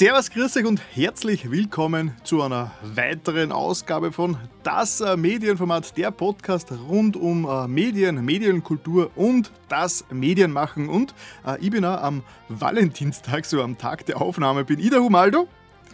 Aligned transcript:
Servus, 0.00 0.30
grüß 0.30 0.56
euch 0.56 0.64
und 0.64 0.80
herzlich 0.94 1.50
willkommen 1.50 2.16
zu 2.24 2.40
einer 2.40 2.70
weiteren 2.82 3.52
Ausgabe 3.52 4.12
von 4.12 4.38
Das 4.62 5.02
äh, 5.02 5.14
Medienformat, 5.14 5.94
der 5.98 6.10
Podcast 6.10 6.72
rund 6.72 7.18
um 7.18 7.46
äh, 7.46 7.68
Medien, 7.68 8.24
Medienkultur 8.24 9.10
und 9.14 9.52
das 9.68 10.06
Medienmachen. 10.10 10.88
Und 10.88 11.14
äh, 11.46 11.60
ich 11.60 11.70
bin 11.70 11.84
auch 11.84 12.00
am 12.00 12.22
Valentinstag, 12.48 13.44
so 13.44 13.62
am 13.62 13.76
Tag 13.76 14.06
der 14.06 14.22
Aufnahme, 14.22 14.64
bin 14.64 14.80
ich 14.80 14.88
der 14.88 15.02
Humaldo. 15.02 15.48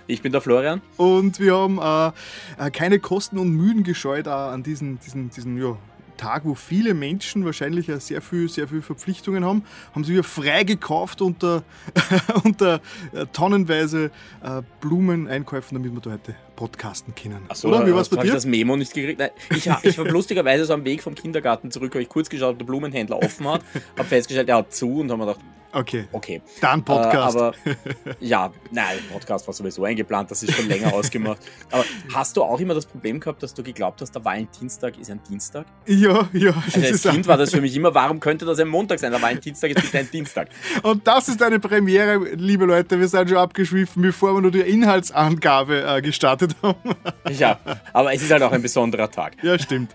Ich 0.07 0.23
bin 0.23 0.31
der 0.31 0.41
Florian. 0.41 0.83
Und 0.97 1.41
wir 1.41 1.57
haben 1.57 2.15
äh, 2.59 2.71
keine 2.71 3.01
Kosten 3.01 3.39
und 3.39 3.51
Mühen 3.51 3.83
gescheut 3.83 4.29
an 4.29 4.63
diesen, 4.63 5.01
diesen, 5.01 5.31
diesen 5.31 5.61
ja, 5.61 5.77
Tag, 6.17 6.45
wo 6.45 6.55
viele 6.55 6.95
Menschen 6.95 7.45
wahrscheinlich 7.45 7.87
sehr 7.99 8.23
viel, 8.23 8.49
sehr 8.49 8.69
viel 8.69 8.83
Verpflichtungen 8.83 9.45
haben, 9.45 9.65
haben 9.95 10.05
sie 10.05 10.13
wieder 10.13 10.25
frei 10.25 10.65
gekauft 10.65 11.23
unter, 11.23 11.63
unter 12.45 12.81
äh, 13.13 13.27
tonnenweise 13.33 14.11
äh, 14.43 14.63
Blumeneinkäufen, 14.81 15.77
damit 15.77 15.93
wir 15.93 16.01
da 16.01 16.13
heute 16.13 16.35
podcasten 16.57 17.15
können. 17.15 17.45
Achso, 17.49 17.69
Oder? 17.69 17.87
Wie 17.87 17.95
war's 17.95 18.09
bei 18.09 18.17
dir? 18.17 18.29
ich 18.29 18.33
das 18.33 18.47
Memo 18.47 18.77
nicht 18.77 18.93
gekriegt? 18.93 19.19
Nein, 19.19 19.31
ich, 19.51 19.71
ich 19.83 19.99
war 19.99 20.05
lustigerweise 20.07 20.65
so 20.65 20.75
am 20.75 20.85
Weg 20.85 21.03
vom 21.03 21.15
Kindergarten 21.15 21.71
zurück, 21.71 21.93
habe 21.93 22.03
ich 22.03 22.09
kurz 22.09 22.29
geschaut, 22.29 22.53
ob 22.53 22.59
der 22.59 22.67
Blumenhändler 22.67 23.19
offen 23.19 23.49
hat, 23.49 23.63
habe 23.97 24.09
festgestellt, 24.09 24.49
er 24.49 24.57
hat 24.57 24.75
zu 24.75 25.01
und 25.01 25.11
haben 25.11 25.19
mir 25.19 25.27
gedacht, 25.27 25.45
Okay. 25.77 26.07
Okay. 26.13 26.41
Dann 26.63 26.83
Podcast. 26.83 27.37
Äh, 27.37 27.39
aber 27.39 27.55
ja, 28.21 28.51
nein, 28.71 28.99
Podcast 29.13 29.47
war 29.47 29.53
sowieso 29.53 29.85
eingeplant, 29.85 30.31
das 30.31 30.43
ist 30.43 30.55
schon 30.55 30.69
länger 30.69 30.95
ausgemacht. 30.95 31.39
Aber 31.71 31.85
hast 32.15 32.37
du 32.37 32.43
auch 32.43 32.59
immer 32.59 32.73
das 32.73 32.87
Problem 32.87 33.21
gehabt, 33.21 33.43
dass 33.43 33.53
du 33.53 33.63
geglaubt 33.63 34.01
hast, 34.01 34.13
der 34.13 34.25
Valentinstag 34.25 34.99
ist 34.99 35.11
ein 35.11 35.21
Dienstag? 35.29 35.67
Ja, 35.87 36.29
ja. 36.33 36.55
Also 36.65 36.81
als 36.81 37.03
Kind 37.03 37.27
war 37.27 37.37
das 37.37 37.51
für 37.51 37.61
mich 37.61 37.77
immer, 37.77 37.95
warum 37.95 38.21
könnte 38.21 38.47
das 38.47 38.59
ein 38.59 38.69
Montag 38.69 38.99
sein? 39.01 39.11
Der 39.13 39.21
Valentinstag 39.21 39.73
ist 39.73 39.83
bitte 39.83 39.99
ein 39.99 40.11
Dienstag. 40.11 40.49
Und 40.83 41.07
das 41.07 41.29
ist 41.29 41.43
eine 41.43 41.61
Premiere, 41.61 42.25
liebe 42.35 42.65
Leute. 42.65 42.99
Wir 42.99 43.09
sind 43.09 43.29
schon 43.29 43.39
abgeschwiffen, 43.39 44.01
bevor 44.01 44.35
wir 44.35 44.41
nur 44.41 44.51
die 44.51 44.61
Inhaltsangabe 44.61 45.85
äh, 45.87 46.01
gestartet 46.01 46.46
haben. 46.63 46.95
ja, 47.31 47.59
aber 47.93 48.13
es 48.13 48.23
ist 48.23 48.31
halt 48.31 48.43
auch 48.43 48.53
ein 48.53 48.63
besonderer 48.63 49.11
Tag. 49.11 49.43
Ja, 49.43 49.59
stimmt. 49.59 49.95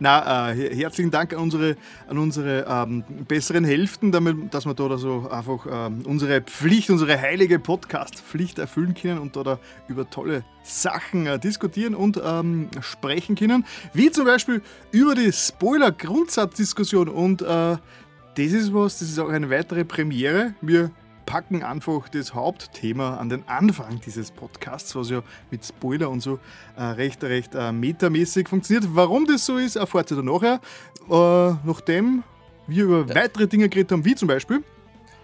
Na, 0.00 0.52
äh, 0.52 0.74
herzlichen 0.74 1.10
Dank 1.10 1.32
an 1.32 1.40
unsere, 1.40 1.76
an 2.08 2.18
unsere 2.18 2.66
ähm, 2.68 3.04
besseren 3.28 3.64
Hälften, 3.64 4.12
damit, 4.12 4.52
dass 4.54 4.66
wir 4.66 4.74
da 4.74 4.96
so 4.98 5.28
einfach 5.30 5.66
ähm, 5.70 6.02
unsere 6.06 6.40
Pflicht, 6.40 6.90
unsere 6.90 7.20
heilige 7.20 7.58
Podcast-Pflicht 7.58 8.58
erfüllen 8.58 8.94
können 8.94 9.18
und 9.18 9.36
da, 9.36 9.58
über 9.88 10.08
tolle 10.08 10.44
Sachen 10.62 11.26
äh, 11.26 11.38
diskutieren 11.38 11.94
und 11.94 12.20
ähm, 12.24 12.68
sprechen 12.80 13.34
können. 13.34 13.64
Wie 13.92 14.10
zum 14.10 14.24
Beispiel 14.24 14.62
über 14.90 15.14
die 15.14 15.32
Spoiler-Grundsatzdiskussion. 15.32 17.08
Und 17.08 17.42
äh, 17.42 17.44
das 17.44 18.52
ist 18.52 18.72
was, 18.72 18.98
das 18.98 19.08
ist 19.08 19.18
auch 19.18 19.28
eine 19.28 19.50
weitere 19.50 19.84
Premiere. 19.84 20.54
Wir 20.60 20.90
packen 21.26 21.62
einfach 21.62 22.08
das 22.08 22.34
Hauptthema 22.34 23.16
an 23.16 23.28
den 23.28 23.46
Anfang 23.48 24.00
dieses 24.04 24.30
Podcasts, 24.30 24.94
was 24.94 25.10
ja 25.10 25.22
mit 25.50 25.64
Spoiler 25.64 26.10
und 26.10 26.20
so 26.20 26.38
äh, 26.76 26.82
recht, 26.82 27.22
recht 27.24 27.54
äh, 27.54 27.72
metamäßig 27.72 28.48
funktioniert. 28.48 28.94
Warum 28.94 29.26
das 29.26 29.46
so 29.46 29.58
ist, 29.58 29.76
erfahrt 29.76 30.10
ihr 30.10 30.16
dann 30.16 30.26
nachher. 30.26 30.60
Äh, 31.08 31.56
nachdem 31.64 32.22
wir 32.66 32.84
über 32.84 33.14
weitere 33.14 33.46
Dinge 33.46 33.68
geredet 33.68 33.92
haben, 33.92 34.04
wie 34.04 34.14
zum 34.14 34.28
Beispiel 34.28 34.62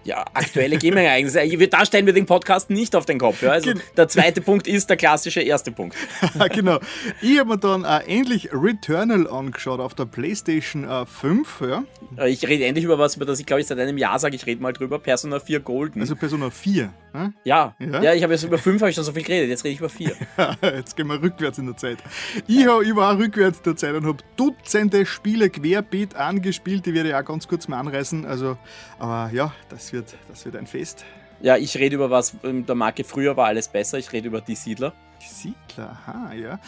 ja, 0.09 0.25
aktuelle 0.33 0.79
Gaming-Ereignisse. 0.79 1.69
Da 1.69 1.85
stellen 1.85 2.07
wir 2.07 2.15
den 2.15 2.25
Podcast 2.25 2.71
nicht 2.71 2.97
auf 2.97 3.05
den 3.05 3.19
Kopf. 3.19 3.43
Ja? 3.43 3.51
Also 3.51 3.73
der 3.95 4.09
zweite 4.09 4.41
Punkt 4.41 4.67
ist 4.67 4.89
der 4.89 4.97
klassische 4.97 5.43
erste 5.43 5.71
Punkt. 5.71 5.97
genau. 6.55 6.79
Ich 7.21 7.39
habe 7.39 7.51
mir 7.51 7.59
dann 7.59 7.85
äh, 7.85 7.99
endlich 8.07 8.49
Returnal 8.51 9.29
angeschaut 9.29 9.81
auf 9.81 9.95
der 9.95 10.07
PlayStation 10.07 10.85
äh, 10.85 11.05
5. 11.05 11.61
Ja? 11.61 11.85
Äh, 12.17 12.31
ich 12.31 12.49
rede 12.49 12.65
endlich 12.65 12.87
über 12.87 12.99
was, 12.99 13.17
über 13.17 13.27
das 13.27 13.39
ich 13.39 13.45
glaube 13.45 13.61
ich 13.61 13.67
seit 13.67 13.79
einem 13.79 13.99
Jahr 13.99 14.19
sage, 14.19 14.35
ich 14.35 14.47
rede 14.47 14.63
mal 14.63 14.73
drüber. 14.73 14.99
Persona 14.99 15.41
4 15.41 15.61
Golden. 15.61 16.01
Also 16.01 16.17
Persona 16.17 16.49
4. 16.49 16.91
Hm? 17.13 17.35
Ja. 17.45 17.75
ja, 17.79 18.03
ja, 18.03 18.15
ich 18.15 18.23
habe 18.23 18.35
jetzt 18.35 18.45
über 18.45 18.59
5 18.59 18.81
habe 18.81 18.91
ich 18.91 18.95
schon 18.95 19.05
so 19.05 19.13
viel 19.13 19.23
geredet, 19.23 19.49
jetzt 19.49 19.65
rede 19.65 19.73
ich 19.73 19.81
über 19.81 19.89
4. 19.89 20.13
jetzt 20.63 20.97
gehen 20.97 21.07
wir 21.07 21.21
rückwärts 21.21 21.59
in 21.59 21.67
der 21.67 21.77
Zeit. 21.77 21.99
Ich, 22.47 22.67
hab, 22.67 22.83
ich 22.83 22.95
war 22.95 23.17
rückwärts 23.19 23.59
in 23.59 23.65
der 23.65 23.77
Zeit 23.77 23.95
und 23.95 24.07
habe 24.07 24.19
Dutzende 24.37 25.07
Spiele 25.07 25.51
querbeet 25.51 26.15
angespielt, 26.15 26.87
die 26.87 26.95
werde 26.95 27.11
ich 27.11 27.15
auch 27.15 27.25
ganz 27.25 27.49
kurz 27.49 27.67
mal 27.67 27.81
anreißen. 27.81 28.25
Also, 28.25 28.59
aber 28.99 29.31
ja, 29.33 29.53
das 29.69 29.93
wird 29.93 29.98
wird, 29.99 30.17
das 30.29 30.45
wird 30.45 30.57
ein 30.57 30.67
Fest. 30.67 31.05
Ja, 31.41 31.57
ich 31.57 31.77
rede 31.77 31.95
über 31.95 32.11
was 32.11 32.35
in 32.43 32.67
der 32.67 32.75
Marke 32.75 33.05
früher 33.05 33.37
war 33.37 33.47
alles 33.47 33.69
besser. 33.69 33.99
Ich 33.99 34.13
rede 34.13 34.29
über 34.29 34.41
die 34.41 34.55
Siedler. 34.55 34.93
Die 35.23 35.29
Siedler, 35.29 35.91
aha, 36.07 36.33
ja. 36.35 36.61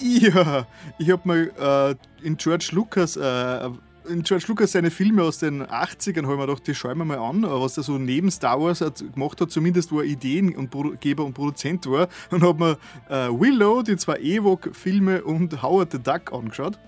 Ja, 0.00 0.66
ich 0.98 1.10
habe 1.10 1.22
mal 1.24 1.96
äh, 2.22 2.26
in 2.26 2.36
George 2.36 2.68
Lucas 2.72 3.16
äh, 3.16 3.70
in 4.08 4.22
George 4.22 4.44
Lucas 4.48 4.72
seine 4.72 4.90
Filme 4.90 5.22
aus 5.22 5.38
den 5.38 5.62
80ern 5.62 6.24
habe 6.24 6.34
ich 6.34 6.38
mir 6.38 6.46
gedacht, 6.46 6.66
die 6.66 6.74
schauen 6.74 6.98
wir 6.98 7.04
mal 7.06 7.18
an, 7.18 7.42
was 7.42 7.78
er 7.78 7.82
so 7.82 7.96
neben 7.96 8.30
Star 8.30 8.60
Wars 8.60 8.84
gemacht 9.14 9.40
hat, 9.40 9.50
zumindest 9.50 9.92
wo 9.92 10.00
er 10.00 10.06
Ideengeber 10.06 11.24
und 11.24 11.32
Produzent 11.32 11.86
war. 11.86 12.08
Und 12.30 12.42
habe 12.42 12.58
mir 12.58 12.78
äh, 13.08 13.28
Willow, 13.30 13.82
die 13.82 13.96
zwei 13.96 14.18
Ewok-Filme 14.18 15.24
und 15.24 15.62
Howard 15.62 15.92
the 15.92 15.98
Duck 15.98 16.32
angeschaut. 16.32 16.78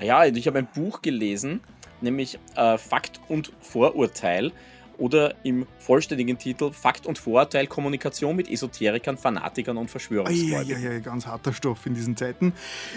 Ja, 0.00 0.24
ich 0.24 0.46
habe 0.46 0.60
ein 0.60 0.68
Buch 0.74 1.02
gelesen, 1.02 1.60
nämlich 2.00 2.38
äh, 2.56 2.78
Fakt 2.78 3.20
und 3.28 3.52
Vorurteil 3.60 4.52
oder 5.02 5.34
im 5.42 5.66
vollständigen 5.78 6.38
Titel 6.38 6.70
Fakt 6.70 7.06
und 7.08 7.18
Vorurteil 7.18 7.66
Kommunikation 7.66 8.36
mit 8.36 8.48
Esoterikern, 8.48 9.18
Fanatikern 9.18 9.76
und 9.76 9.90
Verschwörungsgläubigen. 9.90 10.80
Ja, 10.80 10.90
ja, 10.90 10.92
ja, 10.92 11.00
ganz 11.00 11.26
harter 11.26 11.52
Stoff 11.52 11.84
in 11.86 11.94
diesen 11.94 12.16
Zeiten. 12.16 12.52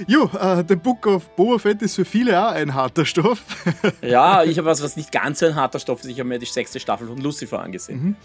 Jo, 0.05 0.25
uh, 0.25 0.63
The 0.67 0.75
Book 0.75 1.07
of 1.07 1.27
Boba 1.35 1.57
Fett 1.57 1.81
ist 1.81 1.95
für 1.95 2.05
viele 2.05 2.39
auch 2.39 2.51
ein 2.51 2.75
harter 2.75 3.05
Stoff. 3.05 3.41
ja, 4.03 4.43
ich 4.43 4.59
habe 4.59 4.67
was, 4.67 4.83
was 4.83 4.95
nicht 4.95 5.11
ganz 5.11 5.39
so 5.39 5.47
ein 5.47 5.55
harter 5.55 5.79
Stoff 5.79 6.01
ist. 6.01 6.09
Ich 6.11 6.19
habe 6.19 6.29
mir 6.29 6.37
die 6.37 6.45
sechste 6.45 6.79
Staffel 6.79 7.07
von 7.07 7.17
Lucifer 7.17 7.59
angesehen. 7.59 8.03
Mhm. 8.03 8.15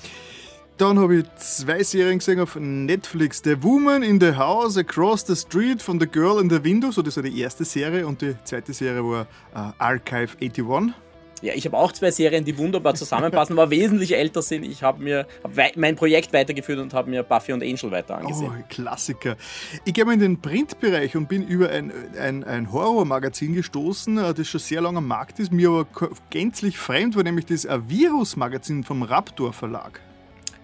Dann 0.76 0.98
habe 0.98 1.16
ich 1.16 1.24
zwei 1.36 1.82
Serien 1.82 2.18
gesehen 2.18 2.40
auf 2.40 2.56
Netflix. 2.56 3.40
The 3.42 3.62
Woman 3.62 4.02
in 4.02 4.20
the 4.20 4.34
House 4.34 4.76
Across 4.76 5.26
the 5.26 5.36
Street 5.36 5.80
von 5.80 5.98
The 5.98 6.06
Girl 6.06 6.38
in 6.38 6.50
the 6.50 6.62
Window. 6.62 6.90
So, 6.90 7.00
das 7.00 7.16
war 7.16 7.22
die 7.22 7.40
erste 7.40 7.64
Serie. 7.64 8.06
Und 8.06 8.20
die 8.20 8.34
zweite 8.44 8.74
Serie 8.74 9.02
war 9.02 9.26
uh, 9.54 9.72
Archive 9.78 10.36
81. 10.38 10.94
Ja, 11.42 11.54
ich 11.54 11.64
habe 11.64 11.76
auch 11.76 11.92
zwei 11.92 12.10
Serien, 12.10 12.44
die 12.44 12.58
wunderbar 12.58 12.94
zusammenpassen, 12.94 13.58
aber 13.58 13.70
wesentlich 13.70 14.14
älter 14.14 14.42
sind. 14.42 14.64
Ich 14.64 14.82
habe 14.82 15.02
mir 15.02 15.26
hab 15.42 15.76
mein 15.76 15.96
Projekt 15.96 16.32
weitergeführt 16.32 16.78
und 16.78 16.92
habe 16.92 17.08
mir 17.08 17.22
Buffy 17.22 17.52
und 17.52 17.62
Angel 17.62 17.90
weiter 17.90 18.18
angesehen. 18.18 18.52
Oh, 18.58 18.64
Klassiker. 18.68 19.36
Ich 19.84 19.94
gehe 19.94 20.04
mal 20.04 20.12
in 20.12 20.20
den 20.20 20.40
Printbereich 20.40 21.16
und 21.16 21.28
bin 21.28 21.46
über 21.46 21.70
ein, 21.70 21.92
ein, 22.18 22.44
ein 22.44 22.70
Horrormagazin 22.72 23.54
gestoßen, 23.54 24.18
äh, 24.18 24.34
das 24.34 24.48
schon 24.48 24.60
sehr 24.60 24.82
lange 24.82 24.98
am 24.98 25.06
Markt 25.06 25.38
ist, 25.38 25.50
mir 25.50 25.70
aber 25.70 25.86
gänzlich 26.28 26.76
fremd 26.76 27.16
war, 27.16 27.22
nämlich 27.22 27.46
das 27.46 27.66
Virus-Magazin 27.66 28.84
vom 28.84 29.02
Raptor 29.02 29.52
Verlag. 29.52 30.00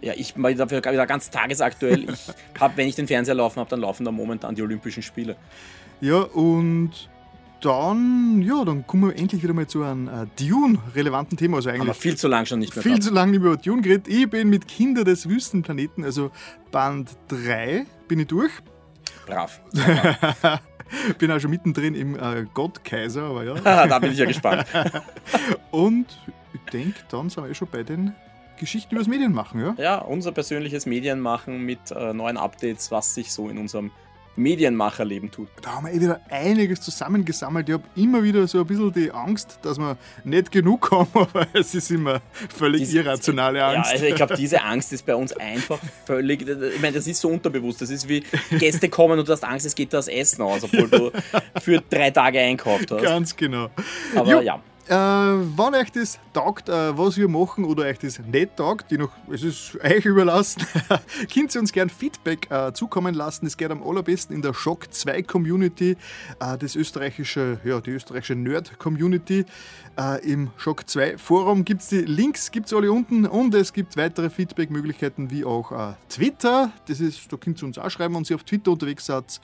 Ja, 0.03 0.13
ich 0.15 0.35
bin 0.35 0.57
dafür 0.57 0.85
wieder 0.85 1.07
ganz 1.07 1.31
tagesaktuell. 1.31 2.11
Ich 2.11 2.29
habe, 2.61 2.77
wenn 2.77 2.87
ich 2.87 2.97
den 2.97 3.07
Fernseher 3.07 3.35
laufen 3.35 3.61
habe, 3.61 3.71
dann 3.71 3.81
laufen 3.81 4.05
da 4.05 4.13
momentan 4.13 4.55
die 4.55 4.63
Olympischen 4.63 5.03
Spiele. 5.03 5.37
Ja, 6.01 6.19
und 6.19 7.09
dann, 7.67 8.43
ja, 8.43 8.65
dann 8.65 8.87
kommen 8.87 9.11
wir 9.11 9.17
endlich 9.17 9.43
wieder 9.43 9.53
mal 9.53 9.67
zu 9.67 9.83
einem 9.83 10.07
äh, 10.07 10.27
Dune-relevanten 10.39 11.37
Thema. 11.37 11.57
Also 11.57 11.69
eigentlich 11.71 11.83
Aber 11.83 11.95
viel 11.95 12.17
zu 12.17 12.29
lang 12.29 12.47
schon 12.47 12.61
nicht 12.61 12.77
mehr. 12.77 12.83
Viel 12.83 13.01
zu 13.01 13.13
lange 13.13 13.33
nicht 13.33 13.41
mehr 13.41 13.53
über 13.53 13.61
Dune 13.61 13.83
geredet. 13.83 14.07
Ich 14.07 14.31
bin 14.31 14.49
mit 14.49 14.69
Kinder 14.69 15.03
des 15.03 15.29
Wüstenplaneten, 15.29 16.05
also 16.05 16.31
Band 16.71 17.11
3, 17.29 17.85
bin 18.07 18.21
ich 18.21 18.29
durch. 18.29 18.53
Brav. 19.27 19.61
bin 21.19 21.33
auch 21.33 21.41
schon 21.41 21.51
mittendrin 21.51 21.97
im 21.97 22.15
äh, 22.15 22.47
Gottkaiser, 22.55 23.25
aber 23.25 23.43
ja. 23.43 23.55
da 23.87 23.99
bin 23.99 24.13
ich 24.13 24.19
ja 24.19 24.27
gespannt. 24.27 24.65
Und 25.73 26.07
ich 26.55 26.71
denke, 26.73 27.01
dann 27.11 27.29
sind 27.29 27.43
wir 27.43 27.51
eh 27.51 27.55
schon 27.55 27.69
bei 27.69 27.83
den 27.83 28.15
Geschichten 28.61 28.95
über 28.95 29.01
das 29.03 29.09
Medienmachen, 29.09 29.61
ja? 29.61 29.75
Ja, 29.77 29.99
unser 29.99 30.31
persönliches 30.31 30.87
Medienmachen 30.87 31.63
mit 31.63 31.91
äh, 31.91 32.13
neuen 32.13 32.37
Updates, 32.37 32.93
was 32.93 33.13
sich 33.13 33.33
so 33.33 33.49
in 33.49 33.59
unserem 33.59 33.91
Medienmacherleben 34.37 35.31
tut. 35.31 35.49
Da 35.63 35.77
haben 35.77 35.87
wir 35.87 35.93
eh 35.93 36.01
wieder 36.01 36.21
einiges 36.31 36.81
zusammengesammelt. 36.81 37.69
Ich 37.69 37.75
habe 37.75 37.85
immer 37.95 38.23
wieder 38.23 38.47
so 38.47 38.61
ein 38.61 38.67
bisschen 38.67 38.93
die 38.93 39.11
Angst, 39.11 39.59
dass 39.63 39.79
wir 39.79 39.97
nicht 40.25 40.53
genug 40.53 40.91
haben, 40.91 41.09
aber 41.15 41.47
es 41.53 41.75
ist 41.75 41.91
immer 41.91 42.21
völlig 42.49 42.83
diese, 42.83 42.99
irrationale 42.99 43.65
Angst. 43.65 43.91
Ja, 43.91 43.95
also 43.95 44.05
ich 44.07 44.15
glaube, 44.15 44.37
diese 44.37 44.63
Angst 44.65 44.93
ist 44.93 45.07
bei 45.07 45.15
uns 45.15 45.33
einfach 45.33 45.79
völlig, 46.05 46.43
ich 46.43 46.81
meine, 46.81 46.97
das 46.97 47.07
ist 47.07 47.21
so 47.21 47.29
unterbewusst. 47.29 47.81
Das 47.83 47.91
ist 47.91 48.09
wie 48.09 48.25
Gäste 48.59 48.89
kommen 48.89 49.19
und 49.19 49.29
du 49.29 49.33
hast 49.33 49.45
Angst, 49.45 49.67
es 49.67 49.75
geht 49.75 49.93
das 49.93 50.09
Essen 50.09 50.43
aus, 50.43 50.65
obwohl 50.65 50.89
du 50.89 51.11
für 51.61 51.83
drei 51.89 52.11
Tage 52.11 52.41
einkauft 52.41 52.91
hast. 52.91 53.03
Ganz 53.03 53.37
genau. 53.37 53.71
Aber 54.15 54.31
jo. 54.31 54.41
ja. 54.41 54.61
Äh, 54.89 54.95
wenn 54.95 55.75
euch 55.75 55.91
das 55.91 56.21
taugt, 56.33 56.69
äh, 56.69 56.97
was 56.97 57.17
wir 57.17 57.27
machen 57.27 57.65
oder 57.65 57.85
euch 57.85 57.99
das 57.99 58.21
nicht 58.21 58.57
taugt, 58.57 58.89
die 58.93 58.99
noch, 58.99 59.11
es 59.33 59.43
ist 59.43 59.77
euch 59.83 60.05
überlassen, 60.05 60.65
könnt 61.35 61.53
ihr 61.53 61.61
uns 61.61 61.73
gerne 61.73 61.91
Feedback 61.91 62.49
äh, 62.53 62.73
zukommen 62.73 63.13
lassen. 63.13 63.47
Das 63.47 63.57
geht 63.57 63.73
am 63.73 63.83
allerbesten 63.83 64.37
in 64.37 64.43
der 64.43 64.55
Shock 64.55 64.93
2 64.93 65.23
Community, 65.23 65.97
äh, 66.39 66.57
das 66.57 66.77
österreichische, 66.77 67.59
ja, 67.65 67.81
die 67.81 67.91
österreichische 67.91 68.37
Nerd 68.37 68.79
Community. 68.79 69.45
Äh, 69.99 70.31
Im 70.31 70.51
Shock 70.59 70.89
2 70.89 71.19
Forum 71.19 71.65
gibt 71.65 71.83
es 71.83 71.89
die 71.89 72.03
Links, 72.03 72.51
gibt 72.51 72.67
es 72.67 72.73
alle 72.73 72.93
unten 72.93 73.27
und 73.27 73.55
es 73.55 73.73
gibt 73.73 73.97
weitere 73.97 74.29
Feedback-Möglichkeiten 74.29 75.31
wie 75.31 75.45
auch 75.45 75.73
äh, 75.73 75.95
Twitter. 76.09 76.71
Das 76.87 77.01
ist, 77.01 77.33
da 77.33 77.37
könnt 77.37 77.63
ihr 77.63 77.67
uns 77.67 77.79
auch 77.79 77.91
schreiben, 77.91 78.15
wenn 78.15 78.25
ihr 78.25 78.37
auf 78.37 78.45
Twitter 78.45 78.73
unterwegs 78.73 79.07
seid. 79.07 79.41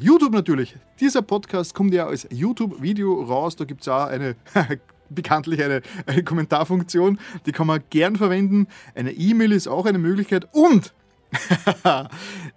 YouTube 0.00 0.32
natürlich. 0.32 0.76
Dieser 0.98 1.22
Podcast 1.22 1.74
kommt 1.74 1.94
ja 1.94 2.06
als 2.06 2.26
YouTube-Video 2.30 3.22
raus. 3.22 3.56
Da 3.56 3.64
gibt 3.64 3.82
es 3.82 3.88
auch 3.88 4.06
eine 4.06 4.36
bekanntlich 5.08 5.62
eine, 5.62 5.82
eine 6.06 6.22
Kommentarfunktion, 6.22 7.18
die 7.46 7.52
kann 7.52 7.66
man 7.66 7.82
gern 7.90 8.16
verwenden. 8.16 8.66
Eine 8.94 9.12
E-Mail 9.12 9.52
ist 9.52 9.68
auch 9.68 9.86
eine 9.86 9.98
Möglichkeit 9.98 10.48
und 10.52 10.92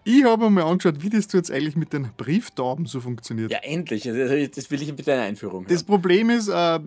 ich 0.04 0.24
habe 0.24 0.50
mir 0.50 0.64
angeschaut, 0.64 1.02
wie 1.02 1.10
das 1.10 1.32
jetzt 1.32 1.52
eigentlich 1.52 1.76
mit 1.76 1.94
den 1.94 2.10
Brieftauben 2.18 2.86
so 2.86 3.02
funktioniert. 3.02 3.52
Ja, 3.52 3.60
endlich. 3.60 4.08
Also, 4.08 4.48
das 4.48 4.72
will 4.72 4.82
ich 4.82 4.96
bitte 4.96 5.14
eine 5.14 5.24
Einführung. 5.24 5.66
Das 5.68 5.84
Problem 5.84 6.30
ist, 6.30 6.50
äh, 6.50 6.80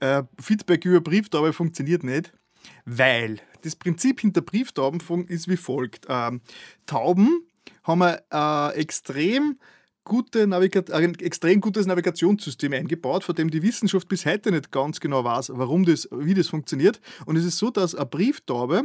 äh, 0.00 0.22
Feedback 0.40 0.84
über 0.84 1.00
Brieftaube 1.00 1.52
funktioniert 1.52 2.04
nicht, 2.04 2.32
weil 2.84 3.40
das 3.62 3.76
Prinzip 3.76 4.20
hinter 4.20 4.42
Brieftauben 4.42 5.00
ist 5.28 5.48
wie 5.48 5.56
folgt. 5.56 6.06
Ähm, 6.08 6.40
Tauben 6.86 7.46
haben 7.84 8.02
ein 8.02 8.18
äh, 8.30 8.74
extrem 8.76 9.58
gute 10.04 10.44
ein 10.44 11.14
extrem 11.16 11.60
gutes 11.60 11.86
Navigationssystem 11.86 12.72
eingebaut, 12.72 13.24
von 13.24 13.34
dem 13.34 13.50
die 13.50 13.62
Wissenschaft 13.62 14.08
bis 14.08 14.24
heute 14.24 14.52
nicht 14.52 14.70
ganz 14.70 15.00
genau 15.00 15.24
weiß, 15.24 15.50
warum 15.54 15.84
das, 15.84 16.08
wie 16.12 16.34
das 16.34 16.48
funktioniert. 16.48 17.00
Und 17.26 17.36
es 17.36 17.44
ist 17.44 17.58
so, 17.58 17.70
dass 17.70 17.94
eine 17.94 18.06
Brieftaube 18.06 18.84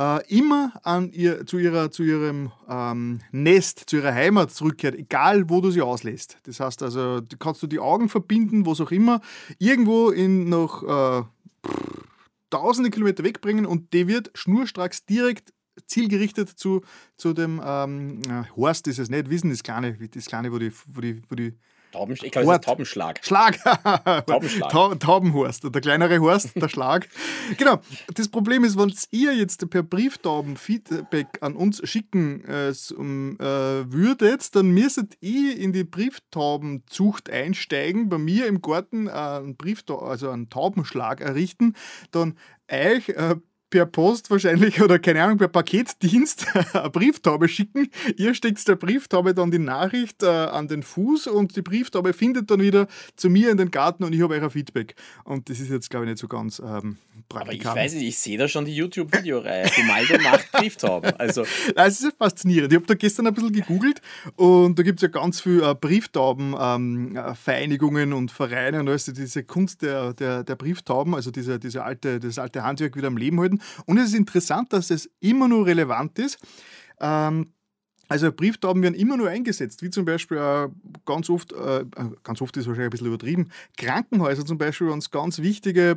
äh, 0.00 0.26
immer 0.28 0.72
an 0.82 1.12
ihr, 1.12 1.44
zu, 1.46 1.58
ihrer, 1.58 1.90
zu 1.90 2.02
ihrem 2.02 2.50
ähm, 2.68 3.20
Nest, 3.32 3.82
zu 3.86 3.96
ihrer 3.96 4.14
Heimat 4.14 4.50
zurückkehrt, 4.50 4.94
egal 4.94 5.50
wo 5.50 5.60
du 5.60 5.70
sie 5.70 5.82
auslässt. 5.82 6.38
Das 6.44 6.58
heißt 6.58 6.82
also, 6.82 7.20
kannst 7.38 7.62
du 7.62 7.66
die 7.66 7.78
Augen 7.78 8.08
verbinden, 8.08 8.64
was 8.64 8.80
auch 8.80 8.92
immer, 8.92 9.20
irgendwo 9.58 10.08
in 10.10 10.48
noch 10.48 10.82
äh, 10.82 11.22
tausende 12.48 12.90
Kilometer 12.90 13.24
wegbringen 13.24 13.66
und 13.66 13.92
die 13.92 14.08
wird 14.08 14.30
schnurstracks 14.34 15.04
direkt 15.04 15.52
zielgerichtet 15.86 16.48
zu, 16.48 16.80
zu 17.16 17.34
dem 17.34 17.60
ähm, 17.62 18.22
Horst 18.56 18.86
ist 18.88 18.98
es 18.98 19.10
nicht, 19.10 19.28
Wissen 19.28 19.50
das 19.50 19.62
kleine, 19.62 19.96
das 20.08 20.26
kleine, 20.26 20.50
wo 20.50 20.58
die, 20.58 20.72
wo 20.86 21.00
die, 21.00 21.22
wo 21.28 21.34
die 21.34 21.54
Tauben, 21.92 22.12
ich 22.12 22.30
glaube, 22.30 22.50
es 22.50 22.58
ist 22.58 22.64
Taubenschlag. 22.64 23.24
Schlag. 23.24 23.58
Taubenschlag. 24.26 24.70
Ta 24.70 24.94
Taubenhorst, 24.94 25.64
der 25.64 25.80
kleinere 25.80 26.18
Horst, 26.20 26.50
der 26.54 26.68
Schlag. 26.68 27.08
genau. 27.58 27.80
Das 28.14 28.28
Problem 28.28 28.64
ist, 28.64 28.78
wenn 28.78 28.92
ihr 29.10 29.34
jetzt 29.34 29.68
per 29.70 29.82
Brieftauben 29.82 30.56
Feedback 30.56 31.26
an 31.40 31.56
uns 31.56 31.80
schicken 31.88 32.44
äh, 32.44 32.72
um, 32.96 33.36
äh, 33.40 33.44
würdet, 33.92 34.54
dann 34.54 34.70
müsstet 34.70 35.16
ihr 35.20 35.56
in 35.56 35.72
die 35.72 35.84
Brieftaubenzucht 35.84 37.30
einsteigen, 37.30 38.08
bei 38.08 38.18
mir 38.18 38.46
im 38.46 38.62
Garten 38.62 39.06
äh, 39.06 39.10
einen, 39.10 39.56
Brieftau 39.56 39.98
also 39.98 40.30
einen 40.30 40.48
Taubenschlag 40.48 41.20
errichten, 41.20 41.74
dann 42.10 42.36
euch 42.70 43.08
äh, 43.10 43.36
per 43.70 43.86
Post 43.86 44.30
wahrscheinlich 44.30 44.82
oder 44.82 44.98
keine 44.98 45.22
Ahnung, 45.22 45.38
per 45.38 45.48
Paketdienst 45.48 46.46
eine 46.74 46.90
Brieftaube 46.90 47.48
schicken. 47.48 47.88
Ihr 48.16 48.34
steckt 48.34 48.68
der 48.68 48.76
Brieftaube 48.76 49.32
dann 49.32 49.50
die 49.50 49.58
Nachricht 49.58 50.22
äh, 50.22 50.26
an 50.26 50.68
den 50.68 50.82
Fuß 50.82 51.28
und 51.28 51.56
die 51.56 51.62
Brieftaube 51.62 52.12
findet 52.12 52.50
dann 52.50 52.60
wieder 52.60 52.88
zu 53.16 53.30
mir 53.30 53.50
in 53.50 53.56
den 53.56 53.70
Garten 53.70 54.04
und 54.04 54.14
ich 54.14 54.20
habe 54.22 54.34
euer 54.34 54.50
Feedback. 54.50 54.96
Und 55.24 55.48
das 55.48 55.60
ist 55.60 55.70
jetzt, 55.70 55.88
glaube 55.88 56.04
ich, 56.06 56.10
nicht 56.10 56.20
so 56.20 56.28
ganz 56.28 56.58
ähm, 56.58 56.98
praktikabel. 57.28 57.40
Aber 57.40 57.52
ich 57.52 57.64
weiß 57.84 57.94
nicht, 57.94 58.08
ich 58.08 58.18
sehe 58.18 58.36
da 58.36 58.48
schon 58.48 58.64
die 58.64 58.74
YouTube-Videoreihe. 58.74 59.70
Gumaldo 59.74 60.18
macht 60.22 60.50
Brieftauben. 60.60 61.12
Also. 61.18 61.44
Das 61.74 62.00
ist 62.00 62.04
ja 62.04 62.10
faszinierend. 62.16 62.72
Ich 62.72 62.76
habe 62.76 62.86
da 62.86 62.94
gestern 62.94 63.28
ein 63.28 63.34
bisschen 63.34 63.52
gegoogelt 63.52 64.00
und 64.36 64.78
da 64.78 64.82
gibt 64.82 64.98
es 64.98 65.02
ja 65.02 65.08
ganz 65.08 65.40
viele 65.40 65.70
äh, 65.70 65.74
Brieftauben-Vereinigungen 65.74 68.12
ähm, 68.12 68.18
und 68.18 68.30
Vereine 68.30 68.80
und 68.80 68.88
alles, 68.88 69.04
die 69.04 69.12
diese 69.12 69.44
Kunst 69.44 69.82
der, 69.82 70.14
der, 70.14 70.42
der 70.44 70.56
Brieftauben, 70.56 71.14
also 71.14 71.30
diese, 71.30 71.58
diese 71.58 71.84
alte, 71.84 72.20
das 72.20 72.38
alte 72.38 72.64
Handwerk 72.64 72.96
wieder 72.96 73.08
am 73.08 73.16
Leben 73.16 73.40
halten. 73.40 73.59
Und 73.86 73.98
es 73.98 74.08
ist 74.08 74.14
interessant, 74.14 74.72
dass 74.72 74.90
es 74.90 75.10
immer 75.20 75.48
nur 75.48 75.66
relevant 75.66 76.18
ist. 76.18 76.38
Ähm, 77.00 77.52
also 78.10 78.32
Brieftauben 78.32 78.82
werden 78.82 78.96
immer 78.96 79.16
nur 79.16 79.28
eingesetzt, 79.28 79.82
wie 79.82 79.90
zum 79.90 80.04
Beispiel 80.04 80.36
äh, 80.36 80.68
ganz 81.06 81.30
oft, 81.30 81.52
äh, 81.52 81.84
ganz 82.24 82.42
oft 82.42 82.56
ist 82.56 82.66
wahrscheinlich 82.66 82.88
ein 82.88 82.90
bisschen 82.90 83.06
übertrieben, 83.06 83.50
Krankenhäuser 83.76 84.44
zum 84.44 84.58
Beispiel, 84.58 84.88
wenn 84.88 84.98
es 84.98 85.12
ganz 85.12 85.38
wichtige 85.38 85.90
äh, 85.90 85.96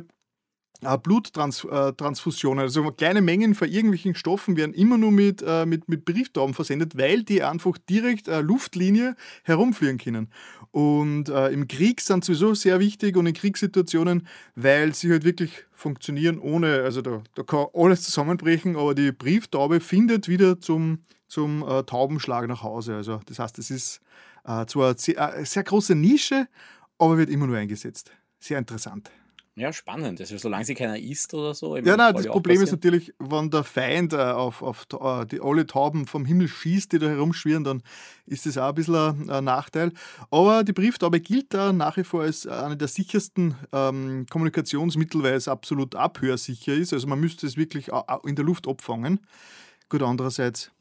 Bluttransfusionen, 1.02 2.60
also 2.60 2.84
kleine 2.92 3.22
Mengen 3.22 3.54
von 3.54 3.68
irgendwelchen 3.68 4.14
Stoffen 4.14 4.56
werden 4.56 4.74
immer 4.74 4.98
nur 4.98 5.12
mit, 5.12 5.42
äh, 5.46 5.66
mit, 5.66 5.88
mit 5.88 6.04
Brieftauben 6.04 6.54
versendet, 6.54 6.96
weil 6.96 7.22
die 7.22 7.42
einfach 7.42 7.78
direkt 7.78 8.28
äh, 8.28 8.40
Luftlinie 8.40 9.16
herumfliegen 9.42 9.98
können. 9.98 10.28
Und 10.70 11.28
äh, 11.28 11.50
im 11.50 11.68
Krieg 11.68 12.00
sind 12.00 12.24
sowieso 12.24 12.54
sehr 12.54 12.80
wichtig 12.80 13.16
und 13.16 13.26
in 13.26 13.34
Kriegssituationen, 13.34 14.26
weil 14.56 14.94
sie 14.94 15.10
halt 15.10 15.24
wirklich 15.24 15.64
funktionieren 15.72 16.38
ohne, 16.38 16.82
also 16.82 17.00
da, 17.00 17.22
da 17.34 17.42
kann 17.42 17.66
alles 17.74 18.02
zusammenbrechen, 18.02 18.76
aber 18.76 18.94
die 18.94 19.12
Brieftaube 19.12 19.80
findet 19.80 20.28
wieder 20.28 20.60
zum, 20.60 20.98
zum 21.28 21.62
äh, 21.62 21.84
Taubenschlag 21.84 22.48
nach 22.48 22.62
Hause. 22.62 22.96
Also 22.96 23.20
das 23.26 23.38
heißt, 23.38 23.58
es 23.58 23.70
ist 23.70 24.00
äh, 24.44 24.66
zwar 24.66 24.88
eine 24.88 24.98
sehr, 24.98 25.44
sehr 25.44 25.62
große 25.62 25.94
Nische, 25.94 26.48
aber 26.98 27.18
wird 27.18 27.30
immer 27.30 27.46
nur 27.46 27.56
eingesetzt. 27.56 28.10
Sehr 28.40 28.58
interessant. 28.58 29.10
Ja, 29.56 29.72
spannend. 29.72 30.20
Also, 30.20 30.36
solange 30.36 30.64
sie 30.64 30.74
keiner 30.74 30.98
isst 30.98 31.32
oder 31.32 31.54
so. 31.54 31.76
Ja, 31.76 31.96
nein, 31.96 32.12
das 32.14 32.26
Problem 32.26 32.60
ist 32.60 32.72
natürlich, 32.72 33.14
wenn 33.20 33.50
der 33.50 33.62
Feind 33.62 34.12
äh, 34.12 34.16
auf, 34.16 34.62
auf 34.62 34.86
äh, 35.00 35.26
die 35.26 35.40
alle 35.40 35.64
Tauben 35.64 36.06
vom 36.06 36.24
Himmel 36.24 36.48
schießt, 36.48 36.90
die 36.90 36.98
da 36.98 37.06
herumschwirren, 37.06 37.62
dann 37.62 37.82
ist 38.26 38.46
das 38.46 38.58
auch 38.58 38.70
ein 38.70 38.74
bisschen 38.74 39.30
ein, 39.30 39.44
Nachteil. 39.44 39.92
Aber 40.32 40.64
die 40.64 40.72
Brieftaube 40.72 41.20
gilt 41.20 41.54
da 41.54 41.72
nach 41.72 41.96
wie 41.96 42.02
vor 42.02 42.22
als 42.22 42.48
eine 42.48 42.76
der 42.76 42.88
sichersten 42.88 43.54
ähm, 43.72 44.26
Kommunikationsmittel, 44.28 45.22
weil 45.22 45.34
es 45.34 45.46
absolut 45.46 45.94
abhörsicher 45.94 46.74
ist. 46.74 46.92
Also 46.92 47.06
man 47.06 47.20
müsste 47.20 47.46
es 47.46 47.56
wirklich 47.56 47.90
in 48.24 48.34
der 48.34 48.44
Luft 48.44 48.66
abfangen. 48.66 49.20
Gut, 49.88 50.02
andererseits 50.02 50.72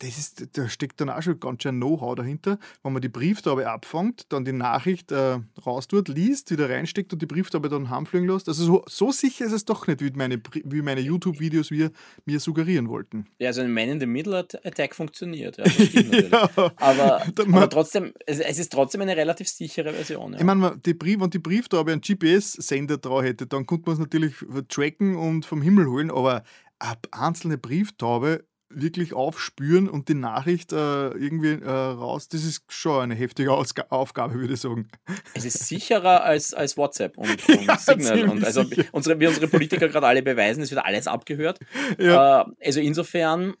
das 0.00 0.16
ist, 0.16 0.56
da 0.56 0.68
steckt 0.68 1.00
dann 1.00 1.10
auch 1.10 1.22
schon 1.22 1.40
ganz 1.40 1.62
schön 1.62 1.76
Know-how 1.76 2.14
dahinter. 2.14 2.58
Wenn 2.82 2.92
man 2.92 3.02
die 3.02 3.08
Brieftaube 3.08 3.68
abfängt, 3.68 4.26
dann 4.28 4.44
die 4.44 4.52
Nachricht 4.52 5.10
äh, 5.10 5.40
raus 5.66 5.88
tut, 5.88 6.08
liest, 6.08 6.50
wieder 6.52 6.70
reinsteckt 6.70 7.12
und 7.12 7.20
die 7.20 7.26
Brieftaube 7.26 7.68
dann 7.68 7.90
heimfliegen 7.90 8.28
lässt. 8.28 8.48
Also 8.48 8.64
so, 8.64 8.84
so, 8.86 9.10
sicher 9.10 9.46
ist 9.46 9.52
es 9.52 9.64
doch 9.64 9.86
nicht, 9.88 10.00
wie 10.00 10.10
meine, 10.10 10.40
wie 10.64 10.82
meine 10.82 11.00
YouTube-Videos 11.00 11.70
mir, 11.70 11.90
suggerieren 12.38 12.88
wollten. 12.88 13.26
Ja, 13.38 13.48
also 13.48 13.62
ein 13.62 13.72
Man-in-the-Middle-Attack 13.72 14.94
funktioniert. 14.94 15.56
Ja, 15.58 15.64
ja. 16.12 16.50
Aber, 16.76 17.22
aber, 17.36 17.70
trotzdem, 17.70 18.12
es, 18.26 18.38
es, 18.38 18.58
ist 18.60 18.72
trotzdem 18.72 19.00
eine 19.00 19.16
relativ 19.16 19.48
sichere 19.48 19.92
Version. 19.92 20.34
Ja. 20.34 20.38
Ich 20.38 20.44
meine, 20.44 20.78
die 20.84 20.94
Brief, 20.94 21.20
wenn 21.20 21.30
die 21.30 21.40
Brieftaube 21.40 21.90
einen 21.90 22.00
GPS-Sender 22.00 22.98
drauf 22.98 23.24
hätte, 23.24 23.46
dann 23.48 23.66
könnte 23.66 23.84
man 23.86 23.94
es 23.94 23.98
natürlich 23.98 24.34
tracken 24.68 25.16
und 25.16 25.44
vom 25.44 25.62
Himmel 25.62 25.86
holen, 25.86 26.10
aber 26.12 26.44
eine 26.78 26.96
einzelne 27.10 27.58
Brieftaube 27.58 28.44
wirklich 28.70 29.14
aufspüren 29.14 29.88
und 29.88 30.08
die 30.08 30.14
Nachricht 30.14 30.72
äh, 30.72 31.08
irgendwie 31.08 31.52
äh, 31.62 31.68
raus, 31.68 32.28
das 32.28 32.44
ist 32.44 32.64
schon 32.68 33.02
eine 33.02 33.14
heftige 33.14 33.52
Ausg 33.52 33.80
Aufgabe, 33.90 34.34
würde 34.34 34.54
ich 34.54 34.60
sagen. 34.60 34.88
Es 35.34 35.44
ist 35.44 35.66
sicherer 35.66 36.22
als, 36.24 36.54
als 36.54 36.76
WhatsApp 36.76 37.16
und, 37.16 37.28
und 37.48 37.66
ja, 37.66 37.78
Signal. 37.78 38.28
Und 38.28 38.44
also 38.44 38.64
unsere, 38.92 39.18
wie 39.20 39.26
unsere 39.26 39.48
Politiker 39.48 39.88
gerade 39.88 40.06
alle 40.06 40.22
beweisen, 40.22 40.62
es 40.62 40.70
wird 40.70 40.84
alles 40.84 41.06
abgehört. 41.06 41.58
Ja. 41.98 42.42
Äh, 42.42 42.44
also 42.64 42.80
insofern, 42.80 43.54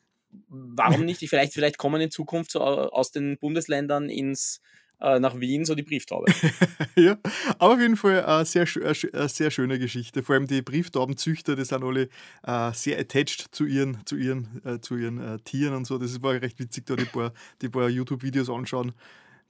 warum 0.48 1.04
nicht? 1.04 1.20
Vielleicht, 1.28 1.54
vielleicht 1.54 1.78
kommen 1.78 2.00
in 2.00 2.10
Zukunft 2.10 2.50
so 2.50 2.60
aus 2.60 3.10
den 3.10 3.38
Bundesländern 3.38 4.10
ins 4.10 4.60
äh, 5.00 5.20
nach 5.20 5.38
Wien 5.38 5.64
so 5.64 5.74
die 5.74 5.82
Brieftaube. 5.82 6.32
ja, 6.96 7.16
aber 7.58 7.74
auf 7.74 7.80
jeden 7.80 7.96
Fall 7.96 8.24
eine 8.24 8.44
sehr, 8.44 8.66
eine 9.12 9.28
sehr 9.28 9.50
schöne 9.50 9.78
Geschichte. 9.78 10.22
Vor 10.22 10.34
allem 10.34 10.46
die 10.46 10.62
Brieftaubenzüchter, 10.62 11.56
die 11.56 11.64
sind 11.64 11.84
alle 11.84 12.08
äh, 12.42 12.72
sehr 12.72 12.98
attached 12.98 13.48
zu 13.52 13.64
ihren, 13.64 13.98
zu 14.06 14.16
ihren, 14.16 14.60
äh, 14.64 14.80
zu 14.80 14.96
ihren 14.96 15.18
äh, 15.18 15.38
Tieren 15.40 15.74
und 15.74 15.86
so. 15.86 15.98
Das 15.98 16.22
war 16.22 16.32
recht 16.34 16.58
witzig, 16.58 16.86
da 16.86 16.96
die 16.96 17.04
paar, 17.04 17.32
die 17.62 17.68
paar 17.68 17.88
YouTube-Videos 17.88 18.50
anschauen. 18.50 18.92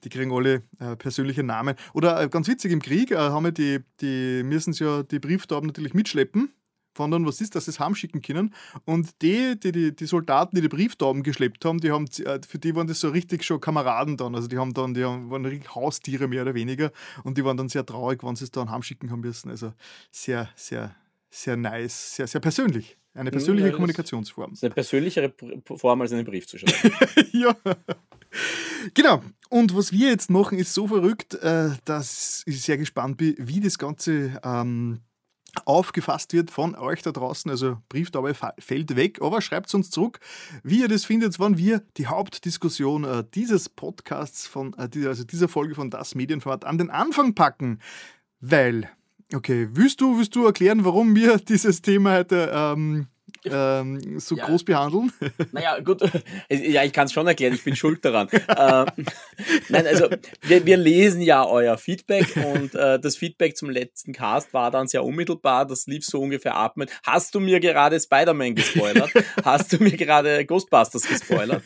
Die 0.03 0.09
kriegen 0.09 0.31
alle 0.31 0.63
äh, 0.79 0.95
persönliche 0.95 1.43
Namen. 1.43 1.75
Oder 1.93 2.21
äh, 2.21 2.29
ganz 2.29 2.47
witzig, 2.47 2.71
im 2.71 2.81
Krieg 2.81 3.13
haben 3.13 3.53
die, 3.53 3.79
die 3.99 4.43
müssen 4.43 4.71
ja 4.73 5.03
die 5.03 5.19
Brieftauben 5.19 5.67
natürlich 5.67 5.93
mitschleppen 5.93 6.53
sondern 6.99 7.25
was 7.25 7.39
ist, 7.39 7.55
dass 7.55 7.65
sie 7.65 7.71
es 7.71 7.79
heimschicken 7.79 8.21
können. 8.21 8.53
Und 8.83 9.21
die, 9.21 9.57
die, 9.57 9.71
die, 9.71 9.95
die 9.95 10.05
Soldaten, 10.05 10.57
die 10.57 10.61
die 10.61 10.67
Brieftauben 10.67 11.23
geschleppt 11.23 11.63
haben, 11.63 11.79
die 11.79 11.91
haben, 11.91 12.07
äh, 12.25 12.41
für 12.45 12.59
die 12.59 12.75
waren 12.75 12.87
das 12.87 12.99
so 12.99 13.07
richtig 13.07 13.43
schon 13.43 13.61
Kameraden 13.61 14.17
dann. 14.17 14.35
Also 14.35 14.49
die 14.49 14.57
haben 14.57 14.73
dann, 14.73 14.93
die 14.93 15.03
waren 15.03 15.45
richtig 15.45 15.73
Haustiere 15.73 16.27
mehr 16.27 16.41
oder 16.41 16.55
weniger 16.55 16.91
und 17.23 17.37
die 17.37 17.45
waren 17.45 17.55
dann 17.55 17.69
sehr 17.69 17.85
traurig, 17.85 18.21
wenn 18.21 18.35
sie 18.35 18.43
es 18.43 18.51
dann 18.51 18.69
heimschicken 18.69 19.11
haben 19.11 19.21
müssen. 19.21 19.49
Also 19.49 19.71
sehr, 20.11 20.49
sehr, 20.55 20.93
sehr 21.29 21.55
nice, 21.55 22.17
sehr, 22.17 22.27
sehr 22.27 22.41
persönlich. 22.41 22.97
Eine 23.13 23.31
persönliche 23.31 23.67
ja, 23.67 23.73
Kommunikationsform. 23.73 24.53
Ist 24.53 24.63
eine 24.63 24.73
persönlichere 24.73 25.33
Form 25.77 26.01
als 26.01 26.11
einen 26.11 26.25
Brief 26.25 26.47
zu 26.47 26.57
schreiben. 26.57 26.95
ja. 27.31 27.55
Genau. 28.93 29.23
Und 29.49 29.75
was 29.75 29.93
wir 29.93 30.09
jetzt 30.09 30.29
machen, 30.29 30.57
ist 30.57 30.73
so 30.73 30.87
verrückt, 30.87 31.33
äh, 31.35 31.69
dass 31.85 32.43
ich 32.45 32.61
sehr 32.61 32.77
gespannt 32.77 33.17
bin, 33.17 33.35
wie 33.37 33.61
das 33.61 33.77
Ganze 33.77 34.39
ähm, 34.43 34.99
aufgefasst 35.65 36.33
wird 36.33 36.51
von 36.51 36.75
euch 36.75 37.01
da 37.01 37.11
draußen. 37.11 37.49
Also 37.49 37.77
Brieftaube 37.89 38.35
fällt 38.59 38.95
weg, 38.95 39.21
aber 39.21 39.41
schreibt 39.41 39.73
uns 39.73 39.89
zurück, 39.89 40.19
wie 40.63 40.81
ihr 40.81 40.87
das 40.87 41.05
findet, 41.05 41.39
wann 41.39 41.57
wir 41.57 41.81
die 41.97 42.07
Hauptdiskussion 42.07 43.03
äh, 43.03 43.23
dieses 43.33 43.69
Podcasts, 43.69 44.47
von, 44.47 44.75
äh, 44.77 45.07
also 45.07 45.23
dieser 45.23 45.47
Folge 45.47 45.75
von 45.75 45.89
Das 45.89 46.15
Medienformat 46.15 46.65
an 46.65 46.77
den 46.77 46.89
Anfang 46.89 47.35
packen. 47.35 47.79
Weil, 48.41 48.89
okay, 49.33 49.69
willst 49.71 50.01
du, 50.01 50.17
willst 50.17 50.35
du 50.35 50.45
erklären, 50.45 50.85
warum 50.85 51.15
wir 51.15 51.37
dieses 51.49 51.81
Thema 51.81 52.15
heute 52.15 52.51
ähm, 52.53 53.07
ähm, 53.45 54.19
so 54.19 54.35
ja. 54.35 54.45
groß 54.45 54.63
behandeln? 54.63 55.11
Naja, 55.51 55.79
gut. 55.79 56.01
Ja, 56.49 56.83
ich 56.83 56.93
kann 56.93 57.05
es 57.05 57.13
schon 57.13 57.25
erklären, 57.27 57.53
ich 57.53 57.63
bin 57.63 57.75
schuld 57.75 58.03
daran. 58.03 58.27
ähm, 58.31 59.05
nein, 59.69 59.87
also 59.87 60.09
wir, 60.41 60.65
wir, 60.65 60.77
lesen 60.77 61.21
ja 61.21 61.45
euer 61.45 61.77
Feedback 61.77 62.35
und 62.35 62.75
äh, 62.75 62.99
das 62.99 63.15
Feedback 63.15 63.57
zum 63.57 63.69
letzten 63.69 64.13
Cast 64.13 64.53
war 64.53 64.71
dann 64.71 64.87
sehr 64.87 65.03
unmittelbar. 65.03 65.65
Das 65.65 65.87
lief 65.87 66.05
so 66.05 66.21
ungefähr 66.21 66.55
ab 66.55 66.77
mit, 66.77 66.91
hast 67.03 67.33
du 67.35 67.39
mir 67.39 67.59
gerade 67.59 67.99
Spider-Man 67.99 68.55
gespoilert? 68.55 69.11
hast 69.43 69.73
du 69.73 69.83
mir 69.83 69.97
gerade 69.97 70.45
Ghostbusters 70.45 71.07
gespoilert? 71.07 71.63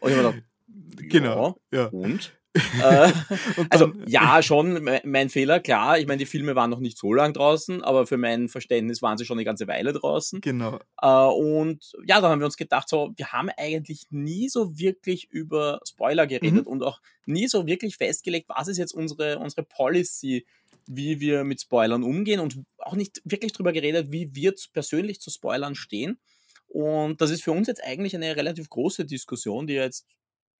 Und 0.00 0.10
ich 0.10 0.16
habe 0.16 0.32
gedacht, 0.32 1.10
genau. 1.10 1.56
Ja. 1.72 1.86
Und? 1.86 2.32
Äh, 2.54 3.12
also 3.70 3.92
ja, 4.06 4.42
schon 4.42 4.88
mein 5.04 5.28
Fehler, 5.28 5.60
klar. 5.60 5.98
Ich 5.98 6.06
meine, 6.06 6.18
die 6.18 6.26
Filme 6.26 6.54
waren 6.54 6.70
noch 6.70 6.80
nicht 6.80 6.98
so 6.98 7.12
lang 7.12 7.32
draußen, 7.32 7.82
aber 7.82 8.06
für 8.06 8.16
mein 8.16 8.48
Verständnis 8.48 9.02
waren 9.02 9.18
sie 9.18 9.24
schon 9.24 9.38
eine 9.38 9.44
ganze 9.44 9.66
Weile 9.66 9.92
draußen. 9.92 10.40
Genau. 10.40 10.78
Äh, 11.00 11.06
und 11.08 11.92
ja, 12.06 12.20
dann 12.20 12.30
haben 12.30 12.40
wir 12.40 12.46
uns 12.46 12.56
gedacht, 12.56 12.88
so, 12.88 13.12
wir 13.16 13.32
haben 13.32 13.50
eigentlich 13.56 14.06
nie 14.10 14.48
so 14.48 14.78
wirklich 14.78 15.30
über 15.30 15.80
Spoiler 15.86 16.26
geredet 16.26 16.66
mhm. 16.66 16.72
und 16.72 16.82
auch 16.82 17.00
nie 17.26 17.48
so 17.48 17.66
wirklich 17.66 17.96
festgelegt, 17.96 18.48
was 18.48 18.68
ist 18.68 18.78
jetzt 18.78 18.92
unsere, 18.94 19.38
unsere 19.38 19.62
Policy, 19.62 20.46
wie 20.86 21.20
wir 21.20 21.44
mit 21.44 21.60
Spoilern 21.60 22.02
umgehen 22.02 22.40
und 22.40 22.58
auch 22.78 22.94
nicht 22.94 23.22
wirklich 23.24 23.52
darüber 23.52 23.72
geredet, 23.72 24.10
wie 24.10 24.34
wir 24.34 24.54
persönlich 24.72 25.20
zu 25.20 25.30
Spoilern 25.30 25.74
stehen. 25.74 26.18
Und 26.66 27.20
das 27.20 27.30
ist 27.30 27.44
für 27.44 27.52
uns 27.52 27.68
jetzt 27.68 27.84
eigentlich 27.84 28.16
eine 28.16 28.34
relativ 28.34 28.70
große 28.70 29.04
Diskussion, 29.04 29.66
die 29.66 29.74
jetzt 29.74 30.06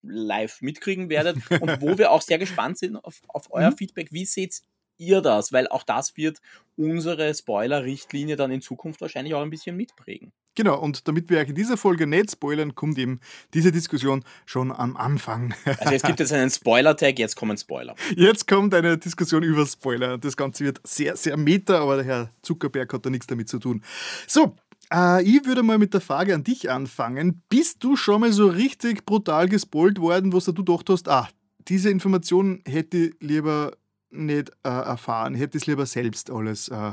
live 0.02 0.60
mitkriegen 0.62 1.08
werdet 1.08 1.36
und 1.60 1.80
wo 1.80 1.98
wir 1.98 2.10
auch 2.10 2.22
sehr 2.22 2.38
gespannt 2.38 2.78
sind 2.78 2.96
auf, 2.96 3.22
auf 3.28 3.52
euer 3.52 3.70
mhm. 3.70 3.76
Feedback. 3.76 4.12
Wie 4.12 4.24
seht 4.24 4.62
ihr 4.98 5.20
das? 5.20 5.52
Weil 5.52 5.68
auch 5.68 5.82
das 5.82 6.16
wird 6.16 6.40
unsere 6.76 7.34
Spoiler-Richtlinie 7.34 8.36
dann 8.36 8.50
in 8.50 8.60
Zukunft 8.60 9.00
wahrscheinlich 9.00 9.34
auch 9.34 9.42
ein 9.42 9.50
bisschen 9.50 9.76
mitprägen. 9.76 10.32
Genau, 10.54 10.78
und 10.78 11.08
damit 11.08 11.30
wir 11.30 11.38
euch 11.38 11.48
in 11.48 11.54
dieser 11.54 11.78
Folge 11.78 12.06
nicht 12.06 12.32
spoilern, 12.32 12.74
kommt 12.74 12.98
eben 12.98 13.20
diese 13.54 13.72
Diskussion 13.72 14.22
schon 14.44 14.70
am 14.70 14.96
Anfang. 14.98 15.54
Also 15.64 15.94
es 15.94 16.02
gibt 16.02 16.20
jetzt 16.20 16.32
einen 16.32 16.50
Spoiler-Tag, 16.50 17.18
jetzt 17.18 17.36
kommen 17.36 17.56
Spoiler. 17.56 17.94
Jetzt 18.16 18.46
kommt 18.46 18.74
eine 18.74 18.98
Diskussion 18.98 19.42
über 19.42 19.64
Spoiler. 19.66 20.18
Das 20.18 20.36
Ganze 20.36 20.64
wird 20.64 20.80
sehr, 20.84 21.16
sehr 21.16 21.38
meta, 21.38 21.80
aber 21.80 21.96
der 21.96 22.04
Herr 22.04 22.30
Zuckerberg 22.42 22.92
hat 22.92 23.06
da 23.06 23.10
nichts 23.10 23.26
damit 23.26 23.48
zu 23.48 23.58
tun. 23.58 23.82
So, 24.26 24.56
äh, 24.92 25.22
ich 25.22 25.44
würde 25.44 25.62
mal 25.62 25.78
mit 25.78 25.94
der 25.94 26.00
Frage 26.00 26.34
an 26.34 26.44
dich 26.44 26.70
anfangen. 26.70 27.42
Bist 27.48 27.82
du 27.82 27.96
schon 27.96 28.20
mal 28.20 28.32
so 28.32 28.48
richtig 28.48 29.06
brutal 29.06 29.48
gespoilt 29.48 30.00
worden, 30.00 30.32
was 30.32 30.44
du 30.44 30.54
gedacht 30.54 30.88
hast, 30.90 31.08
ah, 31.08 31.28
diese 31.68 31.90
Information 31.90 32.62
hätte 32.66 32.98
ich 32.98 33.14
lieber 33.20 33.76
nicht 34.10 34.50
äh, 34.64 34.68
erfahren, 34.68 35.34
hätte 35.34 35.58
es 35.58 35.66
lieber 35.66 35.86
selbst 35.86 36.30
alles 36.30 36.68
äh, 36.68 36.92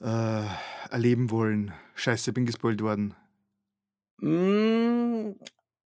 äh, 0.00 0.44
erleben 0.90 1.30
wollen. 1.30 1.72
Scheiße, 1.94 2.32
bin 2.32 2.46
gespoilt 2.46 2.82
worden. 2.82 3.14
Mm, 4.18 5.32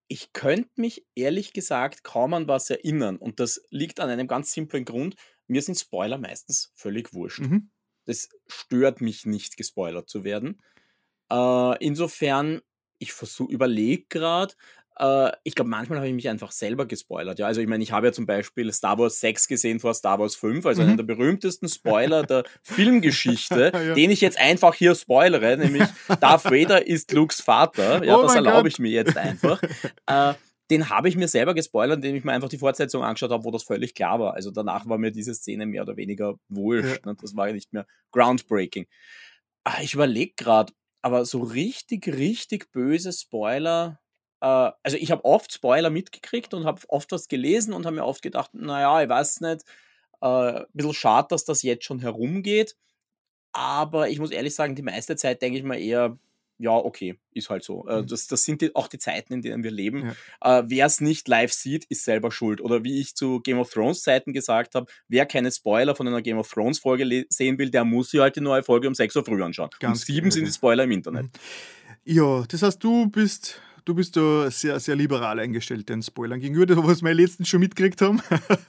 ich 0.08 0.32
könnte 0.32 0.70
mich 0.76 1.06
ehrlich 1.14 1.52
gesagt 1.52 2.02
kaum 2.02 2.34
an 2.34 2.48
was 2.48 2.68
erinnern. 2.70 3.16
Und 3.16 3.38
das 3.38 3.60
liegt 3.70 4.00
an 4.00 4.10
einem 4.10 4.26
ganz 4.26 4.52
simplen 4.52 4.84
Grund. 4.84 5.14
Mir 5.46 5.62
sind 5.62 5.78
Spoiler 5.78 6.18
meistens 6.18 6.72
völlig 6.74 7.12
wurscht. 7.14 7.40
Mhm. 7.40 7.70
Das 8.06 8.28
stört 8.48 9.00
mich 9.00 9.26
nicht, 9.26 9.56
gespoilert 9.56 10.08
zu 10.08 10.24
werden. 10.24 10.60
Äh, 11.30 11.84
insofern, 11.84 12.60
ich 12.98 13.12
versuche, 13.12 13.52
überlege 13.52 14.04
gerade, 14.08 14.54
äh, 15.00 15.32
ich 15.44 15.54
glaube, 15.54 15.70
manchmal 15.70 15.98
habe 15.98 16.08
ich 16.08 16.14
mich 16.14 16.28
einfach 16.28 16.52
selber 16.52 16.86
gespoilert. 16.86 17.38
Ja, 17.38 17.46
also 17.46 17.60
ich 17.60 17.66
meine, 17.66 17.82
ich 17.82 17.92
habe 17.92 18.08
ja 18.08 18.12
zum 18.12 18.26
Beispiel 18.26 18.70
Star 18.72 18.98
Wars 18.98 19.20
6 19.20 19.48
gesehen 19.48 19.80
vor 19.80 19.94
Star 19.94 20.18
Wars 20.18 20.36
5, 20.36 20.66
also 20.66 20.82
mhm. 20.82 20.88
einen 20.88 20.96
der 20.98 21.04
berühmtesten 21.04 21.68
Spoiler 21.68 22.22
der 22.22 22.44
Filmgeschichte, 22.62 23.72
ja. 23.74 23.94
den 23.94 24.10
ich 24.10 24.20
jetzt 24.20 24.38
einfach 24.38 24.74
hier 24.74 24.94
spoilere, 24.94 25.56
nämlich 25.56 25.88
Darth 26.20 26.44
Vader 26.44 26.86
ist 26.86 27.12
Lukes 27.12 27.40
Vater. 27.40 28.04
Ja, 28.04 28.18
oh 28.18 28.22
das 28.22 28.34
erlaube 28.34 28.68
ich 28.68 28.78
mir 28.78 28.90
jetzt 28.90 29.16
einfach. 29.16 29.62
äh, 30.06 30.34
den 30.70 30.88
habe 30.88 31.08
ich 31.08 31.16
mir 31.16 31.28
selber 31.28 31.54
gespoilert, 31.54 31.96
indem 31.96 32.14
ich 32.14 32.24
mir 32.24 32.32
einfach 32.32 32.48
die 32.48 32.58
Fortsetzung 32.58 33.02
angeschaut 33.02 33.30
habe, 33.30 33.44
wo 33.44 33.50
das 33.50 33.64
völlig 33.64 33.94
klar 33.94 34.20
war. 34.20 34.34
Also 34.34 34.50
danach 34.50 34.86
war 34.88 34.98
mir 34.98 35.10
diese 35.10 35.34
Szene 35.34 35.66
mehr 35.66 35.82
oder 35.82 35.96
weniger 35.96 36.36
wurscht. 36.48 37.00
Ja. 37.04 37.12
Ne? 37.12 37.16
Das 37.20 37.34
war 37.34 37.48
ja 37.48 37.54
nicht 37.54 37.72
mehr 37.72 37.86
groundbreaking. 38.12 38.86
Ah, 39.64 39.78
ich 39.82 39.94
überlege 39.94 40.34
gerade, 40.36 40.72
aber 41.02 41.24
so 41.24 41.40
richtig, 41.42 42.08
richtig 42.08 42.72
böse 42.72 43.12
Spoiler. 43.12 44.00
Äh, 44.40 44.72
also 44.82 44.96
ich 44.96 45.10
habe 45.10 45.24
oft 45.24 45.52
Spoiler 45.52 45.90
mitgekriegt 45.90 46.54
und 46.54 46.64
habe 46.64 46.80
oft 46.88 47.12
was 47.12 47.28
gelesen 47.28 47.72
und 47.74 47.86
habe 47.86 47.96
mir 47.96 48.04
oft 48.04 48.22
gedacht, 48.22 48.54
naja, 48.54 49.02
ich 49.02 49.08
weiß 49.08 49.40
nicht, 49.42 49.64
äh, 50.22 50.26
ein 50.26 50.66
bisschen 50.72 50.94
schade, 50.94 51.28
dass 51.30 51.44
das 51.44 51.62
jetzt 51.62 51.84
schon 51.84 52.00
herumgeht. 52.00 52.76
Aber 53.52 54.08
ich 54.10 54.18
muss 54.20 54.30
ehrlich 54.32 54.54
sagen, 54.54 54.76
die 54.76 54.82
meiste 54.82 55.16
Zeit 55.16 55.42
denke 55.42 55.58
ich 55.58 55.64
mal 55.64 55.78
eher, 55.80 56.18
ja, 56.60 56.72
okay, 56.72 57.18
ist 57.32 57.48
halt 57.48 57.64
so. 57.64 57.86
Äh, 57.88 58.02
mhm. 58.02 58.06
Das, 58.06 58.26
das 58.26 58.44
sind 58.44 58.60
die, 58.60 58.74
auch 58.76 58.86
die 58.86 58.98
Zeiten, 58.98 59.32
in 59.32 59.40
denen 59.40 59.64
wir 59.64 59.70
leben. 59.70 60.12
Ja. 60.42 60.58
Äh, 60.58 60.64
wer 60.66 60.86
es 60.86 61.00
nicht 61.00 61.26
live 61.26 61.52
sieht, 61.52 61.86
ist 61.86 62.04
selber 62.04 62.30
schuld. 62.30 62.60
Oder 62.60 62.84
wie 62.84 63.00
ich 63.00 63.16
zu 63.16 63.40
Game 63.40 63.58
of 63.58 63.70
Thrones 63.70 64.02
Zeiten 64.02 64.34
gesagt 64.34 64.74
habe, 64.74 64.86
wer 65.08 65.24
keine 65.24 65.50
Spoiler 65.50 65.94
von 65.94 66.06
einer 66.06 66.20
Game 66.20 66.38
of 66.38 66.50
Thrones 66.50 66.78
Folge 66.78 67.26
sehen 67.30 67.58
will, 67.58 67.70
der 67.70 67.84
muss 67.84 68.10
sich 68.10 68.20
halt 68.20 68.36
die 68.36 68.42
neue 68.42 68.62
Folge 68.62 68.88
um 68.88 68.94
6 68.94 69.16
Uhr 69.16 69.24
früh 69.24 69.42
anschauen. 69.42 69.70
Ganz 69.80 70.00
um 70.00 70.04
7 70.04 70.20
genau. 70.20 70.34
sind 70.34 70.46
die 70.46 70.52
Spoiler 70.52 70.84
im 70.84 70.90
Internet. 70.90 71.24
Mhm. 71.24 71.30
Ja, 72.04 72.44
das 72.46 72.62
heißt, 72.62 72.82
du 72.84 73.08
bist 73.08 73.60
du 73.86 73.94
bist 73.94 74.16
da 74.16 74.50
sehr, 74.50 74.78
sehr 74.78 74.94
liberal 74.94 75.40
eingestellt 75.40 75.88
den 75.88 76.02
Spoilern 76.02 76.40
gegenüber, 76.40 76.76
was 76.86 77.02
wir 77.02 77.14
letztens 77.14 77.48
schon 77.48 77.60
mitgekriegt 77.60 78.02
haben. 78.02 78.20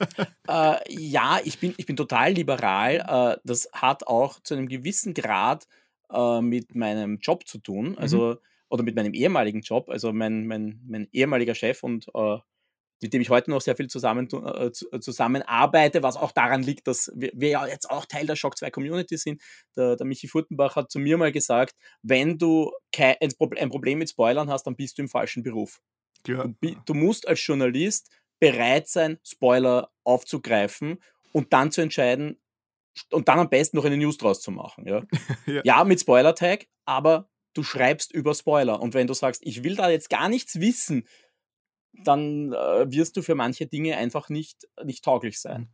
äh, 0.48 0.76
ja, 0.88 1.38
ich 1.44 1.58
bin, 1.58 1.74
ich 1.76 1.86
bin 1.86 1.96
total 1.96 2.32
liberal. 2.32 3.36
Äh, 3.36 3.40
das 3.44 3.68
hat 3.72 4.06
auch 4.06 4.40
zu 4.40 4.54
einem 4.54 4.68
gewissen 4.68 5.12
Grad 5.12 5.66
äh, 6.12 6.40
mit 6.40 6.74
meinem 6.74 7.18
Job 7.18 7.46
zu 7.46 7.58
tun, 7.58 7.90
mhm. 7.90 7.98
also 7.98 8.34
mhm. 8.34 8.38
oder 8.68 8.82
mit 8.82 8.96
meinem 8.96 9.14
ehemaligen 9.14 9.60
Job. 9.60 9.88
Also 9.88 10.12
mein, 10.12 10.46
mein, 10.46 10.80
mein 10.86 11.08
ehemaliger 11.12 11.54
Chef 11.54 11.82
und 11.82 12.06
äh, 12.14 12.38
mit 13.02 13.12
dem 13.12 13.20
ich 13.20 13.30
heute 13.30 13.50
noch 13.50 13.60
sehr 13.60 13.76
viel 13.76 13.88
zusammen, 13.88 14.28
äh, 14.30 14.70
zusammenarbeite, 14.70 16.02
was 16.02 16.16
auch 16.16 16.30
daran 16.30 16.62
liegt, 16.62 16.86
dass 16.86 17.10
wir, 17.14 17.32
wir, 17.34 17.48
ja 17.48 17.66
jetzt 17.66 17.90
auch 17.90 18.06
Teil 18.06 18.26
der 18.26 18.36
Shock 18.36 18.56
2 18.56 18.70
Community 18.70 19.16
sind. 19.16 19.42
Der, 19.76 19.96
der 19.96 20.06
Michi 20.06 20.28
Furtenbach 20.28 20.76
hat 20.76 20.90
zu 20.90 21.00
mir 21.00 21.18
mal 21.18 21.32
gesagt, 21.32 21.74
wenn 22.02 22.38
du 22.38 22.70
kein, 22.92 23.16
ein 23.20 23.70
Problem 23.70 23.98
mit 23.98 24.10
Spoilern 24.10 24.48
hast, 24.48 24.64
dann 24.64 24.76
bist 24.76 24.98
du 24.98 25.02
im 25.02 25.08
falschen 25.08 25.42
Beruf. 25.42 25.80
Ja. 26.26 26.46
Du, 26.60 26.76
du 26.86 26.94
musst 26.94 27.26
als 27.26 27.44
Journalist 27.44 28.08
bereit 28.38 28.88
sein, 28.88 29.18
Spoiler 29.24 29.90
aufzugreifen 30.04 30.98
und 31.32 31.52
dann 31.52 31.72
zu 31.72 31.80
entscheiden, 31.80 32.40
und 33.10 33.28
dann 33.28 33.38
am 33.38 33.48
besten 33.48 33.76
noch 33.76 33.84
eine 33.84 33.96
News 33.96 34.18
draus 34.18 34.40
zu 34.40 34.50
machen. 34.50 34.86
Ja, 34.86 35.02
ja. 35.46 35.62
ja 35.64 35.84
mit 35.84 36.00
Spoiler-Tag, 36.00 36.66
aber 36.84 37.28
du 37.54 37.62
schreibst 37.62 38.12
über 38.12 38.34
Spoiler. 38.34 38.80
Und 38.80 38.94
wenn 38.94 39.06
du 39.06 39.14
sagst, 39.14 39.42
ich 39.44 39.62
will 39.62 39.76
da 39.76 39.90
jetzt 39.90 40.10
gar 40.10 40.28
nichts 40.28 40.60
wissen, 40.60 41.06
dann 42.04 42.52
äh, 42.52 42.90
wirst 42.90 43.16
du 43.16 43.22
für 43.22 43.34
manche 43.34 43.66
Dinge 43.66 43.96
einfach 43.96 44.28
nicht, 44.28 44.66
nicht 44.84 45.04
tauglich 45.04 45.40
sein. 45.40 45.68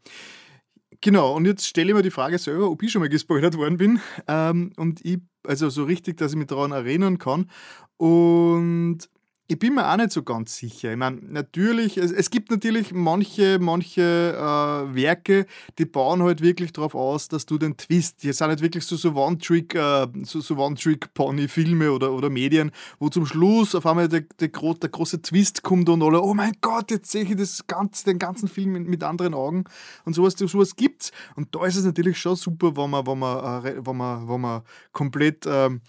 Genau, 1.00 1.36
und 1.36 1.44
jetzt 1.44 1.66
stelle 1.66 1.90
ich 1.90 1.94
mir 1.94 2.02
die 2.02 2.10
Frage 2.10 2.38
selber, 2.38 2.70
ob 2.70 2.82
ich 2.82 2.90
schon 2.90 3.00
mal 3.00 3.08
gespoilert 3.08 3.56
worden 3.56 3.76
bin. 3.76 4.00
Ähm, 4.26 4.72
und 4.76 5.04
ich, 5.04 5.18
also 5.46 5.70
so 5.70 5.84
richtig, 5.84 6.16
dass 6.16 6.32
ich 6.32 6.38
mich 6.38 6.48
daran 6.48 6.72
erinnern 6.72 7.18
kann. 7.18 7.50
Und 7.96 9.08
ich 9.50 9.58
bin 9.58 9.74
mir 9.74 9.90
auch 9.90 9.96
nicht 9.96 10.12
so 10.12 10.22
ganz 10.22 10.56
sicher. 10.56 10.92
Ich 10.92 10.98
meine, 10.98 11.20
natürlich, 11.22 11.96
es, 11.96 12.12
es 12.12 12.28
gibt 12.28 12.50
natürlich 12.50 12.92
manche, 12.92 13.58
manche 13.58 14.02
äh, 14.36 14.94
Werke, 14.94 15.46
die 15.78 15.86
bauen 15.86 16.22
halt 16.22 16.42
wirklich 16.42 16.74
darauf 16.74 16.94
aus, 16.94 17.28
dass 17.28 17.46
du 17.46 17.56
den 17.56 17.78
Twist, 17.78 18.22
die 18.22 18.32
sind 18.32 18.46
halt 18.46 18.60
wirklich 18.60 18.84
so, 18.84 18.96
so 18.96 19.14
One-Trick, 19.14 19.74
äh, 19.74 20.06
so, 20.24 20.42
so 20.42 20.58
One-Trick-Pony-Filme 20.58 21.90
oder, 21.90 22.12
oder 22.12 22.28
Medien, 22.28 22.72
wo 22.98 23.08
zum 23.08 23.24
Schluss 23.24 23.74
auf 23.74 23.86
einmal 23.86 24.06
der, 24.08 24.20
der, 24.38 24.48
der, 24.48 24.90
große 24.90 25.22
Twist 25.22 25.62
kommt 25.62 25.88
und 25.88 26.02
alle, 26.02 26.20
oh 26.20 26.34
mein 26.34 26.52
Gott, 26.60 26.90
jetzt 26.90 27.10
sehe 27.10 27.22
ich 27.22 27.34
das 27.34 27.66
ganze, 27.66 28.04
den 28.04 28.18
ganzen 28.18 28.48
Film 28.48 28.72
mit, 28.72 28.86
mit 28.86 29.02
anderen 29.02 29.32
Augen 29.32 29.64
und 30.04 30.12
sowas, 30.12 30.34
sowas 30.36 30.76
gibt's. 30.76 31.10
Und 31.36 31.54
da 31.54 31.64
ist 31.64 31.76
es 31.76 31.86
natürlich 31.86 32.18
schon 32.18 32.36
super, 32.36 32.76
wenn 32.76 32.90
man, 32.90 33.06
wenn 33.06 33.18
man, 33.18 33.64
äh, 33.64 33.86
wenn 33.86 33.96
man, 33.96 34.28
wenn 34.28 34.40
man 34.42 34.62
komplett 34.92 35.46
ähm, 35.46 35.80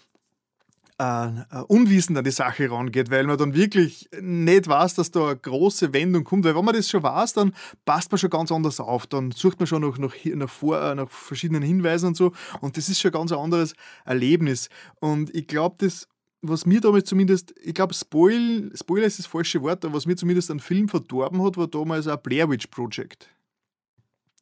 äh, 1.00 1.28
äh, 1.50 1.62
unwissend 1.68 2.18
an 2.18 2.24
die 2.24 2.30
Sache 2.30 2.70
rangeht, 2.70 3.10
weil 3.10 3.24
man 3.24 3.38
dann 3.38 3.54
wirklich 3.54 4.10
nicht 4.20 4.68
weiß, 4.68 4.96
dass 4.96 5.10
da 5.10 5.28
eine 5.28 5.36
große 5.36 5.94
Wendung 5.94 6.24
kommt. 6.24 6.44
Weil 6.44 6.54
wenn 6.54 6.64
man 6.64 6.74
das 6.74 6.90
schon 6.90 7.02
weiß, 7.02 7.32
dann 7.32 7.54
passt 7.86 8.12
man 8.12 8.18
schon 8.18 8.28
ganz 8.28 8.52
anders 8.52 8.80
auf. 8.80 9.06
Dann 9.06 9.30
sucht 9.30 9.58
man 9.60 9.66
schon 9.66 9.80
nach, 9.80 9.96
nach, 9.96 10.14
nach, 10.22 10.50
vor, 10.50 10.78
äh, 10.78 10.94
nach 10.94 11.10
verschiedenen 11.10 11.62
Hinweisen 11.62 12.08
und 12.08 12.18
so. 12.18 12.32
Und 12.60 12.76
das 12.76 12.90
ist 12.90 13.00
schon 13.00 13.12
ein 13.12 13.18
ganz 13.18 13.32
anderes 13.32 13.74
Erlebnis. 14.04 14.68
Und 15.00 15.34
ich 15.34 15.46
glaube, 15.46 15.76
das 15.78 16.06
was 16.42 16.64
mir 16.64 16.80
damals 16.80 17.04
zumindest, 17.04 17.54
ich 17.62 17.74
glaube, 17.74 17.92
Spoil, 17.92 18.70
Spoiler 18.74 19.06
ist 19.06 19.18
das 19.18 19.26
falsche 19.26 19.60
Wort, 19.60 19.84
aber 19.84 19.92
was 19.92 20.06
mir 20.06 20.16
zumindest 20.16 20.50
einen 20.50 20.60
Film 20.60 20.88
verdorben 20.88 21.44
hat, 21.44 21.58
war 21.58 21.66
damals 21.66 22.06
ein 22.06 22.18
Blair 22.22 22.48
Witch 22.48 22.66
Project. 22.68 23.28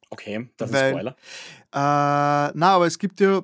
Okay, 0.09 0.49
das 0.57 0.73
Weil, 0.73 0.85
ist 0.85 0.91
Spoiler. 0.91 1.11
Äh, 1.73 2.53
na, 2.55 2.75
aber 2.75 2.87
es 2.87 3.01
gibt 3.01 3.19
ja, 3.19 3.43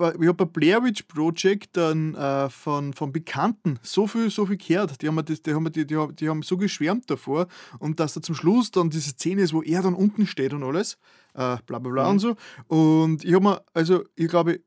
ich 0.00 0.28
habe 0.28 0.34
bei 0.34 0.44
Blair 0.44 0.82
Witch 0.82 1.02
Project 1.04 1.76
dann 1.76 2.14
äh, 2.14 2.48
von, 2.50 2.92
von 2.92 3.12
Bekannten 3.12 3.78
so 3.82 4.06
viel, 4.06 4.30
so 4.30 4.46
viel 4.46 4.56
gehört. 4.56 5.00
Die 5.02 5.08
haben, 5.08 5.24
das, 5.24 5.42
die, 5.42 5.54
haben, 5.54 5.70
die, 5.72 5.86
die, 5.86 6.06
die 6.18 6.28
haben 6.28 6.42
so 6.42 6.56
geschwärmt 6.56 7.10
davor. 7.10 7.46
Und 7.78 8.00
dass 8.00 8.14
da 8.14 8.22
zum 8.22 8.34
Schluss 8.34 8.70
dann 8.70 8.90
diese 8.90 9.10
Szene 9.10 9.42
ist, 9.42 9.52
wo 9.52 9.62
er 9.62 9.82
dann 9.82 9.94
unten 9.94 10.26
steht 10.26 10.52
und 10.52 10.62
alles. 10.62 10.94
Äh, 11.34 11.56
bla 11.66 11.78
bla 11.78 11.90
bla 11.90 12.04
mhm. 12.04 12.10
und 12.10 12.18
so. 12.18 12.36
Und 12.66 13.24
ich 13.24 13.34
habe 13.34 13.44
mir, 13.44 13.62
also 13.72 14.04
ich 14.16 14.28
glaube, 14.28 14.60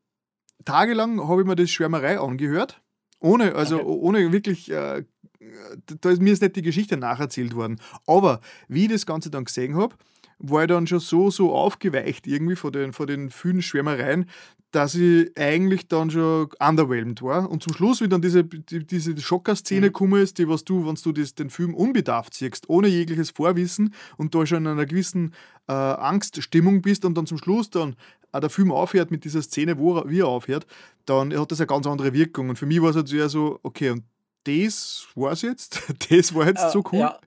tagelang 0.66 1.28
habe 1.28 1.42
ich 1.42 1.48
mir 1.48 1.56
das 1.56 1.70
Schwärmerei 1.70 2.20
angehört. 2.20 2.82
Ohne, 3.20 3.56
also 3.56 3.78
Okay. 3.78 3.86
ohne 3.86 4.32
wirklich, 4.32 4.70
äh, 4.72 5.04
da 6.02 6.10
ist 6.10 6.22
mir 6.22 6.34
ist 6.34 6.42
nicht 6.42 6.56
die 6.56 6.62
Geschichte 6.62 6.98
nacherzählt 6.98 7.56
worden. 7.56 7.80
Aber 8.06 8.42
wie 8.68 8.84
ich 8.84 8.92
das 8.92 9.06
Ganze 9.06 9.30
dann 9.30 9.46
gesehen 9.46 9.76
habe, 9.76 9.96
war 10.40 10.64
ich 10.64 10.68
dann 10.68 10.88
schon 10.88 11.00
so, 11.00 11.30
so 11.30 11.54
aufgeweicht 11.54 12.28
irgendwie 12.28 12.56
von 12.56 12.72
den, 12.72 12.94
von 12.94 13.08
den 13.08 13.30
vielen 13.30 13.62
Schwärmereien, 13.62 14.30
dass 14.74 14.96
ich 14.96 15.32
eigentlich 15.38 15.88
dann 15.88 16.10
schon 16.12 16.50
underwhelmed 16.60 17.22
war. 17.22 17.50
Und 17.50 17.64
zum 17.64 17.74
Schluss, 17.74 18.02
wie 18.02 18.10
dann 18.10 18.22
diese, 18.22 18.44
die, 18.44 18.86
diese 18.86 19.16
Schocker-Szene 19.20 19.82
Mhm. 19.82 19.94
gekommen 19.94 20.22
ist, 20.22 20.38
die 20.40 20.50
was 20.50 20.64
du, 20.66 20.86
wenn 20.88 20.96
du 20.96 21.12
das, 21.12 21.36
den 21.36 21.50
Film 21.50 21.74
unbedarft 21.76 22.34
siehst, 22.34 22.68
ohne 22.70 22.88
jegliches 22.88 23.30
Vorwissen 23.30 23.94
und 24.18 24.34
da 24.34 24.46
schon 24.46 24.66
in 24.66 24.68
einer 24.68 24.86
gewissen 24.86 25.34
äh, 25.68 25.74
Angststimmung 25.74 26.82
bist 26.82 27.06
und 27.06 27.16
dann 27.18 27.26
zum 27.28 27.38
Schluss 27.38 27.70
dann 27.70 27.96
auch 28.32 28.40
der 28.40 28.50
Film 28.50 28.72
aufhört 28.72 29.12
mit 29.12 29.24
dieser 29.26 29.42
Szene, 29.44 29.78
wo 29.78 29.98
er, 29.98 30.10
wie 30.10 30.22
er 30.22 30.28
aufhört, 30.28 30.66
dann 31.06 31.38
hat 31.40 31.52
das 31.52 31.60
eine 31.60 31.68
ganz 31.68 31.86
andere 31.86 32.14
Wirkung. 32.14 32.50
Und 32.50 32.58
für 32.58 32.66
mich 32.66 32.82
war 32.82 32.90
es 32.90 32.96
halt 32.96 33.14
eher 33.14 33.30
so, 33.30 33.60
okay, 33.64 33.92
und 33.92 34.04
das 34.46 35.08
war's 35.16 35.42
jetzt, 35.44 35.82
das 36.10 36.34
war 36.34 36.48
jetzt 36.48 36.64
Äh, 36.64 36.72
so 36.72 36.84
cool. 36.92 37.00
Ja, 37.00 37.20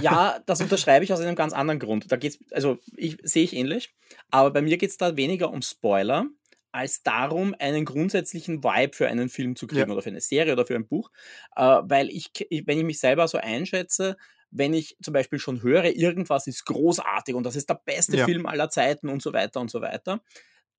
ja, 0.00 0.38
das 0.46 0.60
unterschreibe 0.60 1.04
ich 1.04 1.12
aus 1.12 1.20
einem 1.20 1.34
ganz 1.36 1.52
anderen 1.52 1.78
Grund. 1.80 2.10
Da 2.10 2.16
geht's, 2.16 2.38
also 2.52 2.78
ich 2.96 3.18
sehe 3.22 3.44
ich 3.44 3.52
ähnlich, 3.54 3.92
aber 4.30 4.50
bei 4.50 4.62
mir 4.62 4.76
geht 4.78 4.90
es 4.90 4.96
da 4.96 5.16
weniger 5.16 5.50
um 5.50 5.60
Spoiler, 5.60 6.26
als 6.74 7.02
darum, 7.02 7.54
einen 7.58 7.84
grundsätzlichen 7.84 8.62
Vibe 8.64 8.94
für 8.94 9.08
einen 9.08 9.28
Film 9.28 9.56
zu 9.56 9.66
kriegen 9.66 9.88
Ja. 9.88 9.92
oder 9.94 10.02
für 10.02 10.10
eine 10.10 10.20
Serie 10.20 10.52
oder 10.52 10.66
für 10.66 10.74
ein 10.74 10.86
Buch. 10.86 11.10
Äh, 11.56 11.62
weil 11.84 12.10
ich, 12.10 12.30
wenn 12.66 12.78
ich 12.78 12.84
mich 12.84 12.98
selber 12.98 13.28
so 13.28 13.38
einschätze, 13.38 14.16
wenn 14.50 14.74
ich 14.74 14.96
zum 15.02 15.14
Beispiel 15.14 15.38
schon 15.38 15.62
höre, 15.62 15.84
irgendwas 15.96 16.46
ist 16.46 16.64
großartig 16.66 17.34
und 17.34 17.44
das 17.44 17.56
ist 17.56 17.68
der 17.70 17.80
beste 17.84 18.16
Ja. 18.18 18.24
Film 18.24 18.46
aller 18.46 18.68
Zeiten 18.70 19.08
und 19.08 19.22
so 19.22 19.32
weiter 19.32 19.60
und 19.60 19.70
so 19.70 19.80
weiter, 19.80 20.20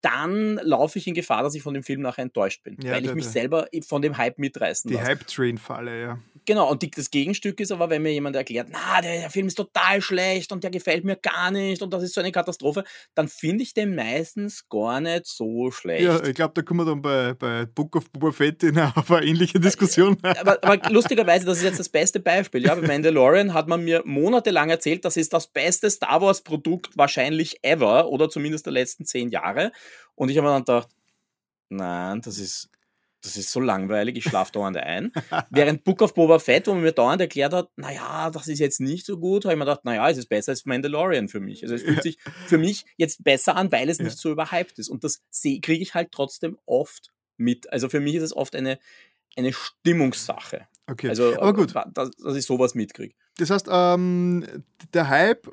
dann 0.01 0.55
laufe 0.61 0.99
ich 0.99 1.07
in 1.07 1.13
Gefahr, 1.15 1.41
dass 1.43 1.55
ich 1.55 1.63
von 1.63 1.73
dem 1.73 1.83
Film 1.83 2.01
nachher 2.01 2.21
enttäuscht 2.23 2.61
bin, 2.63 2.77
Ja, 2.81 2.91
weil 2.91 3.05
ich 3.05 3.13
mich 3.13 3.25
selber 3.27 3.67
von 3.87 4.01
dem 4.01 4.17
Hype 4.17 4.37
mitreißen 4.37 4.89
Die. 4.91 4.99
Hype-Train-Falle, 5.01 6.01
ja. 6.01 6.19
Genau, 6.45 6.69
und 6.69 6.81
die, 6.81 6.91
das 6.91 7.09
Gegenstück 7.09 7.59
ist 7.59 7.71
aber, 7.71 7.89
wenn 7.89 8.01
mir 8.01 8.13
jemand 8.13 8.35
erklärt, 8.35 8.67
na, 8.71 9.01
der, 9.01 9.21
der 9.21 9.29
Film 9.29 9.47
ist 9.47 9.55
total 9.55 10.01
schlecht 10.01 10.51
und 10.51 10.63
der 10.63 10.71
gefällt 10.71 11.03
mir 11.03 11.15
gar 11.15 11.51
nicht 11.51 11.81
und 11.81 11.93
das 11.93 12.03
ist 12.03 12.13
so 12.13 12.21
eine 12.21 12.31
Katastrophe, 12.31 12.83
dann 13.15 13.27
finde 13.27 13.63
ich 13.63 13.73
den 13.73 13.95
meistens 13.95 14.67
gar 14.69 15.01
nicht 15.01 15.25
so 15.25 15.71
schlecht. 15.71 16.03
Ja, 16.03 16.23
ich 16.23 16.35
glaube, 16.35 16.53
da 16.53 16.61
kommen 16.61 16.81
wir 16.81 16.85
dann 16.85 17.01
bei, 17.01 17.33
bei 17.33 17.65
Book 17.65 17.95
of 17.95 18.09
Boba 18.11 18.31
Fett 18.31 18.63
in 18.63 18.77
eine, 18.77 18.95
auf 18.95 19.11
eine 19.11 19.25
ähnliche 19.25 19.59
Diskussion. 19.59 20.17
aber, 20.21 20.63
aber 20.63 20.89
lustigerweise, 20.89 21.45
das 21.45 21.57
ist 21.57 21.63
jetzt 21.63 21.79
das 21.79 21.89
beste 21.89 22.19
Beispiel. 22.19 22.63
Ja, 22.63 22.75
bei 22.75 22.87
Mandalorian 22.87 23.53
hat 23.53 23.67
man 23.67 23.83
mir 23.83 24.03
monatelang 24.05 24.69
erzählt, 24.69 25.05
das 25.05 25.17
ist 25.17 25.33
das 25.33 25.47
beste 25.47 25.89
Star 25.89 26.21
Wars-Produkt 26.21 26.95
wahrscheinlich 26.95 27.63
ever 27.63 28.09
oder 28.09 28.29
zumindest 28.29 28.65
der 28.65 28.73
letzten 28.73 29.05
zehn 29.05 29.29
Jahre. 29.29 29.71
Und 30.15 30.29
ich 30.29 30.37
habe 30.37 30.47
mir 30.47 30.53
dann 30.53 30.63
gedacht, 30.63 30.89
nein, 31.69 32.21
das 32.21 32.37
ist, 32.37 32.69
das 33.25 33.37
ist 33.37 33.51
so 33.51 33.59
langweilig, 33.59 34.17
ich 34.17 34.23
schlafe 34.23 34.51
dauernd 34.51 34.77
ein. 34.77 35.11
Während 35.49 35.83
Book 35.83 36.01
of 36.01 36.13
Boba 36.13 36.37
Fett, 36.39 36.67
wo 36.67 36.73
man 36.73 36.83
mir 36.83 36.91
dauernd 36.91 37.19
erklärt 37.21 37.53
hat, 37.53 37.69
naja, 37.75 38.29
das 38.29 38.47
ist 38.47 38.59
jetzt 38.59 38.79
nicht 38.79 39.05
so 39.05 39.17
gut, 39.17 39.45
habe 39.45 39.53
ich 39.55 39.57
mir 39.57 39.65
gedacht, 39.65 39.83
naja, 39.83 40.07
es 40.09 40.17
ist 40.17 40.27
besser 40.27 40.51
als 40.51 40.65
Mandalorian 40.65 41.27
für 41.27 41.39
mich. 41.39 41.63
Also 41.63 41.75
es 41.75 41.81
fühlt 41.81 42.03
sich 42.03 42.17
für 42.45 42.57
mich 42.57 42.85
jetzt 42.97 43.23
besser 43.23 43.55
an, 43.55 43.71
weil 43.71 43.89
es 43.89 43.99
nicht 43.99 44.17
so 44.17 44.31
überhyped 44.31 44.77
ist. 44.77 44.89
Und 44.89 45.03
das 45.03 45.23
kriege 45.33 45.73
ich 45.73 45.93
halt 45.95 46.11
trotzdem 46.11 46.57
oft 46.65 47.11
mit. 47.37 47.71
Also 47.73 47.89
für 47.89 47.99
mich 47.99 48.15
ist 48.15 48.23
es 48.23 48.35
oft 48.35 48.55
eine, 48.55 48.77
eine 49.35 49.51
Stimmungssache. 49.53 50.67
Okay, 50.87 51.09
Also, 51.09 51.35
aber 51.39 51.53
gut. 51.53 51.73
Dass, 51.93 52.11
dass 52.11 52.35
ich 52.35 52.45
sowas 52.45 52.75
mitkriege. 52.75 53.15
Das 53.37 53.49
heißt, 53.49 53.67
ähm, 53.71 54.45
der 54.93 55.09
Hype, 55.09 55.49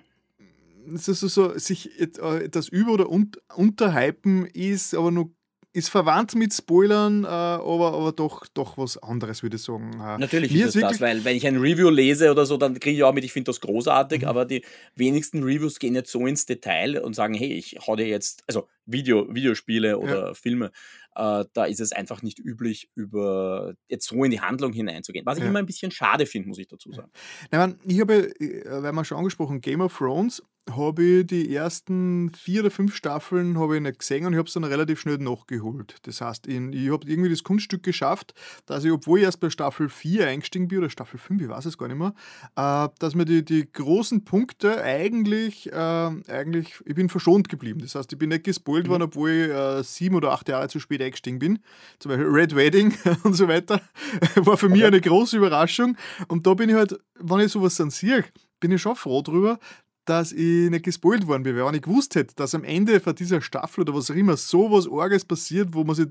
so, 0.95 1.15
so, 1.15 1.29
so, 1.29 1.59
sich 1.59 1.99
äh, 1.99 2.45
etwas 2.45 2.69
über- 2.69 2.93
oder 2.93 3.09
un 3.09 3.33
unterhypen 3.55 4.47
ist 4.47 4.95
aber 4.95 5.11
nur 5.11 5.33
ist 5.75 5.89
verwandt 5.89 6.35
mit 6.35 6.53
Spoilern, 6.53 7.25
äh, 7.25 7.27
aber, 7.29 7.95
aber 7.95 8.13
doch, 8.13 8.47
doch 8.53 8.77
was 8.77 8.99
anderes, 8.99 9.43
würde 9.43 9.57
ich 9.57 9.63
sagen. 9.63 9.93
Äh, 9.95 10.19
Natürlich 10.19 10.53
mir 10.53 10.67
ist 10.67 10.77
es 10.77 10.83
das, 10.83 11.01
weil 11.01 11.25
wenn 11.25 11.37
ich 11.37 11.47
ein 11.47 11.57
Review 11.57 11.89
lese 11.89 12.31
oder 12.31 12.45
so, 12.45 12.57
dann 12.59 12.79
kriege 12.79 12.97
ich 12.97 13.03
auch 13.05 13.15
mit, 13.15 13.25
ich 13.25 13.33
finde 13.33 13.51
das 13.51 13.61
großartig, 13.61 14.23
Mhm. 14.23 14.29
aber 14.29 14.45
die 14.45 14.65
wenigsten 14.97 15.43
Reviews 15.43 15.79
gehen 15.79 15.95
jetzt 15.95 16.13
so 16.13 16.27
ins 16.27 16.45
Detail 16.47 17.03
und 17.03 17.15
sagen, 17.15 17.35
hey, 17.35 17.53
ich 17.55 17.79
hau 17.87 17.97
dir 17.97 18.07
jetzt, 18.07 18.43
also 18.47 18.69
Video, 18.85 19.33
Videospiele 19.35 19.99
oder 19.99 20.35
Filme, 20.35 20.73
äh, 21.15 21.45
da 21.53 21.65
ist 21.65 21.81
es 21.81 21.93
einfach 21.93 22.21
nicht 22.23 22.39
üblich, 22.39 22.91
über 22.95 23.75
jetzt 23.89 24.07
so 24.09 24.25
in 24.25 24.31
die 24.31 24.41
Handlung 24.41 24.73
hineinzugehen. 24.73 25.25
Was 25.25 25.39
ich 25.39 25.45
Ja. 25.45 25.51
immer 25.51 25.59
ein 25.61 25.67
bisschen 25.67 25.91
schade 25.91 26.27
finde, 26.27 26.49
muss 26.49 26.59
ich 26.59 26.69
dazu 26.69 26.93
sagen. 26.93 27.11
Nein, 27.51 27.79
ich 27.87 28.01
habe, 28.01 28.29
äh, 28.41 28.65
weil 28.83 28.93
wir 28.93 29.05
schon 29.05 29.19
angesprochen, 29.19 29.61
Game 29.61 29.81
of 29.81 29.97
Thrones, 29.97 30.43
habe 30.71 31.03
ich 31.03 31.27
die 31.27 31.55
ersten 31.55 32.31
vier 32.35 32.61
oder 32.61 32.71
fünf 32.71 32.95
Staffeln 32.95 33.59
habe 33.59 33.77
ich 33.77 33.83
nicht 33.83 33.99
gesehen 33.99 34.27
und 34.27 34.33
ich 34.33 34.39
habe 34.39 34.47
es 34.47 34.55
dann 34.55 34.63
relativ 34.63 35.01
schnell 35.01 35.19
nachgeholt. 35.19 35.97
Das 36.03 36.21
heißt, 36.21 36.47
ich, 36.47 36.55
ich 36.57 36.91
habe 36.93 37.09
irgendwie 37.09 37.31
das 37.31 37.43
Kunststück 37.43 37.83
geschafft, 37.83 38.33
dass 38.67 38.85
ich, 38.85 38.93
obwohl 38.93 39.19
ich 39.19 39.25
erst 39.25 39.41
bei 39.41 39.51
Staffel 39.51 39.89
4 39.89 40.29
eingestiegen 40.29 40.69
bin, 40.69 40.79
oder 40.79 40.89
Staffel 40.91 41.19
5, 41.19 41.43
ich 41.43 41.49
weiß 41.49 41.65
es 41.67 41.77
gar 41.77 41.89
nicht 41.89 41.99
mehr, 41.99 42.15
äh, 42.57 42.89
dass 43.01 43.17
mir 43.17 43.25
die, 43.25 43.45
die 43.45 43.71
großen 43.73 44.25
Punkte 44.25 44.81
eigentlich, 44.83 45.71
äh, 45.73 45.75
eigentlich, 45.75 46.75
ich 46.85 46.95
bin 46.95 47.09
verschont 47.09 47.49
geblieben. 47.49 47.81
Das 47.81 47.97
heißt, 47.97 48.13
ich 48.13 48.19
bin 48.19 48.29
nicht 48.29 48.45
gespoilt 48.45 48.87
Mhm. 48.87 48.91
worden, 48.91 49.03
obwohl 49.03 49.31
ich 49.31 49.49
äh, 49.51 49.83
sieben 49.83 50.15
oder 50.15 50.31
acht 50.31 50.49
Jahre 50.49 50.69
zu 50.69 50.79
spät 50.79 51.03
eingestiegen 51.03 51.41
bin. 51.41 51.59
Zum 51.99 52.11
Beispiel 52.11 52.29
Red 52.29 52.55
Wedding 52.55 52.95
und 53.25 53.35
so 53.35 53.49
weiter. 53.49 53.81
War 54.37 54.57
für 54.57 54.69
mich 54.69 54.83
Okay. 54.83 54.87
eine 54.87 55.01
große 55.01 55.37
Überraschung. 55.37 55.97
Und 56.29 56.47
da 56.47 56.55
bin 56.55 56.69
ich 56.71 56.77
halt, 56.77 56.99
wenn 57.19 57.41
ich 57.41 57.51
sowas 57.51 57.75
dann 57.75 57.91
sehe, 57.91 58.25
bin 58.61 58.71
ich 58.71 58.81
schon 58.81 58.95
froh 58.95 59.23
drüber, 59.23 59.59
dass 60.05 60.33
ich 60.33 60.71
nicht 60.71 60.85
gespoilt 60.85 61.27
worden 61.27 61.43
bin. 61.43 61.57
Weil 61.57 61.67
wenn 61.67 61.75
ich 61.75 61.83
gewusst 61.83 62.15
hätte, 62.15 62.35
dass 62.35 62.55
am 62.55 62.65
Ende 62.65 63.01
von 63.01 63.15
dieser 63.15 63.41
Staffel 63.41 63.83
oder 63.83 63.95
was 63.95 64.11
auch 64.11 64.15
immer 64.15 64.37
so 64.37 64.71
was 64.71 64.87
Orges 64.87 65.25
passiert, 65.25 65.69
wo 65.73 65.85
man 65.85 65.97
sich 65.97 66.09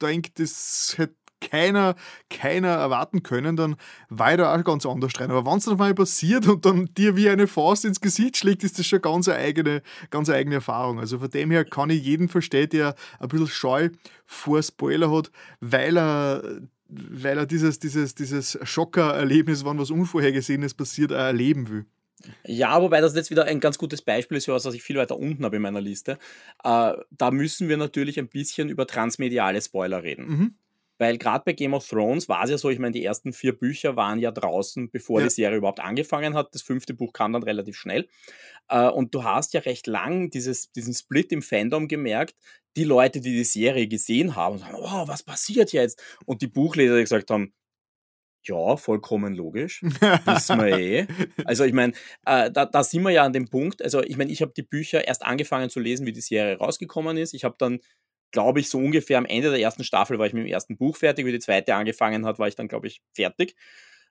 denkt, 0.00 0.38
das 0.38 0.94
hätte 0.96 1.14
keiner, 1.42 1.96
keiner 2.30 2.68
erwarten 2.68 3.22
können, 3.22 3.56
dann 3.56 3.76
war 4.08 4.30
ich 4.30 4.38
da 4.38 4.54
auch 4.54 4.64
ganz 4.64 4.86
anders 4.86 5.12
rein. 5.18 5.30
Aber 5.30 5.50
wenn 5.50 5.58
es 5.58 5.64
dann 5.64 5.76
mal 5.76 5.94
passiert 5.94 6.46
und 6.46 6.64
dann 6.64 6.88
dir 6.96 7.16
wie 7.16 7.28
eine 7.28 7.46
Faust 7.48 7.84
ins 7.84 8.00
Gesicht 8.00 8.36
schlägt, 8.36 8.64
ist 8.64 8.78
das 8.78 8.86
schon 8.86 9.02
ganz 9.02 9.28
eine 9.28 9.38
eigene, 9.38 9.82
ganz 10.10 10.28
eine 10.28 10.38
eigene 10.38 10.54
Erfahrung. 10.56 11.00
Also 11.00 11.18
von 11.18 11.30
dem 11.30 11.50
her 11.50 11.64
kann 11.64 11.90
ich 11.90 12.04
jeden 12.04 12.28
verstehen, 12.28 12.68
der 12.70 12.94
ein 13.18 13.28
bisschen 13.28 13.48
Scheu 13.48 13.90
vor 14.24 14.62
Spoiler 14.62 15.10
hat, 15.10 15.30
weil 15.60 15.98
er 15.98 16.62
weil 16.94 17.38
er 17.38 17.46
dieses, 17.46 17.78
dieses, 17.78 18.14
dieses 18.14 18.58
Schocker-Erlebnis, 18.62 19.64
wann 19.64 19.78
was 19.78 19.90
Unvorhergesehenes 19.90 20.74
passiert, 20.74 21.10
auch 21.10 21.16
erleben 21.16 21.70
will. 21.70 21.86
Ja, 22.46 22.80
wobei 22.82 23.00
das 23.00 23.14
jetzt 23.14 23.30
wieder 23.30 23.44
ein 23.44 23.60
ganz 23.60 23.78
gutes 23.78 24.02
Beispiel 24.02 24.38
ist 24.38 24.48
was 24.48 24.66
ich 24.74 24.82
viel 24.82 24.96
weiter 24.96 25.16
unten 25.18 25.44
habe 25.44 25.56
in 25.56 25.62
meiner 25.62 25.80
Liste. 25.80 26.18
Äh, 26.64 26.92
da 27.10 27.30
müssen 27.30 27.68
wir 27.68 27.76
natürlich 27.76 28.18
ein 28.18 28.28
bisschen 28.28 28.68
über 28.68 28.86
transmediale 28.86 29.60
Spoiler 29.60 30.02
reden. 30.02 30.26
Mhm. 30.26 30.54
Weil 30.98 31.18
gerade 31.18 31.42
bei 31.44 31.52
Game 31.52 31.74
of 31.74 31.88
Thrones 31.88 32.28
war 32.28 32.44
es 32.44 32.50
ja 32.50 32.58
so, 32.58 32.70
ich 32.70 32.78
meine, 32.78 32.92
die 32.92 33.04
ersten 33.04 33.32
vier 33.32 33.58
Bücher 33.58 33.96
waren 33.96 34.20
ja 34.20 34.30
draußen, 34.30 34.88
bevor 34.90 35.20
Ja. 35.20 35.26
die 35.26 35.32
Serie 35.34 35.58
überhaupt 35.58 35.80
angefangen 35.80 36.34
hat. 36.34 36.54
Das 36.54 36.62
fünfte 36.62 36.94
Buch 36.94 37.12
kam 37.12 37.32
dann 37.32 37.42
relativ 37.42 37.76
schnell. 37.76 38.08
Äh, 38.68 38.88
und 38.88 39.14
du 39.14 39.24
hast 39.24 39.52
ja 39.54 39.60
recht 39.60 39.86
lang 39.88 40.30
dieses, 40.30 40.70
diesen 40.70 40.94
Split 40.94 41.32
im 41.32 41.42
Fandom 41.42 41.88
gemerkt. 41.88 42.36
Die 42.76 42.84
Leute, 42.84 43.20
die 43.20 43.32
die 43.32 43.44
Serie 43.44 43.88
gesehen 43.88 44.36
haben, 44.36 44.58
sagen, 44.58 44.76
wow, 44.78 45.08
was 45.08 45.24
passiert 45.24 45.72
jetzt? 45.72 46.00
Und 46.24 46.40
die 46.40 46.46
Buchleser, 46.46 46.94
die 46.96 47.02
gesagt 47.02 47.30
haben, 47.30 47.52
ja, 48.44 48.76
vollkommen 48.76 49.34
logisch. 49.34 49.82
Wissen 50.24 50.58
wir 50.58 50.78
eh. 50.78 51.06
Also 51.44 51.64
ich 51.64 51.72
meine, 51.72 51.92
äh, 52.26 52.50
da, 52.50 52.66
da 52.66 52.82
sind 52.82 53.02
wir 53.02 53.10
ja 53.10 53.24
an 53.24 53.32
dem 53.32 53.48
Punkt. 53.48 53.82
Also 53.82 54.02
ich 54.02 54.16
meine, 54.16 54.32
ich 54.32 54.42
habe 54.42 54.52
die 54.56 54.62
Bücher 54.62 55.06
erst 55.06 55.24
angefangen 55.24 55.70
zu 55.70 55.80
lesen, 55.80 56.06
wie 56.06 56.12
die 56.12 56.20
Serie 56.20 56.58
rausgekommen 56.58 57.16
ist. 57.16 57.34
Ich 57.34 57.44
habe 57.44 57.54
dann, 57.58 57.80
glaube 58.32 58.60
ich, 58.60 58.68
so 58.68 58.78
ungefähr 58.78 59.18
am 59.18 59.26
Ende 59.26 59.50
der 59.50 59.60
ersten 59.60 59.84
Staffel 59.84 60.18
war 60.18 60.26
ich 60.26 60.32
mit 60.32 60.44
dem 60.44 60.52
ersten 60.52 60.76
Buch 60.76 60.96
fertig. 60.96 61.26
Wie 61.26 61.32
die 61.32 61.38
zweite 61.38 61.74
angefangen 61.74 62.26
hat, 62.26 62.38
war 62.38 62.48
ich 62.48 62.56
dann, 62.56 62.68
glaube 62.68 62.88
ich, 62.88 63.00
fertig 63.14 63.54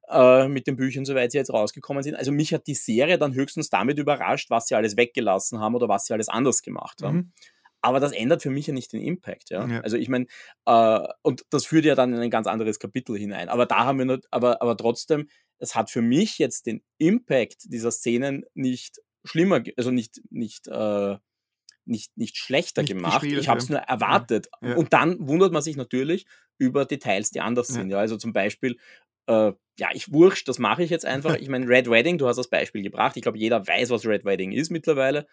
äh, 0.10 0.48
mit 0.48 0.68
den 0.68 0.76
Büchern, 0.76 1.06
soweit 1.06 1.32
sie 1.32 1.38
jetzt 1.38 1.54
rausgekommen 1.54 2.04
sind. 2.04 2.16
Also 2.16 2.32
mich 2.32 2.54
hat 2.54 2.68
die 2.68 2.76
Serie 2.76 3.18
dann 3.18 3.34
höchstens 3.34 3.70
damit 3.70 3.98
überrascht, 3.98 4.50
was 4.50 4.68
sie 4.68 4.76
alles 4.76 4.98
weggelassen 4.98 5.60
haben 5.60 5.76
oder 5.76 5.90
was 5.90 6.06
sie 6.06 6.14
alles 6.14 6.30
anders 6.30 6.62
gemacht 6.62 7.02
haben. 7.02 7.18
Mhm. 7.18 7.32
Aber 7.82 8.00
das 8.00 8.12
ändert 8.12 8.42
für 8.44 8.50
mich 8.50 8.68
ja 8.68 8.74
nicht 8.74 8.94
den 8.94 9.02
Impact. 9.02 9.50
Ja? 9.50 9.68
Ja. 9.68 9.82
Also 9.82 9.98
ich 9.98 10.10
meine, 10.10 10.28
äh, 10.66 11.08
und 11.24 11.46
das 11.50 11.66
führt 11.66 11.86
ja 11.86 11.96
dann 11.96 12.14
in 12.14 12.20
ein 12.20 12.30
ganz 12.30 12.48
anderes 12.48 12.80
Kapitel 12.80 13.18
hinein. 13.18 13.50
Aber 13.50 13.66
da 13.66 13.86
haben 13.86 13.98
wir 14.00 14.06
nicht, 14.06 14.28
aber, 14.32 14.62
aber 14.62 14.78
trotzdem, 14.78 15.28
es 15.58 15.76
hat 15.76 15.90
für 15.90 16.02
mich 16.02 16.38
jetzt 16.38 16.66
den 16.66 16.84
Impact 16.98 17.72
dieser 17.72 17.92
Szenen 17.92 18.46
nicht 18.54 19.02
schlimmer, 19.24 19.64
also 19.78 19.92
nicht, 19.92 20.22
nicht, 20.30 20.68
äh, 20.68 21.18
nicht, 21.86 22.16
nicht 22.18 22.38
schlechter 22.38 22.84
Nicht 22.84 22.94
gemacht. 22.94 23.24
Ich 23.24 23.50
habe 23.50 23.60
es 23.60 23.68
ja. 23.68 23.76
nur 23.76 23.82
erwartet. 23.82 24.50
Ja. 24.62 24.76
Und 24.76 24.94
dann 24.94 25.28
wundert 25.28 25.52
man 25.52 25.62
sich 25.62 25.76
natürlich 25.76 26.26
über 26.58 26.86
Details, 26.86 27.32
die 27.32 27.42
anders 27.42 27.70
Ja. 27.70 27.76
sind. 27.76 27.90
Ja, 27.90 27.98
also 27.98 28.18
zum 28.18 28.34
Beispiel, 28.34 28.78
äh, 29.28 29.52
ja, 29.80 29.90
ich 29.94 30.12
wurscht, 30.12 30.48
das 30.48 30.60
mache 30.60 30.84
ich 30.84 30.90
jetzt 30.90 31.06
einfach. 31.06 31.36
Ich 31.38 31.50
meine, 31.50 31.68
Red 31.68 31.90
Wedding, 31.90 32.18
du 32.18 32.28
hast 32.28 32.38
das 32.38 32.50
Beispiel 32.50 32.84
gebracht. 32.84 33.18
Ich 33.18 33.24
glaube, 33.24 33.38
jeder 33.38 33.68
weiß, 33.68 33.90
was 33.90 34.06
Red 34.06 34.26
Wedding 34.26 34.52
ist 34.52 34.70
mittlerweile. 34.70 35.28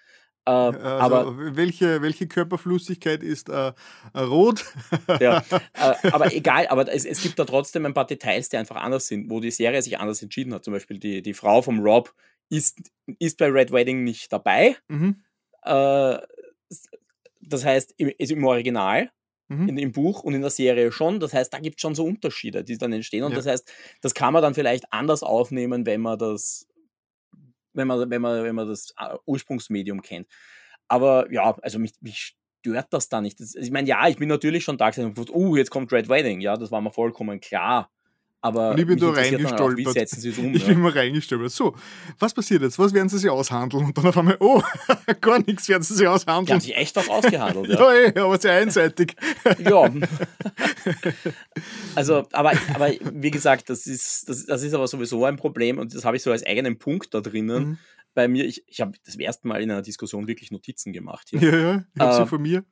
Äh, 0.49 0.51
Also, 0.51 0.81
aber 0.81 1.57
welche, 1.57 2.01
welche 2.01 2.27
Körperflüssigkeit 2.27 3.23
ist 3.23 3.49
äh, 3.49 3.73
rot? 4.15 4.65
ja, 5.21 5.45
äh, 5.75 6.09
aber 6.13 6.35
egal, 6.35 6.67
aber 6.69 6.91
es, 6.93 7.05
es 7.05 7.23
gibt 7.23 7.39
da 7.39 7.45
trotzdem 7.45 7.85
ein 7.85 7.95
paar 7.95 8.07
Details, 8.07 8.49
die 8.49 8.57
einfach 8.57 8.77
anders 8.77 9.09
sind, 9.09 9.31
wo 9.31 9.41
die 9.41 9.51
Serie 9.51 9.83
sich 9.83 9.99
anders 9.99 10.23
entschieden 10.23 10.55
hat. 10.55 10.65
Zum 10.65 10.73
Beispiel 10.73 10.99
die, 10.99 11.23
die 11.23 11.35
Frau 11.35 11.61
vom 11.61 11.81
Rob 11.81 12.15
ist, 12.49 12.81
ist 13.19 13.37
bei 13.37 13.47
Red 13.47 13.73
Wedding 13.73 14.05
nicht 14.05 14.33
dabei. 14.33 14.77
Mhm. 14.89 15.23
Äh, 15.65 16.19
das 17.41 17.65
heißt, 17.65 17.95
im, 17.99 18.11
ist 18.17 18.31
im 18.31 18.45
Original 18.45 19.11
mhm. 19.49 19.69
in, 19.69 19.79
im 19.79 19.93
Buch 19.93 20.23
und 20.23 20.35
in 20.35 20.41
der 20.41 20.51
Serie 20.51 20.93
schon. 20.93 21.21
Das 21.21 21.35
heißt, 21.35 21.53
da 21.53 21.59
gibt 21.59 21.77
es 21.77 21.83
schon 21.83 21.95
so 21.95 22.05
Unterschiede, 22.05 22.65
die 22.65 22.79
dann 22.79 22.93
entstehen. 22.93 23.25
Und 23.25 23.33
ja. 23.33 23.37
das 23.37 23.47
heißt, 23.47 23.71
das 24.01 24.15
kann 24.15 24.33
man 24.33 24.43
dann 24.43 24.55
vielleicht 24.55 24.93
anders 24.93 25.23
aufnehmen, 25.23 25.85
wenn 25.85 26.01
man 26.01 26.19
das, 26.19 26.67
wenn 27.73 27.89
man, 27.89 28.11
wenn 28.11 28.23
man, 28.23 28.45
wenn 28.45 28.55
man 28.55 28.69
das 28.69 28.93
äh, 28.99 29.17
Ursprungsmedium 29.27 30.03
kennt. 30.03 30.29
Aber 30.89 31.31
ja, 31.33 31.57
also 31.63 31.79
mich, 31.79 31.93
mich 32.01 32.37
stört 32.61 32.87
das 32.91 33.09
da 33.09 33.21
nicht. 33.21 33.41
Das, 33.41 33.55
ich 33.55 33.71
meine, 33.71 33.89
ja, 33.89 34.09
ich 34.09 34.17
bin 34.17 34.29
natürlich 34.29 34.65
schon 34.65 34.79
da 34.79 34.91
gesagt, 34.91 35.31
oh, 35.31 35.57
jetzt 35.57 35.71
kommt 35.71 35.93
Red 35.93 36.09
Wedding. 36.09 36.41
Ja, 36.41 36.57
das 36.57 36.71
war 36.71 36.81
mir 36.81 36.91
vollkommen 36.91 37.41
klar. 37.41 37.91
Aber 38.41 38.71
und 38.71 38.79
ich 38.79 38.87
bin 38.87 38.99
da 38.99 39.11
reingestolpert. 39.11 39.61
Auch, 39.61 39.77
wie 39.77 39.99
setzen 39.99 40.21
Sie 40.21 40.29
es 40.29 40.39
um? 40.39 40.55
Ich 40.55 40.63
ja? 40.63 40.69
bin 40.69 40.81
mal 40.81 40.93
reingestolpert. 40.93 41.51
So, 41.51 41.75
was 42.19 42.33
passiert 42.33 42.63
jetzt? 42.63 42.79
Was 42.79 42.95
werden 42.95 43.09
Sie 43.09 43.19
sich 43.19 43.29
aushandeln? 43.29 43.87
Und 43.87 43.99
dann 43.99 44.07
auf 44.07 44.17
einmal, 44.17 44.37
oh, 44.39 44.63
gar 45.21 45.41
nichts 45.41 45.69
werden 45.69 45.83
Sie 45.83 45.95
sich 45.95 46.07
aushandeln. 46.07 46.47
Die 46.47 46.53
haben 46.53 46.61
sich 46.61 46.77
echt 46.77 46.95
was 46.95 47.09
ausgehandelt. 47.09 47.69
ja, 47.69 47.75
ja 47.95 48.11
ey, 48.11 48.19
aber 48.19 48.39
sehr 48.39 48.53
einseitig. 48.53 49.17
ja. 49.59 49.91
Also, 51.97 52.29
aber, 52.33 52.53
aber 52.75 52.93
wie 53.13 53.31
gesagt, 53.31 53.71
das 53.71 53.87
ist, 53.87 54.29
das, 54.29 54.47
das 54.47 54.63
ist 54.63 54.75
aber 54.75 54.87
sowieso 54.87 55.25
ein 55.25 55.37
Problem 55.37 55.79
und 55.79 55.95
das 55.95 56.05
habe 56.05 56.17
ich 56.17 56.23
so 56.23 56.31
als 56.31 56.47
eigenen 56.47 56.79
Punkt 56.79 57.13
da 57.15 57.21
drinnen. 57.21 57.65
Mhm. 57.65 57.79
Bei 58.15 58.29
mir, 58.29 58.45
ich, 58.47 58.65
ich 58.67 58.81
habe 58.81 58.93
das 59.05 59.17
erste 59.17 59.47
Mal 59.47 59.63
in 59.63 59.71
einer 59.71 59.83
Diskussion 59.83 60.27
wirklich 60.27 60.51
Notizen 60.51 60.93
gemacht. 60.93 61.29
Hier. 61.31 61.41
Ja, 61.41 61.59
ja, 61.59 61.85
ich 61.95 62.03
habe 62.03 62.23
äh, 62.23 62.27
von 62.27 62.43
mir. 62.43 62.65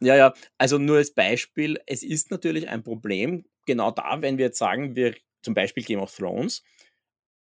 Ja, 0.00 0.16
ja, 0.16 0.34
also 0.56 0.78
nur 0.78 0.96
als 0.96 1.12
Beispiel, 1.12 1.78
es 1.86 2.02
ist 2.02 2.30
natürlich 2.30 2.68
ein 2.68 2.82
Problem, 2.82 3.44
genau 3.66 3.90
da, 3.90 4.20
wenn 4.20 4.38
wir 4.38 4.46
jetzt 4.46 4.58
sagen, 4.58 4.96
wir 4.96 5.14
zum 5.42 5.54
Beispiel 5.54 5.82
Game 5.82 6.00
of 6.00 6.14
Thrones, 6.14 6.62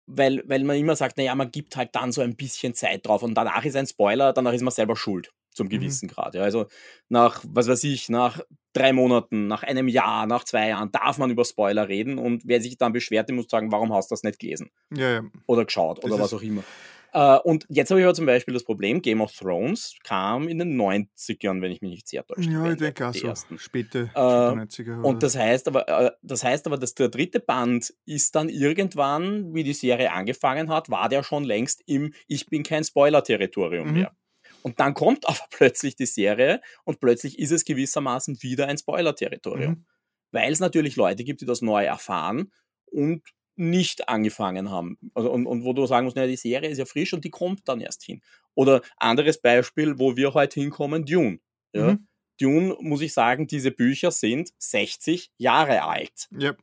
weil, 0.06 0.42
weil 0.46 0.64
man 0.64 0.76
immer 0.76 0.96
sagt, 0.96 1.16
naja, 1.16 1.34
man 1.34 1.50
gibt 1.50 1.76
halt 1.76 1.94
dann 1.94 2.12
so 2.12 2.20
ein 2.20 2.36
bisschen 2.36 2.74
Zeit 2.74 3.06
drauf 3.06 3.22
und 3.22 3.34
danach 3.34 3.64
ist 3.64 3.76
ein 3.76 3.86
Spoiler, 3.86 4.32
danach 4.32 4.52
ist 4.52 4.62
man 4.62 4.72
selber 4.72 4.96
schuld, 4.96 5.32
zum 5.52 5.66
mhm. 5.66 5.70
gewissen 5.70 6.06
mhm. 6.06 6.10
Grad. 6.10 6.34
Ja. 6.34 6.42
Also 6.42 6.66
nach, 7.08 7.42
was 7.46 7.68
weiß 7.68 7.84
ich, 7.84 8.08
nach 8.08 8.40
drei 8.72 8.92
Monaten, 8.92 9.46
nach 9.46 9.62
einem 9.62 9.88
Jahr, 9.88 10.26
nach 10.26 10.44
zwei 10.44 10.68
Jahren 10.68 10.90
darf 10.90 11.18
man 11.18 11.30
über 11.30 11.44
Spoiler 11.44 11.88
reden 11.88 12.18
und 12.18 12.42
wer 12.44 12.60
sich 12.60 12.76
dann 12.78 12.92
beschwert, 12.92 13.28
der 13.28 13.36
muss 13.36 13.48
sagen, 13.48 13.70
warum 13.70 13.92
hast 13.92 14.10
du 14.10 14.14
das 14.14 14.22
nicht 14.22 14.38
gelesen? 14.38 14.70
Ja, 14.94 15.12
ja. 15.12 15.22
Oder 15.46 15.64
geschaut 15.64 15.98
das 15.98 16.04
oder 16.10 16.20
was 16.20 16.34
auch 16.34 16.42
immer. 16.42 16.64
Uh, 17.14 17.38
und 17.44 17.66
jetzt 17.68 17.90
habe 17.90 18.00
ich 18.00 18.06
aber 18.06 18.14
zum 18.14 18.24
Beispiel 18.24 18.54
das 18.54 18.64
Problem, 18.64 19.02
Game 19.02 19.20
of 19.20 19.32
Thrones 19.32 19.96
kam 20.02 20.48
in 20.48 20.58
den 20.58 20.80
90ern, 20.80 21.60
wenn 21.60 21.70
ich 21.70 21.82
mich 21.82 21.90
nicht 21.90 22.08
sehr 22.08 22.24
täusche. 22.24 22.50
Ja, 22.50 22.70
ich 22.70 22.78
denke 22.78 23.06
auch 23.06 23.12
so. 23.12 23.26
Ersten. 23.26 23.58
Späte, 23.58 24.10
uh, 24.14 24.18
90er. 24.18 24.98
Oder? 24.98 25.08
Und 25.08 25.22
das 25.22 25.36
heißt 25.36 25.68
aber, 25.68 26.06
uh, 26.06 26.10
das 26.22 26.42
heißt 26.42 26.66
aber, 26.66 26.78
dass 26.78 26.94
der 26.94 27.10
dritte 27.10 27.38
Band 27.38 27.92
ist 28.06 28.34
dann 28.34 28.48
irgendwann, 28.48 29.54
wie 29.54 29.62
die 29.62 29.74
Serie 29.74 30.10
angefangen 30.10 30.70
hat, 30.70 30.88
war 30.88 31.10
der 31.10 31.22
schon 31.22 31.44
längst 31.44 31.82
im 31.84 32.14
Ich 32.28 32.46
bin 32.46 32.62
kein 32.62 32.82
Spoiler-Territorium 32.82 33.88
mhm. 33.88 33.94
mehr. 33.94 34.16
Und 34.62 34.80
dann 34.80 34.94
kommt 34.94 35.26
aber 35.28 35.44
plötzlich 35.50 35.96
die 35.96 36.06
Serie 36.06 36.62
und 36.84 36.98
plötzlich 36.98 37.38
ist 37.38 37.50
es 37.50 37.66
gewissermaßen 37.66 38.42
wieder 38.42 38.68
ein 38.68 38.78
Spoiler-Territorium. 38.78 39.72
Mhm. 39.72 39.86
Weil 40.30 40.50
es 40.50 40.60
natürlich 40.60 40.96
Leute 40.96 41.24
gibt, 41.24 41.42
die 41.42 41.46
das 41.46 41.60
neu 41.60 41.84
erfahren 41.84 42.50
und 42.86 43.22
nicht 43.56 44.08
angefangen 44.08 44.70
haben. 44.70 44.98
Also, 45.14 45.30
und, 45.30 45.46
und 45.46 45.64
wo 45.64 45.72
du 45.72 45.86
sagen 45.86 46.04
musst, 46.04 46.16
naja, 46.16 46.28
die 46.28 46.36
Serie 46.36 46.70
ist 46.70 46.78
ja 46.78 46.84
frisch 46.84 47.12
und 47.12 47.24
die 47.24 47.30
kommt 47.30 47.68
dann 47.68 47.80
erst 47.80 48.02
hin. 48.02 48.20
Oder 48.54 48.82
anderes 48.96 49.40
Beispiel, 49.40 49.98
wo 49.98 50.16
wir 50.16 50.34
heute 50.34 50.60
hinkommen, 50.60 51.04
Dune. 51.04 51.38
Ja? 51.74 51.92
Mhm. 51.92 52.06
Dune, 52.40 52.76
muss 52.80 53.02
ich 53.02 53.12
sagen, 53.12 53.46
diese 53.46 53.70
Bücher 53.70 54.10
sind 54.10 54.50
60 54.58 55.30
Jahre 55.36 55.82
alt. 55.82 56.28
Yep. 56.32 56.58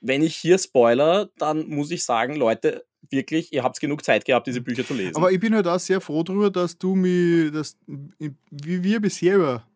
Wenn 0.00 0.22
ich 0.22 0.36
hier 0.36 0.58
spoiler, 0.58 1.30
dann 1.36 1.68
muss 1.68 1.90
ich 1.90 2.04
sagen, 2.04 2.36
Leute, 2.36 2.86
wirklich, 3.10 3.52
ihr 3.52 3.62
habt 3.62 3.80
genug 3.80 4.04
Zeit 4.04 4.24
gehabt, 4.24 4.46
diese 4.46 4.60
Bücher 4.60 4.86
zu 4.86 4.94
lesen. 4.94 5.16
Aber 5.16 5.32
ich 5.32 5.40
bin 5.40 5.54
halt 5.54 5.66
auch 5.66 5.80
sehr 5.80 6.00
froh 6.00 6.22
darüber, 6.22 6.50
dass 6.50 6.78
du 6.78 6.94
mir, 6.94 7.50
dass, 7.50 7.76
wie 7.86 8.82
wir 8.82 9.00
bisher 9.00 9.36
über 9.36 9.66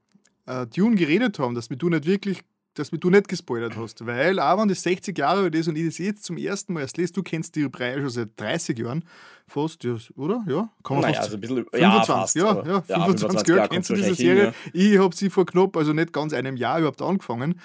äh, 0.47 0.67
Dune 0.67 0.97
geredet 0.97 1.39
haben, 1.39 1.55
dass 1.55 1.71
wir 1.71 1.77
du 1.77 1.89
nicht 1.89 2.07
wirklich 2.07 2.41
dass 2.75 2.91
du 2.91 3.11
nicht 3.11 3.29
gespoilert 3.29 3.77
hast. 3.77 4.05
Weil, 4.07 4.39
auch 4.39 4.61
wenn 4.61 4.69
das 4.69 4.83
60 4.83 5.17
Jahre 5.17 5.43
alt 5.43 5.55
ist 5.55 5.69
und 5.69 5.77
ich 5.77 5.87
das 5.87 5.99
jetzt 5.99 6.25
zum 6.25 6.37
ersten 6.37 6.75
Mal 6.75 6.81
erst 6.81 6.97
lese, 6.97 7.13
du 7.13 7.23
kennst 7.23 7.57
die 7.57 7.65
Reihe 7.65 8.01
schon 8.01 8.11
seit 8.11 8.29
30 8.37 8.79
Jahren 8.79 9.05
fast, 9.47 9.85
ja, 9.85 9.97
oder? 10.17 10.45
Ja, 10.49 10.69
kann 10.83 10.97
man 10.97 11.03
naja, 11.03 11.15
fast. 11.15 11.25
Also 11.27 11.37
ein 11.37 11.41
bisschen, 11.41 11.67
25, 11.71 11.81
ja, 11.81 12.03
fast, 12.03 12.37
ja, 12.37 12.83
ja, 12.89 13.05
25 13.05 13.49
Jahre 13.49 13.69
kennst 13.69 13.91
du 13.91 13.95
diese 13.95 14.15
Serie. 14.15 14.45
Hin, 14.45 14.55
ja. 14.73 14.93
Ich 14.93 14.99
habe 14.99 15.15
sie 15.15 15.31
vor 15.31 15.47
knapp, 15.47 15.77
also 15.77 15.93
nicht 15.93 16.13
ganz 16.13 16.33
einem 16.33 16.57
Jahr 16.57 16.79
überhaupt 16.79 17.03
angefangen. 17.03 17.61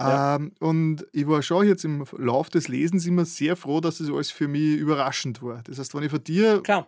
Ja. 0.00 0.36
Ähm, 0.36 0.52
und 0.60 1.06
ich 1.12 1.28
war 1.28 1.42
schon 1.42 1.66
jetzt 1.66 1.84
im 1.84 2.04
Lauf 2.16 2.48
des 2.48 2.68
Lesens 2.68 3.06
immer 3.06 3.26
sehr 3.26 3.54
froh, 3.54 3.80
dass 3.80 4.00
es 4.00 4.10
alles 4.10 4.30
für 4.30 4.48
mich 4.48 4.78
überraschend 4.78 5.42
war. 5.42 5.62
Das 5.64 5.78
heißt, 5.78 5.94
wenn 5.94 6.02
ich 6.02 6.10
von 6.10 6.24
dir 6.24 6.62
Klar. 6.62 6.86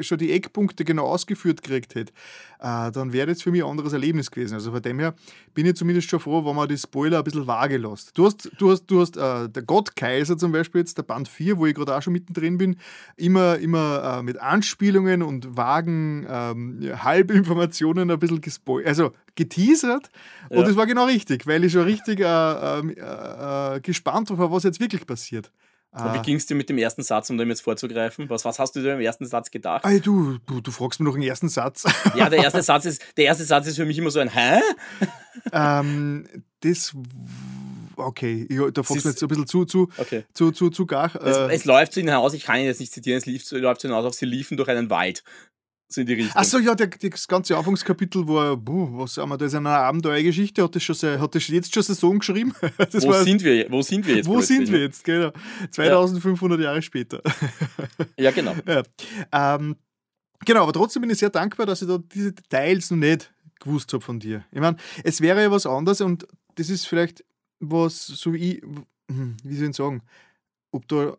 schon 0.00 0.16
die 0.16 0.32
Eckpunkte 0.32 0.86
genau 0.86 1.06
ausgeführt 1.06 1.62
gekriegt 1.62 1.94
hätte, 1.94 2.12
äh, 2.60 2.90
dann 2.90 3.12
wäre 3.12 3.26
das 3.26 3.42
für 3.42 3.50
mich 3.50 3.62
ein 3.62 3.68
anderes 3.68 3.92
Erlebnis 3.92 4.30
gewesen. 4.30 4.54
Also 4.54 4.72
von 4.72 4.80
dem 4.80 4.98
her 4.98 5.14
bin 5.52 5.66
ich 5.66 5.76
zumindest 5.76 6.08
schon 6.08 6.18
froh, 6.18 6.46
wenn 6.46 6.56
man 6.56 6.66
die 6.66 6.78
Spoiler 6.78 7.18
ein 7.18 7.24
bisschen 7.24 7.46
vage 7.46 7.76
lässt. 7.76 8.16
Du 8.16 8.24
hast, 8.24 8.50
du 8.58 8.70
hast, 8.70 8.86
du 8.86 9.00
hast 9.02 9.18
äh, 9.18 9.50
der 9.50 9.62
Gottkaiser 9.62 10.38
zum 10.38 10.52
Beispiel 10.52 10.80
jetzt, 10.80 10.96
der 10.96 11.02
Band 11.02 11.28
4, 11.28 11.58
wo 11.58 11.66
ich 11.66 11.74
gerade 11.74 11.94
auch 11.94 12.00
schon 12.00 12.14
mittendrin 12.14 12.56
bin, 12.56 12.76
immer, 13.16 13.58
immer 13.58 14.18
äh, 14.18 14.22
mit 14.22 14.40
Anspielungen 14.40 15.22
und 15.22 15.58
vagen 15.58 16.26
ähm, 16.28 16.80
Halbinformationen 17.04 18.10
ein 18.10 18.18
bisschen 18.18 18.40
gespoilert, 18.40 18.88
also 18.88 19.12
geteasert. 19.36 20.10
Ja. 20.50 20.58
Und 20.58 20.68
das 20.68 20.76
war 20.76 20.86
genau 20.86 21.04
richtig, 21.04 21.46
weil 21.46 21.64
ich 21.64 21.72
schon 21.72 21.84
richtig 21.84 22.20
äh, 22.20 22.24
äh, 22.24 23.76
äh, 23.76 23.80
gespannt 23.80 24.36
war, 24.36 24.50
was 24.50 24.64
jetzt 24.64 24.80
wirklich 24.80 25.06
passiert. 25.06 25.52
Und 25.92 26.12
wie 26.12 26.18
ah. 26.18 26.22
ging 26.22 26.36
es 26.36 26.44
dir 26.44 26.54
mit 26.54 26.68
dem 26.68 26.76
ersten 26.76 27.02
Satz, 27.02 27.30
um 27.30 27.38
dem 27.38 27.48
jetzt 27.48 27.62
vorzugreifen? 27.62 28.28
Was, 28.28 28.44
was 28.44 28.58
hast 28.58 28.76
du 28.76 28.82
dir 28.82 28.94
im 28.94 29.00
ersten 29.00 29.24
Satz 29.24 29.50
gedacht? 29.50 29.82
Ey, 29.86 29.98
du, 29.98 30.36
du, 30.44 30.60
du 30.60 30.70
fragst 30.70 31.00
mir 31.00 31.06
noch 31.06 31.14
einen 31.14 31.22
ersten 31.22 31.48
Satz. 31.48 31.84
Ja, 32.14 32.28
der 32.28 32.42
erste 32.42 32.62
Satz 32.64 32.84
ist, 32.84 33.02
der 33.16 33.24
erste 33.24 33.44
Satz 33.44 33.66
ist 33.66 33.76
für 33.76 33.86
mich 33.86 33.96
immer 33.96 34.10
so 34.10 34.20
ein 34.20 34.28
Hä? 34.28 34.60
Ähm, 35.52 36.26
das 36.60 36.94
okay, 37.96 38.46
ich, 38.48 38.58
da 38.72 38.82
fragst 38.82 39.04
du 39.04 39.08
jetzt 39.08 39.22
ein 39.22 39.28
bisschen 39.28 39.46
zu, 39.46 39.64
zu, 39.64 39.88
okay. 39.96 40.24
zu, 40.34 40.50
zu, 40.50 40.70
zu 40.70 40.86
gar. 40.86 41.14
Es, 41.16 41.36
äh, 41.36 41.54
es, 41.54 41.64
läuft 41.64 41.94
so 41.94 42.00
hinaus, 42.00 42.34
ich 42.34 42.44
kann 42.44 42.58
ihn 42.58 42.66
jetzt 42.66 42.80
nicht 42.80 42.92
zitieren, 42.92 43.18
es 43.18 43.26
lief, 43.26 43.50
läuft 43.52 43.80
so 43.80 43.88
hinaus 43.88 44.04
auf, 44.04 44.14
sie 44.14 44.26
liefen 44.26 44.56
durch 44.56 44.68
einen 44.68 44.90
Wald 44.90 45.24
so 45.88 46.00
in 46.00 46.06
die 46.06 46.14
Richtung. 46.14 46.36
Achso, 46.36 46.58
ja, 46.58 46.74
der, 46.74 46.88
das 46.88 47.28
ganze 47.28 47.56
Anfangskapitel 47.56 48.26
war, 48.26 48.56
buh, 48.56 48.88
was 48.98 49.16
haben 49.16 49.28
wir, 49.30 49.38
das 49.38 49.52
ist 49.52 49.54
eine 49.54 49.70
Abenteuergeschichte, 49.70 50.62
hat 50.62 50.74
das, 50.74 50.82
schon, 50.82 50.96
hat 51.20 51.34
das 51.34 51.46
jetzt 51.48 51.72
schon 51.72 51.82
Saison 51.82 52.18
geschrieben? 52.18 52.52
Das 52.76 53.04
wo, 53.04 53.10
war, 53.10 53.22
sind 53.22 53.42
wir, 53.42 53.70
wo 53.70 53.82
sind 53.82 54.06
wir 54.06 54.16
jetzt? 54.16 54.26
Wo 54.26 54.40
sind 54.40 54.70
wir 54.70 54.80
jetzt, 54.80 55.04
genau. 55.04 55.32
2500 55.70 56.58
ja. 56.58 56.64
Jahre 56.66 56.82
später. 56.82 57.22
Ja, 58.18 58.30
genau. 58.30 58.54
Ja. 58.66 58.82
Ähm, 59.32 59.76
genau, 60.44 60.62
aber 60.62 60.72
trotzdem 60.72 61.02
bin 61.02 61.10
ich 61.10 61.18
sehr 61.18 61.30
dankbar, 61.30 61.66
dass 61.66 61.82
ich 61.82 61.88
da 61.88 61.98
diese 61.98 62.32
Details 62.32 62.90
noch 62.90 62.98
nicht 62.98 63.32
gewusst 63.60 63.92
habe 63.92 64.02
von 64.02 64.18
dir. 64.18 64.44
Ich 64.52 64.60
meine, 64.60 64.76
es 65.04 65.20
wäre 65.20 65.42
ja 65.42 65.50
was 65.50 65.66
anderes 65.66 66.00
und 66.00 66.26
das 66.54 66.70
ist 66.70 66.86
vielleicht 66.86 67.24
was, 67.60 68.06
so 68.06 68.32
wie 68.32 68.54
ich, 68.54 68.62
hm, 69.10 69.36
wie 69.44 69.56
soll 69.56 69.70
ich 69.70 69.76
sagen, 69.76 70.02
ob 70.72 70.88
da, 70.88 71.16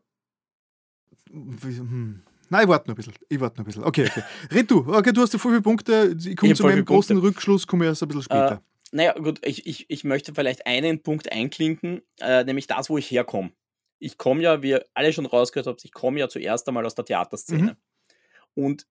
hm, 1.30 2.22
Nein, 2.50 2.64
ich 2.64 2.70
warte 2.70 2.90
noch 2.90 2.96
ein 2.96 2.98
bisschen. 2.98 3.14
Ich 3.30 3.40
warte 3.40 3.58
noch 3.58 3.66
ein 3.66 3.68
bisschen. 3.68 3.84
Okay, 3.84 4.08
okay. 4.10 4.24
Red 4.52 4.72
du. 4.72 4.86
Okay, 4.88 5.12
du 5.12 5.22
hast 5.22 5.34
ja 5.34 5.40
viele 5.40 5.62
Punkte. 5.62 6.16
Ich 6.26 6.36
komme 6.36 6.54
zu 6.54 6.64
meinem 6.64 6.86
großen 6.86 7.16
Punkte. 7.16 7.28
Rückschluss, 7.30 7.68
komme 7.68 7.86
erst 7.86 8.04
ein 8.04 8.08
bisschen 8.08 8.24
später. 8.24 8.54
Äh, 8.54 8.96
naja, 8.96 9.14
gut, 9.14 9.46
ich, 9.46 9.68
ich, 9.68 9.86
ich 9.90 10.04
möchte 10.04 10.34
vielleicht 10.34 10.66
einen 10.66 11.04
Punkt 11.04 11.32
einklinken, 11.32 12.02
äh, 12.20 12.44
nämlich 12.44 12.68
das, 12.68 12.90
wo 12.90 12.98
ich 12.98 13.12
herkomme. 13.12 13.52
Ich 14.00 14.18
komme 14.18 14.42
ja, 14.42 14.62
wie 14.62 14.70
ihr 14.70 14.86
alle 14.94 15.12
schon 15.12 15.26
rausgehört 15.26 15.68
habt, 15.68 15.84
ich 15.84 15.92
komme 15.92 16.20
ja 16.20 16.30
zuerst 16.30 16.68
einmal 16.68 16.86
aus 16.86 16.96
der 16.96 17.06
Theaterszene. 17.06 17.78
Mhm. 18.56 18.64
Und 18.64 18.88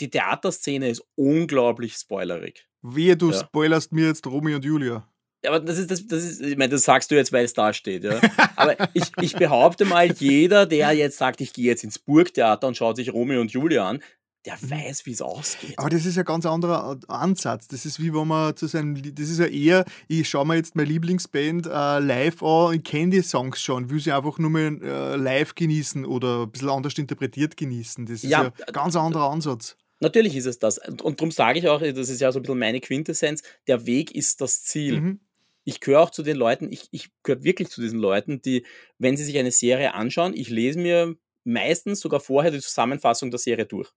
die 0.00 0.10
Theaterszene 0.10 0.88
ist 0.88 1.02
unglaublich 1.14 1.94
spoilerig. 1.94 2.68
Wehe, 2.82 3.16
du 3.16 3.30
ja. 3.30 3.38
spoilerst 3.38 3.92
mir 3.92 4.06
jetzt 4.06 4.26
Romy 4.26 4.54
und 4.54 4.64
Julia. 4.64 5.08
Aber 5.46 5.60
das 5.60 5.78
ist, 5.78 5.90
das, 5.90 6.06
das 6.06 6.24
ist, 6.24 6.40
ich 6.40 6.56
meine, 6.56 6.70
das 6.70 6.82
sagst 6.82 7.10
du 7.10 7.14
jetzt, 7.14 7.32
weil 7.32 7.44
es 7.44 7.52
da 7.52 7.72
steht, 7.72 8.04
ja. 8.04 8.20
Aber 8.56 8.76
ich, 8.92 9.04
ich 9.20 9.34
behaupte 9.34 9.84
mal, 9.84 10.10
jeder, 10.10 10.66
der 10.66 10.92
jetzt 10.92 11.18
sagt, 11.18 11.40
ich 11.40 11.52
gehe 11.52 11.66
jetzt 11.66 11.84
ins 11.84 11.98
Burgtheater 11.98 12.66
und 12.66 12.76
schaut 12.76 12.96
sich 12.96 13.12
Romeo 13.12 13.40
und 13.40 13.52
Julia 13.52 13.88
an, 13.88 14.00
der 14.46 14.56
mhm. 14.60 14.70
weiß, 14.70 15.06
wie 15.06 15.12
es 15.12 15.22
ausgeht. 15.22 15.74
Aber 15.76 15.90
das 15.90 16.06
ist 16.06 16.16
ja 16.16 16.22
ein 16.22 16.26
ganz 16.26 16.44
anderer 16.46 16.98
Ansatz. 17.08 17.68
Das 17.68 17.84
ist 17.84 18.00
wie 18.00 18.12
wenn 18.12 18.26
man 18.26 18.56
zu 18.56 18.66
seinem, 18.66 18.96
das 19.14 19.28
ist 19.28 19.38
ja 19.38 19.46
eher, 19.46 19.84
ich 20.08 20.28
schaue 20.28 20.46
mir 20.46 20.56
jetzt 20.56 20.74
meine 20.74 20.88
Lieblingsband 20.88 21.66
äh, 21.66 21.98
live 22.00 22.42
an, 22.42 22.74
ich 22.74 22.82
kenne 22.82 23.10
die 23.10 23.22
Songs 23.22 23.60
schon, 23.60 23.90
will 23.90 24.00
sie 24.00 24.12
einfach 24.12 24.38
nur 24.38 24.50
mal 24.50 24.80
äh, 24.82 25.16
live 25.16 25.54
genießen 25.54 26.04
oder 26.04 26.42
ein 26.42 26.50
bisschen 26.50 26.70
anders 26.70 26.96
interpretiert 26.98 27.56
genießen. 27.56 28.06
Das 28.06 28.24
ist 28.24 28.30
ja, 28.30 28.44
ja 28.44 28.52
ein 28.66 28.72
ganz 28.72 28.96
anderer 28.96 29.30
Ansatz. 29.30 29.76
Natürlich 30.00 30.36
ist 30.36 30.46
es 30.46 30.58
das. 30.58 30.78
Und, 30.78 31.02
und 31.02 31.20
darum 31.20 31.30
sage 31.30 31.58
ich 31.58 31.68
auch, 31.68 31.80
das 31.80 32.08
ist 32.08 32.20
ja 32.20 32.30
so 32.32 32.38
ein 32.38 32.42
bisschen 32.42 32.58
meine 32.58 32.80
Quintessenz, 32.80 33.42
der 33.66 33.86
Weg 33.86 34.14
ist 34.14 34.40
das 34.40 34.62
Ziel. 34.62 35.00
Mhm 35.00 35.20
ich 35.68 35.80
gehöre 35.80 36.00
auch 36.00 36.10
zu 36.10 36.22
den 36.22 36.38
Leuten, 36.38 36.72
ich, 36.72 36.88
ich 36.92 37.10
gehöre 37.22 37.44
wirklich 37.44 37.68
zu 37.68 37.82
diesen 37.82 37.98
Leuten, 37.98 38.40
die, 38.40 38.64
wenn 38.96 39.18
sie 39.18 39.24
sich 39.24 39.36
eine 39.36 39.50
Serie 39.50 39.92
anschauen, 39.92 40.32
ich 40.34 40.48
lese 40.48 40.78
mir 40.78 41.14
meistens 41.44 42.00
sogar 42.00 42.20
vorher 42.20 42.50
die 42.50 42.60
Zusammenfassung 42.60 43.30
der 43.30 43.38
Serie 43.38 43.66
durch. 43.66 43.90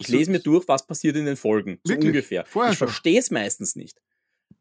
Ich 0.00 0.08
lese 0.08 0.32
mir 0.32 0.40
durch, 0.40 0.66
was 0.66 0.84
passiert 0.84 1.14
in 1.14 1.26
den 1.26 1.36
Folgen, 1.36 1.78
so 1.84 1.92
wirklich? 1.92 2.08
ungefähr. 2.08 2.44
Vorher 2.44 2.72
ich 2.72 2.78
verstehe 2.78 3.20
es 3.20 3.30
meistens 3.30 3.76
nicht. 3.76 4.00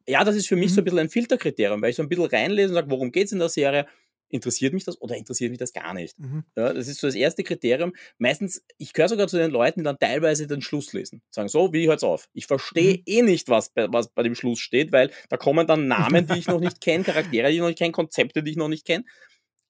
Ja, 0.08 0.24
das 0.24 0.36
ist 0.36 0.48
für 0.48 0.56
mich 0.56 0.70
mhm. 0.70 0.76
so 0.76 0.82
ein 0.82 0.84
bisschen 0.84 1.00
ein 1.00 1.10
Filterkriterium, 1.10 1.82
weil 1.82 1.89
ich 1.89 1.96
so 1.96 2.04
ein 2.04 2.10
bisschen 2.10 2.26
reinlese 2.26 2.70
und 2.70 2.76
sage, 2.76 2.92
worum 2.92 3.12
geht 3.12 3.26
es 3.26 3.32
in 3.32 3.39
der 3.39 3.50
Serie? 3.50 3.88
Interessiert 4.30 4.74
mich 4.74 4.86
das 4.86 5.02
oder 5.02 5.15
interessiert 5.15 5.50
mich 5.50 5.60
das 5.60 5.74
gar 5.74 5.94
nicht? 5.94 6.18
Mhm. 6.20 6.44
Ja, 6.56 6.74
das 6.74 6.88
ist 6.88 7.00
so 7.00 7.08
das 7.08 7.15
erste 7.15 7.44
Kriterium. 7.44 7.94
Meistens, 8.18 8.63
ich 8.78 8.94
gehöre 8.94 9.10
sogar 9.10 9.28
zu 9.28 9.38
den 9.38 9.52
Leuten, 9.52 9.82
die 9.82 9.84
dann 9.84 10.00
teilweise 10.00 10.48
den 10.48 10.62
Schluss 10.62 10.94
lesen. 10.94 11.22
Sagen, 11.32 11.50
so, 11.50 11.74
wie 11.74 11.88
hört's 11.88 12.04
auf? 12.04 12.30
Ich 12.34 12.48
verstehe 12.48 12.98
mhm. 12.98 13.04
eh 13.06 13.22
nicht, 13.22 13.50
was 13.50 13.70
bei, 13.70 13.88
was 13.92 14.10
bei 14.10 14.24
dem 14.24 14.36
Schluss 14.36 14.60
steht, 14.60 14.92
weil 14.92 15.12
da 15.30 15.38
kommen 15.38 15.68
dann 15.68 15.88
Namen, 15.88 16.28
die 16.28 16.39
ich 16.39 16.48
noch 16.48 16.60
nicht 16.60 16.82
kenne, 16.82 17.04
Charaktere, 17.04 17.50
die 17.50 17.56
ich 17.56 17.62
noch 17.62 17.68
nicht 17.68 17.80
kenne, 17.80 17.92
Konzepte, 17.92 18.44
die 18.44 18.52
ich 18.52 18.58
noch 18.58 18.70
nicht 18.70 18.86
kenne. 18.86 19.04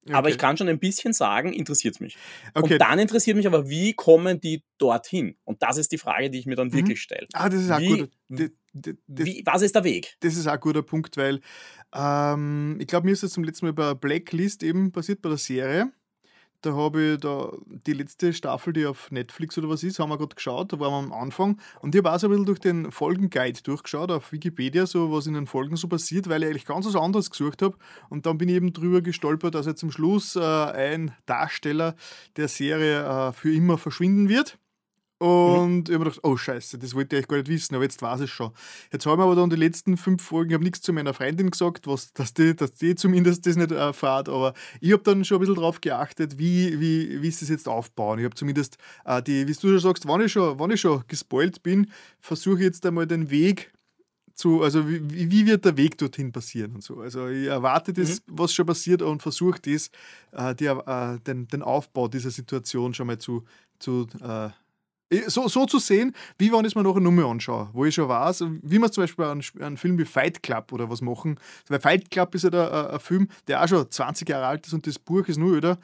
Okay. 0.06 0.14
Aber 0.14 0.30
ich 0.30 0.38
kann 0.38 0.58
schon 0.58 0.70
ein 0.70 0.80
bisschen 0.80 1.14
sagen, 1.14 1.54
interessiert 1.54 1.96
es 1.96 2.00
mich. 2.00 2.18
Okay. 2.54 2.74
Und 2.74 2.80
dann 2.80 3.00
interessiert 3.00 3.38
mich 3.38 3.48
aber, 3.48 3.70
wie 3.70 3.94
kommen 3.94 4.40
die 4.40 4.64
dorthin? 4.78 5.36
Und 5.44 5.62
das 5.62 5.78
ist 5.78 5.92
die 5.92 5.98
Frage, 5.98 6.30
die 6.30 6.40
ich 6.40 6.46
mir 6.46 6.56
dann 6.56 6.70
mhm. 6.70 6.74
wirklich 6.74 7.02
stelle. 7.02 7.28
Ah, 7.34 7.50
das 7.50 7.62
ist 7.62 7.72
auch 7.72 7.80
gut. 7.80 8.10
Wie, 8.74 9.44
was 9.46 9.62
ist 9.62 9.76
der 9.76 9.84
Weg? 9.84 10.16
Das 10.20 10.36
ist 10.36 10.48
auch 10.48 10.54
ein 10.54 10.60
guter 10.60 10.84
Punkt, 10.84 11.18
weil 11.18 11.42
ähm, 11.94 12.78
ich 12.80 12.88
glaube, 12.88 13.06
mir 13.06 13.14
ist 13.14 13.24
das 13.24 13.32
zum 13.32 13.44
letzten 13.44 13.66
Mal 13.66 13.74
bei 13.74 13.94
Blacklist 13.94 14.64
eben 14.64 14.92
passiert 14.92 15.22
bei 15.22 15.30
der 15.30 15.38
Serie. 15.38 15.92
Da 16.62 16.74
habe 16.74 17.14
ich 17.14 17.20
da 17.22 17.54
die 17.88 17.94
letzte 17.94 18.34
Staffel, 18.34 18.74
die 18.74 18.86
auf 18.86 19.12
Netflix 19.12 19.58
oder 19.58 19.70
was 19.70 19.82
ist, 19.82 19.98
haben 19.98 20.10
wir 20.10 20.18
gerade 20.18 20.36
geschaut, 20.36 20.74
da 20.74 20.80
waren 20.80 20.92
wir 20.92 20.98
am 20.98 21.14
Anfang. 21.14 21.60
Und 21.80 21.96
ich 21.96 22.00
habe 22.00 22.14
auch 22.14 22.20
so 22.20 22.28
ein 22.28 22.32
bisschen 22.32 22.46
durch 22.46 22.60
den 22.60 22.92
Folgenguide 22.92 23.62
durchgeschaut 23.64 24.12
auf 24.12 24.34
Wikipedia, 24.34 24.86
so 24.86 25.10
was 25.10 25.26
in 25.26 25.36
den 25.36 25.48
Folgen 25.48 25.78
so 25.78 25.88
passiert, 25.88 26.28
weil 26.28 26.44
ich 26.44 26.50
eigentlich 26.50 26.66
ganz 26.66 26.86
was 26.86 26.98
anderes 26.98 27.30
gesucht 27.30 27.62
habe. 27.62 27.78
Und 28.10 28.26
dann 28.26 28.38
bin 28.38 28.50
ich 28.50 28.56
eben 28.56 28.74
drüber 28.74 29.02
gestolpert, 29.02 29.56
dass 29.56 29.68
jetzt 29.68 29.80
zum 29.80 29.92
Schluss 29.92 30.36
äh, 30.36 30.42
ein 30.42 31.16
Darsteller 31.26 31.96
der 32.36 32.50
Serie 32.50 33.06
äh, 33.06 33.32
für 33.32 33.54
immer 33.54 33.78
verschwinden 33.78 34.28
wird. 34.28 34.58
Mhm. 35.20 35.28
Und 35.28 35.74
mhm. 35.74 35.84
ich 35.88 35.94
habe 35.94 36.06
gedacht, 36.06 36.20
oh 36.24 36.38
Scheiße, 36.38 36.78
das 36.78 36.96
wollte 36.96 37.18
ich 37.18 37.28
gar 37.28 37.38
nicht 37.38 37.50
wissen, 37.50 37.76
aber 37.76 37.84
jetzt 37.84 38.02
weiß 38.02 38.22
ich 38.22 38.32
schon. 38.32 38.52
Jetzt 38.92 39.06
haben 39.06 39.20
wir 39.20 39.26
aber 39.26 39.36
dann 39.36 39.50
die 39.50 39.56
letzten 39.56 39.98
fünf 39.98 40.24
Folgen, 40.24 40.52
ich 40.52 40.54
habe 40.54 40.64
nichts 40.64 40.82
zu 40.82 40.94
meiner 40.94 41.14
Freundin 41.14 41.50
gesagt, 41.50 41.88
was, 41.88 42.14
dass, 42.14 42.34
die, 42.34 42.56
dass 42.56 42.72
die 42.72 42.96
zumindest 42.96 43.46
das 43.46 43.56
nicht 43.56 43.72
erfahrt, 43.72 44.30
aber 44.30 44.54
ich 44.80 44.92
habe 44.94 45.04
dann 45.04 45.26
schon 45.26 45.38
ein 45.38 45.40
bisschen 45.42 45.56
darauf 45.56 45.82
geachtet, 45.82 46.38
wie, 46.38 46.80
wie, 46.80 47.22
wie 47.22 47.32
sie 47.32 47.46
es 47.46 47.50
jetzt 47.50 47.68
aufbauen. 47.68 48.20
Ich 48.20 48.26
habe 48.26 48.36
zumindest, 48.36 48.78
äh, 49.06 49.22
die, 49.22 49.48
wie 49.48 49.54
du 49.54 49.60
schon 49.60 49.80
sagst, 49.80 50.08
wenn 50.08 50.22
ich 50.22 50.32
schon, 50.32 50.72
ich 50.72 50.82
schon 50.82 51.04
gespoilt 51.08 51.64
bin, 51.64 51.92
versuche 52.20 52.60
ich 52.60 52.66
jetzt 52.66 52.86
einmal 52.86 53.08
den 53.08 53.30
Weg 53.30 53.72
zu, 54.34 54.64
also 54.64 54.88
wie, 54.88 55.30
wie 55.30 55.46
wird 55.46 55.66
der 55.66 55.76
Weg 55.76 55.98
dorthin 55.98 56.32
passieren 56.32 56.76
und 56.76 56.84
so. 56.84 57.02
Also 57.02 57.28
ich 57.28 57.48
erwarte 57.48 57.92
das, 57.92 58.22
mhm. 58.26 58.38
was 58.38 58.54
schon 58.54 58.66
passiert 58.66 59.02
und 59.02 59.22
versuche 59.22 59.60
das, 59.60 59.92
äh, 60.32 60.56
die, 60.56 60.68
äh, 60.68 61.20
den, 61.20 61.50
den 61.50 61.62
Aufbau 61.62 62.08
dieser 62.08 62.32
Situation 62.32 62.94
schon 62.94 63.08
mal 63.08 63.18
zu, 63.18 63.44
zu 63.80 64.08
äh, 64.22 64.50
so, 65.28 65.48
so 65.48 65.66
zu 65.66 65.80
sehen, 65.80 66.14
wie 66.38 66.52
wenn 66.52 66.62
ich 66.62 66.68
es 66.68 66.76
mir 66.76 66.84
noch 66.84 66.96
eine 66.96 67.04
Nummer 67.04 67.26
anschaue, 67.26 67.70
wo 67.74 67.86
ich 67.86 67.96
schon 67.96 68.10
weiß, 68.10 68.46
wie 68.62 68.80
man 68.80 68.92
zum 68.92 69.04
Beispiel 69.04 69.26
einen, 69.26 69.44
einen 69.60 69.78
Film 69.78 69.98
wie 69.98 70.06
Fight 70.06 70.44
Club 70.44 70.72
oder 70.72 70.90
was 70.90 71.02
machen. 71.02 71.40
Weil 71.68 71.80
Fight 71.80 72.12
Club 72.12 72.36
ist 72.36 72.44
ja 72.44 72.50
ein, 72.50 72.92
ein 72.92 73.00
Film, 73.00 73.28
der 73.48 73.64
auch 73.64 73.68
schon 73.68 73.90
20 73.90 74.30
Jahre 74.30 74.48
alt 74.48 74.68
ist 74.68 74.74
und 74.74 74.86
das 74.86 75.00
Buch 75.00 75.28
ist 75.28 75.38
nur 75.38 75.54
öder. 75.54 75.78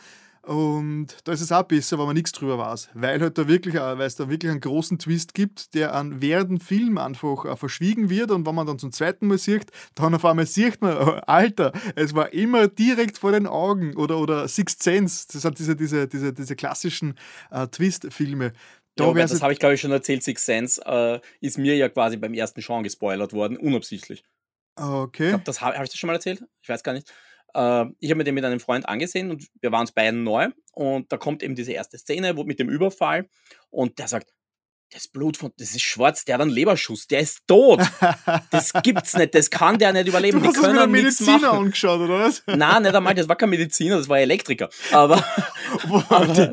Und 0.46 1.08
da 1.24 1.32
ist 1.32 1.42
es 1.42 1.52
auch 1.52 1.64
besser, 1.64 1.98
wenn 1.98 2.06
man 2.06 2.16
nichts 2.16 2.32
drüber 2.32 2.60
weiß, 2.60 2.90
weil 2.94 3.20
halt 3.20 3.36
da 3.36 3.48
wirklich, 3.48 3.74
weil 3.74 4.00
es 4.02 4.16
da 4.16 4.30
wirklich 4.30 4.52
einen 4.52 4.60
großen 4.60 5.00
Twist 5.00 5.34
gibt, 5.34 5.74
der 5.74 5.96
an 5.96 6.22
während 6.22 6.62
Film 6.62 7.00
einfach 7.00 7.46
äh, 7.46 7.56
verschwiegen 7.56 8.12
wird. 8.12 8.30
Und 8.30 8.46
wenn 8.46 8.54
man 8.54 8.68
dann 8.68 8.78
zum 8.78 8.92
zweiten 8.92 9.26
Mal 9.26 9.40
sieht, 9.40 9.72
dann 9.96 10.14
auf 10.14 10.24
einmal 10.24 10.46
sieht 10.46 10.82
man, 10.82 10.96
Alter, 11.26 11.74
es 11.96 12.14
war 12.14 12.32
immer 12.32 12.68
direkt 12.68 13.18
vor 13.18 13.32
den 13.32 13.48
Augen. 13.48 13.96
Oder, 13.96 14.20
oder 14.20 14.48
Sixth 14.48 14.84
Sense, 14.84 15.26
das 15.34 15.42
sind 15.42 15.58
diese, 15.58 15.76
diese, 15.76 16.08
diese, 16.08 16.32
diese 16.32 16.56
klassischen 16.56 17.16
äh, 17.50 17.66
Twist-Filme, 17.66 18.54
ja, 18.98 19.14
das 19.14 19.42
habe 19.42 19.54
ich, 19.54 19.60
glaube 19.60 19.76
ich, 19.76 19.82
schon 19.82 19.92
erzählt. 19.92 20.24
Six 20.24 20.46
Sense 20.46 20.82
äh, 20.86 21.20
ist 21.42 21.58
mir 21.58 21.76
ja 21.76 21.90
quasi 21.90 22.18
beim 22.18 22.34
ersten 22.34 22.62
Schauen 22.62 22.84
gespoilert 22.84 23.34
worden, 23.34 23.58
unabsichtlich. 23.58 24.24
Okay. 24.76 25.26
Ich 25.26 25.30
glaube, 25.30 25.44
das 25.44 25.62
habe 25.62 25.78
hab 25.78 25.84
ich 25.84 25.90
das 25.90 25.98
schon 25.98 26.08
mal 26.08 26.14
erzählt? 26.14 26.44
Ich 26.62 26.70
weiß 26.70 26.84
gar 26.84 26.94
nicht. 26.94 27.12
Äh, 27.54 27.86
ich 28.00 28.10
habe 28.10 28.16
mir 28.16 28.24
den 28.24 28.36
mit 28.36 28.46
einem 28.46 28.60
Freund 28.60 28.88
angesehen 28.88 29.32
und 29.32 29.48
wir 29.62 29.72
waren 29.72 29.82
uns 29.82 29.92
beiden 29.92 30.24
neu. 30.24 30.50
Und 30.74 31.12
da 31.12 31.18
kommt 31.18 31.44
eben 31.44 31.56
diese 31.56 31.72
erste 31.72 31.98
Szene 31.98 32.36
wo, 32.38 32.44
mit 32.44 32.60
dem 32.60 32.70
Überfall 32.70 33.28
und 33.70 34.00
der 34.00 34.08
sagt, 34.08 34.34
das 34.94 35.08
Blut 35.08 35.36
von, 35.38 35.52
das 35.58 35.72
ist 35.72 35.82
schwarz, 35.82 36.26
der 36.26 36.36
hat 36.36 36.42
einen 36.42 36.52
Leberschuss, 36.52 37.08
der 37.08 37.20
ist 37.20 37.48
tot. 37.48 37.82
Das 38.52 38.72
gibt's 38.84 39.16
nicht, 39.16 39.36
das 39.36 39.50
kann 39.50 39.78
der 39.78 39.94
nicht 39.94 40.08
überleben. 40.08 40.36
Du 40.46 40.48
hast 40.48 40.58
Die 40.58 40.62
können 40.62 40.78
einen 40.78 40.92
Mediziner 40.92 41.54
angeschaut, 41.54 42.00
oder 42.00 42.20
was? 42.20 42.44
Nein, 42.48 42.84
nicht 42.84 42.94
einmal, 42.94 43.16
das 43.16 43.28
war 43.28 43.36
kein 43.36 43.50
Mediziner, 43.50 43.98
das 43.98 44.08
war 44.08 44.20
Elektriker. 44.20 44.70
Aber, 44.92 45.16
aber, 46.10 46.52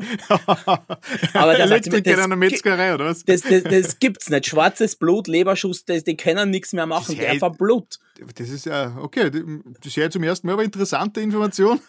aber 1.33 1.53
der 1.53 1.65
Elektriker 1.65 1.97
sagt, 1.97 2.07
in 2.07 2.19
einer 2.19 2.35
Metzgerei, 2.35 2.93
oder 2.93 3.05
was? 3.05 3.23
Das, 3.23 3.41
das, 3.41 3.63
das, 3.63 3.99
gibt's 3.99 4.29
nicht. 4.29 4.47
Schwarzes 4.47 4.95
Blut, 4.95 5.27
Leberschuss, 5.27 5.85
das, 5.85 6.03
die 6.03 6.17
können 6.17 6.49
nichts 6.49 6.73
mehr 6.73 6.85
machen, 6.85 7.17
der 7.17 7.35
verblut. 7.35 7.99
Das 8.35 8.49
ist 8.49 8.65
ja, 8.65 8.95
okay, 9.01 9.29
das 9.31 9.87
ist 9.87 9.95
ja 9.95 10.09
zum 10.09 10.23
ersten 10.23 10.47
Mal 10.47 10.53
aber 10.53 10.63
interessante 10.63 11.19
Information. 11.19 11.79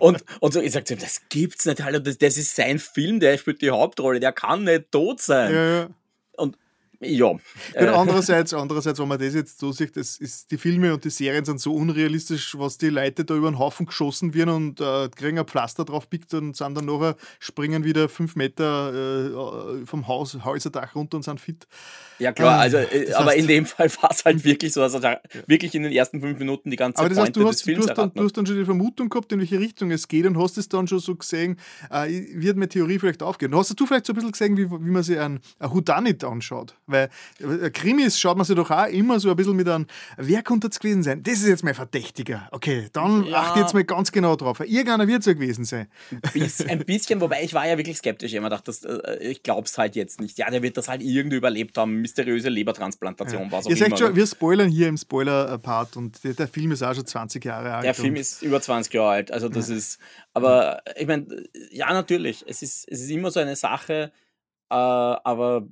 und, 0.00 0.24
und 0.40 0.52
so, 0.52 0.60
ich 0.60 0.72
sag 0.72 0.86
zu 0.86 0.94
ihm, 0.94 1.00
das 1.00 1.22
gibt's 1.28 1.64
nicht, 1.66 1.82
Hallo, 1.82 1.98
das, 1.98 2.18
das 2.18 2.36
ist 2.36 2.56
sein 2.56 2.78
Film, 2.78 3.20
der 3.20 3.38
spielt 3.38 3.62
die 3.62 3.70
Hauptrolle, 3.70 4.20
der 4.20 4.32
kann 4.32 4.64
nicht 4.64 4.90
tot 4.90 5.20
sein. 5.20 5.54
Ja, 5.54 5.69
Und 6.36 6.56
ja. 7.00 7.34
Äh. 7.74 7.86
Andererseits, 7.86 8.52
andererseits, 8.52 8.98
wenn 8.98 9.08
man 9.08 9.18
das 9.18 9.34
jetzt 9.34 9.58
so 9.58 9.72
sieht, 9.72 9.96
das 9.96 10.18
ist, 10.18 10.50
die 10.50 10.58
Filme 10.58 10.92
und 10.92 11.04
die 11.04 11.10
Serien 11.10 11.44
sind 11.44 11.60
so 11.60 11.74
unrealistisch, 11.74 12.58
was 12.58 12.76
die 12.78 12.90
Leute 12.90 13.24
da 13.24 13.34
über 13.34 13.50
den 13.50 13.58
Haufen 13.58 13.86
geschossen 13.86 14.34
werden 14.34 14.50
und 14.50 14.80
äh, 14.80 15.08
kriegen 15.08 15.38
ein 15.38 15.46
Pflaster 15.46 15.84
drauf 15.84 16.10
pickt 16.10 16.34
und 16.34 16.56
sind 16.56 16.76
dann 16.76 16.84
nachher, 16.84 17.16
springen 17.38 17.84
wieder 17.84 18.08
fünf 18.08 18.36
Meter 18.36 19.80
äh, 19.82 19.86
vom 19.86 20.08
Haus, 20.08 20.36
Häuserdach 20.44 20.94
runter 20.94 21.16
und 21.16 21.22
sind 21.22 21.40
fit. 21.40 21.66
Ja 22.18 22.32
klar, 22.32 22.58
ah, 22.58 22.60
also, 22.60 22.76
äh, 22.76 23.12
aber 23.14 23.30
heißt, 23.30 23.38
in 23.38 23.46
dem 23.46 23.64
Fall 23.66 23.90
war 24.02 24.10
es 24.10 24.24
halt 24.26 24.44
wirklich 24.44 24.74
so, 24.74 24.82
also 24.82 24.98
ja. 24.98 25.18
wirklich 25.46 25.74
in 25.74 25.82
den 25.82 25.92
ersten 25.92 26.20
fünf 26.20 26.38
Minuten 26.38 26.70
die 26.70 26.76
ganze 26.76 26.98
aber 26.98 27.08
das 27.08 27.18
heißt, 27.18 27.34
du 27.34 27.48
hast, 27.48 27.66
du 27.66 27.78
hast, 27.78 27.94
dann, 27.94 28.12
du 28.12 28.24
hast 28.24 28.36
dann 28.36 28.44
schon 28.44 28.56
die 28.56 28.64
Vermutung 28.66 29.08
gehabt, 29.08 29.32
in 29.32 29.38
welche 29.38 29.58
Richtung 29.58 29.90
es 29.90 30.06
geht 30.06 30.26
und 30.26 30.36
hast 30.38 30.58
es 30.58 30.68
dann 30.68 30.86
schon 30.86 30.98
so 30.98 31.16
gesehen, 31.16 31.58
äh, 31.90 32.08
wird 32.34 32.58
meine 32.58 32.68
Theorie 32.68 32.98
vielleicht 32.98 33.22
aufgehen. 33.22 33.56
Hast 33.56 33.78
du 33.78 33.86
vielleicht 33.86 34.04
so 34.04 34.12
ein 34.12 34.16
bisschen 34.16 34.32
gesehen, 34.32 34.56
wie, 34.58 34.70
wie 34.70 34.90
man 34.90 35.02
sich 35.02 35.18
ein, 35.18 35.40
ein 35.58 35.72
Houdanit 35.72 36.22
anschaut? 36.24 36.74
Weil 36.90 37.08
äh, 37.40 37.70
Krimis 37.70 38.18
schaut 38.18 38.36
man 38.36 38.44
sich 38.44 38.56
doch 38.56 38.70
auch 38.70 38.86
immer 38.86 39.18
so 39.18 39.30
ein 39.30 39.36
bisschen 39.36 39.56
mit 39.56 39.68
einem, 39.68 39.86
wer 40.16 40.42
könnte 40.42 40.68
es 40.68 40.78
gewesen 40.78 41.02
sein? 41.02 41.22
Das 41.22 41.34
ist 41.34 41.48
jetzt 41.48 41.64
mein 41.64 41.74
Verdächtiger. 41.74 42.48
Okay, 42.50 42.88
dann 42.92 43.24
ja. 43.24 43.38
achte 43.38 43.60
jetzt 43.60 43.74
mal 43.74 43.84
ganz 43.84 44.12
genau 44.12 44.36
drauf. 44.36 44.60
Irgendeiner 44.60 45.06
wird 45.06 45.20
es 45.20 45.26
ja 45.26 45.32
gewesen 45.32 45.64
sein. 45.64 45.88
Ein 46.68 46.84
bisschen, 46.84 47.20
wobei 47.20 47.42
ich 47.42 47.54
war 47.54 47.66
ja 47.66 47.76
wirklich 47.76 47.96
skeptisch. 47.96 48.32
Ich 48.32 48.40
gedacht, 48.50 48.68
das, 48.68 48.84
äh, 48.84 49.18
ich 49.20 49.42
glaube 49.42 49.66
es 49.66 49.78
halt 49.78 49.96
jetzt 49.96 50.20
nicht. 50.20 50.38
Ja, 50.38 50.50
der 50.50 50.62
wird 50.62 50.76
das 50.76 50.88
halt 50.88 51.02
irgendwie 51.02 51.36
überlebt 51.36 51.76
haben. 51.78 52.00
Mysteriöse 52.00 52.48
Lebertransplantation, 52.48 53.44
ja. 53.44 53.52
was 53.52 53.66
auch 53.66 53.70
Ihr 53.70 53.76
sagt 53.76 53.98
schon, 53.98 54.14
wir 54.14 54.26
spoilern 54.26 54.68
hier 54.68 54.88
im 54.88 54.96
Spoiler-Part 54.96 55.96
und 55.96 56.22
der, 56.24 56.34
der, 56.34 56.48
Film 56.48 56.72
ist 56.72 56.82
auch 56.82 56.94
schon 56.94 57.06
20 57.06 57.44
Jahre 57.44 57.74
alt. 57.74 57.84
Der 57.84 57.94
Film 57.94 58.16
ist 58.16 58.42
über 58.42 58.60
20 58.60 58.92
Jahre 58.92 59.10
alt. 59.10 59.32
Also 59.32 59.48
das 59.48 59.68
ja. 59.68 59.76
ist, 59.76 59.98
aber 60.34 60.82
ich 60.96 61.06
meine, 61.06 61.26
ja, 61.70 61.92
natürlich. 61.92 62.44
Es 62.46 62.62
ist, 62.62 62.86
es 62.90 63.00
ist 63.00 63.10
immer 63.10 63.30
so 63.30 63.40
eine 63.40 63.56
Sache, 63.56 64.12
äh, 64.70 64.74
aber 64.74 65.66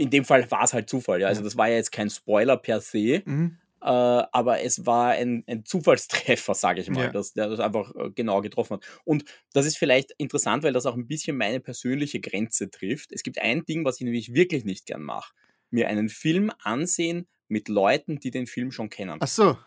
in 0.00 0.08
dem 0.08 0.24
Fall 0.24 0.50
war 0.50 0.64
es 0.64 0.72
halt 0.72 0.88
Zufall. 0.88 1.20
Ja? 1.20 1.28
Also 1.28 1.42
das 1.42 1.56
war 1.58 1.68
ja 1.68 1.76
jetzt 1.76 1.92
kein 1.92 2.08
Spoiler 2.08 2.56
per 2.56 2.80
se, 2.80 3.22
mhm. 3.24 3.58
äh, 3.82 3.84
aber 3.84 4.62
es 4.62 4.86
war 4.86 5.10
ein, 5.10 5.44
ein 5.46 5.66
Zufallstreffer, 5.66 6.54
sage 6.54 6.80
ich 6.80 6.88
mal, 6.88 7.04
ja. 7.04 7.10
dass 7.10 7.34
der 7.34 7.48
das 7.48 7.60
einfach 7.60 7.94
äh, 7.94 8.10
genau 8.10 8.40
getroffen 8.40 8.74
hat. 8.74 8.84
Und 9.04 9.24
das 9.52 9.66
ist 9.66 9.76
vielleicht 9.76 10.12
interessant, 10.16 10.62
weil 10.62 10.72
das 10.72 10.86
auch 10.86 10.94
ein 10.96 11.06
bisschen 11.06 11.36
meine 11.36 11.60
persönliche 11.60 12.18
Grenze 12.20 12.70
trifft. 12.70 13.12
Es 13.12 13.22
gibt 13.22 13.38
ein 13.38 13.66
Ding, 13.66 13.84
was 13.84 13.96
ich 13.96 14.04
nämlich 14.04 14.32
wirklich 14.32 14.64
nicht 14.64 14.86
gern 14.86 15.02
mache. 15.02 15.34
Mir 15.70 15.88
einen 15.88 16.08
Film 16.08 16.50
ansehen 16.62 17.28
mit 17.48 17.68
Leuten, 17.68 18.18
die 18.18 18.30
den 18.30 18.46
Film 18.46 18.72
schon 18.72 18.88
kennen. 18.88 19.18
Ach 19.20 19.28
so. 19.28 19.58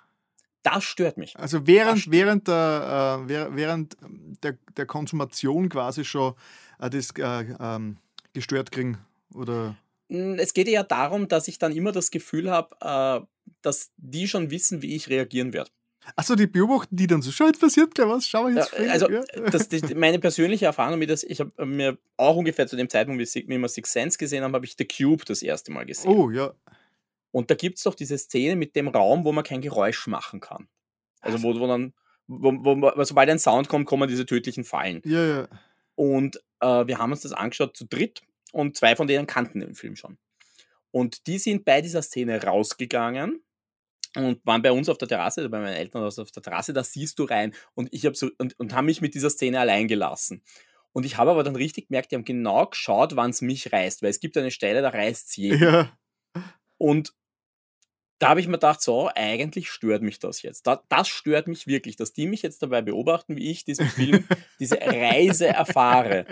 Das 0.63 0.83
stört 0.83 1.17
mich. 1.17 1.37
Also 1.37 1.67
während, 1.67 2.09
während, 2.09 2.47
der, 2.47 3.25
äh, 3.27 3.55
während 3.55 3.97
der, 4.41 4.57
der 4.77 4.85
Konsumation 4.85 5.67
quasi 5.69 6.05
schon 6.05 6.33
äh, 6.79 6.89
das 6.89 7.11
äh, 7.17 7.53
ähm, 7.59 7.97
gestört 8.33 8.71
kriegen 8.71 8.97
oder 9.33 9.75
es 10.09 10.53
geht 10.53 10.67
ja 10.67 10.83
darum, 10.83 11.27
dass 11.27 11.47
ich 11.47 11.59
dann 11.59 11.71
immer 11.71 11.91
das 11.91 12.11
Gefühl 12.11 12.51
habe, 12.51 12.75
äh, 12.81 13.25
dass 13.61 13.91
die 13.97 14.27
schon 14.27 14.51
wissen, 14.51 14.81
wie 14.81 14.95
ich 14.95 15.09
reagieren 15.09 15.53
werde. 15.53 15.71
Achso, 16.15 16.35
die 16.35 16.47
beobachten 16.47 16.95
die 16.95 17.07
dann 17.07 17.21
so, 17.21 17.31
schau, 17.31 17.45
jetzt 17.45 17.61
passiert 17.61 17.95
gleich 17.95 18.07
was, 18.07 18.27
schau 18.27 18.43
mal 18.43 18.55
jetzt. 18.55 18.73
Ja, 18.77 18.91
also, 18.91 19.09
ja. 19.09 19.23
Das, 19.51 19.69
das, 19.69 19.93
meine 19.95 20.19
persönliche 20.19 20.65
Erfahrung 20.65 20.99
mit 20.99 21.09
das, 21.09 21.23
ich 21.23 21.39
habe 21.39 21.65
mir 21.65 21.97
auch 22.17 22.35
ungefähr 22.35 22.67
zu 22.67 22.75
dem 22.75 22.89
Zeitpunkt, 22.89 23.21
wie 23.21 23.47
wir 23.47 23.69
Six 23.69 23.91
Sense 23.91 24.17
gesehen 24.17 24.43
haben, 24.43 24.53
habe 24.53 24.65
ich 24.65 24.75
The 24.77 24.85
Cube 24.85 25.23
das 25.25 25.41
erste 25.41 25.71
Mal 25.71 25.85
gesehen. 25.85 26.11
Oh, 26.11 26.29
ja. 26.29 26.53
Und 27.31 27.49
da 27.49 27.55
gibt 27.55 27.77
es 27.77 27.83
doch 27.83 27.95
diese 27.95 28.17
Szene 28.17 28.55
mit 28.55 28.75
dem 28.75 28.89
Raum, 28.89 29.23
wo 29.23 29.31
man 29.31 29.43
kein 29.43 29.61
Geräusch 29.61 30.05
machen 30.07 30.39
kann. 30.39 30.67
Also, 31.21 31.41
wo, 31.41 31.57
wo 31.57 31.67
dann, 31.67 31.93
wo, 32.27 32.51
wo, 32.53 33.03
sobald 33.05 33.29
ein 33.29 33.39
Sound 33.39 33.69
kommt, 33.69 33.85
kommen 33.85 34.09
diese 34.09 34.25
tödlichen 34.25 34.65
Fallen. 34.65 35.01
Ja, 35.05 35.25
ja. 35.25 35.47
Und 35.95 36.37
äh, 36.59 36.85
wir 36.85 36.97
haben 36.97 37.11
uns 37.11 37.21
das 37.21 37.31
angeschaut 37.31 37.77
zu 37.77 37.85
dritt 37.85 38.21
und 38.53 38.77
zwei 38.77 38.95
von 38.95 39.07
denen 39.07 39.27
kannten 39.27 39.59
den 39.59 39.75
Film 39.75 39.95
schon. 39.95 40.17
Und 40.91 41.27
die 41.27 41.39
sind 41.39 41.65
bei 41.65 41.81
dieser 41.81 42.03
Szene 42.03 42.41
rausgegangen 42.41 43.43
und 44.15 44.45
waren 44.45 44.61
bei 44.61 44.71
uns 44.71 44.89
auf 44.89 44.99
der 44.99 45.07
Terrasse, 45.07 45.41
also 45.41 45.49
bei 45.49 45.59
meinen 45.59 45.75
Eltern 45.75 46.03
auf 46.03 46.15
der 46.15 46.43
Terrasse, 46.43 46.71
da 46.71 46.83
siehst 46.83 47.17
du 47.17 47.23
rein 47.23 47.53
und 47.73 47.89
ich 47.91 48.05
habe 48.05 48.15
so 48.15 48.29
und, 48.37 48.57
und 48.59 48.73
haben 48.73 48.85
mich 48.85 49.01
mit 49.01 49.15
dieser 49.15 49.31
Szene 49.31 49.59
allein 49.59 49.87
gelassen. 49.87 50.43
Und 50.91 51.05
ich 51.05 51.17
habe 51.17 51.31
aber 51.31 51.43
dann 51.43 51.55
richtig 51.55 51.87
gemerkt, 51.87 52.11
die 52.11 52.15
haben 52.15 52.25
genau 52.25 52.67
geschaut, 52.67 53.15
wann 53.15 53.31
es 53.31 53.41
mich 53.41 53.73
reißt, 53.73 54.03
weil 54.03 54.11
es 54.11 54.19
gibt 54.19 54.37
eine 54.37 54.51
Stelle, 54.51 54.83
da 54.83 54.89
reißt 54.89 55.31
sie. 55.31 55.49
Ja. 55.55 55.97
Und 56.77 57.13
da 58.23 58.29
habe 58.29 58.39
ich 58.39 58.47
mir 58.47 58.53
gedacht, 58.53 58.81
so, 58.81 59.09
eigentlich 59.13 59.69
stört 59.69 60.01
mich 60.01 60.17
das 60.17 60.43
jetzt. 60.43 60.65
Da, 60.65 60.81
das 60.87 61.09
stört 61.09 61.49
mich 61.49 61.67
wirklich, 61.67 61.97
dass 61.97 62.13
die 62.13 62.25
mich 62.25 62.41
jetzt 62.41 62.63
dabei 62.63 62.81
beobachten, 62.81 63.35
wie 63.35 63.51
ich 63.51 63.65
diesen 63.65 63.85
Film, 63.85 64.23
diese 64.61 64.79
Reise 64.79 65.47
erfahre. 65.47 66.25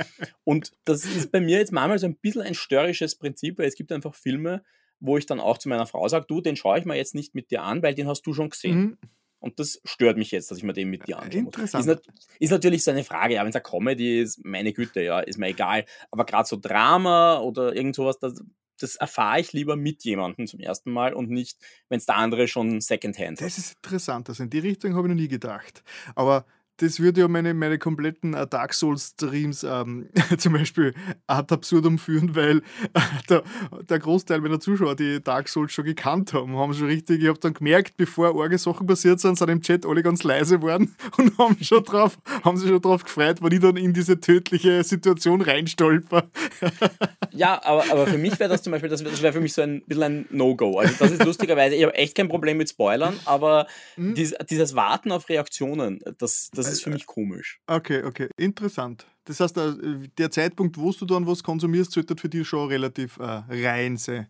Und 0.46 0.72
das 0.86 1.04
ist 1.04 1.34
bei 1.34 1.42
mir 1.42 1.58
jetzt 1.58 1.74
manchmal 1.74 2.00
so 2.00 2.08
ein 2.08 2.16
bisschen 2.16 2.44
ein 2.44 2.54
störrisches 2.54 3.16
Prinzip, 3.16 3.60
weil 3.60 3.68
es 3.68 3.76
gibt 3.76 3.92
einfach 3.92 4.16
Filme, 4.16 4.64
wo 5.02 5.18
ich 5.18 5.26
dann 5.26 5.42
auch 5.42 5.58
zu 5.58 5.68
meiner 5.68 5.86
Frau 5.86 6.08
sage, 6.08 6.26
du, 6.30 6.40
den 6.40 6.56
schaue 6.56 6.80
ich 6.80 6.86
mir 6.86 6.96
jetzt 6.96 7.14
nicht 7.14 7.36
mit 7.36 7.52
dir 7.52 7.62
an, 7.62 7.84
weil 7.84 7.94
den 7.94 8.08
hast 8.08 8.22
du 8.22 8.34
schon 8.34 8.52
gesehen. 8.52 8.80
Mhm. 8.80 8.98
Und 9.40 9.60
das 9.60 9.82
stört 9.84 10.18
mich 10.18 10.32
jetzt, 10.32 10.50
dass 10.50 10.60
ich 10.60 10.64
mir 10.64 10.72
den 10.72 10.88
mit 10.88 11.08
dir 11.08 11.20
anschaue. 11.20 11.42
Interessant. 11.42 11.88
Ist, 11.88 12.10
ist, 12.40 12.52
natürlich 12.52 12.86
so 12.86 12.92
eine 12.92 13.04
Frage, 13.04 13.34
ja, 13.34 13.42
wenn 13.42 13.50
es 13.50 13.56
eine 13.56 13.64
Comedy 13.64 14.22
ist, 14.22 14.46
meine 14.46 14.72
Güte, 14.72 15.02
ja, 15.02 15.20
ist 15.20 15.40
mir 15.40 15.48
egal. 15.48 15.84
Aber 16.10 16.24
gerade 16.24 16.48
so 16.48 16.56
Drama 16.56 17.40
oder 17.40 17.76
irgend 17.76 17.96
sowas, 17.96 18.18
das, 18.18 18.42
das 18.82 18.96
erfahre 18.96 19.40
ich 19.40 19.54
lieber 19.54 19.76
mit 19.76 20.04
jemandem 20.04 20.48
zum 20.48 20.60
ersten 20.60 20.92
Mal 20.92 21.14
und 21.14 21.30
nicht, 21.30 21.58
wenn 21.90 21.98
es 21.98 22.06
der 22.06 22.16
andere 22.16 22.48
schon 22.48 22.82
Secondhand 22.82 23.40
hat. 23.40 23.48
Das 23.48 23.58
ist 23.58 23.76
interessant. 23.76 24.30
Also 24.30 24.44
in 24.44 24.50
die 24.50 24.60
Richtung 24.60 24.96
habe 24.96 25.08
ich 25.08 25.14
noch 25.14 25.22
nie 25.22 25.28
gedacht. 25.28 25.84
Aber 26.16 26.46
das 26.82 27.00
würde 27.00 27.22
ja 27.22 27.28
meine, 27.28 27.54
meine 27.54 27.78
kompletten 27.78 28.34
äh, 28.34 28.48
Dark 28.48 28.74
Souls-Streams 28.74 29.64
ähm, 29.64 30.10
zum 30.38 30.54
Beispiel 30.54 30.94
ad 31.28 31.54
absurdum 31.54 32.00
führen, 32.00 32.36
weil 32.36 32.58
äh, 32.94 33.02
der, 33.30 33.44
der, 33.88 34.00
Großteil 34.00 34.42
meiner 34.42 34.60
Zuschauer, 34.60 34.96
die 34.96 35.22
Dark 35.22 35.48
Souls 35.48 35.72
schon 35.72 35.86
gekannt 35.86 36.34
haben, 36.34 36.58
haben 36.58 36.74
schon 36.74 36.88
richtig, 36.88 37.22
ich 37.22 37.28
habe 37.28 37.40
dann 37.40 37.54
gemerkt, 37.54 37.98
bevor 37.98 38.40
arge 38.42 38.58
Sachen 38.58 38.88
passiert 38.88 39.20
sind, 39.20 39.38
sind 39.38 39.50
im 39.50 39.62
Chat 39.62 39.86
alle 39.86 40.02
ganz 40.02 40.24
leise 40.24 40.58
geworden 40.58 40.96
und 41.18 41.38
haben, 41.38 41.58
schon 41.64 41.84
drauf, 41.84 42.18
haben 42.44 42.58
sich 42.58 42.70
schon 42.70 42.82
drauf 42.82 43.04
gefreut, 43.04 43.42
wenn 43.42 43.52
ich 43.52 43.60
dann 43.60 43.78
in 43.78 43.94
diese 43.94 44.20
tödliche 44.20 44.84
Situation 44.84 45.42
reinstolper. 45.42 46.24
ja, 47.32 47.64
aber, 47.64 47.84
aber 47.92 48.08
für 48.08 48.18
mich 48.18 48.40
wäre 48.40 48.50
das 48.50 48.64
zum 48.64 48.72
Beispiel, 48.72 48.90
das 48.90 49.04
wäre 49.04 49.34
für 49.34 49.42
mich 49.42 49.54
so 49.54 49.62
ein 49.62 49.84
bisschen 49.86 50.04
ein 50.04 50.26
No-Go. 50.32 50.80
Also 50.80 50.96
das 50.98 51.12
ist 51.12 51.26
lustigerweise, 51.26 51.76
ich 51.76 51.84
habe 51.84 51.94
echt 51.94 52.16
kein 52.16 52.28
Problem 52.28 52.58
mit 52.58 52.70
Spoilern, 52.70 53.20
aber 53.26 53.68
mhm. 53.98 54.16
dies, 54.16 54.34
dieses 54.50 54.76
Warten 54.76 55.12
auf 55.12 55.30
Reaktionen, 55.30 56.00
das, 56.18 56.50
das 56.54 56.71
ist 56.72 56.84
für 56.84 56.90
mich 56.90 57.06
komisch. 57.06 57.60
Okay, 57.68 58.04
okay, 58.04 58.30
interessant. 58.38 59.06
Das 59.26 59.40
heißt, 59.40 59.58
äh, 59.58 59.74
der 60.18 60.32
Zeitpunkt, 60.32 60.78
wo 60.78 60.92
du 60.92 61.06
dann 61.06 61.28
was 61.28 61.44
konsumierst, 61.44 61.92
sollte 61.92 62.16
für 62.18 62.30
dich 62.30 62.48
schon 62.48 62.68
relativ 62.68 63.18
äh, 63.18 63.24
rein 63.24 63.98
sein. 63.98 64.28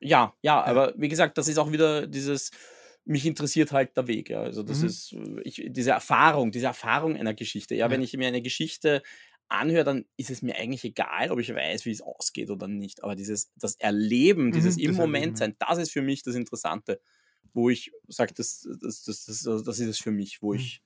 Ja, 0.00 0.34
ja, 0.42 0.62
aber 0.62 0.94
wie 0.96 1.08
gesagt, 1.08 1.38
das 1.38 1.48
ist 1.48 1.58
auch 1.58 1.72
wieder 1.72 2.06
dieses, 2.06 2.50
mich 3.04 3.26
interessiert 3.26 3.72
halt 3.72 3.96
der 3.96 4.06
Weg. 4.06 4.30
Ja. 4.30 4.42
Also 4.42 4.62
das 4.62 4.80
mhm. 4.80 4.86
ist 4.86 5.12
äh, 5.12 5.40
ich, 5.42 5.62
diese 5.70 5.90
Erfahrung, 5.90 6.52
diese 6.52 6.66
Erfahrung 6.66 7.16
einer 7.16 7.34
Geschichte. 7.34 7.74
Ja, 7.74 7.86
ja, 7.86 7.90
wenn 7.90 8.02
ich 8.02 8.16
mir 8.16 8.28
eine 8.28 8.42
Geschichte 8.42 9.02
anhöre, 9.48 9.84
dann 9.84 10.04
ist 10.16 10.30
es 10.30 10.42
mir 10.42 10.56
eigentlich 10.56 10.84
egal, 10.84 11.30
ob 11.30 11.38
ich 11.38 11.54
weiß, 11.54 11.86
wie 11.86 11.90
es 11.90 12.02
ausgeht 12.02 12.50
oder 12.50 12.68
nicht. 12.68 13.02
Aber 13.02 13.16
dieses, 13.16 13.50
das 13.56 13.76
Erleben, 13.76 14.52
dieses 14.52 14.76
mhm, 14.76 14.84
im 14.84 14.94
Moment 14.94 15.38
sein, 15.38 15.56
das 15.58 15.78
ist 15.78 15.90
für 15.90 16.02
mich 16.02 16.22
das 16.22 16.34
Interessante, 16.34 17.00
wo 17.54 17.70
ich 17.70 17.90
sage, 18.08 18.34
das, 18.34 18.68
das, 18.80 19.02
das, 19.04 19.24
das, 19.24 19.42
das 19.64 19.80
ist 19.80 19.88
es 19.88 19.98
für 19.98 20.10
mich, 20.10 20.42
wo 20.42 20.52
mhm. 20.52 20.58
ich 20.58 20.82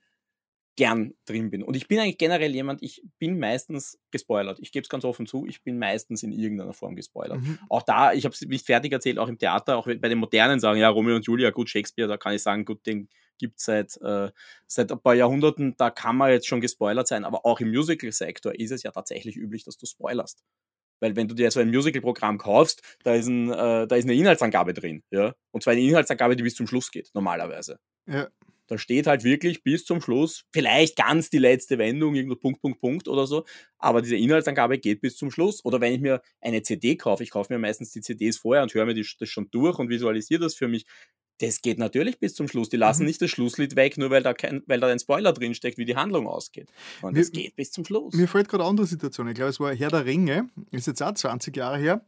gern 0.76 1.14
drin 1.26 1.50
bin. 1.50 1.62
Und 1.62 1.76
ich 1.76 1.86
bin 1.86 1.98
eigentlich 1.98 2.18
generell 2.18 2.54
jemand, 2.54 2.82
ich 2.82 3.02
bin 3.18 3.38
meistens 3.38 3.98
gespoilert. 4.10 4.58
Ich 4.60 4.72
gebe 4.72 4.82
es 4.82 4.88
ganz 4.88 5.04
offen 5.04 5.26
zu, 5.26 5.46
ich 5.46 5.62
bin 5.62 5.78
meistens 5.78 6.22
in 6.22 6.32
irgendeiner 6.32 6.72
Form 6.72 6.96
gespoilert. 6.96 7.40
Mhm. 7.40 7.58
Auch 7.68 7.82
da, 7.82 8.12
ich 8.12 8.24
habe 8.24 8.34
es 8.34 8.40
nicht 8.40 8.64
fertig 8.64 8.92
erzählt, 8.92 9.18
auch 9.18 9.28
im 9.28 9.38
Theater, 9.38 9.76
auch 9.76 9.86
bei 9.86 10.08
den 10.08 10.18
modernen 10.18 10.60
sagen, 10.60 10.80
ja, 10.80 10.88
Romeo 10.88 11.16
und 11.16 11.26
Julia, 11.26 11.50
gut, 11.50 11.68
Shakespeare, 11.68 12.08
da 12.08 12.16
kann 12.16 12.34
ich 12.34 12.42
sagen, 12.42 12.64
gut, 12.64 12.86
den 12.86 13.08
gibt 13.38 13.58
es 13.58 13.64
seit, 13.64 13.96
äh, 14.00 14.30
seit 14.66 14.90
ein 14.92 15.00
paar 15.00 15.14
Jahrhunderten, 15.14 15.74
da 15.76 15.90
kann 15.90 16.16
man 16.16 16.30
jetzt 16.30 16.46
schon 16.46 16.60
gespoilert 16.60 17.08
sein, 17.08 17.24
aber 17.24 17.44
auch 17.44 17.60
im 17.60 17.70
Musical-Sektor 17.70 18.58
ist 18.58 18.70
es 18.70 18.82
ja 18.82 18.92
tatsächlich 18.92 19.36
üblich, 19.36 19.64
dass 19.64 19.76
du 19.76 19.84
spoilerst. 19.84 20.42
Weil 21.00 21.16
wenn 21.16 21.26
du 21.26 21.34
dir 21.34 21.50
so 21.50 21.58
ein 21.58 21.68
Musical-Programm 21.68 22.38
kaufst, 22.38 22.82
da 23.02 23.14
ist, 23.14 23.26
ein, 23.26 23.50
äh, 23.50 23.86
da 23.86 23.96
ist 23.96 24.04
eine 24.04 24.14
Inhaltsangabe 24.14 24.72
drin, 24.72 25.02
ja. 25.10 25.34
Und 25.50 25.64
zwar 25.64 25.72
eine 25.72 25.82
Inhaltsangabe, 25.82 26.36
die 26.36 26.44
bis 26.44 26.54
zum 26.54 26.66
Schluss 26.66 26.90
geht, 26.90 27.10
normalerweise. 27.12 27.78
Ja. 28.06 28.28
Da 28.72 28.78
steht 28.78 29.06
halt 29.06 29.22
wirklich 29.22 29.62
bis 29.62 29.84
zum 29.84 30.00
Schluss, 30.00 30.46
vielleicht 30.50 30.96
ganz 30.96 31.28
die 31.28 31.36
letzte 31.36 31.76
Wendung, 31.76 32.14
irgendwo 32.14 32.36
Punkt, 32.36 32.62
Punkt, 32.62 32.80
Punkt 32.80 33.06
oder 33.06 33.26
so, 33.26 33.44
aber 33.76 34.00
diese 34.00 34.16
Inhaltsangabe 34.16 34.78
geht 34.78 35.02
bis 35.02 35.18
zum 35.18 35.30
Schluss. 35.30 35.62
Oder 35.62 35.82
wenn 35.82 35.92
ich 35.92 36.00
mir 36.00 36.22
eine 36.40 36.62
CD 36.62 36.96
kaufe, 36.96 37.22
ich 37.22 37.30
kaufe 37.30 37.52
mir 37.52 37.58
meistens 37.58 37.90
die 37.90 38.00
CDs 38.00 38.38
vorher 38.38 38.62
und 38.62 38.72
höre 38.72 38.86
mir 38.86 38.94
das 38.94 39.28
schon 39.28 39.50
durch 39.50 39.78
und 39.78 39.90
visualisiere 39.90 40.40
das 40.40 40.54
für 40.54 40.68
mich, 40.68 40.86
das 41.38 41.60
geht 41.60 41.78
natürlich 41.78 42.18
bis 42.18 42.34
zum 42.34 42.48
Schluss. 42.48 42.68
Die 42.70 42.76
lassen 42.76 43.02
mhm. 43.02 43.08
nicht 43.08 43.20
das 43.20 43.30
Schlusslied 43.30 43.76
weg, 43.76 43.98
nur 43.98 44.10
weil 44.10 44.22
da, 44.22 44.32
kein, 44.32 44.62
weil 44.66 44.80
da 44.80 44.86
ein 44.86 44.98
Spoiler 44.98 45.32
drinsteckt, 45.32 45.76
wie 45.76 45.84
die 45.84 45.96
Handlung 45.96 46.26
ausgeht. 46.26 46.70
Und 47.02 47.18
es 47.18 47.30
geht 47.30 47.56
bis 47.56 47.72
zum 47.72 47.84
Schluss. 47.84 48.14
Mir 48.14 48.28
fällt 48.28 48.48
gerade 48.48 48.62
eine 48.62 48.70
andere 48.70 48.86
Situation. 48.86 49.28
Ich 49.28 49.34
glaube, 49.34 49.50
es 49.50 49.60
war 49.60 49.74
Herr 49.74 49.90
der 49.90 50.06
Ringe, 50.06 50.48
ist 50.70 50.86
jetzt 50.86 51.02
auch 51.02 51.12
20 51.12 51.56
Jahre 51.56 51.78
her. 51.78 52.06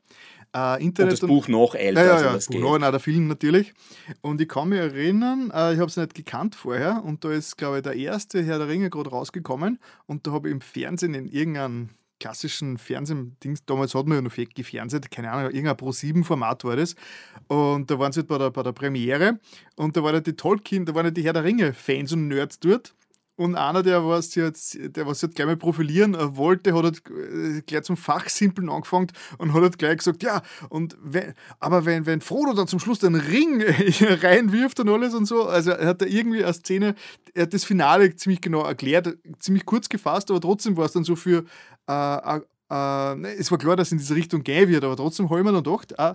Äh, 0.54 0.84
Internet 0.84 1.14
und 1.14 1.22
das 1.22 1.28
Buch 1.28 1.48
noch 1.48 1.74
älter. 1.74 2.04
Ja, 2.04 2.16
ja, 2.16 2.24
ja 2.26 2.32
das 2.34 2.46
Buch 2.46 2.60
noch, 2.60 2.78
nein, 2.78 2.92
der 2.92 3.00
Film 3.00 3.26
natürlich. 3.26 3.74
Und 4.20 4.40
ich 4.40 4.48
kann 4.48 4.68
mich 4.68 4.78
erinnern, 4.78 5.50
äh, 5.52 5.74
ich 5.74 5.80
habe 5.80 5.86
es 5.86 5.96
nicht 5.96 6.14
gekannt 6.14 6.54
vorher 6.54 7.02
und 7.04 7.24
da 7.24 7.32
ist, 7.32 7.56
glaube 7.56 7.78
ich, 7.78 7.82
der 7.82 7.96
erste 7.96 8.42
Herr 8.42 8.58
der 8.58 8.68
Ringe 8.68 8.88
gerade 8.88 9.10
rausgekommen 9.10 9.80
und 10.06 10.26
da 10.26 10.32
habe 10.32 10.48
ich 10.48 10.54
im 10.54 10.60
Fernsehen 10.60 11.14
in 11.14 11.26
irgendeinem 11.26 11.88
klassischen 12.20 12.78
Fernsehdings, 12.78 13.64
damals 13.66 13.94
hat 13.94 14.06
man 14.06 14.18
ja 14.18 14.22
noch 14.22 14.54
gefernseht, 14.54 15.10
keine 15.10 15.30
Ahnung, 15.30 15.50
irgendein 15.50 15.76
Pro-7-Format 15.76 16.64
war 16.64 16.76
das. 16.76 16.94
Und 17.48 17.90
da 17.90 17.98
waren 17.98 18.12
sie 18.12 18.20
halt 18.20 18.28
bei 18.28 18.38
der, 18.38 18.50
bei 18.50 18.62
der 18.62 18.72
Premiere 18.72 19.40
und 19.76 19.96
da 19.96 20.02
waren 20.02 20.14
ja 20.14 20.20
die 20.20 20.34
Tolkien, 20.34 20.86
da 20.86 20.94
waren 20.94 21.06
ja 21.06 21.10
die 21.10 21.22
Herr 21.22 21.32
der 21.32 21.44
Ringe-Fans 21.44 22.12
und 22.12 22.28
Nerds 22.28 22.60
dort. 22.60 22.94
Und 23.36 23.56
einer, 23.56 23.82
der 23.82 24.06
was 24.06 24.36
jetzt, 24.36 24.78
der 24.80 25.06
was 25.06 25.20
jetzt 25.20 25.34
gleich 25.34 25.46
mal 25.46 25.56
profilieren 25.56 26.14
äh, 26.14 26.36
wollte, 26.36 26.72
hat 26.72 26.84
halt 26.84 27.02
äh, 27.10 27.62
gleich 27.62 27.82
zum 27.82 27.96
Fachsimpeln 27.96 28.68
angefangen 28.68 29.08
und 29.38 29.52
hat 29.52 29.62
halt 29.62 29.78
gleich 29.78 29.98
gesagt, 29.98 30.22
ja, 30.22 30.40
und 30.68 30.96
wenn, 31.02 31.34
aber 31.58 31.84
wenn, 31.84 32.06
wenn 32.06 32.20
Frodo 32.20 32.52
dann 32.52 32.68
zum 32.68 32.78
Schluss 32.78 33.00
den 33.00 33.16
Ring 33.16 33.60
reinwirft 34.00 34.78
und 34.78 34.88
alles 34.88 35.14
und 35.14 35.26
so, 35.26 35.46
also 35.46 35.72
er 35.72 35.88
hat 35.88 36.02
da 36.02 36.06
irgendwie 36.06 36.44
eine 36.44 36.54
Szene, 36.54 36.94
er 37.34 37.42
hat 37.42 37.54
das 37.54 37.64
Finale 37.64 38.14
ziemlich 38.14 38.40
genau 38.40 38.62
erklärt, 38.62 39.18
ziemlich 39.40 39.66
kurz 39.66 39.88
gefasst, 39.88 40.30
aber 40.30 40.40
trotzdem 40.40 40.76
war 40.76 40.84
es 40.84 40.92
dann 40.92 41.02
so 41.02 41.16
für, 41.16 41.44
äh, 41.88 42.40
äh, 42.70 43.14
ne, 43.16 43.34
es 43.36 43.50
war 43.50 43.58
klar, 43.58 43.74
dass 43.74 43.88
es 43.88 43.92
in 43.92 43.98
diese 43.98 44.14
Richtung 44.14 44.44
gehen 44.44 44.68
wird, 44.68 44.84
aber 44.84 44.96
trotzdem 44.96 45.28
habe 45.28 45.40
ich 45.40 45.44
mir 45.44 45.52
dann 45.52 45.64
gedacht, 45.64 45.92
äh, 45.98 46.14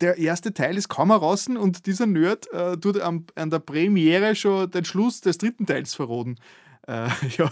der 0.00 0.18
erste 0.18 0.52
Teil 0.52 0.76
ist 0.76 0.88
kaum 0.88 1.10
heraus 1.10 1.46
und 1.48 1.86
dieser 1.86 2.06
Nerd 2.06 2.52
äh, 2.52 2.76
tut 2.76 3.00
am, 3.00 3.26
an 3.34 3.50
der 3.50 3.60
Premiere 3.60 4.34
schon 4.34 4.70
den 4.70 4.84
Schluss 4.84 5.20
des 5.20 5.38
dritten 5.38 5.66
Teils 5.66 5.94
verroten. 5.94 6.36
Äh, 6.86 7.08
ja, 7.38 7.50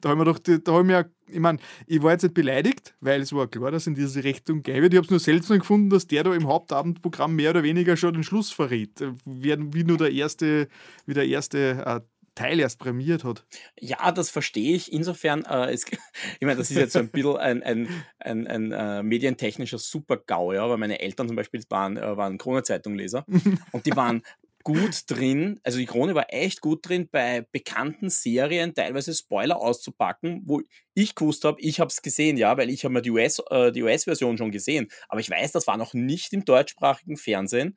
da 0.00 0.08
haben 0.10 0.18
wir 0.18 0.24
doch, 0.24 0.38
da 0.38 0.72
haben 0.72 0.88
wir, 0.88 1.10
ich 1.26 1.40
meine, 1.40 1.58
ich 1.86 2.02
war 2.02 2.12
jetzt 2.12 2.22
nicht 2.22 2.34
beleidigt, 2.34 2.94
weil 3.00 3.20
es 3.20 3.32
war 3.32 3.46
klar, 3.46 3.70
dass 3.70 3.86
in 3.86 3.94
diese 3.94 4.24
Richtung 4.24 4.62
gehen 4.62 4.82
wird. 4.82 4.92
Ich 4.92 4.98
habe 4.98 5.06
es 5.06 5.10
nur 5.10 5.20
seltsam 5.20 5.58
gefunden, 5.58 5.90
dass 5.90 6.06
der 6.06 6.24
da 6.24 6.34
im 6.34 6.46
Hauptabendprogramm 6.46 7.34
mehr 7.34 7.50
oder 7.50 7.62
weniger 7.62 7.96
schon 7.96 8.14
den 8.14 8.24
Schluss 8.24 8.50
verrät, 8.50 9.02
wie, 9.24 9.56
wie 9.72 9.84
nur 9.84 9.98
der 9.98 10.12
erste, 10.12 10.68
wie 11.06 11.14
der 11.14 11.26
erste 11.26 11.84
äh, 11.86 12.00
Teil 12.34 12.60
erst 12.60 12.78
prämiert 12.78 13.24
hat. 13.24 13.46
Ja, 13.78 14.12
das 14.12 14.30
verstehe 14.30 14.74
ich. 14.74 14.92
Insofern, 14.92 15.44
äh, 15.44 15.72
es, 15.72 15.84
ich 16.40 16.46
meine, 16.46 16.56
das 16.56 16.70
ist 16.70 16.76
jetzt 16.76 16.92
so 16.92 16.98
ein 16.98 17.10
bisschen 17.10 17.36
ein, 17.36 17.62
ein, 17.62 17.88
ein, 18.18 18.46
ein 18.46 18.72
äh, 18.72 19.02
medientechnischer 19.02 19.78
Super-GAU, 19.78 20.52
ja, 20.52 20.68
weil 20.68 20.78
meine 20.78 21.00
Eltern 21.00 21.28
zum 21.28 21.36
Beispiel 21.36 21.62
waren, 21.68 21.96
äh, 21.96 22.16
waren 22.16 22.38
Krone-Zeitung-Leser 22.38 23.24
und 23.72 23.86
die 23.86 23.96
waren 23.96 24.22
gut 24.64 25.02
drin, 25.08 25.60
also 25.62 25.78
die 25.78 25.84
Krone 25.84 26.14
war 26.14 26.32
echt 26.32 26.62
gut 26.62 26.88
drin, 26.88 27.06
bei 27.12 27.46
bekannten 27.52 28.08
Serien 28.08 28.74
teilweise 28.74 29.14
Spoiler 29.14 29.58
auszupacken, 29.58 30.40
wo 30.46 30.62
ich 30.94 31.14
gewusst 31.14 31.44
habe, 31.44 31.60
ich 31.60 31.80
habe 31.80 31.88
es 31.88 32.00
gesehen, 32.00 32.38
ja, 32.38 32.56
weil 32.56 32.70
ich 32.70 32.84
habe 32.84 32.94
mir 32.94 33.02
die 33.02 33.10
US-Version 33.10 33.74
äh, 33.74 33.82
US 33.82 34.18
schon 34.18 34.50
gesehen, 34.50 34.88
aber 35.08 35.20
ich 35.20 35.28
weiß, 35.28 35.52
das 35.52 35.66
war 35.66 35.76
noch 35.76 35.92
nicht 35.92 36.32
im 36.32 36.46
deutschsprachigen 36.46 37.18
Fernsehen 37.18 37.76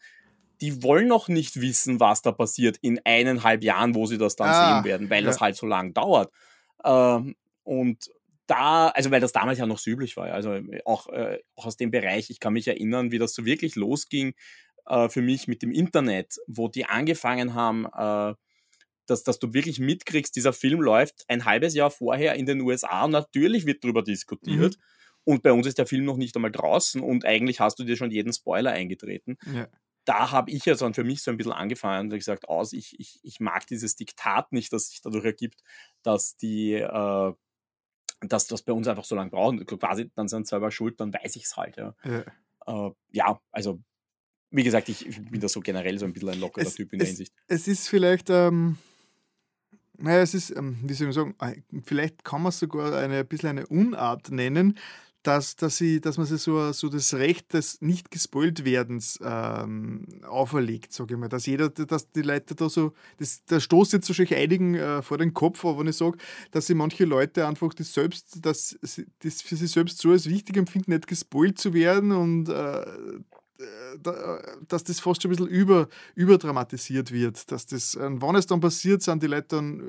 die 0.61 0.83
wollen 0.83 1.07
noch 1.07 1.27
nicht 1.27 1.61
wissen, 1.61 1.99
was 1.99 2.21
da 2.21 2.31
passiert 2.31 2.77
in 2.81 2.99
eineinhalb 3.03 3.63
Jahren, 3.63 3.95
wo 3.95 4.05
sie 4.05 4.17
das 4.17 4.35
dann 4.35 4.49
ah, 4.49 4.75
sehen 4.75 4.85
werden, 4.85 5.09
weil 5.09 5.23
ja. 5.23 5.27
das 5.27 5.39
halt 5.39 5.55
so 5.55 5.67
lang 5.67 5.93
dauert. 5.93 6.31
Ähm, 6.83 7.35
und 7.63 8.09
da, 8.47 8.87
also 8.89 9.11
weil 9.11 9.21
das 9.21 9.33
damals 9.33 9.59
ja 9.59 9.65
noch 9.65 9.77
so 9.77 9.91
üblich 9.91 10.15
war, 10.17 10.31
also 10.31 10.57
auch, 10.85 11.09
äh, 11.09 11.39
auch 11.55 11.65
aus 11.65 11.77
dem 11.77 11.91
Bereich, 11.91 12.29
ich 12.29 12.39
kann 12.39 12.53
mich 12.53 12.67
erinnern, 12.67 13.11
wie 13.11 13.19
das 13.19 13.33
so 13.33 13.45
wirklich 13.45 13.75
losging 13.75 14.33
äh, 14.87 15.09
für 15.09 15.21
mich 15.21 15.47
mit 15.47 15.61
dem 15.61 15.71
Internet, 15.71 16.37
wo 16.47 16.69
die 16.69 16.85
angefangen 16.85 17.53
haben, 17.53 17.85
äh, 17.85 18.33
dass, 19.05 19.23
dass 19.23 19.39
du 19.39 19.53
wirklich 19.53 19.79
mitkriegst, 19.79 20.35
dieser 20.35 20.53
Film 20.53 20.81
läuft 20.81 21.25
ein 21.27 21.45
halbes 21.45 21.75
Jahr 21.75 21.91
vorher 21.91 22.35
in 22.35 22.45
den 22.45 22.61
USA 22.61 23.05
und 23.05 23.11
natürlich 23.11 23.65
wird 23.65 23.83
darüber 23.83 24.01
diskutiert. 24.01 24.77
Mhm. 24.77 24.83
Und 25.23 25.43
bei 25.43 25.51
uns 25.51 25.67
ist 25.67 25.77
der 25.77 25.87
Film 25.87 26.05
noch 26.05 26.15
nicht 26.15 26.35
einmal 26.37 26.51
draußen 26.51 27.01
und 27.01 27.25
eigentlich 27.25 27.59
hast 27.59 27.79
du 27.79 27.83
dir 27.83 27.97
schon 27.97 28.11
jeden 28.11 28.31
Spoiler 28.31 28.71
eingetreten. 28.71 29.37
Ja 29.53 29.67
da 30.07 30.31
habe 30.31 30.51
ich 30.51 30.65
ja 30.65 30.73
dann 30.75 30.93
für 30.93 31.03
mich 31.03 31.21
so 31.21 31.31
ein 31.31 31.37
bisschen 31.37 31.51
angefangen 31.51 32.11
und 32.11 32.17
gesagt, 32.17 32.47
aus, 32.47 32.71
ich, 32.71 32.97
ich, 32.97 33.19
ich 33.23 33.39
mag 33.41 33.67
dieses 33.67 33.97
Diktat 33.97 34.53
nicht, 34.53 34.71
das 34.71 34.87
sich 34.87 35.01
dadurch 35.01 35.25
ergibt, 35.25 35.61
dass 36.01 36.37
die, 36.37 36.73
äh, 36.73 37.33
dass 38.21 38.47
das 38.47 38.61
bei 38.61 38.71
uns 38.71 38.87
einfach 38.87 39.03
so 39.03 39.15
lange 39.15 39.31
brauchen. 39.31 39.65
Quasi, 39.65 40.09
dann 40.15 40.29
sind 40.29 40.47
selber 40.47 40.71
schuld, 40.71 40.99
dann 41.01 41.13
weiß 41.13 41.35
ich 41.35 41.43
es 41.43 41.57
halt. 41.57 41.75
Ja. 41.75 41.93
Ja. 42.05 42.23
Äh, 42.87 42.91
ja, 43.11 43.41
also 43.51 43.81
wie 44.49 44.63
gesagt, 44.63 44.87
ich, 44.87 45.05
ich, 45.05 45.29
bin 45.29 45.41
da 45.41 45.49
so 45.49 45.59
generell 45.59 45.99
so 45.99 46.05
ein 46.05 46.13
bisschen 46.13 46.29
ein 46.29 46.39
lockerer 46.39 46.65
es, 46.65 46.75
Typ 46.75 46.93
in 46.93 46.99
der 46.99 47.07
Hinsicht. 47.07 47.33
Es 47.47 47.67
ist 47.67 47.89
vielleicht, 47.89 48.29
ähm, 48.29 48.77
naja, 49.97 50.21
es 50.21 50.33
ist, 50.33 50.51
ähm, 50.51 50.77
wie 50.83 50.93
soll 50.93 51.09
ich 51.09 51.15
sagen, 51.15 51.35
äh, 51.41 51.61
vielleicht 51.83 52.23
kann 52.23 52.41
man 52.41 52.51
es 52.51 52.59
sogar 52.59 52.97
eine, 52.97 53.19
ein 53.19 53.27
bisschen 53.27 53.49
eine 53.49 53.67
Unart 53.67 54.31
nennen, 54.31 54.77
dass, 55.23 55.55
dass, 55.55 55.77
sie, 55.77 55.99
dass 55.99 56.17
man 56.17 56.25
sich 56.25 56.41
so, 56.41 56.71
so 56.71 56.89
das 56.89 57.13
Recht 57.13 57.53
des 57.53 57.81
nicht 57.81 58.11
gespoilt 58.11 58.63
werdens 58.63 59.19
ähm, 59.23 60.05
auferlegt, 60.27 60.93
sage 60.93 61.15
ich 61.15 61.19
mal. 61.19 61.27
Dass 61.27 61.45
jeder, 61.45 61.69
dass 61.69 62.11
die 62.11 62.21
Leute 62.21 62.55
da 62.55 62.69
so, 62.69 62.93
das, 63.17 63.43
das 63.45 63.63
stoßt 63.63 63.93
jetzt 63.93 64.07
wahrscheinlich 64.09 64.37
einigen 64.37 64.75
äh, 64.75 65.01
vor 65.01 65.17
den 65.17 65.33
Kopf, 65.33 65.65
aber 65.65 65.79
wenn 65.79 65.87
ich 65.87 65.97
sage, 65.97 66.17
dass 66.51 66.67
sie 66.67 66.75
manche 66.75 67.05
Leute 67.05 67.47
einfach 67.47 67.73
das 67.73 67.93
selbst, 67.93 68.45
dass 68.45 68.77
sie, 68.81 69.05
das 69.19 69.41
für 69.41 69.55
sich 69.55 69.71
selbst 69.71 69.99
so 69.99 70.11
als 70.11 70.29
wichtig 70.29 70.55
empfinden, 70.57 70.91
nicht 70.91 71.07
gespoilt 71.07 71.59
zu 71.59 71.73
werden 71.73 72.11
und 72.11 72.49
äh, 72.49 72.85
dass 74.67 74.83
das 74.83 74.99
fast 74.99 75.21
schon 75.21 75.31
ein 75.31 75.35
bisschen 75.35 75.47
über, 75.47 75.89
überdramatisiert 76.15 77.11
wird. 77.11 77.51
Dass 77.51 77.65
das, 77.65 77.95
äh, 77.95 78.09
wann 78.09 78.35
es 78.35 78.45
dann 78.45 78.59
passiert, 78.59 79.01
sind 79.01 79.23
die 79.23 79.27
Leute 79.27 79.47
dann 79.49 79.81
äh, 79.81 79.83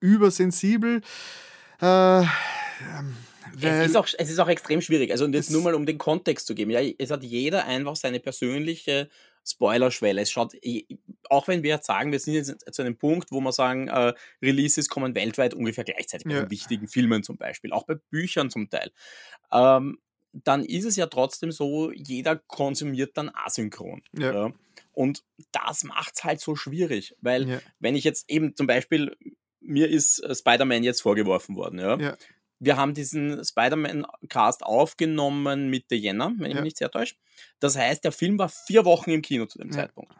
übersensibel. 0.00 1.00
Äh, 1.80 2.20
ähm, 2.22 2.26
es, 3.60 3.90
ist 3.90 3.96
auch, 3.96 4.06
es 4.18 4.30
ist 4.30 4.38
auch 4.38 4.48
extrem 4.48 4.80
schwierig. 4.80 5.10
Also, 5.10 5.24
und 5.24 5.34
jetzt 5.34 5.50
nur 5.50 5.62
mal 5.62 5.74
um 5.74 5.86
den 5.86 5.98
Kontext 5.98 6.46
zu 6.46 6.54
geben. 6.54 6.70
Ja, 6.70 6.80
es 6.98 7.10
hat 7.10 7.22
jeder 7.22 7.66
einfach 7.66 7.96
seine 7.96 8.20
persönliche 8.20 9.08
Spoilerschwelle. 9.46 10.22
Es 10.22 10.30
schaut, 10.30 10.54
auch 11.28 11.48
wenn 11.48 11.62
wir 11.62 11.70
jetzt 11.70 11.86
sagen, 11.86 12.12
wir 12.12 12.18
sind 12.18 12.34
jetzt 12.34 12.74
zu 12.74 12.82
einem 12.82 12.96
Punkt, 12.96 13.30
wo 13.30 13.40
wir 13.40 13.52
sagen, 13.52 13.88
äh, 13.88 14.14
Releases 14.42 14.88
kommen 14.88 15.14
weltweit 15.14 15.54
ungefähr 15.54 15.84
gleichzeitig, 15.84 16.30
ja. 16.30 16.42
bei 16.42 16.50
wichtigen 16.50 16.88
Filmen 16.88 17.22
zum 17.22 17.36
Beispiel, 17.36 17.72
auch 17.72 17.84
bei 17.84 17.94
Büchern 18.10 18.50
zum 18.50 18.70
Teil. 18.70 18.90
Ähm, 19.52 19.98
dann 20.32 20.64
ist 20.64 20.84
es 20.84 20.96
ja 20.96 21.06
trotzdem 21.06 21.52
so, 21.52 21.92
jeder 21.92 22.36
konsumiert 22.36 23.16
dann 23.16 23.30
asynchron. 23.32 24.02
Ja. 24.12 24.32
ja. 24.32 24.52
Und 24.92 25.24
das 25.52 25.84
macht 25.84 26.14
es 26.16 26.24
halt 26.24 26.40
so 26.40 26.56
schwierig, 26.56 27.16
weil 27.20 27.48
ja. 27.48 27.60
wenn 27.78 27.96
ich 27.96 28.04
jetzt 28.04 28.30
eben 28.30 28.56
zum 28.56 28.66
Beispiel, 28.66 29.16
mir 29.60 29.88
ist 29.88 30.20
äh, 30.20 30.34
Spider-Man 30.34 30.82
jetzt 30.82 31.02
vorgeworfen 31.02 31.56
worden, 31.56 31.78
ja. 31.78 32.16
Ja. 32.60 32.66
Wir 32.66 32.76
haben 32.76 32.94
diesen 32.94 33.44
Spider-Man-Cast 33.44 34.62
aufgenommen 34.62 35.70
Mitte 35.70 35.94
Jänner, 35.94 36.32
wenn 36.38 36.50
ich 36.50 36.54
mich 36.54 36.64
nicht 36.64 36.78
sehr 36.78 36.90
täusche. 36.90 37.16
Das 37.60 37.76
heißt, 37.76 38.04
der 38.04 38.12
Film 38.12 38.38
war 38.38 38.48
vier 38.48 38.84
Wochen 38.84 39.10
im 39.10 39.22
Kino 39.22 39.46
zu 39.46 39.58
dem 39.58 39.72
Zeitpunkt. 39.72 40.14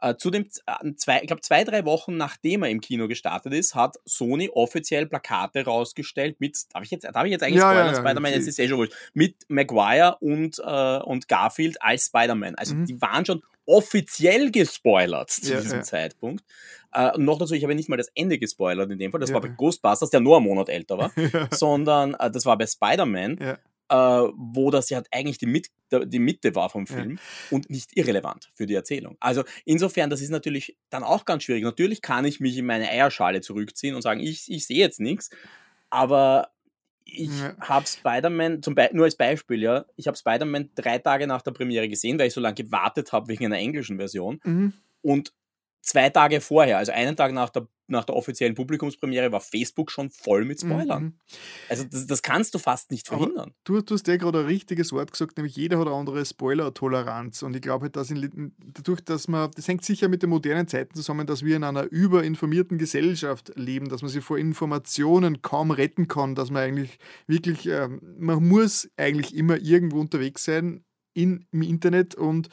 Äh, 0.00 0.16
zu 0.16 0.30
dem, 0.30 0.44
äh, 0.66 0.94
zwei, 0.94 1.20
ich 1.20 1.26
glaube, 1.26 1.42
zwei, 1.42 1.64
drei 1.64 1.84
Wochen 1.84 2.16
nachdem 2.16 2.62
er 2.62 2.70
im 2.70 2.80
Kino 2.80 3.08
gestartet 3.08 3.52
ist, 3.52 3.74
hat 3.74 3.96
Sony 4.04 4.48
offiziell 4.48 5.06
Plakate 5.06 5.64
rausgestellt 5.64 6.40
mit, 6.40 6.56
darf 6.72 6.84
ich 6.84 6.90
jetzt, 6.90 7.04
darf 7.04 7.24
ich 7.24 7.32
jetzt 7.32 7.42
eigentlich 7.42 7.56
ja, 7.56 7.70
spoilern, 7.70 7.86
ja, 7.86 7.92
ja, 7.92 7.98
Spider-Man, 7.98 8.32
jetzt 8.32 8.46
ist 8.46 8.60
eh 8.60 8.68
schon 8.68 8.78
wurscht, 8.78 8.94
mit 9.14 9.34
Maguire 9.48 10.18
und, 10.20 10.60
äh, 10.64 10.98
und 10.98 11.26
Garfield 11.26 11.82
als 11.82 12.06
Spider-Man. 12.06 12.54
Also 12.54 12.76
mhm. 12.76 12.86
die 12.86 13.00
waren 13.00 13.26
schon 13.26 13.42
offiziell 13.68 14.50
gespoilert 14.50 15.30
zu 15.30 15.52
ja, 15.52 15.60
diesem 15.60 15.78
ja. 15.78 15.84
Zeitpunkt. 15.84 16.44
Äh, 16.94 17.18
noch 17.18 17.38
dazu, 17.38 17.54
ich 17.54 17.62
habe 17.62 17.74
nicht 17.74 17.88
mal 17.88 17.96
das 17.96 18.10
Ende 18.14 18.38
gespoilert 18.38 18.90
in 18.90 18.98
dem 18.98 19.10
Fall. 19.10 19.20
Das 19.20 19.30
ja. 19.30 19.34
war 19.34 19.42
bei 19.42 19.48
Ghostbusters, 19.48 20.10
der 20.10 20.20
nur 20.20 20.38
einen 20.38 20.46
Monat 20.46 20.68
älter 20.68 20.98
war, 20.98 21.12
sondern 21.52 22.14
äh, 22.14 22.30
das 22.30 22.46
war 22.46 22.56
bei 22.56 22.66
Spider-Man 22.66 23.58
äh, 23.90 23.94
wo 23.94 24.70
das 24.70 24.90
ja 24.90 25.02
eigentlich 25.10 25.38
die, 25.38 25.46
Mit 25.46 25.70
die 25.90 26.18
Mitte 26.18 26.54
war 26.54 26.68
vom 26.68 26.86
Film 26.86 27.18
und 27.50 27.70
nicht 27.70 27.96
irrelevant 27.96 28.50
für 28.54 28.66
die 28.66 28.74
Erzählung. 28.74 29.16
Also 29.20 29.44
insofern, 29.64 30.10
das 30.10 30.20
ist 30.20 30.28
natürlich 30.28 30.76
dann 30.90 31.02
auch 31.02 31.24
ganz 31.24 31.44
schwierig. 31.44 31.64
Natürlich 31.64 32.02
kann 32.02 32.26
ich 32.26 32.40
mich 32.40 32.58
in 32.58 32.66
meine 32.66 32.90
Eierschale 32.90 33.40
zurückziehen 33.40 33.94
und 33.94 34.02
sagen, 34.02 34.20
ich, 34.20 34.50
ich 34.50 34.66
sehe 34.66 34.76
jetzt 34.76 35.00
nichts, 35.00 35.30
aber 35.88 36.50
ich 37.10 37.40
ja. 37.40 37.56
habe 37.60 37.86
Spider-Man, 37.86 38.60
nur 38.92 39.04
als 39.04 39.16
Beispiel, 39.16 39.62
ja, 39.62 39.84
ich 39.96 40.06
habe 40.06 40.16
Spider-Man 40.16 40.70
drei 40.74 40.98
Tage 40.98 41.26
nach 41.26 41.42
der 41.42 41.52
Premiere 41.52 41.88
gesehen, 41.88 42.18
weil 42.18 42.28
ich 42.28 42.34
so 42.34 42.40
lange 42.40 42.54
gewartet 42.54 43.12
habe 43.12 43.28
wegen 43.28 43.46
einer 43.46 43.58
englischen 43.58 43.96
Version. 43.96 44.40
Mhm. 44.44 44.72
Und 45.00 45.32
zwei 45.80 46.10
Tage 46.10 46.40
vorher, 46.40 46.78
also 46.78 46.92
einen 46.92 47.16
Tag 47.16 47.32
nach 47.32 47.50
der 47.50 47.66
nach 47.88 48.04
der 48.04 48.16
offiziellen 48.16 48.54
Publikumspremiere 48.54 49.32
war 49.32 49.40
Facebook 49.40 49.90
schon 49.90 50.10
voll 50.10 50.44
mit 50.44 50.60
Spoilern. 50.60 51.04
Mhm. 51.04 51.12
Also 51.68 51.84
das, 51.84 52.06
das, 52.06 52.22
kannst 52.22 52.54
du 52.54 52.58
fast 52.58 52.90
nicht 52.90 53.08
verhindern. 53.08 53.54
du, 53.64 53.80
du 53.80 53.94
hast 53.94 54.06
ja 54.06 54.16
gerade 54.16 54.40
ein 54.40 54.46
richtiges 54.46 54.92
Wort 54.92 55.12
gesagt, 55.12 55.36
nämlich 55.36 55.56
jeder 55.56 55.78
hat 55.78 55.86
eine 55.86 55.96
andere 55.96 56.24
Spoiler-Toleranz. 56.24 57.42
Und 57.42 57.56
ich 57.56 57.62
glaube, 57.62 57.84
halt, 57.84 57.96
dass 57.96 58.10
in, 58.10 58.52
dadurch, 58.58 59.00
dass 59.00 59.28
man, 59.28 59.50
das 59.54 59.66
hängt 59.66 59.84
sicher 59.84 60.08
mit 60.08 60.22
den 60.22 60.30
modernen 60.30 60.68
Zeiten 60.68 60.94
zusammen, 60.94 61.26
dass 61.26 61.44
wir 61.44 61.56
in 61.56 61.64
einer 61.64 61.84
überinformierten 61.84 62.78
Gesellschaft 62.78 63.52
leben, 63.56 63.88
dass 63.88 64.02
man 64.02 64.10
sich 64.10 64.22
vor 64.22 64.38
Informationen 64.38 65.42
kaum 65.42 65.70
retten 65.70 66.08
kann, 66.08 66.34
dass 66.34 66.50
man 66.50 66.62
eigentlich 66.62 66.98
wirklich, 67.26 67.66
äh, 67.66 67.88
man 67.88 68.46
muss 68.46 68.88
eigentlich 68.96 69.34
immer 69.34 69.58
irgendwo 69.58 69.98
unterwegs 69.98 70.44
sein, 70.44 70.84
in, 71.14 71.46
im 71.50 71.62
Internet 71.62 72.14
und 72.14 72.48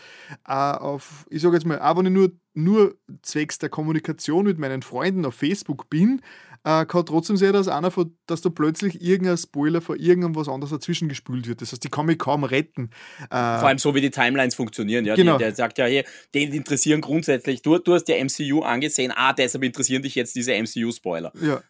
äh, 0.48 0.54
auf, 0.54 1.28
ich 1.30 1.42
sage 1.42 1.56
jetzt 1.56 1.66
mal, 1.66 1.80
auch 1.80 1.98
wenn 1.98 2.08
ich 2.08 2.12
nur, 2.12 2.32
nur 2.56 2.96
zwecks 3.22 3.60
der 3.60 3.70
Kommunikation 3.70 4.46
mit 4.46 4.58
meinen 4.58 4.82
Freunden 4.82 5.26
auf 5.26 5.36
Facebook 5.36 5.90
bin, 5.90 6.22
äh, 6.66 6.86
kann 6.86 7.06
trotzdem 7.06 7.38
sein, 7.38 7.54
dass 7.54 7.68
einer 7.68 7.92
von, 7.92 8.18
dass 8.26 8.42
da 8.42 8.50
plötzlich 8.50 9.00
irgendein 9.02 9.38
Spoiler 9.38 9.82
von 9.82 10.00
irgendwas 10.00 10.50
anderes 10.50 10.72
dazwischen 10.72 11.08
gespült 11.08 11.48
wird. 11.48 11.62
Das 11.62 11.72
heißt, 11.72 11.84
die 11.84 11.90
kann 11.90 12.08
mich 12.08 12.18
kaum 12.18 12.44
retten. 12.44 12.90
Äh, 13.26 13.60
Vor 13.60 13.68
allem 13.68 13.78
so, 13.78 13.94
wie 13.94 14.02
die 14.02 14.10
Timelines 14.10 14.56
funktionieren. 14.56 15.06
Ja? 15.06 15.16
Genau. 15.16 15.38
Die, 15.38 15.44
der 15.44 15.54
sagt 15.54 15.78
ja, 15.78 15.86
hey, 15.86 16.04
den 16.34 16.52
interessieren 16.54 17.02
grundsätzlich, 17.02 17.62
du, 17.62 17.78
du 17.78 17.94
hast 17.94 18.08
ja 18.08 18.16
MCU 18.24 18.62
angesehen, 18.62 19.14
ah, 19.16 19.34
deshalb 19.34 19.64
interessieren 19.64 20.02
dich 20.02 20.16
jetzt 20.16 20.36
diese 20.36 20.54
MCU-Spoiler. 20.54 21.32
Ja. 21.40 21.62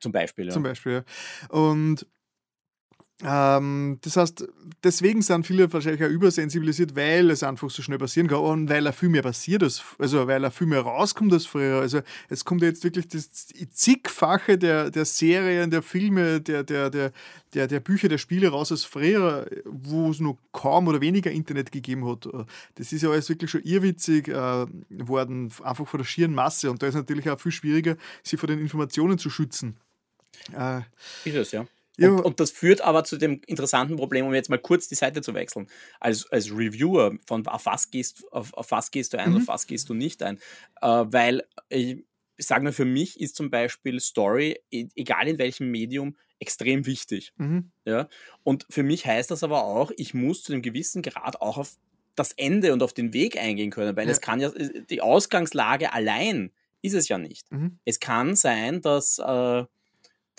Zum 0.00 0.10
Beispiel. 0.10 0.46
Ja. 0.46 0.50
Zum 0.50 0.64
Beispiel, 0.64 0.92
ja. 0.92 1.56
Und 1.56 2.06
das 3.22 4.16
heißt, 4.16 4.48
deswegen 4.82 5.20
sind 5.20 5.46
viele 5.46 5.70
wahrscheinlich 5.70 6.02
auch 6.02 6.08
übersensibilisiert, 6.08 6.96
weil 6.96 7.30
es 7.30 7.42
einfach 7.42 7.68
so 7.68 7.82
schnell 7.82 7.98
passieren 7.98 8.28
kann 8.28 8.38
und 8.38 8.70
weil 8.70 8.86
er 8.86 8.94
viel 8.94 9.10
mehr 9.10 9.20
passiert 9.20 9.62
ist, 9.62 9.84
also 9.98 10.26
weil 10.26 10.42
er 10.42 10.50
viel 10.50 10.66
mehr 10.66 10.80
rauskommt 10.80 11.30
als 11.32 11.44
früher. 11.44 11.80
Also 11.80 12.00
es 12.30 12.46
kommt 12.46 12.62
jetzt 12.62 12.82
wirklich 12.82 13.08
das 13.08 13.48
zigfache 13.72 14.56
der, 14.56 14.90
der 14.90 15.04
Serien, 15.04 15.70
der 15.70 15.82
Filme, 15.82 16.40
der, 16.40 16.64
der, 16.64 16.88
der, 16.88 17.12
der, 17.52 17.66
der 17.66 17.80
Bücher, 17.80 18.08
der 18.08 18.16
Spiele 18.16 18.48
raus 18.48 18.72
als 18.72 18.84
früher, 18.84 19.46
wo 19.66 20.10
es 20.10 20.20
noch 20.20 20.38
kaum 20.52 20.88
oder 20.88 21.02
weniger 21.02 21.30
Internet 21.30 21.72
gegeben 21.72 22.08
hat. 22.08 22.26
Das 22.76 22.90
ist 22.90 23.02
ja 23.02 23.10
alles 23.10 23.28
wirklich 23.28 23.50
schon 23.50 23.62
irrwitzig 23.64 24.28
äh, 24.28 24.66
worden, 24.88 25.52
einfach 25.62 25.86
von 25.86 25.98
der 25.98 26.06
schieren 26.06 26.34
Masse. 26.34 26.70
Und 26.70 26.82
da 26.82 26.86
ist 26.86 26.94
natürlich 26.94 27.28
auch 27.28 27.38
viel 27.38 27.52
schwieriger, 27.52 27.96
sich 28.22 28.40
vor 28.40 28.46
den 28.46 28.60
Informationen 28.60 29.18
zu 29.18 29.28
schützen. 29.28 29.76
Äh, 30.56 30.80
ist 31.24 31.34
es, 31.34 31.52
ja. 31.52 31.66
Ja. 31.98 32.10
Und, 32.10 32.20
und, 32.20 32.40
das 32.40 32.50
führt 32.50 32.80
aber 32.80 33.04
zu 33.04 33.16
dem 33.16 33.40
interessanten 33.46 33.96
Problem, 33.96 34.26
um 34.26 34.34
jetzt 34.34 34.48
mal 34.48 34.58
kurz 34.58 34.88
die 34.88 34.94
Seite 34.94 35.22
zu 35.22 35.34
wechseln. 35.34 35.68
Als, 35.98 36.26
als 36.30 36.50
Reviewer, 36.50 37.16
von 37.26 37.46
auf 37.46 37.66
was 37.66 37.90
gehst, 37.90 38.24
auf, 38.32 38.54
auf 38.54 38.70
was 38.70 38.90
gehst 38.90 39.12
du 39.12 39.18
ein, 39.18 39.30
mhm. 39.30 39.36
auf 39.38 39.48
was 39.48 39.66
gehst 39.66 39.88
du 39.88 39.94
nicht 39.94 40.22
ein. 40.22 40.38
Äh, 40.80 40.86
weil 40.86 41.44
ich, 41.68 42.04
ich 42.36 42.46
sage 42.46 42.64
nur, 42.64 42.72
für 42.72 42.86
mich 42.86 43.20
ist 43.20 43.36
zum 43.36 43.50
Beispiel 43.50 44.00
Story, 44.00 44.58
e, 44.70 44.88
egal 44.94 45.28
in 45.28 45.38
welchem 45.38 45.70
Medium, 45.70 46.16
extrem 46.38 46.86
wichtig. 46.86 47.32
Mhm. 47.36 47.70
Ja? 47.84 48.08
Und 48.42 48.66
für 48.70 48.82
mich 48.82 49.04
heißt 49.04 49.30
das 49.30 49.44
aber 49.44 49.64
auch, 49.64 49.90
ich 49.96 50.14
muss 50.14 50.42
zu 50.42 50.52
einem 50.52 50.62
gewissen 50.62 51.02
Grad 51.02 51.40
auch 51.40 51.58
auf 51.58 51.76
das 52.14 52.32
Ende 52.32 52.72
und 52.72 52.82
auf 52.82 52.92
den 52.92 53.12
Weg 53.12 53.36
eingehen 53.36 53.70
können, 53.70 53.96
weil 53.96 54.06
ja. 54.06 54.12
es 54.12 54.20
kann 54.20 54.40
ja, 54.40 54.50
die 54.50 55.00
Ausgangslage 55.00 55.92
allein 55.92 56.50
ist 56.82 56.94
es 56.94 57.08
ja 57.08 57.18
nicht. 57.18 57.50
Mhm. 57.52 57.78
Es 57.84 58.00
kann 58.00 58.36
sein, 58.36 58.80
dass, 58.80 59.18
äh, 59.18 59.64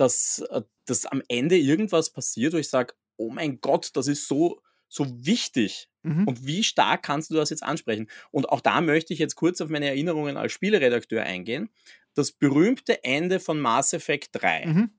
dass 0.01 0.39
äh, 0.49 0.61
dass 0.85 1.05
am 1.05 1.21
Ende 1.27 1.57
irgendwas 1.57 2.09
passiert, 2.09 2.53
wo 2.53 2.57
ich 2.57 2.69
sage, 2.69 2.93
oh 3.17 3.29
mein 3.29 3.61
Gott, 3.61 3.91
das 3.93 4.07
ist 4.07 4.27
so, 4.27 4.61
so 4.89 5.05
wichtig. 5.25 5.89
Mhm. 6.03 6.27
Und 6.27 6.45
wie 6.45 6.63
stark 6.63 7.03
kannst 7.03 7.29
du 7.29 7.35
das 7.35 7.51
jetzt 7.51 7.63
ansprechen? 7.63 8.09
Und 8.31 8.49
auch 8.49 8.61
da 8.61 8.81
möchte 8.81 9.13
ich 9.13 9.19
jetzt 9.19 9.35
kurz 9.35 9.61
auf 9.61 9.69
meine 9.69 9.87
Erinnerungen 9.87 10.37
als 10.37 10.51
Spieleredakteur 10.51 11.23
eingehen. 11.23 11.69
Das 12.13 12.31
berühmte 12.31 13.03
Ende 13.03 13.39
von 13.39 13.59
Mass 13.59 13.93
Effect 13.93 14.29
3. 14.33 14.65
Mhm. 14.65 14.89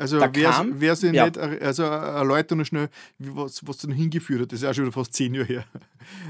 Also 0.00 0.18
wer 0.18 0.96
sie 0.96 1.08
ja. 1.08 1.26
nicht, 1.26 1.36
also 1.38 1.82
erläutern 1.82 2.58
noch 2.58 2.64
schnell, 2.64 2.88
was, 3.18 3.66
was 3.66 3.76
dann 3.78 3.92
hingeführt 3.92 4.40
hat. 4.40 4.52
Das 4.52 4.60
ist 4.60 4.62
ja 4.62 4.72
schon 4.72 4.84
wieder 4.84 4.94
fast 4.94 5.12
zehn 5.12 5.34
Jahre 5.34 5.46
her. 5.46 5.64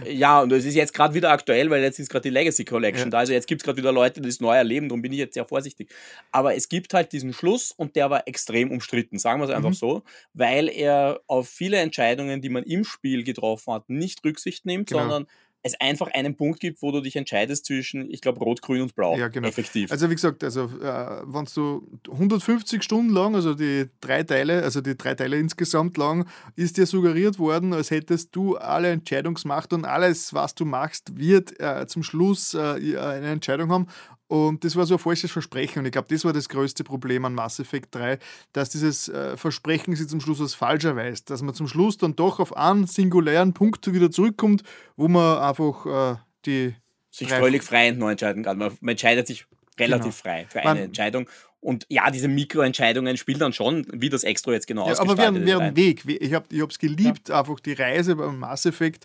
Ja, 0.05 0.41
und 0.41 0.51
es 0.51 0.64
ist 0.64 0.75
jetzt 0.75 0.93
gerade 0.93 1.14
wieder 1.14 1.31
aktuell, 1.31 1.71
weil 1.71 1.81
jetzt 1.83 2.01
ist 2.01 2.11
gerade 2.11 2.25
die 2.25 2.31
Legacy 2.31 2.64
Collection 2.64 3.07
ja. 3.07 3.11
da. 3.11 3.18
Also 3.18 3.33
jetzt 3.33 3.47
gibt 3.47 3.61
es 3.61 3.64
gerade 3.64 3.79
wieder 3.79 3.93
Leute, 3.93 4.21
die 4.21 4.29
das 4.29 4.41
neu 4.41 4.57
erleben, 4.57 4.89
darum 4.89 5.03
bin 5.03 5.12
ich 5.12 5.18
jetzt 5.18 5.35
sehr 5.35 5.45
vorsichtig. 5.45 5.89
Aber 6.33 6.57
es 6.57 6.68
gibt 6.68 6.93
halt 6.95 7.12
diesen 7.12 7.33
Schluss 7.33 7.71
und 7.71 7.95
der 7.95 8.11
war 8.11 8.27
extrem 8.27 8.73
umstritten, 8.73 9.18
sagen 9.18 9.41
wir 9.41 9.49
es 9.49 9.55
einfach 9.55 9.71
mhm. 9.71 9.75
so, 9.75 10.03
weil 10.35 10.68
er 10.68 11.21
auf 11.29 11.49
viele 11.49 11.77
Entscheidungen, 11.77 12.41
die 12.41 12.49
man 12.49 12.64
im 12.64 12.83
Spiel 12.83 13.23
getroffen 13.23 13.73
hat, 13.73 13.89
nicht 13.89 14.25
Rücksicht 14.25 14.66
nimmt, 14.66 14.89
genau. 14.89 15.03
sondern 15.03 15.27
es 15.62 15.78
einfach 15.80 16.08
einen 16.12 16.36
Punkt 16.36 16.61
gibt, 16.61 16.80
wo 16.82 16.90
du 16.90 17.00
dich 17.00 17.16
entscheidest 17.16 17.66
zwischen, 17.66 18.11
ich 18.11 18.20
glaube, 18.20 18.40
Rot, 18.40 18.62
Grün 18.62 18.82
und 18.82 18.94
Blau. 18.94 19.16
Ja, 19.16 19.28
genau. 19.28 19.48
Effektiv. 19.48 19.90
Also 19.92 20.08
wie 20.08 20.14
gesagt, 20.14 20.42
also 20.42 20.64
äh, 20.64 21.22
wenn 21.26 21.46
du 21.54 21.86
150 22.11 22.82
Stunden 22.82 23.12
lang, 23.12 23.34
also 23.34 23.54
die 23.54 23.86
drei 24.00 24.22
Teile, 24.22 24.62
also 24.62 24.80
die 24.80 24.96
drei 24.96 25.14
Teile 25.14 25.38
insgesamt 25.38 25.96
lang, 25.96 26.26
ist 26.56 26.78
dir 26.78 26.86
suggeriert 26.86 27.38
worden, 27.38 27.74
als 27.74 27.90
hättest 27.90 28.34
du 28.34 28.56
alle 28.56 28.90
Entscheidungsmacht 28.90 29.72
und 29.72 29.84
alles, 29.84 30.32
was 30.32 30.54
du 30.54 30.64
machst, 30.64 31.18
wird 31.18 31.61
äh, 31.61 31.86
zum 31.86 32.02
Schluss 32.02 32.54
äh, 32.54 32.58
eine 32.98 33.28
Entscheidung 33.28 33.70
haben. 33.70 33.86
Und 34.31 34.62
das 34.62 34.76
war 34.76 34.87
so 34.87 34.95
ein 34.95 35.01
falsches 35.01 35.33
Versprechen. 35.33 35.81
Und 35.81 35.87
ich 35.87 35.91
glaube, 35.91 36.07
das 36.09 36.24
war 36.24 36.33
das 36.33 36.49
größte 36.49 36.85
Problem 36.85 37.24
an 37.24 37.35
Mass 37.35 37.59
Effect 37.59 37.93
3, 37.93 38.20
dass 38.53 38.70
dieses 38.70 39.09
äh, 39.09 39.37
Versprechen 39.37 39.97
sich 39.97 40.07
zum 40.07 40.20
Schluss 40.20 40.41
als 40.41 40.55
falsch 40.55 40.85
erweist. 40.85 41.31
Dass 41.31 41.43
man 41.43 41.53
zum 41.53 41.66
Schluss 41.66 41.97
dann 41.97 42.14
doch 42.14 42.39
auf 42.39 42.57
einen 42.57 42.87
singulären 42.87 43.55
Punkt 43.55 43.93
wieder 43.93 44.09
zurückkommt, 44.12 44.62
wo 44.97 45.09
man 45.09 45.39
einfach 45.39 46.14
äh, 46.14 46.16
die. 46.47 46.76
Sich 47.11 47.28
völlig 47.28 47.64
frei 47.64 47.91
und 47.91 47.99
neu 47.99 48.12
entscheiden 48.12 48.45
kann. 48.45 48.57
Man, 48.57 48.70
man 48.81 48.93
entscheidet 48.93 49.26
sich 49.26 49.47
relativ 49.81 50.22
genau. 50.22 50.35
frei 50.35 50.47
für 50.49 50.61
eine 50.61 50.68
man, 50.68 50.78
Entscheidung 50.78 51.28
Und 51.61 51.84
ja, 51.90 52.11
diese 52.11 52.28
Mikroentscheidungen 52.28 53.18
spielen 53.18 53.38
dann 53.38 53.52
schon, 53.52 53.86
wie 53.92 54.08
das 54.08 54.24
Extra 54.24 54.52
jetzt 54.52 54.66
genau 54.66 54.88
ja, 54.88 54.98
Aber 54.98 55.18
wir 55.18 55.26
haben, 55.26 55.44
wir 55.44 55.54
haben 55.54 55.62
einen 55.62 55.76
Weg. 55.76 56.04
Ich 56.06 56.32
habe 56.32 56.46
es 56.48 56.78
geliebt, 56.78 57.28
ja. 57.28 57.40
einfach 57.40 57.61
die 57.61 57.74
Reise 57.74 58.16
beim 58.16 58.38
Mass 58.38 58.64
Effect. 58.64 59.04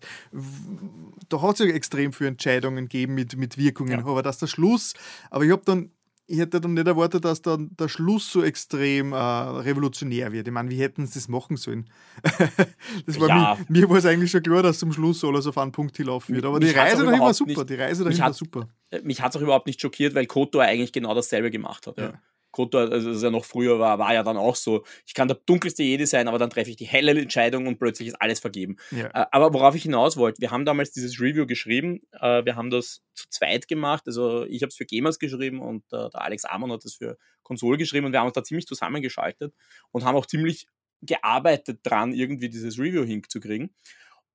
Da 1.27 1.41
hat 1.41 1.59
es 1.59 1.67
ja 1.67 1.73
extrem 1.73 2.13
viele 2.13 2.29
Entscheidungen 2.29 2.85
gegeben 2.85 3.15
mit, 3.15 3.35
mit 3.35 3.57
Wirkungen. 3.57 3.99
Ja. 3.99 4.05
Aber 4.05 4.23
das 4.23 4.35
ist 4.35 4.41
der 4.43 4.47
Schluss. 4.47 4.93
Aber 5.29 5.43
ich 5.43 5.51
habe 5.51 5.63
dann 5.65 5.91
ich 6.27 6.39
hätte 6.39 6.59
dann 6.59 6.73
nicht 6.73 6.87
erwartet, 6.87 7.23
dass 7.23 7.41
dann 7.41 7.69
der 7.79 7.87
Schluss 7.87 8.31
so 8.31 8.43
extrem 8.43 9.13
äh, 9.13 9.15
revolutionär 9.15 10.31
wird. 10.31 10.47
Ich 10.47 10.53
meine, 10.53 10.69
wie 10.71 10.79
hätten 10.79 11.05
sie 11.05 11.19
das 11.19 11.27
machen 11.27 11.55
sollen? 11.55 11.87
das 13.05 13.19
war 13.19 13.29
ja. 13.29 13.57
mir, 13.67 13.81
mir 13.81 13.89
war 13.89 13.97
es 13.97 14.05
eigentlich 14.05 14.31
schon 14.31 14.41
klar, 14.41 14.63
dass 14.63 14.79
zum 14.79 14.91
Schluss 14.91 15.23
alles 15.23 15.45
auf 15.45 15.57
einen 15.57 15.71
Punkt 15.71 15.95
hinlaufen 15.97 16.33
wird. 16.33 16.45
Aber 16.45 16.57
mich 16.57 16.71
die 16.71 16.77
Reise 16.77 17.05
dahin 17.05 17.19
war 17.19 17.33
super. 17.33 17.51
Nicht, 17.51 17.69
die 17.69 17.75
Reise 17.75 18.03
dahin 18.03 18.19
war 18.19 18.33
super. 18.33 18.67
Mich 19.03 19.21
hat 19.21 19.31
es 19.31 19.37
auch 19.37 19.41
überhaupt 19.41 19.67
nicht 19.67 19.79
schockiert, 19.79 20.15
weil 20.15 20.25
Kotor 20.25 20.63
eigentlich 20.63 20.91
genau 20.91 21.13
dasselbe 21.13 21.51
gemacht 21.51 21.85
hat. 21.85 21.97
Ja. 21.99 22.05
Ja. 22.05 22.13
Kotor, 22.55 22.89
also 22.91 23.11
das 23.11 23.21
ja 23.21 23.29
noch 23.29 23.43
früher 23.43 23.79
war, 23.79 23.99
war 23.99 24.13
ja 24.13 24.23
dann 24.23 24.37
auch 24.37 24.55
so, 24.55 24.85
ich 25.05 25.13
kann 25.13 25.27
der 25.27 25.37
dunkelste 25.45 25.83
Jedi 25.83 26.05
sein, 26.05 26.29
aber 26.29 26.39
dann 26.39 26.49
treffe 26.49 26.69
ich 26.69 26.77
die 26.77 26.85
helle 26.85 27.11
Entscheidung 27.19 27.67
und 27.67 27.79
plötzlich 27.79 28.07
ist 28.07 28.21
alles 28.21 28.39
vergeben. 28.39 28.77
Ja. 28.91 29.07
Äh, 29.07 29.25
aber 29.31 29.53
worauf 29.53 29.75
ich 29.75 29.83
hinaus 29.83 30.15
wollte, 30.15 30.41
wir 30.41 30.51
haben 30.51 30.63
damals 30.63 30.91
dieses 30.91 31.19
Review 31.19 31.45
geschrieben, 31.45 32.01
äh, 32.21 32.45
wir 32.45 32.55
haben 32.55 32.69
das 32.69 33.03
zu 33.13 33.29
zweit 33.29 33.67
gemacht, 33.67 34.03
also 34.07 34.45
ich 34.45 34.61
habe 34.61 34.69
es 34.69 34.75
für 34.75 34.85
Gamers 34.85 35.19
geschrieben 35.19 35.59
und 35.59 35.83
äh, 35.91 36.09
der 36.09 36.21
Alex 36.21 36.45
Amon 36.45 36.71
hat 36.71 36.85
es 36.85 36.95
für 36.95 37.17
Konsole 37.43 37.77
geschrieben 37.77 38.05
und 38.05 38.13
wir 38.13 38.19
haben 38.19 38.27
uns 38.27 38.35
da 38.35 38.43
ziemlich 38.43 38.67
zusammengeschaltet 38.67 39.53
und 39.91 40.05
haben 40.05 40.15
auch 40.15 40.25
ziemlich 40.25 40.67
gearbeitet 41.01 41.81
dran, 41.83 42.13
irgendwie 42.13 42.49
dieses 42.49 42.79
Review 42.79 43.03
hinzukriegen. 43.03 43.75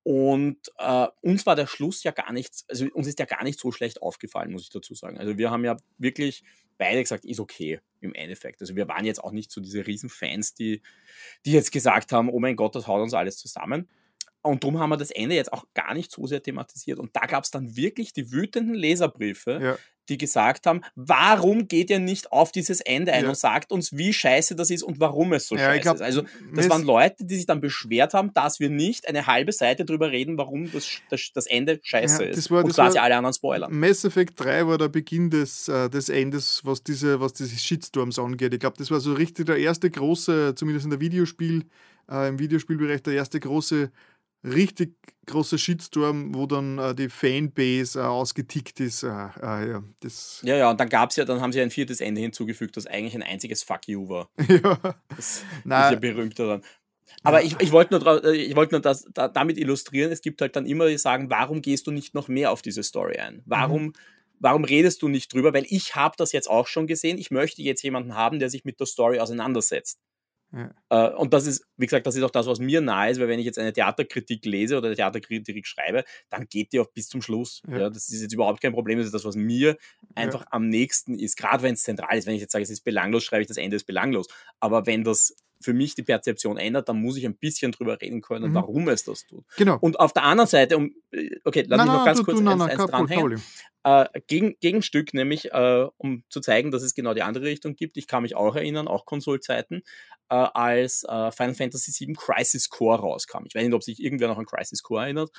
Und 0.03 0.57
äh, 0.79 1.07
uns 1.21 1.45
war 1.45 1.55
der 1.55 1.67
Schluss 1.67 2.03
ja 2.03 2.11
gar 2.11 2.33
nichts, 2.33 2.65
also 2.67 2.87
uns 2.93 3.07
ist 3.07 3.19
ja 3.19 3.25
gar 3.25 3.43
nicht 3.43 3.59
so 3.59 3.71
schlecht 3.71 4.01
aufgefallen, 4.01 4.51
muss 4.51 4.63
ich 4.63 4.69
dazu 4.69 4.95
sagen. 4.95 5.17
Also 5.17 5.37
wir 5.37 5.51
haben 5.51 5.63
ja 5.63 5.77
wirklich 5.99 6.43
beide 6.77 7.01
gesagt, 7.01 7.25
ist 7.25 7.39
okay 7.39 7.79
im 7.99 8.15
Endeffekt. 8.15 8.61
Also 8.61 8.75
wir 8.75 8.87
waren 8.87 9.05
jetzt 9.05 9.23
auch 9.23 9.31
nicht 9.31 9.51
so 9.51 9.61
diese 9.61 9.85
Riesenfans, 9.85 10.55
die, 10.55 10.81
die 11.45 11.51
jetzt 11.51 11.71
gesagt 11.71 12.11
haben, 12.11 12.29
oh 12.29 12.39
mein 12.39 12.55
Gott, 12.55 12.75
das 12.75 12.87
haut 12.87 13.01
uns 13.01 13.13
alles 13.13 13.37
zusammen. 13.37 13.87
Und 14.41 14.63
darum 14.63 14.79
haben 14.79 14.89
wir 14.89 14.97
das 14.97 15.11
Ende 15.11 15.35
jetzt 15.35 15.53
auch 15.53 15.65
gar 15.73 15.93
nicht 15.93 16.11
so 16.11 16.25
sehr 16.25 16.41
thematisiert. 16.41 16.99
Und 16.99 17.15
da 17.15 17.21
gab 17.27 17.43
es 17.43 17.51
dann 17.51 17.75
wirklich 17.75 18.13
die 18.13 18.31
wütenden 18.31 18.73
Leserbriefe, 18.73 19.59
ja 19.61 19.77
die 20.11 20.17
gesagt 20.17 20.65
haben, 20.67 20.81
warum 20.95 21.67
geht 21.67 21.89
ihr 21.89 21.99
nicht 21.99 22.31
auf 22.31 22.51
dieses 22.51 22.81
Ende 22.81 23.13
ein 23.13 23.23
ja. 23.23 23.29
und 23.29 23.37
sagt 23.37 23.71
uns, 23.71 23.95
wie 23.97 24.13
scheiße 24.13 24.55
das 24.55 24.69
ist 24.69 24.83
und 24.83 24.99
warum 24.99 25.33
es 25.33 25.47
so 25.47 25.55
ja, 25.55 25.65
scheiße 25.65 25.81
glaub, 25.81 25.95
ist. 25.95 26.01
Also 26.01 26.23
das 26.53 26.69
waren 26.69 26.83
Leute, 26.83 27.25
die 27.25 27.35
sich 27.35 27.45
dann 27.45 27.61
beschwert 27.61 28.13
haben, 28.13 28.33
dass 28.33 28.59
wir 28.59 28.69
nicht 28.69 29.07
eine 29.07 29.27
halbe 29.27 29.51
Seite 29.51 29.85
drüber 29.85 30.11
reden, 30.11 30.37
warum 30.37 30.71
das, 30.71 30.89
das, 31.09 31.31
das 31.33 31.47
Ende 31.47 31.79
scheiße 31.81 32.25
ist 32.25 32.51
war, 32.51 32.63
und 32.63 32.73
quasi 32.73 32.97
alle 32.99 33.15
anderen 33.15 33.33
spoilern. 33.33 33.77
Mass 33.77 34.03
Effect 34.03 34.39
3 34.39 34.67
war 34.67 34.77
der 34.77 34.89
Beginn 34.89 35.29
des, 35.29 35.67
äh, 35.67 35.89
des 35.89 36.09
Endes, 36.09 36.61
was 36.65 36.83
diese, 36.83 37.19
was 37.21 37.33
diese 37.33 37.57
Shitstorms 37.57 38.19
angeht. 38.19 38.53
Ich 38.53 38.59
glaube, 38.59 38.77
das 38.77 38.91
war 38.91 38.99
so 38.99 39.13
richtig 39.13 39.45
der 39.45 39.57
erste 39.57 39.89
große, 39.89 40.55
zumindest 40.55 40.85
in 40.85 40.91
der 40.91 40.99
Videospiel, 40.99 41.65
äh, 42.09 42.27
im 42.27 42.39
Videospielbereich, 42.39 43.01
der 43.03 43.13
erste 43.13 43.39
große 43.39 43.91
richtig 44.43 44.95
großer 45.27 45.57
Shitstorm, 45.57 46.33
wo 46.35 46.45
dann 46.45 46.77
äh, 46.77 46.95
die 46.95 47.09
Fanbase 47.09 47.99
äh, 47.99 48.03
ausgetickt 48.03 48.79
ist. 48.79 49.03
Äh, 49.03 49.07
äh 49.07 49.69
ja, 49.71 49.83
das 49.99 50.41
ja, 50.43 50.57
ja, 50.57 50.71
und 50.71 50.79
dann 50.79 50.89
gab's 50.89 51.15
ja, 51.15 51.25
dann 51.25 51.41
haben 51.41 51.51
sie 51.51 51.61
ein 51.61 51.71
viertes 51.71 52.01
Ende 52.01 52.21
hinzugefügt, 52.21 52.75
das 52.77 52.87
eigentlich 52.87 53.15
ein 53.15 53.23
einziges 53.23 53.63
Fuck 53.63 53.87
you 53.87 54.09
war. 54.09 54.29
ja. 54.47 54.77
Das, 55.15 55.37
ist 55.37 55.45
ja 55.65 55.95
berühmter 55.95 56.47
dann. 56.47 56.61
Aber 57.23 57.43
ich, 57.43 57.59
ich 57.59 57.71
wollte 57.71 57.97
nur, 57.97 58.23
äh, 58.23 58.35
ich 58.35 58.55
wollt 58.55 58.71
nur 58.71 58.81
das, 58.81 59.07
da, 59.13 59.27
damit 59.27 59.57
illustrieren, 59.57 60.11
es 60.11 60.21
gibt 60.21 60.41
halt 60.41 60.55
dann 60.55 60.65
immer 60.65 60.87
die 60.87 60.97
sagen, 60.97 61.29
warum 61.29 61.61
gehst 61.61 61.87
du 61.87 61.91
nicht 61.91 62.13
noch 62.13 62.27
mehr 62.27 62.51
auf 62.51 62.61
diese 62.61 62.83
Story 62.83 63.17
ein? 63.17 63.43
Warum, 63.45 63.83
mhm. 63.83 63.93
warum 64.39 64.63
redest 64.63 65.01
du 65.01 65.07
nicht 65.07 65.33
drüber? 65.33 65.53
Weil 65.53 65.65
ich 65.67 65.95
habe 65.95 66.15
das 66.17 66.31
jetzt 66.31 66.49
auch 66.49 66.67
schon 66.67 66.87
gesehen. 66.87 67.17
Ich 67.17 67.29
möchte 67.29 67.61
jetzt 67.61 67.83
jemanden 67.83 68.15
haben, 68.15 68.39
der 68.39 68.49
sich 68.49 68.65
mit 68.65 68.79
der 68.79 68.87
Story 68.87 69.19
auseinandersetzt. 69.19 69.99
Ja. 70.53 70.73
Äh, 70.89 71.15
und 71.15 71.33
das 71.33 71.47
ist, 71.47 71.65
wie 71.77 71.85
gesagt, 71.85 72.05
das 72.05 72.15
ist 72.15 72.23
auch 72.23 72.31
das, 72.31 72.45
was 72.45 72.59
mir 72.59 72.81
nahe 72.81 73.11
ist, 73.11 73.19
weil 73.19 73.27
wenn 73.27 73.39
ich 73.39 73.45
jetzt 73.45 73.57
eine 73.57 73.71
Theaterkritik 73.71 74.45
lese 74.45 74.77
oder 74.77 74.87
eine 74.87 74.95
Theaterkritik 74.95 75.65
schreibe, 75.65 76.03
dann 76.29 76.47
geht 76.47 76.73
die 76.73 76.79
auch 76.79 76.91
bis 76.91 77.07
zum 77.07 77.21
Schluss. 77.21 77.61
Ja. 77.67 77.79
ja 77.79 77.89
das 77.89 78.09
ist 78.09 78.21
jetzt 78.21 78.33
überhaupt 78.33 78.61
kein 78.61 78.73
Problem. 78.73 78.97
Das 78.97 79.05
ist 79.05 79.13
das, 79.13 79.25
was 79.25 79.35
mir 79.35 79.77
einfach 80.15 80.41
ja. 80.41 80.47
am 80.51 80.67
nächsten 80.67 81.17
ist, 81.17 81.37
gerade 81.37 81.63
wenn 81.63 81.73
es 81.73 81.83
zentral 81.83 82.17
ist. 82.17 82.27
Wenn 82.27 82.35
ich 82.35 82.41
jetzt 82.41 82.51
sage, 82.51 82.63
es 82.63 82.69
ist 82.69 82.83
belanglos, 82.83 83.23
schreibe 83.23 83.41
ich 83.41 83.47
das 83.47 83.57
Ende 83.57 83.77
ist 83.77 83.85
belanglos. 83.85 84.27
Aber 84.59 84.85
wenn 84.85 85.03
das 85.03 85.35
für 85.61 85.73
mich 85.73 85.95
die 85.95 86.03
Perzeption 86.03 86.57
ändert, 86.57 86.89
dann 86.89 87.01
muss 87.01 87.17
ich 87.17 87.25
ein 87.25 87.35
bisschen 87.35 87.71
drüber 87.71 87.99
reden 88.01 88.21
können, 88.21 88.51
mhm. 88.51 88.55
warum 88.55 88.89
es 88.89 89.03
das 89.03 89.25
tut. 89.25 89.45
Genau. 89.57 89.77
Und 89.79 89.99
auf 89.99 90.13
der 90.13 90.23
anderen 90.23 90.49
Seite, 90.49 90.77
um, 90.77 90.93
äh, 91.11 91.29
okay, 91.43 91.65
lass 91.67 91.77
nein, 91.77 91.87
mich 91.87 91.97
noch 91.97 92.05
ganz 92.05 92.19
du, 92.19 92.25
kurz 92.25 92.39
du, 92.39 92.47
eins, 92.47 92.59
nein, 92.59 92.69
eins 92.69 92.85
dranhängen. 92.89 93.41
Äh, 93.83 94.05
gegen, 94.27 94.55
Gegenstück, 94.59 95.13
nämlich 95.13 95.51
äh, 95.51 95.87
um 95.97 96.23
zu 96.29 96.39
zeigen, 96.39 96.71
dass 96.71 96.83
es 96.83 96.93
genau 96.93 97.13
die 97.13 97.23
andere 97.23 97.45
Richtung 97.45 97.75
gibt. 97.75 97.97
Ich 97.97 98.07
kann 98.07 98.23
mich 98.23 98.35
auch 98.35 98.55
erinnern, 98.55 98.87
auch 98.87 99.05
Konsolzeiten, 99.05 99.81
äh, 100.29 100.35
als 100.35 101.03
äh, 101.03 101.31
Final 101.31 101.55
Fantasy 101.55 102.07
VII 102.07 102.13
Crisis 102.13 102.69
Core 102.69 102.99
rauskam. 102.99 103.45
Ich 103.45 103.55
weiß 103.55 103.63
nicht, 103.63 103.73
ob 103.73 103.83
sich 103.83 104.01
irgendwer 104.01 104.27
noch 104.27 104.37
an 104.37 104.45
Crisis 104.45 104.83
Core 104.83 105.03
erinnert. 105.03 105.31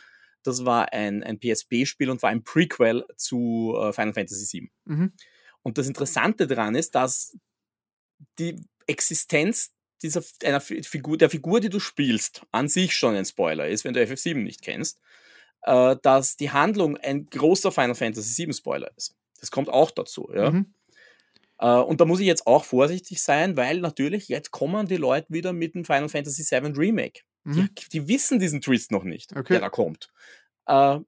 Das 0.42 0.64
war 0.64 0.92
ein, 0.92 1.22
ein 1.22 1.38
PSP-Spiel 1.38 2.10
und 2.10 2.22
war 2.22 2.30
ein 2.30 2.42
Prequel 2.42 3.04
zu 3.16 3.74
äh, 3.78 3.92
Final 3.92 4.14
Fantasy 4.14 4.60
VII. 4.60 4.70
Mhm. 4.86 5.12
Und 5.62 5.78
das 5.78 5.86
Interessante 5.86 6.46
daran 6.46 6.74
ist, 6.74 6.94
dass 6.94 7.36
die 8.38 8.56
Existenz 8.86 9.72
dieser, 10.02 10.22
einer 10.44 10.60
Figur, 10.60 11.16
der 11.16 11.30
Figur, 11.30 11.60
die 11.60 11.70
du 11.70 11.80
spielst, 11.80 12.42
an 12.50 12.68
sich 12.68 12.96
schon 12.96 13.14
ein 13.14 13.24
Spoiler 13.24 13.68
ist, 13.68 13.84
wenn 13.84 13.94
du 13.94 14.02
FF7 14.02 14.34
nicht 14.34 14.62
kennst, 14.62 15.00
äh, 15.62 15.96
dass 16.02 16.36
die 16.36 16.50
Handlung 16.50 16.96
ein 16.96 17.26
großer 17.26 17.72
Final 17.72 17.94
Fantasy 17.94 18.46
VII 18.46 18.52
Spoiler 18.52 18.90
ist. 18.96 19.14
Das 19.40 19.50
kommt 19.50 19.68
auch 19.68 19.90
dazu, 19.90 20.30
ja. 20.34 20.50
Mhm. 20.50 20.74
Äh, 21.58 21.76
und 21.76 22.00
da 22.00 22.04
muss 22.04 22.20
ich 22.20 22.26
jetzt 22.26 22.46
auch 22.46 22.64
vorsichtig 22.64 23.22
sein, 23.22 23.56
weil 23.56 23.80
natürlich 23.80 24.28
jetzt 24.28 24.50
kommen 24.50 24.86
die 24.86 24.96
Leute 24.96 25.26
wieder 25.30 25.52
mit 25.52 25.74
dem 25.74 25.84
Final 25.84 26.08
Fantasy 26.08 26.44
VII 26.44 26.72
Remake. 26.72 27.22
Mhm. 27.44 27.70
Die, 27.74 27.88
die, 27.88 28.08
wissen 28.08 28.38
diesen 28.38 28.60
Twist 28.60 28.90
noch 28.90 29.04
nicht, 29.04 29.34
okay. 29.36 29.54
der 29.54 29.60
da 29.60 29.70
kommt. 29.70 30.10
Äh, 30.66 30.98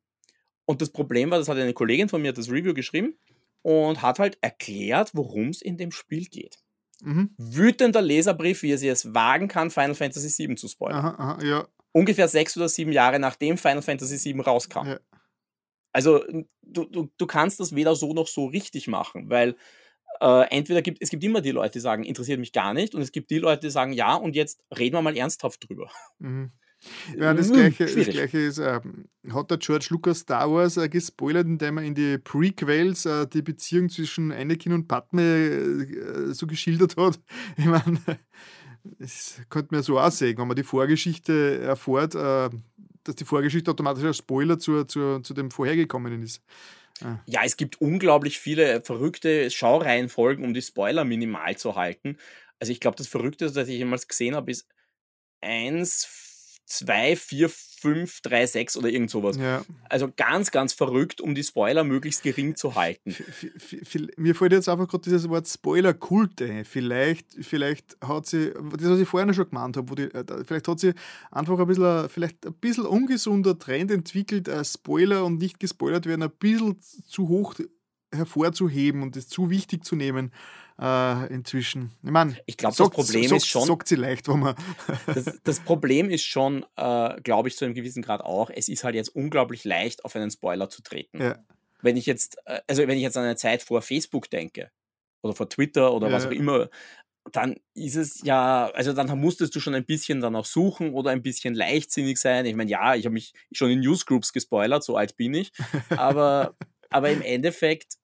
und 0.66 0.80
das 0.80 0.90
Problem 0.90 1.30
war, 1.30 1.38
das 1.38 1.48
hat 1.48 1.58
eine 1.58 1.74
Kollegin 1.74 2.08
von 2.08 2.22
mir 2.22 2.32
das 2.32 2.50
Review 2.50 2.74
geschrieben 2.74 3.18
und 3.62 4.02
hat 4.02 4.18
halt 4.18 4.38
erklärt, 4.40 5.10
worum 5.14 5.48
es 5.48 5.62
in 5.62 5.76
dem 5.76 5.90
Spiel 5.90 6.26
geht. 6.26 6.58
Mhm. 7.04 7.30
Wütender 7.36 8.02
Leserbrief, 8.02 8.62
wie 8.62 8.72
er 8.72 8.78
sie 8.78 8.88
es 8.88 9.14
wagen 9.14 9.48
kann, 9.48 9.70
Final 9.70 9.94
Fantasy 9.94 10.46
VII 10.46 10.56
zu 10.56 10.68
spoilern. 10.68 11.04
Aha, 11.04 11.14
aha, 11.18 11.44
ja. 11.44 11.68
Ungefähr 11.92 12.28
sechs 12.28 12.56
oder 12.56 12.68
sieben 12.68 12.92
Jahre 12.92 13.18
nachdem 13.18 13.56
Final 13.56 13.82
Fantasy 13.82 14.32
VII 14.32 14.40
rauskam. 14.40 14.86
Ja. 14.86 15.00
Also 15.92 16.24
du, 16.62 16.84
du, 16.84 17.10
du 17.16 17.26
kannst 17.26 17.60
das 17.60 17.74
weder 17.74 17.94
so 17.94 18.14
noch 18.14 18.26
so 18.26 18.46
richtig 18.46 18.88
machen, 18.88 19.30
weil 19.30 19.54
äh, 20.20 20.48
entweder 20.50 20.82
gibt 20.82 20.98
es 21.00 21.10
gibt 21.10 21.22
immer 21.22 21.40
die 21.40 21.52
Leute, 21.52 21.74
die 21.74 21.80
sagen, 21.80 22.04
interessiert 22.04 22.40
mich 22.40 22.52
gar 22.52 22.74
nicht, 22.74 22.94
und 22.94 23.02
es 23.02 23.12
gibt 23.12 23.30
die 23.30 23.38
Leute, 23.38 23.66
die 23.66 23.70
sagen, 23.70 23.92
ja, 23.92 24.14
und 24.14 24.34
jetzt 24.34 24.60
reden 24.76 24.96
wir 24.96 25.02
mal 25.02 25.16
ernsthaft 25.16 25.68
drüber. 25.68 25.90
Mhm. 26.18 26.52
Ja, 27.16 27.34
das, 27.34 27.48
hm, 27.48 27.54
Gleiche, 27.54 27.84
das 27.86 28.08
Gleiche 28.08 28.38
ist, 28.38 28.58
äh, 28.58 28.80
hat 29.32 29.50
der 29.50 29.58
George 29.58 29.86
Lucas 29.90 30.20
Star 30.20 30.50
Wars 30.50 30.76
äh, 30.76 30.88
gespoilert, 30.88 31.46
indem 31.46 31.78
er 31.78 31.84
in 31.84 31.94
die 31.94 32.18
Prequels 32.18 33.06
äh, 33.06 33.26
die 33.26 33.42
Beziehung 33.42 33.88
zwischen 33.88 34.32
Anakin 34.32 34.72
und 34.72 34.88
Padme 34.88 35.22
äh, 35.22 36.32
so 36.34 36.46
geschildert 36.46 36.96
hat. 36.96 37.20
Ich 37.56 37.64
meine, 37.64 37.98
das 38.98 39.40
könnte 39.48 39.74
man 39.74 39.82
so 39.82 39.98
auch 39.98 40.10
sagen, 40.10 40.38
wenn 40.38 40.48
man 40.48 40.56
die 40.56 40.62
Vorgeschichte 40.62 41.60
erfährt, 41.60 42.14
äh, 42.14 42.50
dass 43.04 43.16
die 43.16 43.24
Vorgeschichte 43.24 43.70
automatisch 43.70 44.04
als 44.04 44.18
Spoiler 44.18 44.58
zu, 44.58 44.84
zu, 44.84 45.20
zu 45.20 45.34
dem 45.34 45.50
vorhergekommenen 45.50 46.22
ist. 46.22 46.42
Ah. 47.02 47.18
Ja, 47.26 47.40
es 47.44 47.56
gibt 47.56 47.80
unglaublich 47.80 48.38
viele 48.38 48.82
verrückte 48.82 49.50
Schaureihenfolgen, 49.50 50.44
um 50.44 50.54
die 50.54 50.62
Spoiler 50.62 51.04
minimal 51.04 51.56
zu 51.56 51.76
halten. 51.76 52.18
Also 52.60 52.72
ich 52.72 52.80
glaube, 52.80 52.96
das 52.96 53.08
Verrückteste, 53.08 53.58
das 53.60 53.68
ich 53.68 53.78
jemals 53.78 54.06
gesehen 54.06 54.34
habe, 54.34 54.50
ist 54.50 54.68
1, 55.40 56.08
2, 56.66 57.16
4, 57.16 57.48
5, 57.48 58.20
3, 58.22 58.46
6 58.46 58.76
oder 58.78 58.88
irgend 58.88 59.10
sowas. 59.10 59.36
Ja. 59.36 59.62
Also 59.88 60.10
ganz, 60.16 60.50
ganz 60.50 60.72
verrückt, 60.72 61.20
um 61.20 61.34
die 61.34 61.42
Spoiler 61.42 61.84
möglichst 61.84 62.22
gering 62.22 62.56
zu 62.56 62.74
halten. 62.74 63.12
V 63.12 63.98
mir 64.16 64.34
fällt 64.34 64.52
jetzt 64.52 64.68
einfach 64.68 64.88
gerade 64.88 65.02
dieses 65.02 65.28
Wort 65.28 65.46
Spoiler-Kult 65.46 66.40
ein. 66.40 66.64
Vielleicht, 66.64 67.26
vielleicht 67.42 67.96
hat 68.02 68.26
sie, 68.26 68.52
das 68.52 68.88
was 68.88 68.98
ich 68.98 69.08
vorher 69.08 69.32
schon 69.34 69.50
gemeint 69.50 69.76
habe, 69.76 69.94
die, 69.94 70.14
äh, 70.14 70.24
vielleicht 70.44 70.66
hat 70.68 70.80
sie 70.80 70.94
einfach 71.30 71.58
ein 71.58 71.66
bisschen, 71.66 72.08
vielleicht 72.08 72.46
ein 72.46 72.54
bisschen 72.54 72.86
ungesunder 72.86 73.58
Trend 73.58 73.90
entwickelt, 73.90 74.50
Spoiler 74.64 75.24
und 75.24 75.38
nicht 75.38 75.60
gespoilert 75.60 76.06
werden 76.06 76.22
ein 76.22 76.30
bisschen 76.30 76.80
zu 76.80 77.28
hoch 77.28 77.54
hervorzuheben 78.14 79.02
und 79.02 79.16
es 79.16 79.28
zu 79.28 79.50
wichtig 79.50 79.84
zu 79.84 79.96
nehmen 79.96 80.32
äh, 80.80 81.32
inzwischen. 81.32 81.92
Ich 82.02 82.10
meine, 82.10 82.36
ich 82.46 82.56
glaube, 82.56 82.74
das 82.76 82.90
Problem 82.90 83.28
sagt, 83.28 83.42
ist 83.42 83.46
schon. 83.46 83.66
Sagt 83.66 83.88
sie 83.88 83.96
leicht, 83.96 84.28
wo 84.28 84.34
man. 84.34 84.54
das, 85.06 85.40
das, 85.44 85.60
Problem 85.60 86.10
ist 86.10 86.24
schon, 86.24 86.64
äh, 86.76 87.20
glaube 87.20 87.48
ich, 87.48 87.56
zu 87.56 87.64
einem 87.64 87.74
gewissen 87.74 88.02
Grad 88.02 88.22
auch, 88.22 88.50
es 88.50 88.68
ist 88.68 88.84
halt 88.84 88.94
jetzt 88.94 89.10
unglaublich 89.10 89.64
leicht, 89.64 90.04
auf 90.04 90.16
einen 90.16 90.30
Spoiler 90.30 90.68
zu 90.70 90.82
treten. 90.82 91.20
Ja. 91.20 91.38
Wenn 91.80 91.96
ich 91.96 92.06
jetzt, 92.06 92.38
äh, 92.46 92.60
also 92.66 92.86
wenn 92.86 92.96
ich 92.96 93.02
jetzt 93.02 93.16
an 93.16 93.24
eine 93.24 93.36
Zeit 93.36 93.62
vor 93.62 93.82
Facebook 93.82 94.30
denke 94.30 94.70
oder 95.22 95.34
vor 95.34 95.48
Twitter 95.48 95.92
oder 95.92 96.08
ja. 96.08 96.14
was 96.14 96.26
auch 96.26 96.32
immer, 96.32 96.68
dann 97.32 97.56
ist 97.74 97.96
es 97.96 98.22
ja, 98.22 98.70
also 98.74 98.92
dann 98.92 99.18
musstest 99.18 99.54
du 99.54 99.60
schon 99.60 99.74
ein 99.74 99.86
bisschen 99.86 100.20
dann 100.20 100.36
auch 100.36 100.44
suchen 100.44 100.92
oder 100.92 101.10
ein 101.10 101.22
bisschen 101.22 101.54
leichtsinnig 101.54 102.18
sein. 102.18 102.44
Ich 102.46 102.54
meine, 102.54 102.70
ja, 102.70 102.94
ich 102.94 103.06
habe 103.06 103.14
mich 103.14 103.32
schon 103.52 103.70
in 103.70 103.80
Newsgroups 103.80 104.32
gespoilert, 104.32 104.84
so 104.84 104.96
alt 104.96 105.16
bin 105.16 105.34
ich, 105.34 105.52
aber, 105.90 106.54
aber 106.90 107.10
im 107.10 107.22
Endeffekt 107.22 107.94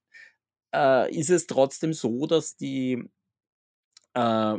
äh, 0.74 1.14
ist 1.14 1.30
es 1.30 1.46
trotzdem 1.46 1.92
so, 1.92 2.26
dass 2.26 2.56
die, 2.56 3.04
äh, 4.14 4.58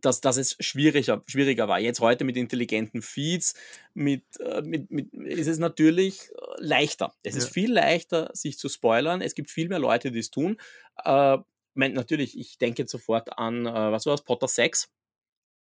dass, 0.00 0.20
dass 0.20 0.36
es 0.36 0.56
schwieriger, 0.60 1.22
schwieriger 1.26 1.68
war. 1.68 1.78
Jetzt 1.78 2.00
heute 2.00 2.24
mit 2.24 2.36
intelligenten 2.36 3.02
Feeds, 3.02 3.54
mit, 3.94 4.24
äh, 4.40 4.62
mit, 4.62 4.90
mit, 4.90 5.12
ist 5.12 5.48
es 5.48 5.58
natürlich 5.58 6.30
leichter. 6.58 7.14
Es 7.22 7.34
ja. 7.34 7.38
ist 7.38 7.48
viel 7.48 7.72
leichter, 7.72 8.30
sich 8.32 8.58
zu 8.58 8.68
spoilern. 8.68 9.20
Es 9.20 9.34
gibt 9.34 9.50
viel 9.50 9.68
mehr 9.68 9.78
Leute, 9.78 10.12
die 10.12 10.20
es 10.20 10.30
tun. 10.30 10.56
Äh, 11.04 11.38
mein, 11.74 11.92
natürlich, 11.92 12.38
ich 12.38 12.58
denke 12.58 12.82
jetzt 12.82 12.92
sofort 12.92 13.38
an, 13.38 13.66
äh, 13.66 13.72
was 13.72 14.06
war 14.06 14.14
das, 14.14 14.24
Potter 14.24 14.48
6, 14.48 14.88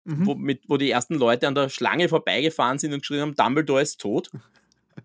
mhm. 0.05 0.25
wo, 0.25 0.35
mit, 0.35 0.63
wo 0.67 0.77
die 0.77 0.89
ersten 0.89 1.15
Leute 1.15 1.47
an 1.47 1.55
der 1.55 1.69
Schlange 1.69 2.09
vorbeigefahren 2.09 2.79
sind 2.79 2.93
und 2.93 3.01
geschrien 3.01 3.21
haben, 3.21 3.35
Dumbledore 3.35 3.81
ist 3.81 3.99
tot. 3.99 4.31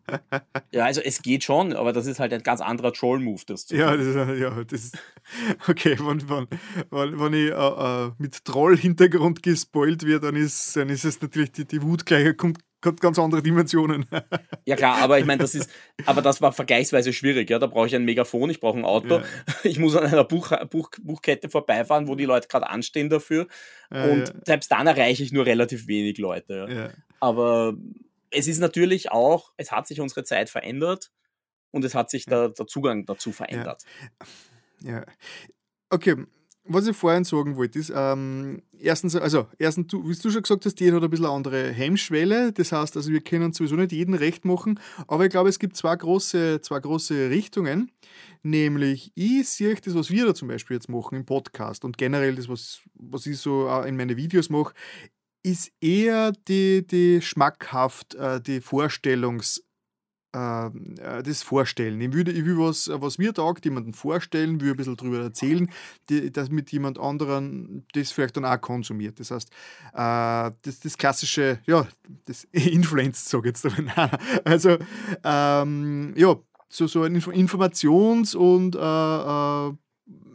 ja, 0.72 0.84
also 0.84 1.01
es 1.01 1.22
geht 1.22 1.45
schon, 1.45 1.74
aber 1.74 1.93
das 1.93 2.07
ist 2.07 2.20
halt 2.20 2.32
ein 2.32 2.43
ganz 2.43 2.61
anderer 2.61 2.93
Troll-Move, 2.93 3.43
das 3.47 3.66
zu 3.66 3.76
ja, 3.76 3.97
das 3.97 4.07
ist, 4.07 4.16
ja, 4.16 4.64
das 4.64 4.84
ist 4.84 4.99
okay, 5.68 5.97
wenn, 6.01 6.28
wenn, 6.28 6.47
wenn, 6.91 7.20
wenn 7.20 7.32
ich 7.32 7.51
äh, 7.51 8.07
äh 8.07 8.11
mit 8.18 8.45
Troll-Hintergrund 8.45 9.43
gespoilt 9.43 10.07
werde, 10.07 10.26
dann 10.26 10.36
ist, 10.36 10.76
dann 10.76 10.88
ist 10.88 11.05
es 11.05 11.20
natürlich, 11.20 11.53
die, 11.53 11.64
die 11.64 11.82
Wut 11.82 12.07
gleich 12.07 12.36
kommt, 12.36 12.59
hat 12.84 13.01
ganz 13.01 13.18
andere 13.18 13.43
Dimensionen. 13.43 14.07
Ja 14.66 14.76
klar, 14.76 14.99
aber 14.99 15.18
ich 15.18 15.24
meine, 15.24 15.41
das 15.41 15.55
ist, 15.55 15.68
aber 16.07 16.22
das 16.22 16.41
war 16.41 16.53
vergleichsweise 16.53 17.12
schwierig. 17.12 17.51
Ja, 17.51 17.59
da 17.59 17.66
brauche 17.66 17.88
ich 17.88 17.97
ein 17.97 18.05
Megafon, 18.05 18.51
ich 18.51 18.61
brauche 18.61 18.78
ein 18.78 18.84
Auto, 18.84 19.16
ja. 19.16 19.24
ich 19.64 19.80
muss 19.80 19.97
an 19.97 20.05
einer 20.05 20.22
Buch, 20.22 20.53
Buch, 20.68 20.91
Buchkette 21.03 21.49
vorbeifahren, 21.49 22.07
wo 22.07 22.14
die 22.14 22.26
Leute 22.26 22.47
gerade 22.47 22.68
anstehen 22.68 23.09
dafür. 23.09 23.49
Ja, 23.93 24.05
und 24.05 24.28
ja. 24.28 24.34
selbst 24.45 24.70
dann 24.70 24.86
erreiche 24.86 25.24
ich 25.24 25.32
nur 25.32 25.47
relativ 25.47 25.88
wenig 25.88 26.18
Leute. 26.18 26.93
Aber 27.18 27.74
es 28.31 28.47
ist 28.47 28.59
natürlich 28.59 29.11
auch, 29.11 29.53
es 29.57 29.72
hat 29.72 29.87
sich 29.87 30.01
unsere 30.01 30.24
Zeit 30.24 30.51
verändert 30.51 31.11
und 31.70 31.85
es 31.85 31.95
hat 31.95 32.11
sich 32.11 32.26
der, 32.26 32.51
der 32.51 32.66
Zugang 32.66 33.07
dazu 33.07 33.33
verändert. 33.33 33.85
Ja. 34.83 34.93
ja. 34.93 35.07
Okay, 35.91 36.16
was 36.64 36.87
ich 36.87 36.97
vorhin 36.97 37.24
sagen 37.24 37.57
wollte, 37.57 37.78
ist, 37.78 37.93
ähm, 37.95 38.62
erstens, 38.78 39.16
also, 39.16 39.49
erstens, 39.59 39.89
du, 39.89 40.09
wie 40.09 40.14
du 40.14 40.31
schon 40.31 40.43
gesagt 40.43 40.64
hast, 40.64 40.78
jeder 40.78 40.97
hat 40.97 41.03
ein 41.03 41.11
bisschen 41.11 41.26
eine 41.26 41.35
andere 41.35 41.72
Hemmschwelle. 41.72 42.53
Das 42.53 42.70
heißt, 42.70 42.97
also 42.97 43.11
wir 43.11 43.20
können 43.22 43.53
sowieso 43.53 43.76
nicht 43.76 43.93
jeden 43.93 44.14
recht 44.14 44.45
machen, 44.45 44.78
aber 45.09 45.24
ich 45.24 45.31
glaube, 45.31 45.49
es 45.49 45.59
gibt 45.59 45.76
zwei 45.76 45.97
große, 45.97 46.61
zwei 46.61 46.78
große 46.78 47.31
Richtungen. 47.31 47.91
Nämlich, 48.43 49.11
ich 49.14 49.49
sehe 49.49 49.74
das, 49.74 49.95
was 49.95 50.11
wir 50.11 50.26
da 50.26 50.35
zum 50.35 50.49
Beispiel 50.49 50.76
jetzt 50.76 50.89
machen 50.89 51.16
im 51.16 51.26
Podcast 51.26 51.85
und 51.85 51.99
generell 51.99 52.37
das, 52.37 52.49
was, 52.49 52.81
was 52.95 53.26
ich 53.26 53.39
so 53.39 53.68
in 53.83 53.97
meine 53.97 54.16
Videos 54.16 54.49
mache, 54.49 54.72
ist 55.43 55.72
eher 55.80 56.32
die, 56.49 56.86
die 56.86 57.22
schmackhaft, 57.22 58.14
äh, 58.14 58.41
die 58.41 58.61
Vorstellungs- 58.61 59.61
ähm, 60.32 60.95
äh, 61.01 61.22
das 61.22 61.43
Vorstellen. 61.43 62.01
Ich, 62.01 62.12
würde, 62.12 62.30
ich 62.30 62.45
will 62.45 62.57
was, 62.59 62.88
was 62.93 63.18
mir 63.18 63.34
taugt, 63.34 63.64
jemanden 63.64 63.95
vorstellen, 63.95 64.61
will 64.61 64.70
ein 64.70 64.76
bisschen 64.76 64.97
darüber 64.97 65.18
erzählen, 65.20 65.68
die, 66.09 66.30
dass 66.30 66.51
mit 66.51 66.70
jemand 66.70 67.01
anderen 67.01 67.84
das 67.95 68.12
vielleicht 68.12 68.36
dann 68.36 68.45
auch 68.45 68.61
konsumiert. 68.61 69.18
Das 69.18 69.32
heißt, 69.32 69.51
äh, 69.93 70.53
das, 70.62 70.80
das 70.82 70.97
klassische, 70.97 71.59
ja, 71.66 71.86
das 72.26 72.45
Influenz, 72.53 73.28
sage 73.28 73.51
ich 73.51 73.57
jetzt 73.62 73.66
aber. 73.66 74.18
Also, 74.45 74.78
ähm, 75.24 76.14
ja, 76.16 76.36
so, 76.68 76.86
so 76.86 77.03
ein 77.03 77.20
Informations- 77.20 78.36
und 78.36 78.76
äh, 78.76 78.78
äh, 79.68 79.76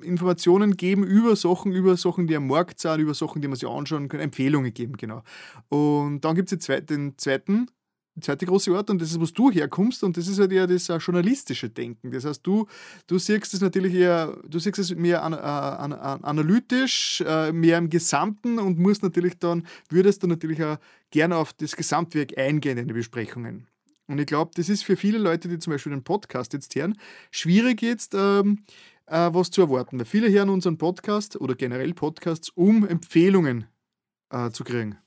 Informationen 0.01 0.77
geben 0.77 1.03
über 1.03 1.35
Sachen, 1.35 1.71
über 1.71 1.97
Sachen, 1.97 2.27
die 2.27 2.35
am 2.35 2.47
Markt 2.47 2.79
sind, 2.79 2.99
über 2.99 3.13
Sachen, 3.13 3.41
die 3.41 3.47
man 3.47 3.57
sich 3.57 3.67
anschauen 3.67 4.07
kann, 4.07 4.19
Empfehlungen 4.19 4.73
geben, 4.73 4.97
genau. 4.97 5.23
Und 5.69 6.21
dann 6.21 6.35
gibt 6.35 6.51
es 6.51 6.85
den 6.85 7.17
zweiten 7.17 7.67
die 8.15 8.21
zweite 8.21 8.45
große 8.45 8.73
Art 8.75 8.89
und 8.89 9.01
das 9.01 9.11
ist, 9.11 9.19
wo 9.19 9.25
du 9.25 9.51
herkommst 9.51 10.01
und 10.03 10.15
das 10.15 10.27
ist 10.27 10.39
halt 10.39 10.51
eher 10.53 10.67
das 10.67 10.87
journalistische 10.87 11.69
Denken. 11.69 12.11
Das 12.11 12.23
heißt, 12.23 12.47
du, 12.47 12.65
du 13.07 13.19
siehst 13.19 13.53
es 13.53 13.59
natürlich 13.59 13.93
eher, 13.93 14.37
du 14.47 14.57
siehst 14.57 14.79
es 14.79 14.95
mehr 14.95 15.21
an, 15.21 15.33
an, 15.33 15.91
an, 15.91 16.23
analytisch, 16.23 17.21
äh, 17.27 17.51
mehr 17.51 17.77
im 17.77 17.89
Gesamten 17.89 18.57
und 18.57 18.79
musst 18.79 19.03
natürlich 19.03 19.37
dann, 19.39 19.67
würdest 19.89 20.23
du 20.23 20.27
natürlich 20.27 20.63
auch 20.63 20.77
gerne 21.11 21.35
auf 21.35 21.51
das 21.53 21.75
Gesamtwerk 21.75 22.37
eingehen 22.37 22.77
in 22.77 22.87
den 22.87 22.95
Besprechungen. 22.95 23.67
Und 24.07 24.19
ich 24.19 24.27
glaube, 24.27 24.51
das 24.55 24.69
ist 24.69 24.83
für 24.83 24.95
viele 24.95 25.17
Leute, 25.17 25.49
die 25.49 25.59
zum 25.59 25.73
Beispiel 25.73 25.91
den 25.91 26.03
Podcast 26.03 26.53
jetzt 26.53 26.73
hören, 26.75 26.97
schwierig 27.31 27.81
jetzt 27.81 28.13
ähm, 28.15 28.59
äh, 29.07 29.29
was 29.31 29.51
zu 29.51 29.61
erwarten. 29.61 29.99
Weil 29.99 30.05
viele 30.05 30.29
hören 30.29 30.49
unseren 30.49 30.77
Podcast 30.77 31.39
oder 31.39 31.55
generell 31.55 31.93
Podcasts, 31.93 32.49
um 32.49 32.87
Empfehlungen 32.87 33.67
äh, 34.29 34.49
zu 34.51 34.63
kriegen 34.63 34.97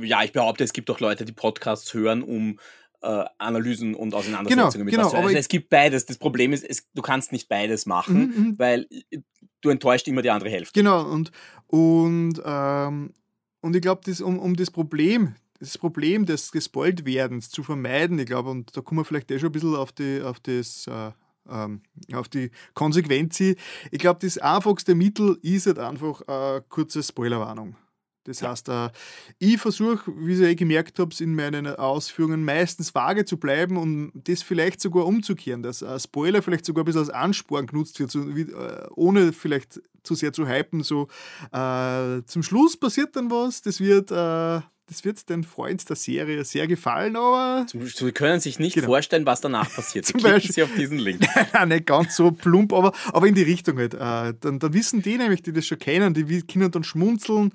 ja, 0.00 0.22
ich 0.22 0.32
behaupte, 0.32 0.64
es 0.64 0.72
gibt 0.72 0.90
auch 0.90 1.00
Leute, 1.00 1.24
die 1.24 1.32
Podcasts 1.32 1.92
hören, 1.94 2.22
um 2.22 2.58
äh, 3.02 3.24
Analysen 3.38 3.94
und 3.94 4.14
Auseinandersetzungen 4.14 4.86
genau, 4.86 5.04
mit 5.04 5.12
genau, 5.12 5.24
also 5.24 5.36
es 5.36 5.48
gibt 5.48 5.70
beides. 5.70 6.06
Das 6.06 6.18
Problem 6.18 6.52
ist, 6.52 6.64
es, 6.64 6.88
du 6.94 7.02
kannst 7.02 7.32
nicht 7.32 7.48
beides 7.48 7.86
machen, 7.86 8.16
mhm, 8.16 8.44
mhm. 8.44 8.58
weil 8.58 8.86
äh, 9.10 9.18
du 9.60 9.70
enttäuscht 9.70 10.06
immer 10.08 10.22
die 10.22 10.30
andere 10.30 10.50
Hälfte. 10.50 10.78
Genau, 10.78 11.04
und, 11.04 11.32
und, 11.66 12.40
ähm, 12.44 13.12
und 13.60 13.76
ich 13.76 13.82
glaube, 13.82 14.02
um, 14.22 14.38
um 14.38 14.54
das 14.54 14.70
Problem, 14.70 15.34
das 15.58 15.78
Problem 15.78 16.26
des 16.26 16.52
Gespoilt-Werdens 16.52 17.50
zu 17.50 17.62
vermeiden, 17.62 18.18
ich 18.18 18.26
glaube, 18.26 18.50
und 18.50 18.76
da 18.76 18.80
kommen 18.82 19.00
wir 19.00 19.04
vielleicht 19.04 19.30
eh 19.30 19.38
schon 19.38 19.48
ein 19.48 19.52
bisschen 19.52 19.74
auf, 19.74 19.92
die, 19.92 20.22
auf 20.22 20.38
das 20.40 20.86
äh, 20.86 21.10
auf 21.46 22.28
die 22.28 22.50
Konsequenz. 22.74 23.40
Ich 23.40 23.56
glaube, 23.92 24.20
das 24.22 24.38
einfachste 24.38 24.94
Mittel 24.94 25.38
ist 25.42 25.66
halt 25.66 25.78
einfach 25.78 26.22
eine 26.26 26.64
kurze 26.68 27.02
Spoilerwarnung. 27.02 27.76
Das 28.24 28.42
heißt, 28.42 28.68
äh, 28.68 28.90
ich 29.38 29.58
versuche, 29.60 30.12
wie 30.16 30.34
ihr 30.34 30.48
eh 30.48 30.54
gemerkt 30.54 30.98
habt, 30.98 31.20
in 31.20 31.34
meinen 31.34 31.66
Ausführungen 31.66 32.44
meistens 32.44 32.94
vage 32.94 33.24
zu 33.24 33.36
bleiben 33.36 33.76
und 33.76 34.12
das 34.14 34.42
vielleicht 34.42 34.80
sogar 34.80 35.06
umzukehren, 35.06 35.62
dass 35.62 35.82
ein 35.82 35.98
Spoiler 35.98 36.42
vielleicht 36.42 36.64
sogar 36.64 36.84
ein 36.84 36.86
bisschen 36.86 37.00
als 37.00 37.10
Ansporn 37.10 37.66
genutzt 37.66 37.98
wird, 37.98 38.14
äh, 38.14 38.86
ohne 38.94 39.32
vielleicht 39.32 39.80
zu 40.04 40.14
sehr 40.14 40.32
zu 40.32 40.46
hypen. 40.46 40.82
So, 40.82 41.08
äh, 41.52 42.22
zum 42.26 42.42
Schluss 42.42 42.76
passiert 42.76 43.16
dann 43.16 43.30
was, 43.30 43.62
das 43.62 43.80
wird 43.80 44.12
äh, 44.12 44.60
das 44.92 45.04
wird 45.04 45.28
den 45.28 45.42
Freunden 45.42 45.84
der 45.88 45.96
Serie 45.96 46.44
sehr 46.44 46.66
gefallen, 46.66 47.16
aber. 47.16 47.66
Sie 47.68 48.12
können 48.12 48.40
sich 48.40 48.58
nicht 48.58 48.74
genau. 48.74 48.88
vorstellen, 48.88 49.24
was 49.26 49.40
danach 49.40 49.72
passiert. 49.74 50.04
Zum 50.06 50.20
Klicken 50.20 50.34
Beispiel, 50.34 50.52
Sie 50.52 50.62
auf 50.62 50.74
diesen 50.76 50.98
Link. 50.98 51.22
Nein, 51.52 51.68
nicht 51.68 51.86
ganz 51.86 52.16
so 52.16 52.30
plump, 52.30 52.72
aber, 52.72 52.92
aber 53.12 53.26
in 53.26 53.34
die 53.34 53.42
Richtung 53.42 53.78
halt. 53.78 53.94
Äh, 53.94 54.34
dann, 54.40 54.58
dann 54.58 54.72
wissen 54.72 55.02
die 55.02 55.16
nämlich, 55.16 55.42
die 55.42 55.52
das 55.52 55.66
schon 55.66 55.78
kennen, 55.78 56.14
die 56.14 56.42
können 56.42 56.70
dann 56.70 56.84
schmunzeln 56.84 57.52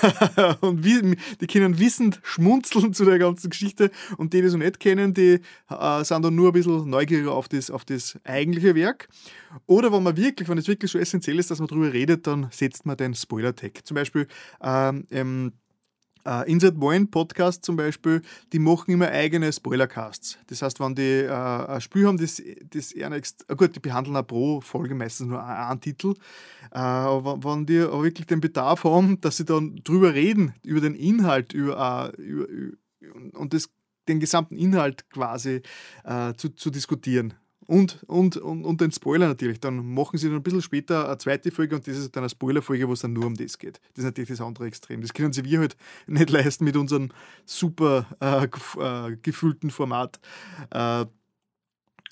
und 0.60 0.84
wie, 0.84 1.16
die 1.40 1.46
können 1.46 1.78
wissend 1.78 2.20
schmunzeln 2.22 2.94
zu 2.94 3.04
der 3.04 3.18
ganzen 3.18 3.50
Geschichte 3.50 3.90
und 4.16 4.32
die, 4.32 4.38
die 4.38 4.44
das 4.44 4.52
noch 4.52 4.60
nicht 4.60 4.80
kennen, 4.80 5.14
die 5.14 5.40
äh, 5.68 6.04
sind 6.04 6.24
dann 6.24 6.34
nur 6.34 6.50
ein 6.50 6.52
bisschen 6.52 6.88
neugieriger 6.88 7.32
auf 7.32 7.48
das, 7.48 7.70
auf 7.70 7.84
das 7.84 8.18
eigentliche 8.24 8.74
Werk. 8.74 9.08
Oder 9.66 9.92
wenn 9.92 10.02
man 10.02 10.16
wirklich, 10.16 10.48
wenn 10.48 10.58
es 10.58 10.68
wirklich 10.68 10.90
so 10.90 10.98
essentiell 10.98 11.38
ist, 11.38 11.50
dass 11.50 11.58
man 11.58 11.68
darüber 11.68 11.92
redet, 11.92 12.26
dann 12.26 12.48
setzt 12.50 12.86
man 12.86 12.96
den 12.96 13.14
Spoiler-Tag. 13.14 13.86
Zum 13.86 13.94
Beispiel 13.94 14.26
ähm, 14.62 15.52
Uh, 16.28 16.42
Inside 16.42 16.76
Moin 16.76 17.10
Podcast 17.10 17.64
zum 17.64 17.76
Beispiel, 17.76 18.20
die 18.52 18.58
machen 18.58 18.90
immer 18.90 19.08
eigene 19.08 19.50
Spoilercasts. 19.50 20.36
Das 20.48 20.60
heißt, 20.60 20.78
wenn 20.78 20.94
die 20.94 21.24
uh, 21.26 21.32
ein 21.32 21.80
Spiel 21.80 22.06
haben, 22.06 22.18
das, 22.18 22.42
das 22.68 22.92
ernst, 22.92 23.46
uh, 23.50 23.56
gut, 23.56 23.74
die 23.74 23.80
behandeln 23.80 24.14
auch 24.14 24.26
pro 24.26 24.60
Folge 24.60 24.94
meistens 24.94 25.28
nur 25.28 25.42
einen 25.42 25.80
Titel, 25.80 26.12
aber 26.70 27.42
wenn 27.42 27.64
die 27.64 27.78
aber 27.78 28.04
wirklich 28.04 28.26
den 28.26 28.42
Bedarf 28.42 28.84
haben, 28.84 29.18
dass 29.22 29.38
sie 29.38 29.46
dann 29.46 29.76
drüber 29.84 30.12
reden, 30.12 30.52
über 30.62 30.82
den 30.82 30.94
Inhalt, 30.94 31.54
über, 31.54 32.12
über, 32.18 32.46
über 32.46 32.76
und 33.32 33.54
das, 33.54 33.70
den 34.06 34.20
gesamten 34.20 34.58
Inhalt 34.58 35.08
quasi 35.08 35.62
zu, 36.36 36.50
zu 36.50 36.68
diskutieren 36.70 37.32
und, 37.68 38.02
und, 38.06 38.38
und, 38.38 38.64
und 38.64 38.80
den 38.80 38.90
Spoiler 38.90 39.28
natürlich. 39.28 39.60
Dann 39.60 39.92
machen 39.92 40.16
sie 40.18 40.28
dann 40.28 40.36
ein 40.36 40.42
bisschen 40.42 40.62
später 40.62 41.06
eine 41.06 41.18
zweite 41.18 41.50
Folge 41.50 41.76
und 41.76 41.86
das 41.86 41.98
ist 41.98 42.16
dann 42.16 42.22
eine 42.22 42.30
Spoiler-Folge, 42.30 42.88
wo 42.88 42.94
es 42.94 43.00
dann 43.00 43.12
nur 43.12 43.26
um 43.26 43.36
das 43.36 43.58
geht. 43.58 43.78
Das 43.92 43.98
ist 43.98 44.04
natürlich 44.04 44.30
das 44.30 44.40
andere 44.40 44.66
Extrem. 44.66 45.02
Das 45.02 45.12
können 45.12 45.34
sie 45.34 45.44
wir 45.44 45.60
halt 45.60 45.76
nicht 46.06 46.30
leisten 46.30 46.64
mit 46.64 46.76
unserem 46.76 47.10
super 47.44 48.06
äh, 48.20 48.44
äh, 48.46 49.16
gefühlten 49.20 49.70
Format. 49.70 50.18
Äh, 50.70 51.04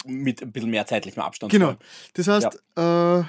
mit 0.05 0.43
ein 0.43 0.53
bisschen 0.53 0.71
mehr 0.71 0.87
zeitlichem 0.87 1.23
Abstand. 1.23 1.51
Genau. 1.51 1.77
Das 2.13 2.29
heißt, 2.29 2.61
ja. 2.77 3.21
äh, 3.21 3.25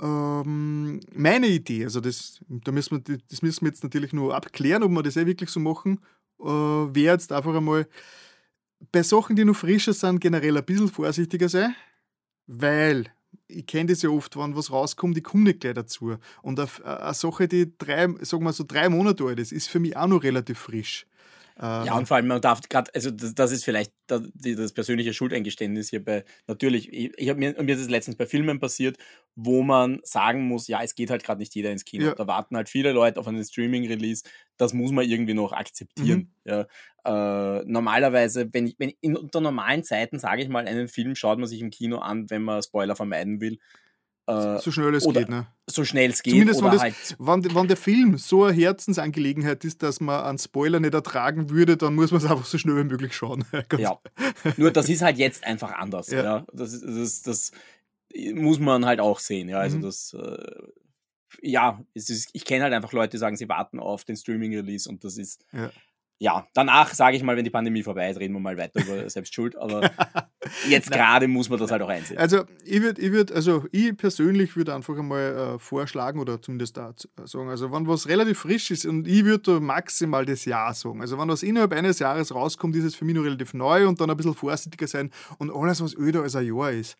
ähm, 0.00 1.00
meine 1.14 1.48
Idee, 1.48 1.82
also 1.82 2.00
das, 2.00 2.38
da 2.48 2.70
müssen 2.70 3.04
wir, 3.04 3.18
das 3.28 3.42
müssen 3.42 3.62
wir 3.62 3.70
jetzt 3.70 3.82
natürlich 3.82 4.12
nur 4.12 4.36
abklären, 4.36 4.84
ob 4.84 4.92
wir 4.92 5.02
das 5.02 5.16
eh 5.16 5.26
wirklich 5.26 5.50
so 5.50 5.58
machen, 5.58 5.98
äh, 6.38 6.44
wäre 6.44 7.14
jetzt 7.14 7.32
einfach 7.32 7.56
einmal 7.56 7.88
bei 8.92 9.02
Sachen, 9.02 9.36
die 9.36 9.44
noch 9.44 9.56
frischer 9.56 9.92
sind, 9.92 10.20
generell 10.20 10.56
ein 10.56 10.64
bisschen 10.64 10.88
vorsichtiger 10.88 11.48
sein, 11.48 11.74
weil 12.46 13.06
ich 13.48 13.66
kenne 13.66 13.90
das 13.90 14.02
ja 14.02 14.10
oft, 14.10 14.36
wenn 14.36 14.56
was 14.56 14.70
rauskommt, 14.70 15.16
ich 15.16 15.24
komme 15.24 15.44
nicht 15.44 15.60
gleich 15.60 15.74
dazu. 15.74 16.16
Und 16.42 16.58
eine, 16.58 16.68
eine 16.84 17.14
Sache, 17.14 17.48
die 17.48 17.76
drei, 17.76 18.08
sagen 18.20 18.44
wir 18.44 18.52
so 18.52 18.64
drei 18.66 18.88
Monate 18.88 19.24
alt 19.24 19.38
ist, 19.38 19.52
ist 19.52 19.68
für 19.68 19.78
mich 19.78 19.96
auch 19.96 20.06
noch 20.06 20.22
relativ 20.22 20.58
frisch. 20.58 21.06
Ja, 21.58 21.96
und 21.96 22.06
vor 22.06 22.18
allem, 22.18 22.26
man 22.26 22.42
darf 22.42 22.60
gerade, 22.68 22.94
also 22.94 23.10
das, 23.10 23.34
das, 23.34 23.50
ist 23.50 23.64
vielleicht 23.64 23.90
das, 24.08 24.22
das 24.34 24.72
persönliche 24.72 25.14
Schuldeingeständnis 25.14 25.88
hierbei. 25.88 26.24
Natürlich, 26.46 26.92
ich, 26.92 27.28
habe 27.30 27.38
mir, 27.38 27.54
mir 27.62 27.74
ist 27.74 27.80
es 27.80 27.88
letztens 27.88 28.16
bei 28.16 28.26
Filmen 28.26 28.60
passiert, 28.60 28.98
wo 29.36 29.62
man 29.62 30.00
sagen 30.02 30.46
muss, 30.48 30.68
ja, 30.68 30.82
es 30.82 30.94
geht 30.94 31.08
halt 31.08 31.24
gerade 31.24 31.40
nicht 31.40 31.54
jeder 31.54 31.72
ins 31.72 31.86
Kino. 31.86 32.06
Ja. 32.06 32.14
Da 32.14 32.26
warten 32.26 32.56
halt 32.56 32.68
viele 32.68 32.92
Leute 32.92 33.18
auf 33.18 33.26
einen 33.26 33.42
Streaming-Release. 33.42 34.24
Das 34.58 34.74
muss 34.74 34.92
man 34.92 35.06
irgendwie 35.06 35.32
noch 35.32 35.52
akzeptieren. 35.52 36.30
Mhm. 36.44 36.50
Ja, 36.50 36.66
äh, 37.06 37.64
normalerweise, 37.64 38.52
wenn 38.52 38.66
ich, 38.66 38.74
wenn 38.78 38.92
in, 39.00 39.16
unter 39.16 39.40
normalen 39.40 39.82
Zeiten, 39.82 40.18
sage 40.18 40.42
ich 40.42 40.50
mal, 40.50 40.68
einen 40.68 40.88
Film 40.88 41.14
schaut 41.14 41.38
man 41.38 41.48
sich 41.48 41.62
im 41.62 41.70
Kino 41.70 41.98
an, 41.98 42.28
wenn 42.28 42.42
man 42.42 42.62
Spoiler 42.62 42.96
vermeiden 42.96 43.40
will 43.40 43.58
Äh, 44.28 44.58
so 44.58 44.72
schnell 44.72 44.94
es 44.94 45.04
geht, 45.06 45.28
ne? 45.28 45.46
So 45.66 45.84
schnell 45.84 46.10
es 46.10 46.22
geht. 46.22 46.32
Zumindest 46.32 46.60
oder 46.60 46.72
wenn, 46.72 46.78
das, 46.78 46.82
halt, 46.82 47.16
wenn, 47.18 47.54
wenn 47.54 47.68
der 47.68 47.76
Film 47.76 48.18
so 48.18 48.44
eine 48.44 48.56
Herzensangelegenheit 48.56 49.64
ist, 49.64 49.82
dass 49.82 50.00
man 50.00 50.24
einen 50.24 50.38
Spoiler 50.38 50.80
nicht 50.80 50.94
ertragen 50.94 51.48
würde, 51.50 51.76
dann 51.76 51.94
muss 51.94 52.10
man 52.10 52.18
es 52.20 52.28
einfach 52.30 52.44
so 52.44 52.58
schnell 52.58 52.76
wie 52.76 52.84
möglich 52.84 53.14
schauen. 53.14 53.44
Ja. 53.78 53.98
Nur 54.56 54.70
das 54.72 54.88
ist 54.88 55.02
halt 55.02 55.18
jetzt 55.18 55.44
einfach 55.44 55.72
anders. 55.72 56.08
Ja. 56.10 56.22
Ja. 56.24 56.46
Das, 56.52 56.80
das, 56.80 57.22
das 57.22 57.52
muss 58.34 58.58
man 58.58 58.84
halt 58.84 59.00
auch 59.00 59.18
sehen. 59.20 59.48
Ja, 59.48 59.58
also 59.58 59.78
Mhm. 59.78 59.82
das. 59.82 60.14
Äh, 60.14 60.62
ja, 61.42 61.84
ist, 61.92 62.30
ich 62.32 62.44
kenne 62.44 62.64
halt 62.64 62.72
einfach 62.72 62.92
Leute, 62.92 63.10
die 63.12 63.18
sagen, 63.18 63.36
sie 63.36 63.48
warten 63.48 63.78
auf 63.78 64.04
den 64.04 64.16
Streaming-Release 64.16 64.88
und 64.88 65.04
das 65.04 65.18
ist. 65.18 65.44
Ja. 65.52 65.70
Ja, 66.18 66.46
danach 66.54 66.94
sage 66.94 67.16
ich 67.16 67.22
mal, 67.22 67.36
wenn 67.36 67.44
die 67.44 67.50
Pandemie 67.50 67.82
vorbei 67.82 68.08
ist, 68.08 68.18
reden 68.18 68.32
wir 68.32 68.40
mal 68.40 68.56
weiter 68.56 68.80
über 68.80 69.08
Selbstschuld. 69.10 69.54
Aber 69.56 69.90
jetzt 70.66 70.90
gerade 70.90 71.28
muss 71.28 71.50
man 71.50 71.58
das 71.58 71.70
halt 71.70 71.82
auch 71.82 71.90
einsehen. 71.90 72.18
Also 72.18 72.44
ich 72.64 72.80
würde, 72.80 73.02
ich 73.02 73.12
würd, 73.12 73.32
also 73.32 73.64
ich 73.70 73.94
persönlich 73.96 74.56
würde 74.56 74.74
einfach 74.74 74.96
einmal 74.96 75.56
äh, 75.56 75.58
vorschlagen 75.58 76.18
oder 76.18 76.40
zumindest 76.40 76.78
da 76.78 76.94
sagen, 77.24 77.50
also 77.50 77.70
wenn 77.70 77.86
was 77.86 78.08
relativ 78.08 78.38
frisch 78.38 78.70
ist 78.70 78.86
und 78.86 79.06
ich 79.06 79.24
würde 79.26 79.52
da 79.52 79.60
maximal 79.60 80.24
das 80.24 80.46
Jahr 80.46 80.72
sagen. 80.72 81.02
Also 81.02 81.18
wenn 81.18 81.28
was 81.28 81.42
innerhalb 81.42 81.72
eines 81.72 81.98
Jahres 81.98 82.34
rauskommt, 82.34 82.74
ist 82.76 82.84
es 82.84 82.94
für 82.94 83.04
mich 83.04 83.14
noch 83.14 83.24
relativ 83.24 83.52
neu 83.52 83.86
und 83.86 84.00
dann 84.00 84.08
ein 84.08 84.16
bisschen 84.16 84.34
vorsichtiger 84.34 84.86
sein 84.86 85.10
und 85.38 85.54
alles, 85.54 85.82
was 85.82 85.94
öder 85.94 86.22
als 86.22 86.34
ein 86.34 86.46
Jahr 86.46 86.72
ist, 86.72 86.96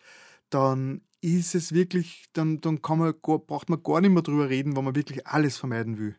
dann 0.50 1.00
ist 1.22 1.54
es 1.54 1.72
wirklich, 1.72 2.26
dann, 2.34 2.60
dann 2.60 2.82
kann 2.82 2.98
man, 2.98 3.14
braucht 3.20 3.70
man 3.70 3.82
gar 3.82 4.02
nicht 4.02 4.10
mehr 4.10 4.22
drüber 4.22 4.50
reden, 4.50 4.76
wenn 4.76 4.84
man 4.84 4.94
wirklich 4.94 5.26
alles 5.26 5.56
vermeiden 5.56 5.98
will. 5.98 6.16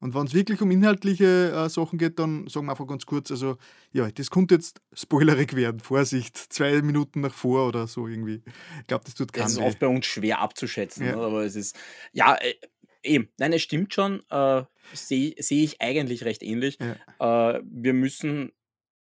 Und 0.00 0.14
wenn 0.14 0.26
es 0.26 0.34
wirklich 0.34 0.60
um 0.62 0.70
inhaltliche 0.70 1.52
äh, 1.52 1.68
Sachen 1.68 1.98
geht, 1.98 2.18
dann 2.18 2.48
sagen 2.48 2.66
wir 2.66 2.72
einfach 2.72 2.86
ganz 2.86 3.04
kurz, 3.06 3.30
also 3.30 3.58
ja, 3.92 4.10
das 4.10 4.30
könnte 4.30 4.54
jetzt 4.54 4.80
spoilerig 4.94 5.54
werden. 5.54 5.80
Vorsicht, 5.80 6.36
zwei 6.36 6.80
Minuten 6.82 7.20
nach 7.20 7.34
vor 7.34 7.68
oder 7.68 7.86
so 7.86 8.06
irgendwie. 8.08 8.42
Ich 8.80 8.86
glaube, 8.86 9.04
das 9.04 9.14
tut 9.14 9.28
Das 9.36 9.36
keinen 9.42 9.46
ist 9.52 9.58
weh. 9.60 9.64
oft 9.64 9.78
bei 9.78 9.86
uns 9.86 10.06
schwer 10.06 10.38
abzuschätzen, 10.40 11.04
Ja. 11.06 11.16
ne? 11.16 11.22
aber 11.22 11.44
es 11.44 11.54
ist, 11.54 11.76
ja, 12.12 12.34
äh, 12.36 12.54
eben, 13.02 13.28
nein, 13.38 13.52
es 13.52 13.62
stimmt 13.62 13.92
schon, 13.94 14.22
äh, 14.30 14.62
sehe 14.94 15.34
seh 15.38 15.64
ich 15.64 15.80
eigentlich 15.82 16.24
recht 16.24 16.42
ähnlich. 16.42 16.78
Äh, 16.80 17.60
wir 17.62 17.92
müssen 17.92 18.52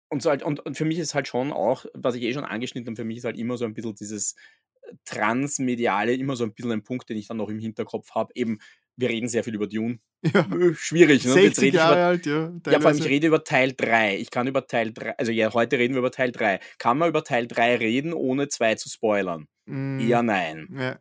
uns 0.10 0.26
halt, 0.26 0.44
und, 0.44 0.62
und 0.66 0.78
für 0.78 0.86
mich 0.86 0.98
ist 1.00 1.14
halt 1.14 1.28
schon 1.28 1.52
auch, 1.52 1.86
was 1.94 2.16
ich 2.16 2.24
eh 2.24 2.34
schon 2.34 2.46
angeschnitten 2.46 2.88
habe, 2.92 2.96
für 2.96 3.06
mich 3.06 3.18
ist 3.18 3.26
halt 3.26 3.38
immer 3.38 3.58
so 3.58 3.66
ein 3.66 3.74
bisschen 3.74 3.96
dieses 3.96 4.36
äh, 4.84 4.94
Transmediale, 5.04 6.14
immer 6.14 6.36
so 6.36 6.44
ein 6.46 6.54
bisschen 6.54 6.72
ein 6.72 6.84
Punkt, 6.84 7.10
den 7.10 7.18
ich 7.18 7.28
dann 7.28 7.38
noch 7.38 7.50
im 7.50 7.60
Hinterkopf 7.60 8.12
habe. 8.12 8.32
Eben, 8.36 8.60
wir 8.98 9.10
reden 9.10 9.28
sehr 9.28 9.44
viel 9.44 9.56
über 9.56 9.68
Dune. 9.68 10.00
Ja. 10.24 10.40
Äh, 10.42 10.74
Schwierig, 10.76 11.24
ne? 11.26 11.34
Und 11.34 11.38
Jetzt 11.42 11.56
60 11.58 11.64
rede 11.64 11.68
ich 11.70 11.74
Jahre 11.76 11.94
über, 11.96 12.06
alt, 12.06 12.26
ja. 12.26 12.34
ja, 12.34 12.40
vor 12.40 12.46
allem, 12.46 12.62
teilweise. 12.64 13.00
ich 13.00 13.06
rede 13.10 13.28
über 13.28 13.44
Teil 13.44 13.74
3. 13.74 14.18
Ich 14.18 14.32
kann 14.32 14.48
über 14.48 14.66
Teil 14.68 14.92
3, 14.94 15.18
also 15.18 15.32
ja, 15.32 15.54
heute 15.54 15.78
reden 15.78 15.94
wir 15.94 16.00
über 16.00 16.12
Teil 16.12 16.32
3. 16.32 16.60
Kann 16.80 16.98
man 16.98 17.10
über 17.10 17.24
Teil 17.24 17.48
3 17.48 17.76
reden, 17.78 18.14
ohne 18.14 18.48
2 18.48 18.76
zu 18.76 18.90
spoilern? 18.90 19.48
Mm, 19.66 20.00
Eher 20.00 20.24
nein. 20.24 20.68
ja. 20.78 21.00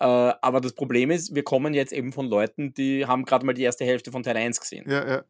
Äh, 0.00 0.34
aber 0.42 0.60
das 0.60 0.74
Problem 0.74 1.10
ist, 1.10 1.34
wir 1.34 1.44
kommen 1.44 1.72
jetzt 1.74 1.92
eben 1.92 2.12
von 2.12 2.26
Leuten, 2.28 2.74
die 2.74 3.06
haben 3.06 3.24
gerade 3.24 3.46
mal 3.46 3.54
die 3.54 3.62
erste 3.62 3.84
Hälfte 3.84 4.10
von 4.12 4.22
Teil 4.22 4.36
1 4.36 4.60
gesehen. 4.60 4.88
Ja, 4.90 5.08
ja. 5.08 5.24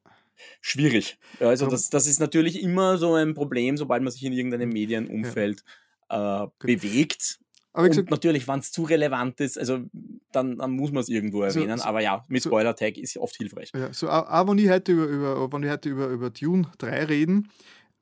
Schwierig. 0.60 1.18
Ja, 1.38 1.48
Also 1.48 1.66
Ja. 1.66 1.70
das, 1.70 1.90
das 1.90 2.06
ist 2.06 2.18
natürlich 2.20 2.60
immer 2.62 2.98
so 2.98 3.14
ein 3.14 3.34
Problem, 3.34 3.76
sobald 3.76 4.02
man 4.02 4.10
sich 4.12 4.24
in 4.24 4.32
irgendeinem 4.32 4.70
Medienumfeld 4.70 5.62
äh, 6.08 6.46
bewegt. 6.58 7.38
Aber 7.74 7.88
gesagt, 7.88 8.10
natürlich, 8.10 8.46
wenn 8.48 8.60
es 8.60 8.70
zu 8.72 8.84
relevant 8.84 9.40
ist, 9.40 9.58
also 9.58 9.80
dann, 10.32 10.56
dann 10.58 10.70
muss 10.72 10.92
man 10.92 11.02
es 11.02 11.08
irgendwo 11.08 11.42
erwähnen. 11.42 11.76
so- 11.78 11.84
aber 11.84 12.00
ja, 12.00 12.24
mit 12.28 12.42
so- 12.42 12.48
Spoiler-Tag 12.50 12.96
ist 12.96 13.16
oft 13.18 13.36
hilfreich. 13.36 13.70
ja, 13.76 13.92
so, 13.92 14.08
auch, 14.08 14.28
auch 14.30 14.48
wenn 14.48 14.58
ich 14.58 14.70
heute 14.70 14.92
über, 14.92 15.04
über, 15.06 15.52
wenn 15.52 15.62
ich 15.64 15.70
heute 15.70 15.88
über, 15.90 16.06
über 16.08 16.30
Dune 16.30 16.66
3 16.78 17.04
reden, 17.04 17.48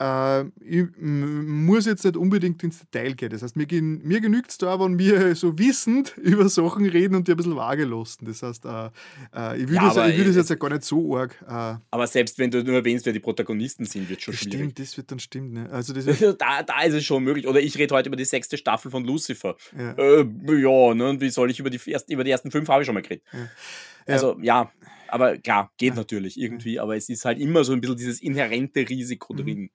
äh, 0.03 0.45
ich 0.65 0.87
muss 0.99 1.87
jetzt 1.87 2.05
nicht 2.05 2.17
unbedingt 2.17 2.63
ins 2.65 2.81
Detail 2.81 3.13
gehen. 3.15 3.31
Das 3.31 3.43
heißt, 3.43 3.57
mir, 3.57 3.67
mir 3.71 4.21
genügt 4.21 4.51
es 4.51 4.59
da, 4.59 4.81
wenn 4.81 4.99
wir 4.99 5.35
so 5.37 5.59
wissend 5.59 6.17
über 6.23 6.49
Sachen 6.49 6.87
reden 6.87 7.15
und 7.15 7.29
die 7.29 7.33
ein 7.33 7.37
bisschen 7.37 7.55
vage 7.57 7.85
lassen. 7.85 8.25
Das 8.25 8.43
heißt, 8.43 8.65
äh, 8.65 8.91
äh, 9.35 9.61
ich 9.63 9.69
will 9.69 9.77
Ja, 9.77 9.93
das, 9.95 10.09
ich 10.11 10.17
will 10.19 10.25
das 10.25 10.31
es- 10.31 10.37
jetzt 10.37 10.51
ja 10.51 10.57
gar 10.57 10.71
nicht 10.71 10.83
so 10.85 11.17
arg. 11.17 11.37
Äh, 11.47 11.79
Aber 11.91 12.07
selbst 12.07 12.39
wenn 12.39 12.51
du 12.51 12.63
nur 12.65 12.75
erwähnst, 12.75 13.07
wer 13.07 13.13
die 13.13 13.21
Protagonisten 13.21 13.85
sind, 13.85 14.09
wird 14.09 14.23
schon 14.23 14.35
schwierig. 14.35 14.55
stimmt, 14.55 14.79
das 14.79 14.97
wird 14.97 15.11
dann 15.11 15.19
stimmt. 15.21 15.53
Ne? 15.53 15.69
Also 15.71 15.93
das 15.93 16.05
Da, 16.39 16.63
da 16.63 16.83
ist 16.83 16.95
es 16.95 17.05
schon 17.05 17.23
möglich. 17.25 17.47
Oder 17.47 17.61
ich 17.61 17.77
rede 17.79 17.95
heute 17.95 18.09
über 18.09 18.17
die 18.17 18.25
sechste 18.25 18.57
Staffel 18.57 18.91
von 18.91 19.05
Lucifer. 19.05 19.57
ja. 19.79 19.93
Äh, 19.93 20.27
ja, 20.61 20.95
ne? 20.95 21.09
Und 21.11 21.21
wie 21.21 21.31
soll 21.31 21.51
ich 21.51 21.61
über 21.61 21.71
die, 21.71 21.81
ersten, 21.91 22.13
über 22.13 22.25
die 22.25 22.31
ersten 22.31 22.51
fünf 22.51 22.69
habe 22.69 22.83
ich 22.83 22.87
schon 22.87 22.95
mal 22.95 23.03
geredet. 23.03 23.25
Ja. 23.33 23.39
Also, 24.15 24.37
ja, 24.43 24.73
aber 25.09 25.37
klar, 25.39 25.71
geht 25.79 25.95
natürlich 25.95 26.41
irgendwie, 26.41 26.81
aber 26.81 26.97
es 26.97 27.09
ist 27.09 27.25
halt 27.25 27.39
immer 27.39 27.63
so 27.63 27.73
ein 27.73 27.81
bisschen 27.81 27.97
dieses 27.97 28.21
inhärente 28.21 28.81
Risiko 28.89 29.33
Mhm. 29.35 29.37
drin. 29.39 29.71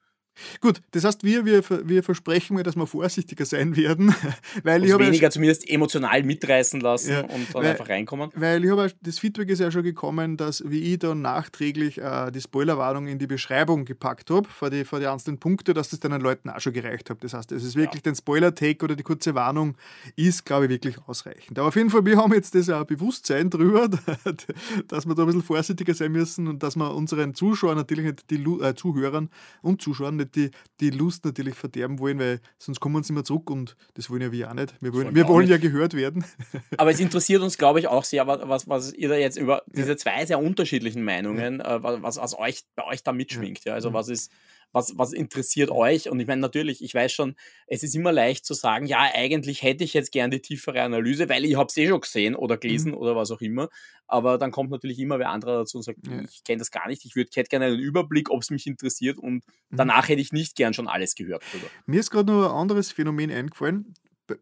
Gut, 0.62 0.82
das 0.92 1.04
heißt, 1.04 1.24
wir, 1.24 1.46
wir, 1.46 1.64
wir 1.86 2.04
versprechen 2.04 2.56
mir, 2.56 2.64
dass 2.64 2.76
wir 2.76 2.88
vorsichtiger 2.88 3.46
sein 3.46 3.76
werden, 3.76 4.14
weil 4.64 4.84
ich 4.86 4.92
habe 4.92 5.04
ja 5.04 5.10
weniger 5.10 5.30
zumindest 5.32 5.70
emotional 5.70 6.24
mitreißen 6.24 6.80
lassen 6.82 7.12
Ja, 7.12 7.22
und 7.22 7.30
dann 7.32 7.64
weil- 7.64 7.72
einfach 7.72 7.90
reinkommen. 7.90 8.30
Weil 8.36 8.64
ich 8.64 8.72
habe 8.72 8.92
das 9.02 9.20
Feedback 9.20 9.50
ist 9.50 9.60
ja 9.60 9.72
schon 9.72 9.84
gekommen, 9.84 10.38
dass 10.38 10.64
wie 10.70 10.94
ich 10.94 11.00
dann 11.00 11.22
nachträglich 11.22 11.98
äh, 12.00 12.32
die 12.32 12.42
Spoilerwarnung 12.42 13.08
in 13.08 13.20
die 13.20 13.28
Beschreibung 13.28 13.86
gepackt 13.86 14.30
habe, 14.30 14.48
vor 14.50 14.70
die, 14.70 14.86
vor 14.86 15.00
die 15.00 15.08
einzelnen 15.08 15.40
Punkte, 15.40 15.74
dass 15.74 15.90
das 15.90 16.00
dann 16.00 16.12
den 16.12 16.22
Leuten 16.22 16.50
auch 16.50 16.60
schon 16.60 16.74
gereicht 16.74 17.10
hat. 17.10 17.24
Das 17.24 17.34
heißt, 17.34 17.52
es 17.52 17.64
ist 17.64 17.76
wirklich 17.76 18.04
den 18.04 18.16
Spoiler-Take 18.16 18.84
oder 18.84 18.96
die 18.96 19.04
kurze 19.04 19.36
Warnung 19.36 19.76
ist, 20.16 20.46
glaube 20.46 20.66
ich, 20.66 20.72
wirklich 20.72 20.98
ausreichend. 21.08 21.58
Aber 21.60 21.70
auf 21.70 21.76
jeden 21.76 21.90
Fall, 21.90 22.06
wir 22.06 22.18
haben 22.18 22.34
jetzt 22.34 22.56
das 22.56 22.70
auch 22.70 22.86
Bewusstsein 22.86 23.50
drüber, 23.50 23.88
dass 24.88 25.06
wir 25.06 25.16
da 25.16 25.24
ein 25.24 25.28
bisschen 25.28 25.44
vorsichtiger 25.44 25.94
sein 25.94 26.12
müssen 26.12 26.48
und 26.48 26.64
dass 26.64 26.76
wir 26.76 26.94
unseren 26.94 27.34
Zuschauern 27.34 27.78
natürlich 27.78 28.06
nicht 28.06 28.30
die 28.30 28.44
äh, 28.62 28.76
Zuhörern 28.76 29.30
und 29.62 29.82
Zuschauern 29.82 30.18
nicht 30.18 30.27
die, 30.36 30.52
die 30.80 30.90
Lust 30.90 31.26
natürlich 31.26 31.56
verderben 31.56 32.00
wollen, 32.00 32.20
weil 32.20 32.40
sonst 32.58 32.80
kommen 32.80 33.04
sie 33.04 33.14
immer 33.14 33.24
zurück 33.24 33.50
und 33.50 33.76
das 33.96 34.10
wollen 34.10 34.22
ja 34.22 34.32
wir 34.32 34.50
auch 34.50 34.54
nicht. 34.54 34.76
Wir 34.82 34.94
wollen, 34.94 35.16
wir 35.16 35.28
wollen 35.28 35.48
nicht. 35.48 35.52
ja 35.52 35.58
gehört 35.58 35.94
werden. 35.94 36.24
Aber 36.78 36.92
es 36.92 37.00
interessiert 37.00 37.42
uns, 37.42 37.58
glaube 37.58 37.80
ich, 37.80 37.88
auch 37.88 38.04
sehr, 38.04 38.28
wa- 38.28 38.42
was, 38.44 38.68
was 38.68 38.94
ihr 38.94 39.10
da 39.10 39.16
jetzt 39.16 39.38
über 39.38 39.64
diese 39.68 39.96
zwei 39.98 40.26
sehr 40.26 40.40
unterschiedlichen 40.40 41.04
Meinungen, 41.04 41.60
äh, 41.62 41.84
wa- 41.84 42.02
was, 42.02 42.18
was 42.18 42.38
euch, 42.38 42.62
bei 42.76 42.86
euch 42.86 43.04
da 43.04 43.12
mitschwingt. 43.14 43.66
Ja? 43.66 43.74
Also 43.74 43.94
was 43.94 44.10
ist, 44.10 44.32
was, 44.74 44.98
was 44.98 45.14
interessiert 45.14 45.72
euch? 45.72 46.10
Und 46.10 46.20
ich 46.20 46.28
meine, 46.28 46.42
natürlich, 46.42 46.84
ich 46.84 46.94
weiß 46.94 47.12
schon, 47.12 47.36
es 47.68 47.84
ist 47.84 47.96
immer 47.96 48.12
leicht 48.12 48.46
zu 48.46 48.54
sagen, 48.54 48.86
ja, 48.86 49.00
eigentlich 49.14 49.64
hätte 49.64 49.84
ich 49.84 49.94
jetzt 49.94 50.12
gern 50.12 50.30
die 50.30 50.42
tiefere 50.42 50.82
Analyse, 50.82 51.30
weil 51.30 51.46
ich 51.46 51.56
habe 51.56 51.68
es 51.68 51.78
eh 51.78 51.88
schon 51.88 52.02
gesehen 52.02 52.36
oder 52.36 52.58
gelesen 52.58 52.94
oder 52.94 53.16
was 53.16 53.32
auch 53.32 53.42
immer. 53.42 53.70
Aber 54.08 54.38
dann 54.38 54.52
kommt 54.52 54.70
natürlich 54.70 55.00
immer 55.00 55.20
wer 55.20 55.30
anderer 55.30 55.60
dazu 55.60 55.78
und 55.78 55.84
sagt, 55.84 56.00
Ja. 56.08 56.22
ich 56.22 56.44
kenne 56.44 56.60
das 56.60 56.72
gar 56.72 56.88
nicht, 56.88 57.04
ich 57.06 57.16
würd, 57.16 57.36
hätte 57.36 57.50
gerne 57.50 57.66
einen 57.66 57.80
Überblick, 57.80 58.30
ob 58.30 58.42
es 58.42 58.50
mich 58.52 58.68
interessiert 58.68 59.18
und 59.18 59.44
Mhm. 59.70 59.78
danach 59.78 60.08
hätte 60.10 60.22
ich 60.22 60.32
nicht 60.32 60.56
gern 60.56 60.74
schon 60.74 60.88
alles 60.88 61.16
gehört. 61.16 61.44
Drüber. 61.52 61.68
Mir 61.86 62.00
ist 62.00 62.12
gerade 62.12 62.32
noch 62.32 62.46
ein 62.46 62.52
anderes 62.56 62.92
Phänomen 62.92 63.32
eingefallen. 63.32 63.94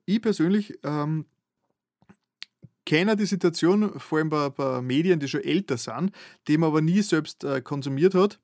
Ich 0.06 0.22
persönlich 0.22 0.74
ähm, 0.84 1.26
kenne 2.86 3.16
die 3.16 3.26
Situation, 3.26 4.00
vor 4.00 4.20
allem 4.20 4.30
bei, 4.30 4.50
bei 4.50 4.82
Medien, 4.82 5.20
die 5.20 5.28
schon 5.28 5.42
älter 5.44 5.78
sind, 5.78 6.12
die 6.48 6.58
man 6.58 6.70
aber 6.70 6.82
nie 6.82 7.02
selbst 7.02 7.44
äh, 7.44 7.62
konsumiert 7.62 8.14
hat. 8.14 8.40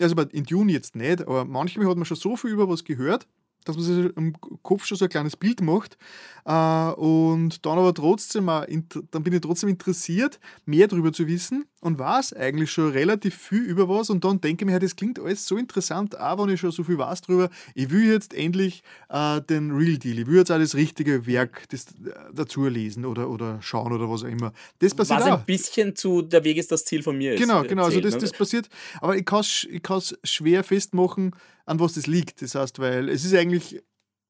Also 0.00 0.20
in 0.32 0.44
Dune 0.44 0.72
jetzt 0.72 0.96
nicht, 0.96 1.20
aber 1.20 1.44
manchmal 1.44 1.86
hat 1.86 1.96
man 1.96 2.06
schon 2.06 2.16
so 2.16 2.36
viel 2.36 2.50
über 2.50 2.68
was 2.68 2.84
gehört, 2.84 3.26
dass 3.64 3.76
man 3.76 3.84
sich 3.84 4.16
im 4.16 4.34
Kopf 4.62 4.84
schon 4.84 4.96
so 4.96 5.04
ein 5.04 5.10
kleines 5.10 5.36
Bild 5.36 5.60
macht. 5.60 5.98
Äh, 6.44 6.92
und 6.92 7.64
dann 7.66 7.78
aber 7.78 7.94
trotzdem, 7.94 8.46
dann 8.46 9.22
bin 9.22 9.32
ich 9.32 9.40
trotzdem 9.40 9.68
interessiert, 9.68 10.40
mehr 10.64 10.88
darüber 10.88 11.12
zu 11.12 11.26
wissen 11.26 11.66
und 11.80 11.98
weiß 11.98 12.34
eigentlich 12.34 12.70
schon 12.70 12.90
relativ 12.90 13.36
viel 13.36 13.62
über 13.62 13.88
was. 13.88 14.10
Und 14.10 14.24
dann 14.24 14.40
denke 14.40 14.64
ich 14.64 14.70
mir, 14.70 14.78
das 14.78 14.96
klingt 14.96 15.18
alles 15.18 15.46
so 15.46 15.56
interessant, 15.56 16.18
auch 16.18 16.42
wenn 16.42 16.54
ich 16.54 16.60
schon 16.60 16.70
so 16.70 16.84
viel 16.84 16.98
weiß 16.98 17.22
darüber. 17.22 17.50
Ich 17.74 17.90
will 17.90 18.10
jetzt 18.10 18.34
endlich 18.34 18.82
äh, 19.08 19.40
den 19.42 19.70
Real 19.70 19.98
Deal, 19.98 20.18
ich 20.18 20.26
will 20.26 20.38
jetzt 20.38 20.50
auch 20.50 20.58
das 20.58 20.74
richtige 20.74 21.26
Werk 21.26 21.68
das, 21.70 21.86
äh, 21.86 22.12
dazu 22.32 22.66
lesen 22.66 23.04
oder, 23.04 23.28
oder 23.28 23.60
schauen 23.60 23.92
oder 23.92 24.10
was 24.10 24.24
auch 24.24 24.28
immer. 24.28 24.52
Das 24.78 24.94
passiert 24.94 25.20
Was 25.20 25.26
auch. 25.26 25.38
ein 25.38 25.44
bisschen 25.44 25.94
zu 25.96 26.22
der 26.22 26.44
Weg 26.44 26.56
ist 26.56 26.72
das 26.72 26.84
Ziel 26.84 27.02
von 27.02 27.16
mir 27.16 27.34
ist. 27.34 27.40
Genau, 27.40 27.62
genau, 27.62 27.84
also 27.84 28.00
das, 28.00 28.14
erzählt, 28.14 28.22
ne? 28.22 28.28
das 28.28 28.38
passiert. 28.38 28.68
Aber 29.00 29.16
ich 29.16 29.24
kann 29.24 29.40
es 29.40 29.66
ich 29.70 29.82
kann's 29.82 30.16
schwer 30.24 30.64
festmachen, 30.64 31.32
an 31.66 31.80
was 31.80 31.94
das 31.94 32.06
liegt. 32.06 32.42
Das 32.42 32.54
heißt, 32.54 32.78
weil 32.78 33.08
es 33.08 33.24
ist 33.24 33.34
eigentlich, 33.34 33.82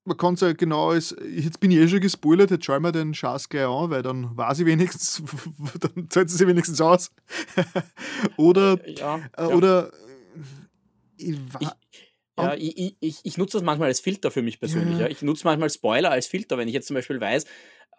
man 0.04 0.16
kann 0.16 0.34
es 0.34 0.40
ja 0.40 0.52
genau 0.52 0.90
als, 0.90 1.14
jetzt 1.28 1.60
bin 1.60 1.70
ich 1.70 1.78
eh 1.78 1.88
schon 1.88 2.00
gespoilert, 2.00 2.50
jetzt 2.50 2.64
schau 2.64 2.74
ich 2.76 2.80
mir 2.82 2.92
den 2.92 3.14
Schatz 3.14 3.48
gleich 3.48 3.66
an, 3.66 3.90
weil 3.90 4.02
dann 4.02 4.36
weiß 4.36 4.60
ich 4.60 4.66
wenigstens, 4.66 5.22
dann 5.80 6.08
zahlt 6.10 6.30
sich 6.30 6.46
wenigstens 6.46 6.80
aus. 6.80 7.10
oder, 8.36 8.78
Ja, 8.88 9.16
äh, 9.36 9.42
ja. 9.42 9.46
oder, 9.48 9.92
äh, 9.92 10.40
ich, 11.18 11.36
Ja, 12.38 12.54
ich, 12.54 12.96
ich- 13.00 13.20
ich, 13.22 13.36
nutze 13.38 13.58
das 13.58 13.64
manchmal 13.64 13.88
als 13.88 14.00
Filter 14.00 14.30
für 14.30 14.40
mich 14.42 14.58
persönlich. 14.58 14.98
Ja. 14.98 15.08
Ich 15.08 15.20
nutze 15.20 15.44
manchmal 15.44 15.68
Spoiler 15.68 16.10
als 16.10 16.26
Filter, 16.26 16.56
wenn 16.56 16.68
ich 16.68 16.74
jetzt 16.74 16.86
zum 16.86 16.94
Beispiel 16.94 17.20
weiß, 17.20 17.44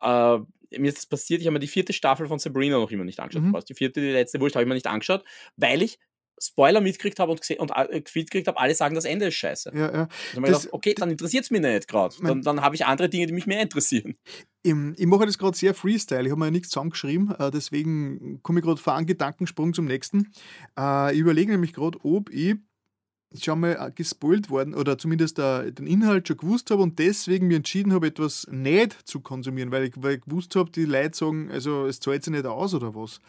äh, 0.02 0.38
mir 0.80 0.88
ist 0.88 0.98
das 0.98 1.06
passiert, 1.06 1.42
ich 1.42 1.48
habe 1.48 1.54
mir 1.54 1.60
die 1.60 1.68
vierte 1.68 1.94
Staffel 1.94 2.28
von 2.28 2.40
Sabrina 2.40 2.80
noch 2.80 2.90
immer 2.90 3.04
nicht 3.04 3.20
angeschaut. 3.20 3.44
Mhm. 3.44 3.60
Die 3.70 3.74
vierte, 3.76 4.00
die 4.02 4.10
letzte 4.12 4.40
Wurscht 4.40 4.56
habe 4.56 4.64
ich 4.64 4.68
mir 4.70 4.74
nicht 4.74 4.88
angeschaut, 4.88 5.24
weil 5.58 5.82
ich 5.84 6.00
Spoiler 6.42 6.82
mitgekriegt 6.82 7.20
habe 7.20 7.32
und, 7.32 7.40
gesehen, 7.42 7.60
und 7.60 7.70
äh, 7.70 8.02
mitgekriegt 8.16 8.48
habe, 8.48 8.60
alle 8.60 8.74
sagen, 8.74 8.96
das 8.96 9.06
Ende 9.06 9.28
ist 9.28 9.36
scheiße. 9.36 9.72
ja, 9.76 9.80
ja. 9.94 10.08
Dann 10.34 10.44
Das- 10.44 10.62
gedacht, 10.64 10.68
okay, 10.74 10.94
dann 10.96 11.12
interessiert 11.12 11.44
es 11.44 11.52
mich 11.52 11.62
nicht 11.62 11.88
gerade. 11.88 12.16
Dann, 12.24 12.42
dann 12.42 12.62
habe 12.62 12.76
ich 12.76 12.86
andere 12.86 13.10
Dinge, 13.10 13.28
die 13.28 13.34
mich 13.34 13.46
mehr 13.46 13.62
interessieren. 13.62 14.16
Ich, 14.64 14.74
ich 14.98 15.06
mache 15.06 15.26
das 15.26 15.38
gerade 15.38 15.56
sehr 15.58 15.74
Freestyle. 15.74 16.24
Ich 16.26 16.32
habe 16.32 16.40
mir 16.40 16.52
nichts 16.52 16.70
zusammengeschrieben, 16.70 17.32
äh, 17.38 17.52
deswegen 17.52 18.40
komme 18.42 18.60
ich 18.60 18.66
gerade 18.66 18.82
vor 18.82 18.96
einen 18.96 19.06
Gedankensprung 19.08 19.74
zum 19.74 19.86
nächsten. 19.86 20.32
Äh, 20.78 21.14
ich 21.14 21.20
überlege 21.20 21.52
nämlich 21.52 21.74
gerade, 21.74 21.98
ob 22.04 22.30
ich 22.32 22.56
schon 23.42 23.62
mal 23.62 23.92
gespoilt 23.96 24.50
worden 24.50 24.74
oder 24.74 24.98
zumindest 24.98 25.40
äh, 25.40 25.72
den 25.72 25.88
Inhalt 25.88 26.28
schon 26.28 26.36
gewusst 26.38 26.70
habe 26.70 26.82
und 26.82 27.00
deswegen 27.00 27.48
mir 27.48 27.56
entschieden 27.58 27.94
habe, 27.94 28.08
etwas 28.08 28.46
nicht 28.52 29.08
zu 29.08 29.22
konsumieren, 29.22 29.72
weil 29.72 29.86
ich, 29.86 29.94
weil 29.96 30.16
ich 30.16 30.22
gewusst 30.22 30.56
habe, 30.58 30.70
die 30.70 30.84
Leute 30.86 31.18
sagen, 31.18 31.50
also 31.50 31.86
es 31.86 32.00
zahlt 32.02 32.24
sich 32.26 32.34
nicht 32.34 32.46
aus 32.46 32.74
oder 32.74 32.94
was. 32.94 33.20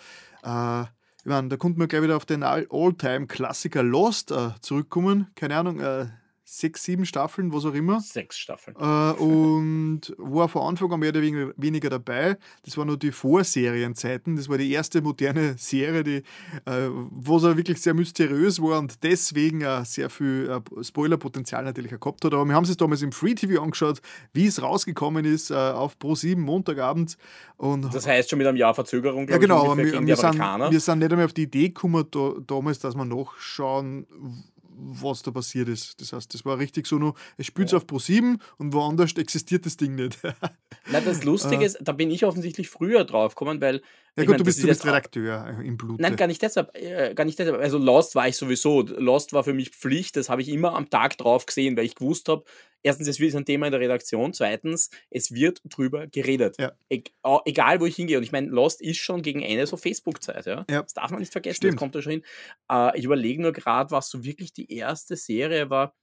Äh, 0.42 0.86
ich 1.24 1.28
meine, 1.28 1.48
da 1.48 1.56
konnte 1.56 1.78
man 1.78 1.86
gleich 1.86 2.02
wieder 2.02 2.16
auf 2.16 2.26
den 2.26 2.42
All-Time-Klassiker 2.42 3.84
Lost 3.84 4.32
äh, 4.32 4.50
zurückkommen. 4.60 5.28
Keine 5.36 5.56
Ahnung, 5.56 5.78
äh, 5.78 6.06
sechs, 6.52 6.84
sieben 6.84 7.06
Staffeln, 7.06 7.52
was 7.52 7.64
auch 7.64 7.72
immer. 7.72 8.00
Sechs 8.00 8.38
Staffeln. 8.38 8.76
Äh, 8.76 9.12
und 9.22 10.14
war 10.18 10.48
von 10.48 10.62
Anfang 10.62 10.92
an 10.92 11.00
mehr 11.00 11.10
oder 11.10 11.22
weniger 11.22 11.88
dabei. 11.88 12.36
Das 12.64 12.76
waren 12.76 12.88
nur 12.88 12.98
die 12.98 13.10
Vorserienzeiten. 13.10 14.36
Das 14.36 14.48
war 14.50 14.58
die 14.58 14.70
erste 14.70 15.00
moderne 15.00 15.54
Serie, 15.56 16.02
die, 16.02 16.16
äh, 16.66 16.88
was 17.10 17.44
auch 17.44 17.56
wirklich 17.56 17.80
sehr 17.80 17.94
mysteriös 17.94 18.60
war 18.60 18.78
und 18.78 19.02
deswegen 19.02 19.64
auch 19.64 19.84
sehr 19.86 20.10
viel 20.10 20.50
äh, 20.50 20.84
Spoilerpotenzial 20.84 21.64
natürlich 21.64 21.94
auch 21.94 22.00
gehabt 22.00 22.24
hat. 22.24 22.34
Aber 22.34 22.44
wir 22.44 22.54
haben 22.54 22.64
es 22.64 22.76
damals 22.76 23.00
im 23.00 23.12
Free 23.12 23.34
TV 23.34 23.62
angeschaut, 23.62 24.02
wie 24.34 24.46
es 24.46 24.60
rausgekommen 24.60 25.24
ist 25.24 25.50
äh, 25.50 25.54
auf 25.54 25.98
Pro 25.98 26.14
7 26.14 26.40
Montagabend. 26.40 27.16
Und 27.56 27.94
das 27.94 28.06
heißt 28.06 28.28
schon 28.28 28.38
mit 28.38 28.46
einem 28.46 28.58
Jahr 28.58 28.74
Verzögerung, 28.74 29.26
ja, 29.28 29.38
genau, 29.38 29.64
aber 29.64 29.78
wir, 29.78 29.84
wir, 29.84 30.16
sind, 30.16 30.38
wir 30.38 30.80
sind 30.80 30.98
nicht 30.98 31.12
einmal 31.12 31.26
auf 31.26 31.32
die 31.32 31.44
Idee 31.44 31.68
gekommen 31.68 32.04
da, 32.10 32.34
damals, 32.46 32.78
dass 32.80 32.94
wir 32.94 33.04
nachschauen, 33.04 34.06
was 34.84 35.22
da 35.22 35.30
passiert 35.30 35.68
ist. 35.68 36.00
Das 36.00 36.12
heißt, 36.12 36.32
das 36.34 36.44
war 36.44 36.58
richtig 36.58 36.86
so 36.86 36.98
nur, 36.98 37.14
es 37.36 37.46
spielt 37.46 37.70
ja. 37.70 37.78
auf 37.78 37.86
Pro 37.86 37.98
7 37.98 38.38
und 38.58 38.72
woanders 38.72 39.12
existiert 39.16 39.66
das 39.66 39.76
Ding 39.76 39.94
nicht. 39.94 40.18
Na, 40.90 41.00
das 41.00 41.24
Lustige 41.24 41.62
äh. 41.62 41.66
ist, 41.66 41.78
da 41.80 41.92
bin 41.92 42.10
ich 42.10 42.24
offensichtlich 42.24 42.68
früher 42.68 43.04
drauf 43.04 43.34
gekommen, 43.34 43.60
weil. 43.60 43.82
Ja, 44.16 44.24
gut, 44.24 44.32
mein, 44.32 44.38
du 44.38 44.44
bist, 44.44 44.62
du 44.62 44.66
bist 44.66 44.84
Redakteur 44.84 45.58
im 45.64 45.76
Blut. 45.78 46.00
Nein, 46.00 46.16
gar 46.16 46.26
nicht 46.26 46.42
deshalb. 46.42 46.76
Äh, 46.76 47.14
gar 47.14 47.24
nicht 47.24 47.38
deshalb. 47.38 47.58
Also 47.58 47.78
Lost 47.78 48.14
war 48.14 48.28
ich 48.28 48.36
sowieso. 48.36 48.82
Lost 48.82 49.32
war 49.32 49.42
für 49.42 49.54
mich 49.54 49.70
Pflicht. 49.70 50.16
Das 50.16 50.28
habe 50.28 50.42
ich 50.42 50.48
immer 50.50 50.74
am 50.74 50.90
Tag 50.90 51.16
drauf 51.16 51.46
gesehen, 51.46 51.76
weil 51.76 51.86
ich 51.86 51.94
gewusst 51.94 52.28
habe, 52.28 52.44
erstens, 52.82 53.08
es 53.08 53.20
wird 53.20 53.34
ein 53.34 53.44
Thema 53.44 53.66
in 53.66 53.72
der 53.72 53.80
Redaktion. 53.80 54.32
Zweitens, 54.32 54.90
es 55.10 55.32
wird 55.32 55.62
drüber 55.64 56.06
geredet. 56.06 56.56
Ja. 56.58 56.72
E 56.88 57.02
egal, 57.44 57.80
wo 57.80 57.86
ich 57.86 57.96
hingehe. 57.96 58.18
Und 58.18 58.24
ich 58.24 58.32
meine, 58.32 58.48
Lost 58.48 58.80
ist 58.82 58.98
schon 58.98 59.22
gegen 59.22 59.42
Ende 59.42 59.66
so 59.66 59.76
Facebook-Zeit. 59.76 60.46
Ja? 60.46 60.64
ja? 60.70 60.82
Das 60.82 60.94
darf 60.94 61.10
man 61.10 61.20
nicht 61.20 61.32
vergessen. 61.32 61.56
Stimmt. 61.56 61.74
Das 61.74 61.78
kommt 61.78 61.94
da 61.94 62.02
schon 62.02 62.12
hin. 62.12 62.24
Äh, 62.70 62.98
ich 62.98 63.04
überlege 63.04 63.42
nur 63.42 63.52
gerade, 63.52 63.90
was 63.90 64.10
so 64.10 64.24
wirklich 64.24 64.52
die 64.52 64.72
erste 64.72 65.16
Serie 65.16 65.70
war, 65.70 65.94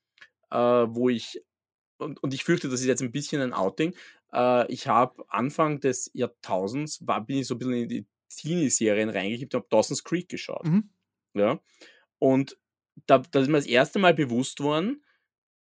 äh, 0.52 0.58
wo 0.58 1.10
ich 1.10 1.42
und, 2.00 2.24
und 2.24 2.34
ich 2.34 2.44
fürchte, 2.44 2.70
das 2.70 2.82
ist 2.82 2.88
jetzt 2.88 3.02
ein 3.02 3.12
bisschen 3.12 3.42
ein 3.42 3.54
Outing. 3.54 3.94
Äh, 4.34 4.72
ich 4.72 4.88
habe 4.88 5.24
Anfang 5.28 5.80
des 5.80 6.10
Jahrtausends, 6.14 7.06
war, 7.06 7.26
bin 7.26 7.40
ich 7.40 7.48
so 7.48 7.56
ein 7.56 7.60
bisschen 7.60 7.74
in 7.74 7.90
die 7.90 8.06
Teenie-Serien 8.30 9.10
reingekippt 9.10 9.54
und 9.54 9.62
habe 9.62 9.70
Dawson's 9.70 10.04
Creek 10.04 10.30
geschaut. 10.30 10.66
Mhm. 10.66 10.90
Ja. 11.34 11.60
Und 12.20 12.58
da, 13.06 13.20
da 13.20 13.40
ist 13.40 13.48
mir 13.48 13.58
das 13.58 13.66
erste 13.66 14.00
Mal 14.00 14.14
bewusst 14.14 14.62
worden, 14.62 15.04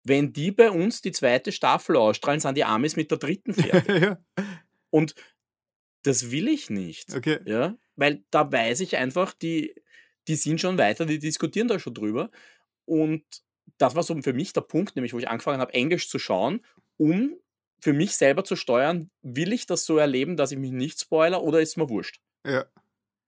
wenn 0.04 0.34
die 0.34 0.52
bei 0.52 0.70
uns 0.70 1.02
die 1.02 1.12
zweite 1.12 1.52
Staffel 1.52 1.96
ausstrahlen, 1.96 2.40
sind 2.40 2.58
die 2.58 2.66
Amis 2.66 2.96
mit 2.96 3.12
der 3.12 3.18
dritten 3.18 3.54
fertig. 3.54 4.02
ja. 4.02 4.18
Und 4.90 5.16
das 6.04 6.32
will 6.32 6.48
ich 6.48 6.70
nicht. 6.70 7.16
Okay. 7.16 7.40
Ja? 7.46 7.76
Weil 7.96 8.24
da 8.30 8.52
weiß 8.52 8.82
ich 8.82 8.98
einfach, 8.98 9.34
die, 9.34 9.74
die 10.28 10.36
sind 10.36 10.60
schon 10.60 10.78
weiter, 10.78 11.06
die 11.06 11.20
diskutieren 11.20 11.68
da 11.68 11.80
schon 11.80 11.94
drüber. 11.94 12.30
Und 12.86 13.24
das 13.78 13.96
war 13.96 14.04
so 14.04 14.20
für 14.22 14.34
mich 14.34 14.54
der 14.54 14.62
Punkt, 14.62 14.96
nämlich 14.96 15.14
wo 15.14 15.20
ich 15.20 15.30
angefangen 15.30 15.62
habe, 15.62 15.74
Englisch 15.74 16.10
zu 16.10 16.20
schauen, 16.20 16.62
um 16.98 17.36
für 17.80 17.94
mich 17.94 18.16
selber 18.16 18.44
zu 18.44 18.56
steuern, 18.56 19.10
will 19.22 19.52
ich 19.52 19.66
das 19.66 19.86
so 19.86 19.98
erleben, 19.98 20.38
dass 20.38 20.52
ich 20.52 20.58
mich 20.58 20.72
nicht 20.72 21.00
spoiler 21.02 21.44
oder 21.44 21.62
ist 21.62 21.78
mir 21.78 21.90
wurscht? 21.90 22.22
Ja. 22.46 22.66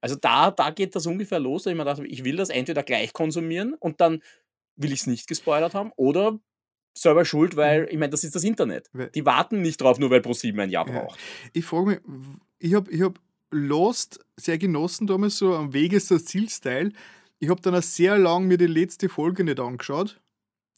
Also 0.01 0.15
da, 0.15 0.51
da 0.51 0.69
geht 0.69 0.95
das 0.95 1.07
ungefähr 1.07 1.39
los, 1.39 1.63
dass 1.63 1.71
ich 1.71 1.78
mir 1.78 1.84
dachte, 1.84 2.05
ich 2.05 2.23
will 2.23 2.38
das 2.38 2.49
entweder 2.49 2.84
gleich 2.84 3.11
konsumieren 3.11 3.73
und 3.73 3.99
dann 4.01 4.21
will 4.78 4.93
ich 4.93 5.01
es 5.01 5.07
nicht 5.07 5.28
gespoilert 5.28 5.73
haben 5.73 5.91
oder 5.95 6.39
selber 6.98 7.26
schuld, 7.26 7.56
weil, 7.56 7.84
mhm. 7.84 7.88
ich 7.91 7.98
meine, 7.98 8.12
das 8.12 8.24
ist 8.24 8.36
das 8.36 8.43
Internet. 8.43 8.89
Die 9.14 9.26
warten 9.26 9.62
nicht 9.62 9.82
drauf, 9.82 10.00
nur 10.00 10.10
weil 10.10 10.22
ProSieben 10.22 10.60
ein 10.62 10.70
Jahr 10.70 10.86
braucht. 10.86 11.20
Ja. 11.20 11.50
Ich 11.54 11.66
frage 11.66 11.86
mich, 11.86 12.00
ich 12.60 12.74
habe 12.74 12.91
ich 12.91 13.02
hab 13.02 13.20
Lost 13.52 14.20
sehr 14.36 14.58
genossen 14.58 15.08
damals, 15.08 15.38
so 15.38 15.54
am 15.54 15.74
Weg 15.74 15.93
ist 15.93 16.12
das 16.12 16.26
Zielstyle. 16.26 16.91
Ich 17.39 17.50
habe 17.50 17.62
dann 17.62 17.76
auch 17.76 17.84
sehr 17.84 18.18
lang 18.18 18.48
mir 18.48 18.58
die 18.58 18.68
letzte 18.68 19.08
Folge 19.08 19.43
nicht 19.43 19.60
angeschaut 19.60 20.20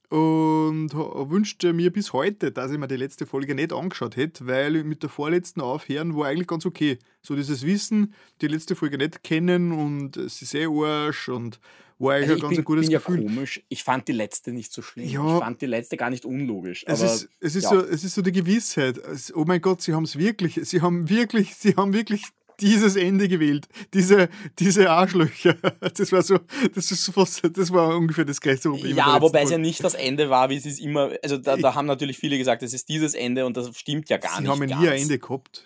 und 0.09 0.93
wünschte 0.93 1.73
mir 1.73 1.91
bis 1.91 2.13
heute, 2.13 2.51
dass 2.51 2.71
ich 2.71 2.77
mir 2.77 2.87
die 2.87 2.95
letzte 2.95 3.25
Folge 3.25 3.55
nicht 3.55 3.73
angeschaut 3.73 4.15
hätte, 4.15 4.47
weil 4.47 4.83
mit 4.83 5.03
der 5.03 5.09
vorletzten 5.09 5.61
aufhören 5.61 6.15
war 6.15 6.27
eigentlich 6.27 6.47
ganz 6.47 6.65
okay. 6.65 6.97
So 7.21 7.35
dieses 7.35 7.65
Wissen, 7.65 8.13
die 8.41 8.47
letzte 8.47 8.75
Folge 8.75 8.97
nicht 8.97 9.23
kennen 9.23 9.71
und 9.71 10.17
es 10.17 10.41
ist 10.41 10.55
eh 10.55 10.67
Arsch 10.67 11.29
und 11.29 11.59
war 11.99 12.15
eigentlich 12.15 12.29
also 12.29 12.35
ein 12.35 12.41
ganz 12.41 12.55
bin, 12.55 12.65
gutes 12.65 12.85
bin 12.87 12.91
Gefühl. 12.91 13.21
Ja 13.21 13.27
komisch. 13.27 13.63
Ich 13.69 13.83
fand 13.83 14.07
die 14.07 14.11
letzte 14.11 14.51
nicht 14.51 14.71
so 14.71 14.81
schlimm. 14.81 15.09
Ja, 15.09 15.35
ich 15.35 15.43
fand 15.43 15.61
die 15.61 15.65
letzte 15.65 15.97
gar 15.97 16.09
nicht 16.09 16.25
unlogisch. 16.25 16.83
Es, 16.87 17.01
ist, 17.01 17.29
es, 17.39 17.55
ist 17.55 17.63
ja. 17.63 17.69
so, 17.69 17.79
es 17.79 18.03
ist 18.03 18.15
so 18.15 18.21
die 18.21 18.31
Gewissheit. 18.31 18.99
Oh 19.33 19.45
mein 19.45 19.61
Gott, 19.61 19.81
sie 19.81 19.93
haben 19.93 20.03
es 20.03 20.17
wirklich, 20.17 20.59
sie 20.63 20.81
haben 20.81 21.09
wirklich, 21.09 21.55
sie 21.55 21.75
haben 21.75 21.93
wirklich 21.93 22.23
dieses 22.59 22.95
Ende 22.95 23.27
gewählt. 23.27 23.67
Diese, 23.93 24.29
diese 24.59 24.89
Arschlöcher. 24.89 25.55
Das 25.97 26.11
war 26.11 26.21
so, 26.21 26.39
das 26.73 26.91
ist 26.91 27.09
fast, 27.09 27.41
das 27.57 27.71
war 27.71 27.95
ungefähr 27.95 28.25
das 28.25 28.41
gleiche 28.41 28.69
Problem. 28.69 28.95
Ja, 28.95 29.21
wobei 29.21 29.43
es 29.43 29.49
ja 29.49 29.57
nicht 29.57 29.83
das 29.83 29.93
Ende 29.93 30.29
war, 30.29 30.49
wie 30.49 30.57
es 30.57 30.65
ist 30.65 30.79
immer, 30.79 31.11
also 31.23 31.37
da, 31.37 31.57
da 31.57 31.75
haben 31.75 31.85
natürlich 31.85 32.17
viele 32.17 32.37
gesagt, 32.37 32.61
es 32.63 32.73
ist 32.73 32.89
dieses 32.89 33.13
Ende 33.13 33.45
und 33.45 33.57
das 33.57 33.75
stimmt 33.77 34.09
ja 34.09 34.17
gar 34.17 34.35
Sie 34.35 34.41
nicht. 34.41 34.53
Sie 34.53 34.61
haben 34.61 34.69
ja 34.69 34.79
nie 34.79 34.87
ein 34.89 35.01
Ende 35.01 35.19
gehabt. 35.19 35.65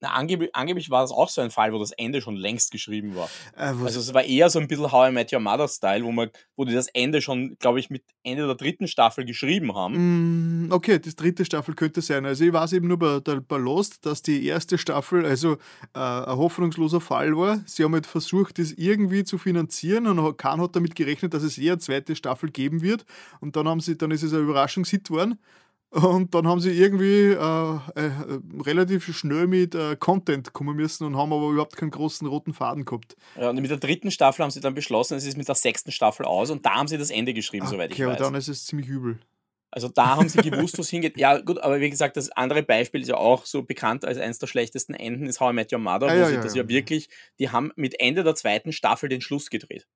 Na, 0.00 0.10
angeblich, 0.10 0.50
angeblich 0.52 0.90
war 0.90 1.02
das 1.02 1.10
auch 1.10 1.28
so 1.28 1.40
ein 1.40 1.50
Fall, 1.50 1.72
wo 1.72 1.78
das 1.78 1.90
Ende 1.90 2.20
schon 2.20 2.36
längst 2.36 2.70
geschrieben 2.70 3.16
war. 3.16 3.28
Äh, 3.56 3.74
also 3.84 3.98
es 3.98 4.14
war 4.14 4.22
eher 4.22 4.48
so 4.48 4.60
ein 4.60 4.68
bisschen 4.68 4.92
How 4.92 5.08
I 5.08 5.12
Met 5.12 5.32
Your 5.32 5.40
Mother 5.40 5.66
Style, 5.66 6.04
wo 6.04 6.12
man, 6.12 6.30
wo 6.56 6.64
die 6.64 6.72
das 6.72 6.86
Ende 6.88 7.20
schon, 7.20 7.56
glaube 7.58 7.80
ich, 7.80 7.90
mit 7.90 8.04
Ende 8.22 8.46
der 8.46 8.54
dritten 8.54 8.86
Staffel 8.86 9.24
geschrieben 9.24 9.74
haben. 9.74 10.66
Mm, 10.66 10.72
okay, 10.72 11.00
das 11.00 11.16
dritte 11.16 11.44
Staffel 11.44 11.74
könnte 11.74 12.00
sein. 12.00 12.26
Also 12.26 12.44
ich 12.44 12.52
weiß 12.52 12.74
eben 12.74 12.86
nur 12.86 12.98
bei, 12.98 13.18
bei 13.20 13.56
Lost, 13.56 14.06
dass 14.06 14.22
die 14.22 14.46
erste 14.46 14.78
Staffel 14.78 15.26
also 15.26 15.54
äh, 15.94 15.98
ein 15.98 16.36
hoffnungsloser 16.36 17.00
Fall 17.00 17.36
war. 17.36 17.60
Sie 17.66 17.82
haben 17.82 17.94
halt 17.94 18.06
versucht, 18.06 18.60
das 18.60 18.70
irgendwie 18.72 19.24
zu 19.24 19.36
finanzieren 19.36 20.06
und 20.06 20.38
keiner 20.38 20.62
hat 20.64 20.76
damit 20.76 20.94
gerechnet, 20.94 21.34
dass 21.34 21.42
es 21.42 21.58
eher 21.58 21.72
eine 21.72 21.80
zweite 21.80 22.14
Staffel 22.14 22.50
geben 22.52 22.82
wird. 22.82 23.04
Und 23.40 23.56
dann 23.56 23.66
haben 23.66 23.80
sie, 23.80 23.98
dann 23.98 24.12
ist 24.12 24.22
es 24.22 24.32
ein 24.32 24.42
Überraschungshit 24.42 25.08
geworden. 25.08 25.38
Und 25.90 26.34
dann 26.34 26.46
haben 26.46 26.60
sie 26.60 26.72
irgendwie 26.72 27.30
äh, 27.30 27.78
äh, 27.94 28.10
relativ 28.60 29.16
schnell 29.16 29.46
mit 29.46 29.74
äh, 29.74 29.96
Content 29.96 30.52
kommen 30.52 30.76
müssen 30.76 31.04
und 31.06 31.16
haben 31.16 31.32
aber 31.32 31.48
überhaupt 31.50 31.76
keinen 31.76 31.90
großen 31.90 32.26
roten 32.26 32.52
Faden 32.52 32.84
gehabt. 32.84 33.16
Ja, 33.36 33.48
und 33.48 33.56
mit 33.56 33.70
der 33.70 33.78
dritten 33.78 34.10
Staffel 34.10 34.42
haben 34.42 34.50
sie 34.50 34.60
dann 34.60 34.74
beschlossen, 34.74 35.16
es 35.16 35.24
ist 35.24 35.38
mit 35.38 35.48
der 35.48 35.54
sechsten 35.54 35.90
Staffel 35.90 36.26
aus 36.26 36.50
und 36.50 36.66
da 36.66 36.74
haben 36.74 36.88
sie 36.88 36.98
das 36.98 37.10
Ende 37.10 37.32
geschrieben, 37.32 37.66
okay, 37.66 37.74
soweit 37.74 37.92
ich 37.92 38.00
weiß. 38.00 38.06
Okay, 38.06 38.22
dann 38.22 38.34
ist 38.34 38.48
es 38.48 38.66
ziemlich 38.66 38.88
übel. 38.88 39.18
Also 39.70 39.88
da 39.88 40.16
haben 40.16 40.28
sie 40.28 40.38
gewusst, 40.50 40.76
wo 40.76 40.82
es 40.82 40.90
hingeht. 40.90 41.16
Ja, 41.16 41.38
gut, 41.38 41.58
aber 41.58 41.80
wie 41.80 41.88
gesagt, 41.88 42.18
das 42.18 42.30
andere 42.30 42.62
Beispiel 42.62 43.00
ist 43.00 43.08
ja 43.08 43.16
auch 43.16 43.46
so 43.46 43.62
bekannt 43.62 44.04
als 44.04 44.18
eines 44.18 44.38
der 44.38 44.46
schlechtesten 44.46 44.92
Enden, 44.92 45.26
ist 45.26 45.40
How 45.40 45.52
I 45.52 45.54
Met 45.54 45.72
Your 45.72 45.78
Mother, 45.78 46.08
ah, 46.08 46.14
wo 46.14 46.18
ja, 46.18 46.26
sie 46.26 46.34
ja, 46.34 46.40
das 46.42 46.54
ja, 46.54 46.62
ja 46.62 46.68
wirklich, 46.68 47.08
die 47.38 47.50
haben 47.50 47.72
mit 47.76 47.98
Ende 47.98 48.24
der 48.24 48.34
zweiten 48.34 48.72
Staffel 48.72 49.08
den 49.08 49.22
Schluss 49.22 49.48
gedreht. 49.48 49.86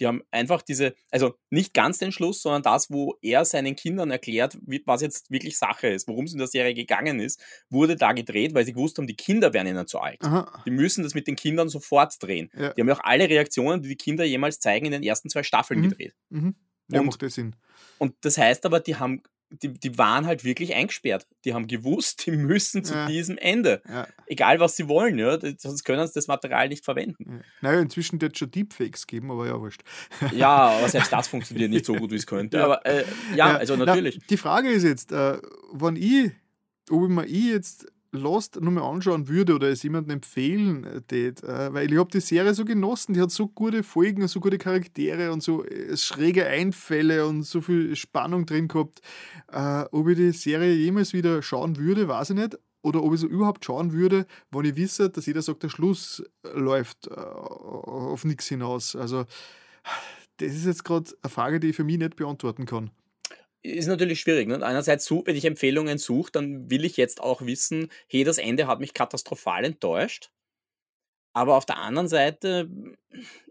Die 0.00 0.06
haben 0.06 0.22
einfach 0.30 0.62
diese, 0.62 0.94
also 1.10 1.34
nicht 1.50 1.74
ganz 1.74 1.98
den 1.98 2.12
Schluss, 2.12 2.42
sondern 2.42 2.62
das, 2.62 2.90
wo 2.90 3.16
er 3.22 3.44
seinen 3.44 3.76
Kindern 3.76 4.10
erklärt, 4.10 4.58
was 4.84 5.02
jetzt 5.02 5.30
wirklich 5.30 5.58
Sache 5.58 5.88
ist, 5.88 6.08
worum 6.08 6.26
es 6.26 6.32
in 6.32 6.38
der 6.38 6.48
Serie 6.48 6.74
gegangen 6.74 7.20
ist, 7.20 7.40
wurde 7.70 7.96
da 7.96 8.12
gedreht, 8.12 8.54
weil 8.54 8.64
sie 8.64 8.72
gewusst 8.72 8.98
haben, 8.98 9.06
die 9.06 9.16
Kinder 9.16 9.52
werden 9.52 9.68
ihnen 9.68 9.86
zu 9.86 10.00
alt. 10.00 10.22
Aha. 10.22 10.62
Die 10.66 10.70
müssen 10.70 11.02
das 11.02 11.14
mit 11.14 11.26
den 11.26 11.36
Kindern 11.36 11.68
sofort 11.68 12.14
drehen. 12.20 12.50
Ja. 12.54 12.72
Die 12.72 12.80
haben 12.80 12.88
ja 12.88 12.94
auch 12.94 13.04
alle 13.04 13.28
Reaktionen, 13.28 13.82
die 13.82 13.88
die 13.88 13.96
Kinder 13.96 14.24
jemals 14.24 14.60
zeigen, 14.60 14.86
in 14.86 14.92
den 14.92 15.02
ersten 15.02 15.30
zwei 15.30 15.42
Staffeln 15.42 15.80
mhm. 15.80 15.90
gedreht. 15.90 16.14
Mhm. 16.30 16.54
Ja, 16.88 17.00
und, 17.00 17.06
macht 17.06 17.22
das 17.22 17.34
Sinn. 17.34 17.56
Und 17.98 18.14
das 18.20 18.38
heißt 18.38 18.64
aber, 18.66 18.80
die 18.80 18.96
haben 18.96 19.22
die, 19.50 19.72
die 19.72 19.96
waren 19.96 20.26
halt 20.26 20.44
wirklich 20.44 20.74
eingesperrt. 20.74 21.26
Die 21.44 21.54
haben 21.54 21.66
gewusst, 21.66 22.26
die 22.26 22.32
müssen 22.32 22.84
zu 22.84 22.94
ja. 22.94 23.06
diesem 23.06 23.38
Ende. 23.38 23.82
Ja. 23.88 24.06
Egal, 24.26 24.60
was 24.60 24.76
sie 24.76 24.88
wollen, 24.88 25.18
ja, 25.18 25.38
sonst 25.58 25.84
können 25.84 26.06
sie 26.06 26.14
das 26.14 26.26
Material 26.26 26.68
nicht 26.68 26.84
verwenden. 26.84 27.24
Ja. 27.30 27.40
Naja, 27.60 27.80
inzwischen 27.80 28.20
wird 28.20 28.32
es 28.32 28.38
schon 28.38 28.50
Deepfakes 28.50 29.06
geben, 29.06 29.30
aber 29.30 29.46
ja, 29.46 29.60
wurscht. 29.60 29.82
Ja, 30.32 30.70
aber 30.70 30.88
selbst 30.88 31.12
das 31.12 31.28
funktioniert 31.28 31.70
nicht 31.70 31.86
so 31.86 31.94
gut, 31.94 32.10
wie 32.10 32.16
es 32.16 32.26
könnte. 32.26 32.62
Aber 32.62 32.84
äh, 32.84 33.04
ja, 33.34 33.56
also 33.56 33.76
natürlich. 33.76 34.18
Na, 34.18 34.24
die 34.28 34.36
Frage 34.36 34.68
ist 34.70 34.82
jetzt, 34.82 35.12
äh, 35.12 35.38
wann 35.70 35.96
ich, 35.96 36.32
ob 36.90 37.04
ich 37.04 37.08
mir 37.08 37.26
ich 37.26 37.46
jetzt 37.46 37.86
Lost 38.12 38.60
nochmal 38.60 38.84
anschauen 38.84 39.28
würde 39.28 39.54
oder 39.54 39.68
es 39.68 39.82
jemandem 39.82 40.16
empfehlen 40.16 40.84
äh, 40.84 41.02
tät, 41.02 41.42
äh, 41.42 41.72
weil 41.72 41.92
ich 41.92 41.98
habe 41.98 42.10
die 42.10 42.20
Serie 42.20 42.54
so 42.54 42.64
genossen, 42.64 43.14
die 43.14 43.20
hat 43.20 43.30
so 43.30 43.48
gute 43.48 43.82
Folgen, 43.82 44.26
so 44.28 44.40
gute 44.40 44.58
Charaktere 44.58 45.32
und 45.32 45.42
so 45.42 45.64
äh, 45.64 45.96
schräge 45.96 46.46
Einfälle 46.46 47.26
und 47.26 47.42
so 47.42 47.60
viel 47.60 47.96
Spannung 47.96 48.46
drin 48.46 48.68
gehabt. 48.68 49.00
ob 49.90 50.08
ich 50.08 50.16
die 50.16 50.32
Serie 50.32 50.74
jemals 50.74 51.12
wieder 51.12 51.42
schauen 51.42 51.76
würde, 51.76 52.08
weiß 52.08 52.30
ich 52.30 52.36
nicht. 52.36 52.58
Oder 52.82 53.02
ob 53.02 53.14
ich 53.14 53.20
so 53.20 53.26
überhaupt 53.26 53.64
schauen 53.64 53.92
würde, 53.92 54.26
wenn 54.50 54.64
ich 54.64 54.76
wisse, 54.76 55.10
dass 55.10 55.26
jeder 55.26 55.42
sagt, 55.42 55.64
der 55.64 55.68
Schluss 55.68 56.22
läuft 56.54 57.10
auf 57.10 58.24
nichts 58.24 58.46
hinaus. 58.46 58.94
Also, 58.94 59.24
das 60.36 60.54
ist 60.54 60.66
jetzt 60.66 60.84
gerade 60.84 61.10
eine 61.22 61.30
Frage, 61.30 61.58
die 61.58 61.68
ich 61.68 61.76
für 61.76 61.84
mich 61.84 61.98
nicht 61.98 62.16
beantworten 62.16 62.64
kann 62.64 62.90
ist 63.62 63.86
natürlich 63.86 64.20
schwierig. 64.20 64.48
Ne? 64.48 64.64
Einerseits, 64.64 65.10
wenn 65.10 65.36
ich 65.36 65.44
Empfehlungen 65.44 65.98
suche, 65.98 66.32
dann 66.32 66.70
will 66.70 66.84
ich 66.84 66.96
jetzt 66.96 67.20
auch 67.20 67.42
wissen, 67.42 67.90
hey, 68.08 68.24
das 68.24 68.38
Ende 68.38 68.66
hat 68.66 68.80
mich 68.80 68.94
katastrophal 68.94 69.64
enttäuscht. 69.64 70.30
Aber 71.32 71.56
auf 71.56 71.66
der 71.66 71.78
anderen 71.78 72.08
Seite, 72.08 72.70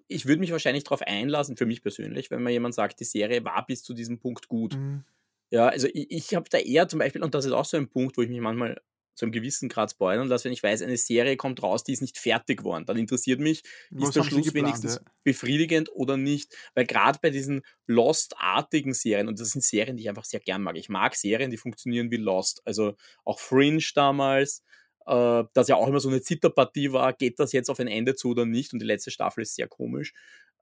ich 0.08 0.26
würde 0.26 0.39
mich 0.39 0.51
wahrscheinlich 0.51 0.84
darauf 0.84 1.01
einlassen, 1.01 1.58
für 1.58 1.66
mich 1.66 1.82
persönlich, 1.82 2.32
wenn 2.32 2.41
mir 2.41 2.51
jemand 2.51 2.74
sagt, 2.74 2.99
die 2.99 3.06
Serie 3.06 3.43
war 3.43 3.66
bis 3.66 3.84
zu 3.84 3.93
diesem 3.93 4.20
Punkt 4.20 4.47
gut. 4.47 4.76
Mhm. 4.76 5.03
Ja, 5.51 5.68
also 5.68 5.88
ich, 5.93 6.10
ich 6.10 6.36
habe 6.36 6.49
da 6.49 6.58
eher 6.58 6.88
zum 6.88 6.99
Beispiel, 6.99 7.24
und 7.24 7.36
das 7.36 7.45
ist 7.45 7.51
auch 7.51 7.66
so 7.66 7.78
ein 7.78 7.88
Punkt, 7.88 8.18
wo 8.18 8.22
ich 8.22 8.30
mich 8.30 8.41
manchmal 8.41 8.82
zu 9.16 9.26
einem 9.26 9.32
gewissen 9.32 9.70
Grad 9.70 9.91
spoilern 9.91 10.28
lasse, 10.28 10.45
wenn 10.45 10.51
ich 10.51 10.61
weiß, 10.61 10.82
eine 10.82 10.97
Serie 10.97 11.38
kommt 11.38 11.63
raus, 11.63 11.84
die 11.84 11.93
ist 11.93 12.01
nicht 12.01 12.18
fertig 12.18 12.59
geworden. 12.59 12.86
Dann 12.86 12.97
interessiert 12.97 13.39
mich, 13.39 13.63
Was 13.89 14.09
ist 14.09 14.16
der 14.18 14.24
Schluss 14.24 14.45
geplant, 14.45 14.68
wenigstens 14.68 14.95
ja. 14.95 15.01
befriedigend 15.24 15.89
oder 15.93 16.18
nicht? 16.18 16.55
Weil 16.76 16.86
gerade 16.86 17.20
bei 17.22 17.30
diesen 17.30 17.63
Lost-artigen 17.88 18.93
Serien, 18.93 19.28
und 19.28 19.39
das 19.39 19.49
sind 19.49 19.63
Serien, 19.63 19.97
die 19.97 20.03
ich 20.03 20.09
einfach 20.09 20.26
sehr 20.26 20.39
gern 20.39 20.61
mag. 20.61 20.76
Ich 20.76 20.89
mag 20.89 21.16
Serien, 21.16 21.49
die 21.49 21.57
funktionieren 21.57 22.11
wie 22.11 22.18
Lost. 22.18 22.61
Also 22.66 22.95
auch 23.24 23.39
Fringe 23.39 23.84
damals, 23.95 24.63
äh, 25.05 25.43
das 25.53 25.68
ja 25.68 25.76
auch 25.76 25.88
immer 25.88 25.99
so 25.99 26.09
eine 26.09 26.22
Zitterpartie 26.22 26.91
war, 26.91 27.13
geht 27.13 27.39
das 27.39 27.53
jetzt 27.53 27.70
auf 27.70 27.80
ein 27.80 27.88
Ende 27.88 28.16
zu 28.16 28.30
oder 28.30 28.45
nicht? 28.45 28.74
Und 28.74 28.80
die 28.80 28.86
letzte 28.86 29.11
Staffel 29.11 29.41
ist 29.41 29.55
sehr 29.55 29.68
komisch. 29.68 30.13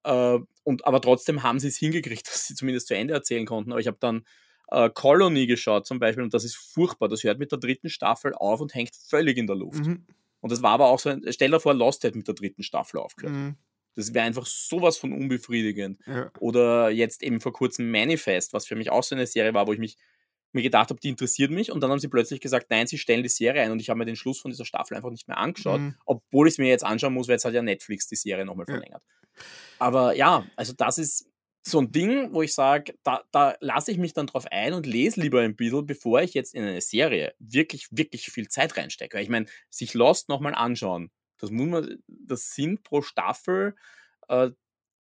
Äh, 0.03 0.39
und, 0.63 0.85
aber 0.85 1.01
trotzdem 1.01 1.43
haben 1.43 1.59
sie 1.59 1.69
es 1.69 1.77
hingekriegt, 1.77 2.27
dass 2.27 2.47
sie 2.47 2.55
zumindest 2.55 2.87
zu 2.87 2.95
Ende 2.95 3.13
erzählen 3.13 3.45
konnten. 3.45 3.71
Aber 3.71 3.81
ich 3.81 3.87
habe 3.87 3.97
dann 3.99 4.25
äh, 4.73 4.89
Colony 4.89 5.47
geschaut 5.47 5.85
zum 5.85 5.99
Beispiel 5.99 6.23
und 6.23 6.33
das 6.33 6.43
ist 6.43 6.55
furchtbar. 6.55 7.07
Das 7.07 7.23
hört 7.23 7.39
mit 7.39 7.51
der 7.51 7.59
dritten 7.59 7.89
Staffel 7.89 8.33
auf 8.33 8.59
und 8.59 8.73
hängt 8.73 8.95
völlig 8.95 9.37
in 9.37 9.47
der 9.47 9.55
Luft. 9.55 9.85
Mhm. 9.85 10.05
Und 10.41 10.51
das 10.51 10.61
war 10.61 10.71
aber 10.71 10.87
auch 10.87 10.99
so 10.99 11.09
ein, 11.09 11.23
stell 11.29 11.51
dir 11.51 11.59
vor, 11.59 11.73
Lost 11.73 12.03
hätte 12.03 12.17
mit 12.17 12.27
der 12.27 12.35
dritten 12.35 12.63
Staffel 12.63 12.99
aufgehört. 12.99 13.35
Mhm. 13.35 13.55
Das 13.95 14.13
wäre 14.13 14.25
einfach 14.25 14.47
sowas 14.47 14.97
von 14.97 15.13
unbefriedigend. 15.13 15.99
Ja. 16.07 16.31
Oder 16.39 16.89
jetzt 16.89 17.21
eben 17.21 17.39
vor 17.39 17.53
kurzem 17.53 17.91
Manifest, 17.91 18.51
was 18.51 18.65
für 18.65 18.75
mich 18.75 18.89
auch 18.89 19.03
so 19.03 19.15
eine 19.15 19.27
Serie 19.27 19.53
war, 19.53 19.67
wo 19.67 19.73
ich 19.73 19.79
mich 19.79 19.97
mir 20.51 20.63
gedacht 20.63 20.89
habe, 20.89 20.99
die 20.99 21.09
interessiert 21.09 21.51
mich 21.51 21.71
und 21.71 21.81
dann 21.81 21.89
haben 21.89 21.99
sie 21.99 22.07
plötzlich 22.07 22.39
gesagt, 22.39 22.67
nein, 22.69 22.85
sie 22.85 22.97
stellen 22.97 23.23
die 23.23 23.29
Serie 23.29 23.61
ein 23.61 23.71
und 23.71 23.79
ich 23.79 23.89
habe 23.89 23.97
mir 23.97 24.05
den 24.05 24.15
Schluss 24.15 24.39
von 24.39 24.51
dieser 24.51 24.65
Staffel 24.65 24.95
einfach 24.95 25.09
nicht 25.09 25.27
mehr 25.27 25.37
angeschaut, 25.37 25.81
mhm. 25.81 25.95
obwohl 26.05 26.47
ich 26.47 26.53
es 26.53 26.57
mir 26.59 26.67
jetzt 26.67 26.83
anschauen 26.83 27.13
muss, 27.13 27.27
weil 27.27 27.35
jetzt 27.35 27.45
hat 27.45 27.53
ja 27.53 27.61
Netflix 27.63 28.07
die 28.07 28.15
Serie 28.15 28.45
nochmal 28.45 28.65
verlängert. 28.65 29.01
Ja. 29.03 29.43
Aber 29.79 30.15
ja, 30.15 30.45
also 30.55 30.73
das 30.73 30.99
ist 30.99 31.27
so 31.65 31.79
ein 31.79 31.91
Ding, 31.91 32.33
wo 32.33 32.41
ich 32.41 32.53
sage, 32.53 32.93
da, 33.03 33.23
da 33.31 33.55
lasse 33.61 33.91
ich 33.91 33.97
mich 33.97 34.13
dann 34.13 34.27
drauf 34.27 34.45
ein 34.51 34.73
und 34.73 34.85
lese 34.85 35.21
lieber 35.21 35.41
ein 35.41 35.55
bisschen, 35.55 35.85
bevor 35.85 36.21
ich 36.21 36.33
jetzt 36.33 36.53
in 36.53 36.63
eine 36.63 36.81
Serie 36.81 37.33
wirklich, 37.39 37.87
wirklich 37.91 38.25
viel 38.31 38.49
Zeit 38.49 38.75
reinstecke. 38.77 39.15
Weil 39.15 39.23
ich 39.23 39.29
meine, 39.29 39.45
sich 39.69 39.93
Lost 39.93 40.27
nochmal 40.29 40.55
anschauen, 40.55 41.09
das 41.37 41.51
muss 41.51 41.67
man, 41.67 42.03
das 42.07 42.53
sind 42.53 42.83
pro 42.83 43.01
Staffel 43.01 43.75
äh, 44.27 44.51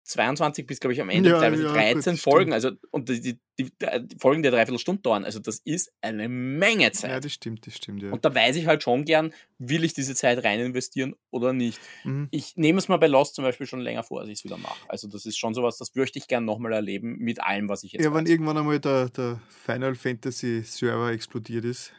22 0.08 0.66
bis, 0.66 0.80
glaube 0.80 0.94
ich, 0.94 1.00
am 1.02 1.10
Ende 1.10 1.28
ja, 1.30 1.38
teilweise 1.38 1.64
ja, 1.64 1.72
13 1.72 2.14
gut, 2.14 2.22
Folgen. 2.22 2.52
Also, 2.54 2.70
und 2.90 3.10
die, 3.10 3.20
die, 3.20 3.38
die, 3.58 3.70
die 3.78 4.16
Folgen, 4.18 4.42
die 4.42 4.48
dreiviertel 4.48 4.78
Stunde 4.78 5.02
dauern. 5.02 5.24
Also, 5.24 5.38
das 5.38 5.58
ist 5.58 5.92
eine 6.00 6.30
Menge 6.30 6.90
Zeit. 6.92 7.10
Ja, 7.10 7.20
das 7.20 7.32
stimmt, 7.32 7.66
das 7.66 7.76
stimmt, 7.76 8.02
ja. 8.02 8.10
Und 8.10 8.24
da 8.24 8.34
weiß 8.34 8.56
ich 8.56 8.66
halt 8.66 8.82
schon 8.82 9.04
gern, 9.04 9.34
will 9.58 9.84
ich 9.84 9.92
diese 9.92 10.14
Zeit 10.14 10.42
rein 10.44 10.60
investieren 10.60 11.14
oder 11.30 11.52
nicht. 11.52 11.78
Mhm. 12.04 12.28
Ich 12.30 12.56
nehme 12.56 12.78
es 12.78 12.88
mal 12.88 12.96
bei 12.96 13.06
Lost 13.06 13.34
zum 13.34 13.44
Beispiel 13.44 13.66
schon 13.66 13.80
länger 13.80 14.02
vor, 14.02 14.20
als 14.20 14.30
ich 14.30 14.38
es 14.38 14.44
wieder 14.44 14.56
mache. 14.56 14.78
Also, 14.88 15.08
das 15.08 15.26
ist 15.26 15.36
schon 15.36 15.52
sowas, 15.52 15.76
das 15.76 15.94
möchte 15.94 16.18
ich 16.18 16.26
gern 16.26 16.46
nochmal 16.46 16.72
erleben 16.72 17.18
mit 17.18 17.42
allem, 17.42 17.68
was 17.68 17.84
ich 17.84 17.92
jetzt 17.92 18.02
Ja, 18.02 18.14
wenn 18.14 18.24
irgendwann 18.24 18.56
einmal 18.56 18.80
der, 18.80 19.10
der 19.10 19.42
Final 19.66 19.94
Fantasy 19.94 20.62
Server 20.62 21.12
explodiert 21.12 21.66
ist. 21.66 21.92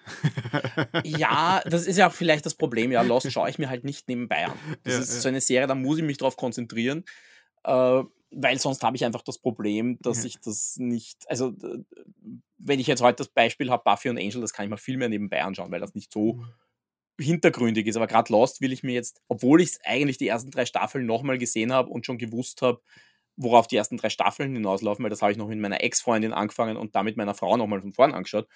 ja, 1.03 1.61
das 1.69 1.85
ist 1.85 1.97
ja 1.97 2.09
auch 2.09 2.13
vielleicht 2.13 2.47
das 2.47 2.55
Problem. 2.55 2.91
Ja, 2.91 3.03
Lost 3.03 3.31
schaue 3.31 3.51
ich 3.51 3.59
mir 3.59 3.69
halt 3.69 3.83
nicht 3.83 4.07
nebenbei 4.07 4.47
an. 4.47 4.53
Das 4.83 4.93
ja, 4.95 4.99
ist 5.01 5.21
so 5.21 5.27
eine 5.27 5.41
Serie, 5.41 5.67
da 5.67 5.75
muss 5.75 5.99
ich 5.99 6.03
mich 6.03 6.17
drauf 6.17 6.37
konzentrieren. 6.37 7.03
Äh, 7.63 8.03
weil 8.31 8.59
sonst 8.59 8.83
habe 8.83 8.95
ich 8.95 9.05
einfach 9.05 9.23
das 9.23 9.39
Problem, 9.39 9.97
dass 10.01 10.19
ja. 10.19 10.25
ich 10.25 10.39
das 10.39 10.77
nicht, 10.77 11.29
also 11.29 11.53
wenn 12.57 12.79
ich 12.79 12.87
jetzt 12.87 13.01
heute 13.01 13.17
das 13.17 13.29
Beispiel 13.29 13.71
habe, 13.71 13.83
Buffy 13.83 14.09
und 14.09 14.19
Angel, 14.19 14.41
das 14.41 14.53
kann 14.53 14.65
ich 14.65 14.69
mir 14.69 14.77
viel 14.77 14.97
mehr 14.97 15.09
nebenbei 15.09 15.43
anschauen, 15.43 15.71
weil 15.71 15.79
das 15.79 15.95
nicht 15.95 16.11
so 16.11 16.33
mhm. 16.33 16.53
hintergründig 17.19 17.87
ist. 17.87 17.95
Aber 17.95 18.07
gerade 18.07 18.31
Lost 18.31 18.61
will 18.61 18.71
ich 18.71 18.83
mir 18.83 18.93
jetzt, 18.93 19.21
obwohl 19.27 19.61
ich 19.61 19.77
eigentlich 19.83 20.17
die 20.17 20.27
ersten 20.27 20.51
drei 20.51 20.65
Staffeln 20.65 21.05
nochmal 21.05 21.37
gesehen 21.37 21.73
habe 21.73 21.89
und 21.89 22.05
schon 22.05 22.17
gewusst 22.17 22.61
habe, 22.61 22.81
worauf 23.35 23.67
die 23.67 23.77
ersten 23.77 23.97
drei 23.97 24.09
Staffeln 24.09 24.53
hinauslaufen, 24.53 25.01
weil 25.01 25.09
das 25.09 25.21
habe 25.21 25.31
ich 25.31 25.37
noch 25.37 25.47
mit 25.47 25.59
meiner 25.59 25.81
Ex-Freundin 25.81 26.33
angefangen 26.33 26.77
und 26.77 26.95
damit 26.95 27.17
meiner 27.17 27.33
Frau 27.33 27.55
nochmal 27.57 27.81
von 27.81 27.93
vorn 27.93 28.13
angeschaut. 28.13 28.47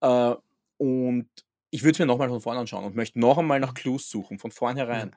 Äh, 0.00 0.34
und 0.78 1.28
ich 1.70 1.82
würde 1.82 1.92
es 1.92 1.98
mir 1.98 2.06
nochmal 2.06 2.28
von 2.28 2.40
vorn 2.40 2.58
anschauen 2.58 2.84
und 2.84 2.96
möchte 2.96 3.20
noch 3.20 3.38
einmal 3.38 3.60
nach 3.60 3.74
Clues 3.74 4.10
suchen, 4.10 4.38
von 4.38 4.50
vornherein. 4.50 5.10
Ja. 5.10 5.16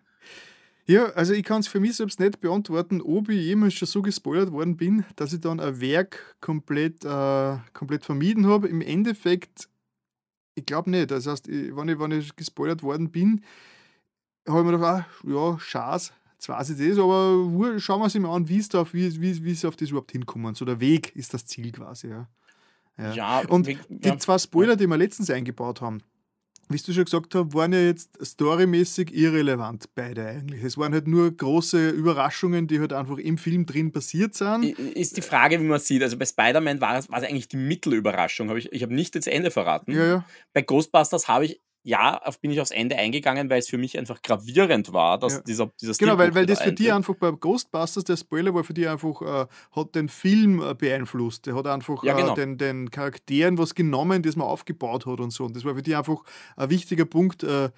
Ja, 0.88 1.06
also 1.14 1.34
ich 1.34 1.44
kann 1.44 1.62
es 1.62 1.68
für 1.68 1.80
mich 1.80 1.96
selbst 1.96 2.20
nicht 2.20 2.40
beantworten, 2.42 3.02
ob 3.02 3.30
ich 3.30 3.44
jemals 3.44 3.74
schon 3.74 3.88
so 3.88 4.04
gespoilert 4.04 4.52
worden 4.52 4.78
bin, 4.78 5.04
dass 5.16 5.34
ich 5.34 5.40
dann 5.40 5.60
ein 5.60 5.82
Werk 5.82 6.38
komplett, 6.42 7.04
äh, 7.04 7.58
komplett 7.74 8.06
vermieden 8.06 8.46
habe. 8.46 8.68
Im 8.68 8.82
Endeffekt, 8.82 9.68
ich 10.54 10.66
glaube 10.66 10.92
nicht. 10.92 11.10
Das 11.10 11.26
heißt, 11.26 11.48
ich, 11.48 11.76
wenn, 11.76 11.90
ich, 11.90 12.00
wenn 12.00 12.12
ich 12.12 12.36
gespoilert 12.36 12.84
worden 12.84 13.10
bin, 13.10 13.44
habe 14.48 14.60
ich 14.60 14.66
mir 14.66 14.72
gedacht, 14.74 15.06
ah, 15.24 15.28
ja, 15.28 15.94
jetzt 16.34 16.50
weiß 16.50 16.70
ich 16.70 16.90
das, 16.90 17.00
aber 17.00 17.80
schauen 17.80 18.00
wir 18.00 18.04
uns 18.04 18.16
mal 18.16 18.36
an, 18.36 18.48
wie 18.48 18.60
es 18.60 18.74
auf, 18.76 18.94
wie, 18.94 19.20
wie, 19.20 19.44
wie 19.44 19.56
sie 19.56 19.68
auf 19.68 19.76
das 19.76 19.90
überhaupt 19.90 20.12
hinkommen. 20.12 20.54
So 20.54 20.66
der 20.66 20.80
Weg 20.80 21.16
ist 21.16 21.34
das 21.34 21.48
Ziel 21.48 21.72
quasi, 21.72 22.10
ja. 22.10 22.28
Ja. 22.98 23.14
ja 23.14 23.40
und 23.48 23.66
wie, 23.66 23.80
die 23.90 24.08
ja. 24.08 24.18
zwei 24.20 24.38
Spoiler, 24.38 24.76
die 24.76 24.86
wir 24.86 24.98
letztens 24.98 25.32
eingebaut 25.32 25.82
haben, 25.82 26.02
wie 26.70 26.78
du 26.78 26.94
schon 26.94 27.06
gesagt 27.06 27.36
hast, 27.36 27.54
waren 27.54 27.74
ja 27.74 27.80
jetzt 27.80 28.18
storymäßig 28.26 29.14
irrelevant, 29.14 29.86
beide 29.94 30.26
eigentlich. 30.26 30.64
Es 30.64 30.78
waren 30.78 30.94
halt 30.94 31.08
nur 31.08 31.32
große 31.32 31.90
Überraschungen, 31.90 32.68
die 32.68 32.80
halt 32.80 32.94
einfach 32.94 33.18
im 33.18 33.38
Film 33.38 33.66
drin 33.66 33.92
passiert 33.92 34.34
sind. 34.34 34.64
Ist 34.80 35.18
die 35.18 35.22
Frage, 35.22 35.60
wie 35.60 35.66
man 35.66 35.80
sieht. 35.80 36.02
Also 36.02 36.18
bei 36.18 36.26
Spider-Man 36.26 36.82
war 36.82 36.98
es, 36.98 37.10
war 37.10 37.20
es 37.20 37.30
eigentlich 37.30 37.48
die 37.48 37.58
Mittelüberraschung. 37.58 38.56
ich 38.58 38.72
ich 38.72 38.84
habe 38.84 38.94
nicht 38.94 39.16
das 39.16 39.28
Ende 39.28 39.52
verraten. 39.52 39.92
Ja, 39.92 40.06
ja. 40.06 40.26
Bei 40.54 40.62
Ghostbusters 40.62 41.28
habe 41.28 41.46
ich 41.46 41.62
ja, 41.86 42.18
auf, 42.18 42.40
bin 42.40 42.50
ich 42.50 42.60
aufs 42.60 42.72
Ende 42.72 42.98
eingegangen, 42.98 43.48
weil 43.52 43.60
es 43.60 43.70
für 43.70 43.78
mich 43.78 43.98
einfach 43.98 44.24
gravierend 44.24 44.92
war, 44.92 45.20
dass 45.20 45.36
ja. 45.36 45.42
dieser, 45.42 45.72
dieses 45.80 46.00
Genau, 46.00 46.18
weil, 46.18 46.34
weil 46.34 46.48
das 46.48 46.60
für 46.62 46.74
dich 46.74 46.92
einfach 46.92 47.14
bei 47.14 47.30
Ghostbusters, 47.30 48.04
der 48.04 48.18
Spoiler 48.18 48.56
war 48.56 48.64
für 48.64 48.74
dich 48.74 48.90
einfach, 48.90 49.22
äh, 49.22 49.46
hat 49.72 49.94
den 49.94 50.10
Film 50.10 50.62
äh, 50.62 50.74
beeinflusst. 50.74 51.46
Der 51.46 51.56
hat 51.56 51.68
einfach 51.68 52.04
ja, 52.04 52.16
genau. 52.16 52.34
äh, 52.34 52.36
den, 52.36 52.58
den 52.58 52.90
Charakteren 52.90 53.60
was 53.60 53.76
genommen, 53.76 54.24
das 54.24 54.36
man 54.36 54.48
aufgebaut 54.48 55.06
hat 55.06 55.20
und 55.20 55.30
so. 55.30 55.46
Und 55.46 55.56
das 55.56 55.64
war 55.64 55.76
für 55.76 55.84
dich 55.84 55.96
einfach 55.96 56.24
ein 56.56 56.72
wichtiger 56.72 57.06
Punkt, 57.06 57.44
äh, 57.44 57.70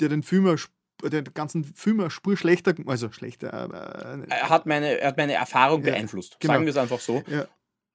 der 0.00 0.08
den 0.08 0.24
Film 0.24 0.56
den 1.04 1.24
ganzen 1.32 1.64
Film 1.64 2.00
eine 2.00 2.10
Spur 2.10 2.36
schlechter, 2.36 2.74
also 2.86 3.12
schlechter. 3.12 3.48
Äh, 3.48 4.28
er, 4.28 4.48
hat 4.48 4.66
meine, 4.66 4.98
er 4.98 5.08
hat 5.08 5.16
meine 5.16 5.34
Erfahrung 5.34 5.84
ja, 5.84 5.92
beeinflusst. 5.92 6.38
Genau. 6.40 6.54
Sagen 6.54 6.64
wir 6.64 6.70
es 6.70 6.76
einfach 6.76 7.00
so. 7.00 7.22
Ja. 7.28 7.46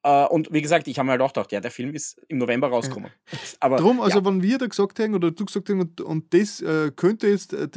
Uh, 0.06 0.26
und 0.30 0.52
wie 0.52 0.62
gesagt, 0.62 0.86
ich 0.86 0.96
habe 0.98 1.06
mir 1.06 1.12
halt 1.12 1.22
auch 1.22 1.32
gedacht, 1.32 1.50
ja, 1.50 1.60
der 1.60 1.72
Film 1.72 1.92
ist 1.92 2.20
im 2.28 2.38
November 2.38 2.68
rausgekommen. 2.68 3.10
Aber, 3.60 3.78
Drum, 3.78 4.00
also 4.00 4.20
ja. 4.20 4.24
wenn 4.24 4.42
wir 4.42 4.56
da 4.56 4.66
gesagt 4.66 5.00
haben 5.00 5.14
oder 5.14 5.32
du 5.32 5.44
gesagt 5.44 5.68
hast, 5.68 5.74
und, 5.74 6.00
und 6.00 6.32
das 6.32 6.60
äh, 6.60 6.92
könnte 6.94 7.26
jetzt 7.26 7.52
äh, 7.52 7.68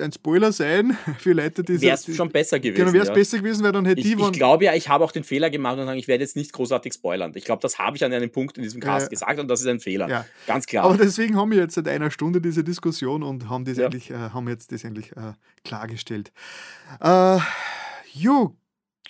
ein 0.00 0.12
Spoiler 0.12 0.52
sein 0.52 0.96
für 1.18 1.32
Leute, 1.32 1.62
die 1.62 1.80
Wäre 1.80 1.94
es 1.94 2.16
schon 2.16 2.30
besser 2.30 2.58
gewesen. 2.58 2.76
Genau, 2.76 2.92
wäre 2.92 3.02
es 3.02 3.08
ja. 3.08 3.14
besser 3.14 3.38
gewesen, 3.38 3.64
weil 3.64 3.72
dann 3.72 3.84
hätte 3.84 4.00
ich. 4.00 4.12
Ich, 4.12 4.18
ich 4.18 4.32
glaube 4.32 4.64
ja, 4.64 4.74
ich 4.74 4.88
habe 4.88 5.04
auch 5.04 5.12
den 5.12 5.24
Fehler 5.24 5.50
gemacht 5.50 5.78
und 5.78 5.86
sagen, 5.86 5.98
ich 5.98 6.08
werde 6.08 6.24
jetzt 6.24 6.36
nicht 6.36 6.52
großartig 6.52 6.94
spoilern. 6.94 7.32
Ich 7.34 7.44
glaube, 7.44 7.60
das 7.60 7.78
habe 7.78 7.96
ich 7.96 8.04
an 8.04 8.12
einem 8.12 8.30
Punkt 8.30 8.56
in 8.56 8.62
diesem 8.62 8.80
Cast 8.80 9.06
ja. 9.06 9.10
gesagt 9.10 9.38
und 9.38 9.48
das 9.48 9.60
ist 9.60 9.66
ein 9.66 9.80
Fehler. 9.80 10.08
Ja. 10.08 10.26
Ganz 10.46 10.66
klar. 10.66 10.84
Aber 10.84 10.96
deswegen 10.96 11.36
haben 11.36 11.50
wir 11.50 11.58
jetzt 11.58 11.74
seit 11.74 11.88
einer 11.88 12.10
Stunde 12.10 12.40
diese 12.40 12.64
Diskussion 12.64 13.22
und 13.22 13.48
haben, 13.48 13.64
das 13.64 13.78
endlich, 13.78 14.10
äh, 14.10 14.14
haben 14.14 14.48
jetzt 14.48 14.72
das 14.72 14.84
endlich 14.84 15.12
äh, 15.12 15.34
klargestellt. 15.64 16.32
Äh, 17.00 17.38
jo, 18.12 18.56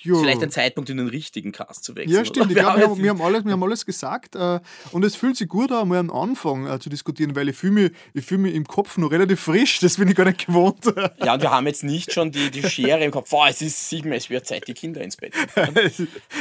Jo. 0.03 0.18
Vielleicht 0.18 0.42
ein 0.42 0.50
Zeitpunkt, 0.50 0.90
in 0.90 0.96
den 0.96 1.09
richtigen 1.09 1.53
Cast 1.53 1.84
zu 1.84 1.94
wechseln. 1.94 2.16
Ja, 2.16 2.24
stimmt. 2.24 2.42
Ich 2.53 2.59
glaube, 2.59 2.80
wir, 2.80 2.88
haben, 2.88 3.03
wir, 3.03 3.11
haben 3.11 3.22
alles, 3.22 3.44
wir 3.44 3.53
haben 3.53 3.62
alles 3.62 3.86
gesagt. 3.86 4.34
Äh, 4.36 4.61
und 4.90 5.05
es 5.05 5.14
fühlt 5.16 5.36
sich 5.36 5.48
gut 5.48 5.70
an, 5.70 5.88
mal 5.88 5.98
am 5.98 6.11
Anfang 6.11 6.66
äh, 6.66 6.78
zu 6.80 6.90
diskutieren, 6.90 7.36
weil 7.36 7.48
ich 7.48 7.57
fühle 7.57 7.92
mich, 8.14 8.24
fühl 8.24 8.38
mich 8.38 8.55
im 8.55 8.66
Kopf 8.66 8.98
noch 8.98 9.11
relativ 9.11 9.40
frisch. 9.40 9.78
Das 9.78 9.96
bin 9.96 10.09
ich 10.09 10.16
gar 10.16 10.24
nicht 10.24 10.46
gewohnt. 10.46 10.84
Ja, 11.24 11.34
und 11.34 11.42
wir 11.42 11.50
haben 11.50 11.66
jetzt 11.66 11.84
nicht 11.84 12.12
schon 12.12 12.32
die, 12.32 12.50
die 12.50 12.62
Schere 12.68 13.05
im 13.05 13.11
Kopf. 13.11 13.30
Boah, 13.30 13.48
es 13.48 13.62
ist 13.62 13.88
sieben, 13.88 14.12
es 14.12 14.28
wird 14.28 14.46
Zeit, 14.46 14.66
die 14.66 14.74
Kinder 14.74 15.00
ins 15.00 15.16
Bett 15.16 15.34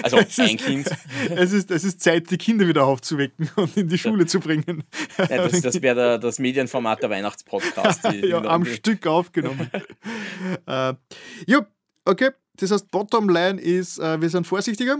Also 0.03 0.18
es 0.18 0.39
ein 0.39 0.55
ist, 0.55 0.66
Kind. 0.66 0.89
Es 1.30 1.53
ist, 1.53 1.72
es 1.72 1.84
ist 1.84 2.01
Zeit, 2.01 2.30
die 2.32 2.38
Kinder 2.38 2.68
wieder 2.68 2.86
aufzuwecken 2.86 3.49
und 3.55 3.78
in 3.78 3.88
die 3.88 3.97
Schule 3.97 4.24
ja. 4.24 4.28
zu 4.28 4.39
bringen. 4.39 4.84
Ja, 5.18 5.47
das 5.47 5.62
das 5.62 5.82
wäre 5.82 6.20
das 6.20 6.39
Medienformat 6.39 7.01
der 7.01 7.09
Weihnachtspodcast. 7.09 8.05
ja, 8.24 8.41
am 8.43 8.66
Stück 8.66 9.05
aufgenommen. 9.07 9.70
äh, 10.68 10.93
ja, 11.45 11.68
okay. 12.05 12.32
Das 12.62 12.72
heißt, 12.72 12.91
Bottomline 12.91 13.59
ist, 13.59 13.97
äh, 13.97 14.22
wir 14.22 14.30
sind 14.30 14.45
vorsichtiger, 14.45 14.97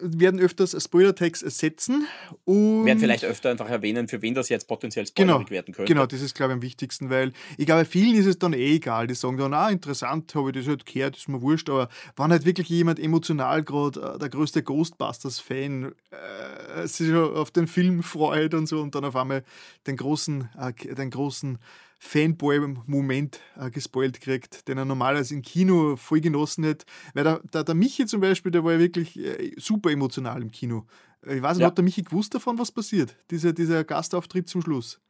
werden 0.00 0.40
öfters 0.40 0.74
Spoiler-Tags 0.82 1.40
setzen. 1.40 2.06
Und 2.44 2.86
werden 2.86 2.98
vielleicht 2.98 3.24
öfter 3.24 3.50
einfach 3.50 3.68
erwähnen, 3.68 4.08
für 4.08 4.22
wen 4.22 4.34
das 4.34 4.48
jetzt 4.48 4.66
potenziell 4.66 5.06
spoilerig 5.06 5.38
genau, 5.40 5.50
werden 5.50 5.74
könnte. 5.74 5.92
Genau, 5.92 6.06
das 6.06 6.22
ist, 6.22 6.34
glaube 6.34 6.52
ich, 6.52 6.54
am 6.54 6.62
wichtigsten, 6.62 7.10
weil 7.10 7.32
ich 7.58 7.66
glaube, 7.66 7.84
vielen 7.84 8.16
ist 8.16 8.24
es 8.24 8.38
dann 8.38 8.54
eh 8.54 8.76
egal. 8.76 9.06
Die 9.06 9.14
sagen 9.14 9.36
dann, 9.36 9.52
ah, 9.52 9.68
interessant, 9.68 10.34
habe 10.34 10.50
ich 10.50 10.56
das 10.56 10.66
halt 10.66 10.86
gehört, 10.86 11.18
ist 11.18 11.28
mir 11.28 11.42
wurscht, 11.42 11.68
aber 11.68 11.90
wenn 12.16 12.30
halt 12.30 12.46
wirklich 12.46 12.70
jemand 12.70 12.98
emotional 12.98 13.62
gerade 13.62 14.14
äh, 14.14 14.18
der 14.18 14.30
größte 14.30 14.62
Ghostbusters-Fan 14.62 15.92
äh, 16.10 16.86
sich 16.86 17.12
auf 17.14 17.50
den 17.50 17.66
Film 17.66 18.02
freut 18.02 18.54
und 18.54 18.66
so 18.66 18.80
und 18.80 18.94
dann 18.94 19.04
auf 19.04 19.16
einmal 19.16 19.44
den 19.86 19.98
großen, 19.98 20.48
äh, 20.58 20.94
den 20.94 21.10
großen 21.10 21.58
Fanboy-Moment 22.04 23.38
äh, 23.56 23.70
gespoilt 23.70 24.20
kriegt, 24.20 24.66
den 24.66 24.76
er 24.76 24.84
normalerweise 24.84 25.34
im 25.34 25.42
Kino 25.42 25.94
voll 25.96 26.20
genossen 26.20 26.66
hat. 26.66 26.84
Weil 27.14 27.22
der, 27.22 27.40
der, 27.54 27.62
der 27.62 27.74
Michi 27.76 28.06
zum 28.06 28.20
Beispiel, 28.20 28.50
der 28.50 28.64
war 28.64 28.72
ja 28.72 28.80
wirklich 28.80 29.16
äh, 29.16 29.52
super 29.56 29.90
emotional 29.92 30.42
im 30.42 30.50
Kino. 30.50 30.84
Ich 31.24 31.40
weiß 31.40 31.56
nicht, 31.56 31.62
ja. 31.62 31.68
hat 31.68 31.78
der 31.78 31.84
Michi 31.84 32.02
gewusst 32.02 32.34
davon, 32.34 32.58
was 32.58 32.72
passiert? 32.72 33.16
Dieser, 33.30 33.52
dieser 33.52 33.84
Gastauftritt 33.84 34.48
zum 34.48 34.62
Schluss. 34.62 35.00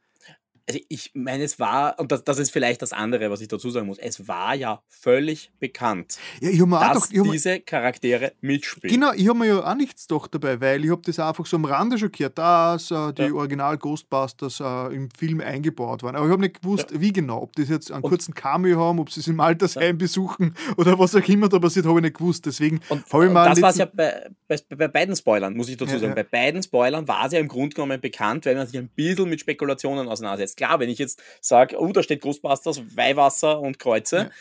Also 0.67 0.79
ich 0.87 1.11
meine, 1.13 1.43
es 1.43 1.59
war, 1.59 1.99
und 1.99 2.11
das, 2.11 2.23
das 2.23 2.39
ist 2.39 2.51
vielleicht 2.51 2.81
das 2.81 2.93
andere, 2.93 3.29
was 3.29 3.41
ich 3.41 3.47
dazu 3.49 3.69
sagen 3.69 3.87
muss, 3.87 3.97
es 3.99 4.27
war 4.27 4.55
ja 4.55 4.81
völlig 4.87 5.51
bekannt, 5.59 6.17
Ja, 6.39 6.49
ich 6.49 6.61
auch 6.61 6.69
dass 6.93 7.09
gedacht, 7.09 7.25
ich 7.27 7.31
diese 7.33 7.59
Charaktere 7.59 8.31
mitspielen. 8.39 8.93
Genau, 8.95 9.11
ich 9.13 9.27
habe 9.27 9.39
mir 9.39 9.47
ja 9.47 9.59
auch 9.63 9.75
nichts 9.75 10.07
gedacht 10.07 10.33
dabei, 10.33 10.61
weil 10.61 10.85
ich 10.85 10.91
habe 10.91 11.01
das 11.05 11.19
einfach 11.19 11.45
so 11.45 11.57
am 11.57 11.65
Rande 11.65 11.97
schon 11.97 12.11
gehört, 12.11 12.37
dass 12.37 12.91
äh, 12.91 13.11
die 13.13 13.23
Ja. 13.23 13.33
Original 13.33 13.77
Ghostbusters 13.77 14.61
äh, 14.61 14.95
im 14.95 15.09
Film 15.11 15.41
eingebaut 15.41 16.01
waren. 16.03 16.15
Aber 16.15 16.25
ich 16.27 16.31
habe 16.31 16.41
nicht 16.41 16.61
gewusst, 16.61 16.87
wie 16.99 17.11
genau. 17.11 17.41
Ob 17.41 17.53
das 17.57 17.67
jetzt 17.69 17.91
einen 17.91 18.01
Und- 18.03 18.09
kurzen 18.09 18.33
Cameo 18.33 18.79
haben, 18.79 18.99
ob 18.99 19.11
sie 19.11 19.19
es 19.19 19.27
im 19.27 19.39
Altersheim 19.41 19.97
besuchen 19.97 20.55
oder 20.77 20.97
was 20.97 21.13
auch 21.15 21.27
immer 21.27 21.49
da 21.49 21.59
passiert, 21.59 21.85
habe 21.85 21.99
ich 21.99 22.03
nicht 22.03 22.17
gewusst. 22.17 22.45
Deswegen 22.45 22.79
habe 22.89 23.25
ich 23.25 23.31
mal 23.31 23.49
das 23.49 23.61
war 23.61 23.69
es 23.71 23.77
ja 23.77 23.85
bei, 23.93 24.29
bei, 24.47 24.57
bei 24.75 24.87
beiden 24.87 25.15
Spoilern, 25.15 25.55
muss 25.55 25.67
ich 25.67 25.75
dazu 25.77 25.91
Ja, 25.93 25.99
sagen. 25.99 26.11
ja. 26.11 26.15
Bei 26.15 26.23
beiden 26.23 26.63
Spoilern 26.63 27.05
war 27.07 27.25
es 27.25 27.33
ja 27.33 27.39
im 27.39 27.47
Grunde 27.49 27.75
genommen 27.75 27.99
bekannt, 27.99 28.45
weil 28.45 28.55
man 28.55 28.65
sich 28.65 28.77
ein 28.77 28.87
bisschen 28.87 29.29
mit 29.29 29.41
Spekulationen 29.41 30.07
auseinandersetzt. 30.07 30.52
Klar, 30.55 30.79
wenn 30.79 30.89
ich 30.89 30.99
jetzt 30.99 31.21
sage, 31.41 31.77
oh, 31.79 31.91
da 31.91 32.03
steht 32.03 32.21
Ghostbusters, 32.21 32.81
Weihwasser 32.95 33.59
und 33.59 33.79
Kreuze, 33.79 34.31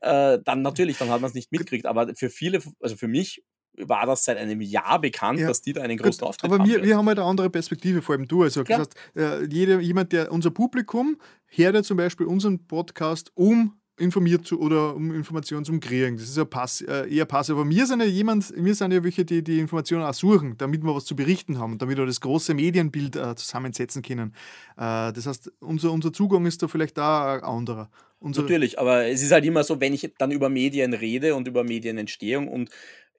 äh, 0.00 0.38
dann 0.44 0.62
natürlich, 0.62 0.98
dann 0.98 1.10
hat 1.10 1.20
man 1.20 1.28
es 1.28 1.34
nicht 1.34 1.50
mitgekriegt. 1.52 1.86
Aber 1.86 2.14
für 2.14 2.30
viele, 2.30 2.60
also 2.80 2.96
für 2.96 3.08
mich 3.08 3.42
war 3.80 4.06
das 4.06 4.24
seit 4.24 4.38
einem 4.38 4.60
Jahr 4.60 5.00
bekannt, 5.00 5.38
Ja. 5.38 5.46
dass 5.48 5.62
die 5.62 5.72
da 5.72 5.82
einen 5.82 5.96
Gut, 5.98 6.06
großen 6.06 6.24
Auftritt 6.24 6.50
aber 6.50 6.58
haben. 6.60 6.68
wir, 6.68 6.76
werden. 6.76 6.86
wir 6.88 6.96
haben 6.96 7.06
halt 7.06 7.18
eine 7.18 7.28
andere 7.28 7.50
Perspektive, 7.50 8.02
vor 8.02 8.14
allem 8.16 8.26
du. 8.26 8.42
Also, 8.42 8.64
Klar. 8.64 8.86
das 9.14 9.28
heißt, 9.40 9.52
jeder, 9.52 9.80
jemand, 9.80 10.12
der 10.12 10.32
unser 10.32 10.50
Publikum 10.50 11.16
hört 11.46 11.74
ja 11.76 11.82
zum 11.82 11.96
Beispiel 11.96 12.26
unseren 12.26 12.66
Podcast, 12.66 13.30
um 13.34 13.77
informiert 13.98 14.46
zu 14.46 14.60
oder 14.60 14.94
um 14.94 15.14
Informationen 15.14 15.64
zu 15.64 15.78
kriegen. 15.78 16.16
Das 16.16 16.24
ist 16.24 16.36
ja 16.36 16.44
pass, 16.44 16.80
äh, 16.80 17.08
eher 17.08 17.24
passiv. 17.24 17.56
Aber 17.56 17.68
wir 17.68 17.86
sind 17.86 18.00
ja 18.00 18.06
jemand, 18.06 18.52
wir 18.56 18.74
sind 18.74 18.92
ja 18.92 19.02
welche, 19.02 19.24
die 19.24 19.42
die 19.42 19.58
Informationen 19.58 20.04
auch 20.04 20.14
suchen, 20.14 20.56
damit 20.58 20.82
wir 20.82 20.94
was 20.94 21.04
zu 21.04 21.16
berichten 21.16 21.58
haben 21.58 21.72
und 21.72 21.82
damit 21.82 21.98
wir 21.98 22.06
das 22.06 22.20
große 22.20 22.54
Medienbild 22.54 23.16
äh, 23.16 23.34
zusammensetzen 23.34 24.02
können. 24.02 24.34
Äh, 24.76 25.12
das 25.12 25.26
heißt, 25.26 25.52
unser, 25.60 25.92
unser 25.92 26.12
Zugang 26.12 26.46
ist 26.46 26.62
da 26.62 26.68
vielleicht 26.68 26.98
da 26.98 27.38
anderer. 27.38 27.90
Unser, 28.20 28.42
Natürlich, 28.42 28.80
aber 28.80 29.06
es 29.06 29.22
ist 29.22 29.30
halt 29.30 29.44
immer 29.44 29.62
so, 29.62 29.80
wenn 29.80 29.94
ich 29.94 30.10
dann 30.18 30.32
über 30.32 30.48
Medien 30.48 30.92
rede 30.92 31.36
und 31.36 31.46
über 31.46 31.62
Medienentstehung 31.62 32.48
und 32.48 32.70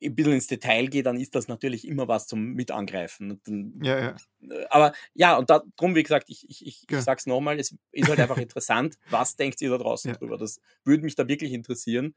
ein 0.04 0.16
bisschen 0.16 0.34
ins 0.34 0.48
Detail 0.48 0.88
gehe, 0.88 1.04
dann 1.04 1.18
ist 1.20 1.36
das 1.36 1.48
natürlich 1.48 1.88
immer 1.88 2.08
was 2.08 2.28
zum 2.28 2.54
Mitangreifen. 2.54 3.42
Dann, 3.46 3.80
Ja, 3.84 4.00
ja. 4.00 4.16
äh, 4.50 4.66
aber 4.70 4.94
ja, 5.14 5.38
und 5.38 5.50
darum, 5.50 5.96
wie 5.96 6.04
gesagt, 6.04 6.30
ich, 6.30 6.50
ich, 6.50 6.66
ich, 6.66 6.86
Ja. 6.90 7.00
ich 7.00 7.04
sag's 7.04 7.26
nochmal, 7.26 7.60
es 7.60 7.76
ist 7.92 8.08
halt 8.10 8.20
einfach 8.20 8.38
interessant, 8.38 8.98
was 9.10 9.36
denkt 9.36 9.62
ihr 9.62 9.70
da 9.72 9.78
draußen 9.78 10.12
Ja. 10.12 10.18
drüber? 10.18 10.38
Das 10.38 10.60
würde 10.84 11.04
mich 11.04 11.16
da 11.16 11.28
wirklich 11.28 11.52
interessieren. 11.54 12.16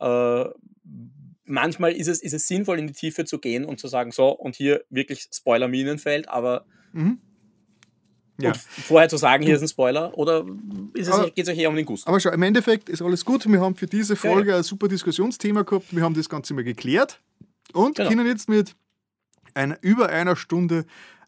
Äh, 0.00 0.44
manchmal 1.44 1.92
ist 1.92 2.08
es, 2.08 2.22
ist 2.22 2.32
es 2.32 2.46
sinnvoll, 2.46 2.78
in 2.78 2.86
die 2.86 2.92
Tiefe 2.92 3.24
zu 3.24 3.38
gehen 3.38 3.64
und 3.64 3.78
zu 3.80 3.88
sagen, 3.88 4.10
so, 4.12 4.28
und 4.28 4.56
hier 4.56 4.84
wirklich 4.90 5.28
Spoiler-Minenfeld, 5.32 6.28
aber 6.28 6.66
Mhm. 6.92 7.18
Ja. 8.38 8.50
und 8.50 8.58
vorher 8.58 9.08
zu 9.08 9.16
sagen, 9.16 9.44
hier 9.44 9.54
ist 9.54 9.62
ein 9.62 9.68
Spoiler, 9.68 10.16
oder 10.18 10.44
geht 10.44 11.38
es 11.46 11.48
euch 11.48 11.58
eher 11.58 11.68
um 11.70 11.76
den 11.76 11.86
Gusto? 11.86 12.08
Aber 12.08 12.18
schau, 12.18 12.30
im 12.30 12.42
Endeffekt 12.42 12.88
ist 12.88 13.00
alles 13.02 13.24
gut. 13.24 13.46
Wir 13.50 13.60
haben 13.60 13.76
für 13.76 13.86
diese 13.86 14.16
Folge 14.16 14.56
ein 14.56 14.62
super 14.62 14.88
Diskussionsthema 14.88 15.62
gehabt. 15.62 15.94
Wir 15.94 16.02
haben 16.02 16.14
das 16.14 16.28
Ganze 16.28 16.52
mal 16.54 16.64
geklärt 16.64 17.20
und 17.72 17.96
Genau. 17.96 18.08
können 18.08 18.26
jetzt 18.26 18.48
mit 18.48 18.74
einer, 19.54 19.78
über 19.82 20.08
einer 20.08 20.34
Stunde 20.36 20.84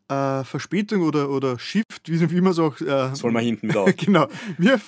äh, 0.09 0.45
Verspätung 0.45 1.03
oder, 1.03 1.31
oder 1.31 1.59
Shift, 1.59 2.03
wie, 2.07 2.31
wie 2.31 2.41
man 2.41 2.53
es 2.53 2.59
auch. 2.59 2.81
Äh, 2.81 3.15
Soll 3.15 3.33
man 3.33 3.45
hinten 3.45 3.71
auf. 3.77 3.95
Genau. 3.97 4.29
Wir 4.59 4.81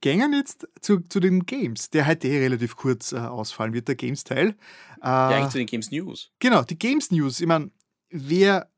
gehen 0.00 0.32
jetzt 0.32 0.66
zu, 0.80 1.00
zu 1.00 1.20
den 1.20 1.44
Games, 1.46 1.90
der 1.90 2.06
heute 2.06 2.28
eh 2.28 2.38
relativ 2.38 2.76
kurz 2.76 3.12
äh, 3.12 3.16
ausfallen 3.18 3.72
wird, 3.74 3.88
der 3.88 3.94
Games-Teil. 3.96 4.48
Äh, 4.48 4.54
Ja, 5.06 5.28
eigentlich 5.28 5.50
zu 5.50 5.58
den 5.58 5.66
Games 5.66 5.90
News. 5.90 6.30
Genau, 6.38 6.62
die 6.62 6.78
Games 6.78 7.10
News. 7.10 7.40
Ich 7.40 7.46
meine, 7.46 7.70
wer 8.10 8.68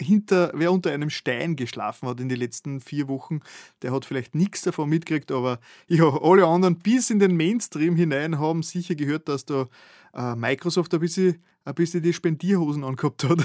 hinter, 0.00 0.50
wer 0.54 0.72
unter 0.72 0.90
einem 0.92 1.10
Stein 1.10 1.56
geschlafen 1.56 2.08
hat 2.08 2.20
in 2.20 2.28
den 2.28 2.38
letzten 2.38 2.80
vier 2.80 3.08
Wochen, 3.08 3.40
der 3.82 3.92
hat 3.92 4.04
vielleicht 4.04 4.34
nichts 4.34 4.62
davon 4.62 4.88
mitgekriegt, 4.88 5.30
aber 5.30 5.60
ja, 5.88 6.04
alle 6.22 6.46
anderen 6.46 6.78
bis 6.78 7.10
in 7.10 7.18
den 7.18 7.36
Mainstream 7.36 7.96
hinein 7.96 8.38
haben 8.38 8.62
sicher 8.62 8.94
gehört, 8.94 9.28
dass 9.28 9.44
da 9.44 9.68
äh, 10.14 10.34
Microsoft 10.34 10.92
ein 10.94 11.00
bisschen, 11.00 11.42
ein 11.64 11.74
bisschen 11.74 12.02
die 12.02 12.12
Spendierhosen 12.12 12.84
angehabt 12.84 13.24
hat. 13.24 13.38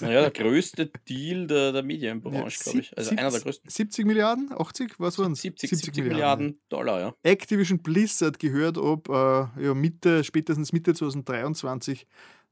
Ja, 0.00 0.08
der 0.08 0.30
größte 0.30 0.90
Deal 1.08 1.46
der, 1.46 1.72
der 1.72 1.82
Medienbranche, 1.82 2.62
glaube 2.62 2.80
ich. 2.80 2.96
Also 2.96 3.10
einer 3.10 3.30
der 3.30 3.40
größten. 3.40 3.68
70 3.68 4.06
Milliarden? 4.06 4.52
80? 4.56 4.94
Was 4.98 5.18
waren 5.18 5.34
70, 5.34 5.70
70, 5.70 6.04
Milliarden, 6.04 6.60
Dollar, 6.68 7.00
ja. 7.00 7.14
Activision 7.22 7.80
Blizzard 7.80 8.38
gehört 8.38 8.78
ob 8.78 9.08
äh, 9.08 9.12
ja, 9.12 9.74
Mitte, 9.74 10.22
spätestens 10.24 10.72
Mitte 10.72 10.94
2023 10.94 12.06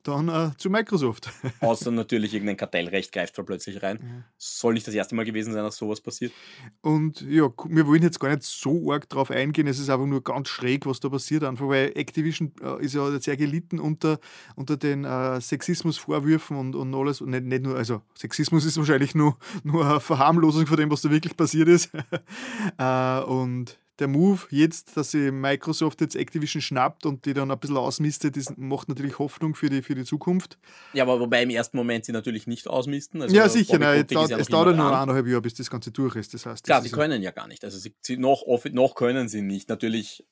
dann 0.04 0.28
äh, 0.28 0.50
zu 0.56 0.70
Microsoft. 0.70 1.30
Außer 1.60 1.90
natürlich 1.90 2.34
irgendein 2.34 2.56
Kartellrecht 2.56 3.12
greift 3.12 3.36
da 3.36 3.42
plötzlich 3.42 3.82
rein. 3.82 3.98
Ja. 4.00 4.24
Soll 4.36 4.74
nicht 4.74 4.86
das 4.86 4.94
erste 4.94 5.14
Mal 5.14 5.24
gewesen 5.24 5.52
sein, 5.52 5.64
dass 5.64 5.76
sowas 5.76 6.00
passiert. 6.00 6.32
Und 6.80 7.22
ja, 7.22 7.48
wir 7.68 7.86
wollen 7.86 8.02
jetzt 8.02 8.20
gar 8.20 8.28
nicht 8.28 8.42
so 8.42 8.92
arg 8.92 9.08
drauf 9.08 9.30
eingehen. 9.30 9.66
Es 9.66 9.78
ist 9.78 9.90
einfach 9.90 10.06
nur 10.06 10.22
ganz 10.22 10.48
schräg, 10.48 10.86
was 10.86 11.00
da 11.00 11.08
passiert. 11.08 11.44
Einfach 11.44 11.68
weil 11.68 11.92
Activision 11.94 12.52
äh, 12.62 12.84
ist 12.84 12.94
ja 12.94 13.18
sehr 13.18 13.36
gelitten 13.36 13.80
unter, 13.80 14.18
unter 14.56 14.76
den 14.76 15.04
äh, 15.04 15.40
Sexismusvorwürfen 15.40 16.56
und, 16.56 16.76
und 16.76 16.94
alles. 16.94 17.20
Und 17.20 17.30
nicht, 17.30 17.44
nicht 17.44 17.62
nur, 17.62 17.76
also 17.76 18.02
Sexismus 18.16 18.64
ist 18.64 18.76
wahrscheinlich 18.76 19.14
nur, 19.14 19.36
nur 19.62 19.86
eine 19.86 20.00
Verharmlosung 20.00 20.66
von 20.66 20.76
dem, 20.76 20.90
was 20.90 21.02
da 21.02 21.10
wirklich 21.10 21.36
passiert 21.36 21.68
ist. 21.68 21.90
äh, 22.78 23.20
und 23.20 23.78
der 23.98 24.08
Move 24.08 24.40
jetzt, 24.50 24.96
dass 24.96 25.12
sie 25.12 25.30
Microsoft 25.30 26.00
jetzt 26.00 26.16
Activision 26.16 26.60
schnappt 26.60 27.06
und 27.06 27.24
die 27.26 27.34
dann 27.34 27.50
ein 27.50 27.58
bisschen 27.58 27.76
ausmistet, 27.76 28.36
das 28.36 28.52
macht 28.56 28.88
natürlich 28.88 29.18
Hoffnung 29.18 29.54
für 29.54 29.70
die, 29.70 29.82
für 29.82 29.94
die 29.94 30.04
Zukunft. 30.04 30.58
Ja, 30.92 31.04
aber 31.04 31.20
wobei 31.20 31.42
im 31.42 31.50
ersten 31.50 31.76
Moment 31.76 32.04
sie 32.04 32.12
natürlich 32.12 32.46
nicht 32.46 32.66
ausmisten. 32.66 33.22
Also 33.22 33.34
ja, 33.34 33.48
sicher. 33.48 33.78
Nein, 33.78 34.04
es 34.08 34.30
ja 34.30 34.38
es 34.38 34.48
dauert 34.48 34.76
nur 34.76 34.86
eineinhalb 34.86 35.26
Jahre, 35.26 35.42
bis 35.42 35.54
das 35.54 35.70
Ganze 35.70 35.90
durch 35.90 36.16
ist. 36.16 36.34
Das 36.34 36.46
heißt, 36.46 36.60
das 36.60 36.62
Klar, 36.62 36.82
sie 36.82 36.90
können 36.90 37.22
ja 37.22 37.30
gar 37.30 37.46
nicht. 37.46 37.64
Also 37.64 37.78
sie, 37.78 38.16
noch, 38.16 38.44
noch 38.72 38.94
können 38.94 39.28
sie 39.28 39.42
nicht. 39.42 39.68
Natürlich 39.68 40.24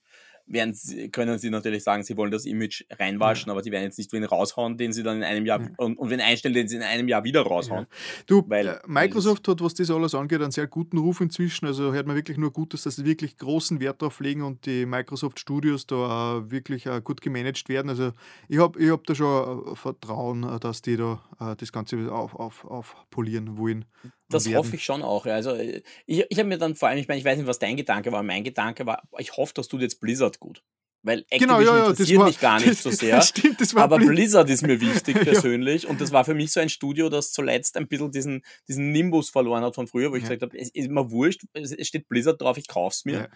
werden 0.47 0.75
sie, 0.75 1.09
können 1.11 1.39
sie 1.39 1.51
natürlich 1.51 1.83
sagen, 1.85 2.03
sie 2.03 2.17
wollen 2.17 2.31
das 2.31 2.45
Image 2.45 2.83
reinwaschen, 2.99 3.51
aber 3.51 3.63
die 3.63 3.71
werden 3.71 3.85
jetzt 3.85 3.99
nicht 3.99 4.13
wen 4.13 4.25
raushauen, 4.25 4.77
den 4.77 4.93
sie 4.93 5.03
dann 5.03 5.19
in 5.19 5.25
einem 5.25 5.47
Jahr 5.47 5.61
Ja. 5.61 5.69
und, 5.79 5.97
und 5.99 6.11
wen 6.11 6.21
einstellen, 6.21 6.55
den 6.55 6.69
sie 6.69 6.77
in 6.77 6.83
einem 6.83 7.09
Jahr 7.09 7.25
wieder 7.25 7.43
raushauen. 7.43 7.87
Du, 8.27 8.45
Weil- 8.49 8.67
äh, 8.69 8.79
Microsoft 8.87 9.47
hat, 9.49 9.61
was 9.61 9.75
das 9.75 9.91
alles 9.91 10.15
angeht, 10.15 10.43
einen 10.43 10.51
sehr 10.51 10.67
guten 10.67 10.99
Ruf 10.99 11.21
inzwischen. 11.21 11.67
Also 11.67 11.93
hört 11.93 12.07
man 12.07 12.17
wirklich 12.17 12.39
nur 12.39 12.53
Gutes, 12.53 12.83
dass 12.83 12.97
sie 12.97 13.05
wirklich 13.05 13.37
großen 13.37 13.81
Wert 13.81 14.03
darauf 14.03 14.21
legen 14.21 14.43
und 14.43 14.67
die 14.67 14.87
Microsoft 14.87 15.41
Studios 15.41 15.87
da 15.87 16.43
wirklich 16.51 16.87
äh, 16.87 17.01
gut 17.03 17.21
gemanagt 17.21 17.69
werden. 17.69 17.89
Also 17.89 18.13
ich 18.49 18.59
habe 18.59 18.81
ich 18.83 18.91
hab 18.91 19.05
da 19.05 19.15
schon 19.15 19.73
äh, 19.73 19.77
Vertrauen, 19.77 20.43
dass 20.61 20.83
die 20.83 20.97
da 20.97 21.23
das 21.59 21.73
Ganze 21.73 22.13
auf, 22.13 22.35
auf, 22.35 22.65
aufpolieren 22.65 23.57
wollen. 23.59 23.85
Das 24.33 24.47
werden. 24.47 24.59
hoffe 24.59 24.77
ich 24.77 24.85
schon 24.85 25.03
auch. 25.03 25.27
ja. 25.27 25.35
Also 25.35 25.53
äh, 25.55 25.83
ich, 26.07 26.25
ich 26.29 26.39
habe 26.39 26.49
mir 26.49 26.59
dann 26.59 26.75
vor 26.75 26.89
allem, 26.89 26.99
ich 26.99 27.09
meine, 27.09 27.19
ich 27.21 27.25
weiß 27.25 27.39
nicht, 27.39 27.47
was 27.47 27.59
dein 27.59 27.77
Gedanke 27.77 28.13
war, 28.13 28.23
mein 28.23 28.45
Gedanke 28.45 28.87
war, 28.87 29.03
ich 29.19 29.37
hoffe, 29.37 29.53
das 29.55 29.69
tut 29.69 29.81
jetzt 29.83 30.01
Blizzard 30.01 30.39
gut. 30.41 30.63
Weil 31.05 31.21
Activision 31.31 31.49
Genau, 31.49 31.61
ja, 31.61 31.77
ja, 31.79 31.81
das 31.81 31.91
interessiert 31.91 32.19
war 32.21 32.27
mich 32.29 32.39
gar 32.41 32.61
nicht 32.61 32.81
so 32.81 32.91
sehr. 32.93 33.21
Stimmt, 33.23 33.61
Aber 33.77 33.97
Blizz- 33.97 34.09
Blizzard 34.09 34.51
ist 34.51 34.63
mir 34.65 34.81
wichtig 34.81 35.17
Ja. 35.17 35.25
persönlich 35.25 35.89
und 35.89 36.01
das 36.01 36.13
war 36.13 36.25
für 36.25 36.35
mich 36.35 36.53
so 36.53 36.61
ein 36.61 36.69
Studio, 36.69 37.09
das 37.09 37.33
zuletzt 37.33 37.77
ein 37.77 37.89
bisschen 37.89 38.13
diesen, 38.13 38.43
diesen 38.69 38.93
Nimbus 38.93 39.29
verloren 39.29 39.65
hat 39.65 39.75
von 39.75 39.89
früher, 39.89 40.13
wo 40.13 40.15
ich 40.17 40.23
Ja. 40.23 40.29
gesagt 40.29 40.43
habe, 40.43 40.57
es 40.57 40.71
ist 40.71 40.89
mir 40.91 41.11
wurscht, 41.11 41.43
es 41.55 41.73
es 41.73 41.89
steht 41.89 42.09
Blizzard 42.09 42.41
drauf, 42.41 42.57
ich 42.57 42.69
kauf's 42.69 43.05
mir. 43.05 43.29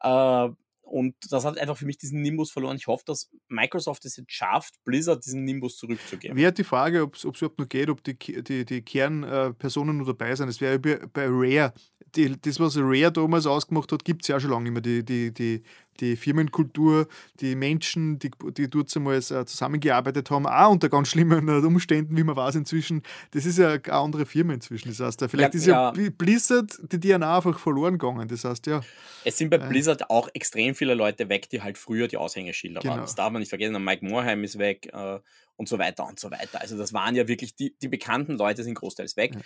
Äh, 0.00 0.48
und 0.88 1.14
das 1.30 1.44
hat 1.44 1.58
einfach 1.58 1.76
für 1.76 1.86
mich 1.86 1.98
diesen 1.98 2.22
Nimbus 2.22 2.50
verloren. 2.50 2.76
Ich 2.76 2.86
hoffe, 2.86 3.04
dass 3.06 3.30
Microsoft 3.48 4.04
es 4.04 4.16
jetzt 4.16 4.32
schafft, 4.32 4.74
Blizzard 4.84 5.24
diesen 5.24 5.44
Nimbus 5.44 5.76
zurückzugeben. 5.76 6.36
Wäre 6.36 6.52
die 6.52 6.64
Frage, 6.64 7.02
ob 7.02 7.14
es 7.14 7.24
überhaupt 7.24 7.58
noch 7.58 7.68
geht, 7.68 7.90
ob 7.90 8.02
die, 8.02 8.16
die, 8.16 8.64
die 8.64 8.82
Kernpersonen 8.82 9.98
nur 9.98 10.06
dabei 10.06 10.34
sind. 10.34 10.48
Das 10.48 10.60
wäre 10.60 10.78
bei, 10.78 11.26
Rare. 11.26 11.72
Die, 12.16 12.40
das, 12.40 12.58
was 12.58 12.76
Rare 12.78 13.12
damals 13.12 13.46
ausgemacht 13.46 13.92
hat, 13.92 14.04
gibt 14.04 14.22
es 14.22 14.28
ja 14.28 14.40
schon 14.40 14.50
lange 14.50 14.70
nicht 14.70 14.72
mehr. 14.72 14.82
Die, 14.82 15.04
die, 15.04 15.32
die, 15.32 15.62
die 16.00 16.16
Firmenkultur, 16.16 17.08
die 17.40 17.54
Menschen, 17.56 18.18
die, 18.18 18.30
die 18.56 18.68
dort 18.70 18.94
einmal 18.96 19.16
äh, 19.16 19.20
zusammengearbeitet 19.44 20.30
haben, 20.30 20.46
auch 20.46 20.70
unter 20.70 20.88
ganz 20.88 21.08
schlimmen 21.08 21.48
äh, 21.48 21.66
Umständen, 21.66 22.16
wie 22.16 22.22
man 22.24 22.36
weiß 22.36 22.54
inzwischen. 22.56 23.02
Das 23.32 23.44
ist 23.46 23.58
ja 23.58 23.70
eine 23.70 23.92
andere 23.92 24.26
Firma 24.26 24.52
inzwischen. 24.54 24.88
Das 24.88 25.00
heißt, 25.00 25.20
vielleicht 25.28 25.54
Ja, 25.54 25.58
ist 25.60 25.66
ja, 25.66 25.72
ja. 25.72 25.90
Bli- 25.92 26.10
Blizzard 26.10 26.78
die 26.92 27.00
DNA 27.00 27.36
einfach 27.36 27.58
verloren 27.58 27.98
gegangen. 27.98 28.28
Das 28.28 28.44
heißt, 28.44 28.66
ja, 28.66 28.80
Es 29.24 29.36
sind 29.36 29.50
bei 29.50 29.56
Äh. 29.56 29.68
Blizzard 29.68 30.08
auch 30.10 30.28
extrem 30.34 30.74
viele 30.74 30.94
Leute 30.94 31.28
weg, 31.28 31.48
die 31.50 31.60
halt 31.62 31.76
früher 31.78 32.08
die 32.08 32.16
Aushängeschilder 32.16 32.80
Genau. 32.80 32.94
waren. 32.94 33.00
Das 33.02 33.14
darf 33.14 33.30
man 33.32 33.40
nicht 33.40 33.48
vergessen. 33.48 33.82
Mike 33.82 34.04
Morheim 34.06 34.44
ist 34.44 34.58
weg 34.58 34.88
äh, 34.92 35.18
und 35.58 35.68
so 35.68 35.78
weiter 35.78 36.06
und 36.06 36.18
so 36.18 36.30
weiter. 36.30 36.60
Also 36.60 36.78
das 36.78 36.92
waren 36.92 37.14
ja 37.16 37.26
wirklich, 37.28 37.54
die, 37.56 37.74
die 37.82 37.88
bekannten 37.88 38.38
Leute 38.38 38.62
sind 38.62 38.74
großteils 38.74 39.16
weg. 39.16 39.34
Ja. 39.34 39.40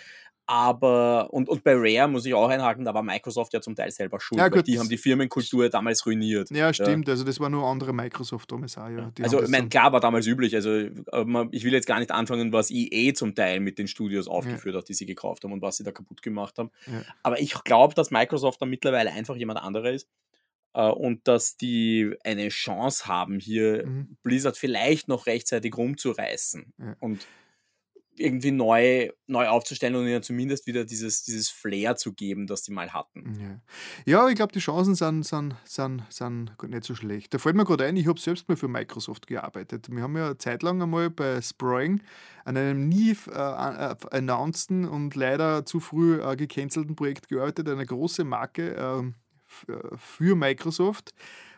Aber, 0.45 1.33
und, 1.33 1.49
und 1.49 1.63
bei 1.63 1.73
Rare 1.75 2.07
muss 2.07 2.25
ich 2.25 2.33
auch 2.33 2.49
einhaken, 2.49 2.85
da 2.85 2.93
war 2.93 3.01
Microsoft 3.01 3.53
ja 3.53 3.61
zum 3.61 3.75
Teil 3.75 3.89
selber 3.91 4.19
schuld, 4.19 4.39
Ja, 4.39 4.49
gut, 4.49 4.67
die 4.67 4.77
haben 4.77 4.89
die 4.89 4.97
Firmenkultur 4.97 5.69
damals 5.69 6.05
ruiniert. 6.05 6.51
ja, 6.51 6.71
stimmt. 6.73 7.09
Also, 7.09 7.23
das 7.23 7.39
war 7.39 7.49
nur 7.49 7.65
andere 7.65 7.93
Microsoft 7.93 8.51
damals 8.51 8.77
auch. 8.77 8.89
Ja. 8.89 9.11
Die 9.17 9.23
Also, 9.23 9.37
mein, 9.43 9.51
dann- 9.51 9.69
klar 9.69 9.91
war 9.93 10.01
damals 10.01 10.27
üblich. 10.27 10.53
Also, 10.53 10.69
äh, 10.69 10.91
ich 11.51 11.63
will 11.63 11.73
jetzt 11.73 11.87
gar 11.87 11.99
nicht 11.99 12.11
anfangen, 12.11 12.53
was 12.53 12.69
EA 12.71 13.13
zum 13.13 13.33
Teil 13.35 13.59
mit 13.61 13.79
den 13.79 13.87
Studios 13.87 14.27
aufgeführt 14.27 14.75
hat, 14.75 14.87
die 14.89 14.93
sie 14.93 15.05
gekauft 15.05 15.43
haben 15.45 15.51
und 15.53 15.61
was 15.61 15.77
sie 15.77 15.83
da 15.83 15.91
kaputt 15.91 16.21
gemacht 16.21 16.57
haben. 16.59 16.69
Ja. 16.85 17.01
Aber 17.23 17.39
ich 17.39 17.53
glaube, 17.63 17.95
dass 17.95 18.11
Microsoft 18.11 18.61
da 18.61 18.65
mittlerweile 18.65 19.11
einfach 19.11 19.35
jemand 19.35 19.59
anderer 19.59 19.91
ist 19.91 20.07
äh, 20.73 20.89
und 20.89 21.27
dass 21.27 21.57
die 21.57 22.15
eine 22.23 22.49
Chance 22.49 23.07
haben, 23.07 23.39
hier 23.39 23.83
Mhm. 23.85 24.17
Blizzard 24.23 24.57
vielleicht 24.57 25.07
noch 25.07 25.25
rechtzeitig 25.25 25.75
rumzureißen. 25.75 26.73
Ja. 26.77 26.95
Und 26.99 27.25
irgendwie 28.15 28.51
neu, 28.51 29.09
neu 29.27 29.47
aufzustellen 29.47 29.95
und 29.95 30.07
ihnen 30.07 30.21
zumindest 30.21 30.67
wieder 30.67 30.85
dieses, 30.85 31.23
dieses 31.23 31.49
Flair 31.49 31.95
zu 31.95 32.13
geben, 32.13 32.47
das 32.47 32.63
sie 32.63 32.71
mal 32.71 32.93
hatten. 32.93 33.61
Ja, 34.05 34.21
ja 34.23 34.29
ich 34.29 34.35
glaube, 34.35 34.53
die 34.53 34.59
Chancen 34.59 34.95
sind, 34.95 35.23
sind, 35.23 35.55
sind, 35.65 36.03
sind 36.09 36.51
nicht 36.67 36.83
so 36.83 36.95
schlecht. 36.95 37.33
Da 37.33 37.39
fällt 37.39 37.55
mir 37.55 37.65
gerade 37.65 37.85
ein, 37.85 37.97
ich 37.97 38.07
habe 38.07 38.19
selbst 38.19 38.47
mal 38.47 38.55
für 38.55 38.67
Microsoft 38.67 39.27
gearbeitet. 39.27 39.87
Wir 39.89 40.03
haben 40.03 40.15
ja 40.15 40.27
eine 40.27 40.37
Zeit 40.37 40.61
lang 40.61 40.81
einmal 40.81 41.09
bei 41.09 41.41
Sproing 41.41 42.01
an 42.45 42.57
einem 42.57 42.87
nie 42.87 43.15
äh, 43.29 43.31
äh, 43.31 43.95
announceden 44.11 44.85
und 44.85 45.15
leider 45.15 45.65
zu 45.65 45.79
früh 45.79 46.21
äh, 46.21 46.35
gecancelten 46.35 46.95
Projekt 46.95 47.29
gearbeitet, 47.29 47.67
eine 47.67 47.85
große 47.85 48.23
Marke 48.23 48.75
äh, 48.75 49.11
für 49.97 50.35
Microsoft 50.35 51.13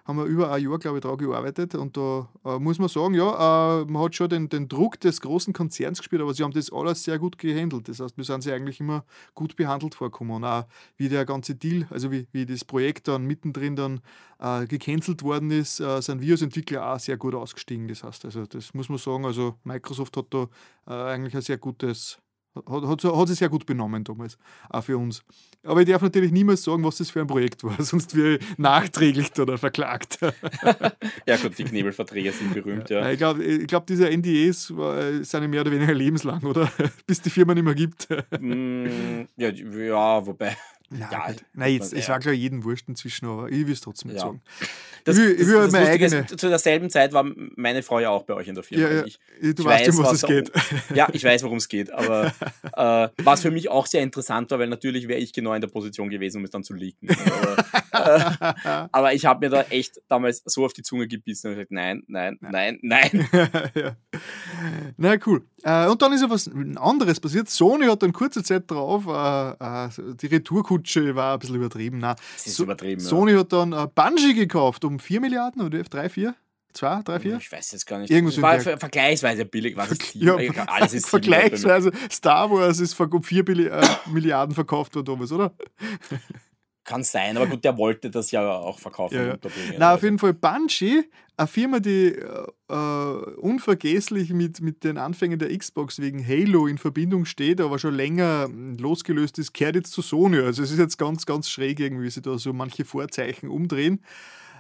haben 0.06 0.20
wir 0.20 0.26
über 0.26 0.52
ein 0.52 0.64
Jahr, 0.64 0.78
glaube 0.78 0.98
ich, 0.98 1.02
daran 1.02 1.18
gearbeitet. 1.18 1.74
Und 1.74 1.98
da 1.98 2.30
äh, 2.46 2.60
muss 2.60 2.78
man 2.78 2.90
sagen, 2.90 3.16
ja, 3.16 3.82
äh, 3.82 3.86
man 3.86 4.04
hat 4.04 4.16
schon 4.16 4.30
den, 4.30 4.50
den 4.50 4.68
Druck 4.68 5.00
des 5.00 5.20
großen 5.20 5.52
Konzerns 5.52 5.98
gespürt, 5.98 6.22
aber 6.22 6.34
sie 6.34 6.44
haben 6.44 6.54
das 6.54 6.72
alles 6.72 7.04
sehr 7.04 7.18
gut 7.18 7.40
gehandelt. 7.40 7.90
Das 7.90 8.00
heißt, 8.00 8.16
wir 8.16 8.24
sind 8.24 8.44
sie 8.44 8.52
eigentlich 8.54 8.80
immer 8.80 9.04
gut 9.34 9.56
behandelt 9.56 9.96
vorgekommen. 9.96 10.36
Und 10.36 10.44
auch 10.46 10.66
wie 10.98 11.10
der 11.10 11.26
ganze 11.26 11.56
Deal, 11.56 11.88
also 11.90 12.12
wie, 12.12 12.28
wie 12.32 12.46
das 12.46 12.64
Projekt 12.64 13.08
dann 13.08 13.26
mittendrin 13.26 13.76
dann 13.76 14.02
äh, 14.40 14.68
gecancelt 14.68 15.24
worden 15.24 15.50
ist, 15.50 15.80
äh, 15.80 16.02
sind 16.02 16.22
wir 16.22 16.34
als 16.34 16.44
Entwickler 16.44 16.94
auch 16.94 17.00
sehr 17.00 17.18
gut 17.18 17.34
ausgestiegen. 17.34 17.88
Das 17.88 18.04
heißt, 18.04 18.26
also 18.26 18.46
das 18.46 18.76
muss 18.76 18.90
man 18.90 19.00
sagen, 19.00 19.26
also 19.26 19.56
Microsoft 19.64 20.16
hat 20.18 20.28
da 20.30 20.48
äh, 20.88 21.14
eigentlich 21.14 21.36
ein 21.36 21.42
sehr 21.42 21.58
gutes 21.58 22.20
hat, 22.56 22.84
hat, 22.84 23.04
hat 23.04 23.28
sich 23.28 23.40
sehr 23.40 23.50
gut 23.50 23.66
benommen 23.66 24.04
damals, 24.04 24.38
auch 24.70 24.84
für 24.84 24.98
uns. 24.98 25.24
Aber 25.66 25.82
ich 25.82 25.88
darf 25.88 26.02
natürlich 26.02 26.32
niemals 26.32 26.64
sagen, 26.64 26.84
was 26.84 26.98
das 26.98 27.10
für 27.10 27.22
ein 27.22 27.28
Projekt 27.28 27.64
war, 27.64 27.76
sonst 27.82 28.16
wäre 28.16 28.36
ich 28.36 28.58
nachträglich 28.58 29.38
oder 29.40 29.58
verklagt. 29.58 30.20
ja 31.26 31.38
gut, 31.38 31.58
die 31.58 31.64
Knebelverträge 31.64 32.32
sind 32.32 32.54
berühmt, 32.54 32.90
ja. 32.90 33.10
Ich 33.10 33.18
glaube, 33.18 33.44
ich 33.44 33.68
glaub, 33.68 33.88
diese 33.88 34.10
NDAs 34.10 34.68
sind 34.68 35.50
mehr 35.50 35.62
oder 35.62 35.72
weniger 35.72 35.94
lebenslang, 35.94 36.44
oder? 36.44 36.72
Bis 37.08 37.22
die 37.22 37.30
Firma 37.30 37.54
nicht 37.54 37.64
mehr 37.64 37.76
gibt. 37.76 38.08
Mm, 38.40 39.24
ja, 39.38 39.50
ja, 39.50 40.26
wobei 40.26 40.56
ja, 40.92 41.10
ja 41.12 41.36
Nein, 41.54 41.74
jetzt, 41.74 41.94
es 41.94 42.08
war 42.10 42.20
klar 42.20 42.34
jedem 42.34 42.64
wurscht 42.64 42.88
inzwischen, 42.88 43.28
aber 43.28 43.50
ich 43.50 43.66
will 43.66 43.74
es 43.74 43.82
trotzdem 43.82 44.12
ja. 44.12 44.20
sagen. 44.20 44.42
Das, 45.04 45.18
ich 45.18 45.24
will, 45.24 45.32
ich 45.34 45.48
will 45.48 45.56
das, 45.56 45.72
das 45.72 45.88
eigene... 45.88 46.26
ist, 46.30 46.40
zu 46.40 46.50
derselben 46.50 46.90
Zeit 46.90 47.14
war 47.14 47.26
meine 47.56 47.84
Frau 47.84 48.00
ja 48.00 48.10
auch 48.10 48.24
bei 48.24 48.34
euch 48.34 48.48
in 48.48 48.56
der 48.56 48.64
Firma. 48.64 48.88
Ja, 48.88 48.94
ja. 48.98 49.06
Ich, 49.06 49.20
du 49.40 49.50
ich 49.50 49.66
weißt, 49.66 49.88
weiß, 49.88 49.98
um 49.98 50.04
was 50.04 50.14
es 50.14 50.22
geht. 50.24 50.52
Um, 50.54 50.96
ja, 50.96 51.08
ich 51.14 51.24
weiß, 51.24 51.44
worum 51.44 51.58
es 51.58 51.68
geht. 51.68 51.92
Aber 51.92 52.34
äh, 52.76 53.10
was 53.24 53.42
für 53.42 53.52
mich 53.52 53.70
auch 53.70 53.86
sehr 53.86 54.02
interessant 54.02 54.52
war, 54.52 54.60
weil 54.60 54.68
natürlich 54.68 55.08
wäre 55.08 55.20
ich 55.20 55.34
genau 55.34 55.54
in 55.54 55.62
der 55.62 55.68
Position 55.68 56.10
gewesen, 56.10 56.40
um 56.40 56.46
es 56.46 56.52
dann 56.52 56.64
zu 56.64 56.74
leaken. 56.74 57.10
aber, 57.92 58.46
äh, 58.64 58.88
aber 58.92 59.14
ich 59.14 59.26
habe 59.26 59.46
mir 59.46 59.50
da 59.52 59.62
echt 59.70 60.02
damals 60.08 60.42
so 60.46 60.66
auf 60.66 60.74
die 60.74 60.84
Zunge 60.84 61.08
gebissen 61.08 61.48
und 61.48 61.54
gesagt, 61.54 61.72
nein, 61.72 62.04
nein, 62.08 62.38
nein, 62.42 62.80
nein. 62.82 63.30
ja. 63.76 63.96
Na 64.98 65.16
cool. 65.26 65.46
Äh, 65.64 65.88
und 65.88 66.02
dann 66.02 66.14
ist 66.14 66.22
ja 66.22 66.30
was 66.30 66.50
anderes 66.78 67.20
passiert. 67.20 67.50
Sony 67.50 67.86
hat 67.86 68.04
dann 68.04 68.14
kurze 68.14 68.44
Zeit 68.44 68.70
drauf 68.70 69.06
äh, 69.08 69.88
äh 69.88 69.90
Retourkutsche 70.76 71.16
war 71.16 71.34
ein 71.34 71.40
bisschen 71.40 71.56
übertrieben. 71.56 72.00
Nein, 72.00 72.16
das 72.36 72.48
ist 72.48 72.56
so, 72.56 72.64
übertrieben. 72.64 73.02
Sony 73.02 73.34
ja. 73.34 73.40
hat 73.40 73.54
dann 73.54 73.74
äh, 73.74 73.88
Bungie 73.94 74.34
gekauft 74.34 74.86
um 74.86 75.00
4 75.00 75.22
Milliarden 75.22 75.62
oder 75.62 75.82
3, 75.84 76.10
4? 76.10 76.36
2, 76.74 77.02
3, 77.04 77.20
4? 77.20 77.38
Ich 77.38 77.52
weiß 77.52 77.72
jetzt 77.72 77.86
gar 77.86 78.00
nicht. 78.00 78.12
Irgendwas 78.12 78.42
war 78.42 78.60
ver 78.60 78.78
vergleichsweise 78.78 79.46
billig. 79.46 79.78
Was 79.78 79.92
ist 79.92 80.14
ja, 80.16 80.36
alles 80.68 80.94
ist 80.94 81.08
vergleichsweise. 81.08 81.92
Star 82.12 82.52
Wars 82.52 82.80
ist 82.80 83.00
um 83.00 83.24
4 83.24 83.48
äh, 83.48 83.88
Milliarden 84.08 84.54
verkauft 84.54 84.96
worden 84.96 85.06
damals, 85.06 85.32
oder? 85.32 85.54
Kann 86.86 87.04
sein, 87.04 87.36
aber 87.36 87.48
gut, 87.48 87.64
der 87.66 87.78
wollte 87.78 88.12
das 88.12 88.30
ja 88.30 88.48
auch 88.48 88.78
verkaufen. 88.78 89.16
Ja, 89.16 89.26
ja. 89.26 89.38
Na, 89.80 89.96
auf 89.96 90.04
jeden 90.04 90.20
Fall 90.20 90.34
Bungie, 90.34 91.04
eine 91.36 91.48
Firma, 91.48 91.80
die 91.80 92.14
äh, 92.14 92.48
äh, 92.70 93.36
unvergesslich 93.38 94.32
mit, 94.32 94.62
mit 94.62 94.84
den 94.84 95.00
Anfängen 95.00 95.40
der 95.40 95.56
Xbox 95.58 96.00
wegen 96.00 96.26
Halo 96.26 96.68
in 96.68 96.78
Verbindung 96.78 97.26
steht, 97.26 97.60
aber 97.60 97.80
schon 97.80 97.96
länger 97.96 98.48
losgelöst 98.78 99.40
ist, 99.40 99.54
kehrt 99.54 99.76
jetzt 99.76 99.94
zu 99.94 100.04
Sony. 100.04 100.38
Also 100.38 100.62
es 100.62 100.72
ist 100.72 100.78
jetzt 100.78 100.98
ganz, 100.98 101.26
ganz 101.26 101.50
schräg 101.50 101.80
irgendwie, 101.80 102.06
wie 102.06 102.12
sie 102.12 102.22
da 102.22 102.38
so 102.38 102.54
manche 102.54 102.86
Vorzeichen 102.86 103.50
umdrehen. 103.50 104.02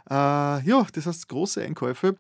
Äh, 0.10 0.14
ja, 0.14 0.85
das 0.93 1.06
heißt 1.06 1.30
große 1.30 1.61
Einkäufe 1.61 2.18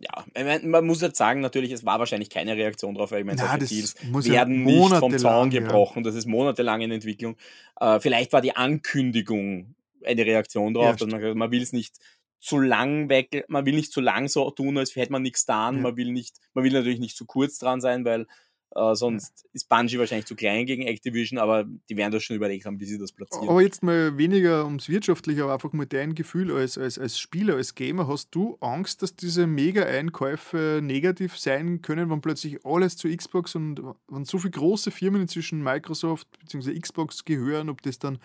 ja, 0.00 0.24
man 0.62 0.86
muss 0.86 1.02
jetzt 1.02 1.18
sagen, 1.18 1.40
natürlich, 1.40 1.72
es 1.72 1.84
war 1.84 1.98
wahrscheinlich 1.98 2.30
keine 2.30 2.56
Reaktion 2.56 2.94
darauf, 2.94 3.10
weil 3.10 3.20
ich 3.20 3.26
meine, 3.26 3.38
solche 3.38 3.58
Deals 3.66 3.94
werden 4.02 4.66
ja 4.66 4.88
nicht 4.88 4.94
vom 4.94 5.16
Zaun 5.18 5.50
gebrochen. 5.50 5.98
Ja. 5.98 6.04
Das 6.04 6.14
ist 6.14 6.26
monatelang 6.26 6.80
in 6.80 6.90
Entwicklung. 6.90 7.36
Äh, 7.78 8.00
vielleicht 8.00 8.32
war 8.32 8.40
die 8.40 8.56
Ankündigung 8.56 9.74
eine 10.02 10.24
Reaktion 10.24 10.72
darauf, 10.72 10.98
ja, 10.98 11.06
dass 11.06 11.08
man, 11.08 11.36
man 11.36 11.50
will 11.50 11.62
es 11.62 11.74
nicht 11.74 11.96
zu 12.38 12.58
lang 12.58 13.10
weg, 13.10 13.44
man 13.48 13.66
will 13.66 13.74
nicht 13.74 13.92
zu 13.92 14.00
lang 14.00 14.28
so 14.28 14.50
tun, 14.50 14.78
als 14.78 14.96
hätte 14.96 15.12
man 15.12 15.20
nichts 15.20 15.44
getan. 15.44 15.82
Man 15.82 15.96
will 15.96 16.12
nicht, 16.12 16.36
man 16.54 16.64
will 16.64 16.72
natürlich 16.72 16.98
nicht 16.98 17.16
zu 17.16 17.26
kurz 17.26 17.58
dran 17.58 17.82
sein, 17.82 18.06
weil 18.06 18.26
äh, 18.72 18.94
sonst 18.94 19.46
ist 19.52 19.68
Bungie 19.68 19.98
wahrscheinlich 19.98 20.26
zu 20.26 20.36
klein 20.36 20.64
gegen 20.64 20.82
Activision, 20.82 21.38
aber 21.38 21.64
die 21.64 21.96
werden 21.96 22.12
das 22.12 22.22
schon 22.22 22.36
überlegt 22.36 22.66
haben, 22.66 22.78
wie 22.78 22.84
sie 22.84 22.98
das 22.98 23.10
platzieren. 23.10 23.48
Aber 23.48 23.62
jetzt 23.62 23.82
mal 23.82 24.16
weniger 24.16 24.64
ums 24.64 24.88
Wirtschaftliche, 24.88 25.42
aber 25.42 25.54
einfach 25.54 25.72
mal 25.72 25.86
dein 25.86 26.14
Gefühl 26.14 26.52
als, 26.52 26.78
als, 26.78 26.98
als 26.98 27.18
Spieler, 27.18 27.56
als 27.56 27.74
Gamer. 27.74 28.06
Hast 28.06 28.30
du 28.30 28.56
Angst, 28.60 29.02
dass 29.02 29.16
diese 29.16 29.48
Mega-Einkäufe 29.48 30.80
negativ 30.82 31.36
sein 31.36 31.82
können, 31.82 32.10
wenn 32.10 32.20
plötzlich 32.20 32.64
alles 32.64 32.96
zu 32.96 33.14
Xbox 33.14 33.56
und 33.56 33.82
wenn 34.08 34.24
so 34.24 34.38
viele 34.38 34.52
große 34.52 34.92
Firmen 34.92 35.22
inzwischen 35.22 35.62
Microsoft 35.62 36.28
bzw. 36.38 36.78
Xbox 36.78 37.24
gehören, 37.24 37.70
ob 37.70 37.82
das 37.82 37.98
dann 37.98 38.18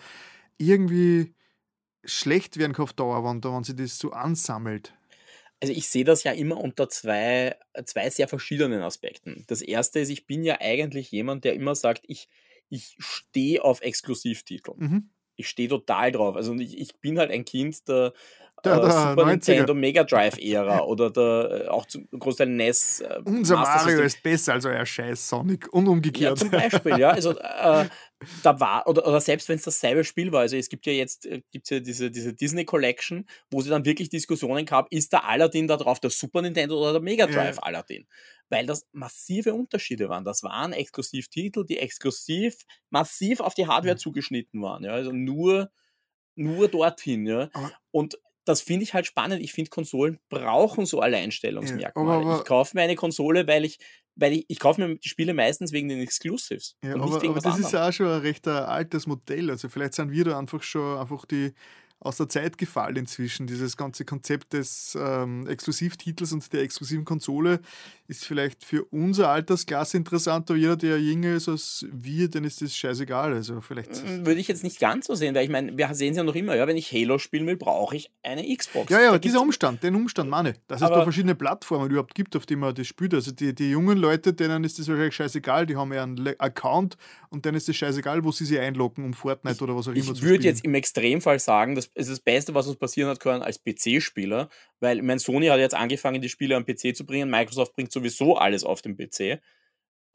irgendwie 0.58 1.34
schlecht 2.04 2.56
werden 2.56 2.72
kann 2.72 2.84
auf 2.84 2.92
Dauer, 2.92 3.24
wenn, 3.24 3.42
wenn 3.42 3.64
sich 3.64 3.74
das 3.74 3.98
so 3.98 4.12
ansammelt? 4.12 4.94
Also 5.60 5.72
ich 5.72 5.88
sehe 5.88 6.04
das 6.04 6.24
ja 6.24 6.32
immer 6.32 6.58
unter 6.58 6.88
zwei, 6.88 7.56
zwei 7.84 8.10
sehr 8.10 8.28
verschiedenen 8.28 8.82
Aspekten. 8.82 9.44
Das 9.46 9.62
erste 9.62 10.00
ist, 10.00 10.10
ich 10.10 10.26
bin 10.26 10.44
ja 10.44 10.60
eigentlich 10.60 11.10
jemand, 11.10 11.44
der 11.44 11.54
immer 11.54 11.74
sagt, 11.74 12.04
ich, 12.08 12.28
ich 12.68 12.96
stehe 12.98 13.64
auf 13.64 13.80
Exklusivtitel. 13.80 14.72
Mhm. 14.76 15.10
Ich 15.36 15.48
stehe 15.48 15.68
total 15.68 16.12
drauf. 16.12 16.36
Also 16.36 16.54
ich, 16.54 16.78
ich 16.78 17.00
bin 17.00 17.18
halt 17.18 17.30
ein 17.30 17.44
Kind 17.44 17.88
der, 17.88 18.12
der, 18.66 18.80
der 18.80 18.90
Super 18.90 19.22
90er. 19.22 19.26
Nintendo 19.26 19.74
Mega 19.74 20.04
Drive 20.04 20.38
Ära 20.38 20.80
oder 20.80 21.10
der 21.10 21.64
äh, 21.64 21.68
auch 21.68 21.86
zum 21.86 22.08
Großteil 22.10 22.48
NES. 22.48 23.00
Äh, 23.00 23.20
Unser 23.24 23.56
Mario 23.56 24.00
ist 24.00 24.22
besser 24.22 24.54
als 24.54 24.64
euer 24.64 24.84
Scheiß 24.84 25.28
Sonic 25.28 25.72
und 25.72 25.88
umgekehrt. 25.88 26.30
Ja, 26.30 26.36
zum 26.36 26.50
Beispiel, 26.50 26.98
ja. 26.98 27.10
Also 27.10 27.32
äh, 27.38 27.86
da 28.42 28.60
war, 28.60 28.86
oder, 28.86 29.06
oder 29.06 29.20
selbst 29.20 29.48
wenn 29.48 29.56
es 29.56 29.64
dasselbe 29.64 30.02
Spiel 30.02 30.32
war, 30.32 30.40
also 30.40 30.56
es 30.56 30.68
gibt 30.68 30.86
ja 30.86 30.92
jetzt, 30.92 31.26
äh, 31.26 31.42
gibt's 31.50 31.70
ja 31.70 31.80
diese, 31.80 32.10
diese 32.10 32.32
Disney 32.32 32.64
Collection, 32.64 33.26
wo 33.50 33.60
sie 33.60 33.68
dann 33.68 33.84
wirklich 33.84 34.08
Diskussionen 34.08 34.64
gab, 34.64 34.90
ist 34.90 35.12
der 35.12 35.24
Aladdin 35.24 35.68
da 35.68 35.76
drauf 35.76 36.00
der 36.00 36.10
Super 36.10 36.42
Nintendo 36.42 36.80
oder 36.80 36.92
der 36.92 37.02
Mega 37.02 37.26
Drive 37.26 37.56
ja. 37.56 37.62
Aladdin? 37.62 38.06
Weil 38.48 38.64
das 38.66 38.86
massive 38.92 39.52
Unterschiede 39.52 40.08
waren. 40.08 40.24
Das 40.24 40.42
waren 40.42 40.72
Exklusivtitel, 40.72 41.64
die 41.64 41.78
exklusiv 41.78 42.56
massiv 42.90 43.40
auf 43.40 43.54
die 43.54 43.66
Hardware 43.66 43.96
zugeschnitten 43.96 44.62
waren. 44.62 44.84
Ja? 44.84 44.92
Also 44.92 45.12
nur, 45.12 45.70
nur 46.36 46.68
dorthin. 46.68 47.26
Ja? 47.26 47.50
Und 47.90 48.18
das 48.46 48.62
finde 48.62 48.84
ich 48.84 48.94
halt 48.94 49.06
spannend. 49.06 49.42
Ich 49.42 49.52
finde, 49.52 49.70
Konsolen 49.70 50.18
brauchen 50.30 50.86
so 50.86 51.00
Alleinstellungsmerkmale. 51.00 52.24
Ja, 52.24 52.38
ich 52.38 52.44
kaufe 52.44 52.76
mir 52.76 52.82
eine 52.82 52.94
Konsole, 52.94 53.46
weil 53.46 53.64
ich, 53.64 53.78
weil 54.14 54.32
ich, 54.32 54.44
ich 54.48 54.60
kaufe 54.60 54.80
mir 54.80 54.96
die 54.96 55.08
Spiele 55.08 55.34
meistens 55.34 55.72
wegen 55.72 55.88
den 55.88 56.00
Exclusives. 56.00 56.76
Ja, 56.82 56.94
aber, 56.94 57.16
aber 57.16 57.40
das 57.40 57.58
ist 57.58 57.72
ja 57.72 57.88
auch 57.88 57.92
schon 57.92 58.06
ein 58.06 58.20
recht 58.20 58.46
altes 58.46 59.06
Modell. 59.06 59.50
Also 59.50 59.68
vielleicht 59.68 59.94
sind 59.94 60.12
wir 60.12 60.24
da 60.24 60.38
einfach 60.38 60.62
schon 60.62 60.98
einfach 60.98 61.26
die 61.26 61.52
aus 62.00 62.18
der 62.18 62.28
Zeit 62.28 62.58
gefallen 62.58 62.96
inzwischen. 62.96 63.46
Dieses 63.46 63.76
ganze 63.76 64.04
Konzept 64.04 64.52
des 64.52 64.96
ähm, 65.00 65.46
Exklusivtitels 65.48 66.32
und 66.32 66.52
der 66.52 66.62
exklusiven 66.62 67.04
Konsole 67.04 67.60
ist 68.06 68.24
vielleicht 68.24 68.64
für 68.64 68.84
unsere 68.84 69.28
Altersklasse 69.28 69.96
interessant, 69.96 70.50
aber 70.50 70.58
jeder, 70.58 70.76
der 70.76 71.00
jünger 71.00 71.34
ist 71.34 71.48
als 71.48 71.86
wir, 71.90 72.28
dann 72.28 72.44
ist 72.44 72.62
das 72.62 72.76
scheißegal. 72.76 73.32
Also 73.32 73.60
vielleicht 73.60 73.90
Würde 74.24 74.40
ich 74.40 74.48
jetzt 74.48 74.62
nicht 74.62 74.78
ganz 74.78 75.06
so 75.06 75.14
sehen, 75.14 75.34
weil 75.34 75.44
ich 75.44 75.50
meine, 75.50 75.76
wir 75.76 75.92
sehen 75.94 76.12
es 76.12 76.16
ja 76.16 76.22
noch 76.22 76.34
immer, 76.34 76.54
ja, 76.54 76.66
wenn 76.66 76.76
ich 76.76 76.92
Halo 76.92 77.18
spielen 77.18 77.46
will, 77.46 77.56
brauche 77.56 77.96
ich 77.96 78.10
eine 78.22 78.44
Xbox. 78.56 78.90
Ja, 78.90 79.00
ja, 79.00 79.08
aber 79.08 79.18
dieser 79.18 79.40
Umstand, 79.40 79.82
den 79.82 79.94
Umstand 79.94 80.30
meine 80.30 80.54
dass 80.68 80.82
es 80.82 80.88
da 80.88 81.02
verschiedene 81.02 81.34
Plattformen 81.34 81.90
überhaupt 81.90 82.14
gibt, 82.14 82.36
auf 82.36 82.46
denen 82.46 82.60
man 82.60 82.74
das 82.74 82.86
spielt. 82.86 83.14
Also 83.14 83.32
die, 83.32 83.54
die 83.54 83.70
jungen 83.70 83.98
Leute, 83.98 84.32
denen 84.32 84.64
ist 84.64 84.78
das 84.78 84.88
wahrscheinlich 84.88 85.14
scheißegal, 85.14 85.66
die 85.66 85.76
haben 85.76 85.92
ja 85.92 86.02
einen 86.02 86.34
Account 86.38 86.96
und 87.30 87.44
denen 87.44 87.56
ist 87.56 87.68
es 87.68 87.76
scheißegal, 87.76 88.24
wo 88.24 88.32
sie 88.32 88.44
sich 88.44 88.58
einloggen, 88.58 89.04
um 89.04 89.14
Fortnite 89.14 89.62
oder 89.62 89.76
was 89.76 89.88
auch 89.88 89.92
immer 89.92 90.02
zu 90.02 90.16
spielen. 90.16 90.16
Ich 90.16 90.30
würde 90.30 90.44
jetzt 90.44 90.64
im 90.64 90.74
Extremfall 90.74 91.38
sagen, 91.38 91.74
dass 91.74 91.85
ist 91.94 92.10
das 92.10 92.20
Beste, 92.20 92.54
was 92.54 92.66
uns 92.66 92.76
passieren 92.76 93.10
hat 93.10 93.20
können 93.20 93.42
als 93.42 93.62
PC-Spieler, 93.62 94.48
weil 94.80 95.02
mein 95.02 95.18
Sony 95.18 95.46
hat 95.46 95.58
jetzt 95.58 95.74
angefangen, 95.74 96.20
die 96.20 96.28
Spiele 96.28 96.56
am 96.56 96.64
PC 96.64 96.96
zu 96.96 97.04
bringen. 97.04 97.30
Microsoft 97.30 97.74
bringt 97.74 97.92
sowieso 97.92 98.36
alles 98.36 98.64
auf 98.64 98.82
den 98.82 98.96
PC. 98.96 99.20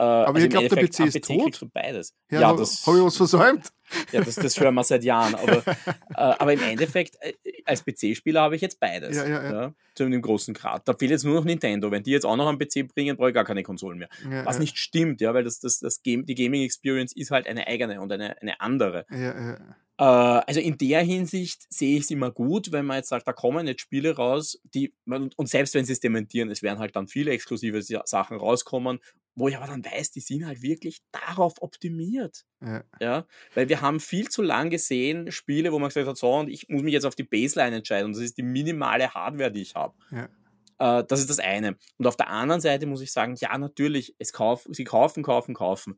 Äh, 0.01 0.03
aber 0.03 0.27
also 0.29 0.39
ihr 0.39 0.49
glaubt, 0.49 0.71
der 0.71 0.77
PC 0.77 0.99
ist 1.01 1.21
PC 1.21 1.37
tot? 1.37 1.67
Beides. 1.73 2.15
Ja, 2.31 2.41
ja 2.41 2.53
das 2.55 2.87
habe 2.87 2.97
ich 2.97 3.03
was 3.03 3.17
versäumt. 3.17 3.71
Ja, 4.11 4.21
das, 4.21 4.33
das 4.33 4.59
hören 4.59 4.73
wir 4.73 4.83
seit 4.83 5.03
Jahren. 5.03 5.35
Aber, 5.35 5.57
äh, 5.67 5.93
aber 6.15 6.53
im 6.53 6.63
Endeffekt, 6.63 7.17
äh, 7.21 7.33
als 7.65 7.85
PC-Spieler 7.85 8.41
habe 8.41 8.55
ich 8.55 8.63
jetzt 8.63 8.79
beides. 8.79 9.15
Ja, 9.15 9.27
ja, 9.27 9.51
ja. 9.51 9.73
zu 9.93 10.05
einem 10.05 10.23
großen 10.23 10.55
Grad. 10.55 10.87
Da 10.87 10.95
fehlt 10.95 11.11
jetzt 11.11 11.23
nur 11.23 11.35
noch 11.35 11.45
Nintendo. 11.45 11.91
Wenn 11.91 12.01
die 12.01 12.09
jetzt 12.09 12.25
auch 12.25 12.35
noch 12.35 12.47
am 12.47 12.57
PC 12.57 12.87
bringen, 12.87 13.15
brauche 13.15 13.29
ich 13.29 13.35
gar 13.35 13.45
keine 13.45 13.61
Konsolen 13.61 13.99
mehr. 13.99 14.09
Was 14.43 14.57
nicht 14.57 14.79
stimmt, 14.79 15.21
ja, 15.21 15.35
weil 15.35 15.43
das, 15.43 15.59
das, 15.59 15.79
das 15.79 16.01
Game, 16.01 16.25
die 16.25 16.33
Gaming-Experience 16.33 17.13
ist 17.15 17.29
halt 17.29 17.45
eine 17.45 17.67
eigene 17.67 18.01
und 18.01 18.11
eine, 18.11 18.41
eine 18.41 18.59
andere. 18.59 19.05
Ja, 19.11 19.17
ja. 19.17 19.75
Äh, 20.01 20.03
also 20.03 20.59
in 20.59 20.79
der 20.79 21.03
Hinsicht 21.03 21.71
sehe 21.71 21.97
ich 21.97 22.05
es 22.05 22.09
immer 22.09 22.31
gut, 22.31 22.71
wenn 22.71 22.87
man 22.87 22.97
jetzt 22.97 23.09
sagt, 23.09 23.27
da 23.27 23.33
kommen 23.33 23.67
jetzt 23.67 23.81
Spiele 23.81 24.15
raus, 24.15 24.59
die, 24.63 24.95
und 25.05 25.47
selbst 25.47 25.75
wenn 25.75 25.85
sie 25.85 25.93
es 25.93 25.99
dementieren, 25.99 26.49
es 26.49 26.63
werden 26.63 26.79
halt 26.79 26.95
dann 26.95 27.07
viele 27.07 27.31
exklusive 27.31 27.83
Sachen 27.83 28.37
rauskommen 28.37 28.99
wo 29.33 29.47
ich 29.47 29.55
aber 29.55 29.67
dann 29.67 29.83
weiß, 29.83 30.11
die 30.11 30.19
sind 30.19 30.45
halt 30.45 30.61
wirklich 30.61 31.01
darauf 31.11 31.61
optimiert. 31.61 32.43
Ja. 32.61 32.83
Ja, 32.99 33.25
weil 33.55 33.69
wir 33.69 33.81
haben 33.81 33.99
viel 33.99 34.27
zu 34.27 34.41
lang 34.41 34.69
gesehen 34.69 35.31
Spiele, 35.31 35.71
wo 35.71 35.79
man 35.79 35.87
gesagt 35.87 36.07
hat, 36.07 36.17
so, 36.17 36.33
und 36.33 36.49
ich 36.49 36.67
muss 36.67 36.83
mich 36.83 36.93
jetzt 36.93 37.05
auf 37.05 37.15
die 37.15 37.23
Baseline 37.23 37.77
entscheiden 37.77 38.07
und 38.07 38.15
das 38.15 38.23
ist 38.23 38.37
die 38.37 38.43
minimale 38.43 39.13
Hardware, 39.13 39.51
die 39.51 39.61
ich 39.61 39.75
habe. 39.75 39.95
Ja. 40.11 40.99
Äh, 40.99 41.05
das 41.07 41.21
ist 41.21 41.29
das 41.29 41.39
eine. 41.39 41.77
Und 41.97 42.07
auf 42.07 42.17
der 42.17 42.29
anderen 42.29 42.59
Seite 42.59 42.87
muss 42.87 43.01
ich 43.01 43.13
sagen, 43.13 43.35
ja, 43.39 43.57
natürlich, 43.57 44.15
es 44.19 44.33
kauf, 44.33 44.67
sie 44.69 44.83
kaufen, 44.83 45.23
kaufen, 45.23 45.55
kaufen. 45.55 45.97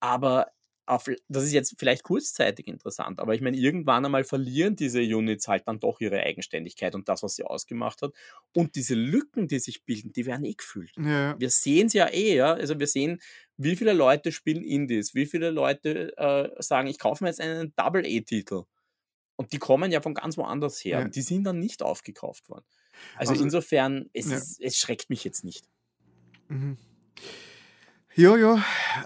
Aber 0.00 0.50
das 0.86 1.44
ist 1.44 1.52
jetzt 1.52 1.74
vielleicht 1.78 2.02
kurzzeitig 2.02 2.66
interessant, 2.66 3.20
aber 3.20 3.34
ich 3.34 3.40
meine, 3.40 3.56
irgendwann 3.56 4.04
einmal 4.04 4.24
verlieren 4.24 4.76
diese 4.76 5.00
Units 5.00 5.48
halt 5.48 5.66
dann 5.66 5.78
doch 5.78 6.00
ihre 6.00 6.20
Eigenständigkeit 6.20 6.94
und 6.94 7.08
das, 7.08 7.22
was 7.22 7.36
sie 7.36 7.44
ausgemacht 7.44 8.02
hat. 8.02 8.12
Und 8.54 8.74
diese 8.74 8.94
Lücken, 8.94 9.46
die 9.48 9.60
sich 9.60 9.84
bilden, 9.84 10.12
die 10.12 10.26
werden 10.26 10.44
eh 10.44 10.54
gefüllt. 10.54 10.92
Ja. 10.98 11.38
Wir 11.38 11.50
sehen 11.50 11.86
es 11.86 11.92
ja 11.92 12.08
eh, 12.08 12.34
ja. 12.34 12.54
Also 12.54 12.78
wir 12.78 12.86
sehen, 12.86 13.20
wie 13.56 13.76
viele 13.76 13.92
Leute 13.92 14.32
spielen 14.32 14.64
Indies, 14.64 15.14
wie 15.14 15.26
viele 15.26 15.50
Leute 15.50 16.16
äh, 16.16 16.50
sagen, 16.60 16.88
ich 16.88 16.98
kaufe 16.98 17.22
mir 17.22 17.30
jetzt 17.30 17.40
einen 17.40 17.72
Double-A-Titel. 17.76 18.64
Und 19.36 19.52
die 19.52 19.58
kommen 19.58 19.90
ja 19.90 20.00
von 20.00 20.14
ganz 20.14 20.36
woanders 20.36 20.84
her. 20.84 20.98
Ja. 20.98 21.04
Und 21.04 21.16
die 21.16 21.22
sind 21.22 21.44
dann 21.44 21.58
nicht 21.58 21.82
aufgekauft 21.82 22.48
worden. 22.48 22.64
Also, 23.16 23.32
Also, 23.32 23.44
insofern, 23.44 24.10
es, 24.12 24.30
ja. 24.30 24.36
ist, 24.36 24.60
es 24.60 24.76
schreckt 24.76 25.10
mich 25.10 25.24
jetzt 25.24 25.44
nicht. 25.44 25.68
Mhm. 26.48 26.76
Ja, 28.14 28.36
ja. 28.36 28.54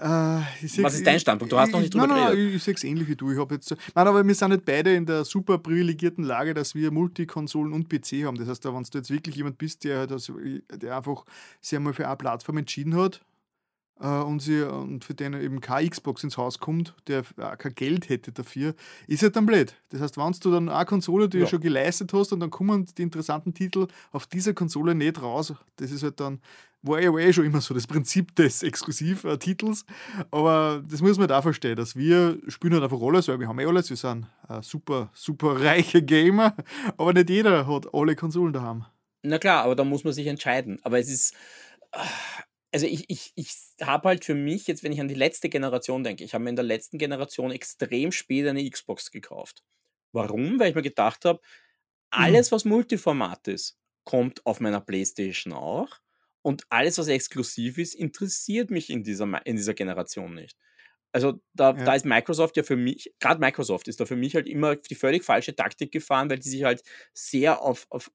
Äh, 0.01 0.65
ich 0.65 0.83
Was 0.83 0.95
ist 0.95 1.07
dein 1.07 1.19
Standpunkt? 1.19 1.51
Du 1.51 1.57
hast 1.57 1.71
noch 1.71 1.79
nicht 1.79 1.93
drüber 1.93 2.07
nein, 2.07 2.17
nein, 2.17 2.31
geredet. 2.31 2.49
ich, 2.49 2.55
ich 2.55 2.63
sehe 2.63 2.73
es 2.73 2.83
ähnlich 2.83 3.07
wie 3.07 3.15
du. 3.15 3.31
Ich 3.31 3.39
habe 3.39 3.55
jetzt, 3.55 3.71
nein, 3.95 4.07
aber 4.07 4.25
wir 4.25 4.35
sind 4.35 4.49
nicht 4.49 4.65
beide 4.65 4.93
in 4.93 5.05
der 5.05 5.23
super 5.23 5.57
privilegierten 5.57 6.23
Lage, 6.23 6.53
dass 6.53 6.75
wir 6.75 6.91
Multikonsolen 6.91 7.71
und 7.71 7.87
PC 7.87 8.25
haben. 8.25 8.37
Das 8.37 8.49
heißt, 8.49 8.65
wenn 8.65 8.83
du 8.83 8.97
jetzt 8.97 9.09
wirklich 9.09 9.35
jemand 9.35 9.57
bist, 9.57 9.83
der, 9.85 10.07
das, 10.07 10.31
der 10.73 10.97
einfach 10.97 11.23
sich 11.61 11.77
einmal 11.77 11.93
für 11.93 12.05
eine 12.05 12.17
Plattform 12.17 12.57
entschieden 12.57 12.95
hat 12.95 13.21
und, 14.05 14.41
sie, 14.41 14.61
und 14.61 15.03
für 15.03 15.13
den 15.15 15.33
eben 15.33 15.59
keine 15.59 15.89
Xbox 15.89 16.23
ins 16.23 16.37
Haus 16.37 16.59
kommt, 16.59 16.93
der 17.07 17.23
auch 17.41 17.57
kein 17.57 17.73
Geld 17.73 18.09
hätte 18.09 18.31
dafür, 18.31 18.75
ist 19.07 19.23
halt 19.23 19.35
dann 19.35 19.45
blöd. 19.45 19.73
Das 19.89 20.01
heißt, 20.01 20.17
wenn 20.17 20.31
du 20.39 20.51
dann 20.51 20.69
eine 20.69 20.85
Konsole, 20.85 21.27
die 21.27 21.37
Ja. 21.39 21.43
du 21.45 21.49
schon 21.49 21.61
geleistet 21.61 22.13
hast 22.13 22.31
und 22.31 22.39
dann 22.39 22.51
kommen 22.51 22.85
die 22.97 23.01
interessanten 23.01 23.53
Titel 23.53 23.87
auf 24.11 24.27
dieser 24.27 24.53
Konsole 24.53 24.93
nicht 24.93 25.21
raus, 25.21 25.53
das 25.77 25.91
ist 25.91 26.03
halt 26.03 26.19
dann, 26.19 26.39
war 26.83 27.01
ja, 27.01 27.11
eh 27.17 27.33
schon 27.33 27.45
immer 27.45 27.59
so 27.59 27.73
das 27.73 27.87
Prinzip 27.87 28.35
des 28.35 28.61
Exklusivtitels, 28.63 29.83
aber 30.29 30.83
das 30.87 31.01
muss 31.01 31.17
man 31.17 31.21
halt 31.27 31.31
auch 31.31 31.43
verstehen, 31.43 31.75
dass 31.75 31.95
wir 31.95 32.37
spielen 32.47 32.73
halt 32.73 32.83
einfach 32.83 33.01
alles, 33.01 33.27
weil 33.27 33.39
wir 33.39 33.47
haben 33.47 33.59
eh 33.59 33.65
alles, 33.65 33.89
wir 33.89 33.97
sind 33.97 34.27
äh, 34.47 34.61
super, 34.61 35.09
super 35.13 35.59
reiche 35.59 36.03
Gamer, 36.03 36.55
aber 36.97 37.13
nicht 37.13 37.29
jeder 37.31 37.65
hat 37.65 37.93
alle 37.93 38.15
Konsolen 38.15 38.53
daheim. 38.53 38.85
Na 39.23 39.39
klar, 39.39 39.63
aber 39.63 39.75
da 39.75 39.83
muss 39.83 40.03
man 40.03 40.13
sich 40.13 40.27
entscheiden. 40.27 40.77
Aber 40.83 40.99
es 40.99 41.09
ist. 41.09 41.33
Also 42.77 42.85
ich, 42.85 43.05
ich, 43.09 43.31
ich 43.35 43.55
habe 43.81 44.07
halt 44.07 44.23
für 44.23 44.35
mich, 44.35 44.67
jetzt 44.67 44.83
wenn 44.83 44.91
ich 44.91 45.01
an 45.01 45.07
die 45.07 45.15
letzte 45.15 45.49
Generation 45.49 46.03
denke, 46.03 46.23
ich 46.23 46.35
habe 46.35 46.43
mir 46.43 46.51
in 46.51 46.55
der 46.55 46.65
letzten 46.65 46.99
Generation 46.99 47.49
extrem 47.51 48.11
spät 48.11 48.45
eine 48.47 48.69
Xbox 48.69 49.09
gekauft. 49.09 49.63
Warum? 50.11 50.59
Weil 50.59 50.69
ich 50.69 50.75
mir 50.75 50.83
gedacht 50.83 51.25
habe, 51.25 51.39
alles, 52.11 52.51
was 52.51 52.65
Multiformat 52.65 53.47
ist, 53.47 53.77
kommt 54.03 54.45
auf 54.45 54.59
meiner 54.59 54.81
Playstation 54.81 55.53
auch. 55.53 55.89
Und 56.43 56.65
alles, 56.69 56.97
was 56.99 57.07
exklusiv 57.07 57.77
ist, 57.79 57.95
interessiert 57.95 58.69
mich 58.69 58.91
in 58.91 59.03
dieser, 59.03 59.45
in 59.45 59.55
dieser 59.55 59.73
Generation 59.73 60.35
nicht. 60.35 60.55
Also 61.11 61.41
da, 61.53 61.73
Ja. 61.73 61.85
da 61.85 61.95
ist 61.95 62.05
Microsoft 62.05 62.57
ja 62.57 62.63
für 62.63 62.75
mich, 62.75 63.13
gerade 63.19 63.39
Microsoft 63.39 63.87
ist 63.87 63.99
da 63.99 64.05
für 64.05 64.15
mich 64.15 64.35
halt 64.35 64.47
immer 64.47 64.75
die 64.75 64.95
völlig 64.95 65.23
falsche 65.23 65.55
Taktik 65.55 65.91
gefahren, 65.91 66.29
weil 66.29 66.39
die 66.39 66.49
sich 66.49 66.63
halt 66.63 66.83
sehr 67.13 67.61
auf, 67.61 67.87
auf 67.89 68.11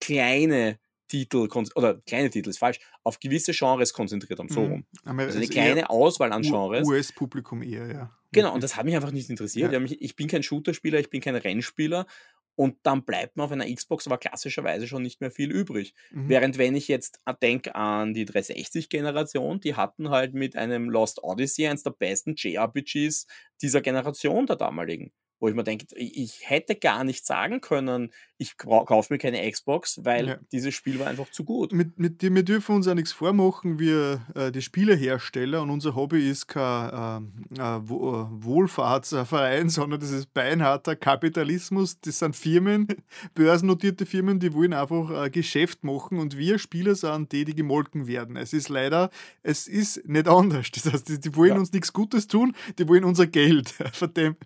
kleine 0.00 0.78
Titel, 1.10 1.48
oder 1.74 2.00
kleine 2.06 2.30
Titel 2.30 2.48
ist 2.48 2.58
falsch, 2.58 2.78
auf 3.04 3.18
gewisse 3.20 3.52
Genres 3.52 3.92
konzentriert 3.92 4.38
haben, 4.38 4.48
so 4.48 4.60
Mhm. 4.62 4.70
rum. 4.72 4.84
Aber 5.04 5.22
Also 5.24 5.38
eine 5.38 5.48
kleine 5.48 5.90
Auswahl 5.90 6.32
an 6.32 6.42
Genres. 6.42 6.86
US-Publikum 6.88 7.62
eher, 7.62 7.88
ja. 7.92 8.16
Genau, 8.32 8.54
und 8.54 8.62
das 8.62 8.76
hat 8.76 8.84
mich 8.84 8.94
einfach 8.94 9.10
nicht 9.10 9.28
interessiert. 9.28 9.72
Ja. 9.72 9.80
Ich 9.98 10.14
bin 10.16 10.28
kein 10.28 10.42
Shooter-Spieler, 10.44 11.00
ich 11.00 11.10
bin 11.10 11.20
kein 11.20 11.34
Rennspieler 11.34 12.06
und 12.54 12.76
dann 12.84 13.04
bleibt 13.04 13.36
mir 13.36 13.42
auf 13.42 13.50
einer 13.52 13.66
Xbox 13.72 14.06
aber 14.06 14.18
klassischerweise 14.18 14.86
schon 14.86 15.02
nicht 15.02 15.20
mehr 15.20 15.30
viel 15.32 15.50
übrig. 15.50 15.94
Mhm. 16.12 16.28
Während 16.28 16.58
wenn 16.58 16.76
ich 16.76 16.86
jetzt 16.88 17.20
denke 17.42 17.74
an 17.74 18.14
die 18.14 18.24
360-Generation, 18.26 19.60
die 19.60 19.74
hatten 19.74 20.10
halt 20.10 20.34
mit 20.34 20.56
einem 20.56 20.88
Lost 20.90 21.22
Odyssey 21.24 21.66
eines 21.66 21.82
der 21.82 21.90
besten 21.90 22.34
JRPGs 22.36 23.26
dieser 23.62 23.80
Generation 23.80 24.46
der 24.46 24.56
damaligen. 24.56 25.12
Wo 25.40 25.48
ich 25.48 25.54
mir 25.54 25.64
denke, 25.64 25.86
ich 25.96 26.40
hätte 26.48 26.76
gar 26.76 27.02
nicht 27.02 27.24
sagen 27.26 27.60
können, 27.60 28.12
ich 28.36 28.56
kaufe 28.56 29.12
mir 29.12 29.18
keine 29.18 29.50
Xbox, 29.50 30.00
weil 30.04 30.28
Ja. 30.28 30.38
dieses 30.52 30.74
Spiel 30.74 30.98
war 30.98 31.06
einfach 31.08 31.30
zu 31.30 31.44
gut. 31.44 31.72
mit, 31.72 31.98
mit 31.98 32.22
wir 32.22 32.42
dürfen 32.42 32.76
uns 32.76 32.86
auch 32.88 32.94
nichts 32.94 33.12
vormachen, 33.12 33.78
wir 33.78 34.20
äh, 34.34 34.50
die 34.52 34.62
Spielehersteller 34.62 35.60
und 35.62 35.70
unser 35.70 35.94
Hobby 35.94 36.28
ist 36.30 36.46
kein 36.46 36.90
ähm, 37.22 37.44
äh, 37.58 37.80
Wo- 37.88 38.28
Wohlfahrtsverein, 38.30 39.68
sondern 39.70 40.00
das 40.00 40.10
ist 40.10 40.32
beinharter 40.32 40.96
Kapitalismus. 40.96 42.00
Das 42.00 42.18
sind 42.18 42.36
Firmen, 42.36 42.86
börsennotierte 43.34 44.06
Firmen, 44.06 44.40
die 44.40 44.52
wollen 44.54 44.72
einfach 44.72 45.24
äh, 45.26 45.30
Geschäft 45.30 45.84
machen 45.84 46.18
und 46.18 46.36
wir 46.38 46.58
Spieler 46.58 46.94
sind 46.94 47.32
die, 47.32 47.44
die 47.44 47.54
gemolken 47.54 48.06
werden. 48.06 48.36
Es 48.36 48.52
ist 48.52 48.68
leider, 48.68 49.10
es 49.42 49.68
ist 49.68 50.06
nicht 50.08 50.28
anders. 50.28 50.70
Das 50.72 50.92
heißt, 50.92 51.08
die, 51.08 51.20
die 51.20 51.34
wollen 51.36 51.50
Ja. 51.50 51.58
uns 51.58 51.72
nichts 51.72 51.92
Gutes 51.92 52.26
tun, 52.26 52.54
die 52.78 52.88
wollen 52.88 53.04
unser 53.04 53.26
Geld. 53.26 53.74
Dem, 54.16 54.36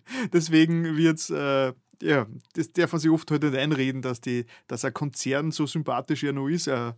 deswegen 0.85 0.97
wird 0.97 1.29
äh, 1.29 1.73
ja, 2.01 2.27
das 2.53 2.71
darf 2.73 2.91
man 2.91 2.99
sich 2.99 3.11
oft 3.11 3.29
halt 3.31 3.43
nicht 3.43 3.55
einreden, 3.55 4.01
dass, 4.01 4.21
die, 4.21 4.45
dass 4.67 4.85
ein 4.85 4.93
Konzern 4.93 5.51
so 5.51 5.65
sympathisch 5.65 6.23
ja 6.23 6.31
noch 6.31 6.47
ist. 6.47 6.67
Äh, 6.67 6.93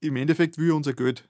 Im 0.00 0.16
Endeffekt 0.16 0.58
will 0.58 0.70
er 0.70 0.76
unser 0.76 0.92
Geld. 0.92 1.28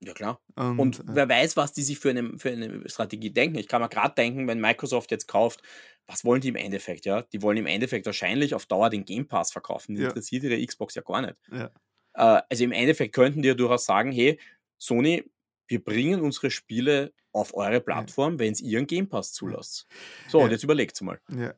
Ja 0.00 0.12
klar. 0.12 0.40
Und, 0.54 0.78
Und 0.78 1.00
äh, 1.00 1.02
wer 1.06 1.28
weiß, 1.28 1.56
was 1.56 1.72
die 1.72 1.82
sich 1.82 1.98
für 1.98 2.10
eine, 2.10 2.38
für 2.38 2.50
eine 2.50 2.88
Strategie 2.88 3.30
denken. 3.30 3.58
Ich 3.58 3.68
kann 3.68 3.80
mir 3.80 3.88
gerade 3.88 4.14
denken, 4.14 4.46
wenn 4.46 4.60
Microsoft 4.60 5.10
jetzt 5.10 5.26
kauft, 5.26 5.62
was 6.06 6.24
wollen 6.24 6.42
die 6.42 6.48
im 6.48 6.56
Endeffekt? 6.56 7.06
Ja? 7.06 7.22
Die 7.22 7.42
wollen 7.42 7.56
im 7.56 7.66
Endeffekt 7.66 8.04
wahrscheinlich 8.06 8.54
auf 8.54 8.66
Dauer 8.66 8.90
den 8.90 9.04
Game 9.04 9.26
Pass 9.26 9.50
verkaufen. 9.50 9.94
Die 9.94 10.02
Ja. 10.02 10.08
interessiert 10.08 10.44
ihre 10.44 10.64
Xbox 10.64 10.94
ja 10.94 11.02
gar 11.02 11.22
nicht. 11.22 11.36
Ja. 11.50 11.70
Äh, 12.14 12.42
also 12.48 12.64
im 12.64 12.72
Endeffekt 12.72 13.14
könnten 13.14 13.42
die 13.42 13.48
ja 13.48 13.54
durchaus 13.54 13.86
sagen, 13.86 14.12
hey, 14.12 14.38
Sony, 14.78 15.24
wir 15.66 15.82
bringen 15.82 16.20
unsere 16.20 16.50
Spiele 16.50 17.12
auf 17.32 17.54
eure 17.54 17.80
Plattform, 17.80 18.38
wenn 18.38 18.52
es 18.52 18.60
ihren 18.60 18.86
Game 18.86 19.08
Pass 19.08 19.32
zulässt. 19.32 19.86
So, 20.28 20.38
Ja. 20.38 20.44
und 20.44 20.50
jetzt 20.50 20.64
überlegt 20.64 21.00
mal. 21.02 21.18
Ja. 21.36 21.54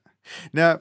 Na, 0.53 0.81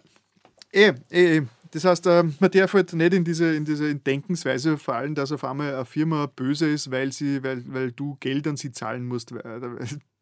eh, 0.71 0.93
eh, 1.09 1.37
eh. 1.37 1.41
Das 1.71 1.83
heißt, 1.83 2.05
man 2.05 2.51
darf 2.51 2.73
halt 2.73 2.93
nicht 2.93 3.13
in 3.13 3.25
diese, 3.25 3.53
in 3.53 3.65
diese 3.65 3.93
Denkensweise 3.95 4.77
fallen, 4.77 5.13
dass 5.13 5.33
auf 5.33 5.43
einmal 5.43 5.75
eine 5.75 5.83
Firma 5.83 6.25
böse 6.27 6.69
ist, 6.69 6.89
weil, 6.89 7.11
sie, 7.11 7.43
weil, 7.43 7.63
weil 7.67 7.91
du 7.91 8.15
Geld 8.21 8.47
an 8.47 8.55
sie 8.55 8.71
zahlen 8.71 9.05
musst. 9.05 9.33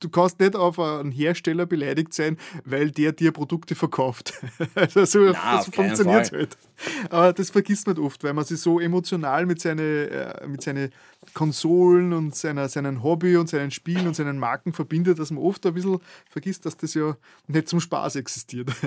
Du 0.04 0.10
kannst 0.10 0.40
nicht 0.40 0.56
auf 0.56 0.80
einen 0.80 1.12
Hersteller 1.12 1.66
beleidigt 1.66 2.14
sein, 2.14 2.38
weil 2.66 2.92
der 2.92 3.12
dir 3.14 3.32
Produkte 3.32 3.76
verkauft. 3.76 4.34
Also 4.76 5.06
so, 5.06 5.34
keinen 5.34 5.64
funktioniert 5.64 6.30
Fall. 6.30 6.40
halt. 6.40 6.58
Aber 7.10 7.34
das 7.34 7.50
vergisst 7.50 7.88
man 7.88 7.98
oft, 8.00 8.24
weil 8.24 8.34
man 8.34 8.44
sich 8.44 8.60
so 8.60 8.80
emotional 8.80 9.46
mit 9.46 9.62
seinen 9.62 10.10
äh, 10.10 10.48
mit 10.48 10.62
seine 10.62 10.90
Konsolen 11.34 12.14
und 12.14 12.36
seiner, 12.36 12.68
seinen 12.70 13.04
Hobby 13.04 13.38
und 13.38 13.50
seinen 13.50 13.72
Spielen 13.72 14.08
und 14.08 14.16
seinen 14.16 14.40
Marken 14.40 14.74
verbindet, 14.74 15.20
dass 15.20 15.32
man 15.32 15.44
oft 15.44 15.66
ein 15.66 15.74
bisschen 15.74 16.00
vergisst, 16.30 16.66
dass 16.66 16.78
das 16.78 16.94
ja 16.94 17.16
nicht 17.48 17.70
zum 17.70 17.80
Spaß 17.80 18.16
existiert. 18.16 18.72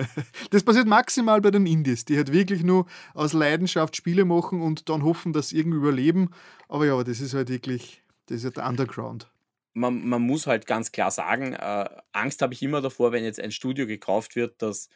Das 0.50 0.62
passiert 0.62 0.86
maximal 0.86 1.40
bei 1.40 1.50
den 1.50 1.66
Indies, 1.66 2.04
die 2.04 2.16
halt 2.16 2.32
wirklich 2.32 2.62
nur 2.62 2.86
aus 3.14 3.32
Leidenschaft 3.32 3.96
Spiele 3.96 4.24
machen 4.24 4.62
und 4.62 4.88
dann 4.88 5.02
hoffen, 5.02 5.32
dass 5.32 5.48
sie 5.48 5.58
irgendwie 5.58 5.78
überleben. 5.78 6.30
Aber 6.68 6.86
ja, 6.86 7.02
das 7.02 7.20
ist 7.20 7.34
halt 7.34 7.48
wirklich, 7.48 8.02
das 8.26 8.38
ist 8.38 8.44
halt 8.44 8.56
der 8.58 8.68
Underground. 8.68 9.28
Man, 9.76 10.08
man 10.08 10.22
muss 10.22 10.46
halt 10.46 10.66
ganz 10.66 10.90
klar 10.90 11.10
sagen, 11.10 11.52
äh, 11.52 11.88
Angst 12.12 12.40
habe 12.42 12.54
ich 12.54 12.62
immer 12.62 12.80
davor, 12.80 13.12
wenn 13.12 13.24
jetzt 13.24 13.40
ein 13.40 13.52
Studio 13.52 13.86
gekauft 13.86 14.34
wird, 14.34 14.62
dass 14.62 14.88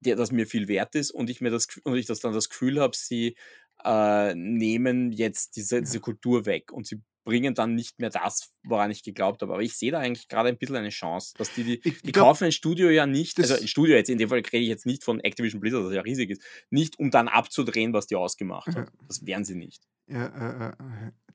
der, 0.00 0.16
das 0.16 0.32
mir 0.32 0.46
viel 0.46 0.68
wert 0.68 0.94
ist 0.94 1.10
und 1.10 1.30
ich 1.30 1.40
mir 1.40 1.50
das 1.50 1.68
und 1.84 1.96
ich 1.96 2.06
das 2.06 2.20
dann 2.20 2.34
das 2.34 2.50
Gefühl 2.50 2.80
habe, 2.80 2.96
sie 2.96 3.36
äh, 3.84 4.34
nehmen 4.34 5.12
jetzt 5.12 5.56
diese, 5.56 5.80
diese 5.80 6.00
Kultur 6.00 6.46
weg 6.46 6.72
und 6.72 6.86
sie 6.86 7.00
bringen 7.28 7.54
dann 7.54 7.74
nicht 7.74 7.98
mehr 8.00 8.08
das, 8.08 8.54
woran 8.62 8.90
ich 8.90 9.02
geglaubt 9.02 9.42
habe. 9.42 9.52
Aber 9.52 9.62
ich 9.62 9.74
sehe 9.74 9.90
da 9.92 9.98
eigentlich 9.98 10.28
gerade 10.28 10.48
ein 10.48 10.56
bisschen 10.56 10.76
eine 10.76 10.88
Chance, 10.88 11.34
dass 11.36 11.52
die, 11.52 11.62
die, 11.62 11.74
Ich- 11.84 12.00
die 12.00 12.06
ich 12.08 12.12
glaub, 12.14 12.28
kaufen 12.28 12.44
ein 12.44 12.52
Studio 12.52 12.88
ja 12.88 13.04
nicht, 13.06 13.38
also 13.38 13.54
ein 13.54 13.68
Studio 13.68 13.96
jetzt 13.96 14.08
in 14.08 14.16
dem 14.16 14.30
Fall 14.30 14.38
rede 14.38 14.56
ich 14.58 14.68
jetzt 14.68 14.86
nicht 14.86 15.04
von 15.04 15.20
Activision 15.20 15.60
Blizzard, 15.60 15.84
das 15.84 15.92
ja 15.92 16.00
riesig 16.00 16.30
ist, 16.30 16.42
nicht 16.70 16.98
um 16.98 17.10
dann 17.10 17.28
abzudrehen, 17.28 17.92
was 17.92 18.06
die 18.06 18.16
ausgemacht 18.16 18.68
haben. 18.74 18.86
Das 19.06 19.26
wären 19.26 19.44
sie 19.44 19.56
nicht. 19.56 19.82
Ja, 20.10 20.26
äh, 20.26 20.68
äh, 20.70 20.72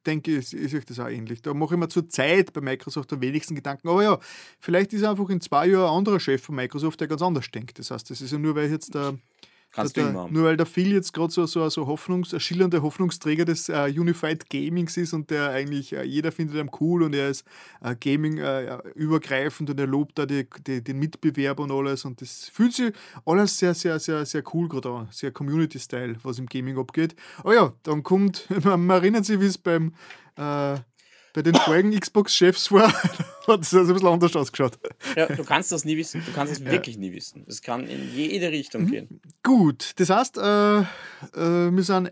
denke, 0.06 0.32
ist, 0.36 0.54
ist 0.54 0.74
euch 0.74 0.86
das 0.86 1.00
auch 1.00 1.10
ähnlich. 1.10 1.44
Da 1.44 1.54
mache 1.54 1.76
ich 1.76 1.80
mir 1.80 1.90
zur 1.90 2.10
Zeit 2.10 2.52
bei 2.54 2.62
Microsoft 2.62 3.14
am 3.14 3.22
wenigsten 3.22 3.54
Gedanken. 3.54 3.88
Aber 3.88 4.02
ja, 4.04 4.20
vielleicht 4.60 4.94
ist 4.94 5.04
einfach 5.04 5.30
in 5.30 5.42
zwei 5.42 5.68
Jahren 5.68 5.90
ein 5.92 5.98
anderer 6.00 6.20
Chef 6.20 6.42
von 6.42 6.56
Microsoft, 6.56 7.00
der 7.02 7.08
ganz 7.08 7.22
anders 7.22 7.50
denkt. 7.52 7.78
Das 7.78 7.92
heißt, 7.92 8.10
das 8.10 8.20
ist 8.20 8.32
ja 8.32 8.40
nur, 8.40 8.56
weil 8.56 8.72
jetzt 8.72 8.96
der, 8.96 9.18
Kannst 9.74 9.98
du 9.98 10.02
der, 10.02 10.12
immer 10.12 10.22
haben. 10.22 10.34
nur 10.34 10.44
weil 10.44 10.56
der 10.56 10.68
Phil 10.68 10.94
jetzt 10.94 11.14
gerade 11.14 11.34
so, 11.34 11.48
so, 11.48 11.68
so 11.68 11.88
Hoffnungs-, 11.88 12.32
ein 12.32 12.40
schillernder 12.40 12.84
Hoffnungsträger 12.84 13.44
des 13.44 13.70
äh, 13.70 13.92
Unified 13.98 14.48
Gamings 14.50 14.98
ist 14.98 15.14
und 15.14 15.32
der 15.32 15.50
eigentlich, 15.50 15.94
äh, 15.94 16.04
jeder 16.04 16.32
findet 16.32 16.58
ihn 16.58 16.70
cool 16.80 17.02
und 17.02 17.16
er 17.16 17.30
ist 17.30 17.44
äh, 17.82 17.96
Gaming 18.00 18.38
äh, 18.38 18.78
übergreifend 18.94 19.72
und 19.72 19.80
er 19.80 19.88
lobt 19.88 20.20
da 20.20 20.28
die, 20.28 20.48
die, 20.68 20.84
den 20.84 21.00
Mitbewerber 21.00 21.64
und 21.64 21.72
alles 21.72 22.06
und 22.06 22.22
das 22.22 22.50
fühlt 22.50 22.74
sich 22.74 22.94
alles 23.26 23.58
sehr, 23.58 23.74
sehr, 23.74 24.00
sehr, 24.00 24.24
sehr 24.28 24.44
cool 24.54 24.70
gerade 24.70 24.90
an, 24.90 25.08
sehr 25.10 25.32
Community-Style, 25.32 26.18
was 26.22 26.38
im 26.38 26.46
Gaming 26.46 26.78
abgeht. 26.78 27.16
Aber 27.40 27.56
ja, 27.56 27.74
dann 27.82 28.04
kommt, 28.04 28.48
man, 28.64 28.80
man 28.86 28.98
erinnert 29.02 29.26
sich, 29.26 29.40
wie 29.40 29.46
es 29.46 29.58
beim 29.58 29.94
äh, 30.38 30.78
bei 31.34 31.42
den 31.42 31.56
vorigen 31.56 32.00
Xbox-Chefs 32.00 32.72
war, 32.72 32.92
hat 33.48 33.62
es 33.62 33.74
also 33.74 33.80
ein 33.80 33.88
bisschen 33.94 34.08
anders 34.08 34.36
ausgeschaut. 34.36 34.78
Ja, 35.16 35.26
du 35.28 35.44
kannst 35.44 35.72
das 35.72 35.84
nie 35.86 35.98
wissen. 35.98 36.24
Du 36.26 36.32
kannst 36.32 36.54
es 36.54 36.64
wirklich 36.64 36.98
nie 36.98 37.12
wissen. 37.14 37.44
Es 37.48 37.62
kann 37.62 37.88
in 37.88 38.14
jede 38.16 38.52
Richtung 38.52 38.84
Mhm. 38.84 38.92
gehen. 38.92 39.22
Gut, 39.44 39.92
das 39.98 40.10
heißt, 40.10 40.38
äh, 40.38 40.80
äh, 40.80 40.86
wir 41.72 41.84
sind 41.84 42.12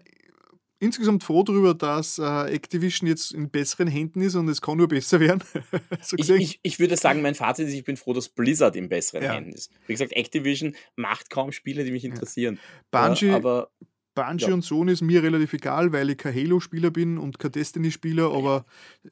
insgesamt 0.79 1.23
froh 1.23 1.43
darüber, 1.43 1.75
dass 1.75 2.17
äh, 2.17 2.23
Activision 2.23 3.07
jetzt 3.07 3.33
in 3.33 3.51
besseren 3.51 3.87
Händen 3.87 4.21
ist 4.21 4.33
und 4.33 4.47
es 4.49 4.61
kann 4.61 4.77
nur 4.77 4.87
besser 4.87 5.19
werden. 5.19 5.43
so 6.01 6.15
Ich, 6.17 6.29
ich, 6.31 6.59
ich 6.63 6.79
würde 6.79 6.97
sagen, 6.97 7.21
mein 7.21 7.35
Fazit 7.35 7.67
ist, 7.67 7.75
ich 7.75 7.83
bin 7.83 7.97
froh, 7.97 8.13
dass 8.13 8.29
Blizzard 8.29 8.75
in 8.75 8.89
besseren 8.89 9.23
Ja. 9.23 9.33
Händen 9.33 9.53
ist. 9.53 9.69
Wie 9.85 9.93
gesagt, 9.93 10.13
Activision 10.13 10.75
macht 10.95 11.29
kaum 11.29 11.51
Spiele, 11.51 11.83
die 11.83 11.91
mich 11.91 12.03
interessieren. 12.03 12.59
Bungie, 12.89 13.27
Ja, 13.27 13.35
aber 13.35 13.69
Bungie 14.13 14.47
ja. 14.47 14.53
und 14.53 14.61
Sony 14.61 14.91
ist 14.91 15.01
mir 15.01 15.23
relativ 15.23 15.53
egal, 15.53 15.91
weil 15.93 16.09
ich 16.09 16.17
kein 16.17 16.35
Halo-Spieler 16.35 16.91
bin 16.91 17.17
und 17.17 17.39
kein 17.39 17.51
Destiny-Spieler, 17.51 18.31
aber 18.31 18.65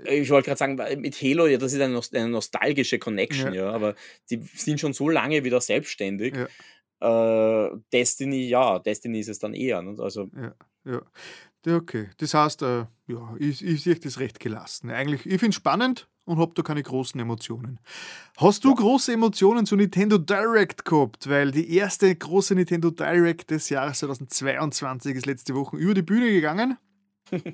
ich 0.06 0.30
wollte 0.30 0.48
gerade 0.48 0.58
sagen, 0.58 1.02
mit 1.02 1.22
Halo, 1.22 1.48
ja, 1.48 1.58
das 1.58 1.74
ist 1.74 1.82
eine, 1.82 2.02
eine 2.14 2.30
nostalgische 2.30 3.00
Connection, 3.00 3.54
ja. 3.54 3.72
aber 3.72 3.96
die 4.30 4.42
sind 4.56 4.80
schon 4.80 4.94
so 4.94 5.10
lange 5.10 5.44
wieder 5.44 5.62
selbstständig. 5.62 6.36
Äh, 7.02 7.70
Destiny, 7.94 8.50
ja, 8.50 8.80
Destiny 8.80 9.20
ist 9.20 9.30
es 9.30 9.40
dann 9.40 9.54
eher. 9.54 9.82
Ne? 9.82 9.96
Also, 10.02 10.30
ja, 10.36 10.54
ja. 10.86 11.02
Ja, 11.66 11.76
Okay, 11.76 12.10
das 12.18 12.34
heißt, 12.34 12.62
äh, 12.62 12.86
ja, 13.08 13.36
ich, 13.38 13.64
ich 13.64 13.84
sehe 13.84 13.96
das 13.96 14.20
recht 14.20 14.40
gelassen. 14.40 14.90
Eigentlich, 14.90 15.26
ich 15.26 15.40
finde 15.40 15.50
es 15.50 15.56
spannend 15.56 16.08
und 16.30 16.39
habe 16.39 16.53
da 16.56 16.61
keine 16.61 16.84
großen 16.84 17.19
Emotionen. 17.19 17.80
Hast 18.38 18.64
du 18.64 18.73
große 18.73 19.11
Emotionen 19.14 19.65
zu 19.65 19.76
Nintendo 19.76 20.18
Direct 20.18 20.85
gehabt? 20.85 21.30
Weil 21.30 21.51
die 21.51 21.76
erste 21.76 22.14
große 22.15 22.56
Nintendo 22.56 22.91
Direct 22.91 23.51
des 23.51 23.69
Jahres 23.69 23.99
2022 23.99 25.15
ist 25.15 25.26
letzte 25.26 25.56
Woche 25.56 25.77
über 25.77 25.93
die 25.93 26.01
Bühne 26.03 26.30
gegangen. 26.31 26.77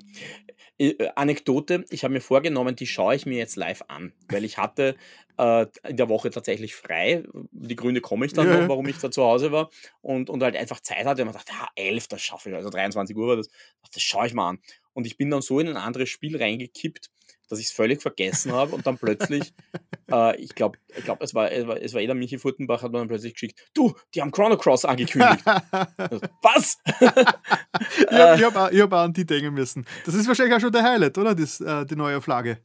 Äh, 0.78 1.08
Anekdote, 1.14 1.86
ich 1.88 2.04
habe 2.04 2.12
mir 2.12 2.20
vorgenommen, 2.20 2.76
die 2.76 2.86
schaue 2.86 3.14
ich 3.14 3.24
mir 3.24 3.38
jetzt 3.38 3.56
live 3.56 3.82
an, 3.88 4.12
weil 4.28 4.44
ich 4.44 4.58
hatte 4.58 4.94
äh, 5.38 5.66
in 5.88 5.96
der 5.96 6.10
Woche 6.10 6.28
tatsächlich 6.30 6.74
frei. 6.74 7.24
Die 7.50 7.76
Gründe 7.76 8.02
komme 8.02 8.26
ich 8.26 8.34
dann 8.34 8.46
Ja, 8.46 8.54
noch, 8.54 8.60
ja. 8.62 8.68
warum 8.68 8.86
ich 8.88 8.98
da 8.98 9.10
zu 9.10 9.22
Hause 9.22 9.52
war 9.52 9.70
und, 10.02 10.28
und 10.28 10.42
halt 10.42 10.54
einfach 10.54 10.80
Zeit 10.80 11.06
hatte 11.06 11.22
und 11.22 11.28
man 11.28 11.34
dachte, 11.34 11.52
ja, 11.52 11.68
11, 11.76 12.08
das 12.08 12.20
schaffe 12.20 12.50
ich, 12.50 12.56
also 12.56 12.68
23 12.68 13.16
Uhr 13.16 13.26
war 13.28 13.36
das, 13.36 13.48
das 13.90 14.02
schaue 14.02 14.26
ich 14.26 14.34
mal 14.34 14.50
an. 14.50 14.58
Und 14.92 15.06
ich 15.06 15.16
bin 15.16 15.30
dann 15.30 15.40
so 15.40 15.60
in 15.60 15.68
ein 15.68 15.76
anderes 15.78 16.10
Spiel 16.10 16.36
reingekippt, 16.36 17.08
dass 17.48 17.58
ich 17.58 17.66
es 17.66 17.72
völlig 17.72 18.02
vergessen 18.02 18.52
habe 18.52 18.74
und 18.74 18.86
dann 18.86 18.98
plötzlich, 18.98 19.52
äh, 20.10 20.36
ich 20.40 20.54
glaube, 20.54 20.78
ich 20.96 21.04
glaub, 21.04 21.22
es, 21.22 21.34
war, 21.34 21.50
es, 21.50 21.66
war, 21.66 21.80
es 21.80 21.94
war 21.94 22.00
eh 22.00 22.14
Michi 22.14 22.38
Furtenbach, 22.38 22.82
hat 22.82 22.94
dann 22.94 23.08
plötzlich 23.08 23.34
geschickt, 23.34 23.60
du, 23.74 23.94
die 24.14 24.20
haben 24.20 24.30
Chrono 24.30 24.56
Cross 24.56 24.84
angekündigt. 24.84 25.44
Also, 25.96 26.20
Was? 26.42 26.78
ich 27.00 28.18
habe 28.18 28.44
hab 28.44 28.56
auch, 28.56 28.72
hab 28.72 28.92
auch 28.92 28.98
an 28.98 29.12
die 29.12 29.24
denken 29.24 29.54
müssen. 29.54 29.86
Das 30.04 30.14
ist 30.14 30.26
wahrscheinlich 30.28 30.54
auch 30.54 30.60
schon 30.60 30.72
der 30.72 30.82
Highlight, 30.82 31.18
oder? 31.18 31.34
Das, 31.34 31.60
äh, 31.60 31.84
die 31.86 31.96
neue 31.96 32.16
Auflage. 32.16 32.58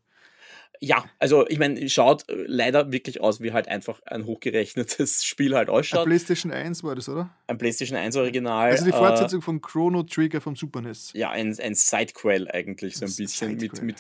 Ja, 0.84 1.06
also 1.20 1.48
ich 1.48 1.60
meine, 1.60 1.88
schaut 1.90 2.28
äh, 2.28 2.44
leider 2.48 2.92
wirklich 2.92 3.22
aus, 3.22 3.40
wie 3.40 3.54
halt 3.54 3.68
einfach 3.68 4.02
ein 4.06 4.26
hochgerechnetes 4.26 5.24
Spiel 5.24 5.56
halt 5.56 5.70
ausschaut. 5.70 6.06
PlayStation 6.06 6.52
1 6.52 6.84
war 6.84 6.96
das, 6.96 7.08
oder? 7.08 7.30
Ein 7.46 7.60
PlayStation 7.60 7.98
1 7.98 8.16
Original. 8.16 8.72
Also 8.72 8.86
die 8.86 8.90
äh, 8.90 8.94
Fortsetzung 8.94 9.44
von 9.44 9.62
Chrono 9.62 10.02
Trigger 10.02 10.42
vom 10.42 10.56
Super 10.56 10.82
NES. 10.82 11.12
ja, 11.14 11.30
ein, 11.30 11.56
ein 11.60 11.76
Sidequel 11.76 12.50
eigentlich, 12.50 12.96
so 12.98 13.06
ein 13.06 13.10
Das 13.10 13.18
bisschen 13.18 13.58
mit, 13.58 13.82
mit, 13.84 13.98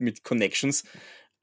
mit 0.00 0.24
Connections. 0.24 0.84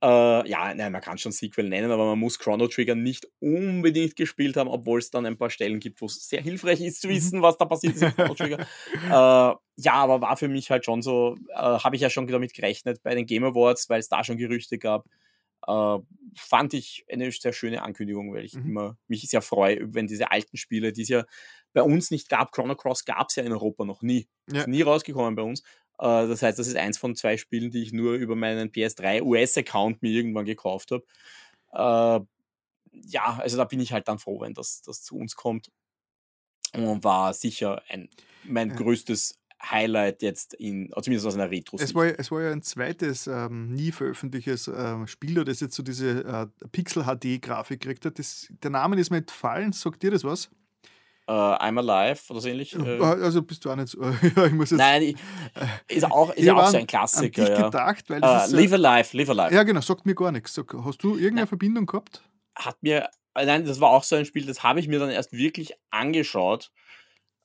Äh, 0.04 0.48
ja, 0.48 0.74
nein, 0.76 0.92
man 0.92 1.02
kann 1.02 1.18
schon 1.18 1.32
Sequel 1.32 1.68
nennen, 1.70 1.90
aber 1.90 2.06
man 2.06 2.20
muss 2.20 2.38
Chrono 2.38 2.68
Trigger 2.68 2.94
nicht 2.94 3.28
unbedingt 3.40 4.16
gespielt 4.16 4.56
haben, 4.56 4.70
obwohl 4.70 5.00
es 5.00 5.10
dann 5.10 5.26
ein 5.26 5.38
paar 5.38 5.50
Stellen 5.50 5.80
gibt, 5.80 6.02
wo 6.02 6.06
es 6.06 6.28
sehr 6.30 6.42
hilfreich 6.42 6.82
ist 6.82 7.02
Mhm. 7.02 7.02
zu 7.02 7.10
wissen, 7.10 7.42
was 7.42 7.58
da 7.58 7.66
passiert 7.66 7.96
ist 7.96 8.04
in 8.04 8.12
Chrono 8.14 8.36
Trigger. 8.36 8.60
äh, 9.10 9.56
ja, 9.80 9.94
aber 9.94 10.22
war 10.22 10.38
für 10.38 10.48
mich 10.50 10.70
halt 10.70 10.86
schon 10.86 11.02
so, 11.02 11.36
äh, 11.50 11.56
habe 11.56 11.96
ich 11.96 12.02
ja 12.04 12.10
schon 12.12 12.28
damit 12.28 12.54
gerechnet 12.54 13.02
bei 13.02 13.16
den 13.16 13.26
Game 13.26 13.44
Awards, 13.44 13.90
weil 13.90 14.00
es 14.00 14.08
da 14.10 14.24
schon 14.24 14.38
Gerüchte 14.38 14.78
gab. 14.78 15.08
Äh, 15.68 15.98
fand 16.36 16.74
ich 16.76 17.06
eine 17.12 17.32
sehr 17.32 17.52
schöne 17.54 17.82
Ankündigung, 17.82 18.34
weil 18.34 18.46
ich 18.46 18.54
Mhm. 18.54 18.70
immer 18.70 18.98
mich 19.08 19.24
sehr 19.28 19.42
freue, 19.42 19.94
wenn 19.94 20.06
diese 20.08 20.32
alten 20.32 20.58
Spiele, 20.58 20.94
die 20.94 21.02
es 21.02 21.10
ja 21.10 21.26
bei 21.74 21.82
uns 21.82 22.12
nicht 22.12 22.30
gab, 22.30 22.52
Chrono 22.52 22.76
Cross 22.76 23.06
gab 23.06 23.30
es 23.30 23.36
ja 23.36 23.44
in 23.44 23.52
Europa 23.52 23.84
noch 23.84 24.04
nie. 24.04 24.28
Ja. 24.50 24.62
Ist 24.62 24.68
nie 24.68 24.84
rausgekommen 24.84 25.36
bei 25.36 25.42
uns. 25.44 25.64
Äh, 26.00 26.28
das 26.28 26.42
heißt, 26.42 26.58
das 26.60 26.68
ist 26.68 26.76
eins 26.78 26.98
von 26.98 27.16
zwei 27.16 27.38
Spielen, 27.38 27.72
die 27.72 27.82
ich 27.84 27.94
nur 27.94 28.14
über 28.16 28.36
meinen 28.36 28.72
PS3 28.72 29.22
US-Account 29.24 30.02
mir 30.02 30.12
irgendwann 30.12 30.46
gekauft 30.46 30.92
habe. 30.92 31.04
Äh, 31.74 32.26
ja, 33.08 33.38
also 33.40 33.58
da 33.58 33.66
bin 33.66 33.80
ich 33.80 33.92
halt 33.94 34.08
dann 34.08 34.20
froh, 34.20 34.42
wenn 34.42 34.54
das, 34.54 34.82
das 34.82 35.04
zu 35.04 35.18
uns 35.18 35.36
kommt. 35.36 35.70
Und 36.74 37.04
war 37.04 37.34
sicher 37.34 37.82
ein, 37.90 38.10
mein 38.44 38.70
Ja. 38.70 38.76
größtes 38.76 39.40
Highlight 39.64 40.22
jetzt 40.22 40.54
in, 40.54 40.92
zumindest 41.02 41.26
aus 41.26 41.34
einer 41.36 41.50
retro 41.50 41.78
Es 41.80 41.96
war, 41.96 42.06
ja- 42.06 42.14
es 42.18 42.30
war 42.30 42.42
ja 42.44 42.52
ein 42.52 42.62
zweites 42.62 43.26
ähm, 43.28 43.70
nie 43.74 43.92
veröffentlichtes 43.92 44.68
ähm, 44.68 45.08
Spiel, 45.08 45.44
das 45.46 45.60
jetzt 45.62 45.76
so 45.76 45.82
diese 45.82 46.24
äh, 46.24 46.68
Pixel-HD-Grafik 46.72 47.80
gekriegt 47.80 48.06
hat. 48.06 48.20
Das, 48.20 48.48
der 48.62 48.70
Name 48.70 49.00
ist 49.00 49.10
mir 49.10 49.18
entfallen. 49.18 49.72
Sagt 49.72 50.04
dir 50.04 50.12
das 50.12 50.24
was? 50.24 50.50
Äh, 51.28 51.32
I'm 51.32 51.78
Alive 51.78 52.22
oder 52.30 52.40
so 52.42 52.48
ähnlich. 52.48 52.74
Äh, 52.76 53.00
also 53.02 53.42
bist 53.42 53.64
du 53.66 53.70
auch 53.72 53.76
nicht 53.76 53.90
so. 53.90 54.00
ich 54.46 54.52
muss 54.54 54.72
jetzt. 54.72 54.80
nein, 54.80 55.02
ich, 55.04 55.16
ist 55.88 56.06
auch, 56.06 56.32
ist 56.34 56.44
ja 56.46 56.56
auch 56.56 56.64
an- 56.64 56.72
so 56.72 56.78
ein 56.78 56.82
an 56.82 56.88
Klassiker. 56.88 57.46
dich 57.46 57.58
Ja. 57.58 57.66
gedacht, 57.66 58.10
weil 58.10 58.18
Äh, 58.18 58.22
das 58.22 58.48
ist, 58.48 58.54
live 58.54 58.74
Alive, 58.74 59.18
Live 59.18 59.30
Alive. 59.30 59.54
ja, 59.56 59.64
genau, 59.64 59.82
sagt 59.82 60.06
mir 60.06 60.16
gar 60.16 60.32
nichts. 60.32 60.54
Sag, 60.54 60.74
hast 60.86 61.04
du 61.04 61.10
irgendeine 61.12 61.42
Nein. 61.42 61.48
Verbindung 61.48 61.86
gehabt? 61.86 62.22
hat 62.60 62.82
mir, 62.82 63.10
äh, 63.36 63.46
nein, 63.46 63.66
das 63.66 63.80
war 63.80 63.90
auch 63.92 64.04
so 64.04 64.16
ein 64.16 64.26
Spiel, 64.26 64.46
das 64.48 64.64
habe 64.64 64.80
ich 64.80 64.88
mir 64.88 64.98
dann 65.00 65.12
erst 65.12 65.32
wirklich 65.32 65.74
angeschaut. 65.92 66.72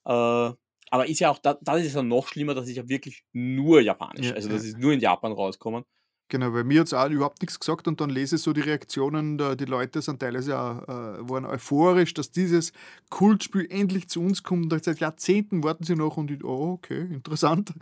Äh, 0.07 0.11
aber 0.11 1.07
ist 1.07 1.21
ja 1.21 1.31
auch, 1.31 1.39
da, 1.39 1.59
da 1.61 1.77
ist 1.77 1.87
es 1.87 1.95
ja 1.95 2.03
noch 2.03 2.29
schlimmer, 2.29 2.55
dass 2.55 2.69
ich 2.69 2.77
ja 2.77 2.89
wirklich 2.89 3.25
nur 3.33 3.81
Japanisch, 3.81 4.27
Ja, 4.29 4.35
also 4.35 4.49
das 4.49 4.63
ja. 4.63 4.69
ist 4.71 4.79
nur 4.79 4.93
in 4.93 5.01
Japan 5.01 5.33
rauskommen. 5.33 5.85
Genau, 6.33 6.55
weil 6.55 6.65
mir 6.65 6.81
hat 6.81 6.87
es 6.87 6.95
auch 6.95 7.11
überhaupt 7.11 7.43
nichts 7.43 7.61
gesagt 7.61 7.87
und 7.89 8.01
dann 8.01 8.09
lese 8.09 8.37
ich 8.37 8.43
so 8.43 8.55
die 8.55 8.63
Reaktionen, 8.63 9.37
da, 9.37 9.55
die 9.55 9.67
Leute 9.67 10.01
sind 10.01 10.21
teilweise 10.21 10.59
auch, 10.59 10.83
äh, 10.89 11.29
waren 11.29 11.45
euphorisch, 11.45 12.15
dass 12.15 12.31
dieses 12.31 12.73
Kultspiel 13.11 13.67
endlich 13.71 14.09
zu 14.09 14.23
uns 14.23 14.43
kommt. 14.43 14.73
Und 14.73 14.83
seit 14.83 14.99
Jahrzehnten 15.01 15.63
warten 15.63 15.85
sie 15.85 15.95
noch 15.95 16.17
und 16.17 16.31
ich, 16.31 16.43
oh, 16.43 16.73
okay, 16.73 17.03
interessant. 17.03 17.75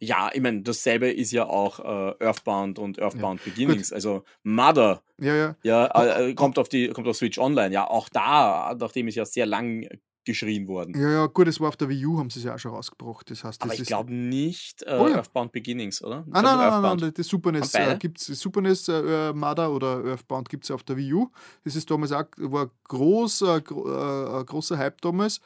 Ja, 0.00 0.30
ich 0.32 0.42
meine, 0.42 0.60
dasselbe 0.60 1.10
ist 1.10 1.32
ja 1.32 1.46
auch 1.46 1.80
äh, 1.80 2.24
Earthbound 2.24 2.78
und 2.78 3.00
Earthbound 3.00 3.42
Beginnings. 3.42 3.90
Also 3.92 4.24
Mother, 4.42 5.02
Ja, 5.18 5.34
ja. 5.34 5.56
ja, 5.62 5.86
äh, 5.86 6.30
äh, 6.30 6.34
kommt 6.34 6.58
auf 6.58 6.68
die, 6.68 6.88
kommt 6.90 7.08
auf 7.08 7.16
Switch 7.16 7.38
Online. 7.38 7.72
Ja, 7.72 7.88
auch 7.88 8.10
da, 8.10 8.76
nachdem 8.78 9.08
ist 9.08 9.14
ja 9.14 9.24
sehr 9.24 9.46
lang 9.46 9.88
geschrien 10.28 10.68
worden. 10.68 10.94
Ja, 11.00 11.10
ja, 11.10 11.26
gut, 11.26 11.48
es 11.48 11.58
war 11.60 11.68
auf 11.68 11.76
der 11.76 11.88
Wii 11.88 12.06
U, 12.06 12.18
haben 12.18 12.30
sie 12.30 12.38
es 12.38 12.44
ja 12.44 12.54
auch 12.54 12.58
schon 12.58 12.70
rausgebracht. 12.72 13.28
Das 13.30 13.42
heißt, 13.42 13.60
das 13.62 13.68
Aber 13.70 13.74
ich 13.80 13.86
glaube 13.86 14.12
nicht 14.12 14.82
äh, 14.84 14.96
Oh 15.00 15.08
ja. 15.08 15.16
Earthbound 15.16 15.50
Beginnings, 15.52 16.02
oder? 16.04 16.24
Ah, 16.30 16.42
nein, 16.42 16.42
nein, 16.44 16.56
nein, 16.58 16.72
Earthbound. 16.72 17.00
nein, 17.00 17.12
das 17.16 17.26
Super 17.26 17.50
NES 17.52 17.74
äh, 17.74 17.96
gibt 17.98 18.20
es, 18.20 18.26
Super 18.40 18.60
NES, 18.60 18.88
äh, 18.88 19.32
Mother 19.32 19.72
oder 19.72 20.04
Earthbound 20.04 20.48
gibt 20.48 20.64
es 20.64 20.70
auf 20.70 20.82
der 20.84 20.96
Wii 20.96 21.14
U. 21.14 21.28
Das 21.64 21.74
ist 21.76 21.90
damals 21.90 22.12
auch, 22.12 22.24
war 22.36 22.70
groß, 22.84 23.42
äh, 23.42 23.60
gro 23.62 24.40
äh, 24.40 24.44
großer 24.44 24.78
Hype 24.78 25.00
damals. 25.00 25.40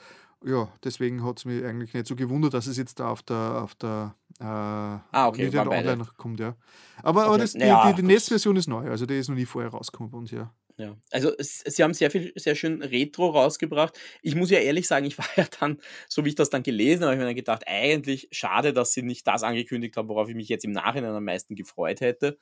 Ja, 0.45 0.69
deswegen 0.83 1.23
hat 1.25 1.39
es 1.39 1.45
mich 1.45 1.65
eigentlich 1.65 1.95
nicht 1.95 2.09
so 2.09 2.17
gewundert, 2.17 2.53
dass 2.53 2.67
es 2.67 2.77
jetzt 2.77 2.99
da 2.99 3.11
auf 3.11 3.23
der, 3.23 3.63
auf 3.63 3.77
der 3.77 4.17
äh, 4.41 4.45
Ah, 4.45 5.29
okay, 5.29 5.53
waren 5.55 5.69
beide. 5.69 5.91
Online 5.93 6.09
kommt, 6.17 6.41
ja. 6.41 6.57
Aber, 7.05 7.25
aber 7.27 7.35
Okay, 7.35 7.43
das, 7.43 7.53
die, 7.53 7.61
die, 7.61 7.95
die. 7.95 8.03
NES-Version 8.03 8.57
ist 8.57 8.67
neu, 8.69 8.91
also 8.91 9.07
die 9.07 9.19
ist 9.19 9.29
noch 9.29 9.37
nie 9.37 9.47
vorher 9.47 9.71
rausgekommen 9.71 10.11
bei 10.11 10.19
uns, 10.19 10.33
ja. 10.33 10.53
Ja, 10.79 10.97
also 11.11 11.33
es, 11.37 11.61
sie 11.61 11.83
haben 11.83 11.95
sehr 11.95 12.11
viel, 12.11 12.33
sehr 12.37 12.55
schön 12.55 12.83
Retro 12.83 13.31
rausgebracht. 13.31 13.99
Ich 14.23 14.35
muss 14.35 14.51
ja 14.51 14.59
ehrlich 14.59 14.89
sagen, 14.89 15.07
ich 15.07 15.19
war 15.19 15.27
ja 15.37 15.47
dann, 15.61 15.79
so 16.09 16.25
wie 16.25 16.31
ich 16.31 16.35
das 16.35 16.51
dann 16.51 16.63
gelesen 16.63 17.03
habe, 17.03 17.13
habe 17.13 17.15
ich 17.17 17.21
mir 17.21 17.27
dann 17.27 17.35
gedacht, 17.37 17.65
eigentlich 17.67 18.29
schade, 18.33 18.73
dass 18.73 18.93
sie 18.93 19.03
nicht 19.03 19.27
das 19.27 19.43
angekündigt 19.43 19.97
haben, 19.97 20.09
worauf 20.09 20.29
ich 20.29 20.35
mich 20.35 20.49
jetzt 20.49 20.65
im 20.65 20.73
Nachhinein 20.73 21.13
am 21.13 21.25
meisten 21.25 21.55
gefreut 21.55 22.01
hätte. 22.01 22.39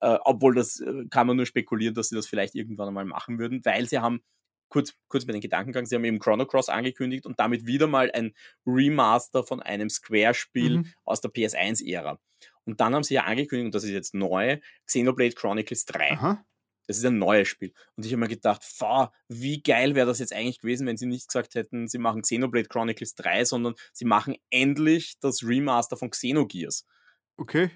Äh, 0.00 0.18
obwohl 0.24 0.54
das 0.54 0.80
äh, 0.80 1.04
kann 1.10 1.26
man 1.26 1.36
nur 1.36 1.46
spekulieren, 1.46 1.94
dass 1.94 2.08
sie 2.08 2.16
das 2.16 2.26
vielleicht 2.26 2.54
irgendwann 2.54 2.88
einmal 2.88 3.04
machen 3.04 3.38
würden, 3.38 3.64
weil 3.64 3.88
sie 3.88 3.98
haben, 3.98 4.22
kurz, 4.68 4.94
kurz 5.08 5.26
mit 5.26 5.34
den 5.34 5.40
Gedankengang, 5.42 5.86
sie 5.86 5.94
haben 5.94 6.04
eben 6.04 6.18
Chrono 6.18 6.46
Cross 6.46 6.68
angekündigt 6.70 7.26
und 7.26 7.38
damit 7.38 7.66
wieder 7.66 7.86
mal 7.86 8.10
ein 8.12 8.32
Remaster 8.66 9.44
von 9.44 9.60
einem 9.62 9.90
Square-Spiel 9.90 10.78
Mhm. 10.78 10.86
aus 11.04 11.20
der 11.20 11.30
PS1-Ära. 11.30 12.18
Und 12.64 12.80
dann 12.80 12.94
haben 12.94 13.02
sie 13.02 13.14
ja 13.14 13.24
angekündigt, 13.24 13.66
und 13.66 13.74
das 13.74 13.84
ist 13.84 13.90
jetzt 13.90 14.14
neu, 14.14 14.58
Xenoblade 14.86 15.34
Chronicles 15.34 15.84
3. 15.84 16.12
Aha. 16.12 16.44
Das 16.86 16.98
ist 16.98 17.04
ein 17.04 17.18
neues 17.18 17.48
Spiel. 17.48 17.72
Und 17.96 18.04
ich 18.04 18.12
habe 18.12 18.20
mir 18.20 18.28
gedacht, 18.28 18.62
pfah, 18.64 19.12
wie 19.28 19.62
geil 19.62 19.94
wäre 19.94 20.06
das 20.06 20.18
jetzt 20.18 20.32
eigentlich 20.32 20.60
gewesen, 20.60 20.86
wenn 20.86 20.96
sie 20.96 21.06
nicht 21.06 21.28
gesagt 21.28 21.54
hätten, 21.54 21.88
sie 21.88 21.98
machen 21.98 22.22
Xenoblade 22.22 22.68
Chronicles 22.68 23.14
3, 23.14 23.44
sondern 23.44 23.74
sie 23.92 24.04
machen 24.04 24.36
endlich 24.50 25.18
das 25.20 25.42
Remaster 25.44 25.96
von 25.96 26.10
Xenogears. 26.10 26.86
Okay. 27.36 27.70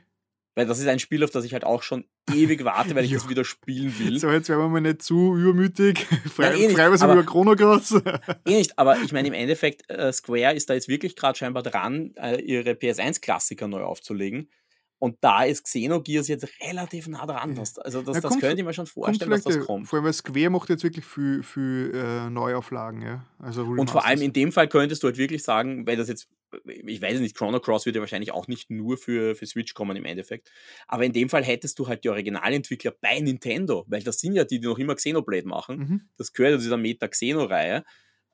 Weil 0.56 0.66
das 0.66 0.78
ist 0.78 0.88
ein 0.88 0.98
Spiel, 0.98 1.22
auf 1.22 1.30
das 1.30 1.44
ich 1.44 1.52
halt 1.52 1.64
auch 1.64 1.82
schon 1.82 2.06
ewig 2.32 2.64
warte, 2.64 2.94
weil 2.94 3.04
ich 3.04 3.12
das 3.14 3.28
wieder 3.28 3.44
spielen 3.44 3.96
will. 3.98 4.18
So, 4.18 4.30
jetzt 4.30 4.48
werden 4.48 4.60
wir 4.60 4.68
mal 4.68 4.80
nicht 4.80 5.02
zu 5.02 5.36
übermütig. 5.36 6.06
Frei, 6.34 6.50
Nein, 6.50 6.70
eh 6.70 6.80
aber- 6.80 7.12
über 7.12 7.24
Chrono 7.24 7.54
Cross. 7.54 7.92
Eh 8.46 8.56
nicht, 8.56 8.78
aber 8.78 9.00
ich 9.02 9.12
meine, 9.12 9.28
im 9.28 9.34
Endeffekt, 9.34 9.88
äh, 9.90 10.12
Square 10.12 10.54
ist 10.54 10.70
da 10.70 10.74
jetzt 10.74 10.88
wirklich 10.88 11.14
gerade 11.14 11.38
scheinbar 11.38 11.62
dran, 11.62 12.14
äh, 12.16 12.40
ihre 12.40 12.70
PS1-Klassiker 12.72 13.68
neu 13.68 13.82
aufzulegen. 13.82 14.50
Und 14.98 15.18
da 15.20 15.44
ist 15.44 15.64
Xenogears 15.64 16.28
jetzt 16.28 16.48
relativ 16.62 17.06
nah 17.08 17.26
dran. 17.26 17.58
Also 17.58 18.02
das, 18.02 18.16
Ja, 18.16 18.20
das 18.20 18.38
könnte 18.38 18.60
ich 18.60 18.64
mir 18.64 18.72
schon 18.72 18.86
vorstellen, 18.86 19.30
dass 19.30 19.44
das 19.44 19.56
äh, 19.56 19.60
kommt. 19.60 19.88
Vor 19.88 19.98
allem, 19.98 20.06
weil 20.06 20.12
Square 20.14 20.50
macht 20.50 20.70
jetzt 20.70 20.84
wirklich 20.84 21.04
viel, 21.04 21.42
viel 21.42 21.92
äh, 21.94 22.30
Neuauflagen, 22.30 23.02
ja. 23.02 23.26
Also 23.38 23.62
Und 23.62 23.90
vor 23.90 24.06
allem 24.06 24.22
in 24.22 24.32
dem 24.32 24.52
Fall 24.52 24.68
könntest 24.68 25.02
du 25.02 25.08
halt 25.08 25.18
wirklich 25.18 25.42
sagen, 25.42 25.86
wenn 25.86 25.98
das 25.98 26.08
jetzt 26.08 26.28
ich 26.64 27.02
weiß 27.02 27.20
nicht, 27.20 27.36
Chrono 27.36 27.60
Cross 27.60 27.86
wird 27.86 27.96
ja 27.96 28.00
wahrscheinlich 28.00 28.32
auch 28.32 28.46
nicht 28.48 28.70
nur 28.70 28.96
für, 28.96 29.34
für 29.34 29.46
Switch 29.46 29.74
kommen 29.74 29.96
im 29.96 30.04
Endeffekt. 30.04 30.50
Aber 30.86 31.04
in 31.04 31.12
dem 31.12 31.28
Fall 31.28 31.44
hättest 31.44 31.78
du 31.78 31.88
halt 31.88 32.04
die 32.04 32.08
Originalentwickler 32.08 32.92
bei 33.00 33.18
Nintendo, 33.20 33.84
weil 33.88 34.02
das 34.02 34.20
sind 34.20 34.34
ja 34.34 34.44
die, 34.44 34.60
die 34.60 34.66
noch 34.66 34.78
immer 34.78 34.94
Xenoblade 34.94 35.46
machen. 35.46 35.78
Mhm. 35.78 36.00
Das 36.16 36.32
gehört 36.32 36.52
ja 36.52 36.58
zu 36.58 36.64
dieser 36.64 36.76
Meta-Xeno-Reihe. 36.76 37.84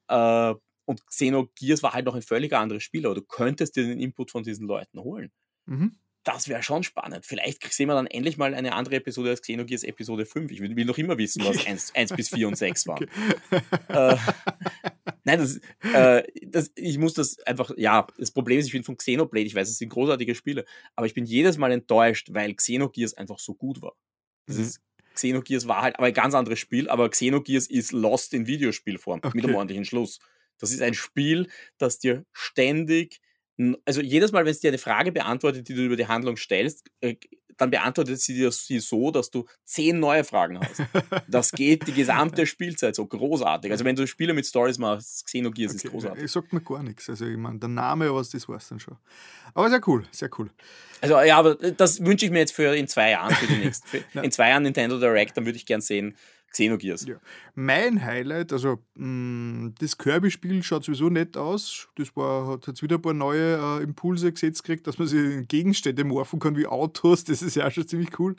Äh, 0.08 0.54
und 0.84 1.06
Xenogears 1.06 1.82
war 1.82 1.94
halt 1.94 2.06
noch 2.06 2.14
ein 2.14 2.22
völlig 2.22 2.52
anderes 2.52 2.82
Spiel, 2.82 3.06
aber 3.06 3.14
du 3.14 3.22
könntest 3.22 3.76
dir 3.76 3.84
den 3.84 3.98
Input 3.98 4.30
von 4.30 4.42
diesen 4.42 4.66
Leuten 4.66 5.00
holen. 5.00 5.32
Mhm. 5.66 5.96
Das 6.24 6.46
wäre 6.48 6.62
schon 6.62 6.84
spannend. 6.84 7.26
Vielleicht 7.26 7.72
sehen 7.72 7.88
wir 7.88 7.94
dann 7.94 8.06
endlich 8.06 8.36
mal 8.36 8.54
eine 8.54 8.74
andere 8.74 8.96
Episode 8.96 9.30
als 9.30 9.42
Xenogears 9.42 9.82
Episode 9.82 10.24
5. 10.24 10.52
Ich 10.52 10.60
will, 10.60 10.76
will 10.76 10.84
noch 10.84 10.98
immer 10.98 11.18
wissen, 11.18 11.44
was 11.44 11.56
1, 11.66 11.94
1 11.96 12.12
bis 12.14 12.28
4 12.28 12.46
und 12.48 12.56
6 12.56 12.86
waren. 12.86 13.04
Okay. 13.04 13.08
Äh, 13.88 14.16
nein, 15.24 15.38
das, 15.38 15.60
äh, 15.92 16.22
das, 16.46 16.70
ich 16.76 16.98
muss 16.98 17.14
das 17.14 17.38
einfach, 17.40 17.72
ja, 17.76 18.06
das 18.18 18.30
Problem 18.30 18.58
ist, 18.58 18.66
ich 18.66 18.72
bin 18.72 18.84
von 18.84 18.96
Xenoblade, 18.96 19.46
ich 19.46 19.54
weiß, 19.54 19.68
es 19.68 19.78
sind 19.78 19.88
großartige 19.90 20.34
Spiele, 20.34 20.64
aber 20.96 21.06
ich 21.06 21.14
bin 21.14 21.24
jedes 21.24 21.58
Mal 21.58 21.72
enttäuscht, 21.72 22.28
weil 22.32 22.54
Xenogears 22.54 23.14
einfach 23.14 23.38
so 23.38 23.54
gut 23.54 23.82
war. 23.82 23.94
Das 24.46 24.56
Mhm. 24.56 24.62
ist, 24.62 24.80
Xenogears 25.14 25.68
war 25.68 25.82
halt 25.82 25.96
aber 25.96 26.06
ein 26.06 26.14
ganz 26.14 26.34
anderes 26.34 26.58
Spiel, 26.58 26.88
aber 26.88 27.08
Xenogears 27.10 27.66
ist 27.68 27.92
lost 27.92 28.32
in 28.32 28.46
Videospielform 28.46 29.20
mit 29.22 29.34
einem 29.34 29.44
Okay. 29.44 29.54
ordentlichen 29.54 29.84
Schluss. 29.84 30.18
Das 30.58 30.70
ist 30.70 30.80
ein 30.80 30.94
Spiel, 30.94 31.48
das 31.78 31.98
dir 31.98 32.24
ständig, 32.32 33.20
also 33.84 34.00
jedes 34.00 34.32
Mal, 34.32 34.44
wenn 34.44 34.50
es 34.50 34.60
dir 34.60 34.68
eine 34.68 34.78
Frage 34.78 35.12
beantwortet, 35.12 35.68
die 35.68 35.74
du 35.74 35.84
über 35.84 35.96
die 35.96 36.06
Handlung 36.06 36.36
stellst, 36.36 36.88
äh, 37.00 37.16
dann 37.56 37.70
beantwortet 37.70 38.20
sie 38.20 38.34
dir 38.34 38.50
sie 38.50 38.80
so, 38.80 39.10
dass 39.10 39.30
du 39.30 39.46
zehn 39.64 40.00
neue 40.00 40.24
Fragen 40.24 40.58
hast. 40.58 40.82
Das 41.28 41.52
geht 41.52 41.86
die 41.86 41.92
gesamte 41.92 42.46
Spielzeit 42.46 42.94
so 42.94 43.06
großartig. 43.06 43.70
Also 43.70 43.84
wenn 43.84 43.96
du 43.96 44.06
Spiele 44.06 44.34
mit 44.34 44.46
Stories 44.46 44.78
machst, 44.78 45.26
Xenogears 45.26 45.74
ist 45.74 45.84
Okay, 45.84 45.92
großartig. 45.92 46.24
Es 46.24 46.32
sagt 46.32 46.52
mir 46.52 46.60
gar 46.60 46.82
nichts. 46.82 47.08
Also 47.08 47.26
ich 47.26 47.36
meine, 47.36 47.58
der 47.58 47.68
Name, 47.68 48.12
was 48.12 48.30
das 48.30 48.48
weiß 48.48 48.68
dann 48.68 48.80
schon. 48.80 48.96
Aber 49.54 49.70
sehr 49.70 49.80
cool, 49.86 50.04
sehr 50.10 50.30
cool. 50.38 50.50
Also 51.00 51.20
ja, 51.20 51.38
aber 51.38 51.54
das 51.54 52.04
wünsche 52.04 52.26
ich 52.26 52.32
mir 52.32 52.40
jetzt 52.40 52.52
für 52.52 52.74
in 52.74 52.88
zwei 52.88 53.10
Jahren, 53.10 53.34
für 53.34 53.46
die 53.46 53.56
nächsten. 53.56 54.04
In 54.22 54.30
zwei 54.30 54.50
Jahren 54.50 54.62
Nintendo 54.62 54.98
Direct, 54.98 55.36
dann 55.36 55.44
würde 55.44 55.56
ich 55.56 55.66
gern 55.66 55.80
sehen 55.80 56.16
Xenogears. 56.52 57.06
Ja. 57.06 57.16
Mein 57.54 58.04
Highlight, 58.04 58.52
also 58.52 58.78
mh, 58.94 59.72
das 59.80 59.96
Kirby-Spiel 59.98 60.62
schaut 60.62 60.84
sowieso 60.84 61.08
nett 61.08 61.36
aus. 61.36 61.88
Das 61.96 62.14
war, 62.14 62.46
hat 62.48 62.66
jetzt 62.66 62.82
wieder 62.82 62.96
ein 62.96 63.02
paar 63.02 63.14
neue 63.14 63.56
äh, 63.80 63.82
Impulse 63.82 64.32
gesetzt 64.32 64.62
gekriegt, 64.62 64.86
dass 64.86 64.98
man 64.98 65.08
sich 65.08 65.18
in 65.20 65.48
Gegenstände 65.48 66.04
morphen 66.04 66.38
kann 66.38 66.56
wie 66.56 66.66
Autos. 66.66 67.24
Das 67.24 67.42
ist 67.42 67.56
ja 67.56 67.66
auch 67.66 67.70
schon 67.72 67.86
ziemlich 67.88 68.18
cool. 68.18 68.36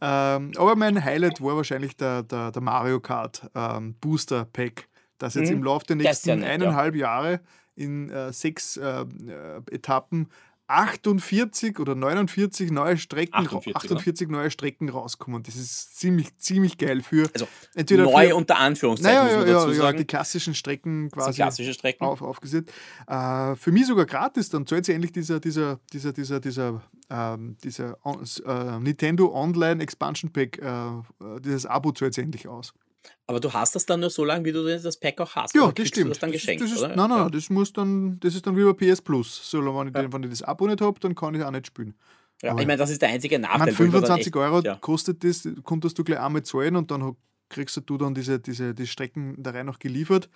Ähm, 0.00 0.52
aber 0.56 0.76
mein 0.76 1.04
Highlight 1.04 1.40
war 1.40 1.56
wahrscheinlich 1.56 1.96
der, 1.96 2.22
der, 2.22 2.52
der 2.52 2.62
Mario 2.62 3.00
Kart 3.00 3.48
ähm, 3.54 3.94
Booster 4.00 4.44
Pack, 4.46 4.88
das 5.18 5.34
jetzt 5.34 5.50
Mhm. 5.50 5.58
im 5.58 5.62
Laufe 5.64 5.86
der 5.86 5.96
nächsten 5.96 6.38
nett, 6.40 6.48
ja. 6.48 6.54
eineinhalb 6.54 6.94
Jahre 6.94 7.40
in 7.74 8.08
äh, 8.10 8.32
sechs 8.32 8.76
äh, 8.78 9.02
äh, 9.02 9.04
Etappen 9.70 10.28
48 10.68 11.78
oder 11.78 11.94
49 11.94 12.70
neue 12.70 12.98
Strecken, 12.98 13.34
48, 13.34 13.76
48 13.76 14.28
neue 14.28 14.50
Strecken 14.50 14.88
rauskommen. 14.88 15.42
Das 15.42 15.54
ist 15.54 15.98
ziemlich, 15.98 16.36
ziemlich 16.38 16.76
geil 16.76 17.02
für 17.02 17.28
Also 17.32 17.46
entweder 17.74 18.04
Neu 18.04 18.28
für, 18.28 18.36
unter 18.36 18.58
Anführungszeichen, 18.58 19.16
naja, 19.16 19.36
muss 19.36 19.46
man 19.46 19.48
ja, 19.48 19.60
dazu 19.60 19.70
ja, 19.70 19.76
sagen. 19.76 19.98
die 19.98 20.04
klassischen 20.04 20.54
Strecken 20.54 21.10
quasi 21.10 21.36
klassische 21.36 21.72
Strecken. 21.72 22.04
auf, 22.04 22.22
aufgesetzt. 22.22 22.72
Äh, 23.06 23.54
für 23.56 23.70
mich 23.70 23.86
sogar 23.86 24.06
gratis, 24.06 24.48
dann 24.48 24.66
zahlt 24.66 24.86
sich 24.86 24.94
endlich 24.94 25.12
dieser, 25.12 25.38
dieser, 25.38 25.78
dieser, 25.92 26.12
dieser, 26.12 26.40
dieser, 26.40 26.82
ähm, 27.10 27.56
dieser 27.62 27.98
on, 28.04 28.24
äh, 28.44 28.80
Nintendo 28.80 29.32
Online 29.32 29.82
Expansion 29.82 30.32
Pack, 30.32 30.58
äh, 30.58 31.40
dieses 31.40 31.66
Abo 31.66 31.92
zahlt 31.92 32.14
sich 32.14 32.24
endlich 32.24 32.48
aus. 32.48 32.72
Aber 33.26 33.40
du 33.40 33.52
hast 33.52 33.74
das 33.74 33.86
dann 33.86 34.00
nur 34.00 34.10
so 34.10 34.24
lange, 34.24 34.44
wie 34.44 34.52
du 34.52 34.62
das 34.64 34.98
Pack 34.98 35.20
auch 35.20 35.34
hast. 35.34 35.54
Ja, 35.54 35.66
das 35.66 35.74
kriegst 35.74 35.92
du 35.96 36.00
stimmt. 36.00 36.10
Das 36.12 36.18
dann 36.20 36.30
das, 36.32 36.40
geschenkt, 36.40 36.62
das 36.62 36.72
ist, 36.72 36.78
oder? 36.78 36.88
Nein, 36.94 37.08
nein, 37.10 37.18
nein, 37.22 37.32
das 37.32 37.50
muss 37.50 37.72
dann, 37.72 38.20
das 38.20 38.34
ist 38.34 38.46
dann 38.46 38.56
wie 38.56 38.64
bei 38.64 38.72
PS 38.72 39.02
Plus. 39.02 39.50
So, 39.50 39.58
wenn 39.60 39.88
ich, 39.88 39.94
Ja. 39.94 40.02
den, 40.02 40.12
wenn 40.12 40.22
ich 40.22 40.30
das 40.30 40.42
Abo 40.42 40.66
nicht 40.66 40.80
habe, 40.80 40.98
dann 41.00 41.14
kann 41.14 41.34
ich 41.34 41.42
auch 41.42 41.50
nicht 41.50 41.66
spielen. 41.66 41.94
Ja, 42.42 42.50
Aber- 42.52 42.60
ich 42.60 42.66
meine, 42.66 42.78
das 42.78 42.90
ist 42.90 43.00
der 43.02 43.08
einzige 43.08 43.36
Ich 43.36 43.40
Nachteil. 43.40 43.58
meine, 43.60 43.70
wo 43.78 43.82
ich 43.84 43.90
mir 43.92 44.00
dann 44.00 44.02
25 44.20 44.26
echt- 44.26 44.36
Euro 44.36 44.60
ja. 44.60 44.74
kostet 44.76 45.24
das, 45.24 45.48
konntest 45.64 45.98
du 45.98 46.04
gleich 46.04 46.20
einmal 46.20 46.42
zahlen 46.42 46.76
und 46.76 46.90
dann 46.90 47.16
kriegst 47.48 47.80
du 47.86 47.96
dann 47.96 48.12
diese, 48.14 48.40
diese 48.40 48.74
die 48.74 48.86
Strecken 48.86 49.40
da 49.42 49.50
rein 49.52 49.66
noch 49.66 49.78
geliefert. 49.78 50.28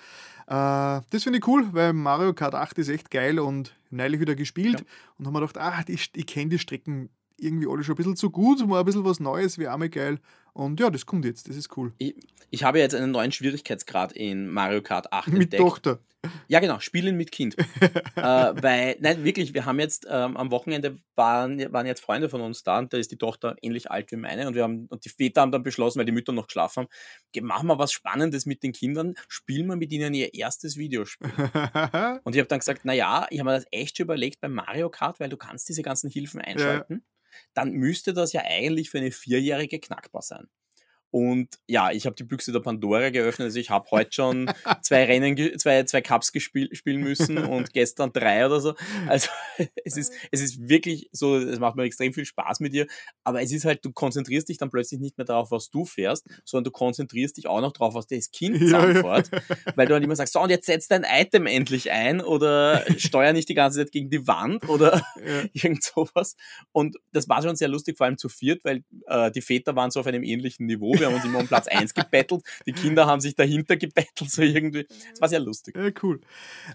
Äh, 0.46 1.00
das 1.10 1.24
finde 1.24 1.38
ich 1.40 1.46
cool, 1.48 1.68
weil 1.72 1.92
Mario 1.92 2.32
Kart 2.34 2.54
8 2.54 2.78
ist 2.78 2.88
echt 2.88 3.10
geil 3.10 3.38
und 3.40 3.74
neulich 3.90 4.20
wieder 4.20 4.34
gespielt 4.34 4.80
Ja. 4.80 4.86
und 5.18 5.26
haben 5.26 5.32
mir 5.34 5.40
gedacht, 5.40 5.58
ah, 5.58 5.82
die, 5.86 5.94
ich 5.94 6.26
kenne 6.26 6.50
die 6.50 6.58
Strecken 6.58 7.10
irgendwie 7.40 7.66
alle 7.68 7.82
schon 7.82 7.94
ein 7.94 7.96
bisschen 7.96 8.16
zu 8.16 8.30
gut, 8.30 8.66
mal 8.66 8.80
ein 8.80 8.84
bisschen 8.84 9.04
was 9.04 9.20
Neues 9.20 9.58
wäre 9.58 9.72
auch 9.72 9.78
mal 9.78 9.88
geil. 9.88 10.18
Und 10.52 10.80
ja, 10.80 10.90
das 10.90 11.06
kommt 11.06 11.24
jetzt, 11.24 11.48
das 11.48 11.56
ist 11.56 11.76
cool. 11.76 11.92
Ich, 11.98 12.14
ich 12.50 12.64
habe 12.64 12.78
jetzt 12.78 12.94
einen 12.94 13.12
neuen 13.12 13.32
Schwierigkeitsgrad 13.32 14.12
in 14.12 14.48
Mario 14.48 14.82
Kart 14.82 15.12
8 15.12 15.28
Mit 15.28 15.42
entdeckt. 15.42 15.62
Tochter. 15.62 16.00
Ja, 16.48 16.60
genau, 16.60 16.80
Spielen 16.80 17.16
mit 17.16 17.32
Kind. 17.32 17.56
äh, 18.16 18.22
weil, 18.22 18.96
nein, 19.00 19.24
wirklich, 19.24 19.54
wir 19.54 19.64
haben 19.64 19.80
jetzt 19.80 20.06
ähm, 20.10 20.36
am 20.36 20.50
Wochenende 20.50 20.98
waren, 21.14 21.72
waren 21.72 21.86
jetzt 21.86 22.02
Freunde 22.02 22.28
von 22.28 22.42
uns 22.42 22.62
da 22.62 22.78
und 22.78 22.92
da 22.92 22.98
ist 22.98 23.10
die 23.10 23.16
Tochter 23.16 23.56
ähnlich 23.62 23.90
alt 23.90 24.10
wie 24.12 24.16
meine 24.16 24.46
und 24.46 24.54
wir 24.54 24.64
haben 24.64 24.86
und 24.88 25.04
die 25.04 25.08
Väter 25.08 25.40
haben 25.40 25.52
dann 25.52 25.62
beschlossen, 25.62 25.98
weil 25.98 26.04
die 26.04 26.12
Mütter 26.12 26.32
noch 26.32 26.46
geschlafen 26.46 26.80
haben, 26.80 26.88
"Geh, 27.32 27.40
machen 27.40 27.68
wir 27.68 27.78
was 27.78 27.92
Spannendes 27.92 28.44
mit 28.44 28.62
den 28.62 28.72
Kindern, 28.72 29.14
spielen 29.28 29.66
wir 29.68 29.76
mit 29.76 29.92
ihnen 29.92 30.12
ihr 30.12 30.34
erstes 30.34 30.76
Videospiel. 30.76 31.30
Und 32.24 32.34
ich 32.34 32.40
habe 32.40 32.48
dann 32.48 32.58
gesagt, 32.58 32.84
naja, 32.84 33.26
ich 33.30 33.38
habe 33.38 33.50
mir 33.50 33.56
das 33.56 33.66
echt 33.70 33.96
schon 33.96 34.04
überlegt 34.04 34.40
beim 34.40 34.52
Mario 34.52 34.90
Kart, 34.90 35.20
weil 35.20 35.28
du 35.28 35.36
kannst 35.36 35.68
diese 35.68 35.82
ganzen 35.82 36.10
Hilfen 36.10 36.40
einschalten. 36.40 37.02
Dann 37.54 37.72
müsste 37.72 38.12
das 38.14 38.32
ja 38.32 38.42
eigentlich 38.44 38.90
für 38.90 38.98
eine 38.98 39.12
Vierjährige 39.12 39.80
knackbar 39.80 40.22
sein. 40.22 40.48
Und 41.10 41.48
ja, 41.66 41.90
ich 41.90 42.06
habe 42.06 42.14
die 42.14 42.24
Büchse 42.24 42.52
der 42.52 42.60
Pandora 42.60 43.10
geöffnet. 43.10 43.46
Also 43.46 43.58
ich 43.58 43.70
habe 43.70 43.90
heute 43.90 44.12
schon 44.12 44.50
zwei 44.82 45.04
Rennen, 45.04 45.36
zwei, 45.58 45.82
zwei 45.84 46.00
Cups 46.00 46.32
gespiel, 46.32 46.68
spielen 46.72 47.00
müssen 47.00 47.38
und 47.38 47.72
gestern 47.72 48.12
drei 48.12 48.46
oder 48.46 48.60
so. 48.60 48.74
Also 49.08 49.28
es 49.84 49.96
ist, 49.96 50.12
es 50.30 50.40
ist 50.40 50.68
wirklich 50.68 51.08
so, 51.12 51.36
es 51.36 51.58
macht 51.58 51.76
mir 51.76 51.82
extrem 51.84 52.12
viel 52.12 52.24
Spaß 52.24 52.60
mit 52.60 52.72
dir. 52.72 52.86
Aber 53.24 53.42
es 53.42 53.52
ist 53.52 53.64
halt, 53.64 53.84
du 53.84 53.92
konzentrierst 53.92 54.48
dich 54.48 54.58
dann 54.58 54.70
plötzlich 54.70 55.00
nicht 55.00 55.18
mehr 55.18 55.24
darauf, 55.24 55.50
was 55.50 55.70
du 55.70 55.84
fährst, 55.84 56.26
sondern 56.44 56.64
du 56.64 56.70
konzentrierst 56.70 57.36
dich 57.36 57.46
auch 57.46 57.60
noch 57.60 57.72
darauf, 57.72 57.94
was 57.94 58.06
das 58.06 58.30
Kind 58.30 58.56
Ja, 58.56 58.60
ja. 58.60 58.66
zusammenfährt. 58.66 59.30
Weil 59.74 59.86
du 59.86 59.94
dann 59.94 60.02
immer 60.02 60.16
sagst, 60.16 60.34
so 60.34 60.40
und 60.40 60.50
jetzt 60.50 60.66
setzt 60.66 60.90
dein 60.90 61.04
Item 61.04 61.46
endlich 61.46 61.90
ein 61.90 62.20
oder 62.20 62.84
steuer 62.98 63.32
nicht 63.32 63.48
die 63.48 63.54
ganze 63.54 63.80
Zeit 63.80 63.92
gegen 63.92 64.10
die 64.10 64.26
Wand 64.26 64.68
oder 64.68 65.02
ja. 65.16 65.44
irgend 65.52 65.82
sowas. 65.82 66.36
Und 66.72 66.96
das 67.12 67.28
war 67.28 67.42
schon 67.42 67.56
sehr 67.56 67.68
lustig, 67.68 67.96
vor 67.96 68.06
allem 68.06 68.18
zu 68.18 68.28
viert, 68.28 68.64
weil 68.64 68.84
äh, 69.06 69.30
die 69.32 69.40
Väter 69.40 69.74
waren 69.74 69.90
so 69.90 70.00
auf 70.00 70.06
einem 70.06 70.22
ähnlichen 70.22 70.66
Niveau. 70.66 70.99
Wir 71.00 71.06
haben 71.08 71.14
uns 71.14 71.24
immer 71.24 71.38
um 71.40 71.48
Platz 71.48 71.66
1 71.66 71.94
gebettelt. 71.94 72.42
Die 72.66 72.72
Kinder 72.72 73.06
haben 73.06 73.20
sich 73.20 73.34
dahinter 73.34 73.76
gebettelt, 73.76 74.30
so 74.30 74.42
irgendwie. 74.42 74.86
Es 75.12 75.20
war 75.20 75.28
sehr 75.28 75.40
lustig. 75.40 75.76
ja, 75.76 75.90
cool. 76.02 76.20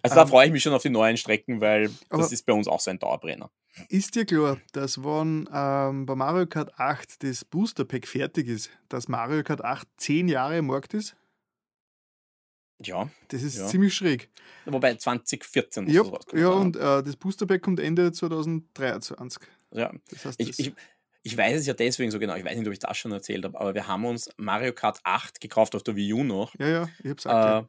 Also 0.02 0.15
da 0.15 0.23
Ähm, 0.23 0.27
freue 0.27 0.47
ich 0.47 0.52
mich 0.52 0.64
schon 0.64 0.73
auf 0.73 0.81
die 0.81 0.89
neuen 0.89 1.18
Strecken, 1.18 1.61
weil 1.61 1.89
das 2.10 2.31
ist 2.31 2.45
bei 2.45 2.53
uns 2.53 2.68
auch 2.68 2.80
so 2.80 2.91
ein 2.91 2.99
Dauerbrenner. 2.99 3.49
Ist 3.89 4.15
dir 4.15 4.26
klar, 4.26 4.57
dass 4.72 5.03
wenn 5.03 5.49
ähm, 5.53 6.06
bei 6.06 6.15
Mario 6.15 6.45
Kart 6.47 6.77
8 6.80 7.23
das 7.23 7.43
Booster 7.45 7.85
Pack 7.85 8.07
fertig 8.07 8.47
ist, 8.47 8.69
dass 8.89 9.07
Mario 9.07 9.43
Kart 9.43 9.64
8 9.64 9.88
10 9.97 10.27
Jahre 10.27 10.57
im 10.57 10.68
Markt 10.68 10.93
ist? 10.93 11.15
Ja, 12.81 13.10
Das 13.30 13.41
ist 13.41 13.57
Ja. 13.57 13.68
ziemlich 13.68 13.93
schräg. 13.93 14.30
wobei 14.65 14.95
2014 14.95 15.85
muss 15.85 15.93
Ja, 15.93 16.03
das 16.03 16.11
rauskommen. 16.11 16.41
ja 16.41 16.49
und 16.49 16.76
äh, 16.76 17.03
das 17.03 17.15
Booster 17.15 17.45
Pack 17.45 17.61
kommt 17.61 17.80
Ende 17.80 18.11
2023. 18.11 19.41
ja. 19.72 19.91
Das 20.10 20.26
heißt, 20.26 20.39
Ich, 20.41 20.47
das, 20.49 20.60
ich, 20.60 20.73
ich 21.26 21.35
weiß 21.35 21.60
es 21.60 21.65
ja 21.65 21.73
deswegen 21.73 22.11
so 22.11 22.19
genau, 22.19 22.35
ich 22.35 22.45
weiß 22.45 22.56
nicht, 22.56 22.68
ob 22.68 22.73
ich 22.73 22.77
das 22.80 22.95
schon 22.97 23.11
erzählt 23.11 23.43
habe, 23.45 23.60
aber 23.60 23.73
wir 23.73 23.88
haben 23.88 24.06
uns 24.06 24.30
Mario 24.38 24.73
Kart 24.73 24.99
8 25.03 25.41
gekauft 25.41 25.73
auf 25.76 25.81
der 25.81 25.95
Wii 25.95 26.14
U 26.14 26.23
noch. 26.23 26.53
ja, 26.60 26.68
ja, 26.68 26.89
ich 27.03 27.10
hab's 27.10 27.26
auch 27.26 27.61
Äh, 27.61 27.64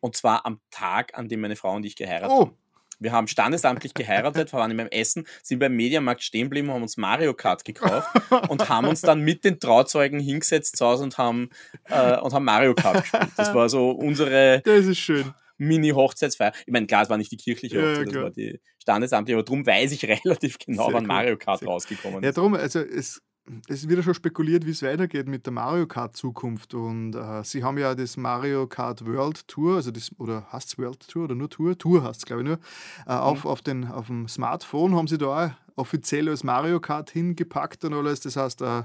und 0.00 0.16
zwar 0.16 0.46
am 0.46 0.60
Tag, 0.70 1.16
an 1.16 1.28
dem 1.28 1.40
meine 1.42 1.54
Frau 1.56 1.74
und 1.74 1.84
ich 1.84 1.96
geheiratet 1.96 2.30
Oh, 2.34 2.40
haben. 2.46 2.56
Wir 3.00 3.12
haben 3.12 3.26
standesamtlich 3.26 3.92
geheiratet, 3.92 4.52
waren 4.54 4.70
in 4.70 4.76
meinem 4.78 4.88
Essen, 4.88 5.26
sind 5.42 5.58
beim 5.58 5.74
Mediamarkt 5.76 6.22
stehen 6.22 6.44
geblieben, 6.44 6.70
haben 6.70 6.80
uns 6.82 6.96
Mario 6.96 7.34
Kart 7.34 7.64
gekauft 7.66 8.08
und 8.48 8.68
haben 8.70 8.86
uns 8.88 9.02
dann 9.02 9.20
mit 9.20 9.44
den 9.44 9.60
Trauzeugen 9.60 10.20
hingesetzt 10.20 10.78
zu 10.78 10.86
Hause 10.86 11.04
und 11.04 11.18
haben, 11.18 11.50
äh, 11.90 12.18
und 12.20 12.32
haben 12.32 12.44
Mario 12.44 12.74
Kart 12.74 13.02
gespielt. 13.02 13.32
Das 13.36 13.52
war 13.52 13.68
so 13.68 13.90
unsere 13.90 14.62
das 14.64 14.86
ist 14.86 14.98
schön. 14.98 15.34
Mini-Hochzeitsfeier. 15.58 16.52
Ich 16.66 16.72
meine, 16.72 16.86
klar, 16.86 17.02
es 17.02 17.10
war 17.10 17.18
nicht 17.18 17.32
die 17.32 17.36
kirchliche 17.36 17.76
Ja, 17.76 17.82
ja, 17.82 17.90
Hochzeit, 17.90 18.08
das 18.08 18.14
war 18.22 18.30
die 18.30 18.60
standesamtliche, 18.84 19.36
aber 19.36 19.44
darum 19.44 19.66
weiß 19.66 19.92
ich 19.92 20.04
relativ 20.24 20.58
genau, 20.58 20.84
Sehr 20.86 20.94
wann 20.94 21.02
cool. 21.04 21.08
Mario 21.08 21.36
Kart 21.36 21.66
rausgekommen 21.66 22.22
Ja, 22.22 22.28
ist. 22.28 22.38
darum, 22.38 22.54
also 22.54 22.78
es, 22.80 23.22
es 23.68 23.88
wird 23.88 23.98
ja 23.98 24.02
schon 24.02 24.14
spekuliert, 24.14 24.64
wie 24.66 24.70
es 24.70 24.82
weitergeht 24.82 25.26
mit 25.28 25.44
der 25.46 25.52
Mario 25.52 25.86
Kart 25.86 26.16
Zukunft. 26.16 26.72
Und 26.74 27.14
äh, 27.14 27.42
sie 27.44 27.62
haben 27.64 27.76
ja 27.78 27.94
das 27.94 28.16
Mario 28.16 28.66
Kart 28.66 29.04
World 29.06 29.46
Tour, 29.48 29.76
also 29.76 29.90
das, 29.90 30.10
oder 30.18 30.46
heißt 30.52 30.68
es 30.68 30.78
World 30.78 31.06
Tour 31.08 31.24
oder 31.24 31.34
nur 31.34 31.50
Tour? 31.50 31.76
Tour 31.76 32.04
heißt 32.04 32.20
es, 32.20 32.26
glaube 32.26 32.42
ich, 32.42 32.48
nur. 32.48 32.58
Äh, 33.06 33.12
auf, 33.18 33.44
auf, 33.44 33.60
den, 33.62 33.84
auf 33.86 34.06
dem 34.06 34.28
Smartphone 34.28 34.94
haben 34.96 35.08
sie 35.08 35.18
da 35.18 35.56
offiziell 35.76 36.28
als 36.28 36.44
Mario 36.44 36.78
Kart 36.80 37.10
hingepackt 37.10 37.84
und 37.84 37.92
alles. 37.94 38.20
Das 38.20 38.36
heißt, 38.36 38.62
äh, 38.62 38.82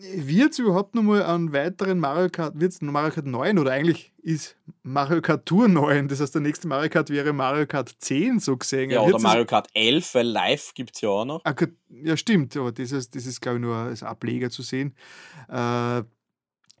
wird 0.00 0.52
es 0.52 0.58
überhaupt 0.58 0.94
noch 0.94 1.02
mal 1.02 1.22
einen 1.22 1.52
weiteren 1.52 1.98
Mario 1.98 2.28
Kart, 2.30 2.58
wird 2.58 2.72
es 2.72 2.80
Mario 2.80 3.10
Kart 3.12 3.26
9 3.26 3.58
oder 3.58 3.72
eigentlich 3.72 4.12
ist 4.22 4.56
Mario 4.82 5.20
Kart 5.20 5.46
Tour 5.46 5.68
9, 5.68 6.08
das 6.08 6.20
heißt, 6.20 6.34
der 6.34 6.42
nächste 6.42 6.68
Mario 6.68 6.90
Kart 6.90 7.10
wäre 7.10 7.32
Mario 7.32 7.66
Kart 7.66 7.94
10 7.98 8.38
so 8.40 8.56
gesehen. 8.56 8.90
Ja, 8.90 9.00
Wird's 9.00 9.14
oder 9.14 9.22
Mario 9.22 9.44
Kart 9.44 9.68
11, 9.74 10.14
weil 10.14 10.26
live 10.26 10.72
gibt 10.74 10.94
es 10.94 11.00
ja 11.02 11.08
auch 11.08 11.24
noch. 11.24 11.42
Ah, 11.44 11.54
Ja, 11.88 12.16
stimmt, 12.16 12.56
aber 12.56 12.72
das 12.72 12.92
ist, 12.92 13.14
das 13.14 13.26
ist 13.26 13.40
glaube 13.40 13.58
ich, 13.58 13.62
nur 13.62 13.76
als 13.76 14.02
Ableger 14.02 14.50
zu 14.50 14.62
sehen. 14.62 14.94
Äh, 15.48 16.02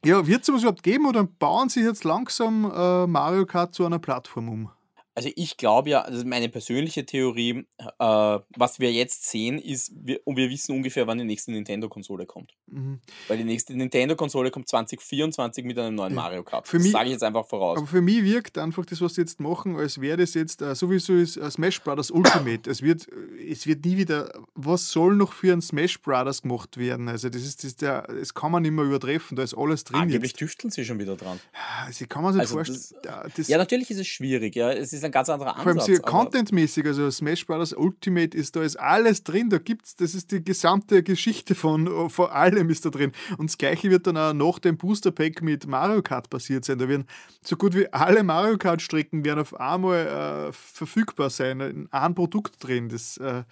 ja, 0.02 0.26
wird 0.26 0.40
es 0.40 0.46
sowas 0.46 0.62
überhaupt 0.62 0.82
geben 0.82 1.06
oder 1.06 1.24
bauen 1.24 1.68
sie 1.68 1.82
jetzt 1.82 2.04
langsam 2.04 2.70
äh, 2.74 3.06
Mario 3.06 3.44
Kart 3.44 3.74
zu 3.74 3.84
einer 3.84 3.98
Plattform 3.98 4.48
um? 4.48 4.70
Also 5.14 5.28
ich 5.34 5.56
glaube 5.56 5.90
ja, 5.90 6.02
also 6.02 6.24
meine 6.24 6.48
persönliche 6.48 7.04
Theorie, 7.04 7.66
äh, 7.78 7.88
was 7.98 8.78
wir 8.78 8.92
jetzt 8.92 9.28
sehen, 9.28 9.58
ist, 9.58 9.92
wir, 9.94 10.20
und 10.24 10.36
wir 10.36 10.48
wissen 10.50 10.74
ungefähr, 10.74 11.06
wann 11.08 11.18
die 11.18 11.24
nächste 11.24 11.50
Nintendo-Konsole 11.50 12.26
kommt. 12.26 12.52
Mhm. 12.68 13.00
Weil 13.28 13.38
die 13.38 13.44
nächste 13.44 13.74
Nintendo-Konsole 13.74 14.50
kommt 14.52 14.68
2024 14.68 15.64
mit 15.64 15.78
einem 15.78 15.96
neuen 15.96 16.14
Ja. 16.14 16.22
Mario 16.22 16.44
Kart. 16.44 16.68
Für 16.68 16.76
das 16.76 16.84
mich- 16.84 16.92
sage 16.92 17.06
ich 17.06 17.12
jetzt 17.12 17.24
einfach 17.24 17.46
voraus. 17.46 17.78
Aber 17.78 17.86
für 17.88 18.00
mich 18.00 18.22
wirkt 18.22 18.56
einfach 18.56 18.86
das, 18.86 19.00
was 19.00 19.14
sie 19.16 19.22
jetzt 19.22 19.40
machen, 19.40 19.76
als 19.76 20.00
wäre 20.00 20.16
das 20.18 20.34
jetzt, 20.34 20.62
äh, 20.62 20.74
sowieso 20.76 21.14
ist 21.14 21.36
äh, 21.36 21.50
Smash 21.50 21.80
Brothers 21.82 22.10
Ultimate. 22.12 22.70
es, 22.70 22.80
wird, 22.80 23.08
äh, 23.08 23.50
es 23.50 23.66
wird 23.66 23.84
nie 23.84 23.96
wieder, 23.96 24.32
was 24.54 24.90
soll 24.90 25.16
noch 25.16 25.32
für 25.32 25.52
ein 25.52 25.60
Smash 25.60 26.00
Brothers 26.00 26.42
gemacht 26.42 26.76
werden? 26.76 27.08
Also 27.08 27.28
das 27.30 27.42
ist, 27.42 27.58
das 27.58 27.64
ist 27.72 27.82
der, 27.82 28.02
das 28.02 28.32
kann 28.32 28.52
man 28.52 28.62
nicht 28.62 28.72
mehr 28.72 28.84
übertreffen, 28.84 29.36
da 29.36 29.42
ist 29.42 29.54
alles 29.56 29.82
drin 29.84 30.00
Angeblich 30.02 30.30
jetzt. 30.32 30.38
tüfteln 30.38 30.70
sie 30.70 30.84
schon 30.84 30.98
wieder 31.00 31.16
dran. 31.16 31.40
Also, 31.84 32.04
ich 32.04 32.08
kann 32.08 32.22
man 32.22 32.32
sich 32.32 32.40
Also 32.40 32.54
vorstellen. 32.54 32.78
das- 32.78 33.04
ja, 33.04 33.24
das, 33.36 33.48
Ja, 33.48 33.58
natürlich 33.58 33.90
ist 33.90 33.98
es 33.98 34.06
schwierig, 34.06 34.54
ja. 34.54 34.70
Es 34.70 34.92
ist 34.92 34.99
ein 35.04 35.12
ganz 35.12 35.28
anderer 35.28 35.54
vor 35.54 35.66
allem 35.66 35.78
Ansatz. 35.78 35.98
aber- 35.98 36.10
contentmäßig, 36.10 36.86
also 36.86 37.10
Smash 37.10 37.46
Brothers 37.46 37.72
Ultimate 37.72 38.36
ist, 38.36 38.56
da 38.56 38.62
ist 38.62 38.76
alles 38.76 39.24
drin, 39.24 39.50
da 39.50 39.58
gibt's, 39.58 39.96
das 39.96 40.14
ist 40.14 40.32
die 40.32 40.42
gesamte 40.44 41.02
Geschichte 41.02 41.54
von, 41.54 42.10
von 42.10 42.30
allem 42.30 42.70
ist 42.70 42.84
da 42.84 42.90
drin. 42.90 43.12
Und 43.38 43.50
das 43.50 43.58
gleiche 43.58 43.90
wird 43.90 44.06
dann 44.06 44.16
auch 44.16 44.32
nach 44.32 44.58
dem 44.58 44.76
Booster 44.76 45.10
Pack 45.10 45.42
mit 45.42 45.66
Mario 45.66 46.02
Kart 46.02 46.30
passiert 46.30 46.64
sein. 46.64 46.78
Da 46.78 46.88
werden 46.88 47.06
so 47.42 47.56
gut 47.56 47.74
wie 47.74 47.92
alle 47.92 48.22
Mario 48.22 48.58
Kart 48.58 48.82
Strecken 48.82 49.24
werden 49.24 49.40
auf 49.40 49.58
einmal 49.58 50.48
äh, 50.48 50.52
verfügbar 50.52 51.30
sein, 51.30 51.60
in 51.60 51.92
einem 51.92 52.14
Produkt 52.14 52.54
drin. 52.64 52.88
Das, 52.88 53.16
äh, 53.18 53.44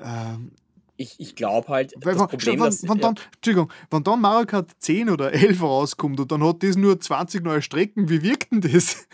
ähm, 0.00 0.52
ich 1.00 1.14
ich 1.18 1.36
glaube 1.36 1.68
halt, 1.68 1.94
weil 2.02 2.14
das 2.14 2.22
wenn, 2.22 2.28
Problem, 2.28 2.60
wenn, 2.60 2.88
wenn, 2.88 2.98
dann, 2.98 3.14
Entschuldigung, 3.36 3.72
wenn 3.90 4.02
dann 4.02 4.20
Mario 4.20 4.46
Kart 4.46 4.70
10 4.80 5.10
oder 5.10 5.32
11 5.32 5.62
rauskommt 5.62 6.18
und 6.18 6.32
dann 6.32 6.42
hat 6.42 6.62
das 6.62 6.76
nur 6.76 6.98
20 6.98 7.44
neue 7.44 7.62
Strecken, 7.62 8.08
wie 8.08 8.22
wirkt 8.22 8.50
denn 8.50 8.60
das? 8.60 9.06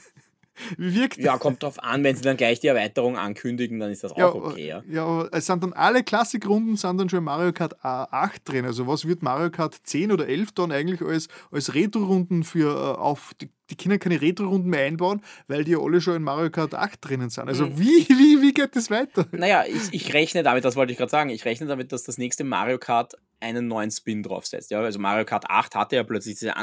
Wie 0.79 0.95
wirkt 0.95 1.19
ja, 1.19 1.37
kommt 1.39 1.63
drauf 1.63 1.83
an, 1.83 2.05
wenn 2.05 2.15
sie 2.17 2.23
dann 2.23 2.37
gleich 2.37 2.61
die 2.61 2.69
Erweiterung 2.69 3.17
ankündigen, 3.17 3.81
dann 3.81 3.91
ist 3.91 4.05
das 4.05 4.13
auch 4.13 4.19
Ja, 4.19 4.35
okay, 4.35 4.67
ja. 4.69 4.83
ja, 4.89 5.05
aber 5.05 5.29
es 5.33 5.47
sind 5.47 5.63
dann 5.63 5.73
alle 5.73 6.03
Klassikrunden 6.05 6.77
sind 6.77 6.99
dann 6.99 7.09
schon 7.09 7.19
in 7.19 7.25
Mario 7.25 7.53
Kart 7.53 7.75
8 7.85 8.49
drin. 8.49 8.65
Also 8.65 8.87
was 8.87 9.07
wird 9.07 9.23
Mario 9.23 9.51
Kart 9.51 9.77
10 9.83 10.13
oder 10.13 10.29
11 10.29 10.53
dann 10.53 10.73
eigentlich 10.73 11.03
als, 11.03 11.29
als 11.51 11.75
Retro-Runden 11.75 12.45
für 12.45 12.69
äh, 12.75 12.99
auf 13.01 13.33
die, 13.41 13.51
die 13.71 13.77
Kinder 13.77 13.99
keine 13.99 14.21
Retro-Runden 14.21 14.69
mehr 14.69 14.85
einbauen, 14.85 15.23
weil 15.49 15.65
die 15.65 15.73
ja 15.73 15.79
alle 15.79 16.01
schon 16.01 16.17
in 16.17 16.23
Mario 16.23 16.51
Kart 16.51 16.75
8 16.75 16.99
drinnen 17.01 17.31
sind. 17.31 17.49
Also 17.49 17.67
Mhm. 17.67 17.79
wie, 17.79 18.09
wie, 18.09 18.43
wie 18.43 18.53
geht 18.53 18.77
das 18.77 18.91
weiter? 18.91 19.27
Naja, 19.33 19.65
ich, 19.67 19.93
ich 19.93 20.13
rechne 20.15 20.43
damit, 20.43 20.65
das 20.65 20.77
wollte 20.77 20.93
ich 20.93 20.99
gerade 20.99 21.11
sagen, 21.11 21.31
ich 21.31 21.45
rechne 21.45 21.67
damit, 21.67 21.93
dass 21.93 22.05
das 22.05 22.19
nächste 22.19 22.45
Mario 22.45 22.79
Kart 22.79 23.15
einen 23.41 23.69
neuen 23.69 23.91
Spin 23.91 24.23
draufsetzt. 24.23 24.71
Ja, 24.71 24.81
also 24.81 24.99
Mario 24.99 25.25
Kart 25.25 25.45
8 25.49 25.75
hatte 25.75 25.97
ja 25.97 26.05
plötzlich 26.05 26.35
diese 26.35 26.57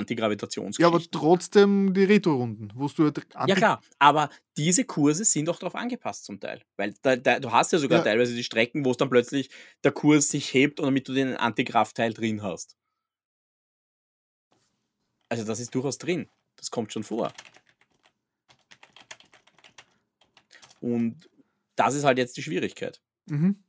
Ja, 0.79 0.87
aber 0.87 1.01
trotzdem 1.11 1.93
die 1.93 2.03
Retro-Runden, 2.03 2.71
wo 2.75 2.87
du 2.87 3.03
halt 3.05 3.25
Ja, 3.47 3.55
klar, 3.55 3.81
aber 3.99 4.29
diese 4.57 4.85
Kurse 4.85 5.23
sind 5.25 5.47
doch 5.47 5.59
darauf 5.59 5.75
angepasst 5.75 6.25
zum 6.25 6.39
Teil. 6.39 6.61
Weil 6.77 6.93
da, 7.01 7.15
da, 7.15 7.39
du 7.39 7.51
hast 7.51 7.71
ja 7.71 7.79
sogar 7.79 7.99
Ja. 7.99 8.03
teilweise 8.03 8.35
die 8.35 8.43
Strecken, 8.43 8.85
wo 8.85 8.91
es 8.91 8.97
dann 8.97 9.09
plötzlich 9.09 9.49
der 9.83 9.91
Kurs 9.91 10.29
sich 10.29 10.53
hebt 10.53 10.79
und 10.79 10.85
damit 10.85 11.07
du 11.07 11.13
den 11.13 11.35
Antigrav-Teil 11.35 12.13
drin 12.13 12.43
hast. 12.43 12.75
Also 15.29 15.45
das 15.45 15.59
ist 15.59 15.73
durchaus 15.73 15.97
drin. 15.97 16.27
Das 16.57 16.71
kommt 16.71 16.91
schon 16.91 17.03
vor. 17.03 17.31
Und 20.81 21.29
das 21.75 21.95
ist 21.95 22.03
halt 22.03 22.17
jetzt 22.17 22.35
die 22.37 22.43
Schwierigkeit. 22.43 23.01
Mhm. 23.27 23.63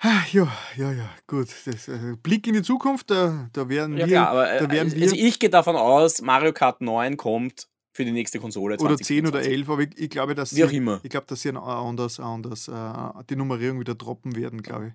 Ah, 0.00 0.22
Ja, 0.30 0.48
ja, 0.76 0.92
ja, 0.92 1.10
gut. 1.26 1.48
Das, 1.64 1.88
äh, 1.88 2.16
Blick 2.22 2.46
in 2.46 2.54
die 2.54 2.62
Zukunft, 2.62 3.10
da, 3.10 3.48
da 3.52 3.68
werden 3.68 3.96
Ja 3.96 4.06
wir, 4.06 4.12
klar, 4.14 4.28
aber 4.30 4.50
äh, 4.52 4.60
da 4.60 4.70
werden 4.70 4.94
wir 4.94 5.02
also 5.02 5.16
ich 5.16 5.38
gehe 5.38 5.50
davon 5.50 5.76
aus, 5.76 6.20
Mario 6.22 6.52
Kart 6.52 6.80
9 6.80 7.16
kommt 7.16 7.68
für 7.92 8.04
die 8.04 8.12
nächste 8.12 8.38
Konsole. 8.38 8.76
oder 8.76 8.96
10 8.96 9.26
oder 9.26 9.40
2024. 9.42 9.52
11, 9.52 9.68
aber 9.70 9.82
ich, 9.82 9.98
ich 9.98 10.10
glaube, 10.10 10.34
dass 10.36 10.54
Wie 10.54 10.64
auch 10.64 10.68
sie, 10.68 10.76
immer. 10.76 11.00
ich 11.02 11.10
glaube, 11.10 11.26
dass 11.26 11.42
sie 11.42 11.52
anders, 11.52 12.20
anders 12.20 12.68
äh, 12.68 13.24
die 13.28 13.34
Nummerierung 13.34 13.80
wieder 13.80 13.96
droppen 13.96 14.36
werden, 14.36 14.62
glaube 14.62 14.88
ich. 14.88 14.92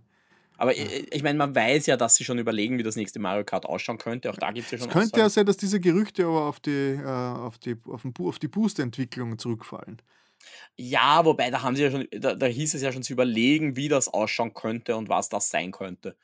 Aber 0.58 0.72
ich, 0.74 1.12
ich 1.14 1.24
meine, 1.24 1.38
man 1.38 1.54
weiß 1.54 1.88
ja, 1.88 1.98
dass 1.98 2.16
sie 2.16 2.24
schon 2.24 2.40
überlegen, 2.40 2.78
wie 2.78 2.84
das 2.84 2.96
nächste 2.96 3.20
Mario 3.20 3.44
Kart 3.44 3.66
ausschauen 3.66 3.98
könnte. 3.98 4.30
Auch 4.30 4.38
da 4.38 4.52
gibt 4.52 4.66
es 4.68 4.72
ja 4.72 4.78
Es 4.78 4.84
schon 4.86 4.94
könnte 4.94 5.20
ja 5.20 5.26
Aussagen. 5.26 5.30
sein, 5.32 5.46
dass 5.48 5.58
diese 5.58 5.82
Gerüchte 5.82 6.24
aber 6.26 6.46
auf 6.46 6.62
die, 6.62 6.72
äh, 6.72 7.04
auf 7.06 7.58
die, 7.58 7.76
auf 7.88 8.04
den, 8.04 8.14
auf 8.20 8.40
die 8.40 8.48
Booster-Entwicklung 8.48 9.38
zurückfallen. 9.38 10.02
Ja, 10.76 11.24
wobei, 11.26 11.52
da 11.52 11.62
haben 11.62 11.76
sie 11.76 11.84
ja 11.84 11.91
schon, 11.91 12.08
da, 12.12 12.34
da 12.36 12.45
hieß 12.48 12.74
es 12.74 12.82
ja 12.82 12.91
schon 12.91 13.04
zu 13.04 13.14
überlegen, 13.14 13.76
wie 13.76 13.90
das 13.90 14.08
ausschauen 14.08 14.54
könnte 14.54 14.95
und 14.95 15.08
was 15.10 15.30
das 15.30 15.50
sein 15.50 15.72
könnte. 15.72 16.16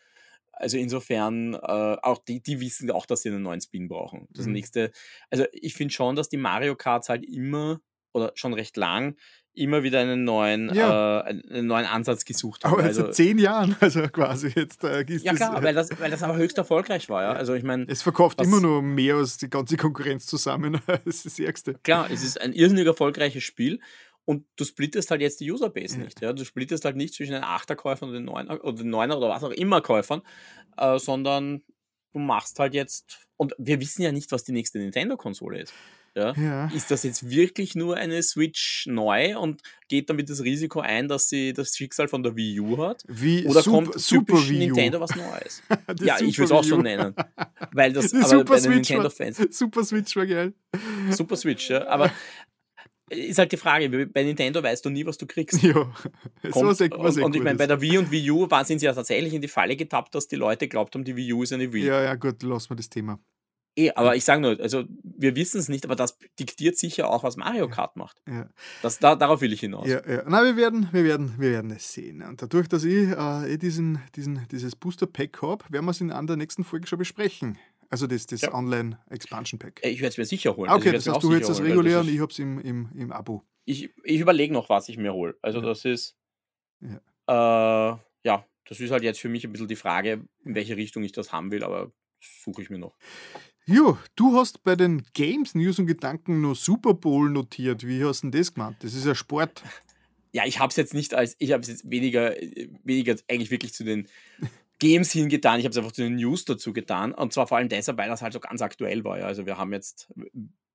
Also 0.52 0.78
insofern, 0.78 1.54
äh, 1.54 1.58
auch 2.02 2.18
die, 2.28 2.42
die 2.42 2.60
wissen 2.60 2.90
auch, 2.92 3.06
dass 3.06 3.22
sie 3.22 3.30
einen 3.30 3.44
neuen 3.44 3.62
Spin 3.62 3.88
brauchen. 3.88 4.28
Das 4.32 4.46
Mhm. 4.48 4.54
nächste, 4.54 4.92
also 5.30 5.46
ich 5.54 5.74
finde 5.76 5.94
schon, 5.94 6.16
dass 6.16 6.30
die 6.30 6.38
Mario 6.38 6.76
Karts 6.76 7.10
halt 7.10 7.24
immer, 7.26 7.80
oder 8.12 8.32
schon 8.36 8.54
recht 8.54 8.76
lang, 8.76 9.16
immer 9.54 9.84
wieder 9.84 10.00
einen 10.00 10.24
neuen, 10.24 10.74
Ja. 10.74 11.22
äh, 11.22 11.24
einen 11.30 11.68
neuen 11.68 11.86
Ansatz 11.86 12.26
gesucht 12.26 12.64
haben. 12.66 12.74
Aber 12.74 12.84
also, 12.84 13.04
seit 13.04 13.16
zehn 13.16 13.38
Jahren, 13.38 13.76
also 13.82 14.02
quasi 14.10 14.52
jetzt 14.56 14.84
äh, 14.84 15.04
ist 15.08 15.24
ja 15.26 15.32
das, 15.32 15.40
klar, 15.40 15.60
äh, 15.62 15.64
weil 15.64 15.76
das, 15.76 15.90
weil 16.00 16.10
das 16.12 16.24
aber 16.24 16.36
höchst 16.38 16.58
erfolgreich 16.58 17.08
war, 17.10 17.22
ja. 17.24 17.32
Also 17.34 17.54
ich 17.54 17.64
meine, 17.64 17.86
es 17.88 18.02
verkauft 18.02 18.40
was- 18.40 18.48
immer 18.48 18.60
noch 18.60 18.82
mehr 18.82 19.16
als 19.16 19.38
die 19.38 19.50
ganze 19.50 19.78
Konkurrenz 19.78 20.26
zusammen. 20.26 20.82
Das 21.06 21.06
ist 21.06 21.26
das 21.26 21.40
Ärgste. 21.40 21.76
klar, 21.84 22.10
es 22.12 22.24
ist 22.24 22.42
ein 22.42 22.52
irrsinnig 22.54 22.88
erfolgreiches 22.88 23.44
Spiel 23.44 23.80
und 24.30 24.46
du 24.58 24.64
splittest 24.64 25.10
halt 25.10 25.22
jetzt 25.22 25.40
die 25.40 25.52
Userbase 25.52 25.98
Ja. 25.98 26.04
nicht. 26.04 26.22
Ja? 26.22 26.34
Du 26.34 26.46
splittest 26.46 26.86
halt 26.86 26.96
nicht 26.96 27.16
zwischen 27.16 27.32
den 27.34 27.44
8er-Käufern 27.44 28.10
und 28.10 28.14
den 28.16 28.30
9er 28.30 28.62
oder 28.62 28.78
den 28.84 28.94
9er 28.94 29.16
oder 29.18 29.30
was 29.30 29.44
auch 29.44 29.50
immer 29.50 29.82
Käufern, 29.82 30.22
äh, 30.78 31.00
sondern 31.00 31.64
du 32.14 32.20
machst 32.20 32.60
halt 32.60 32.76
jetzt, 32.76 33.26
und 33.38 33.56
wir 33.58 33.80
wissen 33.82 34.04
ja 34.04 34.12
nicht, 34.12 34.32
was 34.32 34.44
die 34.44 34.52
nächste 34.52 34.78
Nintendo-Konsole 34.78 35.62
ist. 35.62 35.74
Ja? 36.16 36.34
Ja. 36.34 36.68
Ist 36.74 36.90
das 36.92 37.04
jetzt 37.04 37.30
wirklich 37.30 37.74
nur 37.76 37.96
eine 37.96 38.22
Switch 38.24 38.86
neu 38.88 39.38
und 39.40 39.62
geht 39.88 40.10
damit 40.10 40.30
das 40.30 40.44
Risiko 40.44 40.80
ein, 40.82 41.08
dass 41.08 41.30
sie 41.30 41.54
das 41.54 41.76
Schicksal 41.76 42.08
von 42.08 42.22
der 42.24 42.36
Wii 42.36 42.60
U 42.60 42.78
hat? 42.84 43.04
Wie 43.08 43.46
Oder 43.48 43.62
Sup- 43.62 43.74
kommt 43.74 44.00
Super 44.00 44.34
typisch. 44.34 44.50
Nintendo 44.52 45.00
was 45.00 45.16
Neues? 45.16 45.62
Ja, 46.02 46.20
ich 46.20 46.36
Super 46.36 46.50
würde 46.50 46.68
es 46.68 46.72
auch 46.74 46.78
U. 46.78 46.82
nennen. 46.82 47.16
Weil 47.72 47.94
das 47.94 48.08
Die 48.12 48.18
aber 48.18 48.28
Super 48.28 48.44
bei 48.44 48.60
den 48.60 48.72
Nintendo-Fans 48.74 49.38
Super 49.58 49.84
Switch 49.84 50.16
war 50.16 50.26
geil. 50.26 50.54
Super 51.12 51.36
Switch, 51.36 51.70
ja. 51.70 51.88
Aber 51.88 52.12
ist 53.10 53.38
halt 53.38 53.52
die 53.52 53.57
Frage, 53.57 54.07
bei 54.07 54.23
Nintendo 54.23 54.61
weißt 54.61 54.86
du 54.86 54.90
nie, 54.90 55.06
was 55.06 55.18
du 55.18 55.26
kriegst. 55.26 55.61
Ja, 55.69 55.73
so 56.44 56.49
Kommt, 56.52 56.69
was 56.69 56.81
echt, 56.81 56.94
was 56.98 57.18
und, 57.18 57.23
und 57.23 57.36
ich 57.36 57.44
meine, 57.44 57.57
bei 57.57 57.68
der 57.68 57.81
Wii 57.81 57.98
und 57.98 58.11
Wii 58.11 58.31
U 58.31 58.49
waren, 58.49 58.65
sind 58.65 58.80
sie 58.80 58.86
ja 58.86 58.94
tatsächlich 58.94 59.34
in 59.34 59.41
die 59.41 59.48
Falle 59.48 59.76
getappt, 59.76 60.15
dass 60.15 60.27
die 60.27 60.36
Leute 60.36 60.68
glaubt 60.68 60.95
haben, 60.95 61.03
die 61.03 61.15
Wii 61.15 61.34
U 61.34 61.44
ist 61.44 61.53
eine 61.53 61.72
Wii. 61.73 61.86
Ja, 61.86 62.02
ja, 62.02 62.15
gut, 62.15 62.41
lassen 62.44 62.72
wir 62.72 62.76
das 62.77 62.90
Thema. 62.90 63.19
Eh, 63.80 63.91
aber 63.95 64.15
ich 64.15 64.26
sage 64.26 64.41
nur, 64.41 64.60
also 64.60 64.84
wir 65.03 65.36
wissen 65.36 65.60
es 65.60 65.69
nicht, 65.69 65.86
aber 65.86 65.95
das 65.95 66.18
diktiert 66.40 66.77
sicher 66.77 67.10
auch, 67.10 67.23
was 67.23 67.38
Mario 67.38 67.69
Kart 67.69 67.95
macht. 67.95 68.22
Ja. 68.27 68.49
Das, 68.81 68.99
da, 68.99 69.15
darauf 69.15 69.41
will 69.41 69.53
ich 69.53 69.61
hinaus. 69.61 69.88
Ja, 69.88 70.06
ja. 70.06 70.23
Na, 70.27 70.44
wir 70.44 70.57
werden, 70.57 70.90
wir 70.91 71.03
werden, 71.03 71.36
wir 71.38 71.52
werden 71.52 71.72
es 71.72 71.94
sehen. 71.94 72.22
Und 72.22 72.41
dadurch, 72.41 72.68
dass 72.68 72.84
ich 72.84 73.10
äh, 73.10 73.53
eh 73.53 73.57
diesen, 73.57 73.99
diesen, 74.15 74.45
dieses 74.52 74.76
Booster 74.76 75.07
Pack 75.07 75.41
habe, 75.41 75.64
werden 75.69 75.86
wir 75.86 75.91
es 75.91 76.02
in 76.02 76.11
einer 76.11 76.27
der 76.27 76.38
nächsten 76.38 76.64
Folge 76.64 76.88
schon 76.88 76.99
besprechen. 76.99 77.57
Also 77.90 78.06
das, 78.07 78.26
das 78.28 78.41
Ja. 78.41 78.53
Online 78.53 78.99
Expansion 79.10 79.57
Pack. 79.60 79.80
Äh, 79.84 79.90
Ich 79.90 79.99
werde 80.02 80.10
es 80.11 80.18
mir 80.18 80.26
sicher 80.26 80.56
holen. 80.56 80.70
Ah, 80.70 80.74
Also 80.76 80.88
okay, 80.88 80.98
ich 80.98 81.03
das 81.03 81.14
heißt, 81.16 81.24
du 81.24 81.32
hältst 81.34 81.49
das 81.49 81.61
regulär 81.61 82.02
und 82.02 82.10
ich 82.10 82.20
habe 82.20 82.32
es 82.32 82.40
im, 82.40 82.60
im, 82.60 82.90
im 82.95 83.11
Abo. 83.11 83.44
ich, 83.66 83.90
ich 84.03 84.20
überlege 84.20 84.53
noch, 84.53 84.70
was 84.70 84.90
ich 84.90 84.98
mir 84.98 85.14
hole. 85.14 85.36
Also 85.41 85.60
das 85.61 85.86
ist, 85.86 86.16
äh, 86.82 86.91
ja, 87.28 88.45
das 88.68 88.80
ist 88.80 88.91
halt 88.91 89.03
jetzt 89.03 89.20
für 89.20 89.30
mich 89.30 89.44
ein 89.45 89.52
bisschen 89.52 89.68
die 89.68 89.76
Frage, 89.76 90.26
in 90.44 90.56
welche 90.56 90.78
Richtung 90.78 91.03
ich 91.03 91.11
das 91.11 91.32
haben 91.32 91.52
will, 91.52 91.64
aber 91.64 91.91
suche 92.20 92.61
ich 92.61 92.70
mir 92.70 92.78
noch. 92.80 92.95
Jo, 93.66 93.98
du 94.16 94.36
hast 94.36 94.64
bei 94.64 94.76
den 94.76 95.03
Games, 95.14 95.53
News 95.56 95.80
und 95.80 95.86
Gedanken 95.88 96.41
nur 96.41 96.56
Super 96.56 96.94
Bowl 96.94 97.30
notiert. 97.30 97.86
Wie 97.86 98.03
hast 98.03 98.22
du 98.24 98.30
denn 98.30 98.40
das 98.40 98.53
gemeint? 98.53 98.78
Das 98.84 98.94
ist 98.94 99.06
ja 99.06 99.16
Sport. 99.16 99.64
Ja, 100.32 100.45
ich 100.45 100.60
habe 100.60 100.70
es 100.70 100.76
jetzt 100.76 100.94
nicht 100.94 101.16
als, 101.16 101.36
ich 101.40 101.53
habe 101.53 101.64
es 101.64 101.70
jetzt 101.70 101.90
weniger, 101.90 102.40
äh, 102.40 102.70
weniger 102.84 103.16
eigentlich 103.28 103.49
wirklich 103.49 103.74
zu 103.74 103.84
den 103.84 104.07
Games 104.80 105.12
hingetan, 105.12 105.60
ich 105.60 105.66
habe 105.66 105.72
es 105.72 105.78
einfach 105.78 105.92
zu 105.92 106.02
den 106.04 106.16
News 106.16 106.46
dazu 106.46 106.74
getan. 106.74 107.14
Und 107.14 107.34
zwar 107.34 107.48
vor 107.48 107.58
allem 107.58 107.70
deshalb, 107.70 107.98
weil 107.98 108.10
das 108.10 108.22
halt 108.22 108.34
so 108.34 108.40
ganz 108.40 108.62
aktuell 108.62 109.04
war. 109.04 109.20
Ja. 109.20 109.26
Also 109.26 109.46
wir 109.46 109.58
haben 109.58 109.74
jetzt 109.74 110.10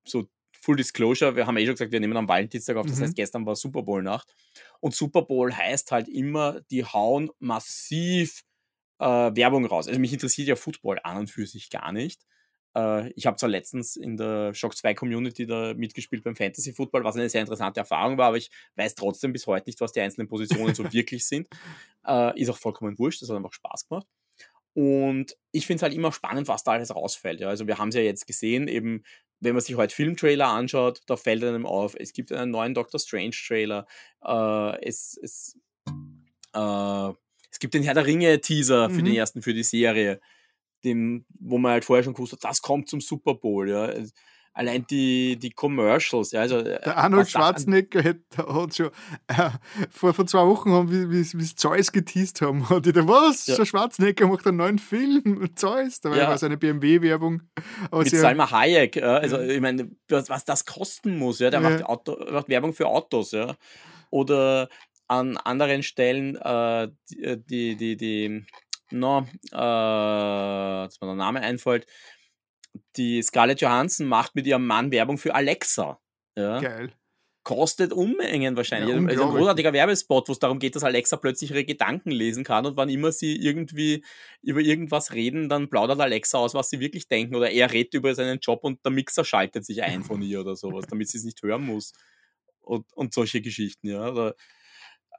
so 0.03 0.27
Full 0.61 0.77
Disclosure, 0.77 1.35
wir 1.35 1.45
haben 1.45 1.57
eh 1.57 1.65
schon 1.65 1.75
gesagt, 1.75 1.91
wir 1.91 1.99
nehmen 1.99 2.17
am 2.17 2.27
Valentinstag 2.27 2.77
auf, 2.77 2.87
das 2.87 2.97
Mhm. 2.97 3.03
heißt, 3.03 3.15
gestern 3.15 3.45
war 3.45 3.55
Super 3.55 3.83
Bowl 3.83 4.01
Nacht. 4.01 4.33
Und 4.79 4.95
Super 4.95 5.21
Bowl 5.23 5.53
heißt 5.55 5.91
halt 5.91 6.07
immer, 6.07 6.61
die 6.71 6.83
hauen 6.83 7.29
massiv 7.39 8.41
äh, 8.99 9.05
Werbung 9.05 9.65
raus. 9.65 9.87
Also 9.87 9.99
mich 9.99 10.13
interessiert 10.13 10.47
ja 10.47 10.55
Football 10.55 10.99
an 11.03 11.17
und 11.17 11.29
für 11.29 11.45
sich 11.45 11.69
gar 11.69 11.91
nicht. 11.91 12.21
Äh, 12.75 13.09
ich 13.13 13.25
habe 13.25 13.37
zwar 13.37 13.49
letztens 13.49 13.95
in 13.95 14.17
der 14.17 14.53
Shock 14.53 14.75
2 14.75 14.93
Community 14.93 15.45
da 15.45 15.73
mitgespielt 15.73 16.23
beim 16.23 16.35
Fantasy 16.35 16.73
Football, 16.73 17.03
was 17.03 17.15
eine 17.15 17.29
sehr 17.29 17.41
interessante 17.41 17.79
Erfahrung 17.79 18.17
war, 18.17 18.27
aber 18.27 18.37
ich 18.37 18.51
weiß 18.75 18.95
trotzdem 18.95 19.31
bis 19.33 19.47
heute 19.47 19.69
nicht, 19.69 19.79
was 19.81 19.91
die 19.91 20.01
einzelnen 20.01 20.27
Positionen 20.27 20.75
so 20.75 20.83
wirklich 20.93 21.25
sind. 21.25 21.47
Äh, 22.05 22.39
ist 22.39 22.49
auch 22.49 22.57
vollkommen 22.57 22.97
wurscht, 22.99 23.21
das 23.21 23.29
hat 23.29 23.37
einfach 23.37 23.53
Spaß 23.53 23.87
gemacht. 23.87 24.07
Und 24.73 25.37
ich 25.53 25.65
finde 25.65 25.77
es 25.77 25.83
halt 25.83 25.93
immer 25.93 26.11
spannend, 26.11 26.49
was 26.49 26.63
da 26.63 26.73
alles 26.73 26.93
rausfällt. 26.93 27.39
Ja. 27.39 27.47
Also 27.47 27.65
wir 27.65 27.77
haben 27.77 27.89
es 27.89 27.95
ja 27.95 28.01
jetzt 28.01 28.27
gesehen, 28.27 28.67
eben 28.67 29.03
wenn 29.39 29.53
man 29.53 29.61
sich 29.61 29.75
heute 29.75 29.93
Filmtrailer 29.95 30.47
anschaut, 30.47 31.01
da 31.07 31.17
fällt 31.17 31.43
einem 31.43 31.65
auf, 31.65 31.95
es 31.97 32.13
gibt 32.13 32.31
einen 32.31 32.51
neuen 32.51 32.73
Doctor 32.73 32.99
Strange 32.99 33.35
Trailer, 33.47 33.85
äh, 34.23 34.85
es, 34.85 35.17
es, 35.21 35.57
äh, 36.53 37.09
es 37.51 37.59
gibt 37.59 37.73
den 37.73 37.83
Herr 37.83 37.93
der 37.93 38.05
Ringe 38.05 38.41
Teaser 38.41 38.89
für 38.89 39.01
Mhm. 39.01 39.05
den 39.05 39.15
ersten, 39.15 39.41
für 39.41 39.53
die 39.53 39.63
Serie, 39.63 40.19
dem, 40.85 41.25
wo 41.39 41.57
man 41.57 41.73
halt 41.73 41.85
vorher 41.85 42.03
schon 42.03 42.13
gewusst 42.13 42.33
hat, 42.33 42.43
das 42.43 42.61
kommt 42.61 42.89
zum 42.89 43.01
Super 43.01 43.33
Bowl. 43.33 43.69
Ja. 43.69 43.91
Allein 44.57 44.87
die, 44.87 45.37
die 45.37 45.49
Commercials. 45.49 46.31
Ja, 46.31 46.39
also, 46.39 46.61
der 46.61 46.95
Arnold 46.95 47.29
Schwarzenegger 47.29 48.01
hat, 48.01 48.17
hat 48.37 48.73
schon 48.73 48.89
äh, 49.27 49.49
vor, 49.89 50.13
vor 50.13 50.25
zwei 50.27 50.45
Wochen, 50.45 50.71
haben, 50.71 50.89
wie, 50.89 51.11
wie, 51.11 51.39
wie 51.39 51.55
Zeus 51.55 51.91
geteased 51.91 52.39
haben, 52.39 52.69
hat 52.69 52.87
ich 52.87 52.93
da, 52.93 53.05
was? 53.05 53.47
Ja. 53.47 53.57
Der 53.57 53.65
Schwarzenegger 53.65 54.27
macht 54.27 54.47
einen 54.47 54.55
neuen 54.55 54.79
Film, 54.79 55.49
Zeus, 55.55 55.99
da 55.99 56.11
war 56.11 56.17
ja. 56.17 56.37
seine 56.37 56.55
BMW-Werbung. 56.55 57.41
Mit 57.91 58.09
Salma 58.11 58.49
Hayek, 58.49 58.95
ja, 58.95 59.17
also 59.17 59.41
ich 59.41 59.59
meine, 59.59 59.91
was, 60.07 60.29
was 60.29 60.45
das 60.45 60.65
kosten 60.65 61.17
muss, 61.17 61.39
ja, 61.39 61.49
der 61.49 61.61
ja. 61.61 61.69
Macht, 61.69 61.83
Auto, 61.83 62.17
macht 62.31 62.47
Werbung 62.47 62.73
für 62.73 62.87
Autos, 62.87 63.33
ja. 63.33 63.57
Oder 64.09 64.69
an 65.07 65.37
anderen 65.37 65.83
Stellen 65.83 66.35
äh, 66.37 66.87
die, 67.09 67.23
äh, 67.23 67.37
die, 67.37 67.75
die, 67.75 67.97
die 67.97 68.45
no, 68.91 69.27
äh, 69.51 69.51
dass 69.51 71.01
mir 71.01 71.07
der 71.07 71.15
Name 71.15 71.41
einfällt, 71.41 71.87
die 72.97 73.21
Scarlett 73.21 73.61
Johansson 73.61 74.07
macht 74.07 74.35
mit 74.35 74.47
ihrem 74.47 74.65
Mann 74.65 74.91
Werbung 74.91 75.17
für 75.17 75.33
Alexa. 75.33 75.99
Ja. 76.37 76.59
Geil. 76.59 76.93
Kostet 77.43 77.93
Unmengen 77.93 78.57
wahrscheinlich. 78.57 78.95
Ja, 78.95 79.07
also 79.07 79.23
ein 79.23 79.29
großartiger 79.29 79.71
Werbespot, 79.71 80.27
wo 80.27 80.31
es 80.31 80.39
darum 80.39 80.57
geht, 80.57 80.75
dass 80.75 80.83
Alexa 80.83 81.15
plötzlich 81.17 81.51
ihre 81.51 81.63
Gedanken 81.63 82.09
lesen 82.09 82.43
kann 82.43 82.65
und 82.65 82.75
wann 82.75 82.89
immer 82.89 83.11
sie 83.11 83.35
irgendwie 83.35 84.03
über 84.41 84.61
irgendwas 84.61 85.13
reden, 85.13 85.47
dann 85.47 85.69
plaudert 85.69 85.99
Alexa 85.99 86.39
aus, 86.39 86.55
was 86.55 86.69
sie 86.69 86.79
wirklich 86.79 87.07
denken 87.07 87.35
oder 87.35 87.51
er 87.51 87.71
redet 87.71 87.93
über 87.93 88.15
seinen 88.15 88.39
Job 88.39 88.63
und 88.63 88.83
der 88.83 88.91
Mixer 88.91 89.23
schaltet 89.23 89.63
sich 89.63 89.83
ein 89.83 90.03
von 90.03 90.23
ihr 90.23 90.41
oder 90.41 90.55
sowas, 90.55 90.87
damit 90.89 91.09
sie 91.09 91.19
es 91.19 91.23
nicht 91.23 91.41
hören 91.43 91.63
muss. 91.63 91.93
Und, 92.61 92.91
und 92.93 93.13
solche 93.13 93.41
Geschichten, 93.41 93.89
ja. 93.89 94.09
Oder 94.09 94.33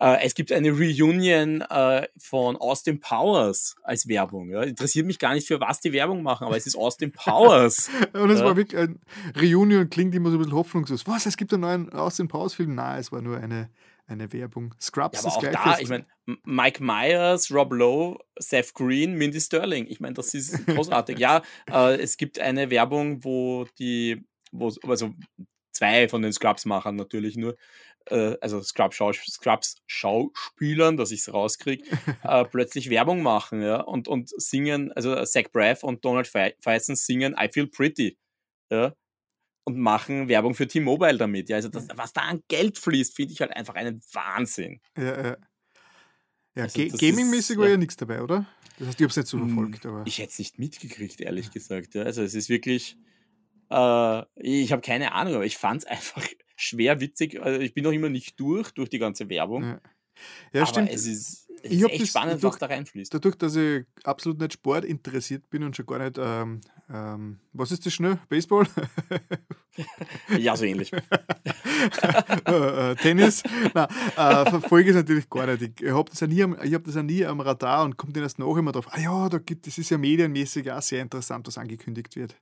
äh, 0.00 0.18
es 0.22 0.34
gibt 0.34 0.52
eine 0.52 0.70
Reunion 0.70 1.62
äh, 1.62 2.06
von 2.18 2.56
Austin 2.56 3.00
Powers 3.00 3.76
als 3.82 4.08
Werbung. 4.08 4.50
Ja. 4.50 4.62
Interessiert 4.62 5.06
mich 5.06 5.18
gar 5.18 5.34
nicht, 5.34 5.46
für 5.46 5.60
was 5.60 5.80
die 5.80 5.92
Werbung 5.92 6.22
machen, 6.22 6.46
aber 6.46 6.56
es 6.56 6.66
ist 6.66 6.76
Austin 6.76 7.12
Powers. 7.16 7.90
Und 8.12 8.30
es 8.30 8.40
ja. 8.40 8.44
war 8.44 8.56
wirklich 8.56 8.80
ein 8.80 9.00
Reunion, 9.40 9.88
klingt 9.88 10.14
immer 10.14 10.30
so 10.30 10.36
ein 10.36 10.38
bisschen 10.38 10.54
hoffnungslos. 10.54 11.06
Was, 11.06 11.26
es 11.26 11.36
gibt 11.36 11.52
einen 11.52 11.62
neuen 11.62 11.92
Austin 11.92 12.28
Powers-Film? 12.28 12.74
Nein, 12.74 13.00
es 13.00 13.10
war 13.10 13.22
nur 13.22 13.38
eine, 13.38 13.70
eine 14.06 14.32
Werbung. 14.32 14.74
Scrubs 14.80 15.22
ja, 15.22 15.30
aber 15.30 15.48
ist 15.48 15.56
auch 15.56 15.64
da, 15.64 15.78
ich 15.78 15.88
meine, 15.88 16.06
Mike 16.44 16.82
Myers, 16.82 17.50
Rob 17.50 17.72
Lowe, 17.72 18.18
Seth 18.38 18.74
Green, 18.74 19.14
Mindy 19.14 19.40
Sterling. 19.40 19.86
Ich 19.88 20.00
meine, 20.00 20.14
das 20.14 20.34
ist 20.34 20.66
großartig. 20.66 21.18
ja, 21.18 21.42
äh, 21.70 21.96
es 21.96 22.16
gibt 22.16 22.38
eine 22.38 22.70
Werbung, 22.70 23.24
wo 23.24 23.66
die, 23.78 24.24
wo, 24.52 24.72
also 24.86 25.14
zwei 25.72 26.08
von 26.08 26.22
den 26.22 26.32
Scrubs-Machern 26.32 26.96
natürlich 26.96 27.36
nur, 27.36 27.56
äh, 28.06 28.36
also 28.40 28.62
Scrubs, 28.62 28.96
Scrubs 29.28 29.76
Schauspielern, 29.86 30.96
dass 30.96 31.10
ich 31.10 31.20
es 31.20 31.32
rauskriege, 31.32 31.84
äh, 32.22 32.44
plötzlich 32.44 32.90
Werbung 32.90 33.22
machen 33.22 33.62
ja, 33.62 33.80
und, 33.80 34.08
und 34.08 34.28
singen, 34.40 34.92
also 34.92 35.24
Zach 35.24 35.50
Braff 35.52 35.82
und 35.82 36.04
Donald 36.04 36.26
Faison 36.26 36.96
singen 36.96 37.34
I 37.38 37.48
Feel 37.52 37.66
Pretty. 37.66 38.18
Ja, 38.70 38.94
und 39.66 39.78
machen 39.78 40.28
Werbung 40.28 40.54
für 40.54 40.68
T-Mobile 40.68 41.18
damit. 41.18 41.48
Ja, 41.48 41.56
also 41.56 41.68
das, 41.68 41.88
was 41.94 42.12
da 42.12 42.22
an 42.22 42.42
Geld 42.48 42.78
fließt, 42.78 43.14
finde 43.14 43.32
ich 43.32 43.40
halt 43.40 43.54
einfach 43.54 43.74
einen 43.74 44.00
Wahnsinn. 44.12 44.80
Ja, 44.96 45.04
ja. 45.04 45.36
ja 46.54 46.62
also 46.62 46.96
Gaming-mäßig 46.96 47.58
war 47.58 47.64
ja, 47.64 47.72
ja 47.72 47.76
nichts 47.76 47.96
dabei, 47.96 48.22
oder? 48.22 48.46
Das 48.78 48.88
heißt, 48.88 49.00
ich 49.00 49.04
habe 49.04 49.10
es 49.10 49.16
nicht 49.16 49.26
so 49.26 49.38
verfolgt. 49.38 49.84
Aber. 49.84 50.04
Ich 50.06 50.18
hätte 50.18 50.30
es 50.30 50.38
nicht 50.38 50.60
mitgekriegt, 50.60 51.20
ehrlich 51.20 51.50
gesagt. 51.50 51.94
Ja. 51.94 52.04
Also 52.04 52.22
es 52.22 52.34
ist 52.34 52.48
wirklich, 52.48 52.96
äh, 53.70 54.22
ich 54.36 54.70
habe 54.70 54.82
keine 54.82 55.12
Ahnung, 55.12 55.34
aber 55.34 55.44
ich 55.44 55.56
fand 55.56 55.82
es 55.82 55.86
einfach 55.88 56.24
schwer 56.56 57.00
witzig. 57.00 57.40
Also 57.40 57.60
ich 57.60 57.74
bin 57.74 57.84
noch 57.84 57.92
immer 57.92 58.08
nicht 58.08 58.40
durch, 58.40 58.72
durch 58.72 58.88
die 58.88 58.98
ganze 58.98 59.28
Werbung. 59.28 59.62
Ja, 59.62 59.80
ja 60.52 60.62
aber 60.62 60.66
stimmt. 60.66 60.90
Es 60.90 61.06
ist, 61.06 61.48
es 61.62 61.70
ich 61.70 61.80
ist 61.80 61.90
echt 61.90 62.02
das, 62.02 62.08
spannend, 62.08 62.34
dadurch, 62.34 62.54
was 62.54 62.58
da 62.58 62.66
reinfließt. 62.66 63.14
Dadurch, 63.14 63.36
dass 63.36 63.56
ich 63.56 63.84
absolut 64.04 64.40
nicht 64.40 64.54
Sport 64.54 64.84
interessiert 64.84 65.48
bin 65.50 65.62
und 65.62 65.76
schon 65.76 65.86
gar 65.86 65.98
nicht, 65.98 66.16
ähm, 66.18 66.60
ähm, 66.92 67.38
was 67.52 67.72
ist 67.72 67.84
das 67.84 67.92
schnell? 67.92 68.18
Baseball? 68.28 68.66
ja, 70.38 70.56
so 70.56 70.64
ähnlich. 70.64 70.90
Äh, 72.46 72.92
äh, 72.92 72.94
Tennis? 72.96 73.42
Nein, 73.74 73.88
äh, 74.16 74.50
verfolge 74.50 74.90
ich 74.90 74.96
es 74.96 74.96
natürlich 74.96 75.28
gar 75.28 75.46
nicht. 75.46 75.80
Ich 75.80 75.90
habe 75.90 76.08
das, 76.08 76.20
ja 76.20 76.26
nie 76.26 76.42
am, 76.42 76.56
hab 76.56 76.84
das 76.84 76.94
ja 76.94 77.02
nie 77.02 77.24
am 77.24 77.40
Radar 77.40 77.84
und 77.84 77.96
komme 77.98 78.12
dann 78.14 78.22
erst 78.22 78.38
nach 78.38 78.56
immer 78.56 78.72
drauf. 78.72 78.86
Ah 78.90 79.00
ja, 79.00 79.28
da 79.28 79.38
gibt, 79.38 79.66
das 79.66 79.76
ist 79.76 79.90
ja 79.90 79.98
medienmäßig 79.98 80.70
auch 80.72 80.80
sehr 80.80 81.02
interessant, 81.02 81.46
was 81.46 81.58
angekündigt 81.58 82.16
wird. 82.16 82.34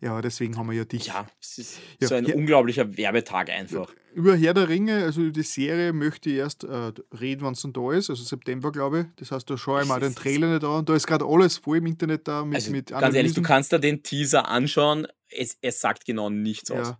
Ja, 0.00 0.20
deswegen 0.20 0.56
haben 0.56 0.68
wir 0.70 0.76
ja 0.76 0.84
dich. 0.84 1.06
Ja, 1.06 1.26
es 1.40 1.58
ist 1.58 1.78
ja, 2.00 2.08
so 2.08 2.14
ein 2.14 2.24
Herr, 2.24 2.36
unglaublicher 2.36 2.96
Werbetag 2.96 3.50
einfach. 3.50 3.92
Über 4.14 4.36
Herr 4.36 4.54
der 4.54 4.68
Ringe, 4.68 5.02
also 5.04 5.28
die 5.30 5.42
Serie 5.42 5.92
möchte 5.92 6.30
ich 6.30 6.36
erst 6.36 6.64
äh, 6.64 6.92
reden, 7.20 7.44
wenn 7.44 7.52
es 7.52 7.62
dann 7.62 7.72
da 7.72 7.92
ist, 7.92 8.08
also 8.08 8.22
September, 8.22 8.70
glaube 8.70 9.00
ich. 9.00 9.06
Das 9.16 9.32
heißt, 9.32 9.50
da 9.50 9.58
schaue 9.58 9.82
ich 9.82 9.88
mal 9.88 9.98
den 9.98 10.14
Trailer 10.14 10.52
nicht 10.52 10.64
an. 10.64 10.84
Da 10.84 10.94
ist 10.94 11.06
gerade 11.06 11.24
alles 11.24 11.58
voll 11.58 11.78
im 11.78 11.86
Internet 11.86 12.28
da 12.28 12.44
mit, 12.44 12.54
also, 12.56 12.70
mit 12.70 12.86
Ganz 12.88 13.14
ehrlich, 13.14 13.34
du 13.34 13.42
kannst 13.42 13.72
da 13.72 13.78
den 13.78 14.02
Teaser 14.02 14.48
anschauen, 14.48 15.08
es, 15.28 15.58
es 15.60 15.80
sagt 15.80 16.04
genau 16.04 16.30
nichts 16.30 16.68
ja. 16.68 16.80
aus. 16.80 16.94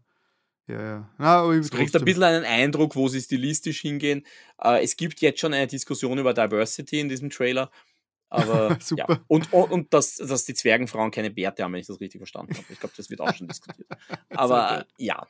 Ja, 0.69 0.83
ja. 0.83 1.11
Na, 1.16 1.39
aber 1.39 1.57
du 1.57 1.69
kriegst 1.69 1.97
ein 1.97 2.05
bisschen 2.05 2.25
einen 2.25 2.45
Eindruck, 2.45 2.95
wo 2.95 3.09
sie 3.09 3.23
stilistisch 3.23 3.81
hingehen. 3.81 4.27
Äh, 4.62 4.85
es 4.85 4.97
gibt 4.97 5.20
jetzt 5.23 5.41
schon 5.41 5.55
eine 5.55 5.66
Diskussion 5.66 6.19
über 6.19 6.35
Diversity 6.35 7.01
in 7.01 7.09
diesem 7.09 7.31
Trailer. 7.31 7.70
Aber 8.30 8.76
Super. 8.80 9.14
Ja. 9.14 9.20
Und, 9.26 9.52
und, 9.52 9.70
und 9.70 9.94
dass, 9.94 10.16
dass 10.16 10.44
die 10.44 10.55
Zwergenfrauen 10.55 11.10
keine 11.10 11.30
Bärte 11.30 11.62
haben, 11.62 11.72
wenn 11.72 11.80
ich 11.80 11.86
das 11.86 12.00
richtig 12.00 12.18
verstanden 12.18 12.55
habe. 12.55 12.66
Ich 12.70 12.78
glaube, 12.78 12.94
das 12.96 13.09
wird 13.10 13.20
auch 13.20 13.34
schon 13.34 13.48
diskutiert. 13.48 13.88
Aber 14.30 14.86
ja. 14.98 15.26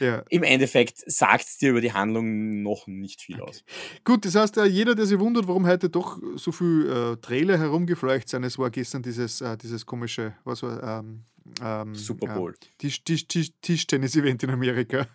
ja. 0.00 0.22
Im 0.28 0.42
Endeffekt 0.42 1.02
sagt 1.10 1.44
es 1.44 1.58
dir 1.58 1.70
über 1.70 1.80
die 1.80 1.92
Handlung 1.92 2.62
noch 2.62 2.86
nicht 2.86 3.22
viel 3.22 3.40
okay. 3.40 3.50
aus. 3.50 3.64
Gut, 4.04 4.24
das 4.24 4.34
heißt, 4.34 4.56
jeder, 4.68 4.94
der 4.94 5.06
sich 5.06 5.18
wundert, 5.18 5.48
warum 5.48 5.66
heute 5.66 5.88
doch 5.88 6.18
so 6.36 6.52
viel 6.52 6.88
äh, 6.88 7.16
Trailer 7.20 7.58
herumgefleucht 7.58 8.28
sind, 8.28 8.44
es 8.44 8.58
war 8.58 8.70
gestern 8.70 9.02
dieses, 9.02 9.40
äh, 9.40 9.56
dieses 9.56 9.84
komische, 9.84 10.34
was 10.44 10.62
war, 10.62 11.00
ähm, 11.00 11.24
ähm, 11.62 11.94
Super 11.94 12.34
Bowl. 12.34 12.52
Äh, 12.52 12.66
Tisch, 12.78 13.02
Tisch, 13.04 13.26
Tisch, 13.26 13.50
Tischtennis-Event 13.60 14.42
in 14.44 14.50
Amerika. 14.50 15.06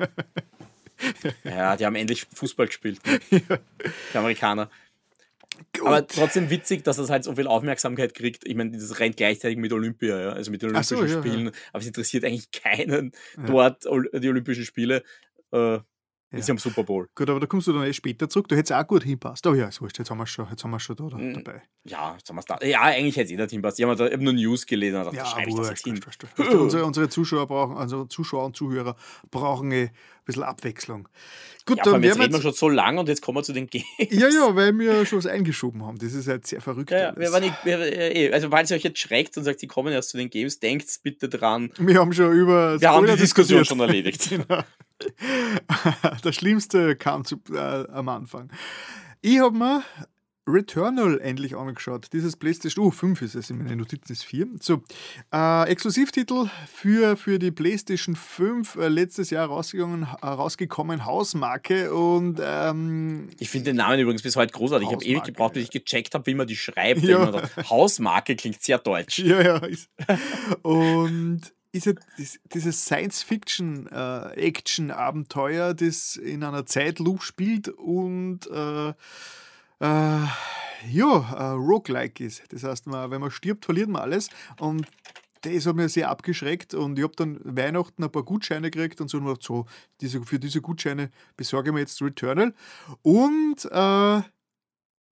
ja, 1.43 1.75
die 1.75 1.85
haben 1.85 1.95
endlich 1.95 2.27
Fußball 2.33 2.67
gespielt. 2.67 2.99
Ne? 3.31 3.41
Ja. 3.49 3.57
Die 4.13 4.17
Amerikaner. 4.17 4.69
Gut. 5.77 5.87
Aber 5.87 6.07
trotzdem 6.07 6.49
witzig, 6.49 6.83
dass 6.83 6.97
das 6.97 7.09
halt 7.09 7.23
so 7.23 7.35
viel 7.35 7.47
Aufmerksamkeit 7.47 8.13
kriegt. 8.13 8.45
Ich 8.45 8.55
meine, 8.55 8.71
das 8.71 8.99
rennt 8.99 9.17
gleichzeitig 9.17 9.57
mit 9.57 9.71
Olympia, 9.73 10.19
ja? 10.19 10.29
also 10.31 10.51
mit 10.51 10.61
den 10.61 10.69
Olympischen 10.69 10.97
so, 10.97 11.05
ja, 11.05 11.19
Spielen. 11.19 11.45
Ja. 11.45 11.51
Aber 11.73 11.81
es 11.81 11.87
interessiert 11.87 12.25
eigentlich 12.25 12.51
keinen 12.51 13.11
dort, 13.45 13.83
die 13.85 14.29
Olympischen 14.29 14.65
Spiele. 14.65 15.03
Äh. 15.51 15.79
Ist 16.31 16.47
ja 16.47 16.51
am 16.51 16.59
Super 16.59 16.83
Bowl. 16.83 17.09
Gut, 17.15 17.27
aber 17.27 17.39
da 17.39 17.47
kommst 17.47 17.65
du 17.65 17.73
dann 17.73 17.83
eh 17.83 17.93
später 17.93 18.29
zurück. 18.29 18.47
Du 18.47 18.55
hättest 18.55 18.71
auch 18.71 18.85
gut 18.85 19.03
hinpasst. 19.03 19.47
Oh 19.47 19.55
ja, 19.55 19.67
ist 19.67 19.81
wurscht, 19.81 19.97
jetzt 19.97 20.11
haben 20.11 20.19
wir 20.19 20.25
es 20.25 20.29
schon, 20.29 20.47
jetzt 20.47 20.63
haben 20.63 20.69
wir 20.69 20.79
schon 20.79 20.95
da, 20.95 21.07
da, 21.07 21.17
mm, 21.17 21.33
dabei. 21.43 21.63
Ja, 21.85 22.15
jetzt 22.15 22.29
haben 22.29 22.35
wir 22.35 22.41
es 22.41 22.45
da. 22.45 22.59
Ja, 22.63 22.81
eigentlich 22.81 23.17
hätte 23.17 23.25
es 23.25 23.31
eh 23.31 23.37
da 23.37 23.47
hinpasst. 23.47 23.79
Ich 23.79 23.85
habe 23.85 24.11
hab 24.11 24.19
nur 24.19 24.33
News 24.33 24.67
gelesen 24.67 24.97
und 24.97 25.05
dachte, 25.05 25.17
ja, 25.17 25.25
schreibe 25.25 25.49
ich 25.49 25.55
das 25.55 25.69
jetzt 25.69 25.85
hin. 25.85 25.99
unsere, 26.59 26.85
unsere 26.85 27.09
Zuschauer 27.09 27.47
brauchen, 27.47 27.77
also 27.77 28.05
Zuschauer 28.05 28.45
und 28.45 28.55
Zuhörer 28.55 28.95
brauchen 29.31 29.71
eh 29.71 29.89
bisschen 30.29 30.43
Abwechslung. 30.43 31.07
Gut, 31.65 31.77
ja, 31.77 31.83
dann 31.83 32.03
jetzt 32.03 32.19
reden 32.19 32.33
wir 32.33 32.41
schon 32.41 32.53
so 32.53 32.69
lange 32.69 32.99
und 32.99 33.09
jetzt 33.09 33.21
kommen 33.21 33.37
wir 33.37 33.43
zu 33.43 33.53
den 33.53 33.67
Games. 33.67 33.85
Ja, 34.09 34.27
ja, 34.27 34.55
weil 34.55 34.77
wir 34.77 35.05
schon 35.05 35.19
was 35.19 35.25
eingeschoben 35.25 35.85
haben. 35.85 35.99
Das 35.99 36.13
ist 36.13 36.27
halt 36.27 36.47
sehr 36.47 36.61
verrückt. 36.61 36.91
Ja, 36.91 37.13
ja 37.19 37.39
nicht, 37.39 37.53
eh, 37.65 38.31
also, 38.31 38.49
falls 38.49 38.71
ihr 38.71 38.77
euch 38.77 38.83
jetzt 38.83 38.99
schreckt 38.99 39.37
und 39.37 39.43
sagt, 39.43 39.59
sie 39.59 39.67
kommen 39.67 39.93
erst 39.93 40.09
zu 40.09 40.17
den 40.17 40.29
Games, 40.29 40.59
denkt 40.59 40.87
bitte 41.03 41.29
dran. 41.29 41.71
Wir 41.77 41.99
haben 41.99 42.13
schon 42.13 42.31
über. 42.31 42.79
Wir 42.79 42.89
haben 42.89 43.05
die 43.05 43.15
Diskussion 43.15 43.65
schon 43.65 43.79
erledigt. 43.79 44.29
genau. 44.29 44.63
das 46.23 46.35
Schlimmste 46.35 46.95
kam 46.95 47.23
zu, 47.25 47.41
äh, 47.51 47.57
am 47.57 48.09
Anfang. 48.09 48.51
Ich 49.21 49.39
habe 49.39 49.57
mir 49.57 49.83
Returnal 50.49 51.19
endlich 51.21 51.55
angeschaut. 51.55 52.07
Dieses 52.13 52.35
PlayStation, 52.35 52.85
oh, 52.85 52.91
5 52.91 53.21
ist 53.21 53.35
es, 53.35 53.49
in 53.49 53.59
meinen 53.59 53.77
Notizen 53.77 54.11
ist 54.11 54.23
4. 54.23 54.47
So, 54.59 54.81
äh, 55.31 55.69
Exklusivtitel 55.69 56.49
für, 56.73 57.15
für 57.17 57.37
die 57.39 57.51
PlayStation 57.51 58.15
5, 58.15 58.75
äh, 58.75 58.87
letztes 58.87 59.29
Jahr 59.29 59.47
rausgegangen, 59.47 60.07
äh, 60.21 60.25
rausgekommen, 60.25 61.05
Hausmarke 61.05 61.93
und 61.93 62.39
ähm, 62.43 63.29
Ich 63.39 63.49
finde 63.49 63.71
den 63.71 63.77
Namen 63.77 63.99
übrigens 63.99 64.23
bis 64.23 64.35
heute 64.35 64.51
großartig. 64.53 64.87
Hausmarke, 64.87 65.05
ich 65.05 65.11
habe 65.11 65.19
ewig 65.19 65.33
gebraucht, 65.33 65.53
bis 65.53 65.63
ich 65.63 65.71
gecheckt 65.71 66.15
habe, 66.15 66.25
wie 66.25 66.33
man 66.33 66.47
die 66.47 66.55
schreibt. 66.55 67.03
Ja. 67.03 67.43
Hausmarke 67.69 68.35
klingt 68.35 68.61
sehr 68.61 68.79
deutsch. 68.79 69.19
Ja, 69.19 69.41
ja. 69.41 69.61
und 70.63 71.41
ist 71.71 71.85
ja 71.85 71.93
dieses 72.53 72.85
Science-Fiction-Action-Abenteuer, 72.85 75.69
äh, 75.69 75.75
das 75.75 76.15
in 76.15 76.43
einer 76.43 76.65
Zeitloop 76.65 77.21
spielt 77.21 77.69
und 77.69 78.49
äh, 79.79 80.25
ja, 80.87 81.33
äh, 81.33 81.51
roguelike 81.51 82.23
ist. 82.23 82.43
Das 82.49 82.63
heißt, 82.63 82.87
man, 82.87 83.11
wenn 83.11 83.21
man 83.21 83.31
stirbt, 83.31 83.65
verliert 83.65 83.89
man 83.89 84.01
alles. 84.01 84.29
Und 84.59 84.87
das 85.41 85.65
hat 85.65 85.75
mich 85.75 85.93
sehr 85.93 86.09
abgeschreckt 86.09 86.73
und 86.73 86.97
ich 86.97 87.03
habe 87.03 87.15
dann 87.15 87.39
Weihnachten 87.43 88.03
ein 88.03 88.11
paar 88.11 88.23
Gutscheine 88.23 88.69
gekriegt 88.71 88.99
und 88.99 89.09
so, 89.09 89.19
und 89.19 89.41
so 89.41 89.65
diese, 90.01 90.21
für 90.21 90.39
diese 90.39 90.61
Gutscheine 90.61 91.11
besorge 91.37 91.69
ich 91.69 91.73
mir 91.73 91.79
jetzt 91.79 92.01
Returnal 92.01 92.53
und 93.03 93.65
äh, 93.71 94.21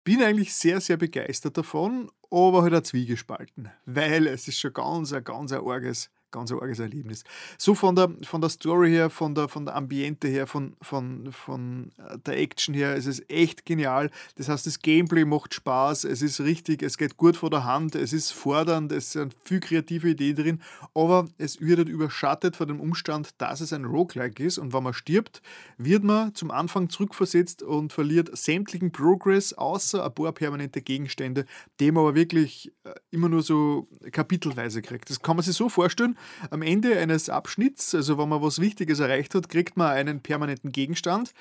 bin 0.04 0.22
eigentlich 0.22 0.54
sehr, 0.54 0.80
sehr 0.80 0.96
begeistert 0.96 1.56
davon, 1.56 2.10
aber 2.30 2.62
halt 2.62 2.74
auch 2.74 2.82
zwiegespalten, 2.82 3.70
weil 3.84 4.26
es 4.26 4.48
ist 4.48 4.58
schon 4.58 4.72
ganz, 4.72 5.12
ein 5.12 5.24
ganz 5.24 5.52
ein 5.52 5.60
arges 5.60 6.10
ganz 6.32 6.50
arges 6.50 6.80
Erlebnis. 6.80 7.22
So 7.58 7.74
von 7.74 7.94
der, 7.94 8.10
von 8.24 8.40
der 8.40 8.50
Story 8.50 8.90
her, 8.90 9.10
von 9.10 9.34
der, 9.34 9.48
von 9.48 9.64
der 9.64 9.76
Ambiente 9.76 10.26
her, 10.28 10.46
von, 10.46 10.74
von, 10.82 11.30
von 11.30 11.92
äh, 11.98 12.18
der 12.18 12.38
Action 12.38 12.74
her, 12.74 12.96
es 12.96 13.06
ist 13.06 13.30
echt 13.30 13.64
genial. 13.64 14.10
Das 14.36 14.48
heißt, 14.48 14.66
das 14.66 14.80
Gameplay 14.80 15.24
macht 15.24 15.54
Spaß, 15.54 16.04
es 16.04 16.22
ist 16.22 16.40
richtig, 16.40 16.82
es 16.82 16.98
geht 16.98 17.16
gut 17.16 17.36
vor 17.36 17.50
der 17.50 17.64
Hand, 17.64 17.94
es 17.94 18.12
ist 18.12 18.32
fordernd, 18.32 18.90
es 18.92 19.12
sind 19.12 19.36
viel 19.44 19.60
kreative 19.60 20.10
Ideen 20.10 20.36
drin, 20.36 20.62
aber 20.94 21.28
es 21.38 21.60
wird 21.60 21.78
halt 21.78 21.88
überschattet 21.88 22.56
von 22.56 22.68
dem 22.68 22.80
Umstand, 22.80 23.30
dass 23.38 23.60
es 23.60 23.72
ein 23.72 23.84
Roguelike 23.84 24.42
ist 24.42 24.58
und 24.58 24.72
wenn 24.72 24.82
man 24.82 24.94
stirbt, 24.94 25.42
wird 25.78 26.02
man 26.02 26.34
zum 26.34 26.50
Anfang 26.50 26.88
zurückversetzt 26.88 27.62
und 27.62 27.92
verliert 27.92 28.36
sämtlichen 28.36 28.90
Progress, 28.92 29.52
außer 29.52 30.04
ein 30.04 30.14
paar 30.14 30.32
permanente 30.32 30.80
Gegenstände, 30.80 31.44
die 31.78 31.92
man 31.92 32.02
aber 32.04 32.14
wirklich 32.14 32.72
äh, 32.84 32.94
immer 33.10 33.28
nur 33.28 33.42
so 33.42 33.88
kapitelweise 34.10 34.82
kriegt. 34.82 35.10
Das 35.10 35.20
kann 35.20 35.36
man 35.36 35.44
sich 35.44 35.56
so 35.56 35.68
vorstellen, 35.68 36.16
am 36.50 36.62
Ende 36.62 36.98
eines 36.98 37.28
Abschnitts, 37.28 37.94
also 37.94 38.18
wenn 38.18 38.28
man 38.28 38.42
was 38.42 38.60
Wichtiges 38.60 39.00
erreicht 39.00 39.34
hat, 39.34 39.48
kriegt 39.48 39.76
man 39.76 39.92
einen 39.92 40.20
permanenten 40.20 40.72
Gegenstand. 40.72 41.32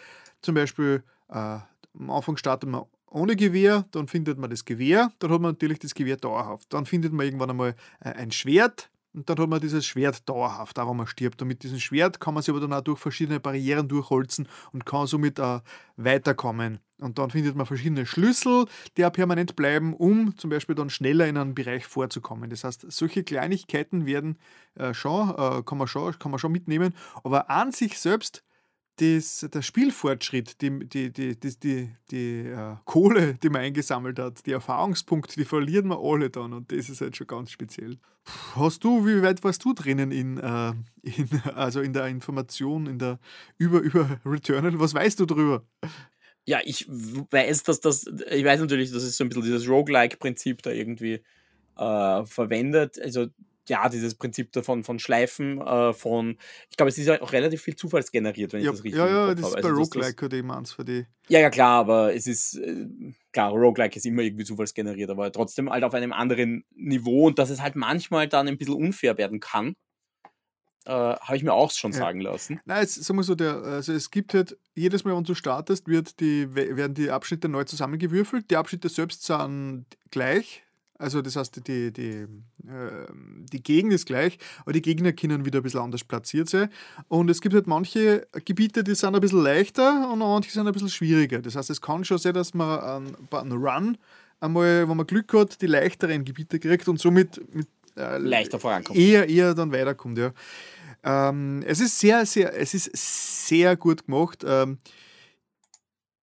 Zum 0.42 0.56
Beispiel 0.56 1.04
äh, 1.30 1.34
am 1.34 2.10
Anfang 2.10 2.38
startet 2.38 2.70
man 2.70 2.84
ohne 3.10 3.36
Gewehr, 3.36 3.86
dann 3.92 4.08
findet 4.08 4.38
man 4.38 4.50
das 4.50 4.66
Gewehr, 4.66 5.12
dann 5.20 5.32
hat 5.32 5.42
man 5.42 5.52
natürlich 5.52 5.80
das 5.80 5.94
Gewehr 5.94 6.18
dauerhaft. 6.18 6.74
Dann 6.74 6.86
findet 6.86 7.12
man 7.12 7.26
irgendwann 7.26 7.50
einmal 7.50 7.76
äh, 8.00 8.10
ein 8.10 8.32
Schwert, 8.32 8.90
und 9.14 9.30
dann 9.30 9.38
hat 9.38 9.50
man 9.50 9.60
dieses 9.60 9.86
Schwert 9.86 10.28
dauerhaft, 10.30 10.80
auch 10.80 10.90
wenn 10.90 10.98
man 10.98 11.08
stirbt. 11.08 11.42
Und 11.42 11.48
mit 11.50 11.64
diesem 11.64 11.80
Schwert 11.80 12.20
kann 12.20 12.34
man 12.34 12.44
sich 12.44 12.50
aber 12.50 12.62
dann 12.62 12.74
auch 12.74 12.82
durch 12.82 13.00
verschiedene 13.00 13.40
Barrieren 13.40 13.88
durchholzen 13.88 14.48
und 14.72 14.86
kann 14.86 15.08
somit 15.08 15.40
auch 15.40 15.62
weiterkommen. 15.98 16.80
Und 17.00 17.18
dann 17.18 17.32
findet 17.32 17.56
man 17.56 17.66
verschiedene 17.66 18.06
Schlüssel, 18.06 18.66
die 18.96 19.06
auch 19.06 19.12
permanent 19.12 19.56
bleiben, 19.56 19.94
um 19.94 20.38
zum 20.38 20.50
Beispiel 20.50 20.76
dann 20.76 20.90
schneller 20.90 21.28
in 21.28 21.38
einen 21.38 21.56
Bereich 21.56 21.86
vorzukommen. 21.86 22.50
Das 22.50 22.64
heißt, 22.64 22.86
solche 22.90 23.24
Kleinigkeiten 23.24 24.06
werden 24.06 24.38
äh, 24.76 24.94
schon, 24.94 25.30
äh, 25.32 25.64
kann, 25.64 25.78
man 25.78 25.88
schon, 25.88 26.18
kann 26.18 26.32
man 26.32 26.40
schon 26.40 26.52
mitnehmen, 26.52 26.94
aber 27.24 27.50
an 27.50 27.72
sich 27.72 28.00
selbst 28.00 28.44
das, 29.02 29.48
der 29.52 29.62
Spielfortschritt, 29.64 30.62
die, 30.62 30.88
die, 30.88 31.12
die, 31.12 31.40
die, 31.40 31.60
die, 31.60 31.90
die 32.12 32.40
äh, 32.48 32.76
Kohle, 32.86 33.34
die 33.36 33.50
man 33.50 33.62
eingesammelt 33.62 34.20
hat, 34.20 34.46
die 34.46 34.52
Erfahrungspunkte, 34.52 35.36
die 35.36 35.46
verlieren 35.46 35.88
wir 35.88 36.00
alle 36.00 36.30
dann 36.30 36.54
und 36.54 36.72
das 36.72 36.90
ist 36.90 37.02
halt 37.02 37.18
schon 37.18 37.28
ganz 37.28 37.50
speziell. 37.50 37.98
Hast 38.56 38.84
du, 38.84 39.06
wie 39.06 39.24
weit 39.24 39.44
warst 39.44 39.66
du 39.66 39.74
drinnen 39.74 40.12
in, 40.12 40.38
äh, 40.38 40.74
in 41.02 41.42
also 41.56 41.82
in 41.82 41.94
der 41.94 42.08
Information, 42.08 42.86
in 42.86 43.00
der 43.00 43.20
über, 43.58 43.80
über 43.80 44.20
Returnal? 44.24 44.80
Was 44.80 44.94
weißt 44.94 45.20
du 45.20 45.26
darüber? 45.26 45.66
Ja, 46.46 46.60
ich 46.64 46.88
weiß, 46.88 47.64
dass 47.64 47.82
das, 47.82 48.06
ich 48.06 48.46
weiß 48.46 48.60
natürlich, 48.60 48.92
dass 48.92 49.04
es 49.04 49.18
so 49.18 49.24
ein 49.24 49.30
bisschen 49.30 49.44
dieses 49.44 49.68
Roguelike-Prinzip 49.68 50.62
da 50.62 50.70
irgendwie 50.70 51.24
äh, 51.78 52.26
verwendet. 52.26 53.00
Also 53.02 53.28
ja, 53.72 53.88
dieses 53.88 54.16
Prinzip 54.16 54.52
davon 54.52 54.84
von 54.84 55.00
Schleifen, 55.00 55.62
äh, 55.62 55.94
von, 55.94 56.38
ich 56.70 56.76
glaube, 56.76 56.90
es 56.90 56.98
ist 56.98 57.08
ja 57.08 57.22
auch 57.22 57.32
relativ 57.32 57.62
viel 57.62 57.78
zufallsgeneriert, 57.78 58.52
wenn 58.52 58.62
ja, 58.62 58.70
ich 58.70 58.76
das 58.76 58.84
richtig 58.84 59.00
Ja, 59.00 59.08
ja, 59.08 59.34
das 59.34 59.48
ist 59.48 59.56
also, 59.56 59.70
bei 59.70 59.74
Roguelike 59.74 60.26
oder 60.26 60.38
eben 60.38 60.52
eins 60.52 60.74
für 60.74 60.84
die. 60.84 61.06
Ja, 61.30 61.40
ja, 61.40 61.50
klar, 61.50 61.80
aber 61.80 62.14
es 62.14 62.28
ist, 62.28 62.58
äh, 62.58 62.86
klar, 63.32 63.52
Roguelike 63.52 63.96
ist 63.96 64.06
immer 64.06 64.24
irgendwie 64.24 64.44
zufallsgeneriert, 64.44 65.10
aber 65.10 65.32
trotzdem 65.32 65.70
halt 65.70 65.86
auf 65.86 65.94
einem 65.94 66.12
anderen 66.12 66.66
Niveau 66.76 67.28
und 67.28 67.40
dass 67.40 67.50
es 67.50 67.62
halt 67.62 67.78
manchmal 67.78 68.28
dann 68.28 68.50
ein 68.50 68.58
bisschen 68.58 68.76
unfair 68.76 69.18
werden 69.18 69.40
kann, 69.40 69.78
äh, 70.84 70.92
habe 70.92 71.38
ich 71.38 71.44
mir 71.44 71.54
auch 71.54 71.72
schon 71.72 71.94
ja. 71.94 71.98
sagen 71.98 72.20
lassen. 72.20 72.60
Nein, 72.66 72.82
jetzt 72.82 73.02
sagen 73.02 73.20
wir 73.20 73.24
so, 73.24 73.36
der, 73.36 73.56
also 73.56 73.94
es 73.94 74.12
gibt 74.12 74.34
halt, 74.34 74.58
jedes 74.76 75.06
Mal, 75.06 75.16
wenn 75.16 75.24
du 75.24 75.34
startest, 75.34 75.88
wird 75.88 76.20
die, 76.20 76.54
werden 76.54 76.94
die 76.94 77.10
Abschnitte 77.10 77.48
neu 77.48 77.64
zusammengewürfelt. 77.64 78.52
Die 78.52 78.58
Abschnitte 78.58 78.90
selbst 78.90 79.24
sind 79.24 79.86
gleich, 80.10 80.64
also 81.02 81.22
das 81.22 81.36
heißt, 81.36 81.68
die, 81.68 81.92
die, 81.92 82.10
äh, 82.12 82.28
die 83.52 83.64
Gegend 83.64 83.92
ist 83.94 84.06
gleich, 84.06 84.38
aber 84.62 84.74
die 84.74 84.82
Gegner 84.82 85.14
können 85.14 85.46
wieder 85.46 85.60
ein 85.60 85.64
bisschen 85.64 85.80
anders 85.80 86.04
platziert 86.04 86.50
sein. 86.50 86.70
Und 87.08 87.30
es 87.30 87.42
gibt 87.42 87.56
halt 87.56 87.68
manche 87.68 88.28
Gebiete, 88.46 88.84
die 88.84 88.94
sind 88.96 89.16
ein 89.16 89.22
bisschen 89.22 89.44
leichter 89.44 90.12
und 90.12 90.20
manche 90.20 90.52
sind 90.52 90.68
ein 90.68 90.74
bisschen 90.74 90.90
schwieriger. 90.90 91.40
Das 91.40 91.56
heißt, 91.56 91.70
es 91.70 91.82
kann 91.82 92.06
schon 92.06 92.20
sein, 92.20 92.34
dass 92.34 92.54
man 92.54 92.80
einen, 92.80 93.18
einen 93.32 93.52
Run 93.52 93.98
einmal, 94.40 94.88
wenn 94.88 94.98
man 94.98 95.08
Glück 95.08 95.34
hat, 95.34 95.62
die 95.62 95.68
leichteren 95.68 96.24
Gebiete 96.24 96.60
kriegt 96.60 96.88
und 96.88 97.00
somit 97.00 97.42
mit, 97.54 97.68
äh, 97.98 98.18
leichter 98.18 98.60
vorankommt. 98.60 98.98
Eher, 98.98 99.28
eher 99.28 99.54
dann 99.54 99.72
weiterkommt, 99.72 100.18
ja. 100.18 100.32
Ähm, 101.04 101.64
es 101.66 101.80
ist 101.80 102.00
sehr, 102.00 102.26
sehr, 102.28 102.56
es 102.60 102.74
ist 102.76 103.48
sehr 103.48 103.76
gut 103.76 104.06
gemacht. 104.06 104.44
Ähm, 104.46 104.78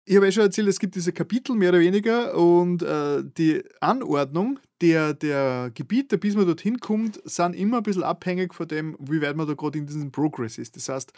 ich 0.08 0.16
habe 0.16 0.26
ja 0.26 0.32
schon 0.32 0.44
erzählt, 0.44 0.68
es 0.68 0.78
gibt 0.78 0.94
diese 0.94 1.12
Kapitel 1.12 1.54
mehr 1.54 1.68
oder 1.68 1.80
weniger 1.80 2.34
und 2.34 2.82
äh, 2.82 3.22
die 3.22 3.62
Anordnung 3.80 4.58
der, 4.80 5.12
der 5.12 5.70
Gebiete, 5.74 6.16
bis 6.16 6.34
man 6.34 6.46
dorthin 6.46 6.80
kommt, 6.80 7.20
sind 7.24 7.54
immer 7.54 7.78
ein 7.78 7.82
bisschen 7.82 8.04
abhängig 8.04 8.54
von 8.54 8.66
dem, 8.66 8.96
wie 9.00 9.20
weit 9.20 9.36
man 9.36 9.46
da 9.46 9.52
gerade 9.52 9.78
in 9.78 9.86
diesem 9.86 10.10
Progress 10.10 10.56
ist. 10.56 10.76
Das 10.76 10.88
heißt, 10.88 11.12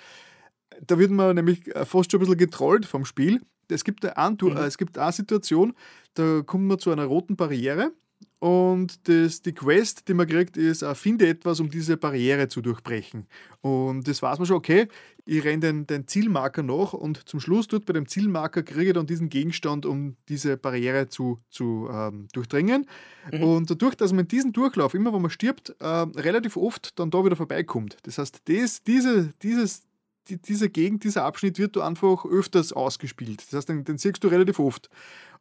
da 0.84 0.98
wird 0.98 1.12
man 1.12 1.36
nämlich 1.36 1.68
äh, 1.74 1.84
fast 1.84 2.10
schon 2.10 2.18
ein 2.18 2.24
bisschen 2.24 2.38
getrollt 2.38 2.84
vom 2.84 3.04
Spiel. 3.04 3.40
Es 3.68 3.84
gibt 3.84 4.04
eine, 4.04 4.36
mhm. 4.42 4.56
es 4.56 4.76
gibt 4.76 4.98
eine 4.98 5.12
Situation, 5.12 5.72
da 6.14 6.42
kommt 6.42 6.64
man 6.64 6.80
zu 6.80 6.90
einer 6.90 7.04
roten 7.04 7.36
Barriere 7.36 7.92
und 8.40 9.06
das, 9.06 9.42
die 9.42 9.52
Quest, 9.52 10.08
die 10.08 10.14
man 10.14 10.26
kriegt, 10.26 10.56
ist, 10.56 10.82
finde 10.94 11.28
etwas, 11.28 11.60
um 11.60 11.68
diese 11.70 11.98
Barriere 11.98 12.48
zu 12.48 12.62
durchbrechen. 12.62 13.26
Und 13.60 14.08
das 14.08 14.22
weiß 14.22 14.38
man 14.38 14.46
schon, 14.46 14.56
okay, 14.56 14.88
ich 15.26 15.44
renne 15.44 15.60
den, 15.60 15.86
den 15.86 16.08
Zielmarker 16.08 16.62
nach 16.62 16.94
und 16.94 17.28
zum 17.28 17.38
Schluss 17.38 17.68
dort 17.68 17.84
bei 17.84 17.92
dem 17.92 18.08
Zielmarker 18.08 18.62
kriege 18.62 18.88
ich 18.88 18.92
dann 18.94 19.06
diesen 19.06 19.28
Gegenstand, 19.28 19.84
um 19.84 20.16
diese 20.30 20.56
Barriere 20.56 21.08
zu, 21.08 21.38
zu 21.50 21.88
ähm, 21.92 22.28
durchdringen. 22.32 22.86
Mhm. 23.30 23.42
Und 23.42 23.70
dadurch, 23.70 23.94
dass 23.94 24.14
man 24.14 24.26
diesen 24.26 24.54
Durchlauf, 24.54 24.94
immer 24.94 25.12
wenn 25.12 25.20
man 25.22 25.30
stirbt, 25.30 25.76
äh, 25.78 25.86
relativ 25.86 26.56
oft 26.56 26.98
dann 26.98 27.10
da 27.10 27.22
wieder 27.22 27.36
vorbeikommt. 27.36 27.98
Das 28.04 28.16
heißt, 28.16 28.40
das, 28.46 28.82
diese, 28.82 29.34
dieses, 29.42 29.82
die, 30.30 30.40
diese 30.40 30.70
Gegend, 30.70 31.04
dieser 31.04 31.24
Abschnitt 31.24 31.58
wird 31.58 31.76
du 31.76 31.82
einfach 31.82 32.24
öfters 32.24 32.72
ausgespielt. 32.72 33.44
Das 33.46 33.58
heißt, 33.58 33.68
den, 33.68 33.84
den 33.84 33.98
siehst 33.98 34.24
du 34.24 34.28
relativ 34.28 34.58
oft. 34.58 34.88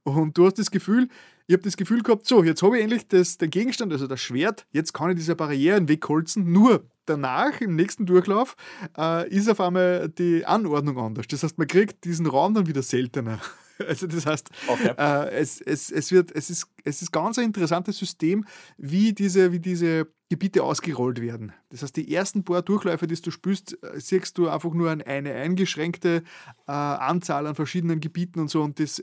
Und 0.03 0.37
du 0.37 0.45
hast 0.45 0.57
das 0.57 0.71
Gefühl, 0.71 1.07
ich 1.47 1.53
habe 1.53 1.63
das 1.63 1.77
Gefühl 1.77 2.03
gehabt, 2.03 2.27
so, 2.27 2.43
jetzt 2.43 2.61
habe 2.61 2.77
ich 2.77 2.83
endlich 2.83 3.07
das, 3.07 3.37
den 3.37 3.49
Gegenstand, 3.49 3.91
also 3.91 4.07
das 4.07 4.21
Schwert, 4.21 4.67
jetzt 4.71 4.93
kann 4.93 5.09
ich 5.09 5.15
diese 5.15 5.35
Barrieren 5.35 5.89
wegholzen. 5.89 6.51
Nur 6.51 6.85
danach, 7.05 7.59
im 7.59 7.75
nächsten 7.75 8.05
Durchlauf, 8.05 8.55
äh, 8.97 9.27
ist 9.29 9.49
auf 9.49 9.59
einmal 9.59 10.09
die 10.09 10.45
Anordnung 10.45 10.97
anders. 10.99 11.27
Das 11.27 11.43
heißt, 11.43 11.57
man 11.57 11.67
kriegt 11.67 12.05
diesen 12.05 12.27
Raum 12.27 12.53
dann 12.53 12.67
wieder 12.67 12.83
seltener. 12.83 13.39
Also 13.87 14.07
das 14.07 14.25
heißt, 14.25 14.49
okay. 14.67 14.93
äh, 14.97 15.29
es, 15.37 15.61
es, 15.61 15.89
es, 15.89 16.11
wird, 16.11 16.33
es, 16.35 16.49
ist, 16.49 16.67
es 16.83 17.01
ist 17.01 17.13
ganz 17.13 17.37
ein 17.37 17.45
interessantes 17.45 17.97
System, 17.97 18.43
wie 18.77 19.13
diese, 19.13 19.53
wie 19.53 19.61
diese 19.61 20.05
Gebiete 20.29 20.63
ausgerollt 20.63 21.21
werden. 21.21 21.53
Das 21.69 21.81
heißt, 21.81 21.95
die 21.95 22.13
ersten 22.13 22.43
paar 22.43 22.61
Durchläufe, 22.61 23.07
die 23.07 23.15
du 23.15 23.31
spürst, 23.31 23.81
äh, 23.81 23.99
siehst 23.99 24.37
du 24.37 24.49
einfach 24.49 24.73
nur 24.73 24.91
eine 24.91 25.33
eingeschränkte 25.33 26.23
äh, 26.67 26.71
Anzahl 26.71 27.47
an 27.47 27.55
verschiedenen 27.55 28.01
Gebieten 28.01 28.41
und 28.41 28.49
so. 28.49 28.61
Und 28.63 28.81
das, 28.81 29.01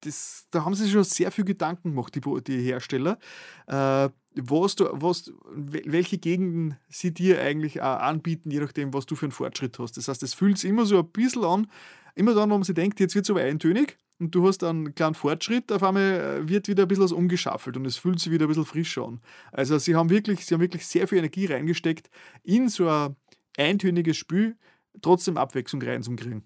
das, 0.00 0.46
da 0.50 0.64
haben 0.64 0.74
sie 0.74 0.90
schon 0.90 1.04
sehr 1.04 1.30
viel 1.30 1.44
Gedanken 1.44 1.90
gemacht, 1.90 2.14
die, 2.14 2.20
die 2.42 2.62
Hersteller, 2.62 3.18
äh, 3.66 4.08
was 4.34 4.76
du, 4.76 4.88
was, 4.92 5.32
welche 5.50 6.18
Gegenden 6.18 6.76
sie 6.88 7.12
dir 7.12 7.40
eigentlich 7.40 7.80
auch 7.80 8.00
anbieten, 8.00 8.50
je 8.50 8.60
nachdem, 8.60 8.92
was 8.92 9.06
du 9.06 9.16
für 9.16 9.26
einen 9.26 9.32
Fortschritt 9.32 9.78
hast. 9.78 9.96
Das 9.96 10.08
heißt, 10.08 10.22
es 10.22 10.34
fühlt 10.34 10.58
sich 10.58 10.70
immer 10.70 10.84
so 10.84 10.98
ein 10.98 11.08
bisschen 11.08 11.44
an, 11.44 11.70
immer 12.14 12.34
dann, 12.34 12.50
wo 12.50 12.54
man 12.54 12.64
sich 12.64 12.74
denkt, 12.74 13.00
jetzt 13.00 13.14
wird 13.14 13.24
es 13.24 13.30
aber 13.30 13.40
eintönig 13.40 13.96
und 14.18 14.34
du 14.34 14.46
hast 14.46 14.62
einen 14.62 14.94
kleinen 14.94 15.14
Fortschritt, 15.14 15.72
auf 15.72 15.82
einmal 15.82 16.42
äh, 16.42 16.48
wird 16.48 16.68
wieder 16.68 16.82
ein 16.82 16.88
bisschen 16.88 17.04
was 17.04 17.12
umgeschaffelt 17.12 17.76
und 17.76 17.86
es 17.86 17.96
fühlt 17.96 18.20
sich 18.20 18.30
wieder 18.30 18.46
ein 18.46 18.48
bisschen 18.48 18.66
frischer 18.66 19.06
an. 19.06 19.20
Also 19.52 19.78
sie 19.78 19.94
haben 19.94 20.10
wirklich, 20.10 20.44
sie 20.44 20.54
haben 20.54 20.60
wirklich 20.60 20.86
sehr 20.86 21.08
viel 21.08 21.18
Energie 21.18 21.46
reingesteckt, 21.46 22.10
in 22.42 22.68
so 22.68 22.88
ein 22.88 23.16
eintöniges 23.56 24.16
Spiel 24.16 24.56
trotzdem 25.02 25.36
Abwechslung 25.36 25.82
reinzukriegen. 25.82 26.44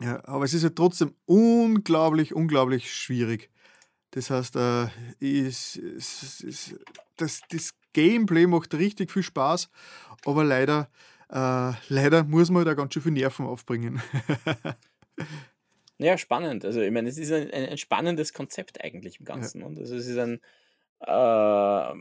Ja, 0.00 0.22
aber 0.26 0.44
es 0.44 0.54
ist 0.54 0.62
ja 0.62 0.70
trotzdem 0.70 1.14
unglaublich, 1.24 2.34
unglaublich 2.34 2.92
schwierig. 2.92 3.50
Das 4.10 4.30
heißt, 4.30 4.56
äh, 4.56 4.86
ist, 5.18 5.76
ist, 5.76 6.40
ist, 6.42 6.76
das, 7.16 7.40
das 7.50 7.74
Gameplay 7.92 8.46
macht 8.46 8.74
richtig 8.74 9.10
viel 9.10 9.22
Spaß, 9.22 9.70
aber 10.24 10.44
leider, 10.44 10.88
äh, 11.30 11.72
leider 11.88 12.24
muss 12.24 12.50
man 12.50 12.64
da 12.64 12.74
ganz 12.74 12.94
schön 12.94 13.02
viel 13.02 13.12
Nerven 13.12 13.46
aufbringen. 13.46 14.00
ja, 15.98 16.18
spannend. 16.18 16.64
Also 16.64 16.80
ich 16.80 16.92
meine, 16.92 17.08
es 17.08 17.18
ist 17.18 17.32
ein, 17.32 17.50
ein 17.50 17.78
spannendes 17.78 18.32
Konzept 18.32 18.84
eigentlich 18.84 19.20
im 19.20 19.26
Ganzen. 19.26 19.60
Ja. 19.60 19.66
Und 19.66 19.78
also 19.78 19.96
es 19.96 20.06
ist 20.06 20.18
ein, 20.18 20.40
äh, 21.00 21.94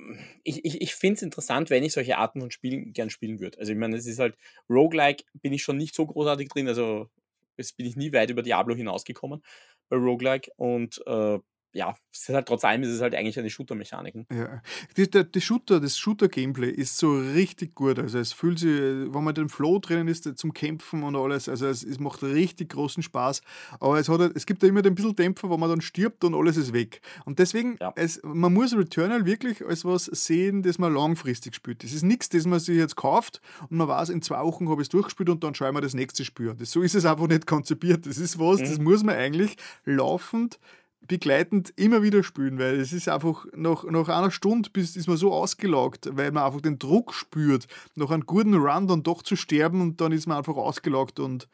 ich, 0.43 0.65
ich, 0.65 0.81
ich 0.81 0.95
finde 0.95 1.15
es 1.15 1.21
interessant, 1.21 1.69
wenn 1.69 1.83
ich 1.83 1.93
solche 1.93 2.17
Arten 2.17 2.41
von 2.41 2.51
Spielen 2.51 2.93
gern 2.93 3.09
spielen 3.09 3.39
würde. 3.39 3.59
Also 3.59 3.71
ich 3.71 3.77
meine, 3.77 3.97
es 3.97 4.05
ist 4.05 4.19
halt, 4.19 4.35
Roguelike 4.69 5.23
bin 5.33 5.53
ich 5.53 5.63
schon 5.63 5.77
nicht 5.77 5.95
so 5.95 6.05
großartig 6.05 6.49
drin, 6.49 6.67
also 6.67 7.09
jetzt 7.57 7.77
bin 7.77 7.85
ich 7.85 7.95
nie 7.95 8.13
weit 8.13 8.29
über 8.29 8.41
Diablo 8.41 8.75
hinausgekommen 8.75 9.43
bei 9.89 9.97
Roguelike 9.97 10.51
und 10.55 11.01
äh, 11.05 11.39
ja, 11.73 11.95
es 12.11 12.29
ist 12.29 12.35
halt 12.35 12.47
trotz 12.47 12.63
allem 12.63 12.83
ist 12.83 12.89
es 12.89 13.01
halt 13.01 13.15
eigentlich 13.15 13.37
eine 13.39 13.49
Shooter-Mechanik. 13.49 14.13
Ja. 14.31 14.61
Die, 14.95 15.09
der, 15.09 15.23
die 15.23 15.41
Shooter, 15.41 15.79
das 15.79 15.97
Shooter-Gameplay 15.97 16.69
ist 16.69 16.97
so 16.97 17.17
richtig 17.17 17.73
gut. 17.73 17.97
Also 17.97 18.19
es 18.19 18.31
fühlt 18.31 18.59
sich, 18.59 18.69
wenn 18.69 19.23
man 19.23 19.33
den 19.33 19.49
Flow 19.49 19.79
drinnen 19.79 20.07
ist, 20.07 20.29
zum 20.37 20.53
Kämpfen 20.53 21.01
und 21.01 21.15
alles, 21.15 21.49
also 21.49 21.65
es, 21.65 21.83
es 21.83 21.99
macht 21.99 22.21
richtig 22.21 22.69
großen 22.69 23.01
Spaß. 23.01 23.41
Aber 23.79 23.99
es, 23.99 24.07
hat, 24.07 24.19
halt, 24.19 24.37
es 24.37 24.45
gibt 24.45 24.61
ja 24.61 24.69
immer 24.69 24.85
ein 24.85 24.93
bisschen 24.93 25.15
Dämpfer, 25.15 25.49
wo 25.49 25.57
man 25.57 25.69
dann 25.69 25.81
stirbt 25.81 26.23
und 26.23 26.35
alles 26.35 26.57
ist 26.57 26.73
weg. 26.73 27.01
Und 27.25 27.39
deswegen, 27.39 27.77
ja. 27.81 27.91
es, 27.95 28.21
man 28.23 28.53
muss 28.53 28.77
Returnal 28.77 29.25
wirklich 29.25 29.65
als 29.65 29.83
was 29.83 30.05
sehen, 30.05 30.61
das 30.61 30.77
man 30.77 30.93
langfristig 30.93 31.55
spielt. 31.55 31.83
Das 31.83 31.91
ist 31.91 32.03
nichts, 32.03 32.29
das 32.29 32.45
man 32.45 32.59
sich 32.59 32.77
jetzt 32.77 32.95
kauft 32.95 33.41
und 33.69 33.77
man 33.77 33.87
weiß, 33.87 34.09
in 34.09 34.21
zwei 34.21 34.41
Wochen 34.43 34.69
habe 34.69 34.81
ich 34.81 34.85
es 34.85 34.89
durchgespielt 34.89 35.29
und 35.29 35.43
dann 35.43 35.55
schauen 35.55 35.73
wir 35.73 35.81
das 35.81 35.95
nächste 35.95 36.23
Spiel. 36.23 36.53
Das, 36.53 36.71
so 36.71 36.81
ist 36.83 36.93
es 36.93 37.05
einfach 37.05 37.27
nicht 37.27 37.47
konzipiert. 37.47 38.05
Das 38.05 38.19
ist 38.19 38.37
was, 38.37 38.59
mhm. 38.59 38.65
das 38.65 38.77
muss 38.77 39.03
man 39.03 39.15
eigentlich 39.15 39.55
laufend 39.85 40.59
begleitend 41.07 41.73
immer 41.75 42.01
wieder 42.01 42.23
spielen, 42.23 42.59
weil 42.59 42.79
es 42.79 42.93
ist 42.93 43.09
einfach 43.09 43.45
nach, 43.55 43.83
nach 43.83 44.07
einer 44.09 44.31
Stunde 44.31 44.69
bis, 44.71 44.95
ist 44.95 45.07
man 45.07 45.17
so 45.17 45.33
ausgelaugt, 45.33 46.09
weil 46.13 46.31
man 46.31 46.43
einfach 46.43 46.61
den 46.61 46.79
Druck 46.79 47.13
spürt, 47.13 47.67
nach 47.95 48.09
einem 48.09 48.25
guten 48.25 48.55
Run 48.55 48.87
dann 48.87 49.03
doch 49.03 49.23
zu 49.23 49.35
sterben 49.35 49.81
und 49.81 50.01
dann 50.01 50.11
ist 50.11 50.27
man 50.27 50.37
einfach 50.37 50.55
ausgelaugt 50.55 51.19
und 51.19 51.47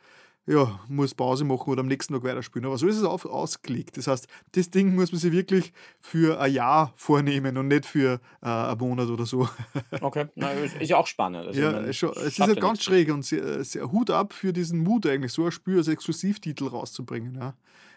ja, 0.49 0.79
muss 0.87 1.13
Pause 1.13 1.45
machen 1.45 1.69
oder 1.69 1.81
am 1.81 1.87
nächsten 1.87 2.11
Tag 2.13 2.23
weiterspielen. 2.23 2.65
Aber 2.65 2.77
so 2.79 2.87
ist 2.87 2.97
es 2.97 3.03
auf, 3.03 3.25
ausgelegt. 3.25 3.97
Das 3.97 4.07
heißt, 4.07 4.27
das 4.53 4.71
Ding 4.71 4.95
muss 4.95 5.11
man 5.11 5.21
sich 5.21 5.31
wirklich 5.31 5.73
für 6.01 6.39
ein 6.41 6.51
Jahr 6.51 6.91
vornehmen 6.95 7.55
und 7.57 7.67
nicht 7.67 7.85
für 7.85 8.19
äh, 8.41 8.47
einen 8.47 8.79
Monat 8.79 9.09
oder 9.09 9.27
so. 9.27 9.47
Okay, 10.01 10.25
Na, 10.35 10.51
ist 10.51 10.81
ja 10.81 10.97
auch 10.97 11.05
spannend. 11.05 11.45
Also 11.47 11.59
ja, 11.59 11.93
schon, 11.93 12.11
es 12.13 12.39
ist 12.39 12.39
ja 12.39 12.53
ganz 12.55 12.83
schräg 12.83 13.11
und 13.11 13.23
sehr, 13.23 13.63
sehr, 13.63 13.91
Hut 13.91 14.09
ab 14.09 14.33
für 14.33 14.51
diesen 14.51 14.79
Mut 14.79 15.05
eigentlich, 15.05 15.33
so 15.33 15.45
ein 15.45 15.51
Spiel 15.51 15.77
als 15.77 15.87
Exklusivtitel 15.87 16.65
rauszubringen. 16.67 17.35
Ja. 17.35 17.53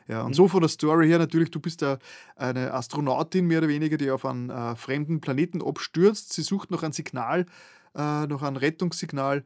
Ja, 0.08 0.22
und 0.22 0.30
mhm. 0.30 0.34
so 0.34 0.48
von 0.48 0.60
der 0.60 0.68
Story 0.68 1.08
her 1.08 1.18
natürlich, 1.18 1.50
du 1.50 1.60
bist 1.60 1.82
da 1.82 1.98
eine 2.36 2.72
Astronautin 2.72 3.46
mehr 3.46 3.58
oder 3.58 3.68
weniger, 3.68 3.96
die 3.96 4.10
auf 4.10 4.24
einen 4.24 4.50
äh, 4.50 4.76
fremden 4.76 5.20
Planeten 5.20 5.62
abstürzt. 5.62 6.32
Sie 6.32 6.42
sucht 6.42 6.70
noch 6.70 6.82
ein 6.82 6.92
Signal, 6.92 7.46
äh, 7.94 8.26
noch 8.26 8.42
ein 8.42 8.56
Rettungssignal. 8.56 9.44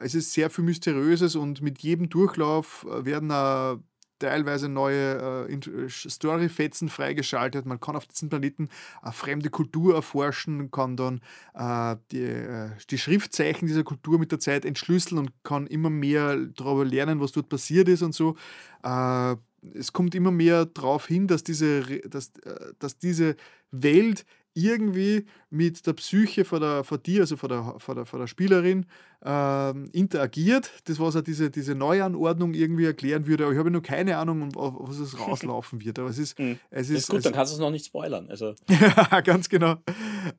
Es 0.00 0.14
ist 0.14 0.32
sehr 0.32 0.50
viel 0.50 0.64
Mysteriöses 0.64 1.36
und 1.36 1.62
mit 1.62 1.80
jedem 1.80 2.08
Durchlauf 2.08 2.86
äh, 2.90 3.04
werden 3.04 3.30
äh, 3.30 3.76
teilweise 4.18 4.68
neue 4.68 5.48
äh, 5.48 5.88
Storyfetzen 5.88 6.88
freigeschaltet. 6.88 7.66
Man 7.66 7.80
kann 7.80 7.96
auf 7.96 8.06
diesem 8.06 8.28
Planeten 8.28 8.68
eine 9.02 9.12
fremde 9.12 9.50
Kultur 9.50 9.94
erforschen, 9.94 10.70
kann 10.70 10.96
dann 10.96 11.20
äh, 11.54 11.96
die, 12.10 12.22
äh, 12.22 12.70
die 12.90 12.98
Schriftzeichen 12.98 13.66
dieser 13.66 13.84
Kultur 13.84 14.18
mit 14.18 14.32
der 14.32 14.40
Zeit 14.40 14.64
entschlüsseln 14.64 15.18
und 15.18 15.32
kann 15.42 15.66
immer 15.66 15.90
mehr 15.90 16.36
darüber 16.36 16.84
lernen, 16.84 17.20
was 17.20 17.32
dort 17.32 17.48
passiert 17.48 17.88
ist 17.88 18.02
und 18.02 18.14
so. 18.14 18.36
Äh, 18.82 19.36
es 19.72 19.92
kommt 19.92 20.14
immer 20.14 20.30
mehr 20.30 20.66
darauf 20.66 21.06
hin, 21.06 21.26
dass 21.26 21.42
diese, 21.42 21.82
dass, 22.08 22.32
äh, 22.44 22.72
dass 22.78 22.98
diese 22.98 23.36
Welt 23.70 24.24
irgendwie 24.54 25.26
mit 25.50 25.84
der 25.86 25.94
Psyche 25.94 26.44
von, 26.44 26.60
der, 26.60 26.84
von 26.84 27.02
dir, 27.02 27.22
also 27.22 27.36
von 27.36 27.48
der, 27.48 27.74
von 27.78 27.96
der, 27.96 28.06
von 28.06 28.20
der 28.20 28.26
Spielerin, 28.28 28.86
äh, 29.24 29.70
interagiert. 29.88 30.70
Das, 30.84 31.00
was 31.00 31.16
er 31.16 31.22
diese, 31.22 31.50
diese 31.50 31.74
Neuanordnung 31.74 32.54
irgendwie 32.54 32.84
erklären 32.84 33.26
würde. 33.26 33.44
Aber 33.44 33.52
ich 33.52 33.58
habe 33.58 33.70
noch 33.70 33.82
keine 33.82 34.16
Ahnung, 34.16 34.52
was 34.54 34.98
es 34.98 35.18
rauslaufen 35.18 35.84
wird. 35.84 35.98
Aber 35.98 36.08
es 36.08 36.18
ist, 36.18 36.38
mhm. 36.38 36.58
es 36.70 36.88
ist, 36.88 36.98
ist 36.98 37.08
gut, 37.08 37.18
es, 37.18 37.24
dann 37.24 37.32
kannst 37.32 37.52
du 37.52 37.56
es 37.56 37.60
noch 37.60 37.70
nicht 37.70 37.86
spoilern. 37.86 38.28
Also. 38.30 38.54
ja, 38.68 39.20
ganz 39.20 39.48
genau. 39.48 39.76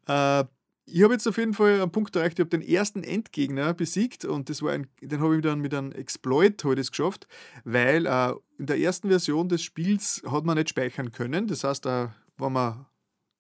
Äh, 0.07 0.45
ich 0.85 1.03
habe 1.03 1.13
jetzt 1.13 1.27
auf 1.27 1.37
jeden 1.37 1.53
Fall 1.53 1.81
einen 1.81 1.91
Punkt 1.91 2.15
erreicht, 2.15 2.37
ich 2.37 2.43
habe 2.43 2.57
den 2.57 2.61
ersten 2.61 3.03
Endgegner 3.03 3.73
besiegt 3.73 4.23
und 4.23 4.49
das 4.49 4.61
war 4.61 4.71
ein, 4.71 4.87
den 5.01 5.19
habe 5.19 5.35
ich 5.35 5.41
dann 5.41 5.59
mit 5.59 5.73
einem 5.73 5.91
Exploit 5.91 6.63
heute 6.63 6.83
geschafft, 6.83 7.27
weil 7.63 8.05
äh, 8.05 8.33
in 8.59 8.67
der 8.67 8.79
ersten 8.79 9.09
Version 9.09 9.49
des 9.49 9.63
Spiels 9.63 10.21
hat 10.29 10.45
man 10.45 10.57
nicht 10.57 10.69
speichern 10.69 11.11
können. 11.11 11.47
Das 11.47 11.63
heißt, 11.63 11.85
äh, 11.87 12.07
wenn 12.37 12.53
man 12.53 12.85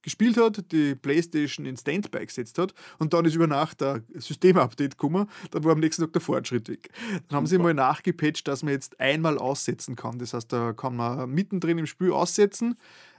gespielt 0.01 0.37
hat, 0.37 0.71
die 0.71 0.95
Playstation 0.95 1.65
in 1.65 1.77
Standby 1.77 2.25
gesetzt 2.25 2.57
hat 2.57 2.73
und 2.99 3.13
dann 3.13 3.25
ist 3.25 3.35
über 3.35 3.47
Nacht 3.47 3.81
ein 3.81 4.03
Systemupdate 4.15 4.91
gekommen, 4.91 5.27
dann 5.51 5.63
war 5.63 5.73
am 5.73 5.79
nächsten 5.79 6.03
Tag 6.03 6.13
der 6.13 6.21
Fortschritt 6.21 6.69
weg. 6.69 6.89
Dann 7.27 7.37
haben 7.37 7.47
sie 7.47 7.57
mal 7.57 7.73
nachgepatcht, 7.73 8.47
dass 8.47 8.63
man 8.63 8.73
jetzt 8.73 8.99
einmal 8.99 9.37
aussetzen 9.37 9.95
kann. 9.95 10.19
Das 10.19 10.33
heißt, 10.33 10.51
da 10.53 10.73
kann 10.73 10.95
man 10.95 11.29
mittendrin 11.29 11.79
im 11.79 11.87
Spiel 11.87 12.11
aussetzen 12.11 12.75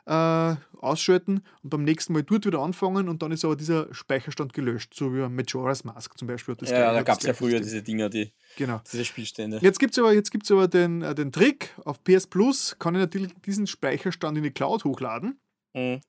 äh, 0.07 0.55
ausschalten 0.79 1.43
und 1.63 1.71
beim 1.71 1.85
nächsten 1.85 2.13
Mal 2.13 2.23
dort 2.23 2.47
wieder 2.47 2.61
anfangen 2.61 3.09
und 3.09 3.23
dann 3.23 3.33
ist 3.33 3.45
aber 3.45 3.57
dieser 3.57 3.93
Speicherstand 3.93 4.53
gelöscht, 4.53 4.95
so 4.95 5.13
wie 5.13 5.29
Majora's 5.29 5.85
Mask 5.85 6.17
zum 6.17 6.29
Beispiel. 6.29 6.57
ja, 6.63 6.93
da 6.93 7.03
gab 7.03 7.19
es 7.19 7.27
ja 7.27 7.35
früher 7.35 7.61
diese 7.61 7.83
Dinger, 7.83 8.09
die, 8.09 8.33
genau. 8.57 8.81
diese 8.91 9.05
Spielstände. 9.05 9.59
Jetzt 9.61 9.79
gibt 9.79 9.93
es 9.93 9.99
aber, 9.99 10.13
jetzt 10.13 10.31
gibt's 10.31 10.51
aber 10.51 10.69
den, 10.69 11.03
äh, 11.03 11.15
den 11.15 11.33
Trick, 11.33 11.75
auf 11.85 12.03
PS 12.05 12.27
Plus 12.27 12.77
kann 12.79 12.95
ich 12.95 13.01
natürlich 13.01 13.33
diesen 13.45 13.67
Speicherstand 13.67 14.39
in 14.39 14.45
die 14.45 14.51
Cloud 14.51 14.85
hochladen. 14.85 15.41
Mhm. 15.75 16.01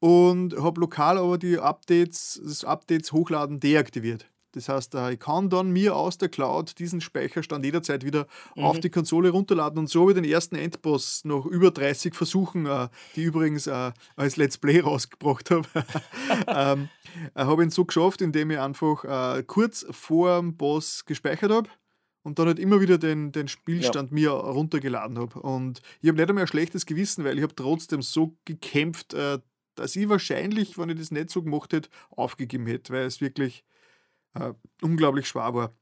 Und 0.00 0.56
habe 0.56 0.80
lokal 0.80 1.18
aber 1.18 1.38
die 1.38 1.58
Updates, 1.58 2.40
das 2.42 2.64
Updates 2.64 3.12
hochladen 3.12 3.58
deaktiviert. 3.58 4.26
Das 4.52 4.68
heißt, 4.68 4.94
äh, 4.94 5.12
ich 5.12 5.20
kann 5.20 5.50
dann 5.50 5.70
mir 5.70 5.94
aus 5.94 6.18
der 6.18 6.28
Cloud 6.28 6.78
diesen 6.78 7.00
Speicherstand 7.00 7.64
jederzeit 7.64 8.04
wieder 8.04 8.26
mhm. 8.56 8.64
auf 8.64 8.80
die 8.80 8.90
Konsole 8.90 9.30
runterladen 9.30 9.78
und 9.78 9.88
so 9.88 10.08
ich 10.08 10.14
den 10.14 10.24
ersten 10.24 10.56
Endboss 10.56 11.24
noch 11.24 11.44
über 11.44 11.70
30 11.70 12.14
Versuchen, 12.14 12.66
äh, 12.66 12.88
die 13.14 13.24
übrigens 13.24 13.66
äh, 13.66 13.92
als 14.16 14.36
Let's 14.36 14.58
Play 14.58 14.80
rausgebracht 14.84 15.50
habe, 15.50 15.68
ähm, 16.46 16.88
habe 17.34 17.62
ihn 17.62 17.70
so 17.70 17.84
geschafft, 17.84 18.22
indem 18.22 18.50
ich 18.50 18.58
einfach 18.58 19.44
kurz 19.46 19.86
vor 19.90 20.38
dem 20.38 20.56
Boss 20.56 21.04
gespeichert 21.04 21.50
habe 21.50 21.68
und 22.22 22.38
dann 22.38 22.46
halt 22.46 22.58
immer 22.58 22.80
wieder 22.80 22.98
den, 22.98 23.32
den 23.32 23.48
Spielstand 23.48 24.10
ja. 24.10 24.14
mir 24.14 24.30
runtergeladen 24.30 25.18
habe. 25.18 25.40
Und 25.40 25.80
ich 26.00 26.08
habe 26.08 26.18
nicht 26.18 26.28
einmal 26.28 26.44
ein 26.44 26.48
schlechtes 26.48 26.86
Gewissen, 26.86 27.24
weil 27.24 27.36
ich 27.36 27.42
habe 27.42 27.54
trotzdem 27.54 28.02
so 28.02 28.36
gekämpft, 28.44 29.14
dass 29.14 29.96
ich 29.96 30.08
wahrscheinlich, 30.08 30.78
wenn 30.78 30.90
ich 30.90 30.98
das 30.98 31.10
nicht 31.10 31.30
so 31.30 31.42
gemacht 31.42 31.72
hätte, 31.72 31.88
aufgegeben 32.10 32.66
hätte, 32.66 32.92
weil 32.92 33.06
es 33.06 33.20
wirklich 33.20 33.64
äh, 34.38 34.54
unglaublich 34.82 35.28
schwer 35.28 35.54
war. 35.54 35.74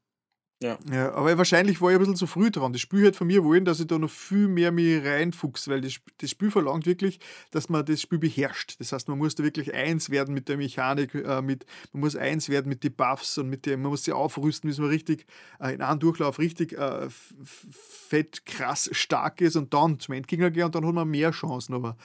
Ja. 0.63 0.79
ja. 0.91 1.13
Aber 1.13 1.37
wahrscheinlich 1.37 1.83
war 1.83 1.91
ich 1.91 1.97
ein 1.97 1.99
bisschen 1.99 2.17
zu 2.17 2.27
früh 2.27 2.51
dran. 2.51 2.73
Das 2.73 2.81
Spiel 2.81 3.07
hat 3.07 3.17
von 3.17 3.27
mir 3.27 3.45
wollen, 3.45 3.67
dass 3.67 3.79
ich 3.79 3.89
da 3.89 3.99
noch 3.99 4.11
viel 4.11 4.49
mehr 4.49 4.73
mich 4.73 5.05
reinfuchs, 5.05 5.69
weil 5.69 5.83
das, 5.83 5.97
das 6.19 6.31
Spiel 6.31 6.51
verlangt 6.51 6.87
wirklich, 6.87 7.21
dass 7.51 7.69
man 7.69 7.85
das 7.85 8.01
Spiel 8.01 8.19
beherrscht. 8.19 8.77
Das 8.81 8.93
heißt, 8.93 9.09
man 9.09 9.19
muss 9.19 9.35
da 9.35 9.45
wirklich 9.45 9.75
eins 9.75 10.09
werden 10.09 10.33
mit 10.33 10.49
der 10.49 10.57
Mechanik, 10.57 11.15
äh, 11.15 11.43
mit, 11.43 11.67
man 11.93 12.01
muss 12.01 12.17
eins 12.17 12.49
werden 12.49 12.71
mit 12.71 12.85
den 12.85 12.95
Buffs 12.95 13.37
und 13.37 13.51
mit 13.51 13.67
dem, 13.67 13.83
man 13.83 13.91
muss 13.91 14.05
sie 14.05 14.13
aufrüsten, 14.13 14.71
bis 14.71 14.79
man 14.79 14.89
richtig 14.89 15.27
äh, 15.61 15.75
in 15.75 15.83
einem 15.83 16.01
Durchlauf 16.01 16.39
richtig 16.39 16.73
äh, 16.73 17.09
fett, 17.11 18.47
krass, 18.47 18.89
stark 18.93 19.43
ist 19.43 19.57
und 19.57 19.75
dann 19.75 20.01
zum 20.01 20.15
Endgegner 20.15 20.51
gehen 20.51 20.65
und 20.65 20.75
dann 20.75 20.87
hat 20.87 20.95
man 20.95 21.09
mehr 21.09 21.33
Chancen. 21.33 21.75
Aber 21.75 21.99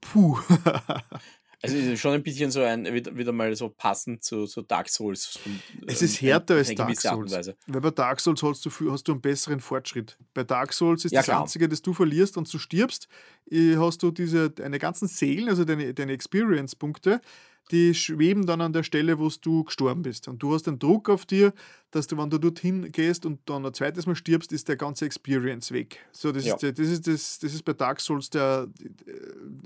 puh. 0.00 0.38
Also 1.60 1.76
ist 1.76 2.00
schon 2.00 2.12
ein 2.12 2.22
bisschen 2.22 2.52
so 2.52 2.62
ein, 2.62 2.84
wieder 2.86 3.32
mal 3.32 3.54
so 3.56 3.68
passend 3.68 4.22
zu, 4.22 4.46
zu 4.46 4.62
Dark 4.62 4.88
Souls. 4.88 5.40
Es 5.88 6.02
ist 6.02 6.22
ähm, 6.22 6.28
härter 6.28 6.54
als 6.54 6.72
Dark 6.72 7.00
Souls. 7.00 7.50
Weil 7.66 7.80
bei 7.80 7.90
Dark 7.90 8.20
Souls 8.20 8.42
hast 8.44 8.64
du, 8.64 8.92
hast 8.92 9.08
du 9.08 9.12
einen 9.12 9.20
besseren 9.20 9.58
Fortschritt. 9.58 10.16
Bei 10.34 10.44
Dark 10.44 10.72
Souls 10.72 11.04
ist 11.04 11.12
ja, 11.12 11.18
das 11.18 11.26
klar. 11.26 11.42
Einzige, 11.42 11.68
dass 11.68 11.82
du 11.82 11.92
verlierst 11.92 12.36
und 12.36 12.52
du 12.52 12.58
stirbst, 12.58 13.08
äh, 13.50 13.76
hast 13.76 14.02
du 14.04 14.12
diese, 14.12 14.50
deine 14.50 14.78
ganzen 14.78 15.08
Seelen, 15.08 15.48
also 15.48 15.64
deine, 15.64 15.92
deine 15.94 16.12
Experience-Punkte, 16.12 17.20
die 17.70 17.94
schweben 17.94 18.46
dann 18.46 18.60
an 18.60 18.72
der 18.72 18.82
Stelle, 18.82 19.18
wo 19.18 19.30
du 19.40 19.64
gestorben 19.64 20.02
bist. 20.02 20.28
Und 20.28 20.42
du 20.42 20.54
hast 20.54 20.66
den 20.66 20.78
Druck 20.78 21.08
auf 21.08 21.26
dir, 21.26 21.52
dass 21.90 22.06
du, 22.06 22.16
wenn 22.16 22.30
du 22.30 22.38
dorthin 22.38 22.90
gehst 22.92 23.26
und 23.26 23.40
dann 23.46 23.64
ein 23.64 23.74
zweites 23.74 24.06
Mal 24.06 24.14
stirbst, 24.14 24.52
ist 24.52 24.68
der 24.68 24.76
ganze 24.76 25.04
Experience 25.06 25.72
weg. 25.72 26.00
So, 26.12 26.32
das, 26.32 26.44
ja. 26.44 26.54
ist, 26.54 26.62
das, 26.62 26.88
ist, 26.88 27.06
das, 27.06 27.38
das 27.38 27.54
ist 27.54 27.64
bei 27.64 27.72
Dark 27.72 28.00
Souls, 28.00 28.30
der, 28.30 28.68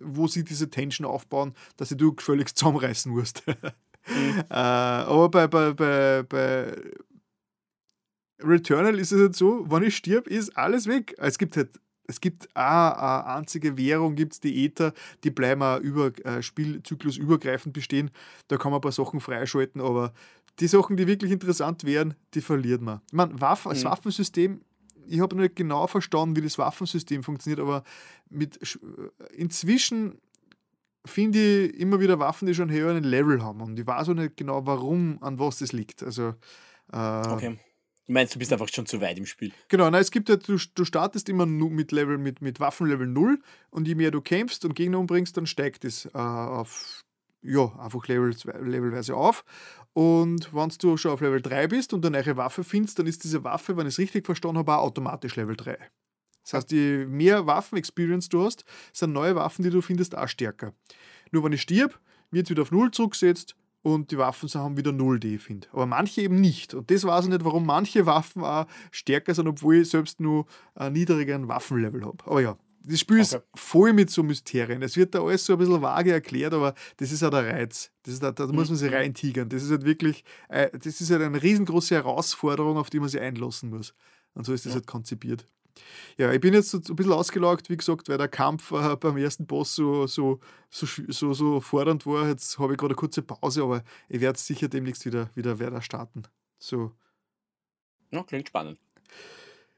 wo 0.00 0.26
sie 0.26 0.44
diese 0.44 0.70
Tension 0.70 1.06
aufbauen, 1.06 1.54
dass 1.76 1.90
du 1.90 2.14
völlig 2.18 2.54
zusammenreißen 2.54 3.12
musst. 3.12 3.42
mhm. 3.46 4.44
äh, 4.50 4.54
aber 4.54 5.28
bei, 5.28 5.46
bei, 5.46 5.72
bei, 5.72 6.22
bei 6.28 6.76
Returnal 8.40 8.98
ist 8.98 9.12
es 9.12 9.20
halt 9.20 9.36
so, 9.36 9.70
wenn 9.70 9.82
ich 9.84 9.96
stirb, 9.96 10.26
ist 10.26 10.56
alles 10.56 10.86
weg. 10.86 11.14
Es 11.18 11.38
gibt 11.38 11.56
halt 11.56 11.78
es 12.12 12.20
gibt 12.20 12.54
eine 12.54 13.24
einzige 13.26 13.78
Währung, 13.78 14.14
gibt's 14.14 14.38
die 14.38 14.66
Ether, 14.66 14.92
die 15.24 15.30
bleiben 15.30 15.62
auch 15.62 15.78
über 15.78 16.12
äh, 16.26 16.42
Spielzyklus 16.42 17.16
übergreifend 17.16 17.72
bestehen. 17.72 18.10
Da 18.48 18.58
kann 18.58 18.70
man 18.70 18.78
ein 18.78 18.82
paar 18.82 18.92
Sachen 18.92 19.18
freischalten, 19.18 19.80
aber 19.80 20.12
die 20.60 20.66
Sachen, 20.68 20.98
die 20.98 21.06
wirklich 21.06 21.32
interessant 21.32 21.84
wären, 21.84 22.14
die 22.34 22.42
verliert 22.42 22.82
man. 22.82 23.00
Ich 23.06 23.14
meine, 23.14 23.40
Waff, 23.40 23.64
das 23.64 23.82
mhm. 23.82 23.88
Waffensystem, 23.88 24.60
ich 25.06 25.20
habe 25.20 25.36
nicht 25.36 25.56
genau 25.56 25.86
verstanden, 25.86 26.36
wie 26.36 26.42
das 26.42 26.58
Waffensystem 26.58 27.22
funktioniert, 27.22 27.60
aber 27.60 27.82
mit 28.28 28.60
äh, 28.60 29.34
inzwischen 29.34 30.18
finde 31.06 31.38
ich 31.38 31.80
immer 31.80 31.98
wieder 31.98 32.18
Waffen, 32.18 32.46
die 32.46 32.54
schon 32.54 32.70
höheren 32.70 33.04
Level 33.04 33.42
haben. 33.42 33.62
Und 33.62 33.78
ich 33.78 33.86
weiß 33.86 34.10
auch 34.10 34.14
nicht 34.14 34.36
genau, 34.36 34.66
warum, 34.66 35.16
an 35.22 35.38
was 35.38 35.58
das 35.58 35.72
liegt. 35.72 36.02
Also, 36.02 36.34
äh, 36.92 37.26
okay. 37.26 37.58
Du 38.06 38.12
meinst, 38.12 38.34
du 38.34 38.38
bist 38.38 38.52
einfach 38.52 38.68
schon 38.68 38.86
zu 38.86 39.00
weit 39.00 39.18
im 39.18 39.26
Spiel. 39.26 39.52
Genau, 39.68 39.88
na, 39.88 39.98
es 39.98 40.10
gibt 40.10 40.28
ja, 40.28 40.36
du, 40.36 40.58
du 40.74 40.84
startest 40.84 41.28
immer 41.28 41.46
mit 41.46 41.92
Level, 41.92 42.18
mit, 42.18 42.42
mit 42.42 42.58
Waffenlevel 42.58 43.06
0 43.06 43.38
und 43.70 43.86
je 43.86 43.94
mehr 43.94 44.10
du 44.10 44.20
kämpfst 44.20 44.64
und 44.64 44.74
Gegner 44.74 44.98
umbringst, 44.98 45.36
dann 45.36 45.46
steigt 45.46 45.84
es 45.84 46.06
äh, 46.06 46.18
auf, 46.18 47.04
ja, 47.42 47.72
einfach 47.78 48.08
Level, 48.08 48.34
levelweise 48.60 49.14
auf. 49.14 49.44
Und 49.92 50.52
wenn 50.52 50.72
du 50.80 50.96
schon 50.96 51.12
auf 51.12 51.20
Level 51.20 51.40
3 51.40 51.68
bist 51.68 51.92
und 51.92 52.04
eine 52.04 52.22
neue 52.22 52.36
Waffe 52.36 52.64
findest, 52.64 52.98
dann 52.98 53.06
ist 53.06 53.22
diese 53.22 53.44
Waffe, 53.44 53.76
wenn 53.76 53.86
ich 53.86 53.94
es 53.94 53.98
richtig 53.98 54.26
verstanden 54.26 54.58
habe, 54.58 54.76
auch 54.76 54.86
automatisch 54.86 55.36
Level 55.36 55.54
3. 55.54 55.78
Das 56.42 56.54
heißt, 56.54 56.72
je 56.72 57.06
mehr 57.06 57.46
Waffen-Experience 57.46 58.28
du 58.28 58.44
hast, 58.44 58.64
sind 58.92 59.12
neue 59.12 59.36
Waffen, 59.36 59.62
die 59.62 59.70
du 59.70 59.80
findest, 59.80 60.16
auch 60.16 60.26
stärker. 60.26 60.74
Nur 61.30 61.44
wenn 61.44 61.52
ich 61.52 61.62
stirb, 61.62 62.00
wird 62.32 62.46
es 62.46 62.50
wieder 62.50 62.62
auf 62.62 62.72
Null 62.72 62.90
zurückgesetzt 62.90 63.54
und 63.82 64.10
die 64.10 64.18
Waffen 64.18 64.48
haben 64.54 64.76
wieder 64.76 64.92
Null, 64.92 65.18
die 65.18 65.36
ich 65.36 65.42
finde. 65.42 65.68
Aber 65.72 65.86
manche 65.86 66.22
eben 66.22 66.40
nicht. 66.40 66.74
Und 66.74 66.90
das 66.90 67.04
weiß 67.04 67.24
ich 67.24 67.30
nicht, 67.30 67.44
warum 67.44 67.66
manche 67.66 68.06
Waffen 68.06 68.44
auch 68.44 68.66
stärker 68.90 69.34
sind, 69.34 69.48
obwohl 69.48 69.76
ich 69.76 69.90
selbst 69.90 70.20
nur 70.20 70.46
einen 70.74 70.94
niedrigeren 70.94 71.48
Waffenlevel 71.48 72.04
habe. 72.04 72.18
Aber 72.24 72.40
ja, 72.40 72.56
das 72.84 73.00
Spiel 73.00 73.16
okay. 73.16 73.36
ist 73.36 73.40
voll 73.54 73.92
mit 73.92 74.10
so 74.10 74.22
Mysterien. 74.22 74.82
Es 74.82 74.96
wird 74.96 75.14
da 75.14 75.22
alles 75.22 75.44
so 75.44 75.52
ein 75.52 75.58
bisschen 75.58 75.82
vage 75.82 76.12
erklärt, 76.12 76.52
aber 76.52 76.74
das 76.96 77.12
ist 77.12 77.22
ja 77.22 77.30
der 77.30 77.46
Reiz. 77.46 77.90
Das 78.02 78.14
ist, 78.14 78.22
da, 78.22 78.32
da 78.32 78.46
muss 78.46 78.68
man 78.68 78.76
sich 78.76 78.90
mhm. 78.90 78.96
reintigern. 78.96 79.48
Das 79.48 79.62
ist 79.62 79.70
halt 79.70 79.84
wirklich, 79.84 80.24
äh, 80.48 80.70
das 80.76 81.00
ist 81.00 81.10
halt 81.10 81.22
eine 81.22 81.42
riesengroße 81.42 81.94
Herausforderung, 81.94 82.76
auf 82.76 82.90
die 82.90 83.00
man 83.00 83.08
sich 83.08 83.20
einlassen 83.20 83.70
muss. 83.70 83.94
Und 84.34 84.46
so 84.46 84.52
ist 84.52 84.64
das 84.64 84.72
ja. 84.72 84.76
halt 84.76 84.86
konzipiert. 84.86 85.46
Ja, 86.18 86.32
ich 86.32 86.40
bin 86.40 86.54
jetzt 86.54 86.70
so 86.70 86.78
ein 86.78 86.96
bisschen 86.96 87.12
ausgelaugt, 87.12 87.70
wie 87.70 87.76
gesagt, 87.76 88.08
weil 88.08 88.18
der 88.18 88.28
Kampf 88.28 88.70
äh, 88.72 88.96
beim 88.96 89.16
ersten 89.16 89.46
Boss 89.46 89.74
so, 89.74 90.06
so, 90.06 90.40
so, 90.70 90.86
so, 91.08 91.32
so 91.32 91.60
fordernd 91.60 92.06
war. 92.06 92.28
Jetzt 92.28 92.58
habe 92.58 92.72
ich 92.72 92.78
gerade 92.78 92.92
eine 92.92 92.96
kurze 92.96 93.22
Pause, 93.22 93.62
aber 93.62 93.82
ich 94.08 94.20
werde 94.20 94.38
sicher 94.38 94.68
demnächst 94.68 95.06
wieder, 95.06 95.30
wieder 95.34 95.58
weiter 95.58 95.82
starten. 95.82 96.24
So. 96.58 96.92
Ja, 98.10 98.22
klingt 98.22 98.48
spannend. 98.48 98.78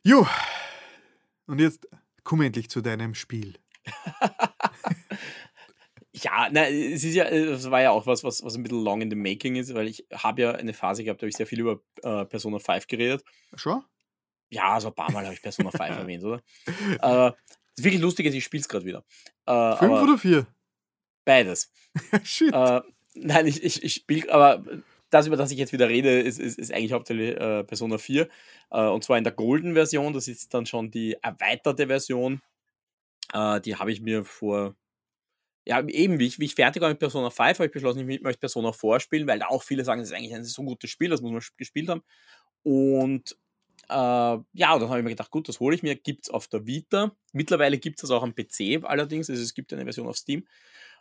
Jo, 0.02 0.26
und 1.46 1.60
jetzt 1.60 1.88
komm 2.24 2.42
endlich 2.42 2.68
zu 2.68 2.80
deinem 2.80 3.14
Spiel. 3.14 3.58
ja, 6.12 6.48
na, 6.50 6.68
es 6.68 7.04
ist 7.04 7.14
ja, 7.14 7.24
es 7.24 7.70
war 7.70 7.82
ja 7.82 7.90
auch 7.90 8.06
was, 8.06 8.24
was, 8.24 8.42
was 8.42 8.56
ein 8.56 8.62
bisschen 8.62 8.82
long 8.82 9.02
in 9.02 9.10
the 9.10 9.16
making 9.16 9.56
ist, 9.56 9.74
weil 9.74 9.88
ich 9.88 10.06
habe 10.12 10.42
ja 10.42 10.52
eine 10.52 10.72
Phase 10.72 11.04
gehabt, 11.04 11.20
da 11.20 11.24
habe 11.24 11.30
ich 11.30 11.36
sehr 11.36 11.46
viel 11.46 11.60
über 11.60 11.80
äh, 12.02 12.24
Persona 12.24 12.58
5 12.58 12.86
geredet. 12.86 13.24
Schon? 13.54 13.82
Ja, 14.54 14.80
so 14.80 14.88
ein 14.88 14.94
paar 14.94 15.10
Mal 15.10 15.24
habe 15.24 15.34
ich 15.34 15.42
Persona 15.42 15.70
5 15.76 15.80
erwähnt, 15.80 16.24
oder? 16.24 16.42
Äh, 16.66 17.32
das 17.76 17.84
wirklich 17.84 18.00
lustig 18.00 18.26
ist, 18.26 18.34
ich 18.34 18.44
spiele 18.44 18.60
es 18.60 18.68
gerade 18.68 18.86
wieder. 18.86 19.04
Äh, 19.46 19.76
Fünf 19.76 20.00
oder 20.00 20.16
vier? 20.16 20.46
Beides. 21.24 21.72
Shit. 22.22 22.52
Äh, 22.52 22.82
nein, 23.14 23.46
ich, 23.46 23.62
ich, 23.62 23.82
ich 23.82 23.94
spiele, 23.94 24.32
aber 24.32 24.64
das, 25.10 25.26
über 25.26 25.36
das 25.36 25.50
ich 25.50 25.58
jetzt 25.58 25.72
wieder 25.72 25.88
rede, 25.88 26.20
ist, 26.20 26.38
ist, 26.38 26.58
ist 26.58 26.72
eigentlich 26.72 26.92
hauptsächlich 26.92 27.36
äh, 27.36 27.64
Persona 27.64 27.98
4. 27.98 28.28
Äh, 28.70 28.86
und 28.88 29.04
zwar 29.04 29.18
in 29.18 29.24
der 29.24 29.32
Golden-Version. 29.32 30.12
Das 30.12 30.28
ist 30.28 30.52
dann 30.54 30.66
schon 30.66 30.90
die 30.90 31.16
erweiterte 31.20 31.86
Version. 31.86 32.42
Äh, 33.32 33.60
die 33.60 33.76
habe 33.76 33.92
ich 33.92 34.00
mir 34.00 34.24
vor. 34.24 34.76
Ja, 35.66 35.80
eben, 35.86 36.18
wie 36.18 36.26
ich, 36.26 36.38
wie 36.38 36.44
ich 36.44 36.54
fertig 36.54 36.82
war 36.82 36.90
mit 36.90 36.98
Persona 36.98 37.30
5, 37.30 37.58
habe 37.58 37.66
ich 37.66 37.72
beschlossen, 37.72 38.08
ich 38.08 38.20
möchte 38.20 38.40
Persona 38.40 38.72
4 38.72 39.00
spielen, 39.00 39.26
weil 39.26 39.38
da 39.38 39.46
auch 39.46 39.62
viele 39.62 39.82
sagen, 39.82 40.00
das 40.00 40.10
ist 40.10 40.16
eigentlich 40.16 40.34
ein 40.34 40.44
so 40.44 40.62
gutes 40.62 40.90
Spiel, 40.90 41.08
das 41.08 41.22
muss 41.22 41.32
man 41.32 41.42
gespielt 41.56 41.88
haben. 41.88 42.02
Und 42.62 43.34
äh, 43.88 44.38
ja, 44.52 44.74
und 44.74 44.80
dann 44.80 44.88
habe 44.88 44.98
ich 44.98 45.04
mir 45.04 45.10
gedacht, 45.10 45.30
gut, 45.30 45.48
das 45.48 45.60
hole 45.60 45.74
ich 45.74 45.82
mir. 45.82 45.94
Gibt 45.94 46.26
es 46.26 46.30
auf 46.30 46.48
der 46.48 46.66
Vita. 46.66 47.12
Mittlerweile 47.32 47.78
gibt 47.78 47.98
es 47.98 48.02
das 48.02 48.10
auch 48.10 48.22
am 48.22 48.34
PC 48.34 48.84
allerdings. 48.84 49.30
Also 49.30 49.42
es 49.42 49.54
gibt 49.54 49.72
eine 49.72 49.84
Version 49.84 50.06
auf 50.06 50.16
Steam. 50.16 50.46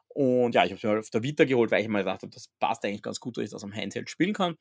Und 0.09 0.53
ja, 0.55 0.63
ich 0.63 0.71
habe 0.71 0.77
es 0.77 0.83
mir 0.83 0.99
auf 0.99 1.09
der 1.09 1.23
Vita 1.23 1.43
geholt, 1.45 1.71
weil 1.71 1.81
ich 1.81 1.87
mir 1.87 1.99
gedacht 1.99 2.21
habe, 2.21 2.31
das 2.31 2.47
passt 2.59 2.85
eigentlich 2.85 3.01
ganz 3.01 3.19
gut, 3.19 3.37
dass 3.37 3.45
ich 3.45 3.49
das 3.49 3.63
am 3.63 3.73
Handheld 3.73 4.09
spielen 4.09 4.33
kann. 4.33 4.57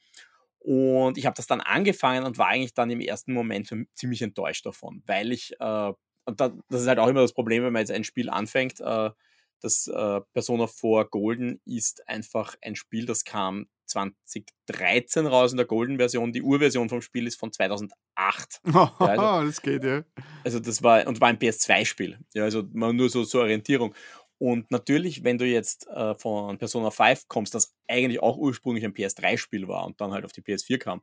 Und 0.58 1.18
ich 1.18 1.26
habe 1.26 1.34
das 1.34 1.46
dann 1.46 1.60
angefangen 1.60 2.24
und 2.24 2.38
war 2.38 2.48
eigentlich 2.48 2.74
dann 2.74 2.90
im 2.90 3.00
ersten 3.00 3.32
Moment 3.32 3.74
ziemlich 3.94 4.22
enttäuscht 4.22 4.64
davon, 4.64 5.02
weil 5.06 5.32
ich, 5.32 5.54
äh, 5.58 5.92
und 6.24 6.40
da, 6.40 6.52
das 6.68 6.82
ist 6.82 6.88
halt 6.88 7.00
auch 7.00 7.08
immer 7.08 7.20
das 7.20 7.34
Problem, 7.34 7.64
wenn 7.64 7.72
man 7.72 7.80
jetzt 7.80 7.90
ein 7.90 8.04
Spiel 8.04 8.30
anfängt, 8.30 8.80
äh, 8.80 9.10
das 9.62 9.86
äh, 9.86 10.20
Persona 10.32 10.66
4 10.66 11.06
Golden 11.10 11.60
ist 11.64 12.06
einfach 12.08 12.56
ein 12.62 12.76
Spiel, 12.76 13.06
das 13.06 13.24
kam 13.24 13.66
2013 13.86 15.26
raus 15.26 15.52
in 15.52 15.58
der 15.58 15.66
Golden-Version. 15.66 16.32
Die 16.32 16.42
Urversion 16.42 16.88
vom 16.88 17.02
Spiel 17.02 17.26
ist 17.26 17.38
von 17.38 17.52
2008. 17.52 17.96
ja, 18.64 18.94
also, 18.98 19.22
das 19.46 19.62
geht, 19.62 19.84
ja. 19.84 20.04
Also 20.44 20.60
das 20.60 20.82
war, 20.82 21.06
und 21.06 21.20
war 21.20 21.28
ein 21.28 21.38
PS2-Spiel. 21.38 22.18
Ja, 22.34 22.44
also 22.44 22.62
nur 22.72 23.08
so 23.08 23.24
zur 23.24 23.42
Orientierung. 23.42 23.94
Und 24.38 24.70
natürlich, 24.72 25.22
wenn 25.22 25.38
du 25.38 25.46
jetzt 25.46 25.86
äh, 25.88 26.14
von 26.16 26.58
Persona 26.58 26.90
5 26.90 27.28
kommst, 27.28 27.54
das 27.54 27.76
eigentlich 27.86 28.20
auch 28.20 28.36
ursprünglich 28.36 28.84
ein 28.84 28.94
PS3-Spiel 28.94 29.68
war 29.68 29.86
und 29.86 30.00
dann 30.00 30.12
halt 30.12 30.24
auf 30.24 30.32
die 30.32 30.42
PS4 30.42 30.78
kam, 30.78 31.02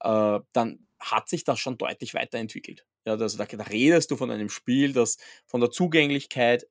äh, 0.00 0.40
dann 0.52 0.86
hat 0.98 1.28
sich 1.28 1.44
das 1.44 1.60
schon 1.60 1.78
deutlich 1.78 2.14
weiterentwickelt. 2.14 2.84
Ja, 3.06 3.12
also 3.12 3.38
da, 3.38 3.44
da, 3.44 3.64
redest 3.64 4.10
du 4.10 4.16
von 4.16 4.30
einem 4.30 4.50
Spiel, 4.50 4.92
das 4.92 5.18
von 5.46 5.60
der 5.60 5.70
Zugänglichkeit 5.70 6.66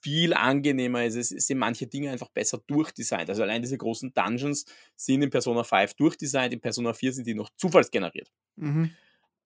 viel 0.00 0.34
angenehmer 0.34 1.04
ist. 1.04 1.16
Es 1.16 1.46
sind 1.46 1.58
manche 1.58 1.86
Dinge 1.86 2.10
einfach 2.10 2.28
besser 2.28 2.62
durchdesignt. 2.66 3.28
Also 3.28 3.42
allein 3.42 3.62
diese 3.62 3.78
großen 3.78 4.12
Dungeons 4.14 4.64
sind 4.94 5.22
in 5.22 5.30
Persona 5.30 5.64
5 5.64 5.94
durchdesignt, 5.94 6.52
in 6.52 6.60
Persona 6.60 6.92
4 6.92 7.12
sind 7.12 7.26
die 7.26 7.34
noch 7.34 7.50
zufallsgeneriert. 7.56 8.30
Mhm. 8.56 8.90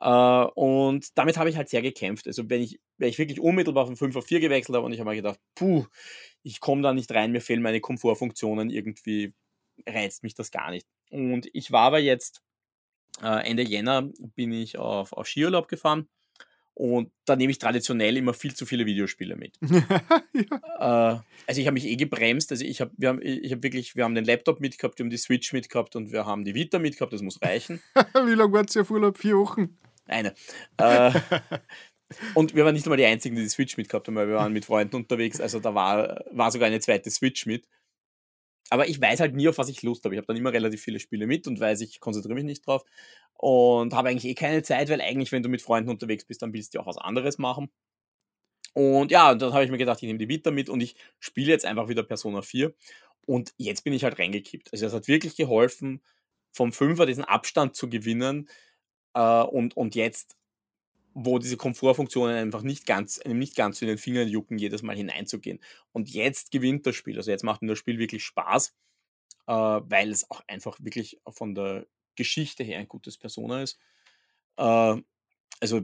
Uh, 0.02 0.48
und 0.54 1.18
damit 1.18 1.36
habe 1.36 1.50
ich 1.50 1.56
halt 1.56 1.68
sehr 1.68 1.82
gekämpft. 1.82 2.26
Also 2.26 2.48
wenn 2.48 2.62
ich, 2.62 2.80
wenn 2.96 3.10
ich 3.10 3.18
wirklich 3.18 3.38
unmittelbar 3.38 3.86
von 3.86 3.96
5 3.96 4.16
auf 4.16 4.24
4 4.24 4.40
gewechselt 4.40 4.74
habe 4.74 4.86
und 4.86 4.92
ich 4.92 5.00
habe 5.00 5.10
mir 5.10 5.16
gedacht, 5.16 5.38
puh, 5.54 5.84
ich 6.42 6.60
komme 6.60 6.80
da 6.80 6.94
nicht 6.94 7.12
rein, 7.12 7.32
mir 7.32 7.42
fehlen 7.42 7.60
meine 7.60 7.80
Komfortfunktionen, 7.80 8.70
irgendwie 8.70 9.34
reizt 9.86 10.22
mich 10.22 10.34
das 10.34 10.50
gar 10.50 10.70
nicht. 10.70 10.86
Und 11.10 11.48
ich 11.52 11.70
war 11.70 11.82
aber 11.82 11.98
jetzt 11.98 12.40
uh, 13.22 13.26
Ende 13.26 13.62
Jänner 13.62 14.10
bin 14.34 14.52
ich 14.52 14.78
auf, 14.78 15.12
auf 15.12 15.26
Skiurlaub 15.26 15.68
gefahren 15.68 16.08
und 16.80 17.12
da 17.26 17.36
nehme 17.36 17.50
ich 17.50 17.58
traditionell 17.58 18.16
immer 18.16 18.32
viel 18.32 18.54
zu 18.54 18.64
viele 18.64 18.86
Videospiele 18.86 19.36
mit. 19.36 19.58
ja. 19.60 21.14
uh, 21.14 21.20
also 21.46 21.60
ich 21.60 21.66
habe 21.66 21.74
mich 21.74 21.84
eh 21.84 21.96
gebremst. 21.96 22.50
Also 22.52 22.64
ich 22.64 22.80
habe, 22.80 22.90
wir 22.96 23.10
haben, 23.10 23.20
ich 23.22 23.52
habe 23.52 23.62
wirklich, 23.62 23.96
wir 23.96 24.04
haben 24.04 24.14
den 24.14 24.24
Laptop 24.24 24.60
mitgehabt, 24.60 24.98
wir 24.98 25.04
haben 25.04 25.10
die 25.10 25.18
Switch 25.18 25.52
mitgehabt 25.52 25.94
und 25.94 26.10
wir 26.10 26.24
haben 26.24 26.42
die 26.42 26.54
Vita 26.54 26.78
mitgehabt. 26.78 27.12
Das 27.12 27.20
muss 27.20 27.42
reichen. 27.42 27.82
Wie 28.24 28.34
lange 28.34 28.54
war 28.54 28.64
es 28.64 28.72
ja 28.72 28.82
Urlaub? 28.88 29.18
Vier 29.18 29.36
Wochen. 29.36 29.76
Eine. 30.06 30.32
Äh, 30.78 31.12
und 32.32 32.54
wir 32.54 32.64
waren 32.64 32.72
nicht 32.72 32.86
einmal 32.86 32.96
die 32.96 33.04
Einzigen, 33.04 33.36
die 33.36 33.42
die 33.42 33.50
Switch 33.50 33.76
mitgehabt 33.76 34.08
haben, 34.08 34.14
weil 34.14 34.28
wir 34.28 34.36
waren 34.36 34.54
mit 34.54 34.64
Freunden 34.64 34.96
unterwegs. 34.96 35.38
Also 35.38 35.60
da 35.60 35.74
war, 35.74 36.24
war 36.30 36.50
sogar 36.50 36.68
eine 36.68 36.80
zweite 36.80 37.10
Switch 37.10 37.44
mit. 37.44 37.68
Aber 38.70 38.88
ich 38.88 39.00
weiß 39.00 39.20
halt 39.20 39.34
nie, 39.34 39.48
auf 39.48 39.58
was 39.58 39.68
ich 39.68 39.82
Lust 39.82 40.04
habe. 40.04 40.14
Ich 40.14 40.18
habe 40.18 40.26
dann 40.26 40.36
immer 40.36 40.52
relativ 40.52 40.80
viele 40.82 41.00
Spiele 41.00 41.26
mit 41.26 41.46
und 41.46 41.60
weiß, 41.60 41.80
ich 41.82 42.00
konzentriere 42.00 42.34
mich 42.36 42.44
nicht 42.44 42.66
drauf. 42.66 42.84
Und 43.34 43.94
habe 43.94 44.08
eigentlich 44.10 44.26
eh 44.30 44.34
keine 44.34 44.62
Zeit, 44.62 44.88
weil 44.90 45.00
eigentlich, 45.00 45.32
wenn 45.32 45.42
du 45.42 45.48
mit 45.48 45.62
Freunden 45.62 45.90
unterwegs 45.90 46.24
bist, 46.24 46.42
dann 46.42 46.52
willst 46.52 46.74
du 46.74 46.80
auch 46.80 46.86
was 46.86 46.98
anderes 46.98 47.38
machen. 47.38 47.70
Und 48.74 49.10
ja, 49.10 49.34
dann 49.34 49.52
habe 49.52 49.64
ich 49.64 49.70
mir 49.70 49.78
gedacht, 49.78 50.00
ich 50.02 50.06
nehme 50.06 50.18
die 50.18 50.28
Vita 50.28 50.50
mit 50.50 50.68
und 50.68 50.80
ich 50.80 50.94
spiele 51.18 51.48
jetzt 51.48 51.64
einfach 51.66 51.88
wieder 51.88 52.02
Persona 52.04 52.42
4. 52.42 52.72
Und 53.26 53.52
jetzt 53.58 53.82
bin 53.84 53.92
ich 53.92 54.04
halt 54.04 54.18
reingekippt. 54.18 54.72
Also 54.72 54.86
es 54.86 54.92
hat 54.92 55.08
wirklich 55.08 55.36
geholfen, 55.36 56.02
vom 56.52 56.72
Fünfer 56.72 57.06
diesen 57.06 57.24
Abstand 57.24 57.76
zu 57.76 57.88
gewinnen, 57.88 58.48
äh, 59.14 59.42
und, 59.42 59.76
und 59.76 59.94
jetzt, 59.94 60.36
wo 61.14 61.38
diese 61.38 61.56
Komfortfunktionen 61.56 62.36
einfach 62.36 62.62
nicht 62.62 62.86
ganz, 62.86 63.18
einem 63.18 63.38
nicht 63.38 63.56
ganz 63.56 63.82
in 63.82 63.88
den 63.88 63.98
Fingern 63.98 64.28
jucken, 64.28 64.58
jedes 64.58 64.82
Mal 64.82 64.96
hineinzugehen. 64.96 65.60
Und 65.92 66.08
jetzt 66.10 66.50
gewinnt 66.50 66.86
das 66.86 66.94
Spiel. 66.94 67.16
Also 67.16 67.30
jetzt 67.30 67.44
macht 67.44 67.62
mir 67.62 67.68
das 67.68 67.78
Spiel 67.78 67.98
wirklich 67.98 68.24
Spaß, 68.24 68.74
äh, 69.46 69.52
weil 69.52 70.10
es 70.10 70.30
auch 70.30 70.42
einfach 70.46 70.78
wirklich 70.80 71.20
von 71.28 71.54
der 71.54 71.86
Geschichte 72.16 72.62
her 72.62 72.78
ein 72.78 72.88
gutes 72.88 73.16
Persona 73.16 73.62
ist. 73.62 73.78
Äh, 74.56 74.96
also 75.60 75.82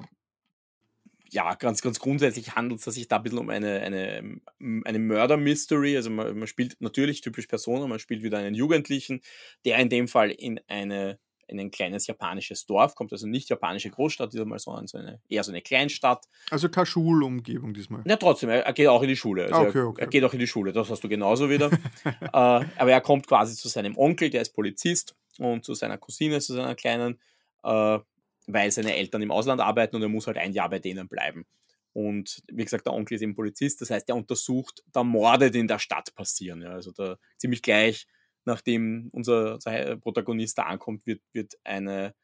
ja, 1.31 1.55
ganz, 1.55 1.83
ganz 1.83 1.99
grundsätzlich 1.99 2.55
handelt 2.55 2.87
es 2.87 2.95
sich 2.95 3.09
da 3.09 3.17
ein 3.17 3.23
bisschen 3.23 3.39
um 3.39 3.51
eine, 3.51 3.81
eine, 3.81 4.41
eine 4.85 4.99
Murder-Mystery. 4.99 5.97
Also 5.97 6.11
man, 6.11 6.39
man, 6.39 6.47
spielt 6.47 6.81
natürlich 6.81 7.21
typisch 7.21 7.47
Persona, 7.47 7.87
man 7.87 7.99
spielt 7.99 8.23
wieder 8.23 8.39
einen 8.39 8.55
Jugendlichen, 8.55 9.21
der 9.65 9.79
in 9.79 9.89
dem 9.89 10.09
Fall 10.09 10.31
in 10.31 10.61
eine 10.69 11.19
in 11.47 11.61
ein 11.61 11.71
kleines 11.71 12.07
japanisches 12.07 12.67
Dorf, 12.67 12.95
kommt 12.95 13.13
also 13.13 13.27
nicht 13.27 13.49
japanische 13.49 13.91
Großstadt 13.91 14.33
diesmal, 14.33 14.59
sondern 14.59 14.87
so 14.87 14.99
eine, 14.99 15.21
eher 15.29 15.45
so 15.45 15.53
eine 15.53 15.63
Kleinstadt. 15.63 16.25
Also 16.51 16.69
keine 16.69 16.87
Schulumgebung 16.87 17.73
diesmal. 17.73 18.03
Ja, 18.05 18.17
trotzdem, 18.17 18.49
er, 18.49 18.67
er 18.67 18.73
geht 18.73 18.89
auch 18.89 19.03
in 19.03 19.09
die 19.09 19.17
Schule. 19.17 19.45
Also 19.45 19.61
okay, 19.61 19.81
okay. 19.81 20.01
Er, 20.01 20.07
er, 20.07 20.11
geht 20.11 20.25
auch 20.25 20.33
in 20.33 20.41
die 20.41 20.47
Schule, 20.47 20.73
das 20.73 20.91
hast 20.91 21.05
du 21.05 21.09
genauso 21.09 21.49
wieder. 21.49 21.71
äh, 22.05 22.29
aber 22.33 22.91
er 22.91 23.01
kommt 23.01 23.27
quasi 23.27 23.55
zu 23.55 23.69
seinem 23.69 23.97
Onkel, 23.97 24.31
der 24.31 24.43
ist 24.43 24.55
Polizist, 24.55 25.15
und 25.39 25.65
zu 25.65 25.75
seiner 25.75 25.99
Cousine, 25.99 26.41
zu 26.41 26.55
seiner 26.55 26.75
kleinen, 26.75 27.19
äh, 27.63 27.99
weil 28.47 28.71
seine 28.71 28.95
Eltern 28.97 29.23
im 29.23 29.31
Ausland 29.31 29.61
arbeiten 29.61 29.97
und 29.97 30.03
er 30.03 30.09
muss 30.09 30.27
halt 30.27 30.39
ein 30.39 30.53
Jahr 30.53 30.71
bei 30.71 30.79
denen 30.79 31.09
bleiben. 31.09 31.47
Und 31.93 32.43
wie 32.53 32.65
gesagt, 32.65 32.87
der 32.87 32.93
Onkel 32.93 33.15
ist 33.15 33.23
eben 33.23 33.35
Polizist, 33.35 33.81
das 33.81 33.91
heißt, 33.91 34.09
er 34.09 34.17
untersucht 34.17 34.83
da 34.93 35.03
Morde, 35.03 35.51
die 35.51 35.61
in 35.61 35.69
der 35.69 35.79
Stadt 35.79 36.15
passieren. 36.15 36.63
Ja, 36.63 36.71
also 36.71 36.93
da 36.93 37.17
ziemlich 37.39 37.63
gleich 37.63 38.07
nachdem 38.47 39.09
unser, 39.13 39.55
unser 39.55 39.97
Protagonist 39.97 40.59
da 40.59 40.65
ankommt, 40.65 41.07
wird, 41.07 41.21
wird 41.33 41.59
eine, 41.65 42.15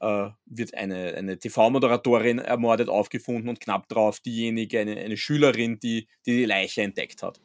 äh, 0.00 0.30
wird 0.46 0.74
eine, 0.74 1.14
eine 1.14 1.38
TV-Moderatorin 1.38 2.38
ermordet 2.38 2.88
aufgefunden 2.88 3.48
und 3.48 3.60
knapp 3.60 3.88
drauf 3.88 4.20
diejenige, 4.20 4.80
eine, 4.80 4.96
eine 4.96 5.16
Schülerin, 5.16 5.78
die, 5.78 6.08
die 6.26 6.36
die 6.36 6.44
Leiche 6.44 6.82
entdeckt 6.82 7.22
hat. 7.22 7.40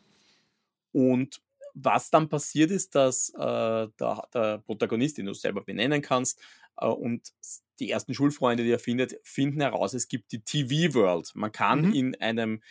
Und 0.92 1.42
was 1.76 2.12
dann 2.12 2.30
passiert 2.30 2.72
ist, 2.72 2.96
dass 2.96 3.30
äh, 3.30 3.40
der, 3.40 4.28
der, 4.34 4.60
Protagonist, 4.60 5.18
den 5.18 5.26
du 5.26 5.34
selber 5.34 5.64
benennen 5.64 6.02
kannst, 6.02 6.40
äh, 6.78 6.88
und 6.88 7.34
die 7.80 7.90
ersten 7.90 8.14
Schulfreunde, 8.14 8.64
die 8.64 8.72
er 8.72 8.80
findet, 8.80 9.20
finden 9.24 9.62
heraus, 9.62 9.94
es 9.94 10.08
gibt 10.08 10.32
die 10.32 10.42
TV-World. 10.42 11.32
Man 11.36 11.52
kann 11.52 11.88
mhm. 11.88 11.94
in 11.94 12.22
einem 12.22 12.62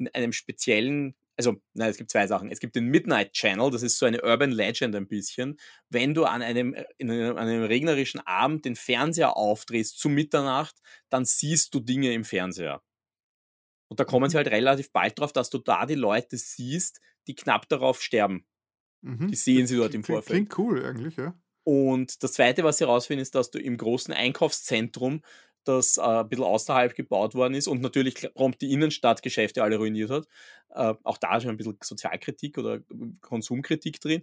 in 0.00 0.08
einem 0.08 0.32
speziellen 0.32 1.14
also, 1.46 1.62
nein, 1.72 1.90
es 1.90 1.96
gibt 1.96 2.10
zwei 2.10 2.26
Sachen. 2.26 2.50
Es 2.50 2.60
gibt 2.60 2.76
den 2.76 2.86
Midnight 2.86 3.32
Channel, 3.32 3.70
das 3.70 3.82
ist 3.82 3.98
so 3.98 4.04
eine 4.04 4.22
Urban 4.22 4.50
Legend 4.50 4.94
ein 4.94 5.08
bisschen. 5.08 5.58
Wenn 5.88 6.12
du 6.12 6.24
an 6.24 6.42
einem, 6.42 6.74
in 6.98 7.10
einem, 7.10 7.36
an 7.36 7.48
einem 7.48 7.64
regnerischen 7.64 8.20
Abend 8.26 8.66
den 8.66 8.76
Fernseher 8.76 9.36
aufdrehst 9.36 9.98
zu 9.98 10.08
Mitternacht, 10.08 10.76
dann 11.08 11.24
siehst 11.24 11.74
du 11.74 11.80
Dinge 11.80 12.12
im 12.12 12.24
Fernseher. 12.24 12.82
Und 13.88 14.00
da 14.00 14.04
kommen 14.04 14.28
sie 14.28 14.36
halt 14.36 14.48
relativ 14.48 14.92
bald 14.92 15.18
drauf, 15.18 15.32
dass 15.32 15.50
du 15.50 15.58
da 15.58 15.86
die 15.86 15.94
Leute 15.94 16.36
siehst, 16.36 17.00
die 17.26 17.34
knapp 17.34 17.68
darauf 17.68 18.02
sterben. 18.02 18.46
Mhm. 19.00 19.28
Die 19.28 19.36
sehen 19.36 19.66
sie 19.66 19.76
dort 19.76 19.94
im 19.94 20.04
Vorfeld. 20.04 20.48
Klingt 20.48 20.58
cool 20.58 20.84
eigentlich, 20.84 21.16
ja. 21.16 21.34
Und 21.64 22.22
das 22.22 22.34
Zweite, 22.34 22.64
was 22.64 22.78
sie 22.78 22.84
herausfinden, 22.84 23.22
ist, 23.22 23.34
dass 23.34 23.50
du 23.50 23.58
im 23.58 23.76
großen 23.76 24.12
Einkaufszentrum, 24.12 25.22
das 25.64 25.96
äh, 25.96 26.02
ein 26.02 26.28
bisschen 26.28 26.44
außerhalb 26.44 26.94
gebaut 26.94 27.34
worden 27.34 27.54
ist 27.54 27.68
und 27.68 27.80
natürlich 27.82 28.32
prompt 28.34 28.60
die 28.62 28.72
Innenstadtgeschäfte 28.72 29.62
alle 29.62 29.76
ruiniert 29.76 30.10
hat, 30.10 30.26
äh, 30.74 30.94
auch 31.04 31.18
da 31.18 31.36
ist 31.36 31.42
schon 31.42 31.52
ein 31.52 31.56
bisschen 31.56 31.78
Sozialkritik 31.82 32.58
oder 32.58 32.80
Konsumkritik 33.20 34.00
drin, 34.00 34.22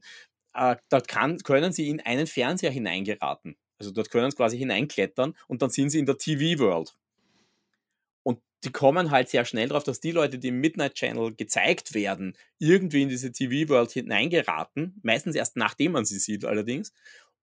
äh, 0.53 0.75
dort 0.89 1.07
kann, 1.07 1.37
können 1.39 1.71
sie 1.71 1.89
in 1.89 2.01
einen 2.01 2.27
Fernseher 2.27 2.71
hineingeraten. 2.71 3.57
Also 3.79 3.91
dort 3.91 4.09
können 4.09 4.31
sie 4.31 4.37
quasi 4.37 4.57
hineinklettern 4.57 5.35
und 5.47 5.61
dann 5.61 5.69
sind 5.69 5.91
sie 5.91 5.99
in 5.99 6.05
der 6.07 6.17
TV-World. 6.17 6.97
Und 8.23 8.39
die 8.63 8.71
kommen 8.71 9.11
halt 9.11 9.29
sehr 9.29 9.45
schnell 9.45 9.69
drauf, 9.69 9.83
dass 9.83 9.99
die 9.99 10.11
Leute, 10.11 10.39
die 10.39 10.47
im 10.47 10.59
Midnight 10.59 10.95
Channel 10.95 11.35
gezeigt 11.35 11.93
werden, 11.93 12.35
irgendwie 12.57 13.03
in 13.03 13.09
diese 13.09 13.31
TV-World 13.31 13.91
hineingeraten, 13.91 14.99
meistens 15.03 15.35
erst 15.35 15.57
nachdem 15.57 15.91
man 15.91 16.05
sie 16.05 16.17
sieht 16.17 16.43
allerdings, 16.43 16.91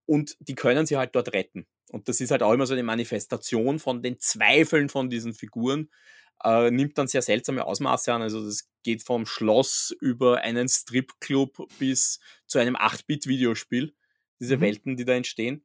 und 0.07 0.37
die 0.41 0.55
können 0.55 0.87
sie 0.87 0.97
halt 0.97 1.15
dort 1.15 1.33
retten. 1.33 1.67
Und 1.91 2.09
das 2.09 2.21
ist 2.21 2.31
halt 2.31 2.43
auch 2.43 2.53
immer 2.53 2.67
so 2.67 2.73
eine 2.75 2.83
Manifestation 2.83 3.79
von 3.79 4.03
den 4.03 4.19
Zweifeln 4.19 4.89
von 4.89 5.11
diesen 5.11 5.35
Figuren, 5.35 5.91
äh, 6.43 6.71
nimmt 6.71 6.99
dann 6.99 7.07
sehr 7.07 7.23
seltsame 7.23 7.65
Ausmaße 7.65 8.13
an. 8.13 8.23
Also 8.23 8.45
das 8.45 8.69
geht 8.83 9.03
vom 9.03 9.25
Schloss 9.27 9.95
über 10.01 10.41
einen 10.41 10.69
Stripclub 10.69 11.69
bis 11.79 12.21
zu 12.47 12.59
einem 12.59 12.77
8-Bit-Videospiel, 12.77 13.95
diese 14.41 14.57
Mhm. 14.57 14.61
Welten, 14.61 14.97
die 14.97 15.05
da 15.05 15.13
entstehen. 15.15 15.65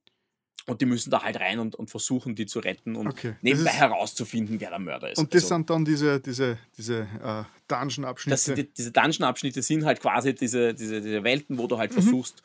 Und 0.68 0.82
die 0.82 0.86
müssen 0.86 1.10
da 1.10 1.24
halt 1.24 1.40
rein 1.40 1.58
und, 1.58 1.74
und 1.74 1.90
versuchen, 1.90 2.36
die 2.36 2.46
zu 2.46 2.60
retten 2.60 2.96
und 2.96 3.08
Okay. 3.08 3.36
Nebenbei 3.42 3.72
ist- 3.72 3.78
herauszufinden, 3.78 4.60
wer 4.62 4.70
der 4.70 4.78
Mörder 4.80 5.12
ist. 5.12 5.18
Und 5.18 5.34
das 5.34 5.44
Also- 5.46 5.56
sind 5.56 5.70
dann 5.70 5.84
diese, 5.84 6.20
diese, 6.20 6.60
diese 6.78 7.08
äh, 7.24 7.44
Dungeon-Abschnitte. 7.68 8.54
die, 8.54 8.72
diese 8.72 8.92
Dungeon-Abschnitte 8.92 9.62
sind 9.64 9.86
halt 9.86 10.00
quasi 10.00 10.36
diese, 10.36 10.76
diese, 10.76 11.02
diese 11.02 11.24
Welten, 11.24 11.58
wo 11.58 11.66
du 11.66 11.76
Mhm. 11.76 11.80
halt 11.80 11.94
versuchst, 11.94 12.44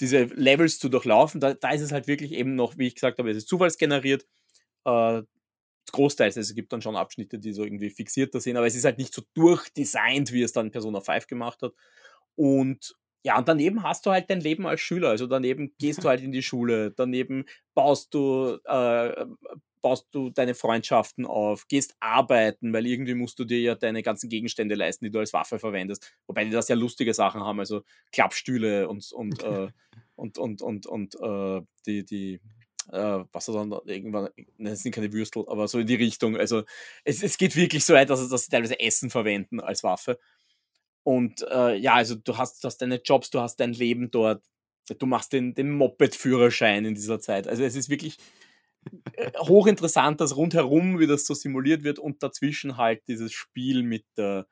diese 0.00 0.24
Levels 0.24 0.78
zu 0.78 0.88
durchlaufen. 0.88 1.40
Da, 1.40 1.54
da 1.54 1.70
ist 1.70 1.82
es 1.82 1.92
halt 1.92 2.06
wirklich 2.06 2.32
eben 2.32 2.54
noch, 2.54 2.78
wie 2.78 2.86
ich 2.86 2.94
gesagt 2.94 3.18
habe, 3.18 3.30
es 3.30 3.36
ist 3.36 3.48
zufallsgeneriert. 3.48 4.26
Äh, 4.84 5.22
großteils, 5.92 6.36
also 6.36 6.50
es 6.50 6.54
gibt 6.54 6.72
dann 6.72 6.82
schon 6.82 6.96
Abschnitte, 6.96 7.38
die 7.38 7.52
so 7.52 7.64
irgendwie 7.64 7.90
fixierter 7.90 8.40
sind, 8.40 8.56
aber 8.56 8.66
es 8.66 8.74
ist 8.74 8.84
halt 8.84 8.98
nicht 8.98 9.12
so 9.12 9.22
durchdesignt, 9.34 10.32
wie 10.32 10.42
es 10.42 10.52
dann 10.52 10.70
Persona 10.70 11.00
5 11.00 11.26
gemacht 11.26 11.62
hat. 11.62 11.72
Und 12.36 12.94
ja, 13.22 13.36
und 13.36 13.48
daneben 13.48 13.82
hast 13.82 14.06
du 14.06 14.10
halt 14.10 14.30
dein 14.30 14.40
Leben 14.40 14.66
als 14.66 14.80
Schüler. 14.80 15.10
Also 15.10 15.26
daneben 15.26 15.74
gehst 15.78 16.02
du 16.02 16.08
halt 16.08 16.22
in 16.22 16.32
die 16.32 16.42
Schule, 16.42 16.92
daneben 16.92 17.44
baust 17.74 18.14
du, 18.14 18.58
äh, 18.64 19.26
baust 19.82 20.08
du 20.12 20.30
deine 20.30 20.54
Freundschaften 20.54 21.26
auf, 21.26 21.66
gehst 21.68 21.94
arbeiten, 22.00 22.72
weil 22.72 22.86
irgendwie 22.86 23.14
musst 23.14 23.38
du 23.38 23.44
dir 23.44 23.60
ja 23.60 23.74
deine 23.74 24.02
ganzen 24.02 24.28
Gegenstände 24.28 24.74
leisten, 24.74 25.04
die 25.04 25.10
du 25.10 25.18
als 25.18 25.32
Waffe 25.32 25.58
verwendest. 25.58 26.12
Wobei 26.26 26.44
die 26.44 26.50
da 26.50 26.62
sehr 26.62 26.76
lustige 26.76 27.14
Sachen 27.14 27.42
haben, 27.42 27.58
also 27.58 27.82
Klappstühle 28.12 28.88
und, 28.88 29.10
und, 29.12 29.42
äh, 29.42 29.68
und, 30.16 30.38
und, 30.38 30.62
und, 30.62 30.86
und 30.86 31.14
äh, 31.20 31.62
die, 31.86 32.04
die, 32.04 32.40
äh, 32.92 33.24
was 33.32 33.48
er 33.48 33.54
dann 33.54 33.72
irgendwann, 33.86 34.28
ne, 34.56 34.70
das 34.70 34.82
sind 34.82 34.94
keine 34.94 35.12
Würstel, 35.12 35.44
aber 35.48 35.68
so 35.68 35.78
in 35.78 35.86
die 35.86 35.94
Richtung. 35.94 36.36
Also 36.36 36.64
es, 37.04 37.22
es 37.22 37.38
geht 37.38 37.56
wirklich 37.56 37.84
so 37.84 37.94
weit, 37.94 38.10
dass, 38.10 38.28
dass 38.28 38.44
sie 38.44 38.50
teilweise 38.50 38.78
Essen 38.78 39.10
verwenden 39.10 39.60
als 39.60 39.82
Waffe. 39.82 40.18
Und 41.02 41.42
äh, 41.50 41.76
ja, 41.76 41.94
also 41.94 42.14
du 42.14 42.36
hast, 42.36 42.62
du 42.62 42.66
hast 42.66 42.78
deine 42.78 43.00
Jobs, 43.02 43.30
du 43.30 43.40
hast 43.40 43.56
dein 43.56 43.72
Leben 43.72 44.10
dort, 44.10 44.44
du 44.98 45.06
machst 45.06 45.32
den, 45.32 45.54
den 45.54 45.70
Moped-Führerschein 45.70 46.84
in 46.84 46.94
dieser 46.94 47.20
Zeit. 47.20 47.48
Also 47.48 47.62
es 47.62 47.76
ist 47.76 47.88
wirklich 47.88 48.18
hochinteressant, 49.38 50.20
das 50.20 50.36
rundherum, 50.36 50.98
wie 50.98 51.06
das 51.06 51.26
so 51.26 51.34
simuliert 51.34 51.84
wird 51.84 51.98
und 51.98 52.22
dazwischen 52.22 52.76
halt 52.76 53.06
dieses 53.08 53.32
Spiel 53.32 53.82
mit 53.82 54.04
der, 54.16 54.46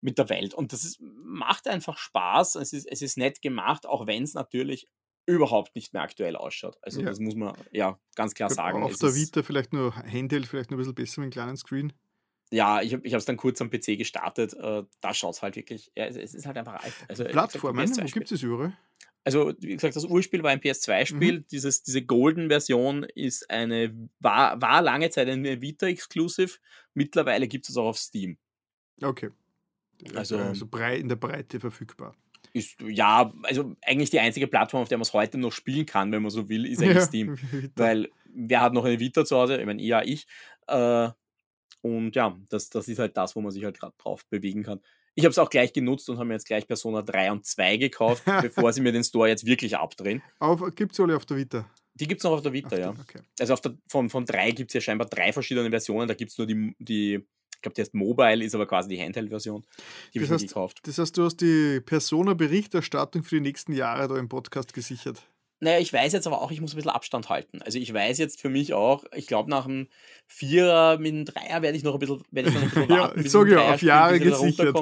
mit 0.00 0.18
der 0.18 0.28
Welt. 0.28 0.54
Und 0.54 0.72
das 0.72 0.84
ist, 0.84 1.00
macht 1.00 1.68
einfach 1.68 1.98
Spaß, 1.98 2.56
es 2.56 2.72
ist, 2.72 2.86
es 2.86 3.02
ist 3.02 3.16
nett 3.18 3.42
gemacht, 3.42 3.86
auch 3.86 4.06
wenn 4.06 4.22
es 4.22 4.34
natürlich 4.34 4.88
überhaupt 5.26 5.74
nicht 5.74 5.92
mehr 5.92 6.02
aktuell 6.02 6.36
ausschaut. 6.36 6.76
Also 6.82 7.00
Ja. 7.00 7.06
das 7.06 7.18
muss 7.18 7.34
man 7.34 7.54
ja 7.72 7.98
ganz 8.14 8.34
klar 8.34 8.50
sagen. 8.50 8.82
Auf 8.82 8.92
Es 8.92 8.98
der 8.98 9.14
Vita 9.14 9.42
vielleicht 9.42 9.72
nur 9.72 9.94
Handheld, 9.96 10.46
vielleicht 10.46 10.70
nur 10.70 10.78
ein 10.78 10.80
bisschen 10.80 10.94
besser 10.94 11.20
mit 11.20 11.24
einem 11.26 11.32
kleinen 11.32 11.56
Screen. 11.56 11.92
Ja, 12.50 12.82
ich 12.82 12.92
habe 12.92 13.08
es 13.08 13.24
dann 13.24 13.36
kurz 13.36 13.60
am 13.62 13.70
PC 13.70 13.96
gestartet. 13.96 14.52
Äh, 14.54 14.84
da 15.00 15.14
schaut 15.14 15.34
es 15.34 15.42
halt 15.42 15.56
wirklich. 15.56 15.90
Ja, 15.96 16.04
es, 16.04 16.34
ist 16.34 16.46
halt 16.46 16.58
einfach 16.58 16.74
alt. 16.74 16.92
Also, 17.08 17.24
gesagt, 17.24 17.32
Plattformen, 17.32 17.78
wo 17.78 17.92
PS2 17.92 18.04
-Spiel. 18.04 18.12
gibt 18.12 18.32
es 18.32 18.42
überall? 18.42 18.76
Also, 19.24 19.54
wie 19.58 19.74
gesagt, 19.74 19.96
das 19.96 20.04
Urspiel 20.04 20.42
war 20.42 20.50
ein 20.50 20.60
PS2-Spiel. 20.60 21.38
Mhm. 21.40 21.46
Dieses, 21.50 21.82
diese 21.82 22.02
Golden-Version 22.02 23.04
ist 23.14 23.48
eine, 23.50 24.08
war, 24.20 24.60
war 24.60 24.82
lange 24.82 25.08
Zeit 25.10 25.28
eine 25.28 25.62
Vita-Exclusive. 25.62 26.58
Mittlerweile 26.92 27.48
gibt 27.48 27.68
es 27.68 27.76
auch 27.76 27.86
auf 27.86 27.98
Steam. 27.98 28.36
Okay. 29.02 29.30
Also- 30.14 30.36
also 30.36 30.66
brei 30.66 30.96
in 30.98 31.08
der 31.08 31.16
Breite 31.16 31.58
verfügbar. 31.58 32.14
Ist, 32.52 32.80
ja, 32.82 33.32
also 33.42 33.74
eigentlich 33.82 34.10
die 34.10 34.20
einzige 34.20 34.46
Plattform, 34.46 34.82
auf 34.82 34.88
der 34.88 34.98
man 34.98 35.02
es 35.02 35.12
heute 35.12 35.38
noch 35.38 35.50
spielen 35.52 35.86
kann, 35.86 36.12
wenn 36.12 36.22
man 36.22 36.30
so 36.30 36.48
will, 36.48 36.66
ist 36.66 36.82
eigentlich 36.82 37.02
Steam. 37.04 37.36
Weil 37.76 38.10
wer 38.26 38.60
hat 38.60 38.74
noch 38.74 38.84
eine 38.84 39.00
Vita 39.00 39.24
zu 39.24 39.36
Hause? 39.36 39.56
Ich 39.58 39.66
meine, 39.66 39.82
ja, 39.82 40.02
ich. 40.02 40.26
Äh, 40.68 41.08
und 41.80 42.14
ja, 42.14 42.38
das, 42.50 42.70
das 42.70 42.88
ist 42.88 42.98
halt 42.98 43.16
das, 43.16 43.34
wo 43.34 43.40
man 43.40 43.50
sich 43.50 43.64
halt 43.64 43.78
gerade 43.80 43.94
drauf 43.98 44.24
bewegen 44.26 44.62
kann. 44.62 44.80
Ich 45.14 45.24
habe 45.24 45.30
es 45.30 45.38
auch 45.38 45.50
gleich 45.50 45.72
genutzt 45.72 46.08
und 46.10 46.16
habe 46.16 46.26
mir 46.26 46.34
jetzt 46.34 46.46
gleich 46.46 46.66
Persona 46.66 47.02
3 47.02 47.32
und 47.32 47.46
2 47.46 47.76
gekauft, 47.76 48.24
bevor 48.42 48.72
sie 48.72 48.80
mir 48.80 48.92
den 48.92 49.04
Store 49.04 49.28
jetzt 49.28 49.46
wirklich 49.46 49.76
abdrehen. 49.76 50.22
Gibt 50.74 50.92
es 50.92 51.00
alle 51.00 51.16
auf 51.16 51.24
der 51.26 51.36
Vita? 51.36 51.70
Die 51.94 52.08
gibt 52.08 52.20
es 52.20 52.24
noch 52.24 52.32
auf 52.32 52.42
der 52.42 52.52
Vita, 52.52 52.68
Auf 52.74 52.78
ja. 52.78 52.92
der- 52.92 53.00
Okay. 53.00 53.20
Also 53.38 53.52
auf 53.52 53.60
der, 53.60 53.76
von, 53.88 54.10
von 54.10 54.24
3 54.24 54.50
gibt 54.50 54.70
es 54.70 54.74
ja 54.74 54.80
scheinbar 54.80 55.08
drei 55.08 55.32
verschiedene 55.32 55.70
Versionen. 55.70 56.08
Da 56.08 56.14
gibt 56.14 56.32
es 56.32 56.38
nur 56.38 56.46
die, 56.48 56.74
die 56.78 57.24
ich 57.54 57.60
glaube, 57.62 57.76
die 57.76 57.80
heißt 57.82 57.94
Mobile, 57.94 58.44
ist 58.44 58.54
aber 58.54 58.66
quasi 58.66 58.90
die 58.90 59.00
Handheld-Version. 59.00 59.64
Die 60.12 60.18
habe 60.18 60.24
ich 60.26 60.30
heißt, 60.30 60.48
gekauft. 60.48 60.80
das 60.82 60.98
heißt, 60.98 61.16
du 61.16 61.24
hast 61.24 61.36
die 61.36 61.80
Persona-Berichterstattung 61.80 63.22
für 63.22 63.36
die 63.36 63.40
nächsten 63.40 63.72
Jahre 63.72 64.08
da 64.08 64.18
im 64.18 64.28
Podcast 64.28 64.74
gesichert. 64.74 65.22
Naja, 65.64 65.78
ich 65.78 65.90
weiß 65.92 66.12
jetzt 66.12 66.26
aber 66.26 66.42
auch, 66.42 66.50
ich 66.50 66.60
muss 66.60 66.74
ein 66.74 66.76
bisschen 66.76 66.90
Abstand 66.90 67.30
halten. 67.30 67.62
Also 67.62 67.78
ich 67.78 67.92
weiß 67.92 68.18
jetzt 68.18 68.38
für 68.40 68.50
mich 68.50 68.74
auch, 68.74 69.04
ich 69.14 69.26
glaube 69.26 69.48
nach 69.48 69.64
dem 69.64 69.88
Vierer 70.26 70.98
mit 70.98 71.12
dem 71.12 71.24
Dreier 71.24 71.62
werde 71.62 71.76
ich 71.76 71.82
noch 71.82 71.94
ein 71.94 71.98
bisschen, 72.00 72.22
werde 72.30 72.50
ich 72.50 72.54
noch 72.54 72.62
ein 72.62 72.68
bisschen 72.68 72.88
Ja, 72.90 72.96
warten, 73.02 73.28
sag 73.28 73.46
ein 73.46 73.52
ja, 73.52 73.72
auf 73.72 73.82
Jahre 73.82 74.20
gesichert. 74.20 74.76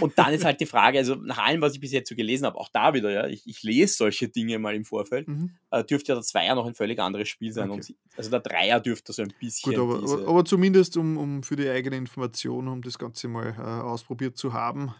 Und 0.00 0.18
dann 0.18 0.32
ist 0.32 0.44
halt 0.44 0.60
die 0.60 0.66
Frage, 0.66 0.98
also 0.98 1.14
nach 1.14 1.38
allem, 1.38 1.60
was 1.60 1.74
ich 1.74 1.80
bis 1.80 1.92
jetzt 1.92 2.08
so 2.08 2.16
gelesen 2.16 2.46
habe, 2.46 2.58
auch 2.58 2.68
da 2.68 2.94
wieder, 2.94 3.10
ja, 3.10 3.26
ich, 3.28 3.46
ich 3.46 3.62
lese 3.62 3.94
solche 3.94 4.28
Dinge 4.28 4.58
mal 4.58 4.74
im 4.74 4.84
Vorfeld, 4.84 5.28
Mhm. 5.28 5.52
äh, 5.70 5.84
dürfte 5.84 6.12
ja 6.12 6.14
der 6.16 6.22
Zweier 6.24 6.54
noch 6.56 6.66
ein 6.66 6.74
völlig 6.74 6.98
anderes 6.98 7.28
Spiel 7.28 7.52
sein. 7.52 7.70
Okay. 7.70 7.92
Und 7.92 7.94
also 8.16 8.30
der 8.30 8.40
Dreier 8.40 8.80
dürfte 8.80 9.12
so 9.12 9.22
ein 9.22 9.32
bisschen 9.38 9.74
Gut, 9.74 9.78
aber, 9.80 10.28
aber 10.28 10.44
zumindest 10.44 10.96
um, 10.96 11.16
um 11.16 11.42
für 11.44 11.54
die 11.56 11.68
eigene 11.68 11.96
Information, 11.96 12.66
um 12.66 12.82
das 12.82 12.98
Ganze 12.98 13.28
mal 13.28 13.54
äh, 13.56 13.60
ausprobiert 13.62 14.36
zu 14.36 14.52
haben, 14.52 14.92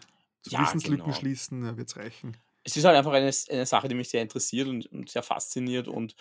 zu 0.43 0.51
Ja, 0.51 0.61
Wissenslücken 0.61 1.05
genau. 1.05 1.17
schließen, 1.17 1.65
äh, 1.65 1.77
wird 1.77 1.89
es 1.89 1.97
reichen. 1.97 2.37
Es 2.65 2.75
ist 2.75 2.83
halt 2.83 2.97
einfach 2.97 3.13
eine, 3.13 3.31
eine 3.49 3.65
Sache, 3.65 3.87
die 3.87 3.95
mich 3.95 4.09
sehr 4.09 4.21
interessiert 4.21 4.67
und, 4.67 4.85
und 4.91 5.09
sehr 5.09 5.23
fasziniert 5.23 5.87
und 5.87 6.15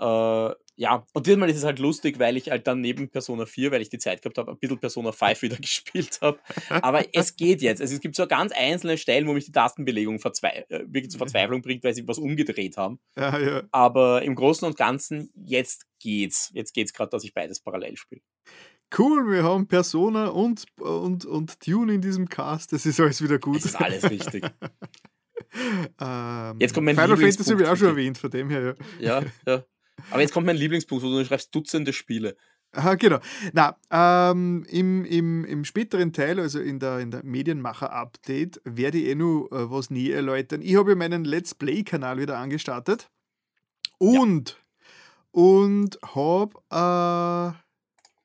äh, 0.00 0.54
ja, 0.76 1.06
und 1.12 1.26
diesmal 1.26 1.50
ist 1.50 1.58
es 1.58 1.64
halt 1.64 1.78
lustig, 1.78 2.18
weil 2.18 2.38
ich 2.38 2.50
halt 2.50 2.66
dann 2.66 2.80
neben 2.80 3.10
Persona 3.10 3.44
4, 3.44 3.70
weil 3.70 3.82
ich 3.82 3.90
die 3.90 3.98
Zeit 3.98 4.22
gehabt 4.22 4.38
habe, 4.38 4.50
ein 4.50 4.58
bisschen 4.58 4.78
Persona 4.78 5.12
5 5.12 5.42
wieder 5.42 5.56
gespielt 5.60 6.20
habe. 6.22 6.38
Aber 6.70 7.04
es 7.12 7.36
geht 7.36 7.60
jetzt. 7.60 7.82
Also 7.82 7.94
es 7.94 8.00
gibt 8.00 8.16
so 8.16 8.26
ganz 8.26 8.52
einzelne 8.52 8.96
Stellen, 8.96 9.28
wo 9.28 9.34
mich 9.34 9.44
die 9.44 9.52
Tastenbelegung 9.52 10.18
verzwei 10.18 10.64
äh, 10.70 10.84
wirklich 10.86 11.10
zur 11.10 11.18
Verzweiflung 11.18 11.60
bringt, 11.60 11.84
weil 11.84 11.94
sie 11.94 12.08
was 12.08 12.16
umgedreht 12.16 12.78
haben. 12.78 12.98
Ja, 13.14 13.38
ja. 13.38 13.62
Aber 13.72 14.22
im 14.22 14.34
Großen 14.34 14.66
und 14.66 14.78
Ganzen, 14.78 15.30
jetzt 15.34 15.84
geht's. 15.98 16.50
Jetzt 16.54 16.72
geht's 16.72 16.94
gerade, 16.94 17.10
dass 17.10 17.24
ich 17.24 17.34
beides 17.34 17.60
parallel 17.60 17.98
spiele. 17.98 18.22
Cool, 18.96 19.30
wir 19.30 19.44
haben 19.44 19.68
Persona 19.68 20.28
und, 20.28 20.64
und, 20.80 21.26
und 21.26 21.60
Tune 21.60 21.92
in 21.92 22.00
diesem 22.00 22.26
Cast. 22.26 22.72
Das 22.72 22.86
ist 22.86 22.98
alles 22.98 23.22
wieder 23.22 23.38
gut. 23.38 23.58
Es 23.58 23.66
ist 23.66 23.76
alles 23.76 24.08
richtig. 24.08 24.44
ähm, 26.00 26.56
Jetzt 26.58 26.74
kommt 26.74 26.86
mein 26.86 26.96
Final 26.96 27.16
Fantasy 27.16 27.50
habe 27.50 27.62
ich 27.62 27.68
auch 27.68 27.76
schon 27.76 27.88
erwähnt, 27.88 28.18
von 28.18 28.30
dem 28.30 28.50
her, 28.50 28.76
ja. 28.98 29.20
Ja, 29.20 29.26
ja. 29.46 29.64
Aber 30.10 30.20
jetzt 30.20 30.32
kommt 30.32 30.46
mein 30.46 30.56
Lieblingspunkt, 30.56 31.04
wo 31.04 31.08
du 31.08 31.24
schreibst 31.24 31.54
Dutzende 31.54 31.92
Spiele. 31.92 32.36
Aha, 32.72 32.94
genau. 32.94 33.18
Na, 33.52 33.76
ähm, 33.90 34.64
im, 34.68 35.04
im, 35.04 35.44
im 35.44 35.64
späteren 35.64 36.12
Teil, 36.12 36.38
also 36.38 36.60
in 36.60 36.78
der, 36.78 37.00
in 37.00 37.10
der 37.10 37.24
Medienmacher-Update, 37.24 38.60
werde 38.64 38.98
ich 38.98 39.08
eh 39.08 39.14
nur 39.16 39.50
äh, 39.50 39.70
was 39.70 39.90
näher 39.90 40.16
erläutern. 40.16 40.62
Ich 40.62 40.76
habe 40.76 40.90
ja 40.90 40.96
meinen 40.96 41.24
Let's 41.24 41.54
Play-Kanal 41.54 42.18
wieder 42.18 42.38
angestartet 42.38 43.10
und, 43.98 44.56
und 45.32 45.98
habe 46.14 46.54
äh, 46.70 47.56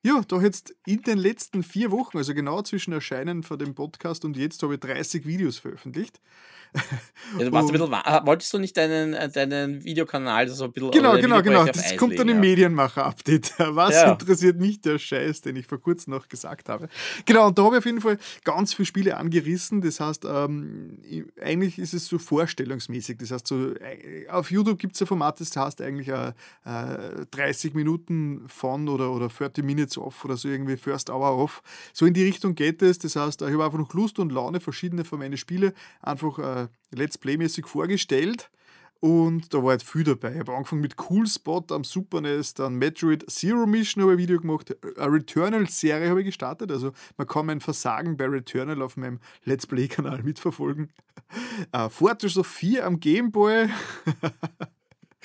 ja, 0.06 0.22
doch 0.28 0.40
jetzt 0.40 0.72
in 0.86 1.02
den 1.02 1.18
letzten 1.18 1.64
vier 1.64 1.90
Wochen, 1.90 2.16
also 2.16 2.32
genau 2.32 2.62
zwischen 2.62 2.92
Erscheinen 2.92 3.42
von 3.42 3.58
dem 3.58 3.74
Podcast 3.74 4.24
und 4.24 4.36
jetzt, 4.36 4.62
habe 4.62 4.74
ich 4.74 4.80
30 4.80 5.26
Videos 5.26 5.58
veröffentlicht. 5.58 6.20
Ja, 7.38 7.44
du 7.44 7.52
warst 7.52 7.68
ein 7.68 7.72
bisschen, 7.72 8.26
wolltest 8.26 8.54
du 8.54 8.58
nicht 8.58 8.76
deinen, 8.76 9.14
äh, 9.14 9.28
deinen 9.28 9.84
Videokanal 9.84 10.48
so 10.48 10.64
ein 10.64 10.72
bisschen 10.72 10.90
Genau, 10.92 11.16
genau, 11.16 11.42
genau. 11.42 11.64
Das 11.64 11.96
kommt 11.96 12.18
dann 12.18 12.28
im 12.28 12.36
ja. 12.36 12.40
Medienmacher-Update. 12.40 13.54
Was 13.74 13.94
ja. 13.94 14.12
interessiert 14.12 14.58
mich 14.58 14.80
der 14.80 14.98
Scheiß, 14.98 15.40
den 15.40 15.56
ich 15.56 15.66
vor 15.66 15.80
kurzem 15.80 16.12
noch 16.12 16.28
gesagt 16.28 16.68
habe? 16.68 16.88
Genau, 17.24 17.48
und 17.48 17.58
da 17.58 17.64
habe 17.64 17.76
ich 17.76 17.78
auf 17.78 17.86
jeden 17.86 18.00
Fall 18.00 18.18
ganz 18.44 18.74
viele 18.74 18.86
Spiele 18.86 19.16
angerissen. 19.16 19.80
Das 19.80 20.00
heißt, 20.00 20.24
ähm, 20.24 20.98
eigentlich 21.40 21.78
ist 21.78 21.94
es 21.94 22.06
so 22.06 22.18
vorstellungsmäßig. 22.18 23.18
Das 23.18 23.30
heißt, 23.30 23.46
so, 23.46 23.72
äh, 23.74 24.28
auf 24.28 24.50
YouTube 24.50 24.78
gibt 24.78 24.94
es 24.94 25.00
ein 25.00 25.06
Format, 25.06 25.40
das 25.40 25.56
heißt 25.56 25.80
eigentlich 25.80 26.08
äh, 26.08 26.32
30 26.64 27.74
Minuten 27.74 28.44
von 28.48 28.88
oder, 28.88 29.10
oder 29.10 29.28
30 29.28 29.64
Minutes 29.64 29.98
off 29.98 30.24
oder 30.24 30.36
so 30.36 30.48
irgendwie 30.48 30.76
First 30.76 31.10
Hour 31.10 31.36
off. 31.36 31.62
So 31.92 32.06
in 32.06 32.14
die 32.14 32.24
Richtung 32.24 32.54
geht 32.54 32.82
es. 32.82 32.98
Das 32.98 33.16
heißt, 33.16 33.42
ich 33.42 33.52
habe 33.52 33.64
einfach 33.64 33.78
noch 33.78 33.94
Lust 33.94 34.18
und 34.18 34.30
Laune, 34.30 34.60
verschiedene 34.60 35.04
von 35.04 35.18
meinen 35.18 35.36
Spiele 35.36 35.74
einfach 36.02 36.38
äh, 36.38 36.65
Let's 36.90 37.18
Play-mäßig 37.18 37.66
vorgestellt. 37.66 38.50
Und 39.00 39.52
da 39.52 39.62
war 39.62 39.70
halt 39.70 39.82
viel 39.82 40.04
dabei. 40.04 40.32
Ich 40.32 40.38
habe 40.38 40.54
angefangen 40.54 40.80
mit 40.80 40.96
Cool 41.10 41.26
Spot 41.26 41.62
am 41.70 41.84
Super 41.84 42.22
NES, 42.22 42.54
dann 42.54 42.76
Metroid 42.76 43.30
Zero 43.30 43.66
Mission 43.66 44.02
habe 44.02 44.14
ich 44.14 44.16
ein 44.16 44.22
Video 44.22 44.40
gemacht, 44.40 44.74
eine 44.98 45.12
Returnal-Serie 45.12 46.08
habe 46.08 46.20
ich 46.20 46.26
gestartet. 46.26 46.72
Also 46.72 46.92
man 47.18 47.26
kann 47.26 47.46
mein 47.46 47.60
Versagen 47.60 48.16
bei 48.16 48.24
Returnal 48.24 48.80
auf 48.80 48.96
meinem 48.96 49.20
Let's 49.44 49.66
Play-Kanal 49.66 50.22
mitverfolgen. 50.22 50.90
Uh, 51.74 51.88
Fortress 51.88 52.38
of 52.38 52.46
4 52.46 52.86
am 52.86 52.98
Gameboy. 52.98 53.68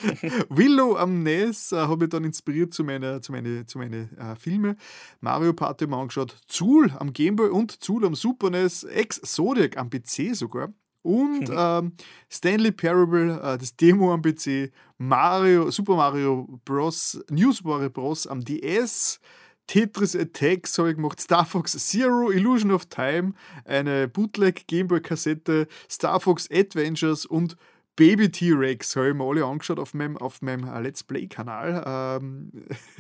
Willow 0.49 0.97
am 0.97 1.23
NES 1.23 1.72
äh, 1.72 1.77
habe 1.77 2.05
ich 2.05 2.09
dann 2.09 2.23
inspiriert 2.23 2.73
zu 2.73 2.84
meinen 2.84 3.22
zu 3.22 3.31
meine, 3.31 3.65
zu 3.65 3.77
meine, 3.77 4.09
äh, 4.18 4.35
Filmen. 4.35 4.76
Mario 5.22 5.53
Party 5.53 5.88
mal 5.88 6.01
angeschaut. 6.01 6.35
Zul 6.47 6.91
am 6.97 7.13
Gameboy 7.13 7.49
und 7.49 7.84
Zul 7.84 8.05
am 8.05 8.15
Super 8.15 8.49
NES. 8.49 8.84
Ex 8.84 9.22
Zodiac 9.22 9.77
am 9.77 9.89
PC 9.89 10.35
sogar. 10.35 10.73
Und 11.03 11.49
mhm. 11.49 11.55
ähm, 11.57 11.91
Stanley 12.29 12.71
Parable, 12.71 13.39
äh, 13.41 13.57
das 13.57 13.75
Demo 13.75 14.13
am 14.13 14.21
PC, 14.21 14.71
Mario, 14.97 15.71
Super 15.71 15.95
Mario 15.95 16.47
Bros., 16.63 17.19
New 17.29 17.51
Super 17.51 17.69
Mario 17.69 17.89
Bros. 17.89 18.27
am 18.27 18.43
DS, 18.43 19.19
Tetris 19.67 20.15
Attacks 20.15 20.77
habe 20.77 20.89
ich 20.89 20.95
gemacht, 20.97 21.19
Star 21.19 21.45
Fox 21.45 21.71
Zero, 21.87 22.29
Illusion 22.29 22.71
of 22.71 22.87
Time, 22.87 23.33
eine 23.65 24.07
Bootleg 24.07 24.67
Gameboy 24.67 25.01
Kassette, 25.01 25.67
Star 25.89 26.19
Fox 26.19 26.49
Adventures 26.51 27.25
und 27.25 27.55
Baby 27.95 28.31
T-Rex 28.31 28.95
habe 28.95 29.09
ich 29.09 29.15
mir 29.15 29.23
alle 29.23 29.45
angeschaut 29.45 29.80
auf 29.80 29.93
meinem, 29.93 30.18
auf 30.18 30.41
meinem 30.41 30.63
äh, 30.63 30.81
Let's 30.81 31.03
Play-Kanal. 31.03 31.84
Ähm, 31.85 32.51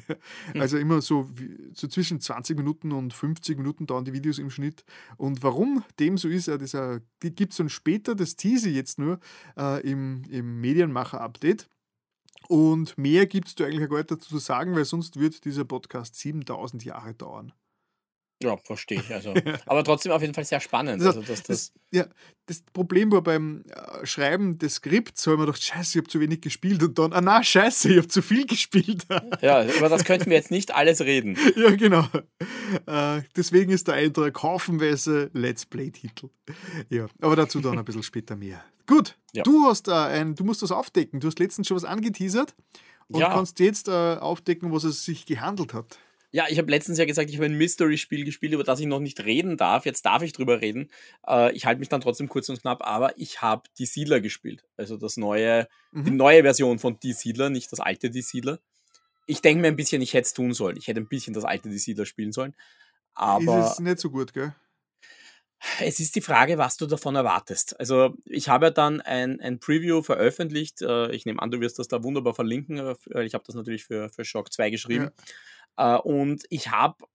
also 0.59 0.77
immer 0.77 1.01
so, 1.01 1.29
so 1.73 1.87
zwischen 1.87 2.19
20 2.19 2.57
Minuten 2.57 2.91
und 2.91 3.13
50 3.13 3.57
Minuten 3.57 3.87
dauern 3.87 4.05
die 4.05 4.13
Videos 4.13 4.37
im 4.37 4.49
Schnitt. 4.49 4.83
Und 5.17 5.43
warum 5.43 5.83
dem 5.99 6.17
so 6.17 6.27
ist, 6.27 6.47
äh, 6.47 6.99
gibt 7.21 7.51
es 7.53 7.57
dann 7.57 7.69
später, 7.69 8.15
das 8.15 8.35
tease 8.35 8.69
ich 8.69 8.75
jetzt 8.75 8.99
nur 8.99 9.19
äh, 9.57 9.81
im, 9.89 10.23
im 10.29 10.59
Medienmacher-Update. 10.59 11.69
Und 12.47 12.97
mehr 12.97 13.27
gibt 13.27 13.47
es 13.47 13.55
da 13.55 13.65
eigentlich 13.65 13.89
gar 13.89 13.97
nicht 13.97 14.11
dazu 14.11 14.29
zu 14.29 14.37
sagen, 14.39 14.75
weil 14.75 14.85
sonst 14.85 15.19
wird 15.19 15.45
dieser 15.45 15.63
Podcast 15.63 16.15
7000 16.15 16.83
Jahre 16.83 17.13
dauern. 17.13 17.53
Ja, 18.43 18.57
verstehe 18.57 18.99
ich. 18.99 19.13
Also. 19.13 19.33
Aber 19.65 19.83
trotzdem 19.83 20.11
auf 20.11 20.21
jeden 20.21 20.33
Fall 20.33 20.45
sehr 20.45 20.59
spannend. 20.59 21.01
Also, 21.01 21.21
dass 21.21 21.43
das, 21.43 21.43
das, 21.43 21.73
ja, 21.91 22.05
das 22.45 22.63
Problem 22.73 23.11
war 23.11 23.21
beim 23.21 23.63
äh, 23.67 24.05
Schreiben 24.05 24.57
des 24.57 24.75
Skripts, 24.75 25.25
habe 25.27 25.35
ich 25.35 25.39
mir 25.39 25.45
gedacht, 25.45 25.63
scheiße, 25.63 25.91
ich 25.91 25.97
habe 25.97 26.07
zu 26.07 26.19
wenig 26.19 26.41
gespielt 26.41 26.83
und 26.83 26.97
dann, 26.99 27.13
ah 27.13 27.21
na, 27.21 27.43
scheiße, 27.43 27.89
ich 27.89 27.97
habe 27.97 28.07
zu 28.07 28.21
viel 28.21 28.45
gespielt. 28.45 29.05
ja, 29.41 29.63
über 29.65 29.89
das 29.89 30.03
könnten 30.03 30.29
wir 30.29 30.37
jetzt 30.37 30.51
nicht 30.51 30.73
alles 30.73 31.01
reden. 31.01 31.37
ja, 31.55 31.71
genau. 31.75 32.05
Äh, 32.85 33.21
deswegen 33.35 33.71
ist 33.71 33.87
der 33.87 33.95
Eintrag 33.95 34.41
haufenweise 34.41 35.29
Let's 35.33 35.65
Play-Titel. 35.65 36.29
Ja, 36.89 37.07
aber 37.21 37.35
dazu 37.35 37.59
dann 37.61 37.77
ein 37.77 37.85
bisschen 37.85 38.03
später 38.03 38.35
mehr. 38.35 38.63
Gut, 38.87 39.17
ja. 39.33 39.43
du 39.43 39.65
hast 39.65 39.87
äh, 39.87 39.91
ein, 39.91 40.35
du 40.35 40.43
musst 40.43 40.61
das 40.61 40.71
aufdecken. 40.71 41.19
Du 41.19 41.27
hast 41.27 41.39
letztens 41.39 41.67
schon 41.67 41.77
was 41.77 41.85
angeteasert 41.85 42.55
und 43.07 43.19
ja. 43.19 43.29
kannst 43.29 43.59
jetzt 43.59 43.87
äh, 43.87 44.17
aufdecken, 44.19 44.71
was 44.71 44.83
es 44.83 45.05
sich 45.05 45.25
gehandelt 45.25 45.73
hat. 45.73 45.99
Ja, 46.33 46.45
ich 46.49 46.57
habe 46.57 46.71
letztens 46.71 46.97
ja 46.97 47.05
gesagt, 47.05 47.29
ich 47.29 47.35
habe 47.35 47.45
ein 47.45 47.57
Mystery-Spiel 47.57 48.23
gespielt, 48.23 48.53
über 48.53 48.63
das 48.63 48.79
ich 48.79 48.85
noch 48.85 48.99
nicht 48.99 49.25
reden 49.25 49.57
darf. 49.57 49.85
Jetzt 49.85 50.05
darf 50.05 50.21
ich 50.21 50.31
drüber 50.31 50.61
reden. 50.61 50.89
Äh, 51.27 51.51
ich 51.53 51.65
halte 51.65 51.79
mich 51.79 51.89
dann 51.89 51.99
trotzdem 51.99 52.29
kurz 52.29 52.47
und 52.47 52.61
knapp, 52.61 52.85
aber 52.85 53.17
ich 53.17 53.41
habe 53.41 53.63
Die 53.77 53.85
Siedler 53.85 54.21
gespielt. 54.21 54.65
Also 54.77 54.95
das 54.95 55.17
neue, 55.17 55.67
mhm. 55.91 56.05
die 56.05 56.11
neue 56.11 56.43
Version 56.43 56.79
von 56.79 56.97
Die 57.01 57.13
Siedler, 57.13 57.49
nicht 57.49 57.71
das 57.71 57.81
alte 57.81 58.09
Die 58.09 58.21
Siedler. 58.21 58.59
Ich 59.27 59.41
denke 59.41 59.61
mir 59.61 59.67
ein 59.67 59.75
bisschen, 59.75 60.01
ich 60.01 60.13
hätte 60.13 60.25
es 60.25 60.33
tun 60.33 60.53
sollen. 60.53 60.77
Ich 60.77 60.87
hätte 60.87 61.01
ein 61.01 61.07
bisschen 61.07 61.33
das 61.33 61.43
alte 61.43 61.69
Die 61.69 61.77
Siedler 61.77 62.05
spielen 62.05 62.31
sollen. 62.31 62.55
Aber. 63.13 63.65
Ist 63.65 63.73
es 63.73 63.79
nicht 63.79 63.99
so 63.99 64.09
gut, 64.09 64.33
gell? 64.33 64.55
Es 65.79 65.99
ist 65.99 66.15
die 66.15 66.21
Frage, 66.21 66.57
was 66.57 66.77
du 66.77 66.87
davon 66.87 67.15
erwartest. 67.15 67.79
Also 67.79 68.15
ich 68.25 68.49
habe 68.49 68.67
ja 68.67 68.71
dann 68.71 68.99
ein, 68.99 69.39
ein 69.41 69.59
Preview 69.59 70.01
veröffentlicht. 70.01 70.81
Äh, 70.81 71.11
ich 71.11 71.25
nehme 71.25 71.41
an, 71.41 71.51
du 71.51 71.59
wirst 71.59 71.77
das 71.77 71.87
da 71.87 72.03
wunderbar 72.03 72.33
verlinken. 72.33 72.95
Ich 73.19 73.33
habe 73.33 73.43
das 73.45 73.55
natürlich 73.55 73.83
für, 73.83 74.09
für 74.09 74.25
Shock 74.25 74.51
2 74.51 74.69
geschrieben. 74.71 75.03
Ja. 75.03 75.11
Äh, 75.77 75.97
und 75.97 76.43
ich 76.49 76.69
habe, 76.69 77.05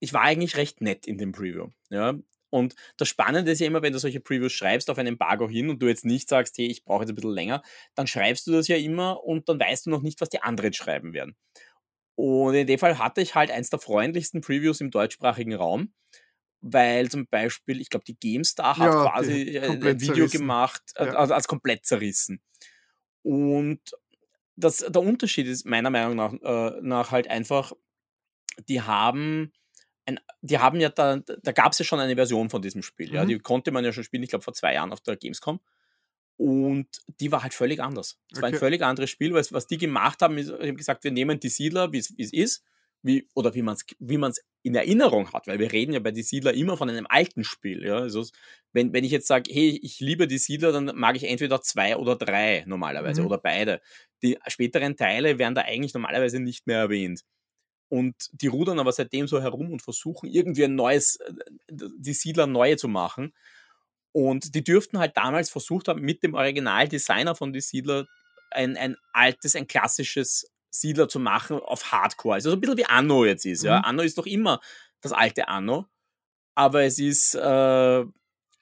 ich 0.00 0.12
war 0.12 0.22
eigentlich 0.22 0.56
recht 0.56 0.80
nett 0.80 1.06
in 1.06 1.18
dem 1.18 1.32
Preview. 1.32 1.68
Ja? 1.90 2.14
Und 2.50 2.76
das 2.98 3.08
Spannende 3.08 3.50
ist 3.50 3.60
ja 3.60 3.66
immer, 3.66 3.82
wenn 3.82 3.92
du 3.92 3.98
solche 3.98 4.20
Previews 4.20 4.52
schreibst 4.52 4.88
auf 4.88 4.98
ein 4.98 5.08
Embargo 5.08 5.48
hin 5.48 5.70
und 5.70 5.82
du 5.82 5.88
jetzt 5.88 6.04
nicht 6.04 6.28
sagst, 6.28 6.56
hey, 6.56 6.66
ich 6.66 6.84
brauche 6.84 7.02
jetzt 7.02 7.10
ein 7.10 7.16
bisschen 7.16 7.32
länger, 7.32 7.62
dann 7.96 8.06
schreibst 8.06 8.46
du 8.46 8.52
das 8.52 8.68
ja 8.68 8.76
immer 8.76 9.24
und 9.24 9.48
dann 9.48 9.58
weißt 9.58 9.86
du 9.86 9.90
noch 9.90 10.02
nicht, 10.02 10.20
was 10.20 10.28
die 10.28 10.40
anderen 10.40 10.72
schreiben 10.72 11.14
werden. 11.14 11.34
Und 12.14 12.54
in 12.54 12.66
dem 12.66 12.78
Fall 12.78 12.98
hatte 12.98 13.20
ich 13.20 13.34
halt 13.34 13.50
eins 13.50 13.70
der 13.70 13.80
freundlichsten 13.80 14.40
Previews 14.40 14.80
im 14.80 14.92
deutschsprachigen 14.92 15.54
Raum, 15.54 15.92
weil 16.60 17.10
zum 17.10 17.26
Beispiel, 17.26 17.80
ich 17.80 17.90
glaube, 17.90 18.04
die 18.04 18.16
GameStar 18.16 18.78
hat 18.78 18.86
ja, 18.86 19.02
quasi 19.02 19.58
ein 19.58 19.82
Video 19.82 20.14
zerrissen. 20.14 20.38
gemacht, 20.38 20.82
äh, 20.94 21.06
ja. 21.06 21.14
also 21.14 21.34
als 21.34 21.48
komplett 21.48 21.84
zerrissen. 21.84 22.40
Und 23.22 23.80
das, 24.56 24.78
der 24.78 25.02
Unterschied 25.02 25.48
ist 25.48 25.66
meiner 25.66 25.90
Meinung 25.90 26.14
nach, 26.14 26.32
äh, 26.32 26.80
nach 26.82 27.10
halt 27.10 27.28
einfach, 27.28 27.72
die 28.68 28.82
haben 28.82 29.52
ein, 30.06 30.20
die 30.42 30.58
haben 30.58 30.80
ja 30.80 30.90
da, 30.90 31.16
da 31.16 31.52
gab 31.52 31.72
es 31.72 31.78
ja 31.78 31.84
schon 31.84 32.00
eine 32.00 32.14
Version 32.14 32.50
von 32.50 32.62
diesem 32.62 32.82
Spiel, 32.82 33.08
mhm. 33.08 33.14
ja, 33.14 33.24
die 33.24 33.38
konnte 33.38 33.70
man 33.70 33.84
ja 33.84 33.92
schon 33.92 34.04
spielen, 34.04 34.22
ich 34.22 34.30
glaube 34.30 34.44
vor 34.44 34.54
zwei 34.54 34.74
Jahren 34.74 34.92
auf 34.92 35.00
der 35.00 35.16
Gamescom. 35.16 35.60
Und 36.36 36.88
die 37.20 37.30
war 37.30 37.44
halt 37.44 37.54
völlig 37.54 37.80
anders. 37.80 38.18
Es 38.30 38.38
okay. 38.38 38.42
war 38.42 38.48
ein 38.48 38.58
völlig 38.58 38.82
anderes 38.82 39.08
Spiel, 39.08 39.32
weil 39.34 39.44
was 39.50 39.68
die 39.68 39.78
gemacht 39.78 40.20
haben, 40.20 40.36
ist, 40.36 40.48
ich 40.48 40.52
habe 40.52 40.74
gesagt, 40.74 41.04
wir 41.04 41.12
nehmen 41.12 41.38
die 41.38 41.48
Siedler, 41.48 41.92
wie 41.92 41.98
es 41.98 42.10
ist, 42.10 42.64
wie, 43.02 43.28
oder 43.34 43.54
wie 43.54 43.62
man 43.62 43.74
es 43.74 43.84
wie 44.00 44.18
man's 44.18 44.40
in 44.62 44.74
Erinnerung 44.74 45.32
hat, 45.32 45.46
weil 45.46 45.58
wir 45.58 45.70
reden 45.70 45.92
ja 45.92 46.00
bei 46.00 46.10
die 46.10 46.22
Siedler 46.22 46.54
immer 46.54 46.76
von 46.76 46.88
einem 46.88 47.06
alten 47.08 47.44
Spiel. 47.44 47.84
Ja? 47.84 47.98
Also 47.98 48.26
wenn, 48.72 48.92
wenn 48.92 49.04
ich 49.04 49.12
jetzt 49.12 49.28
sage, 49.28 49.52
hey, 49.52 49.78
ich 49.82 50.00
liebe 50.00 50.26
die 50.26 50.38
Siedler, 50.38 50.72
dann 50.72 50.90
mag 50.96 51.14
ich 51.14 51.24
entweder 51.24 51.60
zwei 51.60 51.96
oder 51.96 52.16
drei 52.16 52.64
normalerweise 52.66 53.20
mhm. 53.20 53.26
oder 53.28 53.38
beide. 53.38 53.80
Die 54.22 54.38
späteren 54.48 54.96
Teile 54.96 55.38
werden 55.38 55.54
da 55.54 55.60
eigentlich 55.62 55.94
normalerweise 55.94 56.40
nicht 56.40 56.66
mehr 56.66 56.78
erwähnt. 56.78 57.24
Und 57.88 58.14
die 58.32 58.46
rudern 58.46 58.78
aber 58.78 58.92
seitdem 58.92 59.28
so 59.28 59.40
herum 59.40 59.70
und 59.70 59.82
versuchen 59.82 60.28
irgendwie 60.28 60.64
ein 60.64 60.74
neues, 60.74 61.16
äh, 61.16 61.32
die 61.68 62.14
Siedler 62.14 62.46
neue 62.46 62.76
zu 62.76 62.88
machen. 62.88 63.32
Und 64.12 64.54
die 64.54 64.64
dürften 64.64 64.98
halt 64.98 65.16
damals 65.16 65.50
versucht 65.50 65.88
haben, 65.88 66.00
mit 66.00 66.22
dem 66.22 66.34
Originaldesigner 66.34 67.34
von 67.34 67.52
die 67.52 67.60
Siedler 67.60 68.06
ein, 68.50 68.76
ein 68.76 68.96
altes, 69.12 69.56
ein 69.56 69.66
klassisches 69.66 70.50
Siedler 70.70 71.08
zu 71.08 71.18
machen 71.18 71.58
auf 71.58 71.92
Hardcore. 71.92 72.34
Also 72.34 72.50
so 72.50 72.56
ein 72.56 72.60
bisschen 72.60 72.78
wie 72.78 72.86
Anno 72.86 73.24
jetzt 73.24 73.44
ist. 73.44 73.62
Mhm. 73.62 73.68
Ja. 73.68 73.80
Anno 73.80 74.02
ist 74.02 74.18
doch 74.18 74.26
immer 74.26 74.60
das 75.00 75.12
alte 75.12 75.48
Anno. 75.48 75.86
Aber 76.54 76.84
es 76.84 76.98
ist, 76.98 77.34
äh, 77.34 78.04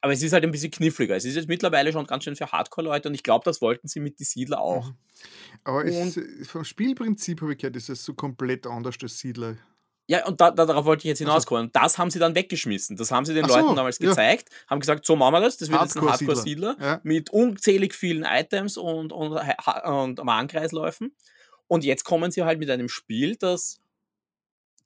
aber 0.02 0.12
es 0.12 0.22
ist 0.22 0.32
halt 0.32 0.42
ein 0.44 0.50
bisschen 0.50 0.72
kniffliger. 0.72 1.14
Es 1.16 1.24
ist 1.24 1.36
jetzt 1.36 1.48
mittlerweile 1.48 1.92
schon 1.92 2.06
ganz 2.06 2.24
schön 2.24 2.34
für 2.34 2.50
Hardcore-Leute 2.50 3.08
und 3.08 3.14
ich 3.14 3.22
glaube, 3.22 3.44
das 3.44 3.62
wollten 3.62 3.86
sie 3.86 4.00
mit 4.00 4.18
die 4.18 4.24
Siedler 4.24 4.60
auch. 4.60 4.88
Mhm. 4.88 4.96
Aber 5.64 5.84
es, 5.86 6.20
vom 6.48 6.64
Spielprinzip 6.64 7.40
habe 7.40 7.52
ich 7.52 7.58
gehört, 7.58 7.76
ist 7.76 7.88
es 7.88 8.04
so 8.04 8.12
komplett 8.12 8.66
anders 8.66 8.96
als 9.00 9.18
Siedler. 9.18 9.56
Ja, 10.08 10.26
und 10.26 10.40
da, 10.40 10.50
darauf 10.50 10.84
wollte 10.84 11.02
ich 11.02 11.04
jetzt 11.04 11.20
hinauskommen. 11.20 11.66
Und 11.66 11.76
das 11.76 11.98
haben 11.98 12.10
sie 12.10 12.18
dann 12.18 12.34
weggeschmissen. 12.34 12.96
Das 12.96 13.12
haben 13.12 13.24
sie 13.24 13.32
den 13.32 13.46
so, 13.46 13.54
Leuten 13.54 13.76
damals 13.76 14.00
ja. 14.00 14.08
gezeigt, 14.08 14.48
haben 14.66 14.80
gesagt, 14.80 15.06
so 15.06 15.14
machen 15.14 15.34
wir 15.34 15.40
das. 15.40 15.56
Das 15.56 15.70
wird 15.70 15.80
jetzt 15.80 15.96
ein 15.96 16.02
Hardcore-Siedler 16.02 16.76
ja. 16.80 17.00
mit 17.04 17.30
unzählig 17.30 17.94
vielen 17.94 18.24
Items 18.24 18.76
und, 18.76 19.12
und, 19.12 19.30
und 19.30 20.18
Warenkreisläufen. 20.18 21.14
Und 21.68 21.84
jetzt 21.84 22.02
kommen 22.02 22.32
sie 22.32 22.42
halt 22.42 22.58
mit 22.58 22.68
einem 22.70 22.88
Spiel, 22.88 23.36
das 23.36 23.78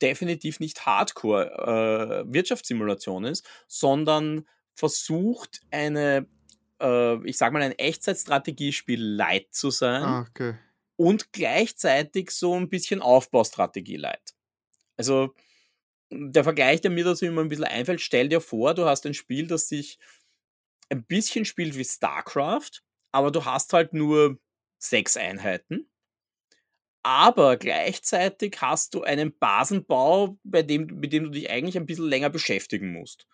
definitiv 0.02 0.60
nicht 0.60 0.84
Hardcore 0.84 2.26
äh, 2.28 3.30
ist, 3.30 3.44
sondern 3.66 4.46
versucht, 4.76 5.62
eine, 5.70 6.28
äh, 6.80 7.28
ich 7.28 7.36
sag 7.36 7.52
mal, 7.52 7.62
ein 7.62 7.72
Echtzeitstrategiespiel 7.72 9.02
light 9.02 9.52
zu 9.54 9.70
sein. 9.70 10.02
Ah, 10.02 10.26
okay. 10.28 10.54
Und 10.96 11.32
gleichzeitig 11.32 12.30
so 12.30 12.54
ein 12.54 12.68
bisschen 12.68 13.02
Aufbaustrategie 13.02 13.96
light. 13.96 14.34
Also, 14.96 15.34
der 16.10 16.44
Vergleich, 16.44 16.80
der 16.80 16.90
mir 16.90 17.04
dazu 17.04 17.26
immer 17.26 17.42
ein 17.42 17.48
bisschen 17.48 17.64
einfällt, 17.64 18.00
stell 18.00 18.28
dir 18.28 18.40
vor, 18.40 18.74
du 18.74 18.84
hast 18.84 19.04
ein 19.06 19.14
Spiel, 19.14 19.46
das 19.46 19.68
sich 19.68 19.98
ein 20.88 21.04
bisschen 21.04 21.44
spielt 21.44 21.76
wie 21.76 21.84
StarCraft, 21.84 22.82
aber 23.12 23.32
du 23.32 23.44
hast 23.44 23.72
halt 23.72 23.92
nur 23.92 24.38
sechs 24.78 25.16
Einheiten. 25.16 25.90
Aber 27.02 27.56
gleichzeitig 27.56 28.60
hast 28.60 28.94
du 28.94 29.02
einen 29.02 29.36
Basenbau, 29.36 30.38
bei 30.44 30.62
dem, 30.62 30.86
mit 30.86 31.12
dem 31.12 31.24
du 31.24 31.30
dich 31.30 31.50
eigentlich 31.50 31.76
ein 31.76 31.86
bisschen 31.86 32.08
länger 32.08 32.30
beschäftigen 32.30 32.92
musst 32.92 33.26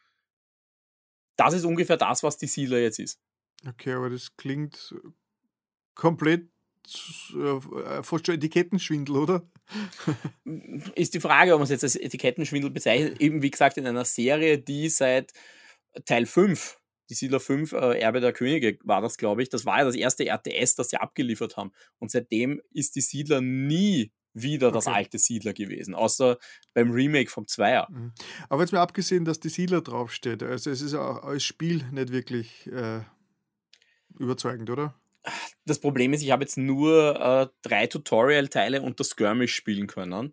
das 1.37 1.55
ist 1.55 1.65
ungefähr 1.65 1.97
das, 1.97 2.23
was 2.23 2.39
die 2.39 2.47
Siedler 2.47 2.79
jetzt 2.79 2.99
ist. 2.99 3.21
Okay, 3.67 3.93
aber 3.93 4.11
das 4.11 4.37
klingt 4.37 4.95
komplett 5.95 6.49
äh, 7.35 8.03
fast 8.03 8.27
schon 8.27 8.35
Etikettenschwindel, 8.35 9.17
oder? 9.17 9.51
Ist 10.95 11.15
die 11.15 11.21
Frage, 11.21 11.55
ob 11.55 11.61
man 11.61 11.65
es 11.65 11.71
jetzt 11.71 11.85
als 11.85 11.97
Etikettenschwindel 11.97 12.71
bezeichnet. 12.71 13.21
Eben 13.21 13.43
wie 13.43 13.51
gesagt, 13.51 13.79
in 13.79 13.87
einer 13.87 14.05
Serie, 14.05 14.59
die 14.59 14.89
seit 14.89 15.33
Teil 16.05 16.27
5, 16.27 16.81
die 17.11 17.15
Siedler 17.15 17.41
5, 17.41 17.73
äh, 17.73 18.01
Erbe 18.01 18.21
der 18.21 18.33
Könige 18.33 18.79
war 18.83 19.01
das, 19.01 19.17
glaube 19.17 19.43
ich. 19.43 19.49
Das 19.49 19.65
war 19.65 19.79
ja 19.79 19.85
das 19.85 19.95
erste 19.95 20.25
RTS, 20.25 20.75
das 20.75 20.91
sie 20.91 20.97
abgeliefert 20.97 21.57
haben. 21.57 21.73
Und 21.99 22.11
seitdem 22.11 22.61
ist 22.71 22.97
die 22.97 23.01
Siedler 23.01 23.41
nie 23.41 24.13
wieder 24.35 24.69
okay. 24.69 24.75
das 24.75 24.87
alte 24.87 25.19
Siedler 25.19 25.53
gewesen, 25.53 25.95
außer 25.95 26.39
beim 26.75 26.91
Remake 26.91 27.31
vom 27.31 27.47
Zweier. 27.47 27.89
Mhm. 27.91 28.13
Aber 28.49 28.63
jetzt 28.63 28.73
mal 28.73 28.81
abgesehen, 28.81 29.25
dass 29.25 29.41
die 29.41 29.49
Siedler 29.49 29.81
draufsteht, 29.81 30.43
also 30.43 30.71
es 30.71 30.81
ist 30.81 30.95
auch 30.95 31.23
als 31.23 31.45
Spiel 31.45 31.85
nicht 31.91 32.13
wirklich 32.13 32.67
äh, 32.73 33.01
überzeugend, 34.19 34.71
oder? 34.71 34.95
Das 35.65 35.79
Problem 35.79 36.13
ist, 36.13 36.23
ich 36.23 36.31
habe 36.31 36.43
jetzt 36.43 36.59
nur 36.59 37.21
äh, 37.21 37.47
drei 37.63 37.87
Tutorial-Teile 37.87 38.83
und 38.83 38.99
das 38.99 39.11
Skirmish 39.11 39.55
spielen 39.55 39.87
können. 39.87 40.33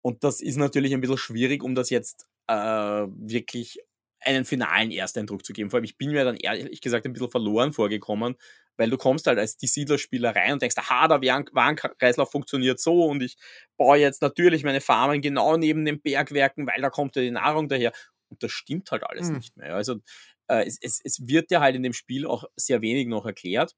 Und 0.00 0.24
das 0.24 0.40
ist 0.40 0.56
natürlich 0.56 0.94
ein 0.94 1.00
bisschen 1.00 1.18
schwierig, 1.18 1.62
um 1.62 1.74
das 1.74 1.90
jetzt 1.90 2.26
äh, 2.46 2.54
wirklich 2.54 3.80
einen 4.26 4.44
finalen 4.44 4.90
Ersteindruck 4.90 5.44
zu 5.44 5.52
geben. 5.52 5.70
Vor 5.70 5.78
allem, 5.78 5.84
ich 5.84 5.96
bin 5.96 6.10
mir 6.10 6.24
dann 6.24 6.36
ehrlich 6.36 6.80
gesagt 6.80 7.06
ein 7.06 7.12
bisschen 7.12 7.30
verloren 7.30 7.72
vorgekommen, 7.72 8.36
weil 8.76 8.90
du 8.90 8.96
kommst 8.96 9.26
halt 9.26 9.38
als 9.38 9.56
die 9.56 9.66
Siedlerspieler 9.66 10.34
rein 10.34 10.54
und 10.54 10.62
denkst, 10.62 10.76
aha, 10.76 11.08
der 11.08 11.20
Warenkreislauf 11.20 12.30
funktioniert 12.30 12.80
so 12.80 13.04
und 13.04 13.22
ich 13.22 13.36
baue 13.76 13.98
jetzt 13.98 14.22
natürlich 14.22 14.64
meine 14.64 14.80
Farmen 14.80 15.20
genau 15.22 15.56
neben 15.56 15.84
den 15.84 16.00
Bergwerken, 16.00 16.66
weil 16.66 16.80
da 16.82 16.90
kommt 16.90 17.16
ja 17.16 17.22
die 17.22 17.30
Nahrung 17.30 17.68
daher. 17.68 17.92
Und 18.28 18.42
das 18.42 18.50
stimmt 18.50 18.90
halt 18.90 19.04
alles 19.04 19.28
hm. 19.28 19.36
nicht 19.36 19.56
mehr. 19.56 19.74
Also 19.74 20.00
äh, 20.48 20.66
es, 20.66 20.78
es, 20.80 21.00
es 21.02 21.26
wird 21.28 21.50
ja 21.50 21.60
halt 21.60 21.76
in 21.76 21.84
dem 21.84 21.92
Spiel 21.92 22.26
auch 22.26 22.44
sehr 22.56 22.82
wenig 22.82 23.06
noch 23.06 23.24
erklärt. 23.24 23.76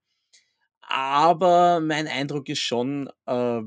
Aber 0.81 1.81
mein 1.81 2.09
Eindruck 2.09 2.49
ist 2.49 2.61
schon, 2.61 3.11
äh, 3.27 3.61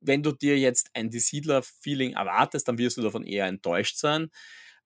wenn 0.00 0.22
du 0.22 0.32
dir 0.32 0.58
jetzt 0.58 0.90
ein 0.92 1.08
Die 1.08 1.18
Siedler-Feeling 1.18 2.12
erwartest, 2.12 2.68
dann 2.68 2.76
wirst 2.76 2.98
du 2.98 3.02
davon 3.02 3.24
eher 3.24 3.46
enttäuscht 3.46 3.96
sein. 3.96 4.30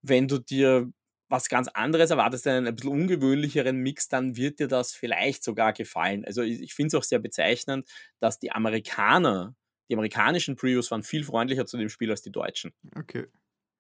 Wenn 0.01 0.29
du 0.29 0.39
dir 0.39 0.93
was 1.31 1.49
ganz 1.49 1.69
anderes 1.69 2.11
erwartest, 2.11 2.47
einen 2.47 2.67
ein 2.67 2.75
bisschen 2.75 2.91
ungewöhnlicheren 2.91 3.77
Mix, 3.77 4.09
dann 4.09 4.37
wird 4.37 4.59
dir 4.59 4.69
das 4.69 4.93
vielleicht 4.93 5.45
sogar 5.45 5.73
gefallen. 5.73 6.25
Also 6.25 6.43
ich, 6.43 6.61
ich 6.61 6.75
finde 6.75 6.89
es 6.89 6.95
auch 6.95 7.05
sehr 7.05 7.21
bezeichnend, 7.21 7.89
dass 8.19 8.39
die 8.39 8.51
Amerikaner, 8.51 9.55
die 9.89 9.95
amerikanischen 9.95 10.57
Previews 10.57 10.91
waren 10.91 11.05
viel 11.05 11.25
freundlicher 11.25 11.67
zu 11.67 11.79
dem 11.79 11.89
Spiel 11.89 12.11
als 12.11 12.23
die 12.23 12.33
deutschen. 12.33 12.73
Okay. 12.97 13.27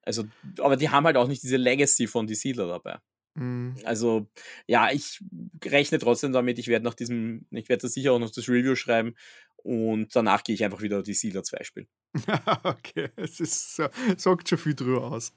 Also, 0.02 0.24
aber 0.58 0.76
die 0.76 0.88
haben 0.88 1.04
halt 1.04 1.16
auch 1.16 1.28
nicht 1.28 1.42
diese 1.42 1.56
Legacy 1.56 2.06
von 2.06 2.26
die 2.26 2.34
Siedler 2.34 2.68
dabei. 2.68 2.98
Mhm. 3.34 3.76
Also, 3.84 4.26
ja, 4.66 4.90
ich 4.90 5.20
rechne 5.64 5.98
trotzdem 5.98 6.32
damit, 6.32 6.58
ich 6.58 6.68
werde 6.68 6.84
nach 6.84 6.94
diesem, 6.94 7.46
ich 7.50 7.68
werde 7.68 7.88
sicher 7.88 8.12
auch 8.12 8.18
noch 8.18 8.30
das 8.30 8.48
Review 8.48 8.74
schreiben 8.74 9.14
und 9.62 10.14
danach 10.14 10.42
gehe 10.42 10.54
ich 10.54 10.64
einfach 10.64 10.80
wieder 10.82 11.02
die 11.02 11.14
Siedler 11.14 11.42
2 11.42 11.64
spielen. 11.64 11.86
okay, 12.64 13.10
es 13.14 13.38
ist, 13.38 13.76
so, 13.76 13.86
sagt 14.16 14.48
schon 14.48 14.58
viel 14.58 14.74
drüber 14.74 15.04
aus. 15.04 15.32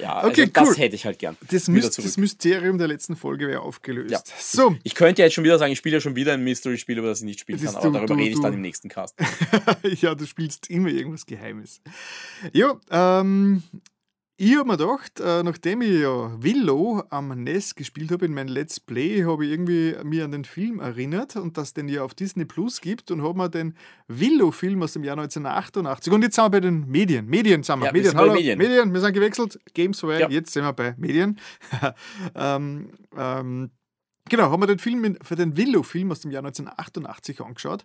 Ja, 0.00 0.24
okay, 0.24 0.50
also 0.52 0.70
das 0.70 0.78
hätte 0.78 0.96
ich 0.96 1.06
halt 1.06 1.18
gern. 1.18 1.36
Das, 1.48 1.68
müsst, 1.68 1.98
das, 1.98 2.16
Mysterium 2.16 2.78
der 2.78 2.88
letzten 2.88 3.14
Folge 3.14 3.46
wäre 3.46 3.60
aufgelöst. 3.60 4.10
Ja. 4.10 4.20
So. 4.38 4.72
Ich, 4.72 4.78
ich, 4.84 4.94
könnte 4.96 5.22
jetzt 5.22 5.34
schon 5.34 5.44
wieder 5.44 5.58
sagen, 5.58 5.72
ich 5.72 5.78
spiele 5.78 5.96
ja 5.96 6.00
schon 6.00 6.16
wieder 6.16 6.32
ein 6.32 6.42
Mystery-Spiel, 6.42 6.98
über 6.98 7.08
das 7.08 7.20
ich 7.20 7.24
nicht 7.24 7.40
spielen 7.40 7.62
kann, 7.62 7.76
aber 7.76 7.90
darüber 7.90 8.14
du, 8.14 8.20
rede 8.20 8.30
ich 8.30 8.40
dann 8.40 8.54
im 8.54 8.62
nächsten 8.62 8.88
Cast. 8.88 9.14
ja, 10.00 10.14
du 10.14 10.26
spielst 10.26 10.68
immer 10.70 10.88
irgendwas 10.88 11.24
Geheimes. 11.24 11.80
Ja, 12.52 12.80
ähm, 12.90 13.62
ich 14.40 14.56
habe 14.56 14.68
mir 14.68 14.76
gedacht, 14.76 15.18
äh, 15.18 15.42
nachdem 15.42 15.82
ich 15.82 16.00
ja 16.00 16.30
Willow 16.40 17.02
am 17.10 17.42
NES 17.42 17.74
gespielt 17.74 18.12
habe 18.12 18.24
in 18.24 18.34
meinem 18.34 18.46
Let's 18.46 18.78
Play, 18.78 19.24
habe 19.24 19.44
ich 19.44 19.50
irgendwie 19.50 19.96
mir 20.04 20.24
an 20.24 20.30
den 20.30 20.44
Film 20.44 20.78
erinnert 20.78 21.34
und 21.34 21.58
dass 21.58 21.74
den 21.74 21.88
ja 21.88 22.04
auf 22.04 22.14
Disney 22.14 22.44
Plus 22.44 22.80
gibt 22.80 23.10
und 23.10 23.20
habe 23.24 23.36
mir 23.36 23.48
den 23.48 23.74
Willow-Film 24.06 24.80
aus 24.80 24.92
dem 24.92 25.02
Jahr 25.02 25.18
1988 25.18 26.12
und 26.12 26.22
jetzt 26.22 26.36
sind 26.36 26.44
wir 26.44 26.50
bei 26.50 26.60
den 26.60 26.88
Medien. 26.88 27.26
Medien 27.26 27.64
sind 27.64 27.80
wir. 27.80 27.86
Ja, 27.86 27.92
Medien, 27.92 28.14
hallo, 28.14 28.34
Medien. 28.34 28.58
Medien, 28.58 28.94
wir 28.94 29.00
sind 29.00 29.12
gewechselt. 29.12 29.58
Games 29.74 29.98
vorbei, 29.98 30.20
ja. 30.20 30.30
jetzt 30.30 30.52
sind 30.52 30.62
wir 30.62 30.72
bei 30.72 30.94
Medien. 30.98 31.40
ähm, 32.36 32.92
ähm, 33.16 33.70
genau, 34.28 34.52
haben 34.52 34.62
wir 34.62 34.68
den 34.68 34.78
Film 34.78 35.16
für 35.20 35.34
den 35.34 35.56
Willow-Film 35.56 36.12
aus 36.12 36.20
dem 36.20 36.30
Jahr 36.30 36.44
1988 36.44 37.40
angeschaut 37.40 37.84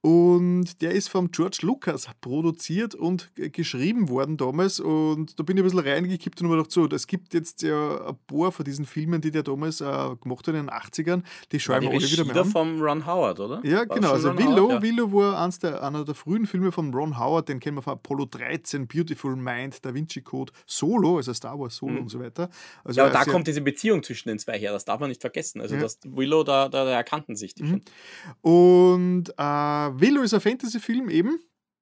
und 0.00 0.80
der 0.80 0.92
ist 0.92 1.08
vom 1.08 1.32
George 1.32 1.58
Lucas 1.62 2.06
produziert 2.20 2.94
und 2.94 3.30
geschrieben 3.34 4.08
worden 4.08 4.36
damals. 4.36 4.78
Und 4.78 5.36
da 5.38 5.42
bin 5.42 5.56
ich 5.56 5.62
ein 5.62 5.64
bisschen 5.64 5.80
reingekippt 5.80 6.40
und 6.40 6.46
habe 6.46 6.58
gedacht, 6.58 6.70
so, 6.70 6.86
es 6.86 7.08
gibt 7.08 7.34
jetzt 7.34 7.62
ja 7.62 8.06
ein 8.06 8.16
paar 8.28 8.52
von 8.52 8.64
diesen 8.64 8.84
Filmen, 8.84 9.20
die 9.20 9.32
der 9.32 9.42
damals 9.42 9.80
äh, 9.80 9.84
gemacht 10.22 10.46
hat 10.46 10.54
in 10.54 10.66
den 10.66 10.70
80ern, 10.70 11.22
die 11.50 11.58
schauen 11.58 11.82
wir 11.82 11.90
alle 11.90 12.00
wieder 12.00 12.24
mehr 12.24 12.36
an. 12.36 12.44
vom 12.44 12.80
Ron 12.80 13.06
Howard, 13.06 13.40
oder? 13.40 13.60
Ja, 13.64 13.78
war 13.78 13.86
genau. 13.86 14.12
Also 14.12 14.38
Willow, 14.38 14.70
ja. 14.70 14.82
Willow 14.82 15.12
war 15.12 15.42
eins 15.42 15.58
der, 15.58 15.82
einer 15.82 16.04
der 16.04 16.14
frühen 16.14 16.46
Filme 16.46 16.70
von 16.70 16.94
Ron 16.94 17.18
Howard, 17.18 17.48
den 17.48 17.58
kennen 17.58 17.78
wir 17.78 17.82
von 17.82 17.94
Apollo 17.94 18.26
13, 18.26 18.86
Beautiful 18.86 19.34
Mind, 19.34 19.84
Da 19.84 19.92
Vinci 19.92 20.20
Code, 20.20 20.52
Solo, 20.66 21.16
also 21.16 21.32
Star 21.32 21.58
Wars 21.58 21.74
Solo 21.74 21.94
mhm. 21.94 21.98
und 22.02 22.08
so 22.08 22.20
weiter. 22.20 22.50
Also 22.84 23.00
ja, 23.00 23.06
aber 23.06 23.12
da 23.12 23.24
kommt 23.24 23.48
diese 23.48 23.62
Beziehung 23.62 24.04
zwischen 24.04 24.28
den 24.28 24.38
zwei 24.38 24.58
her, 24.60 24.70
das 24.70 24.84
darf 24.84 25.00
man 25.00 25.08
nicht 25.08 25.20
vergessen. 25.20 25.60
Also 25.60 25.74
ja. 25.74 25.80
das 25.80 25.98
Willow, 26.04 26.44
da, 26.44 26.68
da, 26.68 26.84
da 26.84 26.92
erkannten 26.92 27.34
sich 27.34 27.54
die 27.54 27.64
mhm. 27.64 27.68
schon. 27.68 27.82
Und 28.42 29.30
äh, 29.36 29.87
Willow 29.94 30.22
ist 30.22 30.34
ein 30.34 30.40
Fantasy-Film 30.40 31.10
eben, 31.10 31.38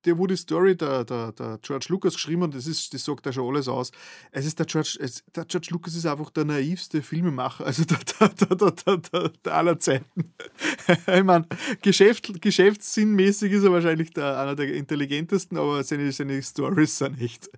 der, 0.07 0.19
wo 0.19 0.27
die 0.27 0.37
Story 0.37 0.77
der, 0.77 1.05
der, 1.05 1.33
der 1.33 1.59
George 1.63 1.87
Lucas 1.89 2.15
geschrieben 2.15 2.43
hat, 2.45 2.55
das, 2.55 2.67
ist, 2.67 2.95
das 2.95 3.05
sagt 3.05 3.27
ja 3.27 3.33
schon 3.33 3.49
alles 3.49 3.69
aus. 3.69 3.91
Es 4.31 4.47
ist 4.47 4.59
der 4.59 4.67
George, 4.67 4.99
es, 5.01 5.25
der 5.35 5.45
George 5.45 5.69
Lucas 5.71 5.95
ist 5.95 6.07
einfach 6.07 6.31
der 6.31 6.45
naivste 6.45 7.03
Filmemacher, 7.03 7.67
also 7.67 7.85
der, 7.85 7.99
der, 8.21 8.29
der, 8.29 8.77
der, 8.77 9.29
der, 9.45 9.55
aller 9.55 9.79
Zeiten. 9.79 10.35
ich 10.89 11.25
meine, 11.25 11.47
Geschäft, 11.83 12.41
geschäftssinnmäßig 12.41 13.53
ist 13.53 13.65
er 13.65 13.73
wahrscheinlich 13.73 14.11
der, 14.13 14.39
einer 14.39 14.55
der 14.55 14.73
intelligentesten, 14.75 15.59
aber 15.59 15.83
seine, 15.83 16.13
seine 16.13 16.41
Stories 16.43 16.99
sind 16.99 17.21
echt. 17.21 17.51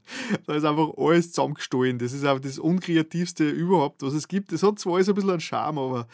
Da 0.47 0.55
ist 0.55 0.65
einfach 0.65 0.91
alles 0.97 1.33
zusammengestohlen. 1.33 1.99
Das 1.99 2.13
ist 2.13 2.25
einfach 2.25 2.41
das 2.41 2.59
Unkreativste 2.59 3.49
überhaupt, 3.49 4.03
was 4.03 4.15
es 4.15 4.27
gibt. 4.27 4.53
Das 4.53 4.63
hat 4.63 4.79
zwar 4.79 4.95
alles 4.95 5.09
ein 5.09 5.15
bisschen 5.15 5.31
einen 5.31 5.41
Charme, 5.41 5.79
aber 5.79 6.09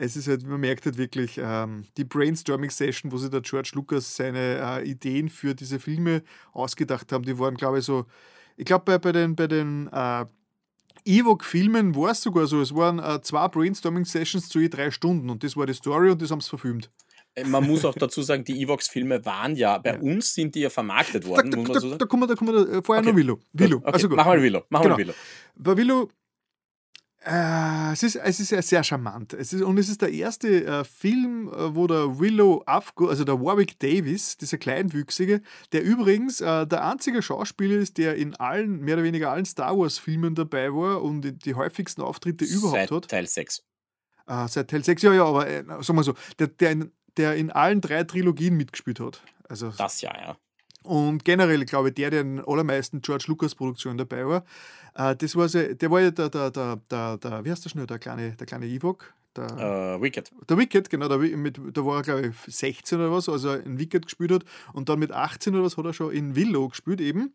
es 0.00 0.16
ist 0.16 0.28
halt, 0.28 0.46
man 0.46 0.60
merkt 0.60 0.86
halt 0.86 0.96
wirklich 0.96 1.38
ähm, 1.38 1.84
die 1.98 2.04
Brainstorming-Session, 2.04 3.12
wo 3.12 3.18
sich 3.18 3.30
der 3.30 3.42
George 3.42 3.72
Lucas 3.74 4.16
seine 4.16 4.80
äh, 4.80 4.88
Ideen 4.88 5.28
für 5.28 5.54
diese 5.54 5.78
Filme 5.78 6.22
ausgedacht 6.52 7.12
haben, 7.12 7.24
die 7.24 7.38
waren, 7.38 7.54
glaube 7.54 7.80
ich, 7.80 7.84
so, 7.84 8.06
ich 8.56 8.64
glaube, 8.64 8.84
bei, 8.86 8.98
bei 8.98 9.12
den, 9.12 9.36
bei 9.36 9.46
den 9.46 9.88
äh, 9.92 10.24
Ewok-Filmen 11.04 11.94
war 11.94 12.12
es 12.12 12.22
sogar 12.22 12.46
so, 12.46 12.62
es 12.62 12.74
waren 12.74 12.98
äh, 12.98 13.20
zwei 13.20 13.46
Brainstorming-Sessions 13.48 14.48
zu 14.48 14.60
je 14.60 14.70
drei 14.70 14.90
Stunden 14.90 15.28
und 15.28 15.44
das 15.44 15.54
war 15.54 15.66
die 15.66 15.74
Story 15.74 16.10
und 16.10 16.22
das 16.22 16.30
haben 16.30 16.40
sie 16.40 16.48
verfilmt. 16.48 16.90
Äh, 17.34 17.44
man 17.44 17.66
muss 17.66 17.84
auch 17.84 17.94
dazu 17.94 18.22
sagen, 18.22 18.42
die 18.42 18.62
Evox-Filme 18.62 19.22
waren 19.26 19.54
ja, 19.54 19.76
bei 19.76 19.92
ja. 19.94 20.00
uns 20.00 20.32
sind 20.32 20.54
die 20.54 20.60
ja 20.60 20.70
vermarktet 20.70 21.26
worden. 21.26 21.50
Da, 21.50 21.74
da, 21.74 21.80
da, 21.80 21.96
da 21.98 22.06
kommen 22.06 22.22
wir, 22.22 22.26
da 22.26 22.34
kommen 22.36 22.54
wir 22.54 22.82
vorher 22.82 23.02
okay. 23.02 23.10
noch 23.10 23.16
Willow. 23.16 23.38
Willow. 23.52 23.76
Okay. 23.76 23.90
Also 23.92 24.08
gut. 24.08 24.16
Mach 24.16 24.24
mal 24.24 24.42
Willow. 24.42 24.62
Mach 24.70 24.80
genau. 24.80 24.94
mal 24.94 24.98
Willow. 24.98 25.14
Bei 25.56 25.76
Willow 25.76 26.08
äh, 27.22 27.92
es, 27.92 28.02
ist, 28.02 28.16
es 28.16 28.40
ist 28.40 28.48
sehr, 28.48 28.62
sehr 28.62 28.82
charmant. 28.82 29.34
Es 29.34 29.52
ist, 29.52 29.62
und 29.62 29.76
es 29.78 29.90
ist 29.90 30.00
der 30.00 30.10
erste 30.10 30.64
äh, 30.64 30.84
Film, 30.84 31.48
äh, 31.52 31.74
wo 31.74 31.86
der 31.86 32.18
Willow 32.18 32.62
Afgo, 32.64 33.08
also 33.08 33.24
der 33.24 33.38
Warwick 33.40 33.78
Davis, 33.78 34.38
dieser 34.38 34.56
Kleinwüchsige, 34.56 35.42
der 35.72 35.82
übrigens 35.82 36.40
äh, 36.40 36.66
der 36.66 36.86
einzige 36.86 37.20
Schauspieler 37.20 37.76
ist, 37.76 37.98
der 37.98 38.16
in 38.16 38.34
allen, 38.36 38.80
mehr 38.80 38.94
oder 38.94 39.04
weniger 39.04 39.30
allen 39.30 39.44
Star 39.44 39.76
Wars-Filmen 39.76 40.34
dabei 40.34 40.72
war 40.72 41.02
und 41.02 41.44
die, 41.44 41.54
häufigsten 41.54 42.00
Auftritte 42.00 42.46
überhaupt 42.46 42.78
seit 42.78 42.90
hat. 42.90 43.08
Teil 43.08 43.26
6. 43.26 43.64
Äh, 44.26 44.48
seit 44.48 44.70
Teil 44.70 44.82
6, 44.82 45.02
ja, 45.02 45.12
ja, 45.12 45.24
aber 45.24 45.44
sagen 45.82 45.98
wir 45.98 46.04
so, 46.04 46.14
der, 46.38 46.46
der, 46.46 46.70
in, 46.70 46.92
der 47.18 47.36
in 47.36 47.50
allen 47.50 47.82
drei 47.82 48.02
Trilogien 48.04 48.56
mitgespielt 48.56 48.98
hat. 48.98 49.22
Also, 49.46 49.70
das 49.76 50.00
ja, 50.00 50.16
ja. 50.16 50.36
Und 50.82 51.24
generell, 51.24 51.64
glaube 51.64 51.88
ich, 51.88 51.94
der, 51.94 52.10
der 52.10 52.22
in 52.22 52.36
den 52.36 52.44
allermeisten 52.44 53.02
George 53.02 53.24
Lucas-Produktionen 53.28 53.98
dabei 53.98 54.26
war, 54.26 54.44
äh, 54.94 55.14
das 55.14 55.36
war 55.36 55.48
so, 55.48 55.60
der 55.60 55.90
war 55.90 56.00
ja 56.00 56.10
der, 56.10 56.30
der, 56.30 56.50
der, 56.50 56.76
der, 56.90 57.18
der 57.18 57.44
wie 57.44 57.50
heißt 57.50 57.64
der 57.64 57.70
schnell, 57.70 57.86
der 57.86 57.98
kleine, 57.98 58.32
der 58.32 58.46
kleine 58.46 58.66
Ewok. 58.66 59.12
Der, 59.36 59.96
uh, 59.96 60.02
Wicked. 60.02 60.32
Der 60.48 60.58
Wicked, 60.58 60.90
genau. 60.90 61.06
Der, 61.06 61.18
mit, 61.18 61.60
da 61.72 61.84
war 61.86 61.98
er, 61.98 62.02
glaube 62.02 62.26
ich, 62.28 62.56
16 62.56 62.98
oder 62.98 63.12
was, 63.12 63.28
als 63.28 63.44
er 63.44 63.64
in 63.64 63.78
Wicked 63.78 64.06
gespielt 64.06 64.32
hat. 64.32 64.44
Und 64.72 64.88
dann 64.88 64.98
mit 64.98 65.12
18 65.12 65.54
oder 65.54 65.64
was 65.64 65.76
hat 65.76 65.84
er 65.84 65.92
schon 65.92 66.12
in 66.12 66.34
Willow 66.34 66.68
gespielt 66.68 67.00
eben. 67.00 67.32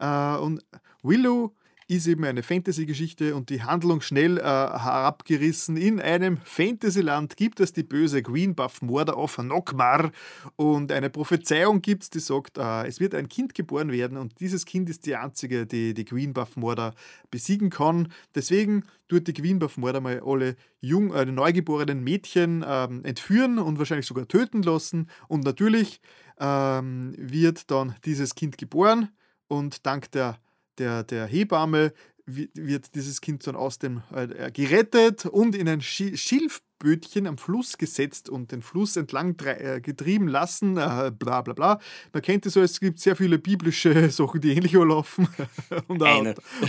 Uh, 0.00 0.38
und 0.40 0.64
Willow 1.02 1.54
ist 1.88 2.06
eben 2.06 2.24
eine 2.24 2.42
Fantasy-Geschichte 2.42 3.34
und 3.34 3.50
die 3.50 3.62
Handlung 3.62 4.00
schnell 4.00 4.38
äh, 4.38 4.42
herabgerissen. 4.42 5.76
In 5.76 6.00
einem 6.00 6.38
Fantasyland 6.38 7.36
gibt 7.36 7.60
es 7.60 7.72
die 7.72 7.82
böse 7.82 8.22
Queen 8.22 8.54
Buff 8.54 8.82
Mordor 8.82 9.16
auf 9.16 9.38
Nokmar 9.38 10.10
und 10.56 10.92
eine 10.92 11.10
Prophezeiung 11.10 11.82
gibt 11.82 12.04
es, 12.04 12.10
die 12.10 12.20
sagt, 12.20 12.58
äh, 12.58 12.86
es 12.86 13.00
wird 13.00 13.14
ein 13.14 13.28
Kind 13.28 13.54
geboren 13.54 13.92
werden 13.92 14.16
und 14.16 14.40
dieses 14.40 14.64
Kind 14.64 14.88
ist 14.88 15.06
die 15.06 15.16
einzige, 15.16 15.66
die 15.66 15.94
die 15.94 16.04
Queen 16.04 16.32
Buff 16.32 16.56
Mordor 16.56 16.94
besiegen 17.30 17.70
kann. 17.70 18.12
Deswegen 18.34 18.84
tut 19.08 19.26
die 19.26 19.34
Queen 19.34 19.58
Buff 19.58 19.76
Mordor 19.76 20.00
mal 20.00 20.22
alle 20.24 20.56
jung, 20.80 21.12
äh, 21.12 21.24
neugeborenen 21.26 22.02
Mädchen 22.02 22.64
ähm, 22.66 23.04
entführen 23.04 23.58
und 23.58 23.78
wahrscheinlich 23.78 24.06
sogar 24.06 24.26
töten 24.26 24.62
lassen 24.62 25.08
und 25.28 25.44
natürlich 25.44 26.00
ähm, 26.40 27.14
wird 27.18 27.70
dann 27.70 27.94
dieses 28.04 28.34
Kind 28.34 28.58
geboren 28.58 29.10
und 29.48 29.86
dank 29.86 30.10
der 30.12 30.38
der, 30.78 31.04
der 31.04 31.26
Hebamme 31.26 31.92
wird 32.26 32.94
dieses 32.94 33.20
Kind 33.20 33.46
dann 33.46 33.54
aus 33.54 33.78
dem 33.78 34.02
äh, 34.14 34.50
gerettet 34.50 35.26
und 35.26 35.54
in 35.54 35.68
ein 35.68 35.82
Schilf, 35.82 36.62
Segelbötchen 36.84 37.26
am 37.26 37.38
Fluss 37.38 37.78
gesetzt 37.78 38.28
und 38.28 38.52
den 38.52 38.62
Fluss 38.62 38.96
entlang 38.96 39.36
äh, 39.40 39.80
getrieben 39.80 40.28
lassen, 40.28 40.76
äh, 40.76 41.10
bla 41.16 41.42
bla 41.42 41.54
bla. 41.54 41.80
Man 42.12 42.22
kennt 42.22 42.46
es 42.46 42.54
so, 42.54 42.60
es 42.60 42.80
gibt 42.80 43.00
sehr 43.00 43.16
viele 43.16 43.38
biblische 43.38 44.10
Sachen, 44.10 44.40
die 44.40 44.52
ähnlich 44.52 44.72
laufen 44.72 45.28
und, 45.88 46.02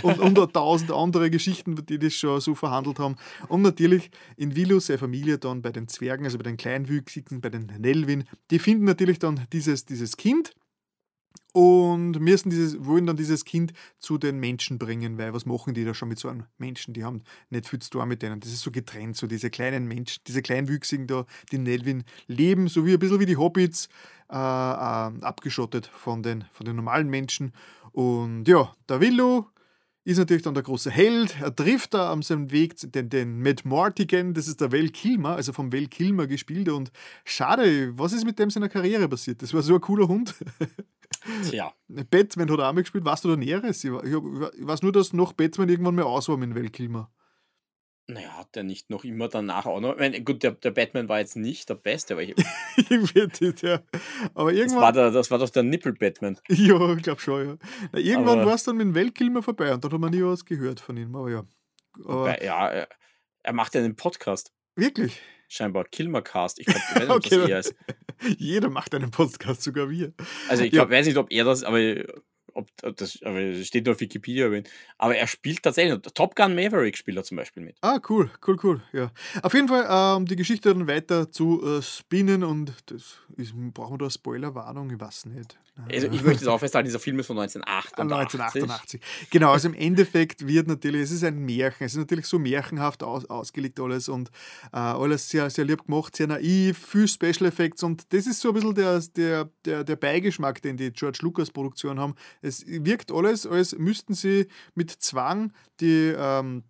und, 0.02 0.38
und 0.38 0.52
tausend 0.52 0.90
andere 0.90 1.30
Geschichten, 1.30 1.76
die 1.86 1.98
das 1.98 2.14
schon 2.14 2.40
so 2.40 2.54
verhandelt 2.54 2.98
haben. 2.98 3.16
Und 3.48 3.62
natürlich 3.62 4.10
in 4.36 4.56
Vilus, 4.56 4.86
seine 4.86 4.98
Familie 4.98 5.38
dann 5.38 5.62
bei 5.62 5.70
den 5.70 5.88
Zwergen, 5.88 6.24
also 6.24 6.38
bei 6.38 6.44
den 6.44 6.56
Kleinwüchsigen, 6.56 7.40
bei 7.40 7.50
den 7.50 7.66
Nelvin, 7.78 8.24
die 8.50 8.58
finden 8.58 8.84
natürlich 8.84 9.18
dann 9.18 9.46
dieses, 9.52 9.84
dieses 9.84 10.16
Kind 10.16 10.52
und 11.52 12.20
müssen 12.20 12.50
dieses, 12.50 12.84
wollen 12.84 13.06
dann 13.06 13.16
dieses 13.16 13.44
Kind 13.44 13.72
zu 13.98 14.18
den 14.18 14.38
Menschen 14.38 14.78
bringen, 14.78 15.18
weil 15.18 15.32
was 15.32 15.46
machen 15.46 15.74
die 15.74 15.84
da 15.84 15.94
schon 15.94 16.08
mit 16.08 16.18
so 16.18 16.28
einem 16.28 16.44
Menschen? 16.58 16.94
Die 16.94 17.04
haben 17.04 17.22
nicht 17.50 17.68
viel 17.68 17.78
zu 17.78 17.90
tun 17.90 18.08
mit 18.08 18.22
denen. 18.22 18.40
Das 18.40 18.52
ist 18.52 18.60
so 18.60 18.70
getrennt, 18.70 19.16
so 19.16 19.26
diese 19.26 19.50
kleinen 19.50 19.86
Menschen, 19.86 20.22
diese 20.26 20.42
Kleinwüchsigen 20.42 21.06
da, 21.06 21.24
die 21.50 21.56
in 21.56 21.62
Nelvin 21.62 22.04
leben, 22.26 22.68
so 22.68 22.84
wie 22.84 22.92
ein 22.92 22.98
bisschen 22.98 23.20
wie 23.20 23.26
die 23.26 23.36
Hobbits, 23.36 23.88
äh, 24.30 24.34
äh, 24.34 24.36
abgeschottet 24.36 25.86
von 25.86 26.22
den, 26.22 26.44
von 26.52 26.66
den 26.66 26.76
normalen 26.76 27.08
Menschen. 27.08 27.52
Und 27.92 28.46
ja, 28.46 28.74
der 28.88 29.00
Willow 29.00 29.46
ist 30.06 30.18
natürlich 30.18 30.44
dann 30.44 30.54
der 30.54 30.62
große 30.62 30.90
Held. 30.90 31.40
Er 31.40 31.54
trifft 31.54 31.92
da 31.94 32.12
am 32.12 32.22
seinem 32.22 32.52
Weg 32.52 32.74
den, 32.92 33.08
den 33.08 33.42
Matt 33.42 33.64
Martigan, 33.64 34.34
das 34.34 34.46
ist 34.46 34.60
der 34.60 34.70
Val 34.70 34.88
Kilmer, 34.88 35.30
also 35.30 35.52
vom 35.52 35.72
Val 35.72 35.86
Kilmer 35.86 36.28
gespielt. 36.28 36.68
Und 36.68 36.92
schade, 37.24 37.98
was 37.98 38.12
ist 38.12 38.24
mit 38.24 38.38
dem 38.38 38.48
seiner 38.48 38.68
Karriere 38.68 39.08
passiert? 39.08 39.42
Das 39.42 39.52
war 39.52 39.62
so 39.62 39.74
ein 39.74 39.80
cooler 39.80 40.06
Hund. 40.06 40.34
Tja. 41.48 41.72
Batman 41.88 42.50
hat 42.50 42.60
auch 42.60 42.72
mal 42.72 42.82
gespielt. 42.82 43.04
Warst 43.04 43.24
du 43.24 43.28
da 43.28 43.36
Näheres? 43.36 43.82
Ich, 43.84 43.90
ich, 43.90 44.12
ich 44.12 44.66
weiß 44.66 44.82
nur, 44.82 44.92
dass 44.92 45.12
noch 45.12 45.32
Batman 45.32 45.68
irgendwann 45.68 45.94
mal 45.94 46.04
aus 46.04 46.28
war 46.28 46.36
mit 46.36 46.72
Kilmer. 46.72 47.10
Naja, 48.08 48.36
hat 48.36 48.54
der 48.54 48.62
nicht 48.62 48.88
noch 48.88 49.02
immer 49.02 49.28
danach 49.28 49.66
auch 49.66 49.80
noch. 49.80 49.94
Ich 49.94 49.98
meine, 49.98 50.22
gut, 50.22 50.44
der, 50.44 50.52
der 50.52 50.70
Batman 50.70 51.08
war 51.08 51.18
jetzt 51.18 51.34
nicht 51.34 51.68
der 51.68 51.74
Beste, 51.74 52.14
aber 52.14 52.22
ich. 52.22 52.36
ja. 53.62 53.82
Aber 54.32 54.52
irgendwann. 54.52 54.76
Das 54.76 54.76
war, 54.76 54.92
der, 54.92 55.10
das 55.10 55.30
war 55.32 55.38
doch 55.38 55.50
der 55.50 55.64
Nippel-Batman. 55.64 56.38
Ja, 56.48 56.94
ich 56.94 57.02
glaube 57.02 57.20
schon, 57.20 57.48
ja. 57.48 57.56
Na, 57.92 57.98
irgendwann 57.98 58.46
war 58.46 58.54
es 58.54 58.62
dann 58.62 58.76
mit 58.76 58.86
dem 58.86 58.94
Weltkilmer 58.94 59.42
vorbei 59.42 59.74
und 59.74 59.82
dann 59.82 59.90
hat 59.90 60.00
man 60.00 60.12
nie 60.12 60.22
was 60.22 60.44
gehört 60.44 60.78
von 60.78 60.96
ihm. 60.96 61.16
Aber 61.16 61.30
ja. 61.30 61.44
Aber 62.04 62.20
Wobei, 62.20 62.40
ja, 62.44 62.68
er, 62.68 62.88
er, 63.42 63.52
macht 63.52 63.74
ja 63.74 63.80
einen 63.80 63.96
Podcast. 63.96 64.52
Wirklich? 64.76 65.20
Scheinbar 65.48 65.84
Kilmercast. 65.84 66.58
Ich 66.58 66.66
glaube, 66.66 67.14
okay. 67.14 67.36
das 67.38 67.48
eher 67.48 67.58
ist. 67.60 67.74
Jeder 68.38 68.70
macht 68.70 68.94
einen 68.94 69.10
Podcast, 69.10 69.62
sogar 69.62 69.90
wir. 69.90 70.12
Also 70.48 70.64
ich 70.64 70.72
glaub, 70.72 70.90
ja. 70.90 70.98
weiß 70.98 71.06
nicht, 71.06 71.16
ob 71.16 71.30
er 71.30 71.44
das, 71.44 71.62
aber 71.64 71.78
ob, 72.56 72.68
ob 72.82 72.96
das, 72.96 73.22
aber 73.22 73.54
steht 73.62 73.86
nur 73.86 73.94
auf 73.94 74.00
Wikipedia, 74.00 74.50
aber 74.98 75.16
er 75.16 75.26
spielt 75.26 75.62
tatsächlich. 75.62 76.00
Top 76.14 76.34
Gun 76.34 76.54
Maverick 76.54 76.96
spielt 76.96 77.16
er 77.16 77.24
zum 77.24 77.36
Beispiel 77.36 77.62
mit. 77.62 77.76
Ah, 77.80 78.00
cool, 78.08 78.30
cool, 78.46 78.58
cool. 78.62 78.82
Ja. 78.92 79.10
Auf 79.42 79.54
jeden 79.54 79.68
Fall, 79.68 79.84
um 80.16 80.22
ähm, 80.22 80.26
die 80.26 80.36
Geschichte 80.36 80.72
dann 80.72 80.88
weiter 80.88 81.30
zu 81.30 81.62
äh, 81.64 81.82
spinnen 81.82 82.42
und 82.42 82.72
das 82.86 83.18
ist, 83.36 83.54
brauchen 83.74 83.94
wir 83.94 84.06
da 84.06 84.10
Spoilerwarnung, 84.10 84.90
ich 84.90 85.00
weiß 85.00 85.26
nicht. 85.26 85.58
Also 85.92 86.06
ich 86.06 86.22
möchte 86.22 86.42
es 86.42 86.48
auch 86.48 86.58
festhalten, 86.58 86.86
dieser 86.86 86.98
Film 86.98 87.18
ist 87.18 87.26
von 87.26 87.38
1988. 87.38 88.40
1988. 88.40 89.00
Genau, 89.30 89.52
also 89.52 89.68
im 89.68 89.74
Endeffekt 89.74 90.46
wird 90.46 90.68
natürlich, 90.68 91.02
es 91.02 91.10
ist 91.10 91.22
ein 91.22 91.38
Märchen, 91.38 91.84
es 91.84 91.92
ist 91.92 91.98
natürlich 91.98 92.26
so 92.26 92.38
märchenhaft 92.38 93.02
aus, 93.02 93.26
ausgelegt 93.26 93.78
alles 93.78 94.08
und 94.08 94.30
äh, 94.72 94.78
alles 94.78 95.28
sehr, 95.28 95.50
sehr 95.50 95.66
lieb 95.66 95.84
gemacht, 95.84 96.16
sehr 96.16 96.28
naiv, 96.28 96.78
viel 96.78 97.06
Special 97.06 97.44
Effects 97.44 97.82
und 97.82 98.10
das 98.14 98.26
ist 98.26 98.40
so 98.40 98.48
ein 98.48 98.54
bisschen 98.54 98.74
der, 98.74 99.00
der, 99.16 99.50
der, 99.66 99.84
der 99.84 99.96
Beigeschmack, 99.96 100.62
den 100.62 100.78
die 100.78 100.90
George 100.92 101.18
Lucas 101.20 101.50
Produktion 101.50 102.00
haben. 102.00 102.14
Es 102.46 102.64
wirkt 102.66 103.10
alles, 103.10 103.46
als 103.46 103.76
müssten 103.76 104.14
sie 104.14 104.46
mit 104.74 104.90
Zwang 104.90 105.52
die 105.80 106.14
ähm, 106.16 106.62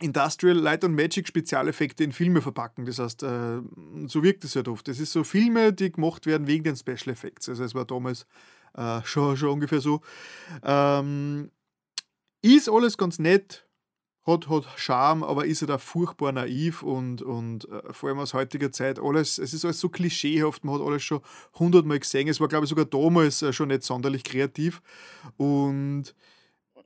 Industrial 0.00 0.56
Light 0.56 0.82
and 0.82 0.96
Magic 0.96 1.28
Spezialeffekte 1.28 2.02
in 2.04 2.12
Filme 2.12 2.40
verpacken. 2.40 2.86
Das 2.86 2.98
heißt, 2.98 3.22
äh, 3.22 3.60
so 4.06 4.22
wirkt 4.22 4.44
es 4.44 4.56
halt 4.56 4.68
oft. 4.68 4.88
Das 4.88 4.98
ist 4.98 5.12
so 5.12 5.24
Filme, 5.24 5.72
die 5.72 5.92
gemacht 5.92 6.26
werden 6.26 6.46
wegen 6.46 6.64
den 6.64 6.76
Special 6.76 7.12
Effects. 7.12 7.48
Also 7.48 7.64
es 7.64 7.74
war 7.74 7.84
damals 7.84 8.26
äh, 8.74 9.00
schon, 9.04 9.36
schon 9.36 9.50
ungefähr 9.50 9.80
so. 9.80 10.00
Ähm, 10.62 11.50
ist 12.42 12.70
alles 12.70 12.96
ganz 12.96 13.18
nett, 13.18 13.66
hat, 14.30 14.48
hat 14.48 14.64
Charme, 14.76 15.22
aber 15.22 15.44
ist 15.46 15.60
halt 15.62 15.70
auch 15.70 15.80
furchtbar 15.80 16.32
naiv 16.32 16.82
und, 16.82 17.22
und 17.22 17.68
äh, 17.68 17.92
vor 17.92 18.08
allem 18.08 18.18
aus 18.18 18.34
heutiger 18.34 18.72
Zeit 18.72 18.98
alles, 18.98 19.38
es 19.38 19.52
ist 19.52 19.64
alles 19.64 19.80
so 19.80 19.88
klischeehaft, 19.88 20.64
man 20.64 20.76
hat 20.76 20.86
alles 20.86 21.02
schon 21.02 21.20
hundertmal 21.58 21.98
gesehen. 21.98 22.28
Es 22.28 22.40
war, 22.40 22.48
glaube 22.48 22.64
ich, 22.64 22.70
sogar 22.70 22.84
damals 22.84 23.42
äh, 23.42 23.52
schon 23.52 23.68
nicht 23.68 23.82
sonderlich 23.82 24.24
kreativ. 24.24 24.82
Und 25.36 26.14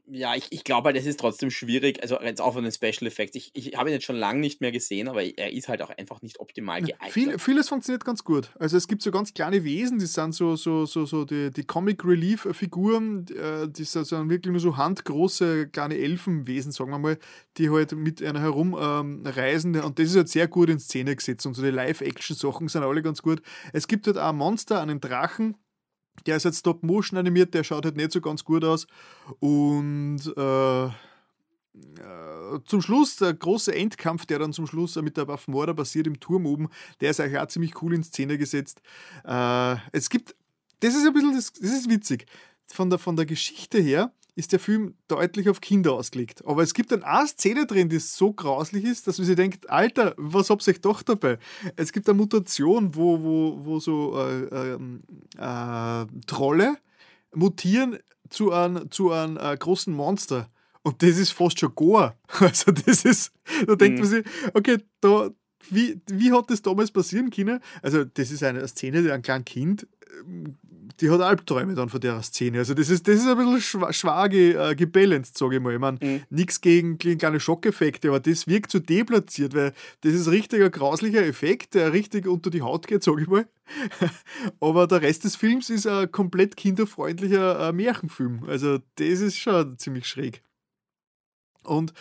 ja, 0.07 0.35
ich, 0.35 0.49
ich 0.51 0.65
glaube 0.65 0.89
halt, 0.89 0.97
es 0.97 1.07
ist 1.07 1.19
trotzdem 1.19 1.51
schwierig, 1.51 2.03
also 2.03 2.21
jetzt 2.21 2.41
auch 2.41 2.53
von 2.53 2.63
den 2.63 2.73
Special 2.73 3.07
Effects. 3.07 3.37
Ich, 3.37 3.51
ich 3.55 3.77
habe 3.77 3.89
ihn 3.89 3.95
jetzt 3.95 4.05
schon 4.05 4.17
lange 4.17 4.41
nicht 4.41 4.61
mehr 4.61 4.71
gesehen, 4.71 5.09
aber 5.09 5.23
er 5.23 5.53
ist 5.53 5.69
halt 5.69 5.81
auch 5.81 5.91
einfach 5.91 6.21
nicht 6.21 6.41
optimal 6.41 6.83
geeignet. 6.83 7.13
Viel, 7.13 7.39
vieles 7.39 7.69
funktioniert 7.69 8.05
ganz 8.05 8.23
gut. 8.23 8.51
Also 8.59 8.77
es 8.77 8.87
gibt 8.87 9.01
so 9.01 9.11
ganz 9.11 9.33
kleine 9.33 9.65
Wesen, 9.65 9.99
die 9.99 10.07
sind 10.07 10.35
so, 10.35 10.57
so, 10.57 10.85
so, 10.85 11.07
so 11.07 11.25
die, 11.25 11.51
die 11.51 11.65
Comic 11.65 12.05
Relief 12.05 12.47
Figuren, 12.53 13.27
äh, 13.29 13.67
die 13.69 13.85
sind 13.85 14.11
wirklich 14.29 14.53
nur 14.53 14.61
so 14.61 14.77
handgroße 14.77 15.69
kleine 15.69 15.97
Elfenwesen, 15.97 16.73
sagen 16.73 16.91
wir 16.91 16.99
mal, 16.99 17.19
die 17.57 17.71
halt 17.71 17.93
mit 17.93 18.23
einer 18.23 18.41
herumreisen 18.41 19.75
ähm, 19.75 19.85
und 19.85 19.99
das 19.99 20.11
ist 20.11 20.17
halt 20.17 20.29
sehr 20.29 20.49
gut 20.49 20.69
in 20.69 20.79
Szene 20.79 21.17
gesetzt 21.17 21.47
und 21.47 21.55
so 21.55 21.63
die 21.63 21.71
Live-Action-Sachen 21.71 22.69
sind 22.69 22.83
alle 22.83 23.03
ganz 23.03 23.23
gut. 23.23 23.41
Es 23.73 23.89
gibt 23.89 24.07
halt 24.07 24.19
auch 24.19 24.29
ein 24.29 24.37
Monster, 24.37 24.83
einen 24.83 25.01
Drachen, 25.01 25.57
der 26.27 26.37
ist 26.37 26.45
jetzt 26.45 26.61
Stop-Motion 26.61 27.19
animiert, 27.19 27.55
der 27.55 27.65
schaut 27.65 27.85
halt 27.85 27.97
nicht 27.97 28.13
so 28.13 28.21
ganz 28.21 28.45
gut 28.45 28.65
aus. 28.65 28.87
Und 29.41 30.21
äh, 30.37 30.87
äh, 30.87 32.61
zum 32.67 32.81
Schluss, 32.81 33.17
der 33.17 33.35
große 33.35 33.75
Endkampf, 33.75 34.27
der 34.27 34.39
dann 34.39 34.53
zum 34.53 34.67
Schluss 34.67 34.97
mit 34.97 35.17
der 35.17 35.27
Waffenmorder 35.27 35.75
passiert 35.75 36.07
im 36.07 36.21
Turm 36.21 36.47
oben, 36.47 36.69
der 37.01 37.11
ist 37.11 37.21
eigentlich 37.21 37.39
auch 37.39 37.49
ziemlich 37.49 37.83
cool 37.83 37.95
in 37.95 38.05
Szene 38.05 38.39
gesetzt. 38.39 38.81
Äh, 39.25 39.77
es 39.93 40.09
gibt, 40.09 40.37
das 40.81 40.95
ist 40.95 41.07
ein 41.07 41.13
bisschen, 41.13 41.35
das, 41.35 41.53
das 41.53 41.71
ist 41.71 41.91
witzig. 41.91 42.27
Von 42.67 42.91
der, 42.91 42.99
von 42.99 43.17
der 43.17 43.27
Geschichte 43.27 43.79
her 43.79 44.13
ist 44.37 44.53
der 44.53 44.59
Film 44.59 44.95
deutlich 45.09 45.49
auf 45.49 45.61
Kinder 45.61 45.93
ausgelegt. 45.93 46.45
Aber 46.47 46.63
es 46.63 46.75
gibt 46.75 46.91
dann 46.91 47.03
eine 47.03 47.29
Szene 47.29 47.67
drin, 47.67 47.89
die 47.89 47.99
so 48.01 48.33
grauslich 48.33 48.85
ist, 48.85 49.07
dass 49.07 49.19
man 49.19 49.27
sich 49.27 49.37
denkt, 49.37 49.71
Alter, 49.71 50.15
was 50.17 50.51
habt 50.51 50.67
ihr 50.67 50.75
doch 50.75 51.03
dabei? 51.03 51.39
Es 51.77 51.93
gibt 51.93 52.09
eine 52.09 52.19
Mutation, 52.19 52.95
wo, 52.95 53.23
wo, 53.23 53.65
wo 53.65 53.81
so 53.81 54.19
äh, 54.19 54.75
ähm, 54.75 55.03
äh, 55.39 56.07
Trolle 56.27 56.77
mutieren 57.35 57.99
zu 58.29 58.53
einem, 58.53 58.91
zu 58.91 59.13
einem 59.13 59.37
äh, 59.37 59.57
großen 59.57 59.93
Monster. 59.93 60.49
Und 60.83 61.03
das 61.03 61.17
ist 61.17 61.31
fast 61.31 61.59
schon 61.59 61.75
Gore. 61.75 62.15
Also 62.41 62.73
das 62.73 63.05
ist, 63.05 63.33
da 63.67 63.77
denkt 63.77 63.99
mhm. 63.99 64.05
man 64.05 64.11
sich, 64.11 64.25
okay, 64.53 64.79
da, 65.01 65.31
wie, 65.71 66.01
wie 66.11 66.33
hat 66.33 66.51
das 66.51 66.63
damals 66.63 66.91
passieren 66.91 67.31
können? 67.31 67.61
Also 67.83 68.05
das 68.05 68.31
ist 68.31 68.43
eine 68.43 68.67
Szene, 68.69 69.03
die 69.03 69.11
ein 69.11 69.23
kleines 69.23 69.45
Kind 69.45 69.87
ähm, 70.21 70.57
die 71.01 71.11
hat 71.11 71.21
Albträume 71.21 71.75
dann 71.75 71.89
von 71.89 72.01
der 72.01 72.23
Szene. 72.23 72.59
Also 72.59 72.75
das 72.75 72.91
ist, 72.91 73.07
das 73.09 73.17
ist 73.17 73.27
ein 73.27 73.37
bisschen 73.37 73.61
schwa 73.61 73.93
schwach 73.93 74.31
äh, 74.31 74.75
gebalanced, 74.75 75.37
sage 75.37 75.57
ich 75.57 75.63
mal. 75.63 75.75
Ich 75.75 75.81
meine, 75.81 75.99
mhm. 76.01 76.23
nichts 76.31 76.61
gegen, 76.61 76.99
gegen 76.99 77.19
kleine 77.19 77.41
Schockeffekte, 77.41 78.09
aber 78.09 78.21
das 78.21 78.47
wirkt 78.47 78.71
so 78.71 78.79
deplatziert, 78.79 79.55
weil 79.55 79.73
das 80.03 80.13
ist 80.13 80.31
richtig 80.31 80.63
ein 80.63 80.71
grauslicher 80.71 81.25
Effekt, 81.25 81.75
der 81.75 81.93
richtig 81.93 82.27
unter 82.27 82.51
die 82.51 82.63
Haut 82.63 82.87
geht, 82.87 83.03
sage 83.03 83.23
ich 83.23 83.29
mal. 83.29 83.47
aber 84.61 84.87
der 84.87 85.03
Rest 85.03 85.25
des 85.25 85.37
Films 85.37 85.71
ist 85.71 85.87
ein 85.87 86.11
komplett 86.11 86.57
kinderfreundlicher 86.57 87.69
äh, 87.69 87.73
Märchenfilm. 87.73 88.45
Also 88.47 88.79
das 88.97 89.21
ist 89.21 89.37
schon 89.37 89.79
ziemlich 89.79 90.07
schräg. 90.07 90.43
Und 91.65 91.95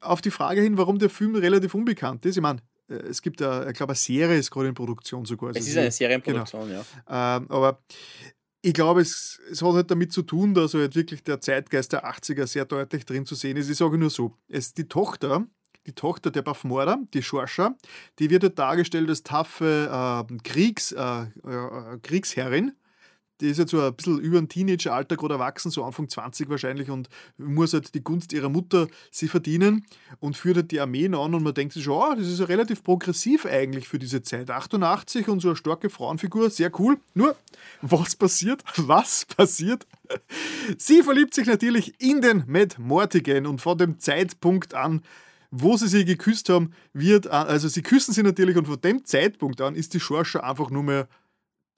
auf 0.00 0.20
die 0.20 0.30
Frage 0.30 0.62
hin, 0.62 0.78
warum 0.78 0.98
der 0.98 1.10
Film 1.10 1.34
relativ 1.34 1.74
unbekannt 1.74 2.24
ist, 2.24 2.36
ich 2.36 2.42
meine, 2.42 2.60
es 2.96 3.22
gibt, 3.22 3.40
eine, 3.42 3.70
ich 3.70 3.76
glaube, 3.76 3.92
eine 3.92 3.96
Serie 3.96 4.38
ist 4.38 4.50
gerade 4.50 4.68
in 4.68 4.74
Produktion 4.74 5.24
sogar. 5.24 5.48
Also 5.48 5.60
es 5.60 5.68
ist 5.68 5.76
eine 5.76 5.90
Serienproduktion, 5.90 6.68
genau. 6.68 6.84
ja. 7.08 7.36
Ähm, 7.36 7.46
aber 7.50 7.82
ich 8.62 8.74
glaube, 8.74 9.00
es, 9.00 9.40
es 9.50 9.60
hat 9.60 9.74
halt 9.74 9.90
damit 9.90 10.12
zu 10.12 10.22
tun, 10.22 10.54
dass 10.54 10.74
halt 10.74 10.94
wirklich 10.94 11.24
der 11.24 11.40
Zeitgeist 11.40 11.92
der 11.92 12.04
80er 12.06 12.46
sehr 12.46 12.64
deutlich 12.64 13.04
drin 13.04 13.26
zu 13.26 13.34
sehen 13.34 13.56
ist. 13.56 13.68
Ich 13.68 13.76
sage 13.76 13.98
nur 13.98 14.10
so, 14.10 14.36
es, 14.48 14.72
die 14.72 14.88
Tochter, 14.88 15.46
die 15.86 15.92
Tochter 15.92 16.30
der 16.30 16.42
Bafmorda, 16.42 16.98
die 17.12 17.22
Schorscha, 17.22 17.76
die 18.20 18.30
wird 18.30 18.44
halt 18.44 18.58
dargestellt 18.58 19.08
als 19.08 19.24
taffe 19.24 20.24
äh, 20.30 20.38
Kriegs, 20.44 20.92
äh, 20.92 21.22
äh, 21.22 21.98
Kriegsherrin 22.02 22.72
die 23.42 23.48
ist 23.48 23.58
jetzt 23.58 23.72
so 23.72 23.80
ein 23.80 23.94
bisschen 23.94 24.20
über 24.20 24.38
ein 24.38 24.48
Teenageralter 24.48 25.16
gerade 25.16 25.34
erwachsen, 25.34 25.70
so 25.70 25.84
Anfang 25.84 26.08
20 26.08 26.48
wahrscheinlich 26.48 26.90
und 26.90 27.08
muss 27.36 27.72
halt 27.72 27.92
die 27.94 28.02
Gunst 28.02 28.32
ihrer 28.32 28.48
Mutter 28.48 28.86
sie 29.10 29.26
verdienen 29.26 29.84
und 30.20 30.36
führt 30.36 30.56
halt 30.56 30.70
die 30.70 30.80
Armeen 30.80 31.14
an 31.14 31.34
und 31.34 31.42
man 31.42 31.52
denkt 31.52 31.74
sich 31.74 31.84
schon, 31.84 31.94
oh, 31.94 32.14
das 32.16 32.28
ist 32.28 32.38
ja 32.38 32.46
relativ 32.46 32.84
progressiv 32.84 33.44
eigentlich 33.44 33.88
für 33.88 33.98
diese 33.98 34.22
Zeit. 34.22 34.48
88 34.48 35.28
und 35.28 35.40
so 35.40 35.48
eine 35.48 35.56
starke 35.56 35.90
Frauenfigur, 35.90 36.50
sehr 36.50 36.70
cool. 36.78 36.98
Nur, 37.14 37.36
was 37.80 38.14
passiert? 38.14 38.62
Was 38.76 39.26
passiert? 39.26 39.86
Sie 40.78 41.02
verliebt 41.02 41.34
sich 41.34 41.46
natürlich 41.46 42.00
in 42.00 42.20
den 42.20 42.44
Matt 42.46 42.78
Mortigan 42.78 43.46
und 43.46 43.60
von 43.60 43.76
dem 43.76 43.98
Zeitpunkt 43.98 44.74
an 44.74 45.02
wo 45.54 45.76
sie 45.76 45.86
sich 45.86 46.06
geküsst 46.06 46.48
haben, 46.48 46.72
wird, 46.94 47.26
also 47.26 47.68
sie 47.68 47.82
küssen 47.82 48.14
sie 48.14 48.22
natürlich 48.22 48.56
und 48.56 48.66
von 48.66 48.80
dem 48.80 49.04
Zeitpunkt 49.04 49.60
an 49.60 49.74
ist 49.74 49.92
die 49.92 50.00
Schorscher 50.00 50.44
einfach 50.44 50.70
nur 50.70 50.82
mehr, 50.82 51.08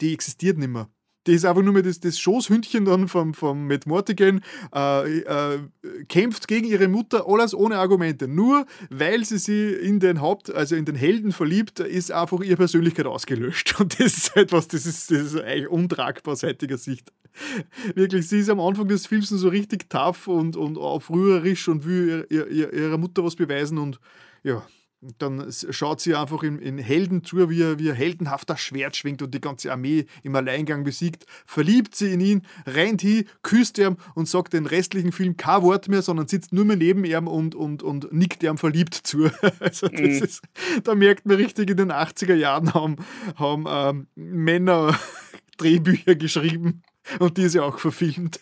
die 0.01 0.15
existiert 0.15 0.59
nicht 0.59 0.69
mehr 0.69 0.89
das 1.25 1.37
ist 1.37 1.45
einfach 1.45 1.63
nur 1.63 1.73
mehr 1.73 1.83
das, 1.83 2.01
das 2.01 2.19
Schoßhündchen 2.19 2.85
dann 2.85 3.09
vom, 3.09 3.35
vom 3.35 3.67
Matt 3.67 3.87
Mortigan, 3.87 4.43
äh, 4.75 5.21
äh, 5.21 5.59
kämpft 6.09 6.49
gegen 6.49 6.67
ihre 6.67 6.89
Mutter, 6.89 7.27
alles 7.27 7.55
ohne 7.55 7.79
Argumente. 7.79 8.29
Nur 8.29 8.67
weil 8.91 9.25
sie 9.25 9.39
sie 9.39 9.73
in 9.73 10.01
den 10.01 10.21
Haupt, 10.21 10.55
also 10.55 10.77
in 10.77 10.85
den 10.85 10.97
Helden 10.97 11.33
verliebt, 11.33 11.81
ist 11.81 12.13
einfach 12.13 12.41
ihre 12.41 12.57
Persönlichkeit 12.57 13.07
ausgelöscht. 13.07 13.75
Und 13.81 13.99
das 13.99 14.17
ist 14.17 14.37
etwas, 14.37 14.69
das 14.69 14.87
ist, 14.87 15.11
das 15.11 15.33
ist 15.33 15.41
eigentlich 15.41 15.69
untragbar 15.69 16.33
aus 16.33 16.43
heutiger 16.43 16.79
Sicht. 16.79 17.13
Wirklich, 17.95 18.29
sie 18.29 18.41
ist 18.41 18.51
am 18.51 18.61
Anfang 18.61 18.87
des 18.89 19.07
Films 19.07 19.31
so 19.31 19.49
richtig 19.49 19.91
tough 19.91 20.29
und, 20.29 20.57
und 20.57 20.79
aufrührerisch 20.79 21.67
und 21.67 21.85
will 21.85 22.27
ihr, 22.31 22.49
ihr, 22.49 22.73
ihrer 22.73 22.97
Mutter 22.97 23.25
was 23.25 23.35
beweisen 23.35 23.79
und 23.79 23.99
ja, 24.45 24.65
dann 25.19 25.51
schaut 25.51 26.01
sie 26.01 26.15
einfach 26.15 26.43
in, 26.43 26.59
in 26.59 26.79
Helden 26.79 27.25
zu, 27.25 27.49
wie 27.51 27.63
er, 27.63 27.79
wie 27.79 27.89
er 27.89 27.95
heldenhaft 27.95 28.49
das 28.51 28.61
Schwert 28.61 28.97
schwingt 28.97 29.23
und 29.23 29.35
die 29.35 29.41
ganze 29.41 29.71
Armee 29.73 30.07
im 30.23 30.35
Alleingang 30.35 30.85
besiegt. 30.85 31.27
Verliebt 31.47 31.95
sie 31.95 32.13
in 32.13 32.21
ihn, 32.21 32.43
rennt 32.67 33.03
hin, 33.03 33.27
küsst 33.43 33.79
ihn 33.79 33.97
und 34.15 34.29
sagt 34.29 34.53
den 34.53 34.67
restlichen 34.67 35.13
Film 35.13 35.37
kein 35.37 35.63
Wort 35.63 35.89
mehr, 35.89 36.03
sondern 36.03 36.29
sitzt 36.29 36.53
nur 36.53 36.65
mehr 36.65 36.77
neben 36.77 37.05
ihm 37.05 37.29
und, 37.29 37.55
und, 37.55 37.83
und 37.83 38.13
nickt 38.13 38.43
ihm 38.43 38.59
verliebt 38.59 38.95
zu. 38.95 39.31
Also 39.61 39.89
das 39.89 40.01
mhm. 40.01 40.25
ist, 40.25 40.43
da 40.83 40.95
merkt 40.95 41.27
man 41.27 41.37
richtig, 41.37 41.71
in 41.71 41.77
den 41.77 41.93
80er 41.93 42.35
Jahren 42.35 42.75
haben, 42.75 42.97
haben 43.37 43.65
ähm, 43.69 44.07
Männer 44.15 44.99
Drehbücher 45.57 46.17
geschrieben. 46.17 46.83
Und 47.19 47.37
die 47.37 47.43
ist 47.43 47.55
ja 47.55 47.63
auch 47.63 47.79
verfilmt. 47.79 48.41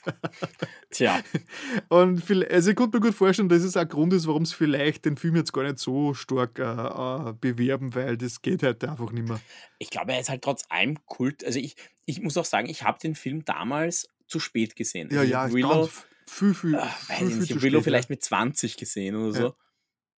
Tja. 0.91 1.21
Und 1.89 2.23
also 2.51 2.71
ich 2.71 2.77
konnte 2.77 2.99
mir 2.99 3.07
gut 3.07 3.15
vorstellen, 3.15 3.49
dass 3.49 3.63
es 3.63 3.77
auch 3.77 3.83
ein 3.83 3.89
Grund 3.89 4.13
ist, 4.13 4.27
warum 4.27 4.45
sie 4.45 4.55
vielleicht 4.55 5.05
den 5.05 5.17
Film 5.17 5.37
jetzt 5.37 5.53
gar 5.53 5.65
nicht 5.65 5.79
so 5.79 6.15
stark 6.15 6.59
äh, 6.59 6.63
äh, 6.63 7.33
bewerben, 7.41 7.95
weil 7.95 8.17
das 8.17 8.43
geht 8.43 8.63
heute 8.63 8.91
einfach 8.91 9.11
nicht 9.13 9.29
mehr. 9.29 9.41
Ich 9.79 9.91
glaube, 9.91 10.13
er 10.13 10.21
ist 10.21 10.29
halt 10.29 10.43
trotz 10.43 10.65
allem 10.69 11.05
Kult. 11.07 11.45
Also 11.45 11.59
ich, 11.59 11.77
ich 12.07 12.21
muss 12.21 12.37
auch 12.37 12.45
sagen, 12.45 12.69
ich 12.69 12.83
habe 12.83 12.99
den 12.99 13.15
Film 13.15 13.45
damals 13.45 14.09
zu 14.29 14.39
spät 14.39 14.77
gesehen. 14.77 15.09
Ja, 15.13 15.23
ja, 15.23 15.53
Willow, 15.53 15.89
viel, 16.27 16.55
viel, 16.55 16.75
äh, 16.75 16.87
viel, 17.19 17.31
viel, 17.31 17.47
viel 17.47 17.63
Willow 17.63 17.83
vielleicht 17.83 18.09
ja. 18.09 18.15
mit 18.15 18.23
20 18.23 18.77
gesehen 18.77 19.17
oder 19.17 19.33
so. 19.33 19.43
Ja. 19.43 19.55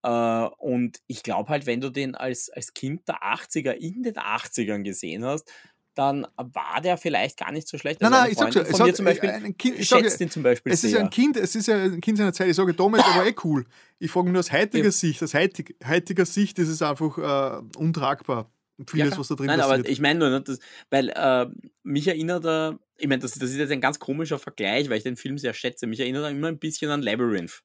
Uh, 0.07 0.51
und 0.59 1.01
ich 1.07 1.23
glaube 1.23 1.49
halt, 1.49 1.65
wenn 1.65 1.81
du 1.81 1.89
den 1.89 2.15
als, 2.15 2.51
als 2.51 2.75
Kind 2.75 3.09
der 3.09 3.23
80er 3.23 3.73
in 3.73 4.03
den 4.03 4.17
80ern 4.17 4.83
gesehen 4.83 5.25
hast, 5.25 5.51
dann 5.95 6.27
war 6.37 6.81
der 6.83 6.97
vielleicht 6.97 7.39
gar 7.39 7.53
nicht 7.53 7.69
so 7.69 7.79
schlecht. 7.79 8.03
Also 8.03 8.11
nein, 8.11 8.23
nein, 8.23 8.33
ich 8.33 8.39
sag 8.39 8.53
schon, 8.53 8.67
von 8.67 8.95
zum 8.95 9.05
Beispiel, 9.05 9.31
ein 9.31 9.57
kind, 9.57 9.79
ich 9.79 9.89
schätze 9.89 10.19
den 10.19 10.31
zum 10.31 10.43
Beispiel 10.43 10.73
Es 10.73 10.83
ist 10.83 10.93
ja 10.93 11.01
ein 11.01 11.11
Kind, 11.11 11.37
es 11.37 11.55
ist 11.55 11.69
ja 11.69 11.77
ein 11.77 12.01
Kind 12.01 12.19
seiner 12.19 12.33
Zeit. 12.33 12.49
Ich 12.49 12.57
sage, 12.57 12.75
damals 12.75 13.05
war 13.05 13.27
eh 13.27 13.35
cool. 13.45 13.65
Ich 13.99 14.11
frage 14.11 14.31
nur 14.31 14.41
aus 14.41 14.53
heutiger 14.53 14.87
ja. 14.87 14.91
Sicht, 14.91 15.23
aus 15.23 15.35
heutig, 15.35 15.77
heutiger 15.87 16.27
Sicht 16.27 16.59
ist 16.59 16.69
es 16.69 16.83
einfach 16.83 17.19
äh, 17.19 17.79
untragbar. 17.79 18.51
Vieles, 18.89 19.13
ja, 19.13 19.19
was 19.19 19.29
da 19.29 19.37
drin 19.37 19.47
Nein, 19.47 19.61
passiert. 19.61 19.81
aber 19.81 19.89
ich 19.89 20.01
meine 20.01 20.19
nur, 20.19 20.31
ne, 20.31 20.41
das, 20.41 20.59
weil 20.91 21.11
äh, 21.11 21.47
mich 21.85 22.09
erinnert 22.09 22.45
er, 22.45 22.81
ich 22.97 23.07
meine, 23.07 23.23
das, 23.23 23.33
das 23.33 23.51
ist 23.51 23.57
jetzt 23.57 23.71
ein 23.71 23.81
ganz 23.81 24.01
komischer 24.01 24.39
Vergleich, 24.39 24.91
weil 24.91 24.99
ich 24.99 25.05
den 25.05 25.17
Film 25.17 25.39
sehr 25.39 25.55
schätze. 25.55 25.87
Mich 25.87 26.01
erinnert 26.01 26.25
er 26.25 26.31
immer 26.31 26.49
ein 26.49 26.59
bisschen 26.59 26.91
an 26.91 27.01
Labyrinth. 27.01 27.63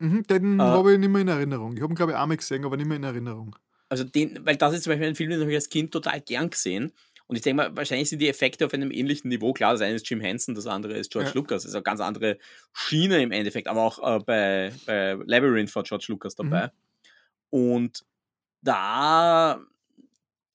Mhm, 0.00 0.24
den 0.24 0.58
äh, 0.58 0.62
habe 0.62 0.92
ich 0.92 0.98
nicht 0.98 1.10
mehr 1.10 1.22
in 1.22 1.28
Erinnerung. 1.28 1.76
Ich 1.76 1.82
habe 1.82 1.92
ihn, 1.92 1.96
glaube 1.96 2.12
ich, 2.12 2.18
einmal 2.18 2.36
gesehen, 2.36 2.64
aber 2.64 2.76
nicht 2.76 2.86
mehr 2.86 2.96
in 2.96 3.04
Erinnerung. 3.04 3.54
Also 3.88 4.04
den, 4.04 4.44
weil 4.44 4.56
das 4.56 4.74
ist 4.74 4.82
zum 4.82 4.92
Beispiel 4.92 5.08
ein 5.08 5.14
Film, 5.14 5.30
den 5.30 5.40
habe 5.40 5.50
ich 5.50 5.56
als 5.56 5.70
Kind 5.70 5.92
total 5.92 6.20
gern 6.20 6.50
gesehen. 6.50 6.92
Und 7.28 7.36
ich 7.36 7.42
denke 7.42 7.56
mal, 7.62 7.76
wahrscheinlich 7.76 8.08
sind 8.08 8.20
die 8.20 8.28
Effekte 8.28 8.64
auf 8.66 8.74
einem 8.74 8.90
ähnlichen 8.90 9.28
Niveau. 9.28 9.52
Klar, 9.52 9.72
das 9.72 9.82
eine 9.82 9.94
ist 9.94 10.08
Jim 10.08 10.20
Henson, 10.20 10.54
das 10.54 10.66
andere 10.66 10.94
ist 10.94 11.12
George 11.12 11.28
ja. 11.28 11.34
Lucas. 11.34 11.72
Eine 11.72 11.82
ganz 11.82 12.00
andere 12.00 12.38
Schiene 12.72 13.22
im 13.22 13.32
Endeffekt, 13.32 13.68
aber 13.68 13.82
auch 13.82 13.98
äh, 13.98 14.18
bei, 14.24 14.72
bei 14.86 15.18
Labyrinth 15.26 15.74
war 15.76 15.82
George 15.82 16.06
Lucas 16.08 16.34
dabei. 16.34 16.66
Mhm. 16.66 16.70
Und 17.50 18.04
da 18.62 19.60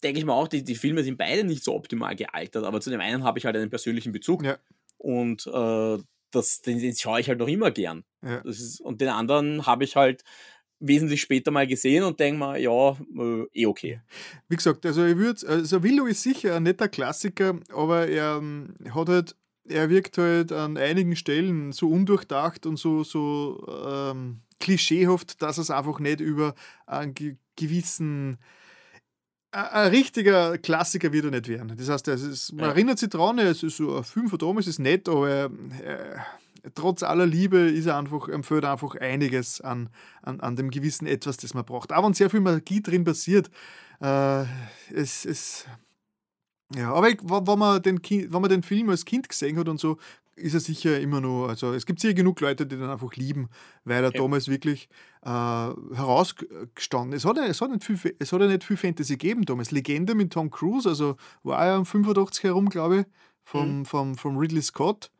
denke 0.03 0.19
ich 0.19 0.25
mal 0.25 0.33
auch, 0.33 0.47
die, 0.47 0.63
die 0.63 0.75
Filme 0.75 1.03
sind 1.03 1.17
beide 1.17 1.43
nicht 1.43 1.63
so 1.63 1.75
optimal 1.75 2.15
gealtert, 2.15 2.65
aber 2.65 2.81
zu 2.81 2.89
dem 2.89 2.99
einen 3.01 3.23
habe 3.23 3.39
ich 3.39 3.45
halt 3.45 3.55
einen 3.55 3.69
persönlichen 3.69 4.11
Bezug. 4.11 4.43
Ja. 4.43 4.57
Und 4.97 5.47
äh, 5.47 5.97
das, 6.31 6.61
den, 6.61 6.79
den 6.79 6.95
schaue 6.95 7.19
ich 7.19 7.29
halt 7.29 7.39
noch 7.39 7.47
immer 7.47 7.71
gern. 7.71 8.03
Ja. 8.23 8.37
Ist, 8.39 8.81
und 8.81 8.99
den 8.99 9.09
anderen 9.09 9.65
habe 9.65 9.83
ich 9.83 9.95
halt 9.95 10.23
wesentlich 10.85 11.21
später 11.21 11.51
mal 11.51 11.65
gesehen 11.65 12.03
und 12.03 12.19
denke 12.19 12.39
mal, 12.39 12.59
ja, 12.59 12.91
äh, 12.91 13.45
eh 13.53 13.65
okay. 13.65 14.01
Wie 14.49 14.55
gesagt, 14.55 14.85
also 14.85 15.05
ich 15.05 15.17
würde, 15.17 15.47
also 15.47 15.81
Willow 15.81 16.05
ist 16.05 16.21
sicher 16.21 16.55
ein 16.55 16.63
netter 16.63 16.89
Klassiker, 16.89 17.59
aber 17.73 18.07
er 18.07 18.37
ähm, 18.37 18.75
hat 18.93 19.09
halt, 19.09 19.35
er 19.67 19.89
wirkt 19.89 20.17
halt 20.17 20.51
an 20.51 20.77
einigen 20.77 21.15
Stellen 21.15 21.71
so 21.71 21.89
undurchdacht 21.89 22.65
und 22.65 22.77
so, 22.77 23.03
so 23.03 23.65
ähm, 23.85 24.41
klischeehaft, 24.59 25.41
dass 25.41 25.57
es 25.57 25.71
einfach 25.71 25.99
nicht 25.99 26.19
über 26.19 26.53
einen 26.85 27.15
gewissen 27.55 28.37
ein 29.53 29.89
richtiger 29.89 30.57
Klassiker 30.57 31.13
wird 31.13 31.25
er 31.25 31.31
nicht 31.31 31.47
werden. 31.47 31.75
Das 31.77 31.87
heißt, 31.87 32.07
ist, 32.07 32.53
man 32.53 32.65
ja. 32.65 32.71
erinnert 32.71 32.97
sich 32.97 33.09
dran, 33.09 33.37
es 33.37 33.61
ist 33.61 33.77
so 33.77 33.97
ein 33.97 34.03
Film 34.03 34.27
von 34.27 34.39
damals, 34.39 34.65
ist 34.65 34.79
nett, 34.79 35.07
aber 35.07 35.51
äh, 35.83 36.17
trotz 36.75 37.03
aller 37.03 37.25
Liebe 37.25 37.57
ist 37.57 37.85
er 37.85 37.97
einfach, 37.97 38.29
empfiehlt 38.29 38.65
einfach 38.65 38.95
einiges 38.95 39.61
an, 39.61 39.89
an, 40.21 40.39
an 40.39 40.55
dem 40.55 40.69
gewissen 40.69 41.05
Etwas, 41.05 41.37
das 41.37 41.53
man 41.53 41.65
braucht. 41.65 41.91
Aber 41.91 42.07
und 42.07 42.15
sehr 42.15 42.29
viel 42.29 42.41
Magie 42.41 42.81
drin 42.81 43.03
passiert. 43.03 43.49
Äh, 44.01 44.43
es, 44.93 45.25
es, 45.25 45.65
ja, 46.75 46.93
aber 46.93 47.09
ich, 47.09 47.19
wenn, 47.21 47.59
man 47.59 47.81
den 47.81 48.01
kind, 48.01 48.33
wenn 48.33 48.41
man 48.41 48.49
den 48.49 48.63
Film 48.63 48.89
als 48.89 49.05
Kind 49.05 49.29
gesehen 49.29 49.57
hat 49.57 49.67
und 49.67 49.79
so, 49.79 49.97
ist 50.35 50.55
er 50.55 50.59
sicher 50.59 50.99
immer 50.99 51.21
noch, 51.21 51.47
also 51.47 51.73
es 51.73 51.85
gibt 51.85 51.99
sicher 51.99 52.15
genug 52.15 52.39
Leute, 52.39 52.65
die 52.65 52.75
den 52.75 52.89
einfach 52.89 53.13
lieben, 53.15 53.49
weil 53.83 54.03
er 54.03 54.11
ja. 54.11 54.19
damals 54.19 54.47
wirklich 54.47 54.89
äh, 55.21 55.29
herausgestanden 55.29 57.13
ist. 57.13 57.23
Es 57.23 57.29
hat, 57.29 57.37
es, 57.37 57.61
hat 57.61 57.71
nicht 57.71 57.83
viel, 57.83 58.15
es 58.17 58.33
hat 58.33 58.41
ja 58.41 58.47
nicht 58.47 58.63
viel 58.63 58.77
Fantasy 58.77 59.13
gegeben 59.13 59.45
damals. 59.45 59.69
Legende 59.69 60.15
mit 60.15 60.33
Tom 60.33 60.49
Cruise, 60.49 60.89
also 60.89 61.17
war 61.43 61.63
er 61.63 61.77
um 61.77 61.85
85 61.85 62.45
herum, 62.45 62.69
glaube 62.69 63.01
ich, 63.01 63.05
vom, 63.43 63.79
mhm. 63.79 63.85
vom, 63.85 64.15
vom 64.15 64.37
Ridley 64.37 64.63
Scott 64.63 65.11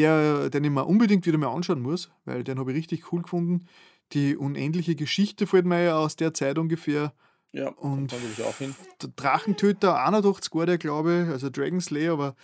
der, 0.00 0.50
den 0.50 0.64
ich 0.64 0.70
mir 0.70 0.84
unbedingt 0.86 1.26
wieder 1.26 1.38
mal 1.38 1.54
anschauen 1.54 1.80
muss, 1.80 2.10
weil 2.24 2.44
den 2.44 2.58
habe 2.58 2.72
ich 2.72 2.78
richtig 2.78 3.12
cool 3.12 3.22
gefunden. 3.22 3.66
Die 4.12 4.36
unendliche 4.36 4.96
Geschichte 4.96 5.46
fällt 5.46 5.66
mir 5.66 5.84
ja 5.84 5.98
aus 5.98 6.16
der 6.16 6.34
Zeit 6.34 6.58
ungefähr. 6.58 7.12
Ja, 7.52 7.68
und 7.68 8.12
ich 8.12 8.44
auch 8.44 8.56
hin. 8.56 8.74
Drachentöter 9.16 10.04
81 10.04 10.54
war 10.54 10.66
der, 10.66 10.78
glaube 10.78 11.24
ich, 11.24 11.32
also 11.32 11.50
Dragon 11.50 11.80
Slayer, 11.80 12.12
aber 12.12 12.36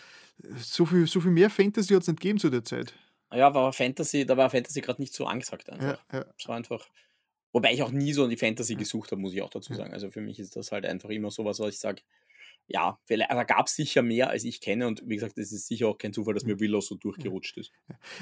so 0.56 0.84
viel, 0.84 1.06
so 1.06 1.20
viel 1.20 1.30
mehr 1.30 1.50
Fantasy 1.50 1.94
hat 1.94 2.02
es 2.02 2.08
nicht 2.08 2.20
gegeben 2.20 2.38
zu 2.38 2.50
der 2.50 2.64
Zeit. 2.64 2.94
Ja, 3.32 3.52
war 3.54 3.72
Fantasy, 3.72 4.26
da 4.26 4.36
war 4.36 4.50
Fantasy 4.50 4.80
gerade 4.80 5.00
nicht 5.00 5.14
so 5.14 5.26
angesagt 5.26 5.70
einfach. 5.70 5.98
Ja, 6.12 6.18
ja. 6.18 6.26
Es 6.38 6.48
war 6.48 6.56
einfach. 6.56 6.88
Wobei 7.52 7.72
ich 7.72 7.82
auch 7.82 7.90
nie 7.90 8.12
so 8.12 8.24
an 8.24 8.30
die 8.30 8.36
Fantasy 8.36 8.74
gesucht 8.74 9.12
habe, 9.12 9.20
muss 9.20 9.32
ich 9.32 9.40
auch 9.40 9.50
dazu 9.50 9.72
sagen. 9.72 9.92
Also 9.92 10.10
für 10.10 10.20
mich 10.20 10.38
ist 10.38 10.56
das 10.56 10.72
halt 10.72 10.84
einfach 10.84 11.08
immer 11.08 11.30
sowas, 11.30 11.58
was 11.58 11.74
ich 11.74 11.80
sage, 11.80 12.02
ja, 12.68 12.98
da 13.08 13.44
gab 13.44 13.66
es 13.66 13.76
sicher 13.76 14.02
mehr, 14.02 14.30
als 14.30 14.44
ich 14.44 14.60
kenne. 14.60 14.86
Und 14.86 15.02
wie 15.06 15.14
gesagt, 15.14 15.38
es 15.38 15.52
ist 15.52 15.68
sicher 15.68 15.88
auch 15.88 15.98
kein 15.98 16.12
Zufall, 16.12 16.34
dass 16.34 16.44
mir 16.44 16.58
Willow 16.58 16.80
so 16.80 16.96
durchgerutscht 16.96 17.56
ist. 17.58 17.72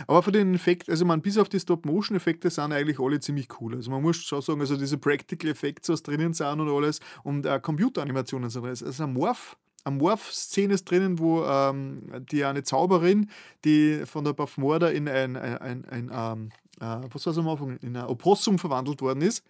Aber 0.06 0.22
von 0.22 0.32
den 0.32 0.54
Effekten, 0.54 0.90
also 0.90 1.04
man, 1.04 1.22
bis 1.22 1.38
auf 1.38 1.48
die 1.48 1.60
Stop-Motion-Effekte 1.60 2.50
sind 2.50 2.72
eigentlich 2.72 2.98
alle 2.98 3.20
ziemlich 3.20 3.48
cool. 3.60 3.74
Also 3.74 3.90
man 3.90 4.02
muss 4.02 4.16
schon 4.16 4.42
sagen, 4.42 4.60
also 4.60 4.76
diese 4.76 4.98
Practical 4.98 5.50
Effects, 5.50 5.88
was 5.88 6.02
drinnen 6.02 6.34
sind 6.34 6.60
und 6.60 6.68
alles 6.68 7.00
und 7.22 7.46
äh, 7.46 7.58
Computeranimationen 7.58 8.50
sind 8.50 8.64
alles. 8.64 8.82
Also 8.82 9.04
ein 9.04 9.12
Morph 9.12 9.56
eine 9.86 9.96
Morph-Szene 9.96 10.72
ist 10.72 10.90
drinnen, 10.90 11.18
wo 11.18 11.44
ähm, 11.44 12.10
die 12.30 12.44
eine 12.44 12.62
Zauberin, 12.62 13.30
die 13.66 14.04
von 14.06 14.24
der 14.24 14.32
Buff 14.32 14.56
Morda 14.56 14.88
in 14.88 15.06
ein, 15.08 15.36
ein, 15.36 15.58
ein, 15.58 15.84
ein 15.84 16.10
ähm, 16.10 16.50
äh, 16.80 17.06
was 17.12 17.26
war 17.26 17.32
es 17.32 17.38
am 17.38 17.48
Anfang, 17.48 17.76
in 17.82 17.96
ein 17.96 18.06
Opossum 18.06 18.58
verwandelt 18.58 19.02
worden 19.02 19.20
ist, 19.20 19.44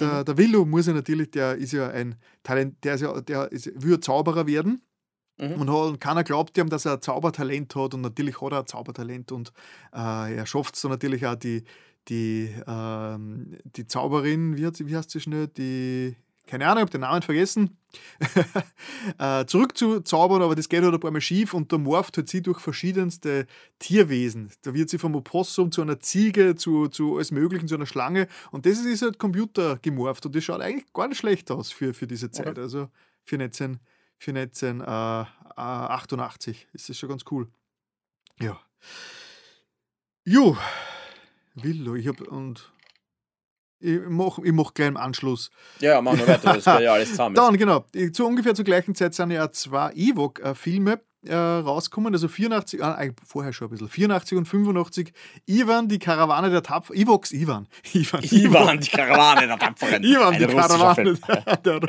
der, 0.00 0.20
mhm. 0.20 0.24
der 0.24 0.38
Willow 0.38 0.64
muss 0.64 0.86
ja 0.86 0.92
natürlich, 0.92 1.30
der 1.30 1.56
ist 1.56 1.72
ja 1.72 1.88
ein 1.88 2.16
Talent, 2.42 2.82
der 2.84 2.94
ist 2.94 3.00
ja, 3.02 3.20
der 3.20 3.50
ist, 3.52 3.70
will 3.82 4.00
Zauberer 4.00 4.46
werden. 4.46 4.82
Mhm. 5.38 5.60
Und, 5.60 5.70
hat, 5.70 5.88
und 5.88 6.00
keiner 6.00 6.24
glaubt 6.24 6.56
ihm, 6.58 6.68
dass 6.68 6.84
er 6.84 6.94
ein 6.94 7.02
Zaubertalent 7.02 7.74
hat. 7.74 7.94
Und 7.94 8.00
natürlich 8.02 8.40
hat 8.40 8.52
er 8.52 8.60
ein 8.60 8.66
Zaubertalent. 8.66 9.32
Und 9.32 9.52
äh, 9.94 10.36
er 10.36 10.46
schafft 10.46 10.76
es 10.76 10.82
dann 10.82 10.90
natürlich 10.90 11.26
auch, 11.26 11.34
die, 11.34 11.64
die, 12.08 12.54
ähm, 12.66 13.58
die 13.64 13.86
Zauberin, 13.86 14.56
wie, 14.56 14.66
hat, 14.66 14.78
wie 14.84 14.96
heißt 14.96 15.10
sie 15.10 15.20
schnell? 15.20 15.48
Die 15.48 16.16
keine 16.46 16.66
Ahnung, 16.66 16.78
ich 16.78 16.82
habe 16.82 16.90
den 16.90 17.00
Namen 17.02 17.22
vergessen, 17.22 17.78
äh, 19.18 19.44
zurückzuzaubern, 19.46 20.42
aber 20.42 20.54
das 20.54 20.68
geht 20.68 20.82
halt 20.82 20.92
ein 20.92 21.00
paar 21.00 21.10
Mal 21.10 21.20
schief 21.20 21.54
und 21.54 21.72
da 21.72 21.78
morpht 21.78 22.16
halt 22.16 22.28
sie 22.28 22.42
durch 22.42 22.60
verschiedenste 22.60 23.46
Tierwesen. 23.78 24.50
Da 24.62 24.74
wird 24.74 24.90
sie 24.90 24.98
vom 24.98 25.14
Opossum 25.14 25.70
zu 25.70 25.82
einer 25.82 26.00
Ziege, 26.00 26.56
zu, 26.56 26.88
zu 26.88 27.14
alles 27.16 27.30
Möglichen, 27.30 27.68
zu 27.68 27.76
einer 27.76 27.86
Schlange 27.86 28.26
und 28.50 28.66
das 28.66 28.80
ist 28.80 29.02
halt 29.02 29.18
Computer 29.18 29.78
gemorpht 29.80 30.26
und 30.26 30.34
das 30.34 30.42
schaut 30.44 30.60
eigentlich 30.60 30.92
gar 30.92 31.08
nicht 31.08 31.18
schlecht 31.18 31.50
aus 31.50 31.70
für, 31.70 31.94
für 31.94 32.06
diese 32.06 32.30
Zeit. 32.30 32.58
Also 32.58 32.88
für 33.24 33.38
19, 33.38 33.78
für 34.18 34.32
1988 34.32 36.56
äh, 36.56 36.76
ist 36.76 36.88
das 36.88 36.98
schon 36.98 37.08
ganz 37.08 37.22
cool. 37.30 37.48
Ja. 38.40 38.60
Jo, 40.24 40.56
Willow, 41.54 41.96
ich 41.96 42.08
habe 42.08 42.24
und 42.24 42.71
ich 43.82 44.00
mache 44.08 44.42
ich 44.44 44.52
mach 44.52 44.74
gleich 44.74 44.88
im 44.88 44.96
Anschluss. 44.96 45.50
Ja, 45.80 46.00
machen 46.00 46.20
wir 46.20 46.28
weiter, 46.28 46.54
das 46.54 46.66
wäre 46.66 46.84
ja 46.84 46.92
alles 46.94 47.10
zusammen. 47.10 47.34
Dann, 47.34 47.56
genau. 47.56 47.84
Zu 48.12 48.26
ungefähr 48.26 48.54
zur 48.54 48.64
gleichen 48.64 48.94
Zeit 48.94 49.14
sind 49.14 49.30
ja 49.30 49.50
zwei 49.50 49.92
Ewok-Filme. 49.94 51.00
Äh, 51.26 51.34
rauskommen, 51.34 52.12
also 52.12 52.28
84, 52.28 52.82
ah, 52.82 53.00
vorher 53.24 53.52
schon 53.52 53.68
ein 53.68 53.70
bisschen, 53.70 53.88
84 53.88 54.38
und 54.38 54.46
85, 54.46 55.12
Ivan, 55.46 55.88
die 55.88 55.98
Karawane 55.98 56.50
der 56.50 56.62
Tapferen, 56.62 57.00
Ivox, 57.00 57.32
Ivan. 57.32 57.68
Ivan, 57.92 58.22
Ivan 58.24 58.80
die 58.80 58.90
Karawane 58.90 59.46
der 59.46 59.58
Tapferen. 59.58 60.02
Ivan, 60.04 60.38
die 60.38 60.46
Karawane 60.46 61.14
der, 61.64 61.80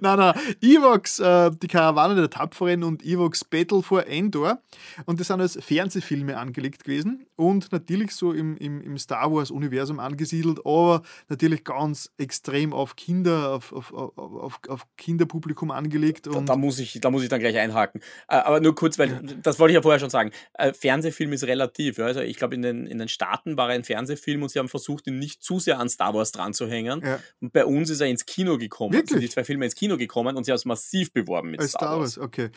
Nein, 0.00 0.18
nein, 0.18 0.34
Ivox, 0.62 1.18
äh, 1.20 1.50
die 1.50 1.68
Karawane 1.68 2.14
der 2.14 2.30
Tapferen 2.30 2.84
und 2.84 3.04
Ivox 3.04 3.44
Battle 3.44 3.82
for 3.82 4.06
Endor. 4.06 4.58
Und 5.06 5.20
das 5.20 5.28
sind 5.28 5.40
als 5.40 5.58
Fernsehfilme 5.60 6.36
angelegt 6.36 6.84
gewesen 6.84 7.26
und 7.36 7.72
natürlich 7.72 8.12
so 8.12 8.32
im, 8.32 8.56
im, 8.56 8.80
im 8.82 8.98
Star 8.98 9.32
Wars-Universum 9.32 10.00
angesiedelt, 10.00 10.60
aber 10.64 11.02
natürlich 11.28 11.64
ganz 11.64 12.10
extrem 12.18 12.72
auf 12.72 12.96
Kinder, 12.96 13.52
auf, 13.52 13.72
auf, 13.72 13.92
auf, 13.92 14.60
auf 14.68 14.86
Kinderpublikum 14.96 15.70
angelegt. 15.70 16.26
Da, 16.26 16.40
da, 16.40 16.56
muss 16.56 16.78
ich, 16.78 17.00
da 17.00 17.10
muss 17.10 17.22
ich 17.22 17.28
dann 17.28 17.40
gleich 17.40 17.56
einhaken. 17.58 18.00
Äh, 18.28 18.36
aber 18.36 18.60
nur 18.66 18.74
kurz, 18.74 18.98
weil 18.98 19.20
das 19.42 19.58
wollte 19.58 19.72
ich 19.72 19.76
ja 19.76 19.82
vorher 19.82 20.00
schon 20.00 20.10
sagen. 20.10 20.30
Äh, 20.54 20.72
Fernsehfilm 20.72 21.32
ist 21.32 21.44
relativ. 21.44 21.98
Also 21.98 22.20
ich 22.20 22.36
glaube, 22.36 22.54
in 22.54 22.62
den, 22.62 22.86
in 22.86 22.98
den 22.98 23.08
Staaten 23.08 23.56
war 23.56 23.68
er 23.70 23.76
ein 23.76 23.84
Fernsehfilm 23.84 24.42
und 24.42 24.50
sie 24.50 24.58
haben 24.58 24.68
versucht, 24.68 25.06
ihn 25.06 25.18
nicht 25.18 25.42
zu 25.42 25.58
sehr 25.58 25.78
an 25.78 25.88
Star 25.88 26.14
Wars 26.14 26.32
dran 26.32 26.52
zu 26.52 26.66
hängen. 26.68 27.02
Ja. 27.04 27.20
Und 27.40 27.52
bei 27.52 27.64
uns 27.64 27.90
ist 27.90 28.00
er 28.00 28.08
ins 28.08 28.26
Kino 28.26 28.58
gekommen. 28.58 28.92
Wirklich? 28.92 29.10
Sind 29.10 29.22
die 29.22 29.28
zwei 29.28 29.44
Filme 29.44 29.64
ins 29.64 29.74
Kino 29.74 29.96
gekommen 29.96 30.36
und 30.36 30.44
sie 30.44 30.50
haben 30.50 30.56
es 30.56 30.64
massiv 30.64 31.12
beworben 31.12 31.50
mit 31.50 31.60
Als 31.60 31.70
Star, 31.70 31.98
Wars. 31.98 32.12
Star 32.12 32.22
Wars. 32.22 32.28
Okay. 32.28 32.50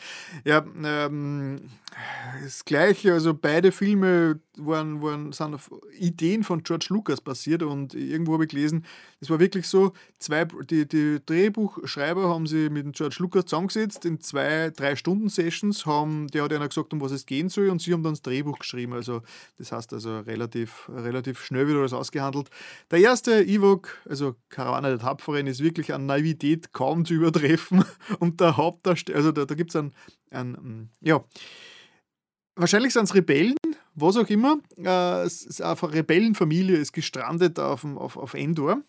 Ja, 0.44 0.64
ähm, 0.84 1.60
das 2.42 2.64
Gleiche, 2.64 3.12
also 3.12 3.34
beide 3.34 3.72
Filme 3.72 4.40
waren, 4.56 5.02
waren, 5.02 5.32
sind 5.32 5.54
auf 5.54 5.70
Ideen 5.98 6.44
von 6.44 6.62
George 6.62 6.86
Lucas 6.90 7.20
basiert 7.20 7.62
und 7.62 7.94
irgendwo 7.94 8.34
habe 8.34 8.44
ich 8.44 8.50
gelesen, 8.50 8.84
es 9.20 9.30
war 9.30 9.38
wirklich 9.38 9.66
so, 9.66 9.92
zwei, 10.18 10.44
die, 10.44 10.86
die 10.86 11.18
Drehbuchschreiber 11.24 12.28
haben 12.28 12.46
sie 12.46 12.68
mit 12.70 12.92
George 12.94 13.16
Lucas 13.18 13.46
zusammengesetzt 13.46 14.04
in 14.04 14.20
zwei, 14.20 14.70
drei 14.70 14.96
Stunden 14.96 15.28
Sessions, 15.28 15.86
haben, 15.86 15.99
der 16.06 16.44
hat 16.44 16.52
einer 16.52 16.68
gesagt, 16.68 16.92
um 16.92 17.00
was 17.00 17.12
es 17.12 17.26
gehen 17.26 17.48
soll 17.48 17.68
und 17.68 17.80
sie 17.80 17.92
haben 17.92 18.02
dann 18.02 18.12
das 18.12 18.22
Drehbuch 18.22 18.58
geschrieben, 18.58 18.92
also 18.92 19.22
das 19.58 19.72
heißt 19.72 19.92
also 19.92 20.20
relativ, 20.20 20.88
relativ 20.88 21.44
schnell 21.44 21.68
wieder 21.68 21.78
alles 21.78 21.92
ausgehandelt. 21.92 22.50
Der 22.90 23.00
erste 23.00 23.42
Ewok, 23.42 23.98
also 24.08 24.36
Karawane 24.48 24.88
der 24.88 24.98
Tapferen, 24.98 25.46
ist 25.46 25.62
wirklich 25.62 25.92
an 25.94 26.06
Naivität 26.06 26.72
kaum 26.72 27.04
zu 27.04 27.14
übertreffen 27.14 27.84
und 28.18 28.40
der 28.40 28.56
Hauptdarsteller, 28.56 29.18
also 29.18 29.32
da, 29.32 29.44
da 29.44 29.54
gibt 29.54 29.70
es 29.70 29.76
einen, 29.76 29.92
einen, 30.30 30.90
ja, 31.00 31.24
wahrscheinlich 32.56 32.92
sind 32.92 33.04
es 33.04 33.14
Rebellen, 33.14 33.56
was 33.94 34.16
auch 34.16 34.28
immer. 34.28 34.58
Äh, 34.76 34.86
eine 34.86 35.82
Rebellenfamilie 35.82 36.76
ist 36.76 36.92
gestrandet 36.92 37.58
auf, 37.58 37.84
auf, 37.84 38.16
auf 38.16 38.34
Endor. 38.34 38.82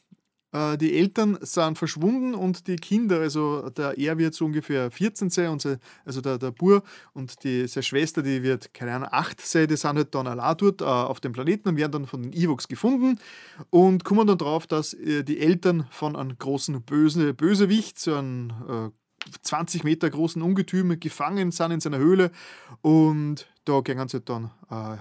Äh, 0.52 0.78
die 0.78 0.98
Eltern 0.98 1.38
sind 1.42 1.78
verschwunden 1.78 2.34
und 2.34 2.68
die 2.68 2.76
Kinder, 2.76 3.20
also 3.20 3.70
der 3.70 3.98
er 3.98 4.18
wird 4.18 4.34
so 4.34 4.46
ungefähr 4.46 4.92
14 4.92 5.30
sein, 5.30 5.50
und 5.50 5.62
sie, 5.62 5.78
also 6.06 6.22
der, 6.22 6.38
der 6.38 6.52
Bur 6.52 6.84
und 7.14 7.44
die, 7.44 7.68
seine 7.68 7.84
Schwester, 7.84 8.22
die 8.22 8.44
wird, 8.44 8.74
keine 8.74 8.94
Ahnung, 8.94 9.10
8 9.12 9.42
sein, 9.42 9.68
die 9.68 9.78
sind 9.78 9.96
halt 9.98 10.14
dann 10.14 10.28
allein 10.28 10.56
dort 10.58 10.82
äh, 10.82 10.86
auf 10.86 11.20
dem 11.20 11.32
Planeten 11.32 11.70
und 11.70 11.78
werden 11.78 11.92
dann 11.92 12.06
von 12.08 12.24
den 12.24 12.34
Evox 12.34 12.68
gefunden 12.68 13.20
und 13.70 14.04
kommen 14.04 14.28
dann 14.28 14.38
drauf, 14.38 14.68
dass 14.68 14.94
äh, 14.94 15.24
die 15.24 15.40
Eltern 15.40 15.88
von 15.92 16.16
einem 16.16 16.38
großen 16.38 16.82
bösen 16.82 17.36
Bösewicht, 17.36 18.00
so 18.00 18.16
einem 18.16 18.52
äh, 18.70 18.90
20 19.44 19.84
Meter 19.84 20.10
großen 20.10 20.42
Ungetüm 20.42 21.00
gefangen 21.00 21.52
sind 21.52 21.72
in 21.72 21.80
seiner 21.80 22.00
Höhle 22.00 22.32
und 22.82 23.48
da 23.66 23.82
gehen 23.82 24.08
sie 24.08 24.20
dann 24.20 24.52
äh, 24.70 24.98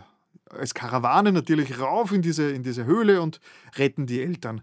als 0.50 0.74
Karawane 0.74 1.32
natürlich 1.32 1.78
rauf 1.78 2.12
in 2.12 2.22
diese, 2.22 2.50
in 2.50 2.62
diese 2.62 2.84
Höhle 2.84 3.22
und 3.22 3.40
retten 3.76 4.06
die 4.06 4.20
Eltern. 4.20 4.62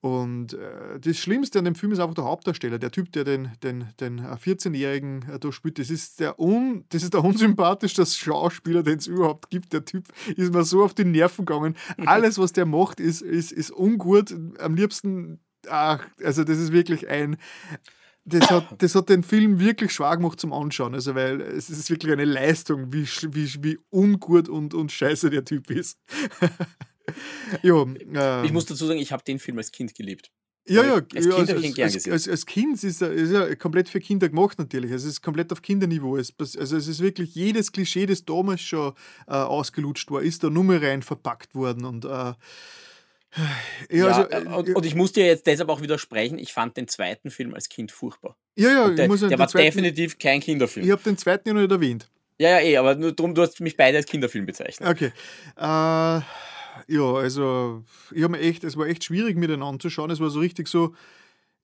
Und 0.00 0.54
äh, 0.54 1.00
das 1.00 1.18
Schlimmste 1.18 1.58
an 1.58 1.64
dem 1.64 1.74
Film 1.74 1.90
ist 1.90 1.98
einfach 1.98 2.14
der 2.14 2.24
Hauptdarsteller, 2.24 2.78
der 2.78 2.92
Typ, 2.92 3.10
der 3.12 3.24
den, 3.24 3.50
den, 3.64 3.88
den 3.98 4.20
14-Jährigen 4.20 5.28
äh, 5.28 5.38
da 5.40 5.50
spielt. 5.50 5.78
Das 5.80 5.90
ist, 5.90 6.20
der 6.20 6.38
un, 6.38 6.84
das 6.90 7.02
ist 7.02 7.14
der 7.14 7.24
unsympathischste 7.24 8.06
Schauspieler, 8.06 8.84
den 8.84 8.98
es 8.98 9.08
überhaupt 9.08 9.50
gibt. 9.50 9.72
Der 9.72 9.84
Typ 9.84 10.04
ist 10.36 10.52
mir 10.52 10.64
so 10.64 10.84
auf 10.84 10.94
die 10.94 11.04
Nerven 11.04 11.44
gegangen. 11.44 11.76
Alles, 12.06 12.38
was 12.38 12.52
der 12.52 12.64
macht, 12.64 13.00
ist, 13.00 13.22
ist, 13.22 13.50
ist 13.50 13.72
ungut. 13.72 14.32
Am 14.60 14.76
liebsten, 14.76 15.40
ach, 15.68 16.06
also 16.22 16.44
das 16.44 16.58
ist 16.58 16.70
wirklich 16.70 17.08
ein, 17.08 17.36
das 18.24 18.50
hat, 18.50 18.80
das 18.80 18.94
hat 18.94 19.08
den 19.08 19.24
Film 19.24 19.58
wirklich 19.58 19.92
schwer 19.92 20.16
gemacht 20.16 20.38
zum 20.38 20.52
Anschauen. 20.52 20.94
Also, 20.94 21.16
weil 21.16 21.40
es 21.40 21.70
ist 21.70 21.90
wirklich 21.90 22.12
eine 22.12 22.24
Leistung, 22.24 22.92
wie, 22.92 23.04
wie, 23.32 23.64
wie 23.64 23.78
ungut 23.90 24.48
und, 24.48 24.74
und 24.74 24.92
scheiße 24.92 25.30
der 25.30 25.44
Typ 25.44 25.70
ist. 25.70 25.98
jo, 27.62 27.88
äh, 28.14 28.46
ich 28.46 28.52
muss 28.52 28.66
dazu 28.66 28.86
sagen, 28.86 28.98
ich 28.98 29.12
habe 29.12 29.22
den 29.24 29.38
Film 29.38 29.58
als 29.58 29.72
Kind 29.72 29.94
geliebt. 29.94 30.30
Ja, 30.68 30.84
ja, 30.84 30.94
als 30.94 31.08
Kind 31.10 31.78
ja, 31.78 31.84
als, 31.84 31.94
als, 31.94 32.08
als, 32.08 32.28
als, 32.28 32.46
Kind 32.46 32.82
ist 32.84 33.00
er, 33.00 33.10
ist 33.10 33.32
er 33.32 33.56
komplett 33.56 33.88
für 33.88 34.00
Kinder 34.00 34.28
gemacht 34.28 34.58
natürlich. 34.58 34.90
Es 34.90 35.04
ist 35.04 35.22
komplett 35.22 35.50
auf 35.50 35.62
Kinderniveau. 35.62 36.16
Es, 36.18 36.34
also 36.38 36.76
es 36.76 36.88
ist 36.88 37.00
wirklich 37.00 37.34
jedes 37.34 37.72
Klischee, 37.72 38.04
das 38.04 38.24
damals 38.24 38.60
schon 38.60 38.92
äh, 39.26 39.32
ausgelutscht 39.32 40.10
war, 40.10 40.20
ist 40.20 40.44
da 40.44 40.50
nur 40.50 40.64
mehr 40.64 40.82
rein 40.82 41.02
verpackt 41.02 41.54
worden. 41.54 41.86
Und 41.86 42.04
äh, 42.04 42.08
ja, 43.90 44.06
also, 44.06 44.30
äh, 44.30 44.44
und, 44.44 44.76
und, 44.76 44.86
ich 44.86 44.94
muss 44.94 45.12
dir 45.12 45.24
jetzt 45.26 45.46
deshalb 45.46 45.70
auch 45.70 45.80
widersprechen, 45.80 46.38
ich 46.38 46.52
fand 46.52 46.76
den 46.76 46.86
zweiten 46.86 47.30
Film 47.30 47.54
als 47.54 47.70
Kind 47.70 47.90
furchtbar. 47.90 48.36
Ja, 48.56 48.70
ja, 48.70 48.90
der, 48.90 49.08
muss 49.08 49.20
der 49.20 49.38
war 49.38 49.48
zweiten, 49.48 49.66
definitiv 49.66 50.18
kein 50.18 50.40
Kinderfilm. 50.40 50.84
Ich 50.84 50.92
habe 50.92 51.02
den 51.02 51.16
zweiten 51.16 51.48
ja 51.48 51.54
noch 51.54 51.62
nicht 51.62 51.72
erwähnt. 51.72 52.10
Ja, 52.38 52.50
ja, 52.50 52.60
eh, 52.60 52.76
aber 52.76 52.94
nur 52.94 53.12
darum, 53.12 53.34
du 53.34 53.42
hast 53.42 53.60
mich 53.60 53.76
beide 53.76 53.96
als 53.98 54.06
Kinderfilm 54.06 54.46
bezeichnet. 54.46 54.88
Okay. 54.88 55.12
Äh, 55.56 56.20
ja, 56.86 57.14
also 57.14 57.82
ich 58.12 58.22
habe 58.22 58.32
mir 58.32 58.40
echt, 58.40 58.64
es 58.64 58.76
war 58.76 58.86
echt 58.86 59.04
schwierig, 59.04 59.36
mir 59.36 59.48
den 59.48 59.62
anzuschauen. 59.62 60.10
Es 60.10 60.20
war 60.20 60.30
so 60.30 60.40
richtig 60.40 60.68
so, 60.68 60.94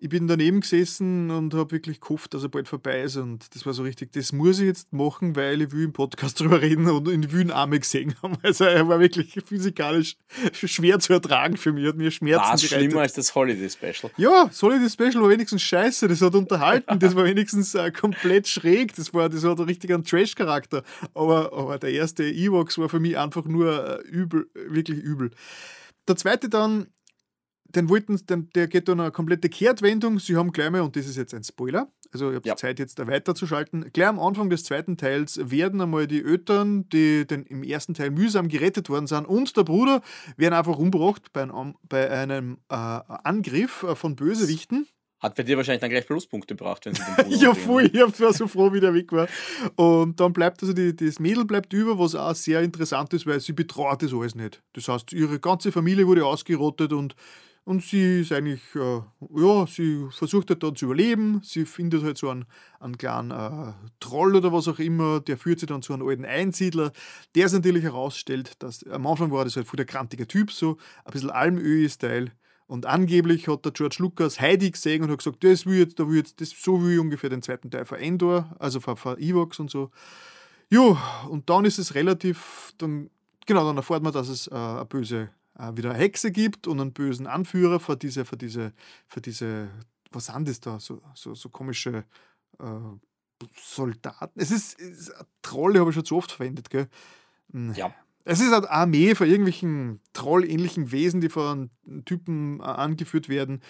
ich 0.05 0.10
bin 0.10 0.28
daneben 0.28 0.60
gesessen 0.60 1.31
und 1.31 1.55
habe 1.55 1.73
wirklich 1.73 1.99
gehofft, 1.99 2.34
dass 2.34 2.42
er 2.42 2.50
bald 2.50 2.68
vorbei 2.68 3.00
ist. 3.00 3.16
Und 3.16 3.55
das 3.55 3.65
war 3.65 3.73
so 3.73 3.84
richtig, 3.84 4.12
das 4.12 4.33
muss 4.33 4.58
ich 4.58 4.66
jetzt 4.66 4.92
machen, 4.92 5.34
weil 5.34 5.62
ich 5.62 5.73
will 5.73 5.84
im 5.84 5.94
Podcast 5.94 6.39
drüber 6.41 6.60
reden 6.60 6.86
und 6.91 7.07
will 7.33 7.41
ihn 7.41 7.50
Arme 7.50 7.81
gesehen 7.81 8.15
haben. 8.23 8.36
Also 8.42 8.65
er 8.65 8.86
war 8.86 9.00
wirklich 9.00 9.33
physikalisch 9.47 10.18
schwer 10.52 10.99
zu 10.99 11.15
ertragen 11.15 11.57
für 11.57 11.73
mich, 11.73 11.86
hat 11.86 11.97
mir 11.97 12.10
Schmerzen 12.10 12.44
War 12.44 12.58
schlimmer 12.58 13.00
als 13.00 13.15
das 13.15 13.34
Holiday 13.34 13.70
Special? 13.70 14.12
Ja, 14.18 14.44
das 14.44 14.60
Holiday 14.60 14.91
Special 14.91 15.23
war 15.23 15.31
wenigstens 15.31 15.62
scheiße, 15.62 16.07
das 16.07 16.20
hat 16.20 16.34
unterhalten, 16.34 16.99
das 16.99 17.16
war 17.16 17.24
wenigstens 17.24 17.74
äh, 17.74 17.91
komplett 17.91 18.47
schräg, 18.47 18.94
das, 18.97 19.15
war, 19.15 19.31
das 19.31 19.42
hat 19.42 19.58
richtig 19.60 19.91
einen 19.91 20.05
Trash-Charakter. 20.05 20.83
Aber, 21.15 21.55
aber 21.55 21.78
der 21.78 21.92
erste 21.92 22.24
Evox 22.24 22.76
war 22.76 22.91
für 22.91 23.00
mich 23.00 23.16
einfach 23.16 23.47
nur 23.47 24.00
äh, 24.00 24.07
übel, 24.07 24.50
wirklich 24.52 24.99
übel. 24.99 25.31
Der 26.07 26.16
zweite 26.16 26.50
dann 26.50 26.89
den 27.75 27.89
wollten, 27.89 28.19
den, 28.27 28.51
der 28.55 28.69
geht 28.69 28.89
dann 28.89 29.01
eine 29.01 29.11
komplette 29.11 29.49
Kehrtwendung. 29.49 30.19
Sie 30.19 30.36
haben 30.36 30.53
gleich 30.53 30.70
mal, 30.70 30.81
und 30.81 30.97
das 30.97 31.07
ist 31.07 31.17
jetzt 31.17 31.35
ein 31.35 31.44
Spoiler, 31.44 31.89
also 32.12 32.31
ich 32.31 32.36
habe 32.36 32.49
ja. 32.49 32.57
Zeit 32.57 32.78
jetzt 32.78 32.99
da 32.99 33.07
weiterzuschalten. 33.07 33.91
Gleich 33.93 34.09
am 34.09 34.20
Anfang 34.20 34.49
des 34.49 34.65
zweiten 34.65 34.97
Teils 34.97 35.39
werden 35.51 35.81
einmal 35.81 36.07
die 36.07 36.25
Eltern, 36.25 36.89
die 36.89 37.27
den, 37.27 37.44
im 37.44 37.62
ersten 37.65 37.94
Teil 37.94 38.11
mühsam 38.11 38.49
gerettet 38.49 38.89
worden 38.89 39.07
sind, 39.07 39.27
und 39.27 39.57
der 39.57 39.65
Bruder 39.65 40.01
werden 40.36 40.55
einfach 40.55 40.78
umgebracht 40.78 41.33
bei 41.33 41.43
einem, 41.43 41.75
bei 41.83 42.11
einem 42.11 42.59
äh, 42.69 42.75
Angriff 42.75 43.83
äh, 43.83 43.97
von 43.97 44.15
Bösewichten. 44.17 44.86
Hat 45.20 45.36
bei 45.36 45.43
dir 45.43 45.57
wahrscheinlich 45.57 45.81
dann 45.81 45.91
gleich 45.91 46.07
Pluspunkte 46.07 46.55
gebracht, 46.55 46.85
wenn 46.85 46.94
sie 46.94 47.03
den 47.03 47.15
Bruder 47.25 47.36
Ja, 47.36 47.55
voll, 47.55 47.86
ich 47.86 48.20
war 48.20 48.33
so 48.33 48.47
froh, 48.47 48.73
wie 48.73 48.81
der 48.81 48.93
weg 48.93 49.11
war. 49.11 49.27
Und 49.75 50.20
dann 50.20 50.33
bleibt 50.33 50.62
also 50.62 50.75
die, 50.75 50.94
das 50.94 51.19
Mädel 51.19 51.47
bleibt 51.47 51.73
über, 51.73 51.99
was 51.99 52.15
auch 52.15 52.35
sehr 52.35 52.61
interessant 52.61 53.12
ist, 53.15 53.27
weil 53.27 53.41
sie 53.41 53.55
betraut 53.55 54.03
das 54.03 54.12
alles 54.12 54.35
nicht. 54.35 54.62
Das 54.75 54.86
heißt, 54.86 55.12
ihre 55.15 55.41
ganze 55.41 55.73
Familie 55.73 56.07
wurde 56.07 56.27
ausgerottet 56.27 56.93
und 56.93 57.17
und 57.65 57.83
sie 57.83 58.20
ist 58.20 58.31
eigentlich, 58.31 58.60
äh, 58.75 59.01
ja, 59.36 59.67
sie 59.67 60.07
versucht 60.10 60.51
halt 60.51 60.62
da 60.62 60.75
zu 60.75 60.84
überleben. 60.84 61.41
Sie 61.43 61.65
findet 61.65 62.02
halt 62.02 62.18
so 62.18 62.28
einen, 62.28 62.44
einen 62.78 62.99
kleinen 62.99 63.31
äh, 63.31 63.73
Troll 64.01 64.36
oder 64.36 64.52
was 64.52 64.68
auch 64.68 64.78
immer, 64.78 65.20
der 65.20 65.39
führt 65.39 65.60
sie 65.60 65.67
dann 65.67 65.81
zu 65.81 65.94
einem 65.94 66.07
alten 66.07 66.26
Einsiedler, 66.26 66.93
der 67.34 67.49
sich 67.49 67.59
natürlich 67.59 67.84
herausstellt, 67.84 68.52
dass 68.62 68.86
am 68.86 69.07
Anfang 69.07 69.33
war 69.33 69.44
das 69.44 69.57
halt 69.57 69.67
voll 69.67 69.78
der 69.78 69.86
krantige 69.86 70.26
Typ, 70.26 70.52
so 70.52 70.76
ein 71.07 71.12
bisschen 71.12 71.31
Almöhi-Style. 71.31 72.33
Und 72.67 72.84
angeblich 72.84 73.49
hat 73.49 73.65
der 73.65 73.73
George 73.73 73.97
Lucas 73.99 74.41
Heidi 74.41 74.70
gesehen 74.70 75.02
und 75.02 75.10
hat 75.10 75.18
gesagt, 75.18 75.43
das 75.43 75.65
will 75.65 75.78
jetzt, 75.78 75.99
da 75.99 76.07
will 76.07 76.18
jetzt, 76.18 76.43
das, 76.43 76.51
so 76.51 76.83
will 76.83 76.94
ich 76.94 76.99
ungefähr 76.99 77.31
den 77.31 77.41
zweiten 77.41 77.70
Teil 77.70 77.86
von 77.86 77.99
Endor, 77.99 78.55
also 78.59 78.81
von, 78.81 78.97
von 78.99 79.18
Evox 79.18 79.59
und 79.59 79.70
so. 79.70 79.91
Jo, 80.70 80.99
und 81.31 81.49
dann 81.49 81.65
ist 81.65 81.78
es 81.78 81.94
relativ, 81.94 82.75
dann, 82.76 83.10
genau, 83.47 83.65
dann 83.65 83.76
erfährt 83.76 84.02
man, 84.02 84.12
dass 84.12 84.28
es 84.28 84.49
äh, 84.49 84.55
eine 84.55 84.84
böse 84.84 85.31
wieder 85.57 85.91
eine 85.91 85.99
Hexe 85.99 86.33
gibt 86.33 86.66
und 86.66 86.81
einen 86.81 86.92
bösen 86.92 87.26
Anführer 87.26 87.81
für 87.81 87.97
diese, 87.97 88.24
für 88.24 88.36
diese, 88.36 88.73
für 89.07 89.20
diese, 89.20 89.68
was 90.10 90.26
sind 90.26 90.49
das 90.49 90.60
da, 90.60 90.81
so, 90.81 91.00
so, 91.15 91.34
so 91.34 91.49
komische 91.49 92.05
äh, 92.58 93.44
Soldaten. 93.57 94.41
Es 94.41 94.50
ist, 94.50 94.81
ist 94.81 95.12
Trolle, 95.42 95.81
habe 95.81 95.91
ich 95.91 95.94
schon 95.94 96.05
zu 96.05 96.16
oft 96.16 96.33
verwendet, 96.33 96.70
gell? 96.70 96.89
Hm. 97.52 97.74
Ja. 97.74 97.94
Es 98.26 98.41
ist 98.41 98.52
eine 98.52 98.70
Armee 98.70 99.15
von 99.15 99.28
irgendwelchen 99.28 100.00
trollähnlichen 100.15 100.92
Wesen, 100.92 101.20
die 101.20 101.28
von 101.28 101.70
einem 101.86 102.05
Typen 102.07 102.60
äh, 102.60 102.62
angeführt 102.62 103.28
werden, 103.28 103.60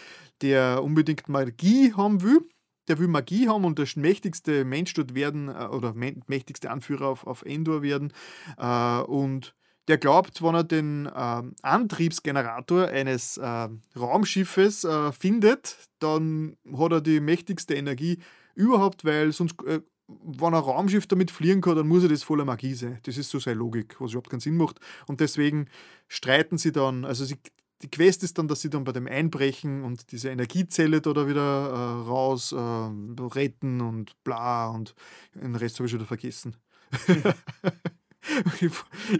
der 0.42 0.82
unbedingt 0.82 1.28
Magie 1.28 1.92
haben 1.94 2.22
will. 2.22 2.48
Der 2.86 2.98
will 2.98 3.08
Magie 3.08 3.48
haben 3.48 3.64
und 3.64 3.78
der 3.78 3.88
mächtigste 3.96 4.64
Mensch 4.64 4.94
dort 4.94 5.14
werden 5.14 5.48
äh, 5.48 5.66
oder 5.66 5.92
mächtigste 5.94 6.70
Anführer 6.70 7.08
auf, 7.08 7.26
auf 7.26 7.42
Endor 7.42 7.82
werden. 7.82 8.12
Äh, 8.56 9.00
und 9.00 9.56
der 9.88 9.98
glaubt, 9.98 10.42
wenn 10.42 10.54
er 10.54 10.64
den 10.64 11.06
äh, 11.06 11.42
Antriebsgenerator 11.62 12.88
eines 12.88 13.36
äh, 13.36 13.68
Raumschiffes 13.96 14.84
äh, 14.84 15.12
findet, 15.12 15.76
dann 15.98 16.56
hat 16.76 16.92
er 16.92 17.00
die 17.00 17.20
mächtigste 17.20 17.74
Energie 17.74 18.18
überhaupt, 18.54 19.04
weil 19.04 19.32
sonst 19.32 19.62
äh, 19.66 19.80
wenn 20.06 20.54
ein 20.54 20.60
Raumschiff 20.60 21.06
damit 21.06 21.30
fliegen 21.30 21.60
kann, 21.60 21.76
dann 21.76 21.88
muss 21.88 22.02
er 22.02 22.08
das 22.08 22.22
voller 22.22 22.44
Magie 22.44 22.74
sein. 22.74 22.98
Das 23.04 23.16
ist 23.16 23.30
so 23.30 23.38
seine 23.38 23.58
Logik, 23.58 23.96
was 24.00 24.10
überhaupt 24.12 24.30
keinen 24.30 24.40
Sinn 24.40 24.56
macht. 24.56 24.78
Und 25.06 25.20
deswegen 25.20 25.66
streiten 26.08 26.58
sie 26.58 26.72
dann, 26.72 27.04
also 27.04 27.24
sie, 27.24 27.36
die 27.82 27.90
Quest 27.90 28.22
ist 28.22 28.38
dann, 28.38 28.48
dass 28.48 28.60
sie 28.60 28.70
dann 28.70 28.84
bei 28.84 28.92
dem 28.92 29.06
Einbrechen 29.06 29.82
und 29.82 30.12
diese 30.12 30.28
Energiezelle 30.28 31.00
da 31.00 31.26
wieder 31.26 31.70
äh, 31.70 32.08
raus 32.08 32.52
äh, 32.52 32.56
retten 32.56 33.80
und 33.80 34.12
bla 34.24 34.68
und 34.68 34.94
den 35.34 35.56
Rest 35.56 35.78
habe 35.78 35.86
ich 35.86 35.90
schon 35.90 36.00
wieder 36.00 36.06
vergessen. 36.06 36.56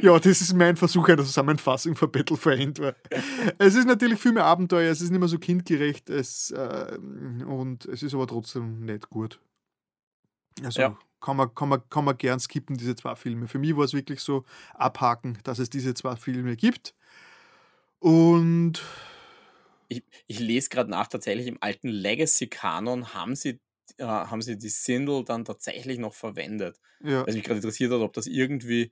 ja, 0.01 0.19
das 0.19 0.41
ist 0.41 0.55
mein 0.55 0.77
Versuch 0.77 1.09
einer 1.09 1.25
Zusammenfassung 1.25 1.97
von 1.97 2.11
Battle 2.11 2.37
for 2.37 2.53
Endor. 2.53 2.95
es 3.59 3.75
ist 3.75 3.87
natürlich 3.87 4.19
viel 4.19 4.33
mehr 4.33 4.45
Abenteuer, 4.45 4.91
es 4.91 5.01
ist 5.01 5.11
nicht 5.11 5.21
mehr 5.21 5.29
so 5.29 5.39
kindgerecht 5.39 6.11
es, 6.11 6.51
äh, 6.51 6.99
und 7.47 7.85
es 7.87 8.03
ist 8.03 8.15
aber 8.15 8.27
trotzdem 8.27 8.85
nicht 8.85 9.11
gut. 9.11 9.41
Also 10.63 10.81
ja. 10.81 10.99
kann, 11.21 11.37
man, 11.37 11.55
kann, 11.55 11.69
man, 11.69 11.89
kann 11.89 12.05
man 12.05 12.17
gern 12.17 12.41
skippen, 12.41 12.77
diese 12.77 12.95
zwei 12.95 13.17
Filme. 13.17 13.49
Für 13.49 13.59
mich 13.59 13.77
war 13.77 13.85
es 13.85 13.93
wirklich 13.93 14.21
so 14.21 14.45
abhaken, 14.75 15.39
dass 15.43 15.59
es 15.59 15.71
diese 15.71 15.95
zwei 15.95 16.17
Filme 16.17 16.57
gibt. 16.57 16.95
Und 17.99 18.83
ich, 19.89 20.03
ich 20.27 20.39
lese 20.39 20.69
gerade 20.69 20.91
nach, 20.91 21.09
tatsächlich 21.09 21.47
im 21.47 21.59
alten 21.61 21.89
Legacy-Kanon 21.89 23.15
haben 23.15 23.35
sie, 23.35 23.61
äh, 23.99 24.05
haben 24.05 24.43
sie 24.43 24.57
die 24.57 24.69
Sindel 24.69 25.25
dann 25.25 25.45
tatsächlich 25.45 25.99
noch 25.99 26.15
verwendet. 26.15 26.81
Ja. 27.03 27.27
Was 27.27 27.35
mich 27.35 27.45
gerade 27.45 27.59
interessiert 27.59 27.93
hat, 27.93 28.01
ob 28.01 28.13
das 28.13 28.27
irgendwie 28.27 28.91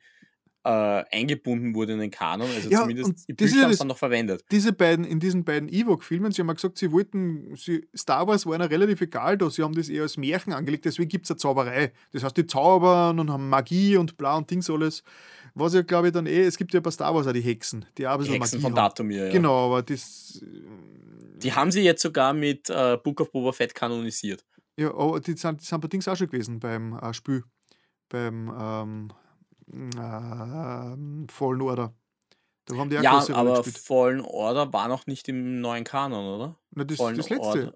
äh, 0.65 1.05
eingebunden 1.11 1.75
wurde 1.75 1.95
in 1.95 1.99
den 1.99 2.11
Kanon. 2.11 2.49
Also 2.55 2.71
ja, 2.71 2.83
zumindest 2.83 3.29
die 3.29 3.33
Bücher 3.33 3.63
haben 3.63 3.73
es 3.73 3.79
dann 3.79 3.89
noch 3.89 3.99
verwendet. 3.99 4.45
Diese 4.51 4.73
beiden, 4.73 5.05
in 5.05 5.19
diesen 5.19 5.45
beiden 5.45 5.69
Ewok-Filmen, 5.69 6.31
sie 6.31 6.43
haben 6.43 6.49
ja 6.49 6.55
gesagt, 6.55 6.79
sie 6.79 6.93
wollten, 6.93 7.57
sie, 7.57 7.89
Star 7.97 8.27
Wars 8.29 8.47
war 8.47 8.55
ihnen 8.55 8.69
relativ 8.69 9.01
egal 9.01 9.37
da, 9.39 9.51
sie 9.51 9.63
haben 9.63 9.75
das 9.75 9.89
eher 9.89 10.03
als 10.03 10.17
Märchen 10.17 10.53
angelegt, 10.53 10.85
deswegen 10.85 11.09
gibt 11.09 11.27
es 11.27 11.31
eine 11.33 11.39
Zauberei. 11.39 11.93
Das 12.13 12.23
heißt, 12.23 12.37
die 12.37 12.47
zaubern 12.47 13.19
und 13.19 13.31
haben 13.31 13.49
Magie 13.49 13.97
und 13.97 14.17
bla 14.17 14.37
und 14.37 14.51
Dings 14.51 14.71
alles. 14.71 15.03
Was 15.55 15.75
ja, 15.75 15.83
glaube 15.83 16.09
ich, 16.09 16.13
dann 16.13 16.27
eh, 16.27 16.43
es 16.43 16.57
gibt 16.57 16.73
ja 16.73 16.81
bei 16.81 16.91
Star 16.91 17.15
Wars 17.15 17.27
auch 17.27 17.33
die 17.33 17.41
Hexen, 17.41 17.85
die 17.99 18.07
auch 18.07 18.13
ein 18.13 18.19
bisschen 18.19 18.35
Hexen 18.35 18.59
Magie 18.59 18.63
von 18.63 18.75
Datumir, 18.75 19.27
ja. 19.27 19.33
Genau, 19.33 19.67
aber 19.67 19.83
das. 19.83 20.43
Die 21.39 21.53
haben 21.53 21.73
sie 21.73 21.83
jetzt 21.83 22.03
sogar 22.03 22.33
mit 22.33 22.71
äh, 22.71 22.97
Book 23.03 23.21
of 23.21 23.33
Boba 23.33 23.51
Fett 23.53 23.75
kanonisiert. 23.75 24.45
Ja, 24.77 24.95
oh, 24.95 25.19
die 25.19 25.37
sind, 25.37 25.61
die 25.61 25.67
sind 25.67 25.81
bei 25.81 25.89
Dings 25.89 26.09
auch 26.09 26.17
schon 26.17 26.29
gewesen 26.29 26.59
beim 26.59 26.99
äh, 26.99 27.13
Spiel. 27.13 27.45
Beim 28.09 28.53
ähm, 28.59 29.09
äh, 29.97 31.33
Fallen 31.33 31.61
Order. 31.61 31.95
Da 32.67 32.77
haben 32.77 32.91
die 32.91 32.99
auch 32.99 33.03
ja, 33.03 33.35
aber. 33.35 33.65
Fallen 33.65 34.21
Order 34.21 34.73
war 34.73 34.89
noch 34.89 35.07
nicht 35.07 35.29
im 35.29 35.61
neuen 35.61 35.85
Kanon, 35.85 36.41
oder? 36.41 36.57
Na, 36.71 36.85
das, 36.85 36.99
das 36.99 37.29
letzte. 37.29 37.41
Order. 37.41 37.75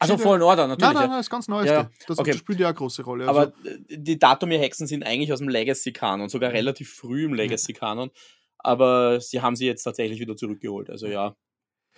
Also 0.00 0.18
Fallen 0.18 0.42
Order, 0.42 0.66
natürlich. 0.66 0.92
Nein, 0.92 1.02
nein, 1.02 1.10
nein, 1.10 1.18
das 1.18 1.30
ganz 1.30 1.48
Neueste. 1.48 1.74
Ja, 1.74 1.90
das 2.06 2.18
okay. 2.18 2.34
spielt 2.34 2.60
ja 2.60 2.68
eine 2.68 2.74
große 2.74 3.02
Rolle. 3.04 3.26
Also. 3.28 3.40
Aber 3.40 3.52
die 3.88 4.18
Datumir-Hexen 4.18 4.86
sind 4.86 5.04
eigentlich 5.04 5.32
aus 5.32 5.38
dem 5.38 5.48
Legacy-Kanon, 5.48 6.28
sogar 6.28 6.52
relativ 6.52 6.92
früh 6.92 7.24
im 7.24 7.34
Legacy-Kanon. 7.34 8.10
Aber 8.58 9.20
sie 9.20 9.40
haben 9.40 9.56
sie 9.56 9.66
jetzt 9.66 9.84
tatsächlich 9.84 10.20
wieder 10.20 10.36
zurückgeholt. 10.36 10.90
Also 10.90 11.06
ja. 11.06 11.36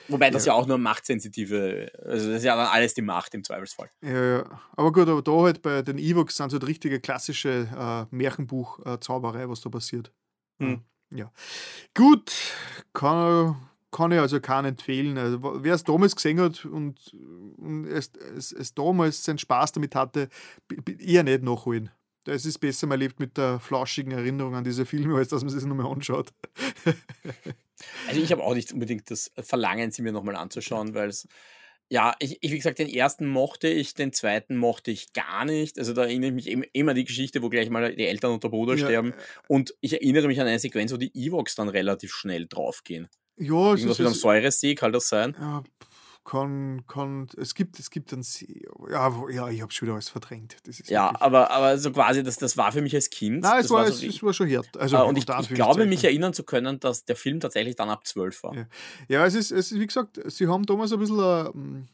Wobei 0.06 0.30
das 0.30 0.46
ja. 0.46 0.52
ja 0.52 0.58
auch 0.58 0.66
nur 0.66 0.78
machtsensitive, 0.78 1.90
also 2.04 2.28
das 2.28 2.38
ist 2.38 2.44
ja 2.44 2.56
dann 2.56 2.66
alles 2.66 2.94
die 2.94 3.02
Macht 3.02 3.34
im 3.34 3.44
Zweifelsfall. 3.44 3.90
Ja, 4.02 4.38
ja. 4.38 4.60
Aber 4.76 4.92
gut, 4.92 5.08
aber 5.08 5.22
da 5.22 5.32
halt 5.32 5.62
bei 5.62 5.82
den 5.82 5.98
Evox 5.98 6.36
sind 6.36 6.50
so 6.50 6.58
halt 6.58 6.66
richtige 6.66 7.00
klassische 7.00 7.68
äh, 7.76 8.14
Märchenbuch-Zauberei, 8.14 9.48
was 9.48 9.60
da 9.60 9.70
passiert. 9.70 10.12
Hm. 10.60 10.82
Ja. 11.14 11.32
Gut, 11.94 12.32
kann, 12.92 13.56
kann 13.90 14.12
ich 14.12 14.18
also 14.18 14.40
keinen 14.40 14.66
empfehlen. 14.66 15.18
Also, 15.18 15.62
wer 15.62 15.74
es 15.74 15.84
damals 15.84 16.14
gesehen 16.14 16.40
hat 16.40 16.64
und, 16.64 17.14
und 17.56 17.86
es, 17.86 18.12
es, 18.36 18.52
es, 18.52 18.74
damals 18.74 19.24
seinen 19.24 19.38
Spaß 19.38 19.72
damit 19.72 19.94
hatte, 19.94 20.28
eher 20.98 21.22
nicht 21.22 21.42
nachholen. 21.42 21.90
Es 22.26 22.44
ist 22.44 22.58
besser, 22.58 22.86
man 22.86 22.98
lebt 22.98 23.20
mit 23.20 23.38
der 23.38 23.58
flauschigen 23.58 24.12
Erinnerung 24.12 24.54
an 24.54 24.64
diese 24.64 24.84
Filme, 24.84 25.16
als 25.16 25.28
dass 25.28 25.42
man 25.42 25.50
sich 25.50 25.64
nochmal 25.64 25.90
anschaut. 25.90 26.32
Also 28.08 28.20
ich 28.20 28.32
habe 28.32 28.42
auch 28.42 28.54
nicht 28.54 28.72
unbedingt 28.72 29.10
das 29.10 29.30
Verlangen, 29.38 29.90
sie 29.90 30.02
mir 30.02 30.12
nochmal 30.12 30.36
anzuschauen, 30.36 30.94
weil 30.94 31.08
es, 31.08 31.28
ja, 31.88 32.14
ich, 32.18 32.38
ich, 32.40 32.52
wie 32.52 32.56
gesagt, 32.56 32.78
den 32.78 32.88
ersten 32.88 33.26
mochte 33.26 33.68
ich, 33.68 33.94
den 33.94 34.12
zweiten 34.12 34.56
mochte 34.56 34.90
ich 34.90 35.12
gar 35.12 35.44
nicht. 35.44 35.78
Also 35.78 35.92
da 35.94 36.02
erinnere 36.02 36.28
ich 36.30 36.34
mich 36.34 36.48
eben 36.48 36.64
immer 36.72 36.94
die 36.94 37.04
Geschichte, 37.04 37.42
wo 37.42 37.48
gleich 37.48 37.70
mal 37.70 37.94
die 37.94 38.06
Eltern 38.06 38.32
und 38.32 38.44
der 38.44 38.48
Bruder 38.48 38.74
ja. 38.74 38.84
sterben. 38.84 39.14
Und 39.46 39.74
ich 39.80 39.94
erinnere 39.94 40.26
mich 40.26 40.40
an 40.40 40.46
eine 40.46 40.58
Sequenz, 40.58 40.92
wo 40.92 40.96
die 40.96 41.12
Evox 41.14 41.54
dann 41.54 41.68
relativ 41.68 42.12
schnell 42.12 42.46
draufgehen. 42.46 43.08
Ja, 43.38 43.70
Irgendwas 43.70 43.92
ist, 43.92 43.98
mit 43.98 44.06
einem 44.08 44.16
Säuresee, 44.16 44.74
kann 44.74 44.92
das 44.92 45.08
sein? 45.08 45.36
Ja, 45.38 45.62
kann, 46.28 46.84
kann, 46.86 47.26
es 47.38 47.54
gibt, 47.54 47.78
es 47.78 47.90
gibt 47.90 48.12
ein. 48.12 48.22
Ja, 48.90 49.10
ja 49.30 49.48
ich 49.48 49.62
habe 49.62 49.72
schon 49.72 49.86
wieder 49.86 49.94
alles 49.94 50.10
verdrängt. 50.10 50.56
ja, 50.84 51.10
aber, 51.20 51.50
aber 51.50 51.78
so 51.78 51.90
quasi, 51.90 52.22
das, 52.22 52.36
das 52.36 52.58
war 52.58 52.70
für 52.70 52.82
mich 52.82 52.94
als 52.94 53.08
Kind. 53.08 53.40
Nein, 53.40 53.60
es, 53.60 53.70
war, 53.70 53.84
war, 53.84 53.90
so, 53.90 54.06
es, 54.06 54.22
war 54.22 54.34
schon 54.34 54.50
hart. 54.50 54.76
Also, 54.76 55.02
und 55.06 55.16
ich, 55.16 55.24
ich 55.26 55.48
glaube, 55.54 55.86
mich 55.86 56.04
erinnern 56.04 56.34
zu 56.34 56.42
können, 56.42 56.80
dass 56.80 57.06
der 57.06 57.16
Film 57.16 57.40
tatsächlich 57.40 57.76
dann 57.76 57.88
ab 57.88 58.06
12 58.06 58.42
war. 58.42 58.54
Ja, 58.54 58.66
ja 59.08 59.26
es, 59.26 59.34
ist, 59.34 59.50
es 59.52 59.72
ist, 59.72 59.80
wie 59.80 59.86
gesagt, 59.86 60.20
sie 60.26 60.46
haben 60.48 60.66
damals 60.66 60.92
ein 60.92 60.98
bisschen. 60.98 61.18
Eine, 61.18 61.50
ähm, 61.54 61.88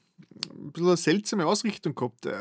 ein 0.52 0.72
bisschen 0.72 0.88
eine 0.88 0.96
seltsame 0.96 1.46
Ausrichtung 1.46 1.94
gehabt. 1.94 2.26
Äh, 2.26 2.34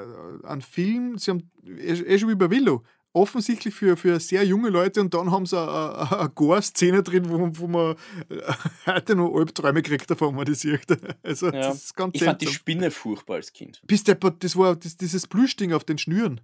ein 0.45 0.61
Film, 0.61 1.19
sie 1.19 1.29
haben, 1.29 1.51
eh, 1.63 1.93
eh 1.93 2.17
schon 2.17 2.29
wie 2.29 2.35
bei 2.35 2.49
Willow, 2.49 2.81
offensichtlich 3.13 3.73
für, 3.73 3.95
für 3.95 4.19
sehr 4.19 4.43
junge 4.43 4.69
Leute 4.69 4.99
und 5.01 5.13
dann 5.13 5.31
haben 5.31 5.45
sie 5.45 5.57
eine, 5.57 6.11
eine 6.11 6.29
Gore-Szene 6.29 7.03
drin, 7.03 7.29
wo, 7.29 7.49
wo 7.53 7.67
man 7.67 7.95
heute 8.85 9.15
noch 9.15 9.33
Albträume 9.35 9.81
kriegt 9.81 10.09
davon, 10.09 10.35
man 10.35 10.45
das 10.45 10.61
sieht. 10.61 10.81
Also, 11.23 11.47
ja. 11.47 11.51
das 11.51 11.83
ist 11.85 11.95
ganz 11.95 12.15
ich 12.15 12.23
fand 12.23 12.41
die 12.41 12.47
Spinne 12.47 12.91
furchtbar 12.91 13.35
als 13.35 13.53
Kind. 13.53 13.81
Bis 13.85 14.03
der, 14.03 14.15
das 14.15 14.55
war 14.55 14.75
das, 14.75 14.97
dieses 14.97 15.27
Plüschding 15.27 15.73
auf 15.73 15.83
den 15.83 15.97
Schnüren. 15.97 16.41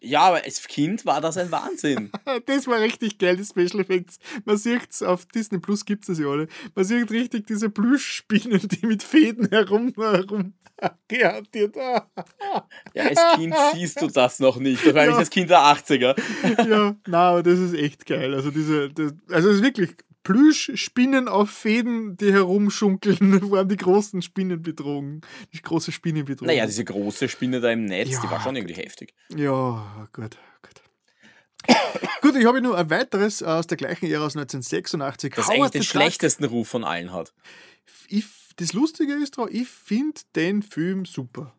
Ja, 0.00 0.22
aber 0.22 0.44
als 0.44 0.66
Kind 0.68 1.06
war 1.06 1.20
das 1.20 1.36
ein 1.36 1.50
Wahnsinn. 1.50 2.10
das 2.46 2.66
war 2.66 2.80
richtig 2.80 3.18
geil, 3.18 3.36
die 3.36 3.44
Special 3.44 3.80
Effects. 3.80 4.18
Man 4.44 4.56
sieht 4.56 4.90
es 4.90 5.02
auf 5.02 5.26
Disney 5.26 5.58
Plus 5.58 5.84
gibt 5.84 6.02
es 6.02 6.08
das 6.08 6.18
ja 6.18 6.26
alle. 6.26 6.48
Man 6.74 6.84
sieht 6.84 7.10
richtig 7.10 7.46
diese 7.46 7.70
Plüschspinnen, 7.70 8.68
die 8.68 8.86
mit 8.86 9.02
Fäden 9.02 9.48
herum, 9.48 9.92
herum 9.96 10.54
gehantiert. 11.08 11.76
ja, 11.76 12.06
als 12.94 13.20
Kind 13.36 13.54
siehst 13.74 14.00
du 14.00 14.08
das 14.08 14.38
noch 14.38 14.58
nicht. 14.58 14.84
Wahrscheinlich 14.84 15.14
ja. 15.14 15.18
als 15.18 15.30
Kind 15.30 15.50
der 15.50 15.60
80er. 15.60 16.68
ja, 16.68 16.96
na, 17.06 17.30
aber 17.30 17.42
das 17.42 17.58
ist 17.58 17.74
echt 17.74 18.06
geil. 18.06 18.34
Also 18.34 18.50
diese, 18.50 18.90
das, 18.90 19.14
also 19.30 19.48
es 19.50 19.56
ist 19.56 19.62
wirklich 19.62 19.96
Plüschspinnen 20.26 21.28
auf 21.28 21.50
Fäden, 21.50 22.16
die 22.16 22.32
herumschunkeln, 22.32 23.18
waren 23.52 23.68
die 23.68 23.76
großen 23.76 24.22
Spinnenbedrohungen. 24.22 25.20
Die 25.52 25.62
große 25.62 25.92
Spinnenbedrohung. 25.92 26.48
Naja, 26.48 26.66
diese 26.66 26.84
große 26.84 27.28
Spinne 27.28 27.60
da 27.60 27.70
im 27.70 27.84
Netz, 27.84 28.10
ja, 28.10 28.20
die 28.20 28.28
war 28.28 28.40
schon 28.40 28.56
irgendwie 28.56 28.74
heftig. 28.74 29.14
Ja, 29.36 30.08
gut, 30.12 30.36
gut. 30.62 31.76
gut, 32.22 32.34
ich 32.34 32.44
habe 32.44 32.60
nur 32.60 32.76
ein 32.76 32.90
weiteres 32.90 33.40
aus 33.44 33.68
der 33.68 33.76
gleichen 33.76 34.06
Ära 34.06 34.26
aus 34.26 34.34
1986. 34.34 35.32
Das 35.32 35.46
Howard 35.46 35.58
eigentlich 35.58 35.70
den 35.70 35.82
schlechtesten 35.84 36.44
Ruf 36.44 36.66
von 36.66 36.82
allen 36.82 37.12
hat. 37.12 37.32
Ich, 38.08 38.24
das 38.56 38.72
Lustige 38.72 39.12
ist, 39.12 39.36
ich 39.50 39.68
finde 39.68 40.20
den 40.34 40.62
Film 40.62 41.04
super. 41.04 41.55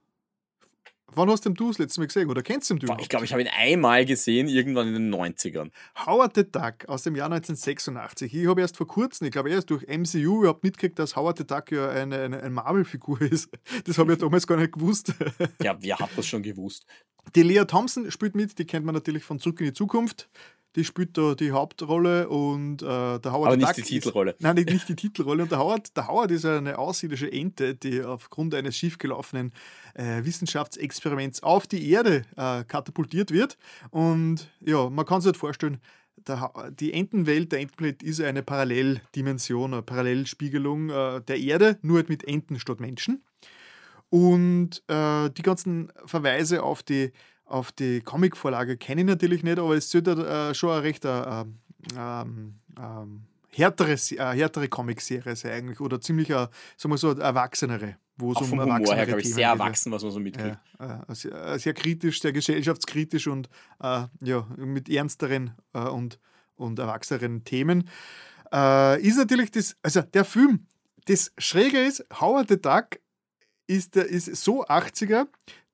Wann 1.13 1.29
hast 1.29 1.45
du 1.45 1.49
das 1.51 1.77
letzte 1.77 2.01
Mal 2.01 2.07
gesehen 2.07 2.29
oder 2.29 2.43
kennst 2.43 2.69
du 2.69 2.75
ihn 2.75 2.81
Ich 2.99 3.09
glaube, 3.09 3.25
ich 3.25 3.31
habe 3.31 3.41
ihn 3.41 3.47
einmal 3.47 4.05
gesehen, 4.05 4.49
irgendwann 4.49 4.87
in 4.87 4.93
den 4.93 5.13
90ern. 5.13 5.71
Howard 6.05 6.35
the 6.35 6.43
Duck 6.43 6.87
aus 6.87 7.03
dem 7.03 7.15
Jahr 7.15 7.31
1986. 7.31 8.33
Ich 8.33 8.47
habe 8.47 8.61
erst 8.61 8.75
vor 8.75 8.87
kurzem, 8.87 9.25
ich 9.25 9.31
glaube 9.31 9.49
erst 9.49 9.69
durch 9.69 9.87
MCU 9.87 10.39
überhaupt 10.39 10.63
mitgekriegt, 10.63 10.99
dass 10.99 11.15
Howard 11.15 11.37
the 11.37 11.47
Duck 11.47 11.71
ja 11.71 11.89
eine, 11.89 12.19
eine, 12.19 12.39
eine 12.39 12.49
Marvel-Figur 12.49 13.21
ist. 13.31 13.49
Das 13.85 13.97
habe 13.97 14.13
ich 14.13 14.19
damals 14.19 14.45
gar 14.45 14.57
nicht 14.57 14.73
gewusst. 14.73 15.13
Ja, 15.61 15.77
wer 15.79 15.97
hat 15.97 16.09
das 16.15 16.27
schon 16.27 16.43
gewusst? 16.43 16.85
Die 17.35 17.43
Lea 17.43 17.65
Thompson 17.65 18.09
spielt 18.11 18.35
mit, 18.35 18.57
die 18.59 18.65
kennt 18.65 18.85
man 18.85 18.95
natürlich 18.95 19.23
von 19.23 19.39
Zurück 19.39 19.59
in 19.61 19.67
die 19.67 19.73
Zukunft 19.73 20.29
die 20.75 20.83
spielt 20.83 21.17
da 21.17 21.33
die 21.33 21.51
Hauptrolle 21.51 22.29
und 22.29 22.81
äh, 22.81 22.85
der 22.85 23.31
Howard 23.31 23.47
Aber 23.47 23.57
nicht 23.57 23.77
die 23.77 23.81
Titelrolle. 23.81 24.31
Ist, 24.31 24.41
nein, 24.41 24.55
nicht, 24.55 24.69
nicht 24.69 24.89
die 24.89 24.95
Titelrolle. 24.95 25.43
Und 25.43 25.51
der 25.51 25.59
Howard, 25.59 25.95
der 25.95 26.07
Howard 26.07 26.31
ist 26.31 26.45
eine 26.45 26.77
aussiedische 26.77 27.31
Ente, 27.31 27.75
die 27.75 28.03
aufgrund 28.03 28.53
eines 28.53 28.75
schiefgelaufenen 28.77 29.53
äh, 29.95 30.23
Wissenschaftsexperiments 30.23 31.41
auf 31.41 31.65
die 31.65 31.89
Erde 31.89 32.25
äh, 32.35 32.63
katapultiert 32.63 33.31
wird. 33.31 33.57
Und 33.89 34.49
ja, 34.59 34.89
man 34.89 35.05
kann 35.05 35.21
sich 35.21 35.27
halt 35.27 35.37
vorstellen, 35.37 35.79
der, 36.27 36.51
die 36.79 36.93
Entenwelt, 36.93 37.51
der 37.51 37.59
Entenplanet 37.59 38.03
ist 38.03 38.21
eine 38.21 38.43
Paralleldimension, 38.43 39.73
eine 39.73 39.81
Parallelspiegelung 39.81 40.89
äh, 40.89 41.21
der 41.21 41.39
Erde, 41.39 41.79
nur 41.81 41.97
halt 41.97 42.09
mit 42.09 42.27
Enten 42.27 42.59
statt 42.59 42.79
Menschen. 42.79 43.23
Und 44.09 44.83
äh, 44.87 45.29
die 45.29 45.41
ganzen 45.41 45.91
Verweise 46.05 46.63
auf 46.63 46.83
die 46.83 47.11
auf 47.47 47.71
die 47.71 48.01
Comicvorlage 48.01 48.77
kenne 48.77 49.01
ich 49.01 49.07
natürlich 49.07 49.43
nicht, 49.43 49.59
aber 49.59 49.75
es 49.75 49.89
sollte 49.89 50.11
äh, 50.11 50.53
schon 50.53 50.71
eine 50.71 50.83
recht 50.83 51.05
äh, 51.05 51.45
ähm, 51.97 52.55
ähm, 52.77 53.23
härtere, 53.49 53.93
äh, 53.93 54.37
härtere 54.37 54.67
Comicserie 54.67 55.35
sein 55.35 55.51
eigentlich 55.51 55.79
oder 55.79 55.99
ziemlich, 55.99 56.29
äh, 56.29 56.47
sagen 56.75 56.93
wir 56.93 56.97
so, 56.97 57.11
erwachsenere. 57.11 57.97
Wo 58.19 58.31
Auch 58.33 58.41
um 58.41 58.47
vom 58.47 58.61
Humor 58.61 58.95
her, 58.95 59.05
glaube 59.05 59.21
ich, 59.21 59.33
sehr 59.33 59.49
erwachsen, 59.49 59.91
was 59.91 60.01
man 60.01 60.11
so 60.11 60.19
mitkriegt. 60.19 60.57
Ja, 60.79 61.05
äh, 61.07 61.15
sehr, 61.15 61.59
sehr, 61.59 61.73
kritisch, 61.73 62.19
sehr 62.19 62.33
gesellschaftskritisch 62.33 63.27
und 63.27 63.47
äh, 63.79 64.05
ja, 64.21 64.47
mit 64.57 64.89
ernsteren 64.89 65.51
äh, 65.73 65.81
und, 65.81 66.19
und 66.55 66.79
erwachseneren 66.79 67.43
Themen. 67.43 67.87
Äh, 68.51 69.01
ist 69.01 69.17
natürlich 69.17 69.51
das, 69.51 69.75
also 69.83 70.01
der 70.01 70.25
Film, 70.25 70.65
das 71.05 71.31
Schräge 71.37 71.79
ist, 71.79 72.05
Howard 72.19 72.49
the 72.49 72.59
Duck 72.59 72.99
ist, 73.67 73.95
der, 73.95 74.07
ist 74.07 74.35
so 74.35 74.65
80er, 74.65 75.27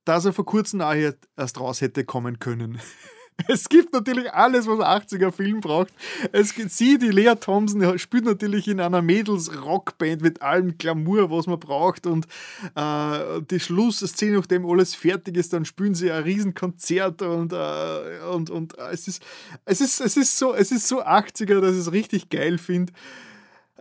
dass 0.06 0.26
er 0.26 0.34
vor 0.34 0.46
kurzem 0.46 0.82
auch 0.82 0.94
erst 0.94 1.60
raus 1.60 1.82
hätte 1.82 2.04
kommen 2.04 2.40
können. 2.40 2.80
Es 3.48 3.68
gibt 3.68 3.94
natürlich 3.94 4.32
alles, 4.32 4.68
was 4.68 4.80
ein 4.80 5.02
80er-Film 5.02 5.62
braucht. 5.62 5.92
Es 6.32 6.54
gibt 6.54 6.72
sie, 6.72 6.98
die 6.98 7.10
Lea 7.10 7.34
Thompson, 7.40 7.98
spielt 7.98 8.26
natürlich 8.26 8.68
in 8.68 8.80
einer 8.80 9.02
Mädels-Rockband 9.02 10.22
mit 10.22 10.42
allem 10.42 10.78
Glamour, 10.78 11.32
was 11.32 11.48
man 11.48 11.60
braucht. 11.60 12.06
Und 12.06 12.28
äh, 12.76 13.42
die 13.50 13.60
Schlussszene, 13.60 14.38
nachdem 14.38 14.66
alles 14.66 14.96
fertig 14.96 15.38
ist, 15.38 15.54
dann 15.54 15.66
spielen 15.66 15.96
sie 15.96 16.12
ein 16.12 16.24
Riesenkonzert 16.24 17.22
und, 17.24 17.54
äh, 17.54 18.20
und, 18.32 18.50
und 18.50 18.78
äh, 18.78 18.92
es, 18.92 19.08
ist, 19.08 19.24
es, 19.66 19.82
ist, 19.82 20.00
es, 20.00 20.18
ist 20.18 20.38
so, 20.38 20.54
es 20.54 20.72
ist 20.72 20.88
so 20.88 21.04
80er, 21.04 21.60
dass 21.60 21.74
ich 21.74 21.80
es 21.80 21.92
richtig 21.92 22.30
geil 22.30 22.58
finde. 22.58 22.94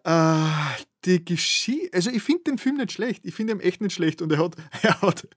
Äh, 0.04 0.82
die 1.04 1.24
Geschichte, 1.24 1.90
also 1.92 2.10
ich 2.10 2.22
finde 2.22 2.44
den 2.44 2.58
Film 2.58 2.76
nicht 2.76 2.92
schlecht, 2.92 3.24
ich 3.26 3.34
finde 3.34 3.54
ihn 3.54 3.60
echt 3.60 3.80
nicht 3.80 3.94
schlecht 3.94 4.22
und 4.22 4.32
er 4.32 4.38
hat, 4.38 4.56
er 4.82 5.00
hat, 5.02 5.28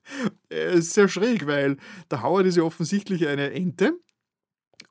er 0.49 0.71
ist 0.71 0.93
sehr 0.93 1.07
schräg, 1.07 1.47
weil 1.47 1.77
der 2.11 2.23
Howard 2.23 2.45
ist 2.45 2.57
ja 2.57 2.63
offensichtlich 2.63 3.27
eine 3.27 3.51
Ente 3.51 3.99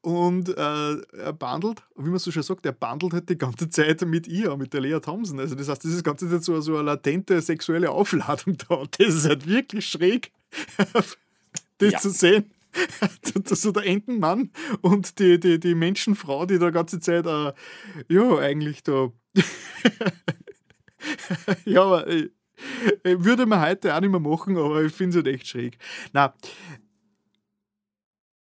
und 0.05 0.51
äh, 0.51 0.97
er 1.17 1.33
bandelt, 1.33 1.83
wie 1.97 2.11
man 2.11 2.19
so 2.19 2.31
schön 2.31 2.43
sagt, 2.43 2.67
er 2.67 2.73
bandelt 2.73 3.15
halt 3.15 3.29
die 3.31 3.39
ganze 3.39 3.71
Zeit 3.71 4.03
mit 4.03 4.27
ihr, 4.27 4.55
mit 4.57 4.75
der 4.75 4.83
Lea 4.83 5.01
Thompson. 5.01 5.41
Also 5.41 5.55
das 5.55 5.69
heißt, 5.69 5.83
das 5.83 5.93
ist 5.93 6.05
ganze 6.05 6.29
Zeit 6.29 6.45
so, 6.45 6.61
so 6.61 6.75
eine 6.75 6.83
latente 6.83 7.41
sexuelle 7.41 7.91
Aufladung 7.91 8.57
da. 8.69 8.85
Das 8.99 9.15
ist 9.15 9.27
halt 9.27 9.47
wirklich 9.47 9.87
schräg, 9.87 10.31
das 11.79 11.93
ja. 11.93 11.99
zu 11.99 12.11
sehen. 12.11 12.51
so 13.47 13.71
der 13.73 13.87
Entenmann 13.87 14.51
und 14.83 15.19
die, 15.21 15.41
die, 15.41 15.59
die 15.59 15.75
Menschenfrau, 15.75 16.45
die 16.45 16.59
da 16.59 16.71
ganze 16.71 17.01
Zeit, 17.01 17.25
äh, 17.25 17.53
ja, 18.09 18.39
eigentlich 18.39 18.83
da 18.83 19.11
ja, 21.65 21.83
aber 21.83 22.07
äh, 22.09 22.31
würde 23.03 23.47
man 23.47 23.61
heute 23.61 23.95
auch 23.95 24.01
nicht 24.01 24.11
mehr 24.11 24.21
machen, 24.21 24.57
aber 24.57 24.83
ich 24.83 24.93
finde 24.93 25.19
es 25.19 25.25
halt 25.25 25.35
echt 25.35 25.49
schräg. 25.49 25.79
Na, 26.13 26.35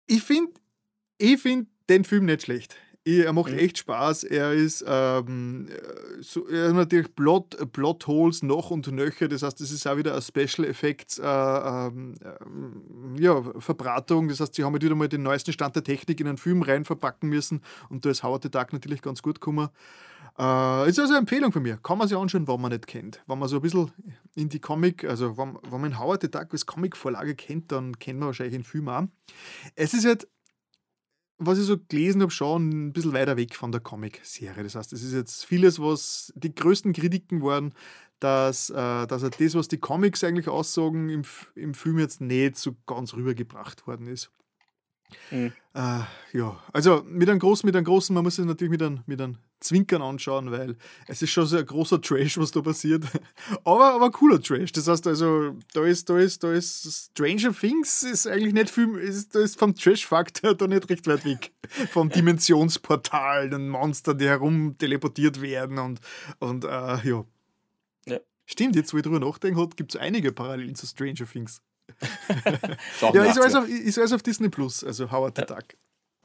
ich 0.06 0.22
finde 0.22 0.52
ich 1.18 1.40
find 1.40 1.68
den 1.88 2.04
Film 2.04 2.26
nicht 2.26 2.42
schlecht. 2.42 2.76
Er 3.04 3.32
macht 3.32 3.52
mhm. 3.52 3.58
echt 3.58 3.78
Spaß. 3.78 4.24
Er 4.24 4.52
ist, 4.52 4.84
ähm, 4.86 5.68
so, 6.20 6.46
er 6.46 6.68
hat 6.68 6.74
natürlich 6.74 7.14
Plot, 7.14 7.72
Plotholes 7.72 8.42
noch 8.42 8.70
und 8.70 8.86
nöcher. 8.88 9.28
Das 9.28 9.42
heißt, 9.42 9.60
das 9.60 9.70
ist 9.70 9.86
auch 9.86 9.96
wieder 9.96 10.14
ein 10.14 10.20
Special 10.20 10.68
Effects 10.68 11.18
äh, 11.18 11.24
ähm, 11.24 12.14
äh, 12.22 13.22
ja, 13.22 13.42
Verbratung. 13.58 14.28
Das 14.28 14.40
heißt, 14.40 14.54
sie 14.54 14.64
haben 14.64 14.74
halt 14.74 14.82
wieder 14.82 14.94
mal 14.94 15.08
den 15.08 15.22
neuesten 15.22 15.52
Stand 15.52 15.76
der 15.76 15.84
Technik 15.84 16.20
in 16.20 16.28
einen 16.28 16.36
Film 16.36 16.60
rein 16.60 16.84
verpacken 16.84 17.30
müssen. 17.30 17.62
Und 17.88 18.04
da 18.04 18.10
ist 18.10 18.22
Howard 18.22 18.42
the 18.42 18.50
Duck 18.50 18.74
natürlich 18.74 19.00
ganz 19.00 19.22
gut 19.22 19.40
gekommen. 19.40 19.70
Äh, 20.38 20.88
ist 20.88 21.00
also 21.00 21.14
eine 21.14 21.18
Empfehlung 21.18 21.50
von 21.50 21.62
mir. 21.62 21.78
Kann 21.78 21.98
man 21.98 22.06
sich 22.06 22.16
anschauen, 22.16 22.46
wenn 22.46 22.60
man 22.60 22.70
nicht 22.70 22.86
kennt. 22.86 23.22
Wenn 23.26 23.38
man 23.38 23.48
so 23.48 23.56
ein 23.56 23.62
bisschen 23.62 23.90
in 24.36 24.48
die 24.48 24.60
Comic, 24.60 25.04
also 25.04 25.36
wenn, 25.36 25.58
wenn 25.68 25.80
man 25.80 25.98
Howard 25.98 26.22
the 26.22 26.30
Duck 26.30 26.48
als 26.52 26.64
Comic-Vorlage 26.64 27.34
kennt, 27.34 27.72
dann 27.72 27.98
kennt 27.98 28.20
man 28.20 28.28
wahrscheinlich 28.28 28.54
den 28.54 28.64
Film 28.64 28.88
auch. 28.88 29.04
Es 29.74 29.94
ist 29.94 30.04
halt, 30.04 30.28
was 31.38 31.58
ich 31.58 31.64
so 31.64 31.76
gelesen 31.76 32.22
habe, 32.22 32.30
schon 32.30 32.68
ein 32.68 32.92
bisschen 32.92 33.12
weiter 33.12 33.36
weg 33.36 33.56
von 33.56 33.72
der 33.72 33.80
Comic-Serie. 33.80 34.62
Das 34.62 34.76
heißt, 34.76 34.92
es 34.92 35.02
ist 35.02 35.12
jetzt 35.12 35.44
vieles, 35.44 35.80
was 35.80 36.32
die 36.36 36.54
größten 36.54 36.92
Kritiken 36.92 37.42
waren, 37.42 37.74
dass, 38.20 38.70
äh, 38.70 39.06
dass 39.06 39.22
das, 39.22 39.54
was 39.54 39.68
die 39.68 39.78
Comics 39.78 40.22
eigentlich 40.22 40.48
aussagen, 40.48 41.08
im, 41.08 41.22
im 41.56 41.74
Film 41.74 41.98
jetzt 41.98 42.20
nicht 42.20 42.56
so 42.56 42.76
ganz 42.86 43.12
rübergebracht 43.14 43.88
worden 43.88 44.06
ist. 44.06 44.30
Mhm. 45.30 45.52
Äh, 45.74 46.00
ja, 46.32 46.62
also 46.72 47.02
mit 47.06 47.28
einem 47.28 47.38
großen, 47.40 47.66
mit 47.66 47.74
einem 47.74 47.84
großen, 47.84 48.14
man 48.14 48.24
muss 48.24 48.38
es 48.38 48.44
natürlich 48.44 48.70
mit 48.70 48.82
einem, 48.82 49.00
mit 49.06 49.20
einem 49.20 49.38
Zwinkern 49.60 50.02
anschauen, 50.02 50.50
weil 50.50 50.76
es 51.06 51.22
ist 51.22 51.30
schon 51.30 51.46
so 51.46 51.56
ein 51.56 51.66
großer 51.66 52.00
Trash, 52.00 52.38
was 52.38 52.50
da 52.50 52.60
passiert. 52.60 53.04
aber, 53.64 53.94
aber 53.94 54.10
cooler 54.10 54.40
Trash. 54.40 54.72
Das 54.72 54.88
heißt 54.88 55.06
also, 55.06 55.56
da 55.72 55.84
ist, 55.84 56.08
da 56.08 56.18
ist, 56.18 56.44
da 56.44 56.52
ist 56.52 57.10
Stranger 57.10 57.52
Things 57.52 58.02
ist 58.02 58.26
eigentlich 58.26 58.54
nicht 58.54 58.70
viel, 58.70 58.96
ist, 58.98 59.34
da 59.34 59.40
ist 59.40 59.58
vom 59.58 59.74
Trash-Faktor 59.74 60.54
da 60.54 60.66
nicht 60.66 60.88
recht 60.88 61.06
weit 61.06 61.24
weg. 61.24 61.52
Vom 61.90 62.08
Dimensionsportal, 62.10 63.50
den 63.50 63.68
Monster, 63.68 64.14
die 64.14 64.26
herum 64.26 64.76
teleportiert 64.78 65.40
werden 65.40 65.78
und, 65.78 66.00
und 66.38 66.64
äh, 66.64 66.68
ja. 66.68 67.24
ja. 68.06 68.18
Stimmt, 68.46 68.76
jetzt 68.76 68.92
wo 68.92 68.98
ich 68.98 69.02
drüber 69.02 69.20
nachdenke, 69.20 69.68
gibt 69.76 69.94
es 69.94 70.00
einige 70.00 70.32
Parallelen 70.32 70.74
zu 70.74 70.86
Stranger 70.86 71.26
Things 71.26 71.62
ja, 73.00 73.24
ist 73.24 73.38
alles, 73.38 73.54
auf, 73.54 73.68
ist 73.68 73.98
alles 73.98 74.12
auf 74.12 74.22
Disney 74.22 74.48
Plus, 74.48 74.84
also 74.84 75.10
Howard 75.10 75.36
the 75.36 75.42
Duck. 75.46 75.64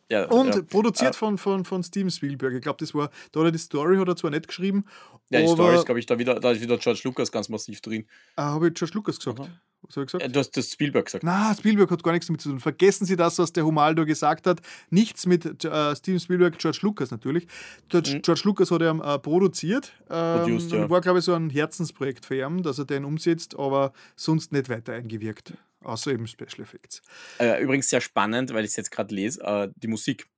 Ja, 0.09 0.25
und 0.25 0.55
ja. 0.55 0.61
produziert 0.61 1.15
von, 1.15 1.37
von, 1.37 1.65
von 1.65 1.83
Steven 1.83 2.11
Spielberg. 2.11 2.53
Ich 2.53 2.61
glaube, 2.61 2.77
das 2.79 2.93
war, 2.93 3.09
da 3.31 3.39
hat 3.39 3.47
er 3.47 3.51
die 3.51 3.57
Story 3.57 3.97
hat 3.97 4.07
er 4.07 4.15
zwar 4.15 4.31
nicht 4.31 4.47
geschrieben. 4.47 4.85
Ja, 5.29 5.41
die 5.41 5.47
Story 5.47 5.75
ist, 5.75 5.85
glaube 5.85 5.99
ich, 5.99 6.05
da 6.05 6.19
wieder, 6.19 6.39
da 6.39 6.51
ist 6.51 6.61
wieder 6.61 6.77
George 6.77 7.01
Lucas 7.05 7.31
ganz 7.31 7.49
massiv 7.49 7.81
drin. 7.81 8.05
Ah, 8.35 8.51
habe 8.51 8.67
ich 8.67 8.73
George 8.73 8.93
Lucas 8.95 9.17
gesagt? 9.17 9.39
Was 9.39 9.95
habe 9.95 10.05
ich 10.05 10.11
gesagt? 10.11 10.23
Ja, 10.23 10.27
du 10.29 10.39
hast 10.39 10.55
das 10.55 10.71
Spielberg 10.71 11.05
gesagt. 11.05 11.23
Na, 11.23 11.53
Spielberg 11.55 11.89
hat 11.91 12.03
gar 12.03 12.11
nichts 12.11 12.27
damit 12.27 12.41
zu 12.41 12.49
tun. 12.49 12.59
Vergessen 12.59 13.05
Sie 13.05 13.15
das, 13.15 13.37
was 13.39 13.51
der 13.51 13.65
Humaldo 13.65 14.05
gesagt 14.05 14.47
hat. 14.47 14.61
Nichts 14.89 15.25
mit 15.25 15.45
äh, 15.65 15.95
Steven 15.95 16.19
Spielberg, 16.19 16.57
George 16.57 16.79
Lucas 16.81 17.11
natürlich. 17.11 17.47
George, 17.89 18.15
mhm. 18.15 18.21
George 18.21 18.41
Lucas 18.45 18.71
hat 18.71 18.81
er 18.81 18.95
äh, 18.95 19.19
produziert. 19.19 19.93
Ähm, 20.09 20.41
Produced, 20.41 20.71
ja. 20.71 20.89
War, 20.89 21.01
glaube 21.01 21.19
ich, 21.19 21.25
so 21.25 21.33
ein 21.33 21.49
Herzensprojekt 21.49 22.25
für 22.25 22.35
ihn, 22.35 22.63
dass 22.63 22.79
er 22.79 22.85
den 22.85 23.03
umsetzt, 23.03 23.57
aber 23.57 23.93
sonst 24.15 24.51
nicht 24.51 24.69
weiter 24.69 24.93
eingewirkt. 24.93 25.53
Außer 25.83 26.11
eben 26.11 26.27
Special 26.27 26.61
Effects. 26.61 27.01
Äh, 27.39 27.61
übrigens 27.61 27.89
sehr 27.89 28.01
spannend, 28.01 28.53
weil 28.53 28.63
ich 28.63 28.71
es 28.71 28.75
jetzt 28.75 28.91
gerade 28.91 29.13
lese, 29.13 29.41
äh, 29.41 29.69
die 29.75 29.87
Musik. 29.87 30.29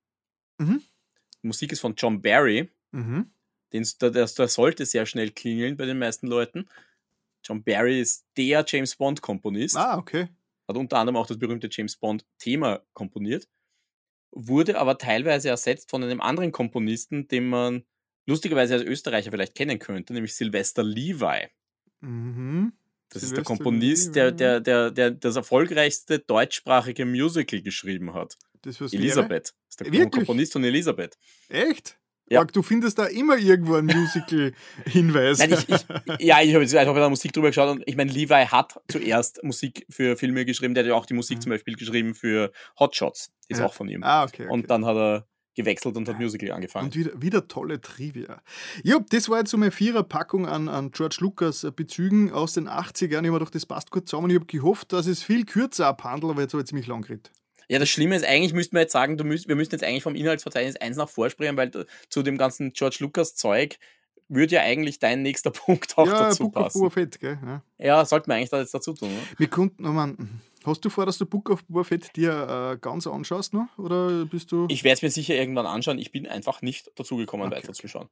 Mhm. 0.58 0.82
Die 1.42 1.46
Musik 1.46 1.72
ist 1.72 1.80
von 1.80 1.94
John 1.96 2.20
Barry. 2.22 2.70
Mhm. 2.92 3.30
Den, 3.72 3.86
der, 4.00 4.10
der, 4.10 4.26
der 4.26 4.48
sollte 4.48 4.86
sehr 4.86 5.06
schnell 5.06 5.30
klingeln 5.30 5.76
bei 5.76 5.86
den 5.86 5.98
meisten 5.98 6.26
Leuten. 6.26 6.68
John 7.44 7.62
Barry 7.62 8.00
ist 8.00 8.26
der 8.36 8.64
James 8.66 8.96
Bond-Komponist. 8.96 9.76
Ah, 9.76 9.98
okay. 9.98 10.28
Hat 10.68 10.76
unter 10.76 10.98
anderem 10.98 11.16
auch 11.16 11.26
das 11.26 11.38
berühmte 11.38 11.68
James 11.70 11.96
Bond-Thema 11.96 12.82
komponiert. 12.92 13.48
Wurde 14.32 14.78
aber 14.78 14.98
teilweise 14.98 15.48
ersetzt 15.48 15.90
von 15.90 16.02
einem 16.02 16.20
anderen 16.20 16.52
Komponisten, 16.52 17.28
den 17.28 17.48
man 17.48 17.84
lustigerweise 18.26 18.74
als 18.74 18.82
Österreicher 18.82 19.30
vielleicht 19.30 19.54
kennen 19.54 19.78
könnte, 19.78 20.12
nämlich 20.12 20.34
Sylvester 20.34 20.82
Levi. 20.82 21.48
Mhm. 22.00 22.72
Das 23.10 23.22
ist 23.22 23.36
der 23.36 23.44
Komponist, 23.44 24.16
der, 24.16 24.32
der, 24.32 24.60
der, 24.60 24.90
der 24.90 25.10
das 25.12 25.36
erfolgreichste 25.36 26.18
deutschsprachige 26.18 27.06
Musical 27.06 27.62
geschrieben 27.62 28.14
hat. 28.14 28.36
Das 28.62 28.80
Elisabeth. 28.80 29.48
Das 29.48 29.54
ist 29.68 29.80
der 29.80 29.92
Wirklich? 29.92 30.10
Komponist 30.10 30.52
von 30.52 30.64
Elisabeth. 30.64 31.16
Echt? 31.48 31.96
Ja. 32.28 32.40
Marc, 32.40 32.52
du 32.52 32.62
findest 32.62 32.98
da 32.98 33.06
immer 33.06 33.36
irgendwo 33.36 33.76
ein 33.76 33.86
Musical-Hinweis. 33.86 35.38
ja, 36.18 36.42
ich 36.42 36.54
habe 36.54 36.64
jetzt 36.64 36.74
hab 36.74 36.96
da 36.96 37.08
Musik 37.08 37.32
drüber 37.32 37.48
geschaut 37.48 37.76
und 37.76 37.84
ich 37.86 37.96
meine, 37.96 38.10
Levi 38.10 38.46
hat 38.46 38.80
zuerst 38.88 39.44
Musik 39.44 39.86
für 39.88 40.16
Filme 40.16 40.44
geschrieben, 40.44 40.74
der 40.74 40.82
hat 40.82 40.88
ja 40.88 40.94
auch 40.96 41.06
die 41.06 41.14
Musik 41.14 41.38
mhm. 41.38 41.42
zum 41.42 41.50
Beispiel 41.50 41.76
geschrieben 41.76 42.16
für 42.16 42.50
Hot 42.80 42.96
Shots, 42.96 43.30
ist 43.46 43.60
ja. 43.60 43.66
auch 43.66 43.74
von 43.74 43.88
ihm. 43.88 44.02
Ah, 44.02 44.24
okay, 44.24 44.42
okay. 44.42 44.52
Und 44.52 44.70
dann 44.70 44.84
hat 44.84 44.96
er 44.96 45.28
gewechselt 45.56 45.96
und 45.96 46.08
hat 46.08 46.20
Musical 46.20 46.52
angefangen. 46.52 46.86
Und 46.86 46.96
wieder, 46.96 47.20
wieder 47.20 47.48
tolle 47.48 47.80
Trivia. 47.80 48.40
Ja, 48.84 49.00
das 49.10 49.28
war 49.28 49.38
jetzt 49.38 49.50
so 49.50 49.56
meine 49.56 49.72
Viererpackung 49.72 50.46
an, 50.46 50.68
an 50.68 50.92
George 50.92 51.16
Lucas 51.20 51.64
äh, 51.64 51.72
Bezügen 51.74 52.30
aus 52.30 52.52
den 52.52 52.68
80ern. 52.68 53.04
Ich 53.04 53.14
habe 53.14 53.32
gedacht, 53.32 53.54
das 53.54 53.66
passt 53.66 53.90
gut 53.90 54.08
zusammen. 54.08 54.30
Ich 54.30 54.36
habe 54.36 54.46
gehofft, 54.46 54.92
dass 54.92 55.06
es 55.06 55.22
viel 55.22 55.44
kürzer 55.44 55.86
abhandelt, 55.86 56.30
aber 56.32 56.42
jetzt 56.42 56.52
habe 56.52 56.62
ich 56.62 56.68
ziemlich 56.68 56.86
lang 56.86 57.02
geredet. 57.02 57.32
Ja, 57.68 57.80
das 57.80 57.88
Schlimme 57.88 58.14
ist, 58.14 58.24
eigentlich 58.24 58.52
müssten 58.52 58.76
wir 58.76 58.82
jetzt 58.82 58.92
sagen, 58.92 59.16
du 59.16 59.24
müsst, 59.24 59.48
wir 59.48 59.56
müssten 59.56 59.74
jetzt 59.74 59.82
eigentlich 59.82 60.04
vom 60.04 60.14
Inhaltsverzeichnis 60.14 60.76
eins 60.76 60.96
nach 60.96 61.08
vorspringen, 61.08 61.56
weil 61.56 61.72
zu 62.08 62.22
dem 62.22 62.38
ganzen 62.38 62.72
George 62.72 62.98
Lucas 63.00 63.34
Zeug 63.34 63.78
würde 64.28 64.56
ja 64.56 64.62
eigentlich 64.62 64.98
dein 64.98 65.22
nächster 65.22 65.50
Punkt 65.52 65.96
auch 65.96 66.06
ja, 66.06 66.28
dazu 66.28 66.44
Book 66.44 66.54
passen. 66.54 66.84
Of 66.84 66.92
Fett, 66.92 67.20
gell? 67.20 67.38
Ja. 67.44 67.62
ja, 67.78 68.04
sollten 68.04 68.28
wir 68.30 68.34
eigentlich 68.34 68.50
da 68.50 68.58
jetzt 68.60 68.74
dazu 68.74 68.92
tun. 68.92 69.08
Ne? 69.08 69.18
Wir 69.38 69.48
konnten, 69.48 69.86
oh 69.86 69.92
Mann, 69.92 70.40
hast 70.64 70.84
du 70.84 70.90
vor, 70.90 71.06
dass 71.06 71.18
du 71.18 71.26
Book 71.26 71.50
of 71.50 71.64
Boba 71.64 71.84
Fett 71.84 72.14
dir 72.16 72.72
äh, 72.72 72.78
ganz 72.78 73.06
anschaust 73.06 73.54
noch? 73.54 73.78
Oder 73.78 74.24
bist 74.26 74.52
du. 74.52 74.66
Ich 74.68 74.84
werde 74.84 74.94
es 74.94 75.02
mir 75.02 75.10
sicher 75.10 75.34
irgendwann 75.34 75.66
anschauen. 75.66 75.98
Ich 75.98 76.12
bin 76.12 76.26
einfach 76.26 76.62
nicht 76.62 76.90
dazu 76.96 77.16
gekommen, 77.16 77.44
okay, 77.44 77.56
weiterzuschauen. 77.56 78.08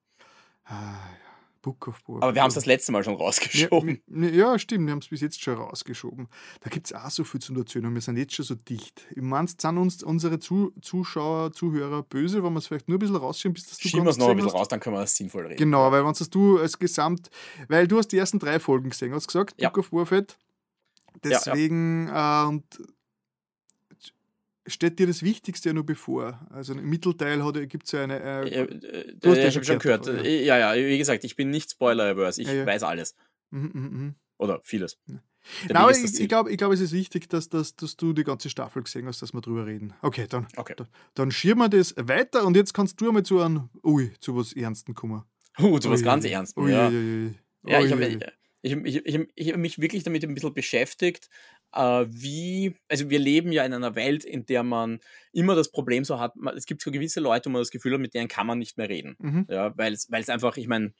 Ah, 0.64 0.72
ja. 0.72 1.33
Book 1.64 1.88
of 1.88 2.04
Boba 2.04 2.26
Aber 2.26 2.34
wir 2.34 2.42
haben 2.42 2.50
es 2.50 2.54
das 2.54 2.66
letzte 2.66 2.92
Mal 2.92 3.02
schon 3.02 3.14
rausgeschoben. 3.14 4.02
Ja, 4.06 4.28
ja 4.28 4.58
stimmt, 4.58 4.86
wir 4.86 4.92
haben 4.92 4.98
es 4.98 5.08
bis 5.08 5.22
jetzt 5.22 5.42
schon 5.42 5.54
rausgeschoben. 5.54 6.28
Da 6.60 6.68
gibt 6.68 6.86
es 6.86 6.92
auch 6.92 7.08
so 7.08 7.24
viel 7.24 7.40
zu 7.40 7.54
erzählen 7.54 7.86
und 7.86 7.94
wir 7.94 8.02
sind 8.02 8.18
jetzt 8.18 8.34
schon 8.34 8.44
so 8.44 8.54
dicht. 8.54 9.06
Im 9.16 9.30
Meinst 9.30 9.62
sind 9.62 9.78
uns 9.78 10.02
unsere 10.02 10.38
zu 10.38 10.74
Zuschauer, 10.82 11.52
Zuhörer 11.52 12.02
böse, 12.02 12.44
wenn 12.44 12.52
wir 12.52 12.58
es 12.58 12.66
vielleicht 12.66 12.88
nur 12.88 12.98
ein 12.98 13.00
bisschen 13.00 13.16
rausschieben, 13.16 13.54
bis 13.54 13.66
das 13.66 13.78
du 13.78 13.88
Schieben 13.88 14.04
wir 14.04 14.10
es 14.10 14.18
noch 14.18 14.28
ein 14.28 14.36
bisschen 14.36 14.52
hast. 14.52 14.60
raus, 14.60 14.68
dann 14.68 14.80
können 14.80 14.96
wir 14.96 15.00
das 15.00 15.16
sinnvoll 15.16 15.46
reden. 15.46 15.56
Genau, 15.56 15.90
weil 15.90 16.04
wenn 16.04 16.30
du 16.30 16.58
als 16.58 16.78
Gesamt, 16.78 17.30
weil 17.68 17.88
du 17.88 17.96
hast 17.96 18.08
die 18.08 18.18
ersten 18.18 18.38
drei 18.38 18.60
Folgen 18.60 18.90
gesehen, 18.90 19.14
hast 19.14 19.26
gesagt, 19.26 19.54
ja. 19.58 19.70
Book 19.70 19.78
of 19.78 19.92
Warfare. 19.92 20.26
Deswegen, 21.22 22.08
ja, 22.08 22.14
ja. 22.14 22.44
Äh, 22.44 22.48
und 22.48 22.64
steht 24.66 24.98
dir 24.98 25.06
das 25.06 25.22
Wichtigste 25.22 25.70
ja 25.70 25.72
nur 25.72 25.86
bevor. 25.86 26.46
Also 26.50 26.74
im 26.74 26.88
Mittelteil 26.88 27.38
gibt 27.66 27.86
es 27.86 27.92
ja 27.92 28.02
eine. 28.02 28.20
Äh, 28.20 28.60
äh, 28.60 29.14
du 29.16 29.30
hast 29.30 29.38
ja, 29.38 29.50
schon 29.62 29.78
gehört. 29.78 30.06
Davon, 30.06 30.24
äh, 30.24 30.44
ja. 30.44 30.58
ja. 30.58 30.74
ja, 30.74 30.86
wie 30.88 30.98
gesagt, 30.98 31.24
ich 31.24 31.36
bin 31.36 31.50
nicht 31.50 31.70
Spoiler-averse. 31.70 32.42
Ich 32.42 32.48
ja, 32.48 32.66
weiß 32.66 32.82
alles. 32.82 33.14
Mhm, 33.50 33.70
mh, 33.72 33.88
mh. 33.88 34.14
Oder 34.38 34.60
vieles. 34.64 34.98
Nein, 35.68 35.94
ich, 36.04 36.20
ich 36.20 36.28
glaube, 36.28 36.50
ich 36.50 36.56
glaub, 36.56 36.72
es 36.72 36.80
ist 36.80 36.92
wichtig, 36.92 37.28
dass, 37.28 37.48
dass, 37.48 37.76
dass 37.76 37.96
du 37.96 38.12
die 38.12 38.24
ganze 38.24 38.48
Staffel 38.48 38.82
gesehen 38.82 39.06
hast, 39.06 39.20
dass 39.20 39.34
wir 39.34 39.40
drüber 39.40 39.66
reden. 39.66 39.92
Okay, 40.00 40.26
dann, 40.28 40.46
okay. 40.56 40.74
dann, 40.76 40.88
dann 41.14 41.30
schirmen 41.30 41.70
wir 41.70 41.78
das 41.78 41.94
weiter 41.98 42.46
und 42.46 42.56
jetzt 42.56 42.72
kannst 42.72 43.00
du 43.00 43.08
einmal 43.08 43.24
zu 43.24 43.40
einem, 43.40 43.68
ui, 43.84 44.10
zu 44.20 44.36
was 44.36 44.54
Ernsten 44.54 44.94
kommen. 44.94 45.22
Uh, 45.58 45.78
zu 45.78 45.90
was 45.90 46.00
ui, 46.00 46.04
ganz 46.04 46.24
Ernstem, 46.24 46.68
ja. 46.68 46.88
Ui, 46.88 46.94
ui, 46.94 47.34
ja, 47.70 47.80
ich 47.80 47.92
habe 47.92 48.04
ich, 48.62 48.72
ich, 48.72 49.06
ich, 49.06 49.28
ich 49.34 49.52
hab 49.52 49.58
mich 49.58 49.78
wirklich 49.78 50.02
damit 50.04 50.24
ein 50.24 50.32
bisschen 50.32 50.54
beschäftigt 50.54 51.28
äh, 51.74 52.06
wie, 52.08 52.76
also 52.88 53.10
wir 53.10 53.18
leben 53.18 53.52
ja 53.52 53.64
in 53.64 53.72
einer 53.72 53.94
Welt, 53.94 54.24
in 54.24 54.46
der 54.46 54.62
man 54.62 55.00
immer 55.32 55.54
das 55.54 55.70
Problem 55.70 56.04
so 56.04 56.18
hat, 56.20 56.36
man, 56.36 56.56
es 56.56 56.66
gibt 56.66 56.82
so 56.82 56.90
gewisse 56.90 57.20
Leute, 57.20 57.46
wo 57.46 57.52
man 57.52 57.62
das 57.62 57.70
Gefühl 57.70 57.94
hat, 57.94 58.00
mit 58.00 58.14
denen 58.14 58.28
kann 58.28 58.46
man 58.46 58.58
nicht 58.58 58.78
mehr 58.78 58.88
reden. 58.88 59.16
Mhm. 59.18 59.46
Ja, 59.48 59.76
weil 59.76 59.92
es 59.92 60.28
einfach, 60.28 60.56
ich 60.56 60.68
meine, 60.68 60.92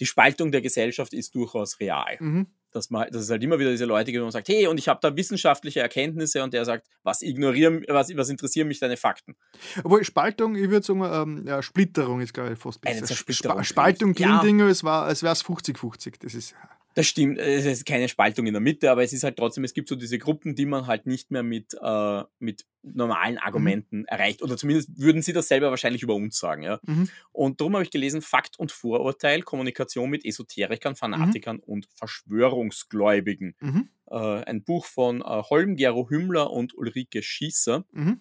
die 0.00 0.06
Spaltung 0.06 0.52
der 0.52 0.60
Gesellschaft 0.60 1.12
ist 1.12 1.34
durchaus 1.34 1.80
real. 1.80 2.16
Mhm. 2.20 2.46
Dass, 2.70 2.90
man, 2.90 3.10
dass 3.10 3.22
es 3.22 3.30
halt 3.30 3.42
immer 3.42 3.58
wieder 3.58 3.70
diese 3.70 3.86
Leute 3.86 4.12
gibt, 4.12 4.20
wo 4.20 4.26
man 4.26 4.30
sagt, 4.30 4.48
hey, 4.48 4.66
und 4.66 4.78
ich 4.78 4.88
habe 4.88 5.00
da 5.00 5.16
wissenschaftliche 5.16 5.80
Erkenntnisse 5.80 6.42
und 6.42 6.52
der 6.52 6.66
sagt, 6.66 6.86
was 7.02 7.22
ignorieren, 7.22 7.82
was, 7.88 8.14
was 8.14 8.28
interessieren 8.28 8.68
mich 8.68 8.78
deine 8.78 8.98
Fakten? 8.98 9.36
Obwohl 9.82 10.04
Spaltung, 10.04 10.54
ich 10.54 10.68
würde 10.68 10.84
sagen, 10.84 11.02
ähm, 11.02 11.46
ja, 11.46 11.62
Splitterung 11.62 12.20
ist, 12.20 12.34
glaube 12.34 12.52
ich, 12.52 12.58
fast 12.58 12.84
Eine 12.84 12.96
besser. 12.96 13.06
Zersplitterung, 13.06 13.64
Spa 13.64 13.64
Spaltung 13.64 14.14
klingt 14.14 14.42
Dinge, 14.42 14.68
es, 14.68 14.84
war, 14.84 15.08
es 15.08 15.22
wäre 15.22 15.32
es 15.32 15.44
50-50. 15.44 16.16
Das 16.20 16.34
ist. 16.34 16.54
Das 16.94 17.06
stimmt, 17.06 17.38
es 17.38 17.64
ist 17.64 17.86
keine 17.86 18.08
Spaltung 18.08 18.46
in 18.46 18.54
der 18.54 18.60
Mitte, 18.60 18.90
aber 18.90 19.04
es 19.04 19.12
ist 19.12 19.22
halt 19.22 19.36
trotzdem, 19.36 19.62
es 19.62 19.74
gibt 19.74 19.88
so 19.88 19.94
diese 19.94 20.18
Gruppen, 20.18 20.54
die 20.54 20.66
man 20.66 20.86
halt 20.86 21.06
nicht 21.06 21.30
mehr 21.30 21.42
mit, 21.42 21.74
äh, 21.80 22.22
mit 22.38 22.64
normalen 22.82 23.38
Argumenten 23.38 24.04
erreicht. 24.06 24.42
Oder 24.42 24.56
zumindest 24.56 24.98
würden 24.98 25.22
sie 25.22 25.32
das 25.32 25.48
selber 25.48 25.70
wahrscheinlich 25.70 26.02
über 26.02 26.14
uns 26.14 26.38
sagen. 26.38 26.62
Ja? 26.62 26.80
Mhm. 26.82 27.08
Und 27.32 27.60
darum 27.60 27.74
habe 27.74 27.84
ich 27.84 27.90
gelesen, 27.90 28.22
Fakt 28.22 28.58
und 28.58 28.72
Vorurteil, 28.72 29.42
Kommunikation 29.42 30.10
mit 30.10 30.24
Esoterikern, 30.24 30.96
Fanatikern 30.96 31.58
und 31.60 31.86
Verschwörungsgläubigen. 31.94 33.54
Mhm. 33.60 33.88
Äh, 34.10 34.16
ein 34.16 34.64
Buch 34.64 34.84
von 34.84 35.20
äh, 35.20 35.24
Holm, 35.24 35.76
Gero 35.76 36.08
Hümmler 36.10 36.50
und 36.50 36.76
Ulrike 36.76 37.22
Schießer. 37.22 37.84
Mhm. 37.92 38.20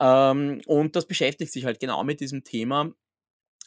Ähm, 0.00 0.60
und 0.66 0.96
das 0.96 1.06
beschäftigt 1.06 1.52
sich 1.52 1.64
halt 1.64 1.80
genau 1.80 2.02
mit 2.04 2.20
diesem 2.20 2.44
Thema, 2.44 2.92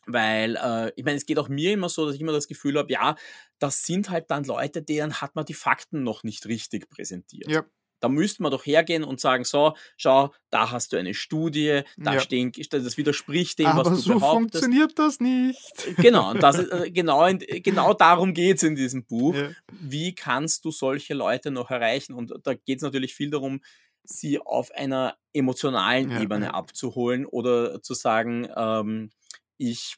weil 0.07 0.55
äh, 0.55 0.91
ich 0.95 1.05
meine, 1.05 1.17
es 1.17 1.25
geht 1.25 1.39
auch 1.39 1.49
mir 1.49 1.73
immer 1.73 1.89
so, 1.89 2.05
dass 2.05 2.15
ich 2.15 2.21
immer 2.21 2.31
das 2.31 2.47
Gefühl 2.47 2.77
habe, 2.77 2.91
ja, 2.91 3.15
das 3.59 3.85
sind 3.85 4.09
halt 4.09 4.31
dann 4.31 4.43
Leute, 4.43 4.81
denen 4.81 5.21
hat 5.21 5.35
man 5.35 5.45
die 5.45 5.53
Fakten 5.53 6.03
noch 6.03 6.23
nicht 6.23 6.45
richtig 6.47 6.89
präsentiert. 6.89 7.49
Ja. 7.49 7.63
Da 7.99 8.09
müsste 8.09 8.41
man 8.41 8.51
doch 8.51 8.65
hergehen 8.65 9.03
und 9.03 9.19
sagen, 9.19 9.43
so, 9.43 9.75
schau, 9.95 10.33
da 10.49 10.71
hast 10.71 10.91
du 10.91 10.97
eine 10.97 11.13
Studie, 11.13 11.81
da 11.97 12.15
Ja. 12.15 12.19
stehen, 12.19 12.51
das 12.71 12.97
widerspricht 12.97 13.59
dem, 13.59 13.67
Aber 13.67 13.85
was 13.85 13.89
du 13.89 13.95
so 13.97 14.13
behauptest. 14.15 14.63
funktioniert 14.63 14.97
das 14.97 15.19
nicht. 15.19 15.61
Genau, 15.97 16.31
und 16.31 16.41
das 16.41 16.57
ist, 16.57 16.71
äh, 16.71 16.89
genau, 16.89 17.23
in, 17.27 17.37
genau 17.37 17.93
darum 17.93 18.33
geht 18.33 18.57
es 18.57 18.63
in 18.63 18.73
diesem 18.75 19.05
Buch. 19.05 19.35
Ja. 19.35 19.49
Wie 19.71 20.15
kannst 20.15 20.65
du 20.65 20.71
solche 20.71 21.13
Leute 21.13 21.51
noch 21.51 21.69
erreichen? 21.69 22.15
Und 22.15 22.33
da 22.43 22.55
geht 22.55 22.77
es 22.77 22.81
natürlich 22.81 23.13
viel 23.13 23.29
darum, 23.29 23.61
sie 24.03 24.39
auf 24.39 24.71
einer 24.71 25.15
emotionalen 25.31 26.09
Ja, 26.09 26.21
Ebene 26.21 26.55
abzuholen 26.55 27.27
oder 27.27 27.83
zu 27.83 27.93
sagen, 27.93 28.47
ähm, 28.57 29.11
ich, 29.61 29.95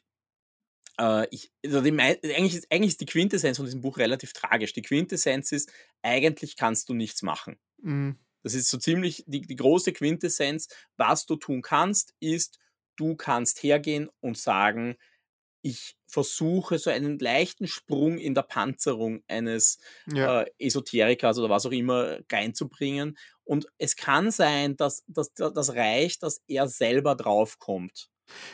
äh, 1.00 1.26
ich 1.30 1.50
also 1.64 1.80
die, 1.80 1.90
eigentlich, 1.98 2.54
ist, 2.54 2.70
eigentlich 2.70 2.92
ist 2.92 3.00
die 3.00 3.06
Quintessenz 3.06 3.56
von 3.56 3.66
diesem 3.66 3.80
Buch 3.80 3.96
relativ 3.98 4.32
tragisch. 4.32 4.72
Die 4.74 4.82
Quintessenz 4.82 5.52
ist, 5.52 5.72
eigentlich 6.02 6.56
kannst 6.56 6.88
du 6.88 6.94
nichts 6.94 7.22
machen. 7.22 7.58
Mhm. 7.78 8.18
Das 8.42 8.52
ist 8.54 8.68
so 8.68 8.76
ziemlich 8.76 9.24
die, 9.26 9.40
die 9.40 9.56
große 9.56 9.92
Quintessenz. 9.94 10.68
Was 10.96 11.24
du 11.24 11.36
tun 11.36 11.62
kannst, 11.62 12.14
ist, 12.20 12.58
du 12.96 13.16
kannst 13.16 13.62
hergehen 13.62 14.10
und 14.20 14.36
sagen, 14.36 14.96
ich 15.62 15.96
versuche 16.06 16.78
so 16.78 16.90
einen 16.90 17.18
leichten 17.18 17.66
Sprung 17.66 18.18
in 18.18 18.34
der 18.34 18.42
Panzerung 18.42 19.22
eines 19.28 19.78
Ja. 20.06 20.42
äh, 20.42 20.50
Esoterikers 20.58 21.38
oder 21.38 21.48
was 21.48 21.64
auch 21.64 21.72
immer 21.72 22.18
reinzubringen. 22.30 23.16
Und 23.44 23.66
es 23.78 23.96
kann 23.96 24.30
sein, 24.30 24.76
dass, 24.76 25.04
dass 25.06 25.32
das 25.32 25.70
reicht, 25.74 26.22
dass 26.22 26.42
er 26.46 26.68
selber 26.68 27.14
draufkommt. 27.14 28.10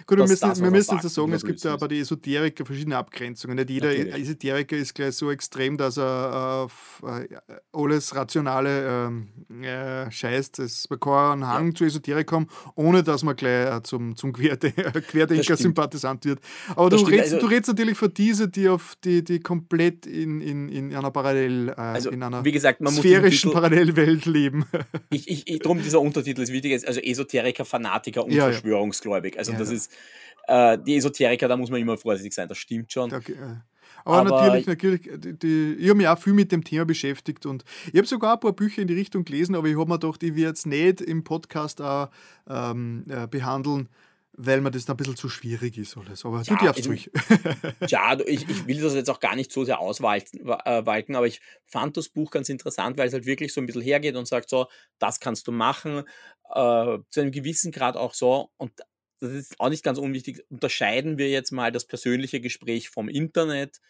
Gut, 0.06 0.18
wir 0.18 0.26
müssen, 0.26 0.48
das, 0.48 0.60
wir 0.62 0.70
müssen 0.70 0.98
jetzt 1.00 1.14
sagen, 1.14 1.32
es 1.32 1.44
gibt 1.44 1.62
ja 1.62 1.76
bei 1.76 1.88
den 1.88 2.02
Esoteriker 2.02 2.66
verschiedene 2.66 2.96
Abgrenzungen. 2.96 3.56
Nicht 3.56 3.70
jeder 3.70 3.88
Natürlich. 3.88 4.14
Esoteriker 4.14 4.76
ist 4.76 4.94
gleich 4.94 5.14
so 5.14 5.30
extrem, 5.30 5.76
dass 5.76 5.96
er 5.96 6.64
auf 6.64 7.02
äh, 7.06 7.26
alles 7.72 8.14
Rationale 8.14 9.08
ähm, 9.08 9.62
äh, 9.62 10.10
scheißt. 10.10 10.58
Es, 10.58 10.90
man 10.90 11.00
kann 11.00 11.42
einen 11.42 11.46
Hang 11.46 11.74
zu 11.74 11.84
Esoterik 11.84 12.30
haben, 12.32 12.48
ohne 12.74 13.02
dass 13.02 13.22
man 13.22 13.36
gleich 13.36 13.74
äh, 13.76 13.82
zum, 13.82 14.16
zum 14.16 14.32
Querde 14.32 14.72
Querdenker-Sympathisant 15.42 16.24
wird. 16.24 16.40
Aber 16.74 16.90
Das 16.90 17.02
du 17.02 17.06
redest, 17.08 17.34
also- 17.34 17.46
du 17.46 17.52
redest 17.52 17.68
natürlich 17.68 17.96
von 17.98 18.12
diese, 18.12 18.48
die 18.48 18.68
auf 18.68 18.96
die, 19.04 19.22
die 19.24 19.40
komplett 19.40 20.06
in, 20.06 20.40
in, 20.40 20.68
in 20.68 20.94
einer 20.94 21.10
Parallel, 21.10 21.68
äh, 21.70 21.72
Also, 21.80 22.10
in 22.10 22.22
einer 22.22 22.44
wie 22.44 22.52
gesagt, 22.52 22.80
man 22.80 22.92
muss 22.92 23.02
sphärischen 23.02 23.50
Titel, 23.50 23.54
Parallelwelt 23.54 24.26
leben. 24.26 24.64
ich, 25.10 25.28
ich, 25.28 25.46
ich, 25.48 25.58
drum 25.60 25.82
dieser 25.82 26.00
Untertitel 26.00 26.42
ist 26.42 26.52
wichtig, 26.52 26.86
also 26.86 27.00
Esoteriker, 27.00 27.64
Fanatiker 27.64 28.24
und 28.24 28.32
Ja, 28.32 28.46
ja. 28.46 28.52
Verschwörungsgläubig. 28.52 29.38
Also 29.38 29.52
Ja, 29.52 29.58
das 29.60 29.70
ist, 29.70 29.92
äh, 30.48 30.78
die 30.78 30.96
Esoteriker, 30.96 31.48
da 31.48 31.56
muss 31.56 31.70
man 31.70 31.80
immer 31.80 31.96
vorsichtig 31.96 32.32
sein, 32.34 32.48
das 32.48 32.58
stimmt 32.58 32.92
schon. 32.92 33.12
Okay. 33.12 33.36
Aber, 34.04 34.18
Aber- 34.34 34.46
natürlich, 34.46 34.66
natürlich, 34.66 35.00
die, 35.20 35.38
die, 35.38 35.74
ich 35.78 35.88
habe 35.88 35.96
mich 35.98 36.08
auch 36.08 36.18
viel 36.18 36.32
mit 36.32 36.50
dem 36.52 36.64
Thema 36.64 36.84
beschäftigt 36.86 37.44
und 37.44 37.64
ich 37.92 37.96
habe 37.98 38.06
sogar 38.06 38.34
ein 38.34 38.40
paar 38.40 38.52
Bücher 38.52 38.80
in 38.82 38.88
die 38.88 38.94
Richtung 38.94 39.24
gelesen, 39.24 39.54
aber 39.54 39.68
ich 39.68 39.76
habe 39.78 39.88
mir 39.90 39.98
gedacht, 39.98 40.22
ich 40.22 40.34
werde 40.36 40.54
es 40.54 40.64
nicht 40.64 41.00
im 41.02 41.22
Podcast 41.22 41.80
auch 41.82 42.08
ähm, 42.48 43.04
äh, 43.10 43.26
behandeln, 43.26 43.88
weil 44.32 44.62
mir 44.62 44.70
das 44.70 44.86
dann 44.86 44.94
ein 44.94 44.96
bisschen 44.96 45.16
zu 45.16 45.28
schwierig 45.28 45.76
ist 45.76 45.98
alles. 45.98 46.24
Aber 46.24 46.40
Ja, 46.40 46.56
du 46.56 46.64
darfst 46.64 46.88
ruhig. 46.88 47.10
Ja, 47.88 48.16
ich, 48.26 48.48
ich 48.48 48.66
will 48.66 48.80
das 48.80 48.94
jetzt 48.94 49.10
auch 49.10 49.20
gar 49.20 49.36
nicht 49.36 49.52
so 49.52 49.64
sehr 49.64 49.80
auswalten, 49.80 50.46
wa- 50.46 50.62
äh, 50.64 50.78
aber 51.14 51.26
ich 51.26 51.40
fand 51.66 51.96
das 51.98 52.08
Buch 52.08 52.30
ganz 52.30 52.48
interessant, 52.48 52.96
weil 52.96 53.08
es 53.08 53.12
halt 53.12 53.26
wirklich 53.26 53.52
so 53.52 53.60
ein 53.60 53.66
bisschen 53.66 53.82
hergeht 53.82 54.16
und 54.16 54.26
sagt 54.26 54.48
so, 54.48 54.66
das 54.98 55.20
kannst 55.20 55.46
du 55.46 55.52
machen, 55.52 56.04
äh, 56.54 56.98
zu 57.10 57.20
einem 57.20 57.32
gewissen 57.32 57.70
Grad 57.70 57.96
auch 57.96 58.14
so 58.14 58.50
und 58.56 58.72
das 59.20 59.32
ist 59.32 59.60
auch 59.60 59.68
nicht 59.68 59.84
ganz 59.84 59.98
unwichtig, 59.98 60.44
unterscheiden 60.50 61.18
wir 61.18 61.28
jetzt 61.28 61.52
mal 61.52 61.70
das 61.72 61.86
persönliche 61.86 62.40
Gespräch 62.40 62.90
vom 62.90 63.08
Internet, 63.08 63.80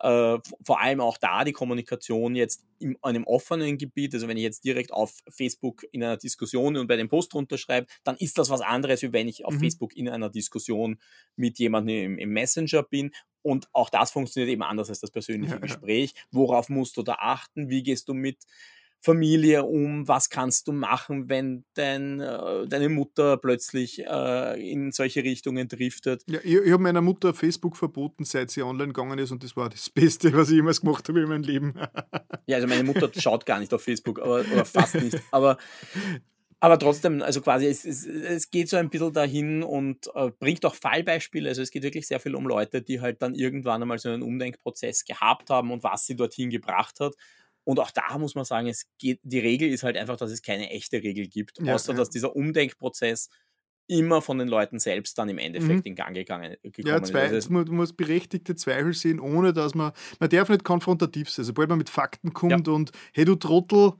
äh, 0.00 0.38
vor 0.64 0.80
allem 0.80 1.00
auch 1.00 1.18
da 1.18 1.44
die 1.44 1.52
Kommunikation 1.52 2.36
jetzt 2.36 2.64
in 2.78 2.96
einem 3.02 3.24
offenen 3.24 3.78
Gebiet, 3.78 4.14
also 4.14 4.28
wenn 4.28 4.36
ich 4.36 4.44
jetzt 4.44 4.64
direkt 4.64 4.92
auf 4.92 5.18
Facebook 5.28 5.84
in 5.90 6.04
einer 6.04 6.16
Diskussion 6.16 6.76
und 6.76 6.86
bei 6.86 6.96
dem 6.96 7.08
Post 7.08 7.34
runterschreibe, 7.34 7.88
dann 8.04 8.16
ist 8.16 8.38
das 8.38 8.50
was 8.50 8.60
anderes, 8.60 9.02
wie 9.02 9.12
wenn 9.12 9.28
ich 9.28 9.44
auf 9.44 9.54
Mhm. 9.54 9.60
Facebook 9.60 9.96
in 9.96 10.08
einer 10.08 10.30
Diskussion 10.30 10.98
mit 11.36 11.58
jemandem 11.58 12.12
im, 12.12 12.18
im 12.18 12.30
Messenger 12.30 12.84
bin. 12.84 13.10
Und 13.42 13.68
auch 13.72 13.90
das 13.90 14.12
funktioniert 14.12 14.50
eben 14.52 14.62
anders 14.62 14.88
als 14.88 15.00
das 15.00 15.10
persönliche 15.10 15.54
ja. 15.54 15.58
Gespräch. 15.60 16.14
Worauf 16.30 16.68
musst 16.68 16.96
du 16.96 17.02
da 17.02 17.14
achten? 17.14 17.68
Wie 17.68 17.82
gehst 17.82 18.08
du 18.08 18.14
mit 18.14 18.38
Familie 19.00 19.64
um? 19.64 20.08
Was 20.08 20.28
kannst 20.28 20.66
du 20.66 20.72
machen, 20.72 21.28
wenn 21.28 21.64
dein, 21.74 22.20
äh, 22.20 22.66
deine 22.66 22.88
Mutter 22.88 23.36
plötzlich 23.36 24.04
äh, 24.04 24.70
in 24.70 24.90
solche 24.92 25.22
Richtungen 25.22 25.68
driftet? 25.68 26.24
Ja, 26.28 26.40
ich 26.42 26.56
ich 26.56 26.72
habe 26.72 26.82
meiner 26.82 27.00
Mutter 27.00 27.32
Facebook 27.32 27.76
verboten, 27.76 28.24
seit 28.24 28.50
sie 28.50 28.62
online 28.62 28.92
gegangen 28.92 29.18
ist 29.18 29.30
und 29.30 29.44
das 29.44 29.56
war 29.56 29.68
das 29.68 29.88
Beste, 29.98 30.32
was 30.32 30.48
ich 30.50 30.56
jemals 30.56 30.80
gemacht 30.80 31.08
habe 31.08 31.20
in 31.20 31.28
meinem 31.28 31.42
Leben. 31.42 31.74
Ja, 32.46 32.56
also 32.56 32.66
meine 32.66 32.82
Mutter 32.82 33.10
schaut 33.16 33.46
gar 33.46 33.60
nicht 33.60 33.72
auf 33.72 33.82
Facebook, 33.82 34.20
aber, 34.20 34.40
oder 34.40 34.64
fast 34.64 34.96
nicht. 34.96 35.20
Aber, 35.30 35.58
aber 36.60 36.78
trotzdem, 36.78 37.22
also 37.22 37.40
quasi, 37.40 37.66
es, 37.66 37.84
es, 37.84 38.04
es 38.04 38.50
geht 38.50 38.68
so 38.68 38.76
ein 38.76 38.90
bisschen 38.90 39.12
dahin 39.12 39.62
und 39.62 40.10
äh, 40.14 40.30
bringt 40.40 40.64
auch 40.64 40.74
Fallbeispiele. 40.74 41.48
Also 41.48 41.62
es 41.62 41.70
geht 41.70 41.84
wirklich 41.84 42.08
sehr 42.08 42.18
viel 42.18 42.34
um 42.34 42.48
Leute, 42.48 42.82
die 42.82 43.00
halt 43.00 43.22
dann 43.22 43.34
irgendwann 43.34 43.82
einmal 43.82 43.98
so 43.98 44.08
einen 44.08 44.22
Umdenkprozess 44.22 45.04
gehabt 45.04 45.50
haben 45.50 45.70
und 45.70 45.84
was 45.84 46.06
sie 46.06 46.16
dorthin 46.16 46.50
gebracht 46.50 46.98
hat. 46.98 47.14
Und 47.68 47.80
auch 47.80 47.90
da 47.90 48.16
muss 48.16 48.34
man 48.34 48.46
sagen, 48.46 48.66
es 48.66 48.86
geht, 48.98 49.20
die 49.24 49.40
Regel 49.40 49.68
ist 49.68 49.82
halt 49.82 49.98
einfach, 49.98 50.16
dass 50.16 50.30
es 50.30 50.40
keine 50.40 50.70
echte 50.70 51.02
Regel 51.02 51.26
gibt, 51.26 51.58
Ja, 51.60 51.74
außer 51.74 51.92
ja. 51.92 51.98
dass 51.98 52.08
dieser 52.08 52.34
Umdenkprozess 52.34 53.28
immer 53.88 54.22
von 54.22 54.38
den 54.38 54.48
Leuten 54.48 54.78
selbst 54.78 55.18
dann 55.18 55.28
im 55.28 55.36
Endeffekt 55.36 55.84
in 55.84 55.94
Gang 55.94 56.14
gegangen, 56.14 56.56
gekommen 56.62 56.86
Ja, 56.86 56.96
ist. 56.96 57.08
zwei, 57.08 57.24
Also 57.24 57.36
es- 57.36 57.44
es 57.44 57.50
mu- 57.50 57.64
muss 57.66 57.92
berechtigte 57.92 58.56
Zweifel 58.56 58.94
sehen, 58.94 59.20
ohne 59.20 59.52
dass 59.52 59.74
man, 59.74 59.92
man 60.18 60.30
darf 60.30 60.48
nicht 60.48 60.64
konfrontativ 60.64 61.28
sein. 61.28 61.44
Sobald 61.44 61.68
man 61.68 61.76
mit 61.76 61.90
Fakten 61.90 62.32
kommt 62.32 62.68
und 62.68 62.90
hey 63.12 63.26
du 63.26 63.34
Trottel, 63.34 63.92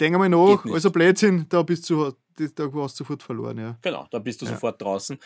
denk 0.00 0.14
einmal 0.14 0.30
nach, 0.30 0.64
also 0.64 0.90
Blödsinn, 0.90 1.44
da 1.50 1.62
bist 1.62 1.90
du, 1.90 2.12
da 2.36 2.64
hast 2.72 2.94
du 2.98 3.04
sofort 3.04 3.22
verloren, 3.22 3.58
ja. 3.58 3.78
Genau, 3.82 4.06
da 4.10 4.18
bist 4.18 4.40
du 4.40 4.46
Ja. 4.46 4.52
sofort 4.52 4.80
draußen. 4.80 5.18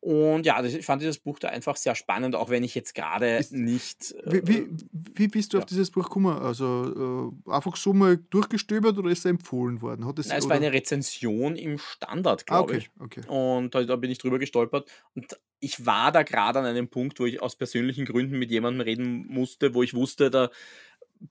Und 0.00 0.46
ja, 0.46 0.62
das, 0.62 0.72
ich 0.72 0.86
fand 0.86 1.02
dieses 1.02 1.18
Buch 1.18 1.38
da 1.38 1.48
einfach 1.48 1.76
sehr 1.76 1.94
spannend, 1.94 2.34
auch 2.34 2.48
wenn 2.48 2.64
ich 2.64 2.74
jetzt 2.74 2.94
gerade 2.94 3.44
nicht. 3.50 4.14
Wie, 4.24 4.38
äh, 4.38 4.42
wie, 4.46 4.68
wie 5.14 5.28
bist 5.28 5.52
du 5.52 5.58
ja. 5.58 5.62
auf 5.62 5.66
dieses 5.66 5.90
Buch 5.90 6.04
gekommen? 6.04 6.38
Also 6.38 7.32
äh, 7.46 7.52
einfach 7.52 7.76
so 7.76 7.92
mal 7.92 8.16
durchgestöbert 8.16 8.96
oder 8.96 9.10
ist 9.10 9.20
es 9.20 9.24
empfohlen 9.26 9.82
worden? 9.82 10.06
Hat 10.06 10.18
es, 10.18 10.28
na, 10.28 10.36
es 10.36 10.48
war 10.48 10.56
eine 10.56 10.72
Rezension 10.72 11.54
im 11.54 11.76
Standard, 11.76 12.42
ah, 12.42 12.44
glaube 12.46 12.72
okay, 12.72 12.78
ich. 12.78 12.90
okay. 12.98 13.20
Und 13.28 13.74
da, 13.74 13.84
da 13.84 13.96
bin 13.96 14.10
ich 14.10 14.16
drüber 14.16 14.38
gestolpert. 14.38 14.90
Und 15.14 15.38
ich 15.60 15.84
war 15.84 16.12
da 16.12 16.22
gerade 16.22 16.60
an 16.60 16.64
einem 16.64 16.88
Punkt, 16.88 17.20
wo 17.20 17.26
ich 17.26 17.42
aus 17.42 17.56
persönlichen 17.56 18.06
Gründen 18.06 18.38
mit 18.38 18.50
jemandem 18.50 18.80
reden 18.80 19.26
musste, 19.28 19.74
wo 19.74 19.82
ich 19.82 19.92
wusste, 19.92 20.30
da 20.30 20.50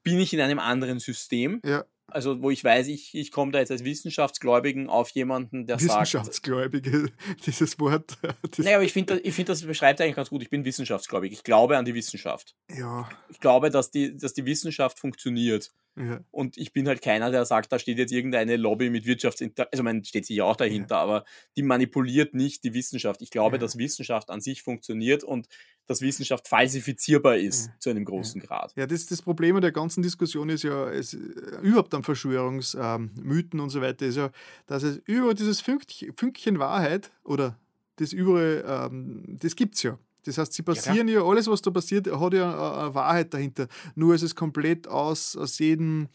bin 0.04 0.20
ich 0.20 0.32
in 0.32 0.42
einem 0.42 0.60
anderen 0.60 1.00
System. 1.00 1.60
Ja, 1.66 1.86
Also, 2.12 2.42
wo 2.42 2.50
ich 2.50 2.64
weiß, 2.64 2.88
ich, 2.88 3.16
ich 3.16 3.32
komme 3.32 3.52
da 3.52 3.60
jetzt 3.60 3.72
als 3.72 3.84
Wissenschaftsgläubigen 3.84 4.90
auf 4.90 5.10
jemanden, 5.10 5.66
der 5.66 5.80
sagt. 5.80 5.92
Wissenschaftsgläubige, 5.92 7.12
dieses 7.46 7.80
Wort. 7.80 8.18
Das, 8.50 8.60
Naja, 8.60 8.78
aber 8.78 8.86
ich 8.86 8.94
finde, 8.94 9.20
ich 9.20 9.34
find, 9.34 9.50
das 9.50 9.64
beschreibt 9.64 10.02
eigentlich 10.02 10.16
ganz 10.16 10.30
gut. 10.30 10.42
Ich 10.42 10.50
bin 10.50 10.66
wissenschaftsgläubig. 10.66 11.32
Ich 11.32 11.44
glaube 11.44 11.78
an 11.78 11.86
die 11.86 11.94
Wissenschaft. 11.94 12.56
ja, 12.72 13.08
Ich 13.30 13.40
glaube, 13.40 13.70
dass 13.70 13.92
die, 13.92 14.16
dass 14.16 14.34
die 14.34 14.46
Wissenschaft 14.46 15.00
funktioniert. 15.00 15.72
Ja. 15.96 16.22
Und 16.32 16.58
ich 16.58 16.72
bin 16.72 16.88
halt 16.88 17.02
keiner, 17.02 17.30
der 17.30 17.46
sagt, 17.46 17.72
da 17.72 17.80
steht 17.80 17.98
jetzt 17.98 18.12
irgendeine 18.12 18.56
Lobby 18.56 18.90
mit 18.90 19.06
Wirtschaftsinteressen, 19.06 19.72
also 19.72 19.84
man 19.84 20.04
steht 20.06 20.26
sich 20.26 20.42
auch 20.42 20.56
dahinter, 20.56 20.96
ja. 20.96 21.02
aber 21.02 21.26
die 21.58 21.64
manipuliert 21.64 22.34
nicht 22.34 22.64
die 22.64 22.74
Wissenschaft. 22.74 23.22
Ich 23.22 23.32
glaube, 23.32 23.58
ja. 23.58 23.60
dass 23.60 23.78
Wissenschaft 23.78 24.30
an 24.30 24.40
sich 24.40 24.64
funktioniert 24.64 25.24
und 25.24 25.48
dass 25.88 26.02
Wissenschaft 26.02 26.48
falsifizierbar 26.48 27.38
ist 27.38 27.72
zu 27.80 27.90
einem 27.90 28.06
großen 28.06 28.40
Grad. 28.42 28.74
Ja, 28.76 28.86
das, 28.86 29.08
das 29.08 29.22
Problem 29.22 29.60
der 29.60 29.72
ganzen 29.72 30.04
Diskussion 30.04 30.50
ist 30.50 30.64
ja, 30.64 30.90
es, 30.90 31.14
überhaupt 31.14 31.94
an 31.96 32.04
Verschwörungsmythen 32.04 33.60
ähm, 33.60 33.64
und 33.64 33.70
so 33.70 33.82
weiter, 33.82 34.06
ist 34.06 34.18
ja, 34.18 34.32
dass 34.68 34.84
es 34.84 35.02
über 35.06 35.34
dieses 35.34 35.62
Fünkchen, 35.62 36.60
Wahrheit 36.60 37.12
oder 37.24 37.60
das 37.96 38.14
überall, 38.14 38.64
ähm, 38.66 39.24
das 39.40 39.56
gibt 39.56 39.76
es 39.76 39.84
ja. 39.84 39.98
Das 40.26 40.38
heißt, 40.38 40.54
sie 40.54 40.64
passieren 40.64 41.08
ja, 41.08 41.22
ja, 41.22 41.26
alles, 41.26 41.48
was 41.48 41.62
da 41.62 41.72
passiert, 41.72 42.08
hat 42.08 42.34
ja 42.34 42.84
eine 42.84 42.94
Wahrheit 42.94 43.34
dahinter. 43.34 43.68
Nur 43.96 44.16
ist 44.16 44.24
es 44.24 44.36
komplett 44.36 44.88
aus, 44.88 45.36
aus, 45.36 45.60
jedem, 45.60 46.08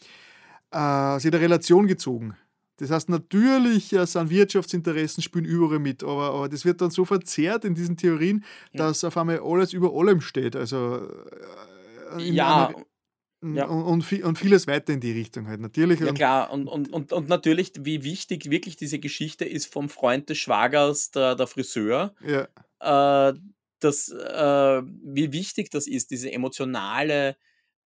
äh, 0.71 0.77
aus 0.77 1.23
jeder 1.23 1.41
Relation 1.41 1.87
gezogen. 1.87 2.35
Das 2.77 2.91
heißt, 2.91 3.09
natürlich 3.09 3.93
äh, 3.93 4.05
sind 4.05 4.29
Wirtschaftsinteressen 4.29 5.23
spielen 5.23 5.45
überall 5.45 5.79
mit, 5.79 6.03
aber, 6.03 6.31
aber 6.31 6.49
das 6.49 6.65
wird 6.65 6.81
dann 6.81 6.91
so 6.91 7.05
verzerrt 7.05 7.63
in 7.63 7.73
diesen 7.73 7.95
Theorien, 7.95 8.43
ja. 8.73 8.87
dass 8.87 9.03
auf 9.03 9.15
einmal 9.17 9.39
alles 9.39 9.71
über 9.71 9.93
allem 9.93 10.19
steht. 10.21 10.55
Also 10.55 11.07
äh, 12.17 12.21
ja. 12.23 12.67
Einer, 12.67 12.85
ja. 13.53 13.65
Und, 13.65 14.01
und, 14.01 14.23
und, 14.23 14.37
vieles 14.37 14.65
weiter 14.65 14.91
in 14.93 14.99
die 14.99 15.11
Richtung 15.11 15.47
halt, 15.47 15.61
natürlich. 15.61 15.99
Ja 15.99 16.11
klar, 16.13 16.51
und, 16.51 16.67
und, 16.67 16.91
und, 16.91 17.13
und 17.13 17.29
natürlich, 17.29 17.73
wie 17.79 18.03
wichtig 18.03 18.49
wirklich 18.49 18.75
diese 18.75 18.97
Geschichte 18.97 19.45
ist 19.45 19.71
vom 19.71 19.87
Freund 19.87 20.29
des 20.29 20.39
Schwagers, 20.39 21.11
der, 21.11 21.35
der 21.35 21.45
Friseur. 21.45 22.15
Ja. 22.25 23.29
Äh, 23.29 23.33
das, 23.85 24.09
äh, 24.09 24.81
wie 24.83 25.31
wichtig 25.31 25.69
das 25.69 25.87
ist, 25.87 26.11
diese 26.11 26.31
emotionale 26.31 27.37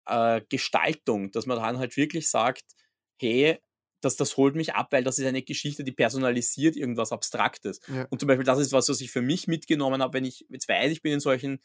äh, 0.05 0.41
Gestaltung, 0.49 1.31
dass 1.31 1.45
man 1.45 1.57
dann 1.57 1.77
halt 1.77 1.97
wirklich 1.97 2.29
sagt, 2.29 2.63
hey, 3.19 3.59
das, 4.01 4.15
das 4.15 4.37
holt 4.37 4.55
mich 4.55 4.73
ab, 4.73 4.91
weil 4.91 5.03
das 5.03 5.19
ist 5.19 5.25
eine 5.25 5.41
Geschichte, 5.41 5.83
die 5.83 5.91
personalisiert 5.91 6.75
irgendwas 6.77 7.11
Abstraktes. 7.11 7.81
Ja. 7.93 8.07
Und 8.09 8.19
zum 8.19 8.27
Beispiel, 8.27 8.45
das 8.45 8.59
ist 8.59 8.71
was, 8.71 8.87
was 8.87 9.01
ich 9.01 9.11
für 9.11 9.21
mich 9.21 9.47
mitgenommen 9.47 10.01
habe, 10.01 10.13
wenn 10.13 10.25
ich 10.25 10.45
jetzt 10.49 10.69
weiß, 10.69 10.91
ich 10.91 11.01
bin 11.01 11.13
in 11.13 11.19
solchen, 11.19 11.59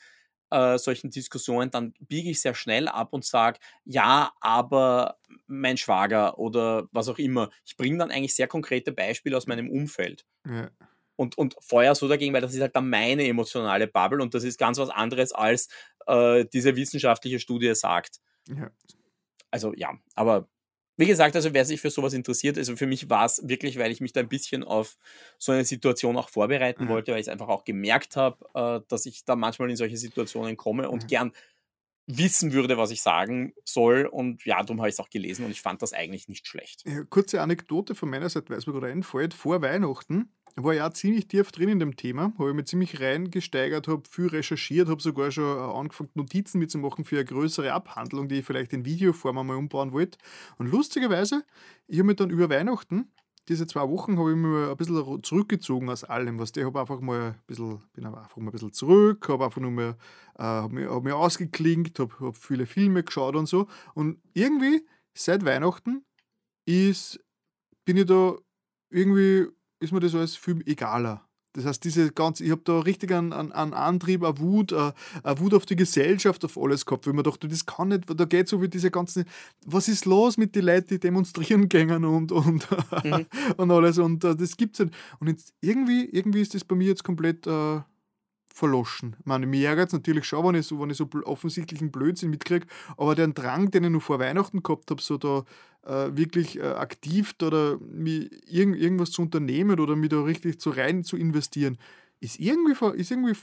äh, 0.50 0.76
solchen 0.76 1.10
Diskussionen, 1.10 1.70
dann 1.70 1.94
biege 2.00 2.30
ich 2.30 2.40
sehr 2.40 2.54
schnell 2.54 2.88
ab 2.88 3.12
und 3.12 3.24
sage, 3.24 3.60
ja, 3.84 4.32
aber 4.40 5.18
mein 5.46 5.76
Schwager 5.76 6.38
oder 6.38 6.88
was 6.90 7.08
auch 7.08 7.18
immer. 7.18 7.50
Ich 7.64 7.76
bringe 7.76 7.98
dann 7.98 8.10
eigentlich 8.10 8.34
sehr 8.34 8.48
konkrete 8.48 8.90
Beispiele 8.90 9.36
aus 9.36 9.46
meinem 9.46 9.70
Umfeld. 9.70 10.26
Ja 10.44 10.70
und, 11.16 11.38
und 11.38 11.56
Feuer 11.60 11.94
so 11.94 12.08
dagegen, 12.08 12.34
weil 12.34 12.40
das 12.40 12.54
ist 12.54 12.60
halt 12.60 12.74
dann 12.76 12.88
meine 12.88 13.26
emotionale 13.26 13.86
Bubble 13.86 14.22
und 14.22 14.34
das 14.34 14.44
ist 14.44 14.58
ganz 14.58 14.78
was 14.78 14.90
anderes, 14.90 15.32
als 15.32 15.68
äh, 16.06 16.44
diese 16.52 16.76
wissenschaftliche 16.76 17.38
Studie 17.38 17.74
sagt. 17.74 18.20
Ja. 18.48 18.70
Also 19.50 19.72
ja, 19.74 19.92
aber 20.14 20.48
wie 20.96 21.06
gesagt, 21.06 21.34
also 21.34 21.52
wer 21.52 21.64
sich 21.64 21.80
für 21.80 21.90
sowas 21.90 22.12
interessiert, 22.12 22.56
also 22.56 22.76
für 22.76 22.86
mich 22.86 23.10
war 23.10 23.24
es 23.24 23.40
wirklich, 23.48 23.78
weil 23.78 23.90
ich 23.90 24.00
mich 24.00 24.12
da 24.12 24.20
ein 24.20 24.28
bisschen 24.28 24.62
auf 24.62 24.96
so 25.38 25.52
eine 25.52 25.64
Situation 25.64 26.16
auch 26.16 26.28
vorbereiten 26.28 26.84
mhm. 26.84 26.88
wollte, 26.88 27.12
weil 27.12 27.20
ich 27.20 27.26
es 27.26 27.32
einfach 27.32 27.48
auch 27.48 27.64
gemerkt 27.64 28.16
habe, 28.16 28.44
äh, 28.54 28.86
dass 28.88 29.06
ich 29.06 29.24
da 29.24 29.34
manchmal 29.34 29.70
in 29.70 29.76
solche 29.76 29.96
Situationen 29.96 30.56
komme 30.56 30.88
und 30.90 31.04
mhm. 31.04 31.08
gern 31.08 31.32
wissen 32.06 32.52
würde, 32.52 32.76
was 32.76 32.90
ich 32.90 33.02
sagen 33.02 33.54
soll. 33.64 34.06
Und 34.06 34.44
ja, 34.44 34.62
darum 34.62 34.80
habe 34.80 34.88
ich 34.88 34.94
es 34.94 35.00
auch 35.00 35.10
gelesen 35.10 35.44
und 35.44 35.50
ich 35.50 35.62
fand 35.62 35.82
das 35.82 35.92
eigentlich 35.92 36.28
nicht 36.28 36.46
schlecht. 36.46 36.84
Kurze 37.10 37.40
Anekdote 37.40 37.94
von 37.94 38.10
meiner 38.10 38.28
Seite, 38.28 38.50
weil 38.50 38.58
es 38.58 38.66
mir 38.66 38.74
gerade 38.74 38.88
einfällt. 38.88 39.34
Vor 39.34 39.62
Weihnachten 39.62 40.32
war 40.56 40.72
ja 40.72 40.90
ziemlich 40.92 41.26
tief 41.26 41.50
drin 41.50 41.68
in 41.68 41.78
dem 41.80 41.96
Thema, 41.96 42.32
habe 42.38 42.50
ich 42.50 42.54
mich 42.54 42.66
ziemlich 42.66 43.00
reingesteigert, 43.00 43.88
habe 43.88 44.02
viel 44.08 44.28
recherchiert, 44.28 44.88
habe 44.88 45.02
sogar 45.02 45.30
schon 45.30 45.44
äh, 45.44 45.60
angefangen, 45.60 46.10
Notizen 46.14 46.58
mitzumachen 46.60 47.04
für 47.04 47.16
eine 47.16 47.24
größere 47.24 47.72
Abhandlung, 47.72 48.28
die 48.28 48.36
ich 48.36 48.44
vielleicht 48.44 48.72
in 48.72 48.84
Videoform 48.84 49.38
einmal 49.38 49.56
umbauen 49.56 49.92
wollte. 49.92 50.18
Und 50.58 50.70
lustigerweise, 50.70 51.44
ich 51.88 51.98
habe 51.98 52.06
mich 52.06 52.16
dann 52.16 52.30
über 52.30 52.48
Weihnachten, 52.50 53.10
diese 53.48 53.66
zwei 53.66 53.88
Wochen, 53.88 54.18
habe 54.18 54.30
ich 54.30 54.36
mich 54.36 54.70
ein 54.70 54.76
bisschen 54.76 55.22
zurückgezogen 55.22 55.90
aus 55.90 56.04
allem, 56.04 56.38
was 56.38 56.52
ich 56.56 56.64
habe 56.64 56.80
einfach 56.80 57.00
mal 57.00 57.30
ein 57.30 57.40
bisschen, 57.46 57.82
bin 57.92 58.06
einfach 58.06 58.36
mal 58.36 58.48
ein 58.48 58.52
bisschen 58.52 58.72
zurück, 58.72 59.28
habe 59.28 59.44
einfach 59.44 59.60
nur 59.60 59.70
mal, 59.70 59.96
äh, 60.38 60.42
habe 60.42 60.74
mich, 60.74 60.88
hab 60.88 61.02
mich 61.02 61.12
ausgeklinkt, 61.12 61.98
habe 61.98 62.14
hab 62.20 62.36
viele 62.36 62.66
Filme 62.66 63.02
geschaut 63.02 63.36
und 63.36 63.46
so. 63.46 63.66
Und 63.94 64.18
irgendwie, 64.32 64.86
seit 65.14 65.44
Weihnachten, 65.44 66.04
ist, 66.64 67.20
bin 67.84 67.98
ich 67.98 68.06
da 68.06 68.36
irgendwie 68.88 69.48
ist 69.84 69.92
mir 69.92 70.00
das 70.00 70.14
alles 70.14 70.36
viel 70.36 70.62
egaler. 70.66 71.26
Das 71.54 71.66
heißt, 71.66 71.84
diese 71.84 72.10
ganze, 72.10 72.44
ich 72.44 72.50
habe 72.50 72.62
da 72.64 72.80
richtig 72.80 73.12
einen, 73.12 73.32
einen, 73.32 73.52
einen 73.52 73.74
Antrieb, 73.74 74.24
eine 74.24 74.38
Wut, 74.38 74.72
eine, 74.72 74.92
eine, 75.22 75.38
Wut 75.38 75.54
auf 75.54 75.64
die 75.64 75.76
Gesellschaft, 75.76 76.44
auf 76.44 76.58
alles 76.58 76.84
gehabt, 76.84 77.06
weil 77.06 77.14
man 77.14 77.22
dachte, 77.22 77.46
das 77.46 77.64
kann 77.64 77.88
nicht, 77.88 78.04
da 78.08 78.24
geht 78.24 78.48
so 78.48 78.60
wie 78.60 78.68
diese 78.68 78.90
ganzen, 78.90 79.24
was 79.64 79.86
ist 79.86 80.04
los 80.04 80.36
mit 80.36 80.56
den 80.56 80.64
Leuten, 80.64 80.88
die 80.88 80.98
demonstrieren 80.98 81.68
gehen 81.68 82.04
und, 82.04 82.32
und, 82.32 82.68
mhm. 83.04 83.26
und 83.56 83.70
alles 83.70 83.98
und 83.98 84.24
uh, 84.24 84.34
das 84.34 84.56
gibt's 84.56 84.80
nicht. 84.80 84.92
Und 85.20 85.28
jetzt 85.28 85.54
irgendwie, 85.60 86.06
irgendwie 86.06 86.40
ist 86.40 86.54
das 86.54 86.64
bei 86.64 86.74
mir 86.74 86.88
jetzt 86.88 87.04
komplett 87.04 87.46
uh, 87.46 87.82
verloschen. 88.54 89.16
Ich 89.18 89.26
meine, 89.26 89.46
mir 89.46 89.68
ärgert 89.68 89.88
es 89.88 89.92
natürlich 89.92 90.24
schon, 90.26 90.46
wenn 90.46 90.54
ich 90.54 90.66
so, 90.66 90.80
wenn 90.80 90.88
ich 90.88 90.96
so 90.96 91.08
offensichtlichen 91.24 91.90
Blödsinn 91.90 92.30
mitkriege, 92.30 92.66
aber 92.96 93.16
den 93.16 93.34
Drang, 93.34 93.72
den 93.72 93.82
ich 93.82 93.90
noch 93.90 94.00
vor 94.00 94.20
Weihnachten 94.20 94.62
gehabt 94.62 94.92
habe, 94.92 95.02
so 95.02 95.18
da 95.18 95.44
äh, 95.82 96.16
wirklich 96.16 96.58
äh, 96.60 96.62
aktiv 96.62 97.34
oder 97.42 97.78
mich 97.80 98.30
irgend, 98.46 98.76
irgendwas 98.76 99.10
zu 99.10 99.22
unternehmen 99.22 99.80
oder 99.80 99.96
mich 99.96 100.10
da 100.10 100.22
richtig 100.22 100.60
zu 100.60 100.70
rein 100.70 101.02
zu 101.02 101.16
investieren, 101.16 101.78
ist 102.20 102.38
irgendwie, 102.38 102.72
ist 102.96 103.10
irgendwie 103.10 103.36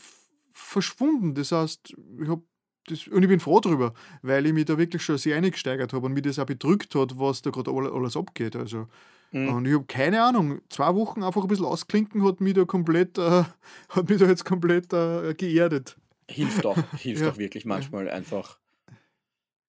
verschwunden. 0.53 1.35
Das 1.35 1.51
heißt, 1.51 1.93
ich 2.21 2.29
habe 2.29 2.43
das, 2.87 3.07
und 3.07 3.21
ich 3.21 3.29
bin 3.29 3.39
froh 3.39 3.59
darüber, 3.59 3.93
weil 4.21 4.45
ich 4.45 4.53
mich 4.53 4.65
da 4.65 4.77
wirklich 4.77 5.01
schon 5.01 5.17
sehr 5.17 5.37
eingesteigert 5.37 5.93
habe 5.93 6.05
und 6.05 6.13
mich 6.13 6.23
das 6.23 6.39
auch 6.39 6.45
bedrückt 6.45 6.95
hat, 6.95 7.17
was 7.19 7.41
da 7.41 7.51
gerade 7.51 7.71
alles 7.71 8.17
abgeht. 8.17 8.55
Also, 8.55 8.87
mhm. 9.31 9.49
Und 9.49 9.65
ich 9.67 9.73
habe 9.73 9.85
keine 9.85 10.23
Ahnung, 10.23 10.61
zwei 10.69 10.93
Wochen 10.95 11.23
einfach 11.23 11.43
ein 11.43 11.47
bisschen 11.47 11.65
ausklinken 11.65 12.25
hat 12.25 12.41
mich 12.41 12.53
da 12.53 12.65
komplett, 12.65 13.17
äh, 13.17 13.43
hat 13.89 14.09
mich 14.09 14.19
da 14.19 14.25
jetzt 14.25 14.45
komplett 14.45 14.91
äh, 14.93 15.33
geerdet. 15.35 15.97
Hilft 16.29 16.65
doch, 16.65 16.77
hilft 16.97 17.21
ja. 17.21 17.29
doch 17.29 17.37
wirklich 17.37 17.65
manchmal 17.65 18.09
einfach, 18.09 18.57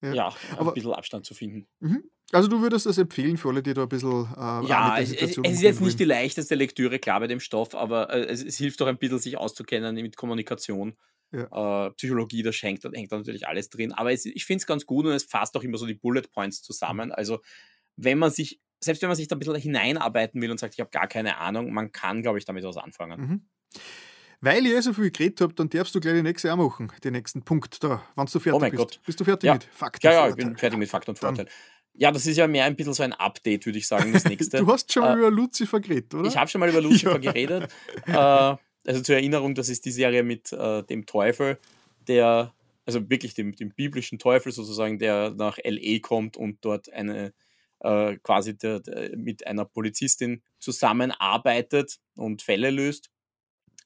ja, 0.01 0.13
ja 0.13 0.35
aber, 0.57 0.71
ein 0.71 0.73
bisschen 0.73 0.93
Abstand 0.93 1.25
zu 1.25 1.33
finden. 1.33 1.67
Mhm. 1.79 2.03
Also 2.31 2.47
du 2.47 2.61
würdest 2.61 2.87
das 2.87 2.97
empfehlen 2.97 3.37
für 3.37 3.49
alle, 3.49 3.61
die 3.61 3.75
da 3.75 3.83
ein 3.83 3.89
bisschen 3.89 4.27
äh, 4.35 4.67
Ja, 4.67 4.97
es, 4.97 5.13
es, 5.13 5.37
ist 5.37 5.61
jetzt 5.61 5.81
nicht 5.81 5.99
die 5.99 6.05
leichteste 6.05 6.55
Lektüre, 6.55 6.97
klar, 6.97 7.19
bei 7.19 7.27
dem 7.27 7.39
Stoff, 7.39 7.75
aber 7.75 8.09
äh, 8.09 8.25
es, 8.25 8.43
es, 8.43 8.57
hilft 8.57 8.81
doch 8.81 8.87
ein 8.87 8.97
bisschen, 8.97 9.19
sich 9.19 9.37
auszukennen 9.37 9.93
mit 9.93 10.17
Kommunikation. 10.17 10.95
Ja. 11.33 11.87
Äh, 11.87 11.91
Psychologie, 11.91 12.43
da 12.43 12.51
hängt, 12.51 12.83
hängt 12.83 13.11
da 13.11 13.17
natürlich 13.17 13.47
alles 13.47 13.69
drin. 13.69 13.91
Aber 13.91 14.11
es, 14.13 14.25
ich 14.25 14.45
finde 14.45 14.61
es 14.61 14.67
ganz 14.67 14.85
gut 14.85 15.05
und 15.05 15.11
es 15.13 15.23
fasst 15.23 15.57
auch 15.57 15.63
immer 15.63 15.77
so 15.77 15.85
die 15.85 15.95
Bullet 15.95 16.21
Points 16.31 16.61
zusammen. 16.61 17.09
Mhm. 17.09 17.15
Also 17.15 17.41
wenn 17.95 18.19
man 18.19 18.31
sich, 18.31 18.61
selbst 18.83 19.01
wenn 19.01 19.09
man 19.09 19.15
sich 19.15 19.27
da 19.27 19.35
ein 19.35 19.39
bisschen 19.39 19.55
hineinarbeiten 19.55 20.41
will 20.41 20.51
und 20.51 20.59
sagt, 20.59 20.75
ich 20.75 20.79
habe 20.79 20.91
gar 20.91 21.07
keine 21.07 21.37
Ahnung, 21.37 21.73
man 21.73 21.91
kann, 21.91 22.21
glaube 22.21 22.37
ich, 22.37 22.45
damit 22.45 22.63
was 22.63 22.77
anfangen. 22.77 23.19
Mhm. 23.19 23.41
Weil 24.41 24.65
eh 24.65 24.79
so 24.81 24.91
viel 24.91 25.09
geredet 25.09 25.39
habe, 25.39 25.53
dann 25.53 25.69
darfst 25.69 25.95
du 25.95 26.01
gleich 26.01 26.15
die 26.15 26.21
nächste 26.21 26.51
auch 26.51 26.57
machen, 26.57 26.91
den 27.01 27.13
nächsten 27.13 27.43
Punkt 27.43 27.81
da, 27.81 28.03
wenn 28.17 28.25
du 28.25 28.31
fertig 28.31 28.53
oh 28.53 28.59
mein 28.59 28.71
bist. 28.71 28.83
Gott. 28.83 28.99
Bist 29.05 29.19
du 29.19 29.23
fertig 29.23 29.47
ja. 29.47 29.53
mit 29.53 29.63
Fakt 29.63 30.03
Ja, 30.03 30.11
ja, 30.11 30.29
ich 30.29 30.35
bin 30.35 30.57
fertig 30.57 30.77
mit 30.77 30.89
Fakt 30.89 31.07
und 31.07 31.17
Vorteil. 31.17 31.47
Ja, 31.93 32.11
das 32.11 32.25
ist 32.25 32.35
ja 32.35 32.45
mehr 32.47 32.65
ein 32.65 32.75
bisschen 32.75 32.93
so 32.93 33.03
ein 33.03 33.13
Update, 33.13 33.65
würde 33.65 33.77
ich 33.77 33.87
sagen, 33.87 34.11
das 34.11 34.25
nächste. 34.25 34.57
du 34.57 34.67
hast 34.67 34.91
schon 34.91 35.03
mal 35.03 35.15
äh, 35.15 35.19
über 35.19 35.31
Lucifer 35.31 35.79
geredet, 35.79 36.13
oder? 36.13 36.27
Ich 36.27 36.35
habe 36.35 36.49
schon 36.49 36.59
mal 36.59 36.69
über 36.69 36.81
Lucifer 36.81 37.11
ja. 37.21 37.31
geredet. 37.31 37.71
Äh, 38.05 38.55
also 38.85 39.01
zur 39.01 39.15
Erinnerung, 39.15 39.55
das 39.55 39.69
ist 39.69 39.85
die 39.85 39.91
Serie 39.91 40.23
mit 40.23 40.51
äh, 40.51 40.83
dem 40.83 41.05
Teufel, 41.05 41.59
der, 42.07 42.53
also 42.85 43.09
wirklich 43.09 43.33
dem, 43.33 43.55
dem 43.55 43.71
biblischen 43.71 44.19
Teufel 44.19 44.51
sozusagen, 44.51 44.99
der 44.99 45.31
nach 45.31 45.57
LA 45.63 45.99
kommt 45.99 46.37
und 46.37 46.63
dort 46.65 46.91
eine 46.91 47.33
äh, 47.79 48.17
quasi 48.17 48.57
der, 48.57 48.79
der, 48.79 49.15
mit 49.17 49.45
einer 49.47 49.65
Polizistin 49.65 50.41
zusammenarbeitet 50.59 51.99
und 52.15 52.41
Fälle 52.41 52.71
löst. 52.71 53.09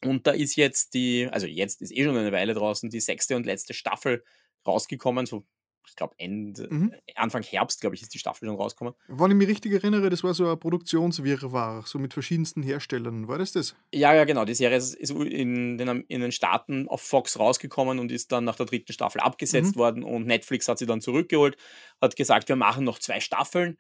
Und 0.04 0.28
da 0.28 0.32
ist 0.32 0.56
jetzt 0.56 0.94
die, 0.94 1.28
also 1.32 1.48
jetzt 1.48 1.82
ist 1.82 1.92
eh 1.92 2.04
schon 2.04 2.16
eine 2.16 2.32
Weile 2.32 2.54
draußen, 2.54 2.90
die 2.90 3.00
sechste 3.00 3.36
und 3.36 3.46
letzte 3.46 3.74
Staffel 3.74 4.24
rausgekommen, 4.66 5.26
so 5.26 5.46
ich 5.88 5.96
glaube, 5.96 6.16
mhm. 6.20 6.94
Anfang 7.16 7.44
Herbst, 7.44 7.82
glaube 7.82 7.96
ich, 7.96 8.02
ist 8.02 8.14
die 8.14 8.20
Staffel 8.20 8.48
schon 8.48 8.56
rausgekommen. 8.56 8.94
Wenn 9.08 9.32
ich 9.32 9.38
mich 9.38 9.48
richtig 9.48 9.74
erinnere, 9.74 10.10
das 10.10 10.24
war 10.24 10.34
so 10.34 10.50
ein 10.50 10.60
Produktionswirrwarr, 10.60 11.84
so 11.86 11.98
mit 12.00 12.14
verschiedensten 12.14 12.62
Herstellern. 12.62 13.28
War 13.28 13.38
das 13.38 13.54
das? 13.54 13.76
Ja, 13.94 14.14
ja, 14.14 14.26
genau. 14.26 14.46
Die 14.46 14.54
Serie 14.54 14.78
ist, 14.78 14.96
in, 14.96 15.78
den, 15.78 15.88
in, 16.08 16.22
den, 16.22 16.32
Staaten 16.32 16.88
auf 16.88 17.02
Fox 17.02 17.40
rausgekommen 17.40 18.00
und 18.00 18.12
ist 18.12 18.32
dann 18.32 18.44
nach 18.44 18.56
der 18.56 18.66
dritten 18.66 18.94
Staffel 18.94 19.22
abgesetzt 19.22 19.76
mhm. 19.76 19.80
worden 19.80 20.04
und 20.04 20.28
Netflix 20.28 20.68
hat 20.68 20.78
sie 20.78 20.86
dann 20.86 21.02
zurückgeholt, 21.02 21.58
hat 22.02 22.16
gesagt, 22.16 22.50
wir 22.50 22.56
machen 22.56 22.84
noch 22.84 23.00
zwei 23.00 23.20
Staffeln. 23.20 23.78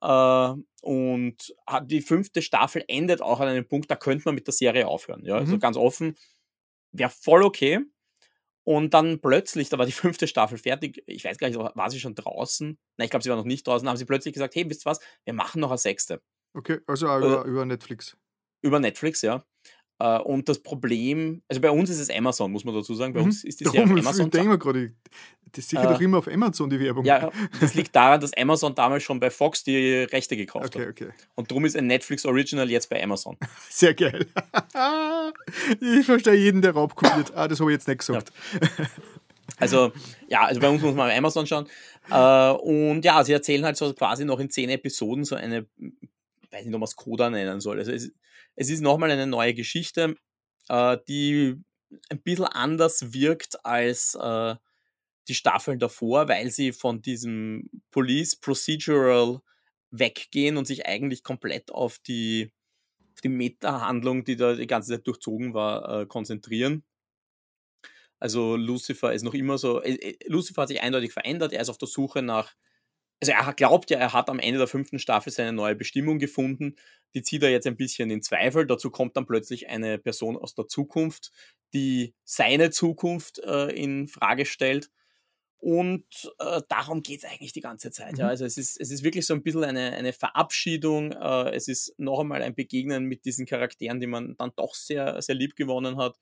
Äh, 0.00 0.54
und 0.82 1.54
die 1.84 2.00
fünfte 2.00 2.42
Staffel 2.42 2.84
endet 2.88 3.22
auch 3.22 3.40
an 3.40 3.48
einem 3.48 3.66
Punkt, 3.66 3.90
da 3.90 3.96
könnte 3.96 4.22
man 4.26 4.34
mit 4.34 4.46
der 4.46 4.54
Serie 4.54 4.88
aufhören. 4.88 5.24
Ja? 5.24 5.34
Also 5.34 5.46
mhm. 5.46 5.52
Also 5.52 5.58
ganz 5.58 5.76
offen, 5.76 6.16
wäre 6.92 7.10
voll 7.10 7.42
okay. 7.42 7.80
Und 8.64 8.94
dann 8.94 9.20
plötzlich, 9.20 9.68
da 9.68 9.78
war 9.78 9.86
die 9.86 9.92
fünfte 9.92 10.26
Staffel 10.26 10.58
fertig, 10.58 11.02
ich 11.06 11.24
weiß 11.24 11.38
gar 11.38 11.48
nicht, 11.48 11.58
war 11.58 11.90
sie 11.90 12.00
schon 12.00 12.14
draußen? 12.14 12.78
Nein, 12.96 13.04
ich 13.04 13.10
glaube, 13.10 13.22
sie 13.22 13.30
war 13.30 13.36
noch 13.36 13.44
nicht 13.44 13.66
draußen, 13.66 13.88
haben 13.88 13.96
sie 13.96 14.06
plötzlich 14.06 14.34
gesagt, 14.34 14.54
hey, 14.54 14.68
wisst 14.68 14.86
ihr 14.86 14.90
was, 14.90 15.00
wir 15.24 15.34
machen 15.34 15.60
noch 15.60 15.70
eine 15.70 15.78
sechste. 15.78 16.20
Okay, 16.54 16.80
also 16.86 17.08
auch 17.08 17.18
über, 17.18 17.44
äh, 17.44 17.48
über 17.48 17.64
Netflix. 17.64 18.16
Über 18.62 18.80
Netflix, 18.80 19.22
ja. 19.22 19.44
Äh, 20.00 20.18
und 20.18 20.48
das 20.48 20.58
Problem, 20.60 21.42
also 21.48 21.60
bei 21.60 21.70
uns 21.70 21.88
ist 21.90 22.00
es 22.00 22.10
Amazon, 22.10 22.50
muss 22.50 22.64
man 22.64 22.74
dazu 22.74 22.94
sagen. 22.94 23.12
Bei 23.14 23.20
Mhm. 23.20 23.26
uns 23.26 23.44
ist 23.44 23.60
die 23.60 23.64
Darum, 23.64 23.78
Serie 23.78 23.92
auf 23.92 23.98
ich 24.00 24.06
Amazon. 24.06 24.30
denke 24.30 24.48
mir 24.48 24.58
gerade, 24.58 24.92
das 25.52 25.58
ist 25.64 25.70
sicher 25.70 25.84
Äh, 25.88 25.92
doch 25.94 26.00
immer 26.00 26.18
auf 26.18 26.26
Amazon 26.28 26.68
die 26.68 26.80
Werbung. 26.80 27.04
Ja, 27.04 27.30
das 27.60 27.74
liegt 27.74 27.94
daran, 27.94 28.20
dass 28.20 28.36
Amazon 28.36 28.74
damals 28.74 29.04
schon 29.04 29.20
bei 29.20 29.30
Fox 29.30 29.62
die 29.62 29.98
Rechte 30.04 30.36
gekauft 30.36 30.74
Okay, 30.74 30.82
hat. 30.82 30.88
okay. 30.88 31.08
Und 31.36 31.50
darum 31.50 31.64
ist 31.64 31.76
ein 31.76 31.86
Netflix 31.86 32.26
Original 32.26 32.68
jetzt 32.70 32.90
bei 32.90 33.02
Amazon. 33.02 33.36
Sehr 33.70 33.94
geil. 33.94 34.26
ich 35.80 36.06
verstehe 36.06 36.34
jeden, 36.34 36.60
der 36.62 36.72
raubkopiert. 36.72 37.32
Ah, 37.36 37.46
das 37.48 37.60
habe 37.60 37.70
ich 37.70 37.74
jetzt 37.76 37.88
nicht 37.88 37.98
gesagt. 37.98 38.32
Also, 39.58 39.92
ja, 40.28 40.42
also 40.42 40.60
bei 40.60 40.68
uns 40.68 40.82
muss 40.82 40.94
man 40.94 41.10
auf 41.10 41.16
Amazon 41.16 41.46
schauen. 41.46 41.66
Äh, 42.10 42.50
und 42.50 43.04
ja, 43.04 43.22
sie 43.22 43.32
erzählen 43.32 43.64
halt 43.64 43.76
so 43.76 43.92
quasi 43.94 44.24
noch 44.24 44.40
in 44.40 44.50
zehn 44.50 44.68
Episoden 44.70 45.24
so 45.24 45.36
eine, 45.36 45.66
weiß 46.50 46.64
nicht, 46.64 46.74
ob 46.74 46.80
man 46.80 46.82
es 46.82 46.96
Coda 46.96 47.30
nennen 47.30 47.60
soll. 47.60 47.78
Also 47.78 47.92
es, 47.92 48.10
es 48.56 48.70
ist 48.70 48.80
nochmal 48.80 49.10
eine 49.10 49.26
neue 49.26 49.54
Geschichte, 49.54 50.16
äh, 50.68 50.98
die 51.08 51.62
ein 52.10 52.22
bisschen 52.22 52.46
anders 52.46 53.12
wirkt 53.12 53.64
als 53.64 54.14
äh, 54.14 54.56
die 55.28 55.34
Staffeln 55.34 55.78
davor, 55.78 56.28
weil 56.28 56.50
sie 56.50 56.72
von 56.72 57.02
diesem 57.02 57.70
Police 57.90 58.36
Procedural 58.36 59.40
weggehen 59.90 60.56
und 60.56 60.66
sich 60.66 60.86
eigentlich 60.86 61.22
komplett 61.22 61.70
auf 61.70 61.98
die, 61.98 62.52
auf 63.14 63.20
die 63.20 63.28
Meta-Handlung, 63.28 64.24
die 64.24 64.36
da 64.36 64.54
die 64.54 64.66
ganze 64.66 64.92
Zeit 64.92 65.06
durchzogen 65.06 65.54
war, 65.54 66.02
äh, 66.02 66.06
konzentrieren. 66.06 66.84
Also 68.18 68.56
Lucifer 68.56 69.12
ist 69.12 69.22
noch 69.22 69.34
immer 69.34 69.58
so, 69.58 69.82
äh, 69.82 69.94
äh, 69.94 70.18
Lucifer 70.28 70.62
hat 70.62 70.68
sich 70.68 70.80
eindeutig 70.80 71.12
verändert, 71.12 71.52
er 71.52 71.62
ist 71.62 71.68
auf 71.68 71.78
der 71.78 71.88
Suche 71.88 72.22
nach, 72.22 72.54
also 73.30 73.48
er 73.48 73.54
glaubt 73.54 73.90
ja, 73.90 73.98
er 73.98 74.12
hat 74.12 74.28
am 74.28 74.38
Ende 74.38 74.58
der 74.58 74.66
fünften 74.66 74.98
Staffel 74.98 75.32
seine 75.32 75.52
neue 75.52 75.74
Bestimmung 75.74 76.18
gefunden, 76.18 76.76
die 77.14 77.22
zieht 77.22 77.42
er 77.42 77.50
jetzt 77.50 77.66
ein 77.66 77.76
bisschen 77.76 78.10
in 78.10 78.22
Zweifel, 78.22 78.66
dazu 78.66 78.90
kommt 78.90 79.16
dann 79.16 79.26
plötzlich 79.26 79.68
eine 79.68 79.98
Person 79.98 80.36
aus 80.36 80.54
der 80.54 80.68
Zukunft, 80.68 81.30
die 81.72 82.14
seine 82.24 82.70
Zukunft 82.70 83.38
äh, 83.40 83.70
in 83.70 84.08
Frage 84.08 84.46
stellt 84.46 84.90
und 85.64 86.04
äh, 86.40 86.60
darum 86.68 87.02
geht 87.02 87.20
es 87.20 87.24
eigentlich 87.24 87.54
die 87.54 87.62
ganze 87.62 87.90
Zeit. 87.90 88.18
Ja. 88.18 88.24
Mhm. 88.24 88.30
Also 88.30 88.44
es 88.44 88.58
ist, 88.58 88.78
es 88.78 88.90
ist 88.90 89.02
wirklich 89.02 89.26
so 89.26 89.32
ein 89.32 89.42
bisschen 89.42 89.64
eine, 89.64 89.92
eine 89.92 90.12
Verabschiedung. 90.12 91.12
Äh, 91.12 91.54
es 91.54 91.68
ist 91.68 91.98
noch 91.98 92.20
einmal 92.20 92.42
ein 92.42 92.54
Begegnen 92.54 93.06
mit 93.06 93.24
diesen 93.24 93.46
Charakteren, 93.46 93.98
die 93.98 94.06
man 94.06 94.36
dann 94.36 94.52
doch 94.56 94.74
sehr, 94.74 95.22
sehr 95.22 95.34
lieb 95.34 95.56
gewonnen 95.56 95.96
hat. 95.96 96.18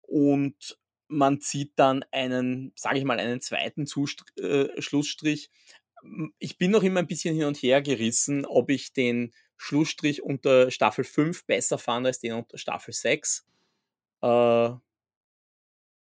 Und 0.00 0.76
man 1.06 1.40
zieht 1.40 1.70
dann 1.76 2.04
einen, 2.10 2.72
sage 2.74 2.98
ich 2.98 3.04
mal, 3.04 3.20
einen 3.20 3.40
zweiten 3.40 3.86
Zustr 3.86 4.24
äh, 4.42 4.82
Schlussstrich. 4.82 5.50
Ich 6.38 6.58
bin 6.58 6.70
noch 6.70 6.82
immer 6.82 7.00
ein 7.00 7.06
bisschen 7.06 7.34
hin 7.34 7.44
und 7.44 7.56
her 7.58 7.82
gerissen, 7.82 8.44
ob 8.46 8.70
ich 8.70 8.92
den 8.92 9.32
Schlussstrich 9.56 10.22
unter 10.22 10.70
Staffel 10.70 11.04
5 11.04 11.46
besser 11.46 11.78
fand 11.78 12.06
als 12.06 12.20
den 12.20 12.32
unter 12.34 12.58
Staffel 12.58 12.92
6. 12.94 13.46
Äh, 14.22 14.70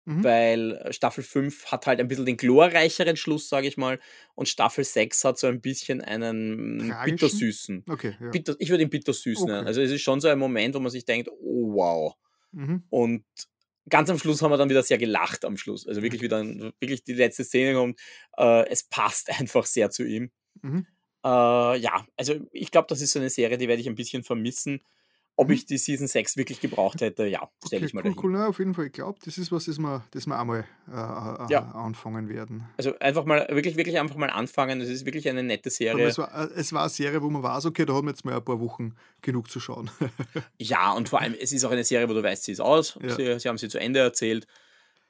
Mhm. 0.07 0.21
weil 0.21 0.87
Staffel 0.91 1.23
5 1.23 1.65
hat 1.67 1.87
halt 1.87 1.99
ein 1.99 2.07
bisschen 2.07 2.25
den 2.27 2.37
glorreicheren 2.37 3.15
Schluss, 3.17 3.49
sage 3.49 3.67
ich 3.67 3.75
mal, 3.75 3.99
und 4.35 4.47
Staffel 4.47 4.83
6 4.83 5.23
hat 5.25 5.39
so 5.39 5.47
ein 5.47 5.61
bisschen 5.61 6.01
einen 6.01 6.79
Tragischen? 6.89 7.11
bittersüßen. 7.11 7.83
Okay, 7.89 8.15
ja. 8.21 8.29
Bitter, 8.29 8.55
ich 8.59 8.69
würde 8.69 8.83
ihn 8.83 8.89
bittersüß 8.91 9.39
Okay. 9.41 9.51
nennen. 9.51 9.67
Also 9.67 9.81
es 9.81 9.91
ist 9.91 10.01
schon 10.01 10.21
so 10.21 10.27
ein 10.27 10.37
Moment, 10.37 10.75
wo 10.75 10.79
man 10.79 10.91
sich 10.91 11.05
denkt, 11.05 11.29
oh 11.29 11.73
wow. 11.73 12.13
Mhm. 12.51 12.83
Und 12.89 13.23
ganz 13.89 14.09
am 14.09 14.17
Schluss 14.17 14.41
haben 14.41 14.51
wir 14.51 14.57
dann 14.57 14.69
wieder 14.69 14.83
sehr 14.83 14.97
gelacht 14.97 15.45
am 15.45 15.57
Schluss. 15.57 15.87
Also 15.87 16.01
wirklich 16.01 16.21
wieder, 16.21 16.43
wirklich 16.43 17.03
die 17.03 17.13
letzte 17.13 17.43
Szene 17.43 17.75
kommt. 17.75 17.99
Äh, 18.37 18.67
es 18.69 18.83
passt 18.83 19.29
einfach 19.39 19.65
sehr 19.65 19.89
zu 19.89 20.03
ihm. 20.03 20.31
Mhm. 20.61 20.87
Äh, 21.23 21.77
ja, 21.79 22.05
also 22.17 22.35
ich 22.51 22.71
glaube, 22.71 22.87
das 22.89 23.01
ist 23.01 23.11
so 23.11 23.19
eine 23.19 23.29
Serie, 23.29 23.57
die 23.57 23.67
werde 23.67 23.81
ich 23.81 23.87
ein 23.87 23.95
bisschen 23.95 24.23
vermissen. 24.23 24.81
Ob 25.37 25.47
Mhm. 25.49 25.53
ich 25.53 25.65
die 25.65 25.77
Season 25.77 26.07
6 26.07 26.37
wirklich 26.37 26.61
gebraucht 26.61 27.01
hätte, 27.01 27.25
ja, 27.25 27.49
stelle 27.65 27.79
Okay, 27.81 27.85
ich 27.87 27.93
mal 27.93 28.01
cool, 28.05 28.11
dahin. 28.13 28.19
cool. 28.23 28.31
Na, 28.31 28.47
auf 28.47 28.59
jeden 28.59 28.73
Fall, 28.73 28.85
ich 28.85 28.93
glaube, 28.93 29.19
das 29.25 29.37
ist 29.37 29.51
was, 29.51 29.65
das 29.65 29.77
wir, 29.79 30.03
das 30.11 30.27
wir 30.27 30.39
einmal 30.39 30.65
äh, 30.87 30.91
äh, 30.93 31.51
Ja. 31.51 31.71
anfangen 31.73 32.29
werden. 32.29 32.63
Also 32.77 32.97
einfach 32.99 33.25
mal, 33.25 33.45
wirklich, 33.49 33.75
wirklich 33.75 33.99
einfach 33.99 34.15
mal 34.15 34.29
anfangen. 34.29 34.79
Das 34.79 34.87
ist 34.87 35.05
wirklich 35.05 35.27
eine 35.27 35.43
nette 35.43 35.69
Serie. 35.69 36.05
es, 36.07 36.17
war, 36.17 36.33
äh, 36.33 36.49
es 36.55 36.71
war 36.71 36.81
eine 36.83 36.89
Serie, 36.89 37.21
wo 37.21 37.29
man 37.29 37.43
weiß, 37.43 37.65
okay, 37.65 37.85
da 37.85 37.93
haben 37.93 38.05
wir 38.07 38.11
jetzt 38.11 38.23
mal 38.23 38.33
ein 38.35 38.45
paar 38.45 38.61
Wochen 38.61 38.95
genug 39.21 39.49
zu 39.49 39.59
schauen. 39.59 39.91
Ja, 40.57 40.93
und 40.93 41.09
vor 41.09 41.19
allem, 41.21 41.35
es 41.37 41.51
ist 41.51 41.65
auch 41.65 41.71
eine 41.71 41.83
Serie, 41.83 42.07
wo 42.09 42.13
du 42.13 42.23
weißt, 42.23 42.45
sie 42.45 42.53
ist 42.53 42.61
aus. 42.61 42.97
Ja. 43.03 43.15
Sie, 43.15 43.39
sie 43.39 43.49
haben 43.49 43.57
sie 43.57 43.67
zu 43.67 43.77
Ende 43.79 43.99
erzählt. 43.99 44.47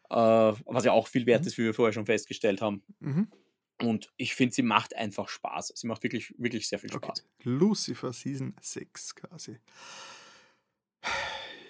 Äh, 0.10 0.16
was 0.16 0.86
ja 0.86 0.92
auch 0.92 1.08
viel 1.08 1.26
wert 1.28 1.42
Mhm. 1.42 1.48
ist, 1.48 1.58
wie 1.60 1.64
wir 1.66 1.74
vorher 1.76 1.94
schon 1.94 2.06
festgestellt 2.08 2.62
haben. 2.62 2.84
mhm. 3.00 3.28
Und 3.82 4.10
ich 4.18 4.36
finde, 4.36 4.56
sie 4.56 4.62
macht 4.62 4.96
einfach 4.96 5.28
Spaß. 5.28 5.74
Sie 5.76 5.88
macht 5.88 6.04
wirklich, 6.04 6.34
wirklich 6.38 6.68
sehr 6.68 6.80
viel 6.80 6.94
Okay. 6.96 7.08
Spaß. 7.08 7.26
Lucifer 7.44 8.14
Season 8.14 8.56
6 8.62 9.16
quasi. 9.16 9.58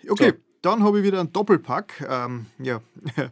Okay, 0.07 0.29
So. 0.31 0.37
dann 0.61 0.83
habe 0.83 0.99
ich 0.99 1.05
wieder 1.05 1.19
einen 1.19 1.33
Doppelpack. 1.33 2.05
Ähm, 2.07 2.45
ja. 2.59 2.81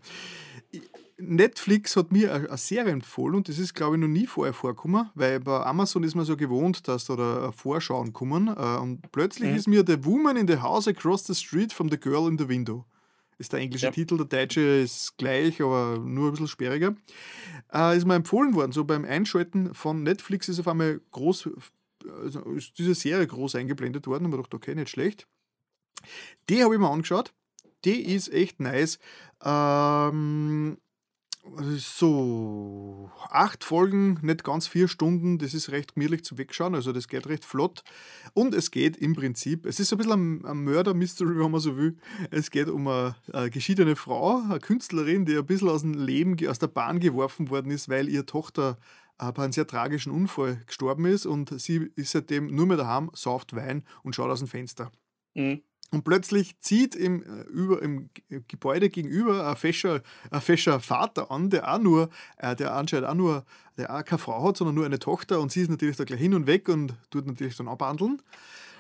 Netflix 1.18 1.96
hat 1.96 2.12
mir 2.12 2.34
eine 2.34 2.48
eine 2.50 2.58
Serie 2.58 2.92
empfohlen 2.92 3.36
und 3.36 3.48
das 3.48 3.60
ist, 3.60 3.76
glaube 3.76 3.96
ich, 3.96 4.02
noch 4.02 4.08
nie 4.08 4.26
vorher 4.26 4.54
vorgekommen, 4.54 5.10
weil 5.14 5.40
bei 5.40 5.64
Amazon 5.64 6.04
ist 6.04 6.16
man 6.16 6.26
so 6.26 6.36
gewohnt, 6.36 6.88
dass 6.88 7.06
da, 7.06 7.16
da 7.16 7.52
Vorschauen 7.52 8.12
kommen. 8.12 8.48
Äh, 8.48 8.78
und 8.82 9.12
plötzlich 9.12 9.52
Mhm. 9.52 9.56
ist 9.56 9.68
mir 9.68 9.84
The 9.86 10.04
Woman 10.04 10.36
in 10.36 10.48
the 10.48 10.58
House 10.58 10.88
Across 10.88 11.28
the 11.28 11.36
Street 11.36 11.72
from 11.72 11.90
the 11.90 12.00
Girl 12.00 12.28
in 12.28 12.38
the 12.38 12.50
Window. 12.50 12.86
Ist 13.38 13.54
der 13.54 13.60
englische 13.60 13.88
Ja. 13.88 13.92
Titel, 13.92 14.18
der 14.18 14.26
deutsche 14.26 14.62
ist 14.62 15.18
gleich, 15.18 15.62
aber 15.62 15.98
nur 16.00 16.28
ein 16.28 16.32
bisschen 16.32 16.48
sperriger. 16.48 16.96
Äh, 17.74 17.98
ist 17.98 18.06
mir 18.06 18.16
empfohlen 18.16 18.54
worden, 18.54 18.72
so 18.72 18.84
beim 18.84 19.06
Einschalten 19.06 19.74
von 19.74 20.04
Netflix 20.04 20.50
ist 20.50 20.60
auf 20.60 20.68
einmal 20.68 21.02
groß, 21.12 21.50
also 22.22 22.42
ist 22.52 22.78
diese 22.78 22.96
Serie 22.96 23.28
groß 23.28 23.56
eingeblendet 23.56 24.08
worden 24.08 24.26
und 24.26 24.32
man 24.32 24.42
dachte, 24.42 24.56
okay, 24.58 24.76
nicht 24.76 24.90
schlecht. 24.90 25.28
Die 26.50 26.64
habe 26.64 26.74
ich 26.76 26.80
mir 26.80 26.90
angeschaut. 26.90 27.34
Die 27.86 28.14
ist 28.14 28.32
echt 28.32 28.60
nice. 28.60 29.00
Ähm, 29.44 30.78
so, 31.76 33.12
acht 33.30 33.64
Folgen, 33.64 34.18
nicht 34.22 34.44
ganz 34.44 34.68
vier 34.68 34.88
Stunden, 34.88 35.38
das 35.38 35.54
ist 35.54 35.72
recht 35.72 35.96
gemütlich 35.96 36.24
zu 36.24 36.38
Wegschauen, 36.38 36.74
also 36.74 36.94
das 36.94 37.08
geht 37.08 37.28
recht 37.28 37.44
flott. 37.44 37.84
Und 38.34 38.54
es 38.54 38.72
geht 38.72 38.98
im 38.98 39.14
Prinzip, 39.14 39.66
es 39.66 39.80
ist 39.80 39.90
so 39.90 39.96
ein 39.96 39.98
bisschen 39.98 40.46
ein, 40.46 40.64
Mörder-Mystery, 40.64 41.38
wenn 41.40 41.52
man 41.52 41.60
so 41.60 41.76
will. 41.78 41.98
Es 42.32 42.50
geht 42.50 42.70
um 42.70 42.88
eine, 42.88 43.16
eine 43.32 43.50
geschiedene 43.50 43.96
Frau, 43.96 44.42
eine 44.42 44.60
Künstlerin, 44.60 45.26
die 45.26 45.38
ein 45.38 45.46
bisschen 45.46 45.70
aus 45.70 45.82
dem 45.82 45.94
Leben, 45.94 46.38
aus 46.48 46.60
der 46.60 46.68
Bahn 46.68 47.00
geworfen 47.00 47.50
worden 47.50 47.72
ist, 47.72 47.90
weil 47.90 48.08
ihre 48.08 48.26
Tochter 48.26 48.78
äh, 49.20 49.32
bei 49.32 49.44
einem 49.44 49.52
sehr 49.52 49.68
tragischen 49.68 50.12
Unfall 50.12 50.62
gestorben 50.66 51.06
ist 51.06 51.26
und 51.26 51.60
sie 51.60 51.92
ist 51.96 52.12
seitdem 52.12 52.48
nur 52.48 52.66
mehr 52.66 52.78
daheim, 52.78 53.12
sauft 53.14 53.56
Wein 53.56 53.84
und 54.04 54.16
schaut 54.16 54.32
aus 54.32 54.40
dem 54.40 54.48
Fenster. 54.48 54.92
Mhm. 55.36 55.62
Und 55.94 56.04
plötzlich 56.04 56.60
zieht 56.60 56.96
im, 56.96 57.22
äh, 57.22 57.44
über, 57.44 57.82
im 57.82 58.10
G- 58.14 58.42
Gebäude 58.48 58.90
gegenüber 58.90 59.48
ein 59.48 59.56
fescher, 59.56 60.02
ein 60.32 60.42
fescher 60.42 60.80
Vater 60.80 61.30
an, 61.30 61.52
der 61.52 61.72
auch 61.72 61.80
nur, 61.80 62.10
äh, 62.38 62.56
der 62.56 62.74
anscheinend 62.74 63.08
auch 63.08 63.14
nur, 63.14 63.46
der 63.78 63.96
auch 63.96 64.04
keine 64.04 64.18
Frau 64.18 64.44
hat, 64.48 64.58
sondern 64.58 64.76
nur 64.76 64.86
eine 64.86 64.98
Tochter 64.98 65.40
und 65.40 65.52
sie 65.52 65.62
ist 65.62 65.70
natürlich 65.70 65.96
da 65.96 66.04
gleich 66.04 66.20
hin 66.20 66.34
und 66.34 66.48
weg 66.48 66.68
und 66.68 66.96
tut 67.12 67.28
natürlich 67.28 67.56
dann 67.56 67.68
abhandeln. 67.68 68.22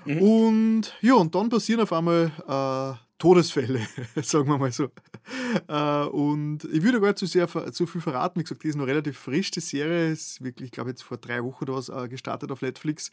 Mhm. 0.05 0.21
Und 0.21 0.97
ja, 1.01 1.13
und 1.13 1.33
dann 1.35 1.49
passieren 1.49 1.81
auf 1.81 1.93
einmal 1.93 2.31
äh, 2.47 2.99
Todesfälle, 3.19 3.87
sagen 4.21 4.49
wir 4.49 4.57
mal 4.57 4.71
so. 4.71 4.89
Äh, 5.67 6.05
und 6.07 6.63
ich 6.65 6.81
würde 6.81 6.99
gar 6.99 7.09
nicht 7.09 7.19
zu, 7.19 7.27
sehr, 7.27 7.47
zu 7.47 7.85
viel 7.85 8.01
verraten. 8.01 8.39
Wie 8.39 8.43
gesagt, 8.43 8.63
die 8.63 8.69
ist 8.69 8.75
noch 8.75 8.87
relativ 8.87 9.17
frisch, 9.17 9.51
die 9.51 9.61
Serie. 9.61 10.11
Ist 10.11 10.43
wirklich, 10.43 10.65
ich 10.65 10.71
glaube, 10.71 10.89
jetzt 10.89 11.03
vor 11.03 11.17
drei 11.17 11.43
Wochen 11.43 11.65
oder 11.65 11.75
was 11.75 11.89
äh, 11.89 12.09
gestartet 12.09 12.51
auf 12.51 12.61
Netflix. 12.61 13.11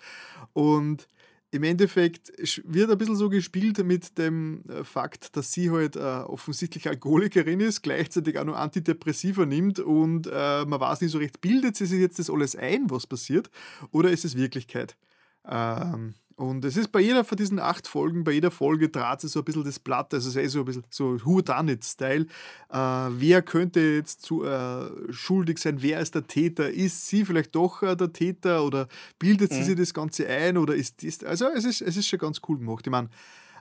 Und 0.55 1.07
im 1.53 1.65
Endeffekt 1.65 2.33
wird 2.65 2.91
ein 2.91 2.99
bisschen 2.99 3.17
so 3.17 3.29
gespielt 3.29 3.85
mit 3.85 4.19
dem 4.19 4.63
äh, 4.69 4.85
Fakt, 4.85 5.37
dass 5.37 5.53
sie 5.53 5.71
halt 5.71 5.97
äh, 5.97 5.99
offensichtlich 6.01 6.89
Alkoholikerin 6.89 7.61
ist, 7.61 7.83
gleichzeitig 7.83 8.39
auch 8.39 8.45
noch 8.45 8.57
Antidepressiva 8.57 9.47
nimmt 9.47 9.81
und 9.81 10.29
äh, 10.29 10.65
man 10.65 10.81
weiß 10.81 11.01
nicht 11.01 11.11
so 11.11 11.19
recht, 11.19 11.41
bildet 11.41 11.77
sie 11.77 11.87
sich 11.87 12.01
jetzt 12.01 12.19
das 12.19 12.31
alles 12.31 12.55
ein, 12.55 12.91
was 12.91 13.07
passiert, 13.07 13.51
oder 13.91 14.11
ist 14.11 14.25
es 14.25 14.37
Wirklichkeit? 14.37 14.97
Ähm, 15.45 16.15
und 16.41 16.65
es 16.65 16.77
ist 16.77 16.91
bei 16.91 17.01
jeder 17.01 17.23
von 17.23 17.37
diesen 17.37 17.59
acht 17.59 17.87
Folgen, 17.87 18.25
bei 18.25 18.33
jeder 18.33 18.51
Folge 18.51 18.89
draht 18.89 19.21
sie 19.21 19.29
so 19.29 19.41
ein 19.41 19.45
bisschen 19.45 19.65
das 19.65 19.79
Blatt, 19.79 20.15
also 20.15 20.29
es 20.29 20.37
ist 20.37 20.43
eh 20.43 20.47
so 20.49 20.61
ein 20.61 20.65
bisschen 20.65 20.85
so 20.89 21.19
Who-Done-It-Style. 21.25 22.27
Äh, 22.71 22.77
wer 22.77 23.43
könnte 23.43 23.81
jetzt 23.81 24.23
zu, 24.23 24.45
äh, 24.45 25.13
schuldig 25.13 25.59
sein? 25.59 25.83
Wer 25.83 26.01
ist 26.01 26.15
der 26.15 26.27
Täter? 26.27 26.71
Ist 26.71 27.09
sie 27.09 27.25
vielleicht 27.25 27.55
doch 27.55 27.83
äh, 27.83 27.95
der 27.95 28.13
Täter 28.13 28.65
oder 28.65 28.89
bildet 29.19 29.53
sie 29.53 29.61
Mhm. 29.61 29.65
sich 29.65 29.77
das 29.77 29.93
Ganze 29.95 30.27
ein 30.27 30.57
oder 30.57 30.75
ist 30.75 31.05
das. 31.05 31.23
Also 31.25 31.47
es 31.55 31.65
ist, 31.65 31.83
es 31.83 31.97
ist 31.99 32.07
schon 32.09 32.19
ganz 32.19 32.41
cool 32.49 32.59
gemacht. 32.59 32.87
Ich 32.87 32.91
meine, 32.91 33.11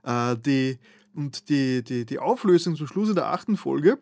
äh, 0.03 0.37
die, 0.37 0.79
und 1.13 1.49
die, 1.49 1.83
die, 1.83 2.05
die 2.05 2.19
Auflösung 2.19 2.75
zum 2.77 2.87
Schluss 2.87 3.09
in 3.09 3.15
der 3.15 3.27
achten 3.27 3.57
Folge, 3.57 3.99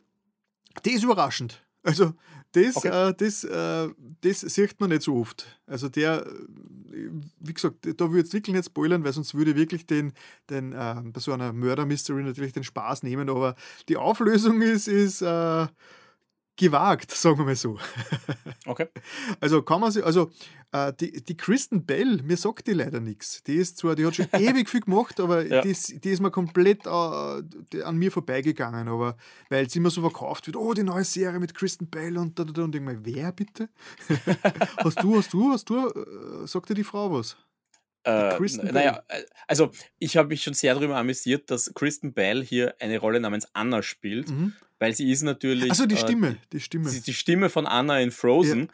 die 0.85 0.91
ist 0.91 1.03
überraschend. 1.03 1.63
Also 1.83 2.13
das, 2.53 2.75
Okay. 2.77 3.09
äh, 3.09 3.13
das, 3.15 3.43
äh, 3.43 3.89
das 4.21 4.41
sieht 4.41 4.79
man 4.79 4.89
nicht 4.89 5.03
so 5.03 5.15
oft. 5.15 5.45
Also 5.67 5.89
der, 5.89 6.25
äh, 6.25 7.09
wie 7.39 7.53
gesagt, 7.53 7.85
da 7.85 8.05
würde 8.05 8.19
ich 8.19 8.23
jetzt 8.25 8.33
wirklich 8.33 8.55
nicht 8.55 8.65
spoilern, 8.65 9.03
weil 9.03 9.13
sonst 9.13 9.35
würde 9.35 9.51
ich 9.51 9.57
wirklich 9.57 9.85
den, 9.85 10.13
den 10.49 10.73
äh, 10.73 10.95
bei 11.05 11.19
so 11.19 11.33
einer 11.33 11.53
Murder-Mystery 11.53 12.23
natürlich 12.23 12.53
den 12.53 12.63
Spaß 12.63 13.03
nehmen, 13.03 13.29
aber 13.29 13.55
die 13.89 13.97
Auflösung 13.97 14.61
ist, 14.61 14.87
ist 14.87 15.21
äh, 15.21 15.67
gewagt, 16.57 17.11
sagen 17.11 17.37
wir 17.37 17.45
mal 17.45 17.55
so. 17.55 17.77
Okay. 18.65 18.87
Also 19.39 19.61
kann 19.61 19.79
man 19.81 19.91
sich, 19.91 20.03
also 20.03 20.31
äh, 20.71 20.91
die, 20.99 21.23
die 21.23 21.37
Kristen 21.37 21.85
Bell, 21.85 22.21
mir 22.23 22.35
sagt 22.37 22.67
die 22.67 22.73
leider 22.73 22.99
nichts. 22.99 23.41
Die 23.43 23.55
ist 23.55 23.77
zwar, 23.77 23.95
die 23.95 24.05
hat 24.05 24.15
schon 24.15 24.27
ewig 24.33 24.69
viel 24.69 24.81
gemacht, 24.81 25.19
aber 25.19 25.45
Ja. 25.45 25.61
die, 25.61 25.69
ist, 25.69 26.03
die 26.03 26.09
ist 26.09 26.19
mir 26.21 26.31
komplett 26.31 26.85
äh, 26.85 26.89
an 27.83 27.97
mir 27.97 28.11
vorbeigegangen. 28.11 28.87
Aber 28.87 29.15
weil 29.49 29.69
sie 29.69 29.79
immer 29.79 29.89
so 29.91 30.01
verkauft 30.01 30.47
wird, 30.47 30.55
oh, 30.57 30.73
die 30.73 30.83
neue 30.83 31.03
Serie 31.03 31.39
mit 31.39 31.53
Kristen 31.53 31.87
Bell 31.89 32.17
und 32.17 32.37
da, 32.37 32.43
da, 32.43 32.51
da. 32.51 32.63
Und 32.63 32.75
ich 32.75 32.81
mir, 32.81 32.99
wer 33.05 33.31
bitte? 33.31 33.69
hast 34.83 35.01
du, 35.01 35.17
hast 35.17 35.31
du, 35.33 35.51
hast 35.51 35.69
du, 35.69 35.87
äh, 35.87 36.47
sagt 36.47 36.69
dir 36.69 36.73
die 36.75 36.83
Frau 36.83 37.11
was? 37.11 37.37
Äh, 38.07 38.71
naja, 38.71 39.03
äh, 39.09 39.23
also 39.47 39.71
ich 39.99 40.15
habe 40.17 40.29
mich 40.29 40.43
schon 40.43 40.53
sehr 40.53 40.73
darüber 40.73 40.97
amüsiert, 40.97 41.51
dass 41.51 41.73
Kristen 41.73 42.13
Bell 42.13 42.43
hier 42.43 42.75
eine 42.79 42.97
Rolle 42.99 43.19
namens 43.19 43.47
Anna 43.53 43.83
spielt, 43.83 44.29
Mhm. 44.29 44.53
weil 44.79 44.93
sie 44.93 45.11
ist 45.11 45.23
natürlich 45.23 45.69
Achso, 45.71 45.85
die 45.85 45.95
äh, 45.95 45.99
Stimme, 45.99 46.37
die 46.53 46.59
Stimme. 46.59 46.89
sie 46.89 46.97
ist 46.99 47.07
die 47.07 47.13
Stimme 47.13 47.49
von 47.49 47.65
Anna 47.67 47.99
in 47.99 48.11
Frozen. 48.11 48.69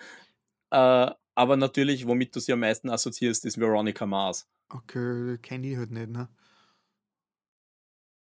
Äh, 0.71 1.09
aber 1.35 1.57
natürlich, 1.57 2.05
womit 2.07 2.35
du 2.35 2.39
sie 2.39 2.53
am 2.53 2.59
meisten 2.59 2.89
assoziierst, 2.89 3.45
ist 3.45 3.59
Veronica 3.59 4.05
Mars. 4.05 4.47
Okay, 4.69 5.37
kenne 5.39 5.67
ich 5.71 5.77
halt 5.77 5.91
nicht, 5.91 6.09
ne? 6.09 6.29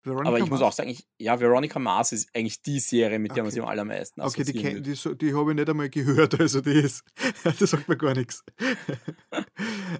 Veronica 0.04 0.28
Aber 0.28 0.38
ich 0.38 0.50
muss 0.50 0.60
Mars? 0.60 0.62
auch 0.62 0.72
sagen, 0.76 0.90
ich, 0.90 1.06
ja, 1.18 1.38
Veronica 1.38 1.78
Mars 1.78 2.12
ist 2.12 2.28
eigentlich 2.34 2.60
die 2.62 2.80
Serie, 2.80 3.18
mit 3.18 3.36
der 3.36 3.42
man 3.44 3.52
sie 3.52 3.60
am 3.60 3.68
allermeisten 3.68 4.20
Okay, 4.20 4.42
die, 4.44 4.52
kenn- 4.52 4.80
die, 4.80 5.16
die 5.18 5.34
habe 5.34 5.50
ich 5.52 5.56
nicht 5.56 5.70
einmal 5.70 5.88
gehört, 5.90 6.34
also 6.40 6.60
die 6.60 6.72
ist, 6.72 7.04
das 7.44 7.58
sagt 7.70 7.88
mir 7.88 7.96
gar 7.96 8.14
nichts. 8.14 8.44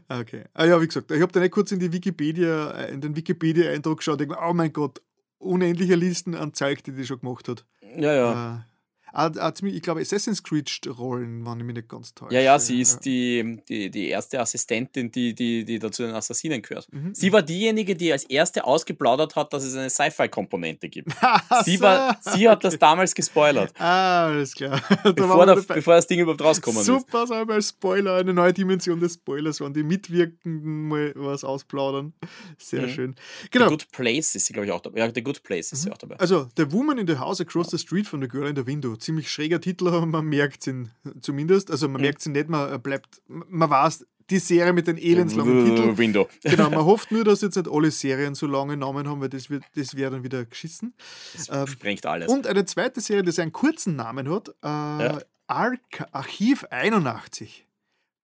Okay. 0.08 0.44
Ah 0.54 0.64
ja, 0.64 0.80
wie 0.80 0.86
gesagt, 0.86 1.10
ich 1.10 1.20
habe 1.22 1.32
da 1.32 1.40
nicht 1.40 1.52
kurz 1.52 1.72
in 1.72 1.78
die 1.78 1.92
Wikipedia, 1.92 2.70
äh, 2.72 2.92
in 2.92 3.00
den 3.00 3.16
Wikipedia-Eindruck 3.16 3.98
geschaut, 3.98 4.20
ich 4.20 4.28
denk 4.28 4.40
mir, 4.40 4.48
oh 4.48 4.52
mein 4.52 4.72
Gott, 4.72 5.00
unendliche 5.38 5.94
Listen 5.94 6.34
an 6.34 6.54
Zeug, 6.54 6.82
die 6.84 6.92
die 6.92 7.06
schon 7.06 7.20
gemacht 7.20 7.48
hat. 7.48 7.64
Ja, 7.96 8.12
ja. 8.14 8.66
Ah, 9.12 9.30
ah, 9.38 9.52
ich 9.62 9.82
glaube, 9.82 10.00
Assassin's 10.00 10.42
Creed-Rollen 10.42 11.44
waren 11.44 11.58
ich 11.60 11.66
mich 11.66 11.74
nicht 11.76 11.88
ganz 11.88 12.14
täusche. 12.14 12.34
Ja, 12.34 12.40
ja, 12.40 12.58
sie 12.58 12.80
ist 12.80 13.00
die, 13.04 13.60
die, 13.68 13.90
die 13.90 14.08
erste 14.08 14.40
Assistentin, 14.40 15.10
die, 15.10 15.34
die, 15.34 15.64
die 15.64 15.78
da 15.78 15.90
zu 15.92 16.02
den 16.04 16.14
Assassinen 16.14 16.62
gehört. 16.62 16.90
Mhm. 16.92 17.14
Sie 17.14 17.32
war 17.32 17.42
diejenige, 17.42 17.94
die 17.94 18.12
als 18.12 18.24
erste 18.24 18.64
ausgeplaudert 18.64 19.36
hat, 19.36 19.52
dass 19.52 19.64
es 19.64 19.74
eine 19.76 19.90
Sci-Fi-Komponente 19.90 20.88
gibt. 20.88 21.12
Sie, 21.64 21.80
war, 21.80 22.18
sie 22.20 22.48
hat 22.48 22.64
das 22.64 22.74
okay. 22.74 22.80
damals 22.80 23.14
gespoilert, 23.14 23.72
Ah, 23.78 24.26
alles 24.26 24.54
klar. 24.54 24.80
Da 25.04 25.12
bevor, 25.12 25.46
der, 25.46 25.56
bevor 25.56 25.94
das 25.94 26.06
Ding 26.06 26.20
überhaupt 26.20 26.42
rausgekommen 26.42 26.80
ist. 26.80 26.86
Super, 26.86 27.26
sagen 27.26 27.48
wir 27.48 27.54
als 27.54 27.68
Spoiler, 27.70 28.16
eine 28.16 28.32
neue 28.32 28.52
Dimension 28.52 28.98
des 29.00 29.14
Spoilers 29.14 29.60
waren 29.60 29.74
die 29.74 29.82
Mitwirkenden 29.82 30.88
mal 30.88 31.12
was 31.16 31.44
ausplaudern. 31.44 32.12
Sehr 32.58 32.82
Mhm. 32.82 32.88
schön. 32.88 33.14
The 33.42 33.48
Genau. 33.50 33.68
Good 33.68 33.90
Place 33.92 34.34
ist 34.34 34.46
sie, 34.46 34.52
glaube 34.52 34.66
ich, 34.66 34.72
auch 34.72 34.80
dabei. 34.80 34.98
Ja, 35.00 35.10
The 35.14 35.22
Good 35.22 35.42
Place 35.42 35.72
ist 35.72 35.82
sie 35.82 35.90
auch 35.92 35.98
dabei. 35.98 36.16
Also, 36.16 36.48
The 36.56 36.70
Woman 36.72 36.98
in 36.98 37.06
the 37.06 37.16
House 37.16 37.40
Across 37.40 37.70
the 37.70 37.78
Street 37.78 38.06
von 38.06 38.20
The 38.22 38.28
Girl 38.28 38.48
in 38.48 38.56
the 38.56 38.66
Window. 38.66 38.96
Ziemlich 39.02 39.30
schräger 39.30 39.60
Titel, 39.60 39.88
aber 39.88 40.06
man 40.06 40.24
merkt 40.26 40.66
ihn 40.66 40.90
zumindest. 41.20 41.70
Also, 41.70 41.88
man 41.88 42.00
Mhm. 42.00 42.06
merkt 42.06 42.26
ihn 42.26 42.32
nicht, 42.32 42.48
man 42.48 42.80
bleibt, 42.82 43.20
man 43.28 43.68
weiß, 43.68 44.06
die 44.30 44.38
Serie 44.38 44.72
mit 44.72 44.86
den 44.86 44.96
elendslangen 44.96 45.64
Titeln. 45.64 45.98
Window. 45.98 46.28
Genau, 46.44 46.70
man 46.70 46.84
hofft 46.84 47.10
nur, 47.10 47.24
dass 47.24 47.40
jetzt 47.42 47.56
nicht 47.56 47.68
alle 47.70 47.90
Serien 47.90 48.34
so 48.34 48.46
lange 48.46 48.76
Namen 48.76 49.08
haben, 49.08 49.20
weil 49.20 49.28
das, 49.28 49.50
wird, 49.50 49.64
das 49.74 49.96
wäre 49.96 50.12
dann 50.12 50.22
wieder 50.22 50.44
geschissen. 50.44 50.94
Das 51.34 51.48
Ähm, 51.50 51.66
sprengt 51.66 52.06
alles. 52.06 52.28
Und 52.32 52.46
eine 52.46 52.64
zweite 52.64 53.00
Serie, 53.00 53.24
die 53.24 53.40
einen 53.40 53.52
kurzen 53.52 53.96
Namen 53.96 54.30
hat, 54.30 54.48
äh, 54.62 55.20
Arc 55.48 56.06
Archiv 56.12 56.64
81. 56.70 57.66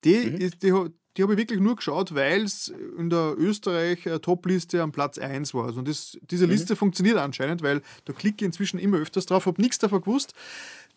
Die, 0.05 0.17
Mhm. 0.31 0.37
ist, 0.37 0.63
die, 0.63 0.73
die 1.19 1.25
habe 1.25 1.33
ich 1.33 1.39
wirklich 1.39 1.59
nur 1.59 1.75
geschaut, 1.75 2.15
weil 2.15 2.45
es 2.45 2.69
in 2.97 3.11
der 3.11 3.35
Österreich-Top-Liste 3.37 4.81
am 4.81 4.93
Platz 4.93 5.19
1 5.19 5.53
war. 5.53 5.65
Also, 5.65 5.81
und 5.81 5.89
das, 5.89 6.17
diese 6.23 6.45
Mhm. 6.47 6.53
Liste 6.53 6.77
funktioniert 6.77 7.19
anscheinend, 7.19 7.61
weil 7.61 7.83
da 8.05 8.13
klicke 8.13 8.37
ich 8.39 8.47
inzwischen 8.47 8.79
immer 8.79 8.99
öfters 8.99 9.27
drauf, 9.27 9.47
habe 9.47 9.61
nichts 9.61 9.79
davon 9.79 10.01
gewusst. 10.01 10.33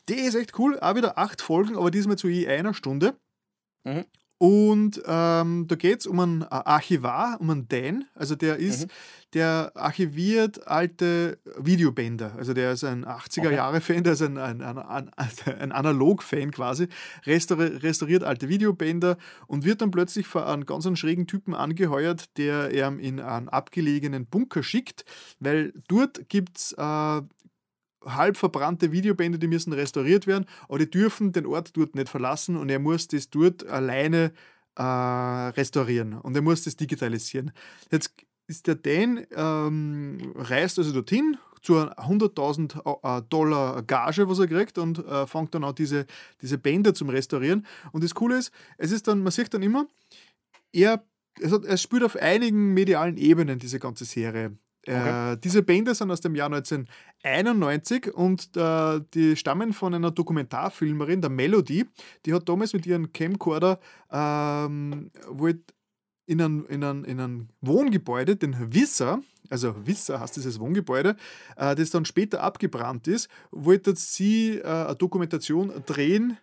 Die 0.10 0.14
ist 0.14 0.36
echt 0.36 0.60
cool, 0.60 0.80
auch 0.80 0.96
wieder 0.96 1.18
acht 1.18 1.42
Folgen, 1.42 1.76
aber 1.76 1.90
diesmal 1.90 2.20
zu 2.20 2.28
je 2.28 2.48
einer 2.48 2.76
Stunde. 2.76 3.16
Mhm. 3.84 4.06
Und 4.42 5.00
ähm, 5.06 5.68
da 5.68 5.76
geht 5.76 6.00
es 6.00 6.08
um 6.08 6.20
einen 6.20 6.42
Archivar, 6.42 7.38
um 7.40 7.52
einen 7.52 7.68
Dan. 7.68 8.06
Also 8.16 8.36
der 8.36 8.58
ist, 8.58 8.88
Mhm. 8.88 8.92
der 9.36 9.72
archiviert 9.76 10.66
alte 10.68 11.38
Videobänder. 11.60 12.34
Also 12.36 12.56
der 12.56 12.72
ist 12.72 12.84
ein 12.84 13.06
80er-Jahre-Fan, 13.06 14.04
der 14.04 14.14
ist 14.14 14.24
ein, 14.24 14.40
ein, 14.40 14.64
ein, 14.64 14.80
ein, 14.80 15.12
ein 15.60 15.72
Analog-Fan 15.72 16.50
quasi, 16.50 16.88
restauri 17.28 17.68
restauriert 17.68 18.24
alte 18.24 18.50
Videobänder 18.50 19.18
und 19.46 19.64
wird 19.64 19.84
dann 19.84 19.92
plötzlich 19.92 20.26
von 20.26 20.42
einem 20.42 20.66
ganz 20.66 20.88
einen 20.88 20.96
schrägen 20.96 21.28
Typen 21.28 21.54
angeheuert, 21.54 22.36
der 22.40 22.72
ihm 22.74 22.98
in 22.98 23.20
einen 23.20 23.48
abgelegenen 23.48 24.26
Bunker 24.26 24.64
schickt, 24.64 25.06
weil 25.40 25.72
dort 25.88 26.30
gibt 26.30 26.58
es 26.58 26.72
äh, 26.80 27.22
halb 28.06 28.38
verbrannte 28.38 28.92
Videobänder, 28.92 29.38
die 29.38 29.48
müssen 29.48 29.74
restauriert 29.74 30.28
werden, 30.28 30.46
aber 30.68 30.80
die 30.80 30.90
dürfen 30.90 31.32
den 31.32 31.46
Ort 31.46 31.76
dort 31.78 31.96
nicht 31.96 32.10
verlassen 32.10 32.56
und 32.58 32.70
er 32.70 32.80
muss 32.80 33.08
das 33.08 33.30
dort 33.30 33.66
alleine 33.68 34.34
äh, 34.76 34.84
restaurieren 34.84 36.14
und 36.14 36.36
er 36.36 36.42
muss 36.42 36.64
das 36.64 36.76
digitalisieren. 36.76 37.52
Jetzt 37.92 38.14
ist 38.48 38.68
der 38.68 38.76
Dan, 38.76 39.26
ähm, 39.36 40.34
reist 40.36 40.78
also 40.78 40.92
dorthin 40.92 41.38
zu 41.62 41.78
einer 41.78 41.94
100.000 41.98 43.20
äh, 43.20 43.22
Dollar 43.30 43.84
Gage, 43.84 44.28
was 44.28 44.40
er 44.40 44.48
kriegt 44.48 44.78
und 44.78 45.00
äh, 45.06 45.28
fängt 45.28 45.54
dann 45.54 45.64
auch 45.64 45.74
diese, 45.74 46.06
diese 46.42 46.58
Bänder 46.58 46.94
zum 46.94 47.10
Restaurieren. 47.10 47.66
Und 47.92 48.04
das 48.04 48.16
Coole 48.16 48.38
ist, 48.38 48.52
es 48.78 48.92
ist 48.92 49.08
dann, 49.08 49.22
man 49.22 49.32
sieht 49.32 49.54
dann 49.54 49.62
immer, 49.62 49.88
er, 50.74 51.04
es 51.40 51.82
spielt 51.82 52.04
auf 52.04 52.16
einigen 52.16 52.74
medialen 52.74 53.18
Ebenen 53.18 53.60
diese 53.60 53.80
ganze 53.80 54.06
Serie. 54.06 54.58
Okay. 54.88 55.34
Äh, 55.34 55.38
diese 55.38 55.62
Bänder 55.62 55.94
sind 55.94 56.10
aus 56.10 56.22
dem 56.22 56.34
Jahr 56.36 56.52
1991 56.52 58.14
und 58.14 58.56
äh, 58.58 59.00
die 59.14 59.36
stammen 59.36 59.74
von 59.74 59.94
einer 59.94 60.12
Dokumentarfilmerin, 60.12 61.22
der 61.22 61.30
Melody. 61.30 61.86
Die 62.26 62.34
hat 62.34 62.50
damals 62.50 62.74
mit 62.74 62.86
ihrem 62.88 63.14
Camcorder 63.14 63.80
ähm, 64.12 65.12
wollte 65.28 65.74
in 66.26 66.42
einem, 66.42 66.66
in, 66.68 66.82
in 67.04 67.50
Wohngebäude, 67.60 68.38
den 68.38 68.74
Wisser, 68.74 69.22
also 69.50 69.76
Wisser 69.86 70.20
heißt 70.22 70.36
dieses 70.38 70.60
Wohngebäude, 70.60 71.18
äh, 71.58 71.76
das 71.76 71.90
dann 71.90 72.06
später 72.06 72.42
abgebrannt 72.42 73.08
ist, 73.08 73.30
wollte 73.52 73.96
sie 73.96 74.58
äh, 74.58 74.64
eine 74.64 74.96
Dokumentation 74.96 75.72
drehen, 75.86 76.38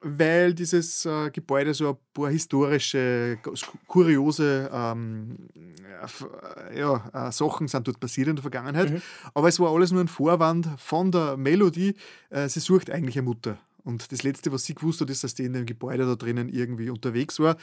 weil 0.00 0.54
dieses 0.54 1.04
äh, 1.04 1.30
Gebäude 1.30 1.74
so 1.74 1.90
ein 1.90 1.96
paar 2.12 2.30
historische, 2.30 3.38
kuriose 3.86 4.70
ähm, 4.72 5.48
äh, 5.96 6.74
äh, 6.74 6.78
ja, 6.78 7.28
äh, 7.28 7.32
Sachen 7.32 7.68
sind 7.68 7.88
dort 7.88 8.00
passiert 8.00 8.28
in 8.28 8.36
der 8.36 8.42
Vergangenheit. 8.42 8.90
Mhm. 8.90 9.02
Aber 9.34 9.48
es 9.48 9.58
war 9.58 9.72
alles 9.72 9.92
nur 9.92 10.02
ein 10.02 10.08
Vorwand 10.08 10.68
von 10.78 11.10
der 11.10 11.36
Melody. 11.36 11.94
Äh, 12.30 12.48
sie 12.48 12.60
sucht 12.60 12.90
eigentlich 12.90 13.16
eine 13.16 13.24
Mutter. 13.24 13.58
Und 13.84 14.10
das 14.10 14.22
Letzte, 14.22 14.50
was 14.52 14.64
sie 14.64 14.74
gewusst 14.74 15.00
hat, 15.00 15.10
ist, 15.10 15.22
dass 15.22 15.34
die 15.34 15.44
in 15.44 15.52
dem 15.52 15.64
Gebäude 15.64 16.06
da 16.06 16.16
drinnen 16.16 16.48
irgendwie 16.48 16.90
unterwegs 16.90 17.38
war. 17.38 17.56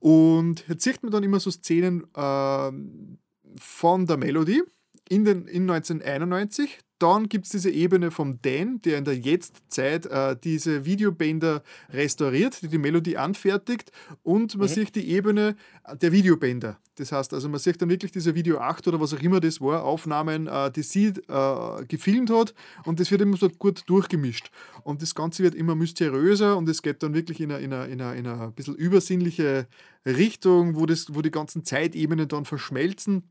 Und 0.00 0.64
jetzt 0.68 0.84
sieht 0.84 1.02
man 1.02 1.12
dann 1.12 1.22
immer 1.22 1.38
so 1.38 1.50
Szenen 1.50 2.06
ähm, 2.16 3.18
von 3.58 4.06
der 4.06 4.16
Melody 4.16 4.62
in, 5.08 5.24
den, 5.24 5.46
in 5.46 5.70
1991. 5.70 6.78
Dann 6.98 7.28
gibt 7.28 7.44
es 7.44 7.50
diese 7.52 7.70
Ebene 7.70 8.10
vom 8.10 8.40
Dan, 8.40 8.80
der 8.82 8.96
in 8.98 9.04
der 9.04 9.16
Jetztzeit 9.18 10.06
äh, 10.06 10.34
diese 10.42 10.84
Videobänder 10.86 11.62
restauriert, 11.90 12.62
die 12.62 12.68
die 12.68 12.78
Melodie 12.78 13.18
anfertigt. 13.18 13.92
Und 14.22 14.56
man 14.56 14.68
Mhm. 14.68 14.72
sieht 14.72 14.94
die 14.94 15.08
Ebene 15.10 15.56
der 16.00 16.12
Videobänder. 16.12 16.78
Das 16.94 17.12
heißt, 17.12 17.34
also 17.34 17.50
man 17.50 17.60
sieht 17.60 17.82
dann 17.82 17.90
wirklich 17.90 18.12
diese 18.12 18.34
Video 18.34 18.58
8 18.58 18.88
oder 18.88 18.98
was 18.98 19.12
auch 19.12 19.20
immer 19.20 19.40
das 19.40 19.60
war, 19.60 19.84
Aufnahmen, 19.84 20.46
äh, 20.46 20.70
die 20.70 20.82
sie 20.82 21.08
äh, 21.28 21.84
gefilmt 21.86 22.30
hat. 22.30 22.54
Und 22.84 22.98
das 22.98 23.10
wird 23.10 23.20
immer 23.20 23.36
so 23.36 23.50
gut 23.50 23.82
durchgemischt. 23.86 24.50
Und 24.82 25.02
das 25.02 25.14
Ganze 25.14 25.42
wird 25.42 25.54
immer 25.54 25.74
mysteriöser 25.74 26.56
und 26.56 26.66
es 26.70 26.80
geht 26.80 27.02
dann 27.02 27.12
wirklich 27.12 27.40
in 27.40 27.52
eine, 27.52 27.60
in 27.62 27.72
eine, 27.74 27.92
in 27.92 28.00
eine, 28.00 28.18
in 28.18 28.26
eine 28.26 28.44
ein 28.44 28.52
bisschen 28.54 28.74
übersinnliche 28.76 29.66
Richtung, 30.06 30.76
wo, 30.76 30.86
das, 30.86 31.14
wo 31.14 31.20
die 31.20 31.30
ganzen 31.30 31.64
Zeitebenen 31.64 32.28
dann 32.28 32.46
verschmelzen. 32.46 33.24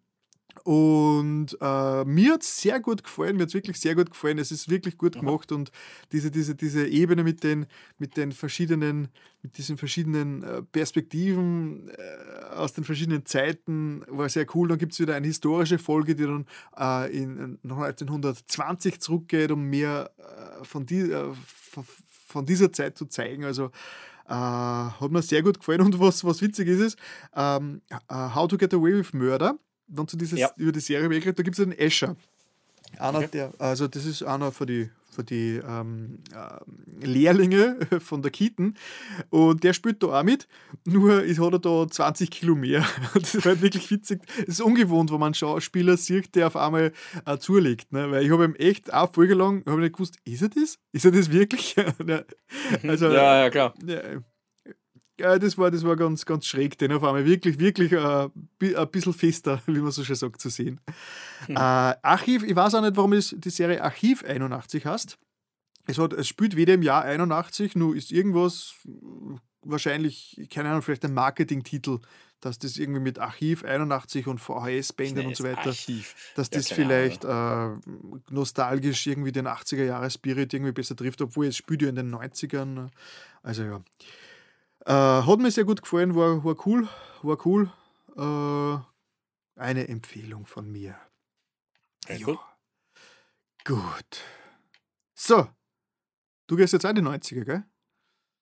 Und 0.63 1.57
äh, 1.61 2.05
mir 2.05 2.33
hat 2.33 2.41
es 2.41 2.61
sehr 2.61 2.79
gut 2.79 3.03
gefallen, 3.03 3.35
mir 3.35 3.43
hat 3.43 3.49
es 3.49 3.53
wirklich 3.53 3.79
sehr 3.79 3.95
gut 3.95 4.09
gefallen. 4.09 4.39
Es 4.39 4.51
ist 4.51 4.69
wirklich 4.69 4.97
gut 4.97 5.13
gemacht 5.13 5.51
und 5.51 5.71
diese, 6.11 6.31
diese, 6.31 6.55
diese 6.55 6.87
Ebene 6.87 7.23
mit 7.23 7.43
den, 7.43 7.65
mit 7.97 8.17
den 8.17 8.31
verschiedenen, 8.31 9.09
mit 9.41 9.57
diesen 9.57 9.77
verschiedenen 9.77 10.43
äh, 10.43 10.61
Perspektiven 10.63 11.89
äh, 11.89 12.55
aus 12.55 12.73
den 12.73 12.83
verschiedenen 12.83 13.25
Zeiten 13.25 14.03
war 14.07 14.29
sehr 14.29 14.45
cool. 14.55 14.67
Dann 14.67 14.77
gibt 14.77 14.93
es 14.93 14.99
wieder 14.99 15.15
eine 15.15 15.27
historische 15.27 15.77
Folge, 15.77 16.15
die 16.15 16.23
dann 16.23 16.45
äh, 16.77 17.15
in 17.15 17.59
1920 17.63 18.99
zurückgeht, 18.99 19.51
um 19.51 19.63
mehr 19.69 20.11
äh, 20.17 20.63
von, 20.63 20.85
die, 20.85 21.11
äh, 21.11 21.33
von, 22.27 22.45
dieser 22.45 22.71
Zeit 22.71 22.97
zu 22.97 23.05
zeigen. 23.05 23.43
Also 23.43 23.71
äh, 24.27 24.33
hat 24.33 25.11
mir 25.11 25.21
sehr 25.21 25.43
gut 25.43 25.59
gefallen. 25.59 25.81
Und 25.81 25.99
was, 25.99 26.23
was 26.23 26.41
witzig 26.41 26.67
ist, 26.67 26.79
ist 26.79 26.99
ähm, 27.35 27.81
äh, 27.89 27.95
How 28.33 28.47
to 28.47 28.57
Get 28.57 28.73
Away 28.73 28.97
with 28.97 29.13
Murder, 29.13 29.57
wenn 29.87 30.05
du 30.05 30.17
dieses, 30.17 30.39
Ja. 30.39 30.49
über 30.57 30.71
die 30.71 30.79
Serie 30.79 31.09
wegredest, 31.09 31.39
da 31.39 31.43
gibt 31.43 31.57
es 31.57 31.63
einen 31.63 31.73
Escher. 31.73 32.15
Einer 32.97 33.19
Okay. 33.19 33.29
der, 33.33 33.53
also 33.59 33.87
das 33.87 34.05
ist 34.05 34.23
einer 34.23 34.51
von 34.51 34.67
die 34.67 34.89
für 35.15 35.23
die 35.23 35.61
ähm, 35.65 36.19
äh, 36.33 37.05
Lehrlinge 37.05 37.77
von 38.01 38.21
der 38.21 38.31
Kitten. 38.31 38.75
Und 39.29 39.63
der 39.63 39.71
spielt 39.73 40.03
da 40.03 40.07
auch 40.19 40.23
mit, 40.23 40.47
nur 40.83 41.23
ist, 41.23 41.39
hat 41.39 41.53
er 41.53 41.59
da 41.59 41.87
20 41.89 42.29
Kilo 42.29 42.53
mehr. 42.55 42.85
Das 43.13 43.33
ist 43.33 43.45
halt 43.45 43.61
wirklich 43.61 43.89
witzig. 43.89 44.21
Es 44.39 44.55
ist 44.55 44.61
ungewohnt, 44.61 45.11
wenn 45.11 45.19
man 45.19 45.27
einen 45.27 45.33
Schauspieler 45.35 45.95
sieht, 45.95 46.35
der 46.35 46.47
auf 46.47 46.57
einmal 46.57 46.91
äh, 47.25 47.37
zulegt. 47.37 47.93
Ne? 47.93 48.11
Weil 48.11 48.25
ich 48.25 48.31
habe 48.31 48.43
ihm 48.43 48.55
echt 48.55 48.93
auch 48.93 49.13
folgelang 49.13 49.63
nicht 49.65 49.93
gewusst, 49.93 50.17
ist 50.25 50.41
er 50.41 50.49
das? 50.49 50.77
Ist 50.91 51.05
er 51.05 51.11
das 51.11 51.31
wirklich? 51.31 51.75
also, 52.83 53.05
ja, 53.07 53.43
ja, 53.43 53.49
klar. 53.49 53.73
Ja, 53.85 54.01
ja, 55.19 55.39
das 55.39 55.57
war, 55.57 55.71
das 55.71 55.83
war 55.85 55.95
ganz, 55.95 56.25
ganz 56.25 56.45
schräg, 56.45 56.77
den 56.77 56.91
auf 56.91 57.03
einmal 57.03 57.25
wirklich, 57.25 57.59
wirklich 57.59 57.91
äh, 57.93 58.27
ein 58.27 58.89
bisschen 58.91 59.13
fester, 59.13 59.61
wie 59.67 59.79
man 59.79 59.91
so 59.91 60.03
schön 60.03 60.15
sagt, 60.15 60.41
zu 60.41 60.49
sehen. 60.49 60.81
Hm. 61.45 61.55
Äh, 61.55 61.59
Archiv, 61.59 62.43
ich 62.43 62.55
weiß 62.55 62.75
auch 62.75 62.81
nicht, 62.81 62.97
warum 62.97 63.13
es 63.13 63.35
die 63.37 63.49
Serie 63.49 63.83
Archiv 63.83 64.23
81 64.23 64.85
heißt. 64.85 65.17
Es, 65.87 65.97
hat, 65.97 66.13
es 66.13 66.27
spielt 66.27 66.55
weder 66.55 66.73
im 66.73 66.81
Jahr 66.81 67.03
81, 67.03 67.75
nur 67.75 67.95
ist 67.95 68.11
irgendwas, 68.11 68.73
wahrscheinlich, 69.61 70.47
keine 70.51 70.69
Ahnung, 70.69 70.81
vielleicht 70.81 71.05
ein 71.05 71.13
Marketingtitel, 71.13 71.99
dass 72.41 72.59
das 72.59 72.77
irgendwie 72.77 72.99
mit 72.99 73.19
Archiv 73.19 73.63
81 73.63 74.27
und 74.27 74.39
VHS-Bändern 74.39 75.27
und 75.27 75.35
so 75.35 75.43
weiter, 75.43 75.67
Archiv. 75.67 76.15
dass 76.35 76.49
ja, 76.51 76.57
das 76.57 76.71
vielleicht 76.71 77.23
äh, 77.23 77.69
nostalgisch 78.29 79.07
irgendwie 79.07 79.31
den 79.31 79.47
80er-Jahre-Spirit 79.47 80.53
irgendwie 80.53 80.71
besser 80.71 80.95
trifft, 80.95 81.21
obwohl 81.21 81.47
es 81.47 81.57
spielt 81.57 81.81
ja 81.81 81.89
in 81.89 81.95
den 81.95 82.13
90ern. 82.13 82.89
Also 83.41 83.63
ja. 83.63 83.81
Äh, 84.85 84.91
hat 84.91 85.39
mir 85.39 85.49
sehr 85.49 85.63
gut 85.63 85.81
gefallen, 85.81 86.15
war, 86.15 86.43
war 86.43 86.55
cool, 86.67 86.87
war 87.23 87.43
cool. 87.45 87.71
Äh, 88.15 89.59
eine 89.59 89.87
Empfehlung 89.87 90.45
von 90.45 90.71
mir. 90.71 90.95
Ja. 92.07 92.17
Gut. 92.17 92.39
Gut. 93.63 94.21
So, 95.15 95.47
du 96.47 96.55
gehst 96.55 96.73
jetzt 96.73 96.85
auch 96.85 96.91
in 96.91 96.97
die 96.97 97.01
90er, 97.01 97.45
gell? 97.45 97.63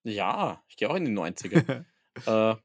Ja, 0.03 0.61
ich 0.67 0.75
gehe 0.75 0.89
auch 0.89 0.95
in 0.95 1.05
die 1.05 1.11
90er. 1.11 1.85
äh, 2.25 2.55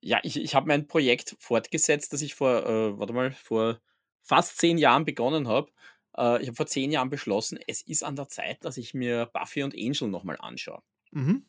ja, 0.00 0.20
ich, 0.22 0.36
ich 0.36 0.54
habe 0.54 0.68
mein 0.68 0.86
Projekt 0.86 1.36
fortgesetzt, 1.40 2.12
das 2.12 2.20
ich 2.20 2.34
vor, 2.34 2.66
äh, 2.66 2.98
warte 2.98 3.14
mal, 3.14 3.32
vor 3.32 3.80
fast 4.22 4.58
zehn 4.58 4.76
Jahren 4.76 5.06
begonnen 5.06 5.48
habe. 5.48 5.72
Äh, 6.16 6.42
ich 6.42 6.48
habe 6.48 6.56
vor 6.56 6.66
zehn 6.66 6.90
Jahren 6.90 7.08
beschlossen, 7.08 7.58
es 7.66 7.80
ist 7.80 8.02
an 8.04 8.16
der 8.16 8.28
Zeit, 8.28 8.64
dass 8.64 8.76
ich 8.76 8.92
mir 8.92 9.26
Buffy 9.32 9.62
und 9.62 9.74
Angel 9.74 10.08
nochmal 10.08 10.36
anschaue. 10.38 10.82
Mhm. 11.10 11.46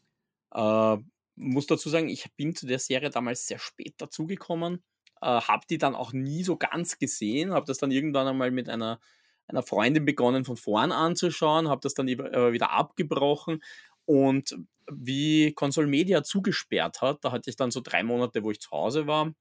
Äh, 0.52 0.98
muss 1.40 1.68
dazu 1.68 1.90
sagen, 1.90 2.10
ich 2.10 2.26
bin 2.36 2.56
zu 2.56 2.68
der 2.68 2.80
Serie 2.80 3.10
damals 3.10 3.48
sehr 3.48 3.60
spät 3.60 3.96
dazugekommen, 3.98 4.84
äh, 5.22 5.26
habe 5.26 5.66
die 5.70 5.78
dann 5.78 5.96
auch 5.96 6.14
nie 6.14 6.44
so 6.44 6.58
ganz 6.58 7.00
gesehen, 7.00 7.54
habe 7.54 7.66
das 7.66 7.78
dann 7.78 7.92
irgendwann 7.92 8.28
einmal 8.28 8.52
mit 8.52 8.70
einer, 8.70 9.00
einer 9.48 9.64
Freundin 9.64 10.06
begonnen 10.06 10.46
von 10.46 10.58
vorn 10.58 10.92
anzuschauen, 10.92 11.70
habe 11.70 11.82
das 11.82 11.94
dann 11.94 12.08
wieder 12.08 12.72
abgebrochen 12.72 13.64
und 14.06 14.56
wie 14.92 15.54
Console 15.54 15.88
Media 15.88 16.24
zugesperrt 16.24 17.02
hat, 17.02 17.24
da 17.24 17.32
hatte 17.32 17.50
ich 17.50 17.56
dann 17.56 17.72
so 17.72 17.82
drei 17.82 18.04
Monate, 18.04 18.44
wo 18.44 18.52
ich 18.52 18.60
zu 18.60 18.72
Hause 18.72 19.08
war 19.08 19.34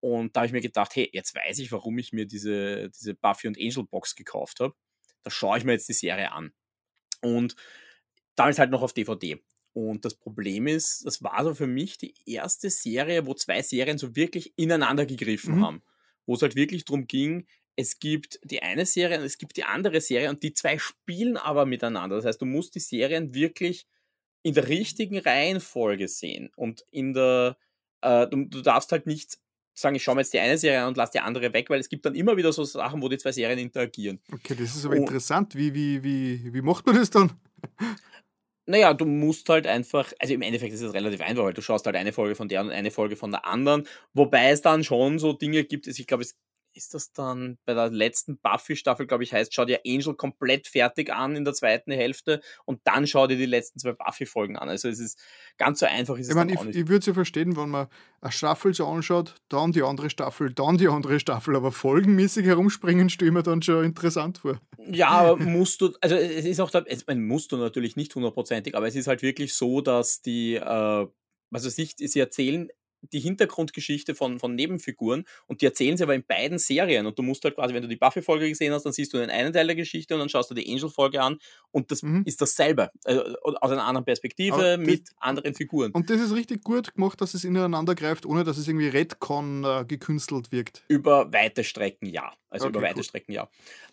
und 0.00 0.34
da 0.34 0.40
habe 0.40 0.46
ich 0.46 0.52
mir 0.52 0.60
gedacht, 0.60 0.94
hey, 0.94 1.08
jetzt 1.12 1.34
weiß 1.34 1.58
ich, 1.58 1.72
warum 1.72 1.98
ich 1.98 2.12
mir 2.12 2.26
diese, 2.26 2.90
diese 2.90 3.14
Buffy 3.14 3.48
und 3.48 3.58
Angel 3.58 3.84
Box 3.84 4.14
gekauft 4.14 4.60
habe. 4.60 4.74
Da 5.22 5.30
schaue 5.30 5.58
ich 5.58 5.64
mir 5.64 5.72
jetzt 5.72 5.88
die 5.88 5.94
Serie 5.94 6.30
an. 6.32 6.52
Und 7.20 7.56
damals 8.36 8.58
halt 8.58 8.70
noch 8.70 8.82
auf 8.82 8.92
DVD. 8.92 9.42
Und 9.78 10.04
das 10.04 10.14
Problem 10.14 10.66
ist, 10.66 11.06
das 11.06 11.22
war 11.22 11.44
so 11.44 11.54
für 11.54 11.68
mich 11.68 11.98
die 11.98 12.12
erste 12.26 12.68
Serie, 12.68 13.26
wo 13.26 13.34
zwei 13.34 13.62
Serien 13.62 13.96
so 13.96 14.16
wirklich 14.16 14.52
ineinander 14.56 15.06
gegriffen 15.06 15.56
mhm. 15.56 15.64
haben. 15.64 15.82
Wo 16.26 16.34
es 16.34 16.42
halt 16.42 16.56
wirklich 16.56 16.84
darum 16.84 17.06
ging, 17.06 17.46
es 17.76 18.00
gibt 18.00 18.40
die 18.42 18.60
eine 18.60 18.86
Serie 18.86 19.18
und 19.18 19.24
es 19.24 19.38
gibt 19.38 19.56
die 19.56 19.62
andere 19.62 20.00
Serie 20.00 20.30
und 20.30 20.42
die 20.42 20.52
zwei 20.52 20.78
spielen 20.78 21.36
aber 21.36 21.64
miteinander. 21.64 22.16
Das 22.16 22.24
heißt, 22.24 22.42
du 22.42 22.44
musst 22.44 22.74
die 22.74 22.80
Serien 22.80 23.34
wirklich 23.34 23.86
in 24.42 24.54
der 24.54 24.66
richtigen 24.66 25.16
Reihenfolge 25.16 26.08
sehen. 26.08 26.50
Und 26.56 26.84
in 26.90 27.14
der, 27.14 27.56
äh, 28.00 28.26
du, 28.26 28.46
du 28.46 28.62
darfst 28.62 28.90
halt 28.90 29.06
nicht 29.06 29.38
sagen, 29.74 29.94
ich 29.94 30.02
schaue 30.02 30.16
mir 30.16 30.22
jetzt 30.22 30.34
die 30.34 30.40
eine 30.40 30.58
Serie 30.58 30.82
an 30.82 30.88
und 30.88 30.96
lasse 30.96 31.12
die 31.12 31.20
andere 31.20 31.52
weg, 31.52 31.70
weil 31.70 31.78
es 31.78 31.88
gibt 31.88 32.04
dann 32.04 32.16
immer 32.16 32.36
wieder 32.36 32.52
so 32.52 32.64
Sachen, 32.64 33.00
wo 33.00 33.08
die 33.08 33.18
zwei 33.18 33.30
Serien 33.30 33.60
interagieren. 33.60 34.18
Okay, 34.32 34.56
das 34.58 34.74
ist 34.74 34.84
aber 34.84 34.96
und, 34.96 35.02
interessant. 35.02 35.54
Wie, 35.54 35.72
wie, 35.72 36.02
wie, 36.02 36.52
wie 36.52 36.62
macht 36.62 36.84
man 36.84 36.96
das 36.96 37.10
dann? 37.10 37.30
Naja, 38.70 38.92
du 38.92 39.06
musst 39.06 39.48
halt 39.48 39.66
einfach, 39.66 40.12
also 40.18 40.34
im 40.34 40.42
Endeffekt 40.42 40.74
ist 40.74 40.82
es 40.82 40.92
relativ 40.92 41.22
einfach, 41.22 41.42
weil 41.44 41.54
du 41.54 41.62
schaust 41.62 41.86
halt 41.86 41.96
eine 41.96 42.12
Folge 42.12 42.34
von 42.34 42.48
der 42.48 42.60
und 42.60 42.68
eine 42.70 42.90
Folge 42.90 43.16
von 43.16 43.30
der 43.30 43.46
anderen, 43.46 43.84
wobei 44.12 44.50
es 44.50 44.60
dann 44.60 44.84
schon 44.84 45.18
so 45.18 45.32
Dinge 45.32 45.64
gibt, 45.64 45.88
also 45.88 45.98
ich 45.98 46.06
glaube, 46.06 46.22
es 46.22 46.36
ist 46.78 46.94
das 46.94 47.12
dann 47.12 47.58
bei 47.66 47.74
der 47.74 47.90
letzten 47.90 48.38
Buffy-Staffel, 48.38 49.06
glaube 49.06 49.24
ich, 49.24 49.32
heißt, 49.32 49.52
schau 49.52 49.64
dir 49.64 49.80
Angel 49.86 50.14
komplett 50.14 50.68
fertig 50.68 51.12
an 51.12 51.36
in 51.36 51.44
der 51.44 51.52
zweiten 51.52 51.90
Hälfte 51.92 52.40
und 52.64 52.80
dann 52.84 53.06
schau 53.06 53.26
dir 53.26 53.36
die 53.36 53.46
letzten 53.46 53.80
zwei 53.80 53.92
Buffy-Folgen 53.92 54.56
an. 54.56 54.68
Also 54.68 54.88
es 54.88 55.00
ist 55.00 55.20
ganz 55.58 55.80
so 55.80 55.86
einfach. 55.86 56.16
Ist 56.16 56.30
ich 56.30 56.34
meine, 56.34 56.54
ich, 56.54 56.60
ich 56.60 56.88
würde 56.88 56.98
es 56.98 57.06
ja 57.06 57.14
verstehen, 57.14 57.56
wenn 57.56 57.68
man 57.68 57.88
eine 58.20 58.32
Staffel 58.32 58.72
so 58.72 58.86
anschaut, 58.86 59.34
dann 59.48 59.72
die 59.72 59.82
andere 59.82 60.08
Staffel, 60.08 60.52
dann 60.54 60.78
die 60.78 60.88
andere 60.88 61.20
Staffel, 61.20 61.56
aber 61.56 61.72
folgenmäßig 61.72 62.46
herumspringen 62.46 63.10
stelle 63.10 63.32
mir 63.32 63.42
dann 63.42 63.60
schon 63.60 63.84
interessant 63.84 64.38
vor. 64.38 64.60
Ja, 64.78 65.08
aber 65.10 65.36
musst 65.36 65.80
du, 65.80 65.92
also 66.00 66.14
es 66.14 66.44
ist 66.44 66.60
auch, 66.60 66.70
es, 66.86 67.04
musst 67.08 67.52
du 67.52 67.56
natürlich 67.56 67.96
nicht 67.96 68.14
hundertprozentig, 68.14 68.76
aber 68.76 68.86
es 68.86 68.94
ist 68.94 69.08
halt 69.08 69.22
wirklich 69.22 69.54
so, 69.54 69.80
dass 69.80 70.22
die, 70.22 70.54
äh, 70.54 71.06
also 71.50 71.68
sich, 71.68 71.96
sie 71.96 72.20
erzählen 72.20 72.68
die 73.02 73.20
Hintergrundgeschichte 73.20 74.14
von, 74.14 74.38
von 74.38 74.54
Nebenfiguren 74.54 75.24
und 75.46 75.60
die 75.60 75.66
erzählen 75.66 75.96
sie 75.96 76.02
aber 76.02 76.14
in 76.14 76.24
beiden 76.24 76.58
Serien 76.58 77.06
und 77.06 77.18
du 77.18 77.22
musst 77.22 77.44
halt 77.44 77.54
quasi, 77.54 77.74
wenn 77.74 77.82
du 77.82 77.88
die 77.88 77.96
Buffy-Folge 77.96 78.48
gesehen 78.48 78.72
hast, 78.72 78.84
dann 78.84 78.92
siehst 78.92 79.12
du 79.12 79.18
den 79.18 79.30
einen 79.30 79.52
Teil 79.52 79.66
der 79.66 79.76
Geschichte 79.76 80.14
und 80.14 80.20
dann 80.20 80.28
schaust 80.28 80.50
du 80.50 80.54
die 80.54 80.70
Angel-Folge 80.70 81.20
an 81.22 81.38
und 81.70 81.90
das 81.90 82.02
mhm. 82.02 82.22
ist 82.24 82.40
dasselbe, 82.40 82.90
also 83.04 83.22
aus 83.42 83.70
einer 83.70 83.84
anderen 83.84 84.04
Perspektive 84.04 84.76
das, 84.76 84.78
mit 84.78 85.10
anderen 85.18 85.54
Figuren. 85.54 85.92
Und 85.92 86.10
das 86.10 86.20
ist 86.20 86.34
richtig 86.34 86.62
gut 86.62 86.94
gemacht, 86.94 87.20
dass 87.20 87.34
es 87.34 87.44
ineinander 87.44 87.94
greift, 87.94 88.26
ohne 88.26 88.44
dass 88.44 88.58
es 88.58 88.68
irgendwie 88.68 88.88
Redcon 88.88 89.64
äh, 89.64 89.84
gekünstelt 89.86 90.52
wirkt. 90.52 90.82
Über 90.88 91.32
weite 91.32 91.64
Strecken 91.64 92.06
ja, 92.06 92.32
also 92.50 92.66
okay, 92.66 92.76
über 92.76 92.86
weite 92.86 92.96
gut. 92.96 93.04
Strecken 93.04 93.32
ja. 93.32 93.48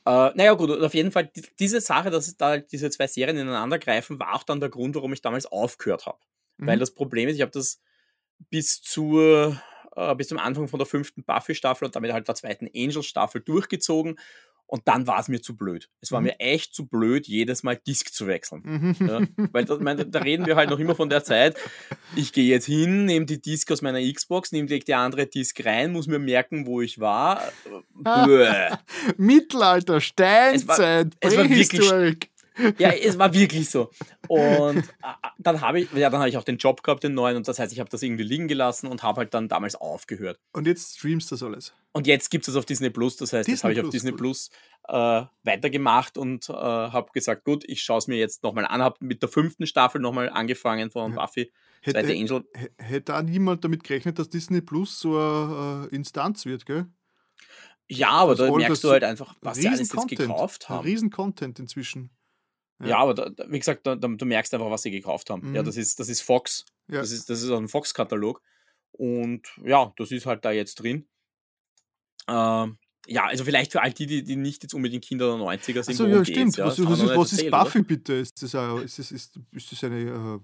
Äh, 0.05 0.31
naja 0.35 0.53
gut, 0.53 0.71
auf 0.71 0.93
jeden 0.93 1.11
Fall 1.11 1.31
diese 1.59 1.81
Sache, 1.81 2.09
dass 2.09 2.35
da 2.37 2.57
diese 2.57 2.89
zwei 2.89 3.07
Serien 3.07 3.37
ineinander 3.37 3.79
greifen, 3.79 4.19
war 4.19 4.35
auch 4.35 4.43
dann 4.43 4.59
der 4.59 4.69
Grund, 4.69 4.95
warum 4.95 5.13
ich 5.13 5.21
damals 5.21 5.45
aufgehört 5.45 6.05
habe. 6.05 6.19
Mhm. 6.57 6.67
Weil 6.67 6.79
das 6.79 6.91
Problem 6.91 7.29
ist, 7.29 7.35
ich 7.35 7.41
habe 7.41 7.51
das 7.51 7.81
bis 8.49 8.81
zur 8.81 9.59
äh, 9.95 10.15
bis 10.15 10.27
zum 10.27 10.39
Anfang 10.39 10.67
von 10.67 10.79
der 10.79 10.85
fünften 10.85 11.23
Buffy-Staffel 11.23 11.85
und 11.85 11.95
damit 11.95 12.13
halt 12.13 12.27
der 12.27 12.35
zweiten 12.35 12.67
Angel-Staffel 12.73 13.41
durchgezogen. 13.41 14.19
Und 14.67 14.87
dann 14.87 15.05
war 15.05 15.19
es 15.19 15.27
mir 15.27 15.41
zu 15.43 15.55
blöd. 15.55 15.89
Es 16.01 16.11
war 16.11 16.21
mhm. 16.21 16.27
mir 16.27 16.39
echt 16.39 16.73
zu 16.73 16.87
blöd, 16.87 17.27
jedes 17.27 17.61
Mal 17.61 17.77
Disk 17.77 18.11
zu 18.11 18.25
wechseln. 18.25 18.61
Mhm. 18.99 19.07
Ja, 19.07 19.21
weil 19.51 19.63
das, 19.63 19.79
meine, 19.79 20.07
da 20.07 20.19
reden 20.19 20.47
wir 20.47 20.55
halt 20.55 20.71
noch 20.71 20.79
immer 20.79 20.95
von 20.95 21.07
der 21.07 21.23
Zeit. 21.23 21.55
Ich 22.15 22.33
gehe 22.33 22.45
jetzt 22.45 22.65
hin, 22.65 23.05
nehme 23.05 23.27
die 23.27 23.39
Disk 23.39 23.71
aus 23.71 23.83
meiner 23.83 24.01
Xbox, 24.01 24.51
nehme 24.51 24.67
die 24.67 24.93
andere 24.95 25.27
Disk 25.27 25.63
rein, 25.63 25.91
muss 25.91 26.07
mir 26.07 26.17
merken, 26.17 26.65
wo 26.65 26.81
ich 26.81 26.99
war. 26.99 27.43
Mittelalter, 29.17 30.01
Steinzeit, 30.01 31.15
es 31.19 31.37
war, 31.37 31.37
es 31.37 31.37
war 31.37 31.49
wirklich, 31.49 32.29
ja, 32.77 32.89
es 32.91 33.17
war 33.17 33.33
wirklich 33.33 33.69
so. 33.69 33.89
Und 34.27 34.77
äh, 34.77 34.81
dann 35.37 35.61
habe 35.61 35.81
ich, 35.81 35.91
ja, 35.93 36.09
dann 36.09 36.19
habe 36.19 36.29
ich 36.29 36.37
auch 36.37 36.43
den 36.43 36.57
Job 36.57 36.83
gehabt, 36.83 37.03
den 37.03 37.13
neuen, 37.13 37.37
und 37.37 37.47
das 37.47 37.59
heißt, 37.59 37.73
ich 37.73 37.79
habe 37.79 37.89
das 37.89 38.01
irgendwie 38.01 38.23
liegen 38.23 38.47
gelassen 38.47 38.87
und 38.87 39.03
habe 39.03 39.19
halt 39.19 39.33
dann 39.33 39.47
damals 39.47 39.75
aufgehört. 39.75 40.39
Und 40.53 40.67
jetzt 40.67 40.97
streamst 40.97 41.31
du 41.31 41.35
das 41.35 41.43
alles? 41.43 41.73
Und 41.91 42.07
jetzt 42.07 42.29
gibt 42.29 42.43
es 42.43 42.53
das 42.53 42.55
auf 42.57 42.65
Disney 42.65 42.89
Plus, 42.89 43.17
das 43.17 43.33
heißt, 43.33 43.47
Disney 43.47 43.55
das 43.55 43.63
habe 43.63 43.73
ich 43.73 43.81
auf 43.81 43.89
Disney 43.89 44.11
Plus 44.11 44.49
äh, 44.87 45.23
weitergemacht 45.43 46.17
und 46.17 46.49
äh, 46.49 46.53
habe 46.53 47.09
gesagt, 47.13 47.45
gut, 47.45 47.63
ich 47.67 47.81
schaue 47.81 47.99
es 47.99 48.07
mir 48.07 48.17
jetzt 48.17 48.43
nochmal 48.43 48.65
an, 48.65 48.81
habe 48.81 48.97
mit 48.99 49.21
der 49.21 49.29
fünften 49.29 49.67
Staffel 49.67 50.01
nochmal 50.01 50.29
angefangen 50.29 50.91
von 50.91 51.13
ja. 51.13 51.21
Buffy. 51.21 51.51
Hätte, 51.81 51.99
Angel. 51.99 52.43
hätte 52.77 53.01
da 53.11 53.21
niemand 53.21 53.63
damit 53.63 53.83
gerechnet, 53.83 54.17
dass 54.17 54.29
Disney 54.29 54.61
Plus 54.61 54.99
so 54.99 55.19
eine 55.19 55.87
äh, 55.91 55.95
Instanz 55.95 56.45
wird, 56.45 56.65
gell? 56.65 56.87
Ja, 57.87 58.09
aber 58.09 58.35
da 58.35 58.51
merkst 58.51 58.83
du 58.83 58.89
halt 58.89 59.03
einfach, 59.03 59.35
was 59.41 59.57
sie 59.57 59.67
alles 59.67 59.91
jetzt 59.93 60.07
gekauft 60.07 60.69
haben. 60.69 60.83
Riesen 60.83 61.11
Content 61.11 61.59
inzwischen. 61.59 62.09
Ja, 62.79 62.87
ja 62.87 62.97
aber 62.97 63.13
da, 63.13 63.31
wie 63.47 63.59
gesagt, 63.59 63.85
da, 63.87 63.95
du 63.95 64.25
merkst 64.25 64.53
einfach, 64.53 64.69
was 64.69 64.81
sie 64.81 64.91
gekauft 64.91 65.29
haben. 65.29 65.49
Mhm. 65.49 65.55
Ja, 65.55 65.63
das 65.63 65.77
ist, 65.77 65.99
das 65.99 66.09
ist 66.09 66.21
Fox. 66.21 66.65
Ja. 66.87 66.99
Das, 66.99 67.11
ist, 67.11 67.29
das 67.29 67.41
ist 67.41 67.49
ein 67.49 67.67
Fox-Katalog. 67.67 68.41
Und 68.91 69.47
ja, 69.63 69.93
das 69.97 70.11
ist 70.11 70.25
halt 70.25 70.45
da 70.45 70.51
jetzt 70.51 70.75
drin. 70.75 71.07
Ähm, 72.27 72.77
ja, 73.07 73.25
also 73.25 73.43
vielleicht 73.43 73.71
für 73.71 73.81
all 73.81 73.91
die, 73.91 74.07
die, 74.07 74.23
die 74.23 74.35
nicht 74.35 74.63
jetzt 74.63 74.73
unbedingt 74.73 75.03
Kinder 75.03 75.37
der 75.37 75.45
90er 75.45 75.83
sind. 75.83 75.89
Also 75.89 76.07
ja, 76.07 76.25
stimmt. 76.25 76.57
Ja, 76.57 76.65
was, 76.65 76.83
was, 76.83 77.01
ist, 77.01 77.15
was 77.15 77.33
ist 77.33 77.51
Buffy 77.51 77.79
oder? 77.79 77.87
bitte? 77.87 78.13
Ist 78.13 78.41
das, 78.41 78.55
eine, 78.55 78.81
ist 78.81 78.97
das, 78.97 79.11
ist, 79.11 79.39
ist 79.51 79.71
das 79.71 79.83
eine. 79.83 80.13
Uh, 80.13 80.39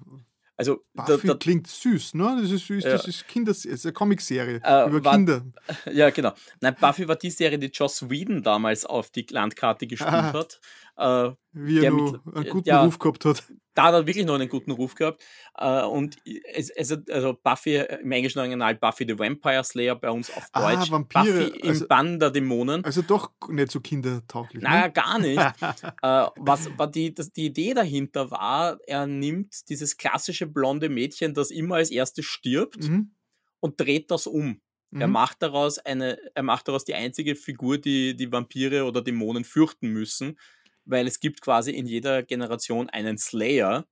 also, 0.58 0.85
Buffy 0.93 1.26
da, 1.26 1.34
da, 1.34 1.40
klingt 1.40 1.66
süß, 1.66 2.14
ne? 2.14 2.38
Das 2.40 2.51
ist 2.51 2.68
süß, 2.68 2.84
ja. 2.84 2.92
das 2.92 3.08
ist 3.08 3.27
Kinders, 3.27 3.66
ist 3.66 3.84
eine 3.84 3.93
Comicserie 3.93 4.61
äh, 4.64 4.90
über 4.90 5.03
war, 5.03 5.14
Kinder. 5.14 5.43
Ja, 5.92 6.11
genau. 6.11 6.34
Nein, 6.60 6.76
Buffy 6.80 7.08
war 7.08 7.16
die 7.16 7.32
Serie, 7.32 7.58
die 7.58 7.72
Joss 7.74 8.08
Whedon 8.11 8.43
damals 8.43 8.85
auf 8.85 9.10
die 9.10 9.26
Landkarte 9.27 9.88
gespielt 9.88 10.11
hat. 10.11 10.61
Äh, 10.98 11.32
wie 11.53 11.84
er 11.84 11.92
nur 11.92 12.22
einen 12.34 12.50
guten 12.50 12.70
ja, 12.70 12.84
Ruf 12.84 13.00
gehabt 13.00 13.26
hat. 13.26 13.44
Da 13.74 13.84
hat 13.86 13.94
er 13.94 14.08
wirklich 14.08 14.26
noch 14.26 14.36
einen 14.36 14.50
guten 14.50 14.72
Ruf 14.72 14.95
gehabt. 14.95 15.24
Äh, 15.58 15.84
und 15.84 16.18
es, 16.53 16.70
es, 16.70 16.92
also 17.10 17.38
Buffy, 17.42 17.78
im 17.78 18.11
englischen 18.11 18.40
Original 18.40 18.76
Buffy 18.76 19.06
the 19.08 19.18
Vampire 19.18 19.64
Slayer, 19.64 19.95
bei 19.95 20.10
uns 20.10 20.30
auf 20.30 20.48
ah, 20.52 20.74
Deutsch. 20.74 20.90
Ah, 20.90 20.92
Vampire. 20.92 21.50
Buffy 21.50 21.68
also, 21.68 21.84
im 21.84 21.88
Bann 21.88 22.20
der 22.20 22.32
Dämonen. 22.32 22.84
Also 22.84 23.02
doch 23.02 23.32
nicht 23.50 23.72
so 23.72 23.80
kindertauglich. 23.80 24.61
Naja, 24.61 24.88
ne? 24.88 24.92
gar 24.92 25.20
nicht. 25.20 25.38
äh, 26.02 26.28
was, 26.38 26.70
was 26.78 26.92
die, 26.92 27.14
das, 27.14 27.32
die 27.32 27.45
Idee 27.45 27.74
dahinter 27.74 28.32
war, 28.32 28.80
er 28.86 29.08
nimmt 29.08 29.70
dieses 29.70 29.98
klassische 29.98 30.48
blonde 30.48 30.90
Mädchen, 30.90 31.34
das 31.34 31.52
immer 31.52 31.76
als 31.76 31.92
erstes 31.92 32.26
stirbt, 32.26 32.90
mhm. 32.90 33.16
und 33.60 33.80
dreht 33.80 34.11
das 34.11 34.28
um. 34.28 34.61
Mhm. 34.92 35.02
Er 35.02 35.08
macht 35.08 35.42
daraus 35.42 35.80
eine, 35.80 36.18
er 36.36 36.44
macht 36.44 36.68
daraus 36.68 36.84
die 36.84 36.94
einzige 36.94 37.36
Figur, 37.36 37.78
die 37.78 38.16
die 38.16 38.32
Vampire 38.32 38.86
oder 38.86 39.02
Dämonen 39.02 39.45
fürchten 39.45 39.88
müssen, 39.88 40.38
weil 40.85 41.08
es 41.08 41.19
gibt 41.19 41.42
quasi 41.42 41.72
in 41.72 41.85
jeder 41.85 42.24
Generation 42.24 42.90
einen 42.90 43.18
Slayer, 43.18 43.85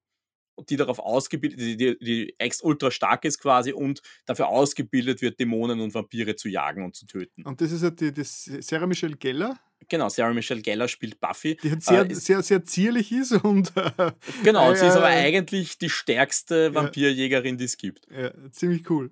die 0.68 0.76
darauf 0.76 1.00
ausgebildet, 1.00 1.60
die, 1.60 1.78
die, 1.78 1.98
die 2.00 2.36
ex 2.38 2.62
ultra 2.62 2.92
stark 2.92 3.24
ist 3.24 3.40
quasi 3.40 3.72
und 3.72 4.02
dafür 4.26 4.50
ausgebildet 4.50 5.22
wird, 5.22 5.40
Dämonen 5.40 5.80
und 5.80 5.94
Vampire 5.94 6.36
zu 6.36 6.50
jagen 6.50 6.84
und 6.84 6.96
zu 6.96 7.06
töten. 7.06 7.44
Und 7.46 7.62
das 7.62 7.72
ist 7.72 7.84
ja 7.84 7.90
die, 7.90 8.12
die 8.12 8.24
Sarah 8.24 8.88
Michelle 8.88 9.16
Geller. 9.16 9.58
Genau, 9.88 10.10
Sarah 10.10 10.34
Michelle 10.34 10.62
Geller 10.62 10.90
spielt 10.90 11.22
Buffy. 11.22 11.56
Die 11.64 11.72
halt 11.72 11.84
sehr, 11.84 12.02
äh, 12.02 12.14
sehr, 12.14 12.44
sehr 12.44 12.64
zierlich 12.66 13.12
ist 13.14 13.32
und. 13.32 13.72
Äh, 13.78 14.12
genau, 14.44 14.72
äh, 14.72 14.76
sie 14.76 14.88
ist 14.88 14.96
aber 14.96 15.06
eigentlich 15.06 15.78
die 15.78 15.90
stärkste 15.90 16.76
Vampirjägerin, 16.76 17.58
die 17.58 17.64
es 17.64 17.78
gibt. 17.78 18.06
Ja, 18.12 18.32
ziemlich 18.52 18.90
cool 18.90 19.12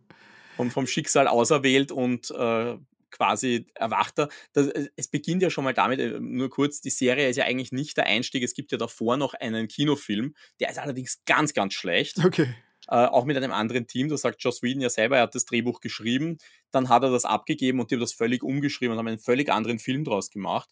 und 0.57 0.71
vom 0.73 0.87
Schicksal 0.87 1.27
auserwählt 1.27 1.91
und 1.91 2.31
äh, 2.31 2.77
quasi 3.17 3.65
erwacht 3.73 4.19
er. 4.19 4.29
Das, 4.53 4.67
äh, 4.67 4.87
es 4.95 5.07
beginnt 5.07 5.41
ja 5.41 5.49
schon 5.49 5.63
mal 5.63 5.73
damit, 5.73 5.99
äh, 5.99 6.19
nur 6.19 6.49
kurz, 6.49 6.81
die 6.81 6.89
Serie 6.89 7.29
ist 7.29 7.37
ja 7.37 7.45
eigentlich 7.45 7.71
nicht 7.71 7.97
der 7.97 8.05
Einstieg. 8.05 8.43
Es 8.43 8.53
gibt 8.53 8.71
ja 8.71 8.77
davor 8.77 9.17
noch 9.17 9.33
einen 9.33 9.67
Kinofilm, 9.67 10.35
der 10.59 10.69
ist 10.69 10.79
allerdings 10.79 11.23
ganz, 11.25 11.53
ganz 11.53 11.73
schlecht. 11.73 12.23
Okay. 12.23 12.53
Äh, 12.89 13.05
auch 13.05 13.25
mit 13.25 13.35
einem 13.35 13.51
anderen 13.51 13.87
Team, 13.87 14.07
das 14.07 14.21
sagt 14.21 14.41
Joss 14.41 14.61
Whedon 14.63 14.81
ja 14.81 14.89
selber, 14.89 15.17
er 15.17 15.23
hat 15.23 15.35
das 15.35 15.43
Drehbuch 15.45 15.81
geschrieben, 15.81 16.37
dann 16.71 16.87
hat 16.87 17.03
er 17.03 17.11
das 17.11 17.25
abgegeben 17.25 17.81
und 17.81 17.91
die 17.91 17.95
haben 17.95 18.01
das 18.01 18.13
völlig 18.13 18.43
umgeschrieben 18.43 18.93
und 18.93 18.99
haben 18.99 19.07
einen 19.07 19.19
völlig 19.19 19.49
anderen 19.51 19.79
Film 19.79 20.05
draus 20.05 20.29
gemacht. 20.29 20.69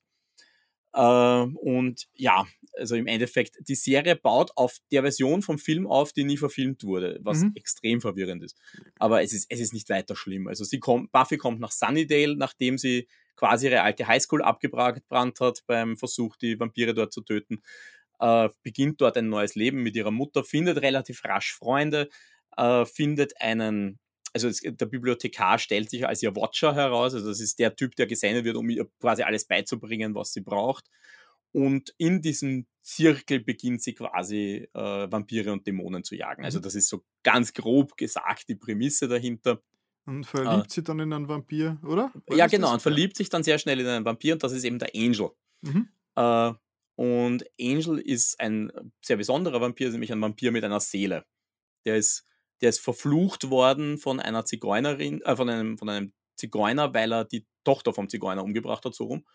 Äh, 0.96 1.00
und 1.00 2.08
ja, 2.14 2.46
also 2.78 2.96
im 2.96 3.08
Endeffekt, 3.08 3.58
die 3.68 3.76
Serie 3.76 4.16
baut 4.16 4.52
auf 4.56 4.78
der 4.92 5.02
Version 5.02 5.42
vom 5.42 5.58
Film 5.58 5.88
auf, 5.88 6.14
die 6.14 6.24
nie 6.24 6.38
verfilmt 6.38 6.84
wurde, 6.84 7.20
was 7.22 7.40
mhm. 7.42 7.52
extrem 7.56 8.02
verwirrend 8.02 8.44
ist. 8.44 8.58
Aber 8.98 9.22
es 9.22 9.34
ist, 9.34 9.48
es 9.50 9.60
ist 9.60 9.74
nicht 9.74 9.90
weiter 9.90 10.16
schlimm. 10.16 10.48
Also 10.48 10.64
sie 10.64 10.80
kommt, 10.80 11.12
Buffy 11.12 11.38
kommt 11.38 11.60
nach 11.60 11.72
Sunnydale, 11.72 12.36
nachdem 12.38 12.78
sie 12.78 13.08
quasi 13.36 13.68
ihre 13.68 13.82
alte 13.82 14.08
Highschool 14.08 14.42
abgebrannt 14.42 15.40
hat 15.42 15.64
beim 15.68 15.98
Versuch, 15.98 16.38
die 16.38 16.60
Vampire 16.60 16.94
dort 16.94 17.14
zu 17.14 17.22
töten. 17.22 17.62
Äh, 18.20 18.50
beginnt 18.64 19.02
dort 19.02 19.18
ein 19.18 19.28
neues 19.28 19.56
Leben 19.56 19.84
mit 19.84 19.96
ihrer 19.96 20.12
Mutter, 20.12 20.46
findet 20.46 20.82
relativ 20.82 21.26
rasch 21.26 21.54
Freunde, 21.54 22.10
äh, 22.56 22.86
findet 22.86 23.40
einen 23.42 24.00
also 24.36 24.50
es, 24.50 24.60
der 24.62 24.86
Bibliothekar 24.86 25.58
stellt 25.60 25.90
sich 25.90 26.06
als 26.06 26.22
ihr 26.22 26.36
Watcher 26.36 26.76
heraus, 26.76 27.14
also 27.14 27.30
das 27.30 27.40
ist 27.40 27.58
der 27.58 27.74
Typ, 27.74 27.96
der 27.96 28.06
gesendet 28.06 28.44
wird, 28.44 28.58
um 28.58 28.70
ihr 28.70 28.86
quasi 29.00 29.24
alles 29.24 29.46
beizubringen, 29.46 30.14
was 30.14 30.34
sie 30.34 30.42
braucht. 30.42 30.90
Und 31.54 31.96
in 31.98 32.22
diesem 32.22 32.68
Zirkel 32.82 33.40
beginnt 33.40 33.82
sie 33.82 33.94
quasi 33.94 34.68
äh, 34.74 35.10
Vampire 35.10 35.54
und 35.54 35.66
Dämonen 35.66 36.04
zu 36.04 36.16
jagen. 36.16 36.44
Also 36.44 36.60
mhm. 36.60 36.64
das 36.64 36.76
ist 36.76 36.90
so 36.90 37.06
ganz 37.24 37.54
grob 37.54 37.96
gesagt 37.96 38.50
die 38.50 38.56
Prämisse 38.56 39.08
dahinter. 39.08 39.62
Und 40.06 40.26
verliebt 40.26 40.68
äh, 40.68 40.74
sie 40.74 40.84
dann 40.84 41.00
in 41.00 41.14
einen 41.14 41.30
Vampir, 41.30 41.80
oder? 41.84 42.12
War 42.28 42.38
ja, 42.38 42.48
genau, 42.48 42.68
das? 42.68 42.74
und 42.74 42.82
verliebt 42.82 43.16
sich 43.16 43.30
dann 43.30 43.42
sehr 43.42 43.58
schnell 43.58 43.80
in 43.80 43.88
einen 43.88 44.04
Vampir 44.04 44.34
und 44.34 44.44
das 44.44 44.52
ist 44.52 44.66
eben 44.66 44.80
der 44.80 44.90
Angel. 44.94 45.30
Mhm. 45.62 45.88
Äh, 46.18 46.52
und 46.96 47.46
Angel 47.60 48.00
ist 48.00 48.38
ein 48.42 48.70
sehr 49.02 49.16
besonderer 49.16 49.62
Vampir, 49.62 49.90
nämlich 49.92 50.12
ein 50.12 50.22
Vampir 50.22 50.52
mit 50.52 50.66
einer 50.66 50.82
Seele. 50.82 51.26
Der 51.86 51.96
ist 51.96 52.26
der 52.62 52.70
ist 52.70 52.80
verflucht 52.80 53.50
worden 53.50 53.98
von 53.98 54.20
einer 54.20 54.46
Zigeunerin, 54.46 55.22
äh, 55.22 55.36
von, 55.36 55.50
einem, 55.50 55.78
von 55.78 55.90
einem 55.90 56.14
Zigeuner, 56.36 56.94
weil 56.94 57.12
er 57.12 57.26
die 57.26 57.46
Tochter 57.64 57.94
vom 57.94 58.10
Zigeuner 58.10 58.44
umgebracht 58.44 58.86
hat, 58.86 58.94
so 58.94 59.06
rum, 59.06 59.26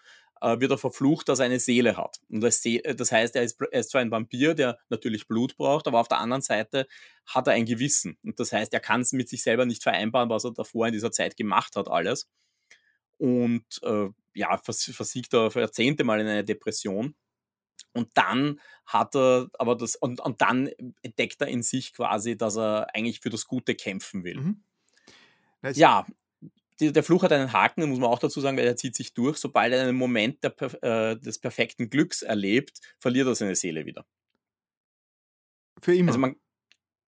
äh, 0.41 0.59
wird 0.61 0.71
er 0.71 0.79
verflucht, 0.79 1.29
dass 1.29 1.39
er 1.39 1.47
eine 1.47 1.61
Seele 1.61 1.97
hat. 1.97 2.19
Und 2.29 2.41
das, 2.41 2.65
äh, 2.65 2.95
das 2.95 3.13
heißt, 3.13 3.37
er 3.37 3.43
ist, 3.43 3.61
er 3.61 3.81
ist 3.81 3.91
zwar 3.91 4.01
ein 4.01 4.11
Vampir, 4.11 4.55
der 4.55 4.79
natürlich 4.89 5.29
Blut 5.29 5.57
braucht, 5.57 5.87
aber 5.87 6.01
auf 6.01 6.09
der 6.09 6.19
anderen 6.19 6.43
Seite 6.43 6.87
hat 7.27 7.47
er 7.47 7.55
ein 7.55 7.67
Gewissen. 7.67 8.19
Und 8.23 8.41
das 8.41 8.53
heißt, 8.53 8.73
er 8.73 8.81
kann 8.81 9.03
es 9.03 9.13
mit 9.13 9.29
sich 9.29 9.43
selber 9.43 9.67
nicht 9.67 9.83
vereinbaren, 9.83 10.31
was 10.31 10.45
er 10.45 10.53
davor 10.53 10.87
in 10.87 10.93
dieser 10.93 11.13
Zeit 11.13 11.37
gemacht 11.37 11.77
hat, 11.77 11.89
alles. 11.89 12.29
Und 13.19 13.65
äh, 13.83 14.09
ja, 14.35 14.59
versiegt 14.59 15.35
er 15.35 15.51
für 15.51 15.61
Jahrzehnte 15.61 16.05
mal 16.05 16.21
in 16.21 16.27
eine 16.27 16.45
Depression 16.45 17.15
und 17.93 18.09
dann 18.15 18.61
hat 18.87 19.15
er 19.15 19.49
aber 19.59 19.77
das, 19.77 19.97
und, 19.97 20.21
und 20.21 20.41
dann 20.41 20.71
entdeckt 21.03 21.41
er 21.41 21.49
in 21.49 21.63
sich 21.63 21.93
quasi, 21.93 22.37
dass 22.37 22.57
er 22.57 22.95
eigentlich 22.95 23.21
für 23.21 23.31
das 23.31 23.47
Gute 23.47 23.75
kämpfen 23.75 24.25
will. 24.25 24.41
Mhm. 24.41 24.63
Ja, 25.75 26.07
die, 26.81 26.93
der 26.93 27.03
Fluch 27.03 27.23
hat 27.23 27.33
einen 27.33 27.53
Haken, 27.53 27.89
muss 27.89 27.99
man 27.99 28.09
auch 28.09 28.19
dazu 28.19 28.41
sagen, 28.41 28.57
weil 28.57 28.67
er 28.67 28.77
zieht 28.77 28.97
sich 28.97 29.13
durch. 29.15 29.37
Sobald 29.37 29.73
er 29.73 29.83
einen 29.83 29.97
Moment 29.97 30.43
der, 30.43 30.55
äh, 30.83 31.17
des 31.17 31.39
perfekten 31.39 31.91
Glücks 31.91 32.23
erlebt, 32.23 32.81
verliert 32.99 33.27
er 33.27 33.35
seine 33.35 33.55
Seele 33.55 33.85
wieder. 33.85 34.07
Für 35.83 35.95
immer. 35.95 36.09
Also 36.09 36.19
man, 36.19 36.37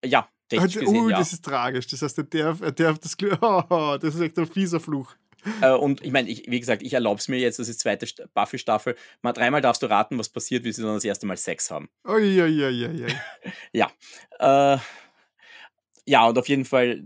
ja, 0.05 0.29
technisch 0.49 0.75
gesehen, 0.75 1.05
oh, 1.05 1.09
ja. 1.09 1.19
das 1.19 1.33
ist 1.33 1.45
tragisch. 1.45 1.87
Das 1.87 2.03
heißt, 2.03 2.19
er 2.19 2.25
darf, 2.25 2.61
er 2.61 2.73
darf 2.73 2.99
das 2.99 3.17
Glück. 3.17 3.39
Oh, 3.43 3.97
das 4.01 4.15
ist 4.15 4.21
echt 4.21 4.39
ein 4.39 4.47
fieser 4.47 4.81
Fluch. 4.81 5.15
Äh, 5.61 5.73
und 5.73 6.05
ich 6.05 6.13
meine, 6.13 6.29
wie 6.29 6.61
gesagt, 6.61 6.83
ich 6.83 6.93
erlaube 6.95 7.19
es 7.19 7.29
mir 7.29 7.39
jetzt, 7.39 7.59
das 7.59 7.69
ist 7.69 7.81
zweite 7.81 8.07
Buffy-Staffel. 8.35 8.97
Mal 9.23 9.33
dreimal 9.33 9.61
darfst 9.61 9.83
du 9.83 9.87
raten, 9.87 10.19
was 10.19 10.29
passiert, 10.29 10.65
wie 10.65 10.73
sie 10.73 10.83
dann 10.83 10.95
das 10.95 11.05
erste 11.05 11.27
Mal 11.27 11.37
Sex 11.37 11.71
haben. 11.71 11.89
Oh, 12.05 12.17
ja, 12.17 12.47
ja, 12.47 12.69
ja, 12.69 12.91
ja. 12.93 13.09
ja. 13.73 14.75
Äh, 14.75 14.79
ja, 16.07 16.27
und 16.27 16.39
auf 16.39 16.49
jeden 16.49 16.65
Fall, 16.65 17.03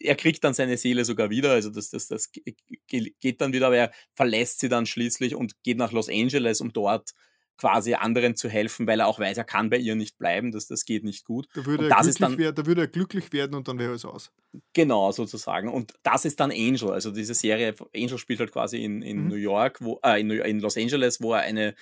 er 0.00 0.16
kriegt 0.16 0.44
dann 0.44 0.54
seine 0.54 0.76
Seele 0.76 1.04
sogar 1.04 1.30
wieder, 1.30 1.52
also 1.52 1.70
das, 1.70 1.90
das, 1.90 2.08
das 2.08 2.30
geht 2.32 3.40
dann 3.40 3.52
wieder, 3.52 3.66
aber 3.68 3.76
er 3.76 3.92
verlässt 4.14 4.60
sie 4.60 4.68
dann 4.68 4.86
schließlich 4.86 5.34
und 5.34 5.62
geht 5.62 5.78
nach 5.78 5.92
Los 5.92 6.08
Angeles, 6.08 6.60
um 6.60 6.72
dort 6.72 7.12
quasi 7.58 7.94
anderen 7.94 8.34
zu 8.36 8.48
helfen, 8.48 8.86
weil 8.86 9.00
er 9.00 9.06
auch 9.06 9.18
weiß, 9.18 9.36
er 9.36 9.44
kann 9.44 9.70
bei 9.70 9.76
ihr 9.76 9.94
nicht 9.94 10.18
bleiben, 10.18 10.50
dass 10.50 10.66
das 10.66 10.84
geht 10.84 11.04
nicht 11.04 11.24
gut. 11.24 11.46
Da 11.54 11.64
würde, 11.64 11.88
er 11.88 11.96
glücklich, 11.96 12.16
dann, 12.18 12.38
werden, 12.38 12.54
da 12.54 12.66
würde 12.66 12.80
er 12.82 12.88
glücklich 12.88 13.32
werden 13.32 13.54
und 13.54 13.68
dann 13.68 13.78
wäre 13.78 13.92
es 13.92 14.04
aus. 14.04 14.32
Genau, 14.72 15.12
sozusagen. 15.12 15.68
Und 15.68 15.94
das 16.02 16.24
ist 16.24 16.40
dann 16.40 16.50
Angel. 16.50 16.90
Also 16.90 17.10
diese 17.10 17.34
Serie, 17.34 17.74
Angel 17.94 18.18
spielt 18.18 18.40
halt 18.40 18.52
quasi 18.52 18.82
in, 18.82 19.02
in 19.02 19.22
mhm. 19.22 19.28
New 19.28 19.36
York, 19.36 19.78
wo, 19.80 20.00
äh, 20.02 20.20
in, 20.20 20.30
in, 20.30 20.60
Los 20.60 20.76
Angeles, 20.76 21.20
wo 21.20 21.34
er 21.34 21.42
eine, 21.42 21.74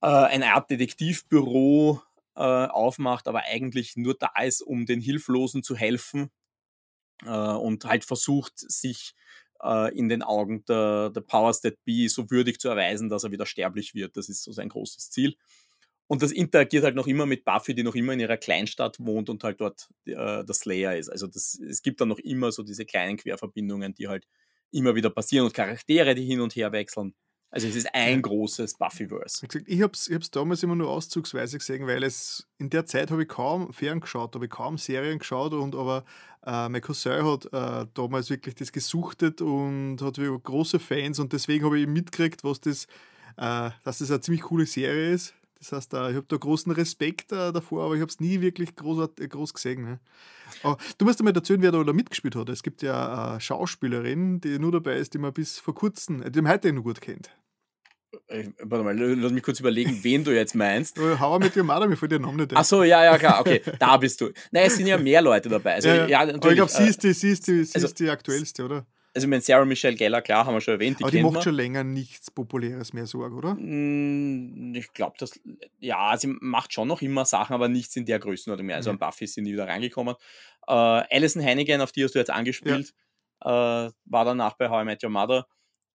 äh, 0.00 0.06
eine 0.06 0.54
Art 0.54 0.70
Detektivbüro 0.70 2.00
äh, 2.36 2.40
aufmacht, 2.40 3.28
aber 3.28 3.42
eigentlich 3.44 3.96
nur 3.96 4.14
da 4.14 4.30
ist, 4.42 4.62
um 4.62 4.86
den 4.86 5.00
Hilflosen 5.00 5.62
zu 5.62 5.76
helfen 5.76 6.30
äh, 7.24 7.28
und 7.28 7.84
halt 7.84 8.04
versucht, 8.04 8.58
sich 8.58 9.14
äh, 9.62 9.96
in 9.96 10.08
den 10.08 10.22
Augen 10.22 10.64
der, 10.66 11.10
der 11.10 11.20
Powers 11.20 11.60
That 11.60 11.76
Be 11.84 12.08
so 12.08 12.30
würdig 12.30 12.60
zu 12.60 12.68
erweisen, 12.68 13.08
dass 13.08 13.24
er 13.24 13.30
wieder 13.30 13.46
sterblich 13.46 13.94
wird. 13.94 14.16
Das 14.16 14.28
ist 14.28 14.42
so 14.42 14.52
sein 14.52 14.68
großes 14.68 15.10
Ziel. 15.10 15.36
Und 16.06 16.22
das 16.22 16.32
interagiert 16.32 16.84
halt 16.84 16.96
noch 16.96 17.06
immer 17.06 17.24
mit 17.26 17.44
Buffy, 17.44 17.74
die 17.74 17.82
noch 17.82 17.94
immer 17.94 18.12
in 18.12 18.20
ihrer 18.20 18.36
Kleinstadt 18.36 18.98
wohnt 19.00 19.30
und 19.30 19.42
halt 19.42 19.60
dort 19.60 19.88
äh, 20.04 20.44
das 20.44 20.58
Slayer 20.60 20.96
ist. 20.96 21.08
Also 21.08 21.26
das, 21.26 21.58
es 21.58 21.82
gibt 21.82 22.00
dann 22.00 22.08
noch 22.08 22.18
immer 22.18 22.52
so 22.52 22.62
diese 22.62 22.84
kleinen 22.84 23.16
Querverbindungen, 23.16 23.94
die 23.94 24.08
halt 24.08 24.26
immer 24.70 24.94
wieder 24.94 25.10
passieren 25.10 25.46
und 25.46 25.54
Charaktere, 25.54 26.14
die 26.14 26.24
hin 26.24 26.40
und 26.40 26.54
her 26.56 26.72
wechseln. 26.72 27.14
Also 27.54 27.68
es 27.68 27.76
ist 27.76 27.94
ein 27.94 28.20
großes 28.20 28.74
Buffyverse. 28.74 29.46
Ich 29.66 29.80
habe 29.80 29.92
es 29.92 30.08
ich 30.08 30.30
damals 30.32 30.64
immer 30.64 30.74
nur 30.74 30.90
auszugsweise 30.90 31.58
gesehen, 31.58 31.86
weil 31.86 32.02
es 32.02 32.48
in 32.58 32.68
der 32.68 32.84
Zeit 32.84 33.12
habe 33.12 33.22
ich 33.22 33.28
kaum 33.28 33.72
Fern 33.72 34.00
geschaut, 34.00 34.34
habe 34.34 34.46
ich 34.46 34.50
kaum 34.50 34.76
Serien 34.76 35.20
geschaut 35.20 35.52
und 35.52 35.76
aber 35.76 36.04
äh, 36.44 36.68
mein 36.68 36.82
Cousin 36.82 37.24
hat 37.24 37.44
äh, 37.52 37.86
damals 37.94 38.28
wirklich 38.28 38.56
das 38.56 38.72
gesuchtet 38.72 39.40
und 39.40 39.98
hat 40.02 40.16
große 40.16 40.80
Fans 40.80 41.20
und 41.20 41.32
deswegen 41.32 41.64
habe 41.64 41.78
ich 41.78 41.86
mitgekriegt, 41.86 42.42
was 42.42 42.60
das, 42.60 42.86
äh, 43.36 43.70
dass 43.84 43.98
das 43.98 44.10
eine 44.10 44.20
ziemlich 44.20 44.42
coole 44.42 44.66
Serie 44.66 45.12
ist. 45.12 45.34
Das 45.60 45.70
heißt, 45.70 45.94
äh, 45.94 46.10
ich 46.10 46.16
habe 46.16 46.26
da 46.26 46.36
großen 46.36 46.72
Respekt 46.72 47.30
äh, 47.30 47.52
davor, 47.52 47.84
aber 47.84 47.94
ich 47.94 48.00
habe 48.00 48.10
es 48.10 48.18
nie 48.18 48.40
wirklich 48.40 48.74
groß, 48.74 49.10
groß 49.28 49.54
gesehen. 49.54 49.84
Ne? 49.84 50.00
Aber 50.64 50.76
du 50.98 51.04
musst 51.04 51.22
mir 51.22 51.32
erzählen, 51.32 51.62
wer 51.62 51.70
da 51.70 51.92
mitgespielt 51.92 52.34
hat. 52.34 52.48
Es 52.48 52.64
gibt 52.64 52.82
ja 52.82 53.30
eine 53.30 53.40
Schauspielerin, 53.40 54.40
die 54.40 54.58
nur 54.58 54.72
dabei 54.72 54.96
ist, 54.96 55.14
die 55.14 55.18
man 55.18 55.32
bis 55.32 55.60
vor 55.60 55.76
kurzem, 55.76 56.32
die 56.32 56.42
man 56.42 56.50
heute 56.50 56.72
noch 56.72 56.82
gut 56.82 57.00
kennt. 57.00 57.30
Äh, 58.28 58.44
warte 58.60 58.84
mal, 58.84 58.96
lass 58.96 59.32
mich 59.32 59.42
kurz 59.42 59.60
überlegen, 59.60 59.98
wen 60.02 60.24
du 60.24 60.34
jetzt 60.34 60.54
meinst. 60.54 60.98
Hauer 61.20 61.38
mit 61.38 61.56
dem 61.56 61.66
Mother, 61.66 61.86
mir 61.86 61.96
fällt 61.96 62.12
der 62.12 62.18
Name 62.18 62.36
nicht 62.36 62.52
Ach 62.54 62.64
so, 62.64 62.82
ja, 62.82 63.04
ja, 63.04 63.18
klar, 63.18 63.40
okay, 63.40 63.62
da 63.78 63.96
bist 63.96 64.20
du. 64.20 64.30
Nein, 64.50 64.66
es 64.66 64.76
sind 64.76 64.86
ja 64.86 64.98
mehr 64.98 65.22
Leute 65.22 65.48
dabei. 65.48 65.74
Also, 65.74 65.88
ja, 65.88 66.06
ja. 66.06 66.20
Aber 66.20 66.48
ich 66.48 66.54
glaube, 66.54 66.70
sie 66.70 66.84
ist, 66.84 67.02
die, 67.02 67.12
sie, 67.12 67.30
ist 67.30 67.46
die, 67.46 67.64
sie 67.64 67.74
also, 67.74 67.86
ist 67.86 67.98
die 67.98 68.08
aktuellste, 68.08 68.64
oder? 68.64 68.86
Also, 69.14 69.26
ich 69.26 69.30
meine, 69.30 69.42
Sarah 69.42 69.64
Michelle 69.64 69.94
Geller, 69.94 70.22
klar, 70.22 70.44
haben 70.44 70.54
wir 70.54 70.60
schon 70.60 70.74
erwähnt. 70.74 70.98
Die 70.98 71.04
Aber 71.04 71.10
die 71.12 71.22
macht 71.22 71.34
man. 71.34 71.42
schon 71.42 71.54
länger 71.54 71.84
nichts 71.84 72.30
Populäres 72.30 72.92
mehr, 72.92 73.06
Sorge, 73.06 73.36
oder? 73.36 73.54
Mm, 73.54 74.74
ich 74.74 74.92
glaube, 74.92 75.16
dass, 75.18 75.38
ja, 75.78 76.16
sie 76.16 76.34
macht 76.40 76.72
schon 76.72 76.88
noch 76.88 77.00
immer 77.00 77.24
Sachen, 77.24 77.54
aber 77.54 77.68
nichts 77.68 77.94
in 77.96 78.06
der 78.06 78.18
Größenordnung 78.18 78.66
mehr. 78.66 78.76
Also, 78.76 78.90
mhm. 78.90 79.00
an 79.00 79.08
Buffy 79.08 79.26
sind 79.26 79.44
die 79.44 79.52
wieder 79.52 79.68
reingekommen. 79.68 80.14
Uh, 80.68 81.02
Alison 81.10 81.44
Hannigan, 81.44 81.80
auf 81.80 81.92
die 81.92 82.02
hast 82.02 82.14
du 82.14 82.18
jetzt 82.18 82.30
angespielt, 82.30 82.94
ja. 83.44 83.86
uh, 83.86 83.92
war 84.06 84.24
danach 84.24 84.54
bei 84.54 84.68
How 84.68 84.82
I 84.82 84.84
Met 84.84 85.04
Your 85.04 85.10
Mother. 85.10 85.46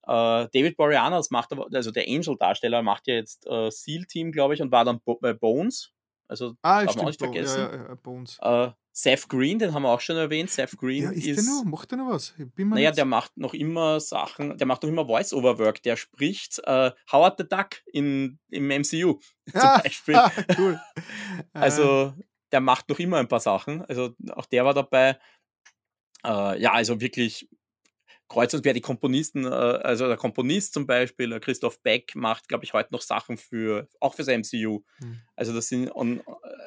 Äh, 0.10 0.48
David 0.54 0.76
Boreanaz 0.76 1.30
macht 1.30 1.52
aber, 1.52 1.68
also 1.72 1.92
der 1.92 2.06
Angel-Darsteller 2.08 2.82
macht 2.82 3.06
ja 3.08 3.14
jetzt 3.16 3.46
äh, 3.48 3.70
SEAL-Team, 3.70 4.32
glaube 4.32 4.56
ich, 4.56 4.62
und 4.62 4.72
war 4.72 4.84
dann 4.84 5.00
bei 5.22 5.34
Bones. 5.34 5.92
Also 6.28 6.56
Ah, 6.64 6.84
darf 6.84 6.96
man 6.96 7.06
auch 7.06 7.10
nicht 7.10 7.20
Bo- 7.20 7.26
vergessen. 7.26 7.60
Ja, 7.62 7.76
ja, 7.76 7.88
ja, 7.90 7.96
Bones. 7.96 8.38
Äh, 8.42 8.70
Seth 8.92 9.30
Green, 9.30 9.60
den 9.60 9.74
haben 9.74 9.84
wir 9.84 9.90
auch 9.90 10.02
schon 10.02 10.18
erwähnt. 10.18 10.50
Seth 10.50 10.76
Green 10.78 11.04
Ja, 11.04 11.12
ist, 11.12 11.26
ist, 11.26 11.36
der 11.48 11.54
noch? 11.54 11.64
Macht 11.64 11.92
der 11.92 12.00
noch 12.00 12.10
was? 12.10 12.34
Naja, 12.58 12.92
der 12.92 13.06
macht 13.06 13.38
noch 13.38 13.54
immer 13.54 14.00
Sachen, 14.00 14.58
der 14.58 14.68
macht 14.68 14.84
noch 14.84 14.90
immer 14.90 15.06
Voice-Over-Work. 15.06 15.84
Der 15.84 15.96
spricht 15.96 16.60
äh, 16.66 16.92
Howard 17.12 17.38
the 17.40 17.48
Duck 17.48 17.82
in, 17.94 18.40
im 18.50 18.70
MCU 18.72 19.20
zum 19.52 19.62
Ah, 19.62 19.80
Beispiel. 19.84 20.16
ah, 20.18 20.32
cool. 20.58 20.80
Äh, 21.38 21.42
Also 21.54 22.14
der 22.52 22.62
macht 22.62 22.90
noch 22.90 23.00
immer 23.00 23.18
ein 23.18 23.28
paar 23.28 23.40
Sachen. 23.40 23.86
Also 23.86 24.16
auch 24.32 24.48
der 24.48 24.66
war 24.66 24.74
dabei. 24.74 25.20
Äh, 26.26 26.62
ja, 26.62 26.74
also 26.74 27.00
wirklich 27.00 27.48
kreuz 28.30 28.54
und 28.54 28.62
quer 28.62 28.74
die 28.74 28.82
Komponisten, 28.82 29.44
äh, 29.44 29.50
also 29.50 30.08
der 30.08 30.16
Komponist 30.16 30.74
zum 30.74 30.86
Beispiel, 30.86 31.34
äh, 31.34 31.40
Christoph 31.40 31.82
Beck, 31.82 32.16
macht, 32.16 32.48
glaube 32.48 32.64
ich, 32.64 32.74
heute 32.74 32.94
noch 32.94 33.02
Sachen 33.02 33.38
für, 33.38 33.88
auch 34.00 34.14
fürs 34.14 34.28
MCU. 34.28 34.84
Hm. 35.00 35.20
Also 35.36 35.54
das 35.54 35.68
sind, 35.68 35.90
und, 35.90 36.22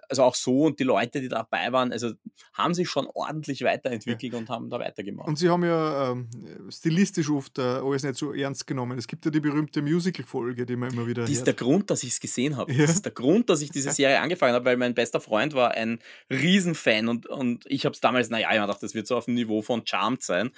also 0.08 0.24
auch 0.24 0.34
so 0.34 0.62
und 0.64 0.80
die 0.80 0.84
Leute, 0.84 1.20
die 1.20 1.28
dabei 1.28 1.72
waren, 1.72 1.92
also 1.92 2.12
haben 2.52 2.74
sich 2.74 2.88
schon 2.88 3.06
ordentlich 3.06 3.62
weiterentwickelt 3.62 4.34
und 4.34 4.50
haben 4.50 4.70
da 4.70 4.80
weitergemacht. 4.80 5.28
Und 5.28 5.38
sie 5.38 5.48
haben 5.48 5.64
ja 5.64 6.10
ähm, 6.10 6.28
stilistisch 6.70 7.30
oft 7.30 7.58
äh, 7.58 7.62
alles 7.62 8.02
nicht 8.02 8.16
so 8.16 8.34
ernst 8.34 8.66
genommen. 8.66 8.98
Es 8.98 9.06
gibt 9.06 9.24
ja 9.24 9.30
die 9.30 9.40
berühmte 9.40 9.82
Musical-Folge, 9.82 10.66
die 10.66 10.76
man 10.76 10.92
immer 10.92 11.06
wieder 11.06 11.22
Das 11.22 11.30
ist 11.30 11.46
der 11.46 11.54
Grund, 11.54 11.90
dass 11.90 12.02
ich 12.02 12.10
es 12.10 12.20
gesehen 12.20 12.56
habe. 12.56 12.72
Ja. 12.72 12.82
Das 12.82 12.96
ist 12.96 13.04
der 13.04 13.12
Grund, 13.12 13.48
dass 13.48 13.62
ich 13.62 13.70
diese 13.70 13.90
Serie 13.92 14.20
angefangen 14.20 14.54
habe, 14.54 14.64
weil 14.64 14.76
mein 14.76 14.94
bester 14.94 15.20
Freund 15.20 15.54
war 15.54 15.72
ein 15.72 16.00
Riesenfan 16.28 17.08
und, 17.08 17.26
und 17.26 17.64
ich 17.66 17.84
habe 17.84 17.94
es 17.94 18.00
damals, 18.00 18.30
naja, 18.30 18.48
ich 18.50 18.58
hab 18.58 18.66
gedacht, 18.66 18.82
das 18.82 18.94
wird 18.94 19.06
so 19.06 19.16
auf 19.16 19.26
dem 19.26 19.34
Niveau 19.34 19.62
von 19.62 19.86
Charmed 19.86 20.22
sein. 20.22 20.50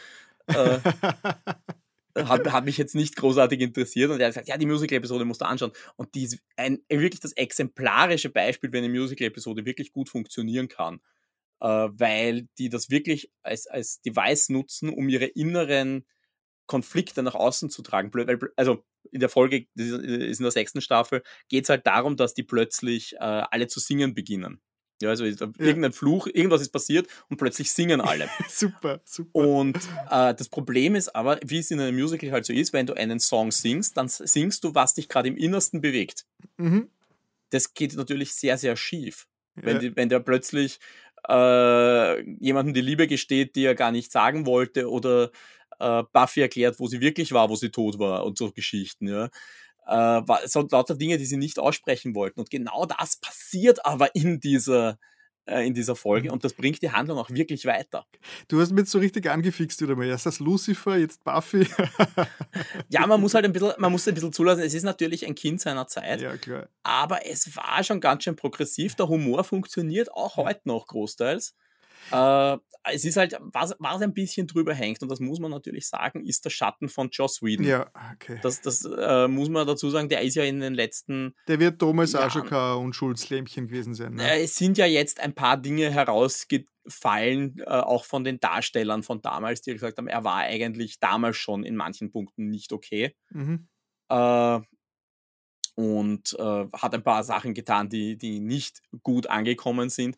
Äh, 0.47 0.79
hat, 2.17 2.53
hat 2.53 2.65
mich 2.65 2.79
jetzt 2.79 2.95
nicht 2.95 3.17
großartig 3.17 3.61
interessiert 3.61 4.11
und 4.11 4.21
er 4.21 4.27
hat 4.27 4.35
gesagt, 4.35 4.49
ja, 4.49 4.57
die 4.57 4.67
Musical-Episode 4.67 5.25
musst 5.25 5.41
du 5.41 5.47
anschauen. 5.47 5.73
Und 5.97 6.15
die 6.15 6.25
ist 6.25 6.39
ein, 6.57 6.79
wirklich 6.89 7.21
das 7.21 7.33
exemplarische 7.33 8.31
Beispiel, 8.31 8.73
wenn 8.73 8.85
eine 8.85 8.93
Musical-Episode 8.93 9.65
wirklich 9.65 9.93
gut 9.93 10.09
funktionieren 10.09 10.69
kann. 10.69 11.01
Äh, 11.61 11.67
weil 11.67 12.49
die 12.59 12.69
das 12.69 12.91
wirklich 12.91 13.31
als, 13.43 13.67
als 13.67 14.01
Device 14.03 14.51
nutzen, 14.51 14.91
um 14.91 15.09
ihre 15.09 15.27
inneren 15.27 16.05
Konflikte 16.67 17.23
nach 17.23 17.35
außen 17.35 17.71
zu 17.71 17.83
tragen. 17.83 18.11
Also 18.57 18.85
in 19.11 19.21
der 19.21 19.29
Folge, 19.29 19.67
das 19.75 19.87
ist 19.89 20.39
in 20.39 20.45
der 20.45 20.51
sechsten 20.51 20.81
Staffel, 20.81 21.23
geht 21.49 21.65
es 21.65 21.71
halt 21.71 21.87
darum, 21.87 22.17
dass 22.17 22.35
die 22.35 22.43
plötzlich 22.43 23.15
äh, 23.15 23.19
alle 23.19 23.67
zu 23.67 23.81
singen 23.81 24.15
beginnen. 24.15 24.61
Ja, 25.03 25.11
also 25.11 25.25
irgendein 25.25 25.93
Fluch, 25.93 26.29
irgendwas 26.29 26.61
ist 26.61 26.71
passiert 26.71 27.09
und 27.29 27.37
plötzlich 27.37 27.73
singen 27.73 28.01
alle. 28.01 28.29
super, 28.49 29.01
super. 29.05 29.39
Und 29.39 29.77
äh, 30.11 30.35
das 30.35 30.49
Problem 30.49 30.95
ist 30.95 31.15
aber, 31.15 31.39
wie 31.45 31.59
es 31.59 31.71
in 31.71 31.81
einem 31.81 31.97
Musical 31.97 32.31
halt 32.31 32.47
so 32.47 32.53
ist, 32.53 32.73
wenn 32.73 32.87
du 32.87 32.95
einen 32.95 33.19
Song 33.19 33.51
singst, 33.51 33.97
dann 33.97 34.09
singst 34.09 34.65
du, 34.65 34.75
was 34.75 34.95
dich 34.95 35.09
gerade 35.09 35.29
im 35.29 35.37
Innersten 35.37 35.81
bewegt. 35.81 36.25
Mhm. 36.57 36.89
Das 37.51 37.75
geht 37.75 37.95
natürlich 37.97 38.35
sehr, 38.35 38.57
sehr 38.57 38.77
schief. 38.77 39.27
Ja. 39.57 39.65
Wenn, 39.65 39.81
die, 39.81 39.97
wenn 39.97 40.09
der 40.09 40.21
plötzlich 40.21 40.79
äh, 41.29 42.23
jemandem 42.39 42.75
die 42.75 42.81
Liebe 42.81 43.07
gesteht, 43.07 43.57
die 43.57 43.65
er 43.65 43.75
gar 43.75 43.93
nicht 43.93 44.13
sagen 44.13 44.47
wollte, 44.47 44.91
oder 44.91 45.31
äh, 45.79 46.03
Buffy 46.13 46.41
erklärt, 46.41 46.79
wo 46.79 46.87
sie 46.87 47.01
wirklich 47.01 47.33
war, 47.33 47.51
wo 47.51 47.57
sie 47.57 47.71
tot 47.71 47.99
war 47.99 48.25
und 48.25 48.39
so 48.39 48.51
Geschichten, 48.53 49.09
ja. 49.09 49.29
Äh, 49.87 50.23
so 50.47 50.67
lauter 50.71 50.97
Dinge, 50.97 51.19
die 51.19 51.27
sie 51.27 51.37
nicht 51.37 51.59
aussprechen 51.59 52.15
wollten. 52.15 52.41
Und 52.41 52.51
genau 52.51 52.87
das 52.87 53.17
passiert 53.17 53.85
aber 53.85 54.15
in 54.15 54.41
dieser, 54.41 54.99
äh, 55.47 55.67
in 55.67 55.75
dieser 55.75 55.95
Folge 55.95 56.33
und 56.33 56.45
das 56.45 56.55
bringt 56.55 56.81
die 56.83 56.91
Handlung 56.91 57.19
auch 57.19 57.31
wirklich 57.31 57.67
weiter. 57.67 58.07
Du 58.49 58.61
hast 58.61 58.71
mich 58.71 58.81
jetzt 58.81 58.93
so 58.93 58.99
richtig 58.99 59.29
angefixt 59.29 59.81
wieder 59.83 59.95
mal. 59.95 60.07
Erst 60.07 60.27
das 60.27 60.41
Lucifer, 60.41 60.97
jetzt 60.97 61.23
Buffy. 61.25 61.67
Ja, 62.89 63.07
man 63.07 63.21
muss 63.21 63.35
halt 63.35 63.45
ein 63.45 63.53
bisschen, 63.53 63.73
man 63.79 63.93
muss 63.93 64.09
ein 64.09 64.15
bisschen 64.15 64.33
zulassen. 64.33 64.63
Es 64.63 64.75
ist 64.75 64.85
natürlich 64.85 65.27
ein 65.27 65.35
Kind 65.35 65.61
seiner 65.61 65.87
Zeit, 65.87 66.21
ja, 66.21 66.37
klar. 66.37 66.69
aber 66.83 67.27
es 67.27 67.57
war 67.57 67.83
schon 67.85 68.01
ganz 68.01 68.25
schön 68.25 68.37
progressiv. 68.37 68.95
Der 68.95 69.09
Humor 69.09 69.45
funktioniert 69.45 70.13
auch 70.13 70.37
heute 70.37 70.61
noch 70.65 70.87
großteils. 70.87 71.55
Äh, 72.11 72.59
es 72.93 73.05
ist 73.07 73.17
halt, 73.17 73.39
was, 73.41 73.75
was 73.79 74.03
ein 74.03 74.13
bisschen 74.13 74.47
drüber 74.47 74.75
hängt, 74.75 75.03
und 75.03 75.09
das 75.09 75.19
muss 75.19 75.41
man 75.41 75.51
natürlich 75.51 75.89
sagen, 75.89 76.23
ist 76.25 76.45
der 76.45 76.51
Schatten 76.51 76.91
von 76.91 77.09
Joss 77.11 77.41
Whedon. 77.43 77.65
Ja, 77.65 77.91
okay. 78.13 78.39
Das, 78.43 78.61
das 78.61 78.85
äh, 78.85 79.27
muss 79.27 79.49
man 79.49 79.67
dazu 79.67 79.89
sagen, 79.89 80.11
der 80.11 80.21
ist 80.21 80.35
ja 80.35 80.45
in 80.45 80.61
den 80.61 80.75
letzten, 80.75 81.35
Der 81.49 81.59
wird 81.61 81.81
damals 81.81 82.13
Ja. 82.13 82.27
auch 82.27 82.31
schon 82.31 82.45
kein 82.47 82.77
Unschuldslämmchen 82.77 83.69
gewesen 83.69 83.95
sein. 83.95 84.15
Ne? 84.15 84.31
äh, 84.31 84.43
es 84.45 84.57
sind 84.57 84.77
ja 84.77 84.85
jetzt 84.85 85.21
ein 85.21 85.35
paar 85.35 85.57
Dinge 85.57 85.91
herausgefallen, 85.91 87.59
äh, 87.61 87.65
auch 87.65 88.05
von 88.05 88.23
den 88.23 88.39
Darstellern 88.39 89.03
von 89.03 89.23
damals, 89.23 89.63
die 89.63 89.73
gesagt 89.73 89.97
haben, 89.97 90.07
er 90.09 90.25
war 90.25 90.37
eigentlich 90.39 91.01
damals 91.01 91.37
schon 91.39 91.65
in 91.65 91.77
manchen 91.77 92.11
Punkten 92.11 92.51
nicht 92.51 92.73
okay. 92.73 93.17
Mhm. 93.31 93.67
äh, 94.11 94.61
und 95.77 96.37
äh, 96.39 96.67
hat 96.73 96.95
ein 96.95 97.03
paar 97.03 97.25
Sachen 97.25 97.53
getan, 97.55 97.89
die, 97.89 98.17
die 98.17 98.39
nicht 98.39 98.81
gut 99.03 99.27
angekommen 99.27 99.89
sind. 99.89 100.17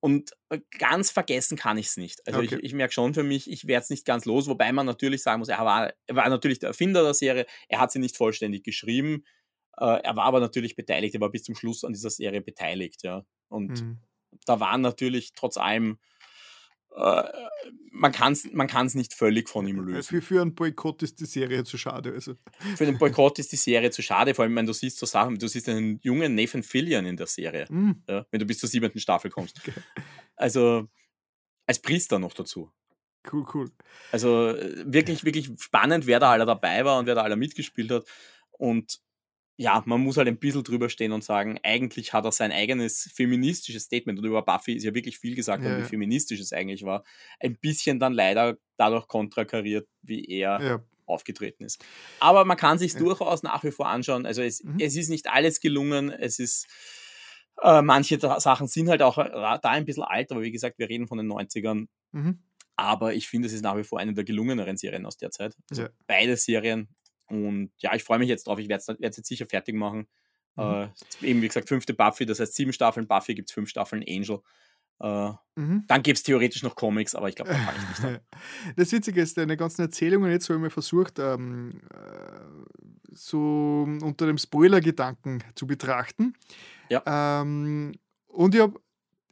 Und 0.00 0.32
äh, 0.50 0.60
ganz 0.78 1.10
vergessen 1.10 1.56
kann 1.56 1.78
ich 1.78 1.86
es 1.86 1.96
nicht. 1.96 2.26
Also 2.26 2.40
Okay. 2.40 2.42
ich, 2.42 2.62
ich 2.62 2.74
merke 2.74 2.92
schon 2.92 3.14
für 3.14 3.22
mich, 3.24 3.50
ich 3.50 3.66
werde 3.66 3.84
es 3.84 3.90
nicht 3.90 4.04
ganz 4.04 4.24
los, 4.24 4.46
wobei 4.48 4.70
man 4.72 4.86
natürlich 4.86 5.22
sagen 5.22 5.40
muss, 5.40 5.48
er 5.48 5.64
war, 5.64 5.92
er 6.06 6.16
war 6.16 6.28
natürlich 6.28 6.58
der 6.60 6.68
Erfinder 6.68 7.02
der 7.02 7.14
Serie, 7.14 7.46
er 7.68 7.80
hat 7.80 7.92
sie 7.92 7.98
nicht 7.98 8.16
vollständig 8.16 8.62
geschrieben, 8.64 9.24
äh, 9.78 9.84
er 10.02 10.16
war 10.16 10.24
aber 10.24 10.40
natürlich 10.40 10.76
beteiligt, 10.76 11.14
er 11.14 11.20
war 11.22 11.30
bis 11.30 11.44
zum 11.44 11.54
Schluss 11.56 11.84
an 11.84 11.92
dieser 11.94 12.10
Serie 12.10 12.42
beteiligt, 12.42 13.02
ja. 13.04 13.24
Und 13.48 13.80
Mhm. 13.80 14.00
da 14.46 14.60
waren 14.60 14.80
natürlich 14.80 15.32
trotz 15.34 15.56
allem, 15.56 15.98
äh, 16.96 17.22
man 17.92 18.12
kann 18.12 18.32
es 18.32 18.50
man 18.52 18.66
kann's 18.66 18.94
nicht 18.94 19.14
völlig 19.14 19.48
von 19.48 19.66
ihm 19.66 19.80
lösen. 19.80 20.02
Für, 20.08 20.22
für 20.22 20.42
einen 20.42 20.54
Boykott 20.54 21.02
ist 21.02 21.20
die 21.20 21.26
Serie 21.26 21.64
zu 21.64 21.78
schade. 21.78 22.12
Also. 22.12 22.34
Für 22.76 22.86
den 22.86 22.98
Boykott 22.98 23.38
ist 23.38 23.52
die 23.52 23.56
Serie 23.56 23.90
zu 23.90 24.02
schade, 24.02 24.34
vor 24.34 24.44
allem 24.44 24.56
wenn 24.56 24.66
du 24.66 24.72
siehst 24.72 24.98
so 24.98 25.06
Sachen, 25.06 25.38
du 25.38 25.48
siehst 25.48 25.68
einen 25.68 25.98
jungen 26.02 26.34
Nathan 26.34 26.62
Fillion 26.62 27.06
in 27.06 27.16
der 27.16 27.26
Serie, 27.26 27.66
Mhm. 27.68 28.02
ja, 28.08 28.26
wenn 28.30 28.40
du 28.40 28.46
bis 28.46 28.58
zur 28.58 28.68
siebenten 28.68 29.00
Staffel 29.00 29.30
kommst. 29.30 29.58
Okay. 29.60 29.72
Also 30.36 30.88
als 31.66 31.80
Priester 31.80 32.18
noch 32.18 32.34
dazu. 32.34 32.70
Cool, 33.32 33.44
cool. 33.54 33.70
Also 34.12 34.50
äh, 34.50 34.84
wirklich, 34.86 35.24
wirklich 35.24 35.50
spannend, 35.58 36.06
wer 36.06 36.20
da 36.20 36.30
alle 36.32 36.46
dabei 36.46 36.84
war 36.84 36.98
und 36.98 37.06
wer 37.06 37.14
da 37.16 37.22
alle 37.22 37.36
mitgespielt 37.36 37.90
hat. 37.90 38.04
Und 38.52 39.00
ja, 39.58 39.82
man 39.86 40.00
muss 40.02 40.16
halt 40.18 40.28
ein 40.28 40.38
bisschen 40.38 40.64
drüber 40.64 40.88
stehen 40.90 41.12
und 41.12 41.24
sagen, 41.24 41.58
eigentlich 41.62 42.12
hat 42.12 42.24
er 42.26 42.32
sein 42.32 42.52
eigenes 42.52 43.10
feministisches 43.14 43.84
Statement, 43.84 44.18
und 44.18 44.24
über 44.26 44.42
Buffy 44.42 44.74
ist 44.74 44.84
ja 44.84 44.94
wirklich 44.94 45.18
viel 45.18 45.34
gesagt 45.34 45.64
worden, 45.64 45.78
Ja, 45.78 45.84
wie 45.84 45.88
feministisch 45.88 46.40
es 46.40 46.52
eigentlich 46.52 46.84
war, 46.84 47.04
ein 47.40 47.56
bisschen 47.58 47.98
dann 47.98 48.12
leider 48.12 48.58
dadurch 48.76 49.08
kontrakariert, 49.08 49.88
wie 50.02 50.24
er 50.26 50.60
Ja, 50.62 50.84
aufgetreten 51.06 51.64
ist. 51.64 51.82
Aber 52.20 52.44
man 52.44 52.56
kann 52.56 52.78
sich 52.78 52.92
Ja. 52.94 52.98
durchaus 53.00 53.42
nach 53.42 53.64
wie 53.64 53.70
vor 53.70 53.88
anschauen. 53.88 54.26
Also 54.26 54.42
es, 54.42 54.62
Mhm. 54.62 54.78
es 54.80 54.96
ist 54.96 55.08
nicht 55.08 55.28
alles 55.28 55.60
gelungen. 55.60 56.10
Es 56.10 56.38
ist 56.38 56.66
äh, 57.62 57.80
manche 57.80 58.18
Sachen 58.18 58.66
sind 58.68 58.88
halt 58.90 59.00
auch 59.02 59.16
äh, 59.18 59.30
da 59.30 59.70
ein 59.70 59.86
bisschen 59.86 60.02
alt, 60.02 60.30
aber 60.30 60.42
wie 60.42 60.50
gesagt, 60.50 60.78
wir 60.78 60.88
reden 60.90 61.06
von 61.08 61.16
den 61.18 61.26
90ern. 61.26 61.88
mhm. 62.12 62.40
Aber 62.78 63.14
ich 63.14 63.28
finde, 63.28 63.46
es 63.46 63.54
ist 63.54 63.62
nach 63.62 63.76
wie 63.78 63.84
vor 63.84 63.98
eine 64.00 64.12
der 64.12 64.24
gelungeneren 64.24 64.76
Serien 64.76 65.06
aus 65.06 65.16
der 65.16 65.30
Zeit. 65.30 65.56
Also 65.70 65.86
beide 66.06 66.36
Serien. 66.36 66.88
Und 67.28 67.70
ja, 67.78 67.94
ich 67.94 68.04
freue 68.04 68.18
mich 68.18 68.28
jetzt 68.28 68.46
drauf. 68.46 68.58
Ich 68.58 68.68
werde 68.68 68.82
es 69.00 69.16
jetzt 69.16 69.26
sicher 69.26 69.46
fertig 69.46 69.74
machen. 69.74 70.06
Mhm. 70.56 70.62
Äh, 71.22 71.26
eben, 71.26 71.42
wie 71.42 71.48
gesagt, 71.48 71.68
fünfte 71.68 71.94
Buffy, 71.94 72.26
das 72.26 72.40
heißt 72.40 72.54
sieben 72.54 72.72
Staffeln 72.72 73.06
Buffy, 73.06 73.34
gibt 73.34 73.48
es 73.50 73.54
fünf 73.54 73.68
Staffeln 73.68 74.04
Angel. 74.08 74.40
Äh, 75.00 75.32
Mhm. 75.58 75.84
dann 75.88 76.02
gibt 76.02 76.18
es 76.18 76.22
theoretisch 76.22 76.62
noch 76.62 76.74
Comics, 76.74 77.14
aber 77.14 77.28
ich 77.28 77.34
glaube, 77.34 77.50
da 77.52 77.58
fange 77.58 77.78
ich 77.82 77.88
nicht 77.88 78.04
an. 78.04 78.20
Das 78.76 78.92
Witzige 78.92 79.20
ist, 79.22 79.36
deine 79.38 79.56
ganzen 79.56 79.82
Erzählungen 79.82 80.30
jetzt 80.30 80.48
habe 80.48 80.58
ich 80.58 80.62
mal 80.62 80.70
versucht, 80.70 81.18
ähm, 81.18 81.80
äh, 81.92 82.76
so 83.12 83.86
unter 84.02 84.26
dem 84.26 84.38
Spoiler-Gedanken 84.38 85.42
zu 85.54 85.66
betrachten. 85.66 86.34
Ja. 86.90 87.02
Ähm, 87.42 87.92
und 88.28 88.54
ich 88.54 88.60
habe, 88.60 88.78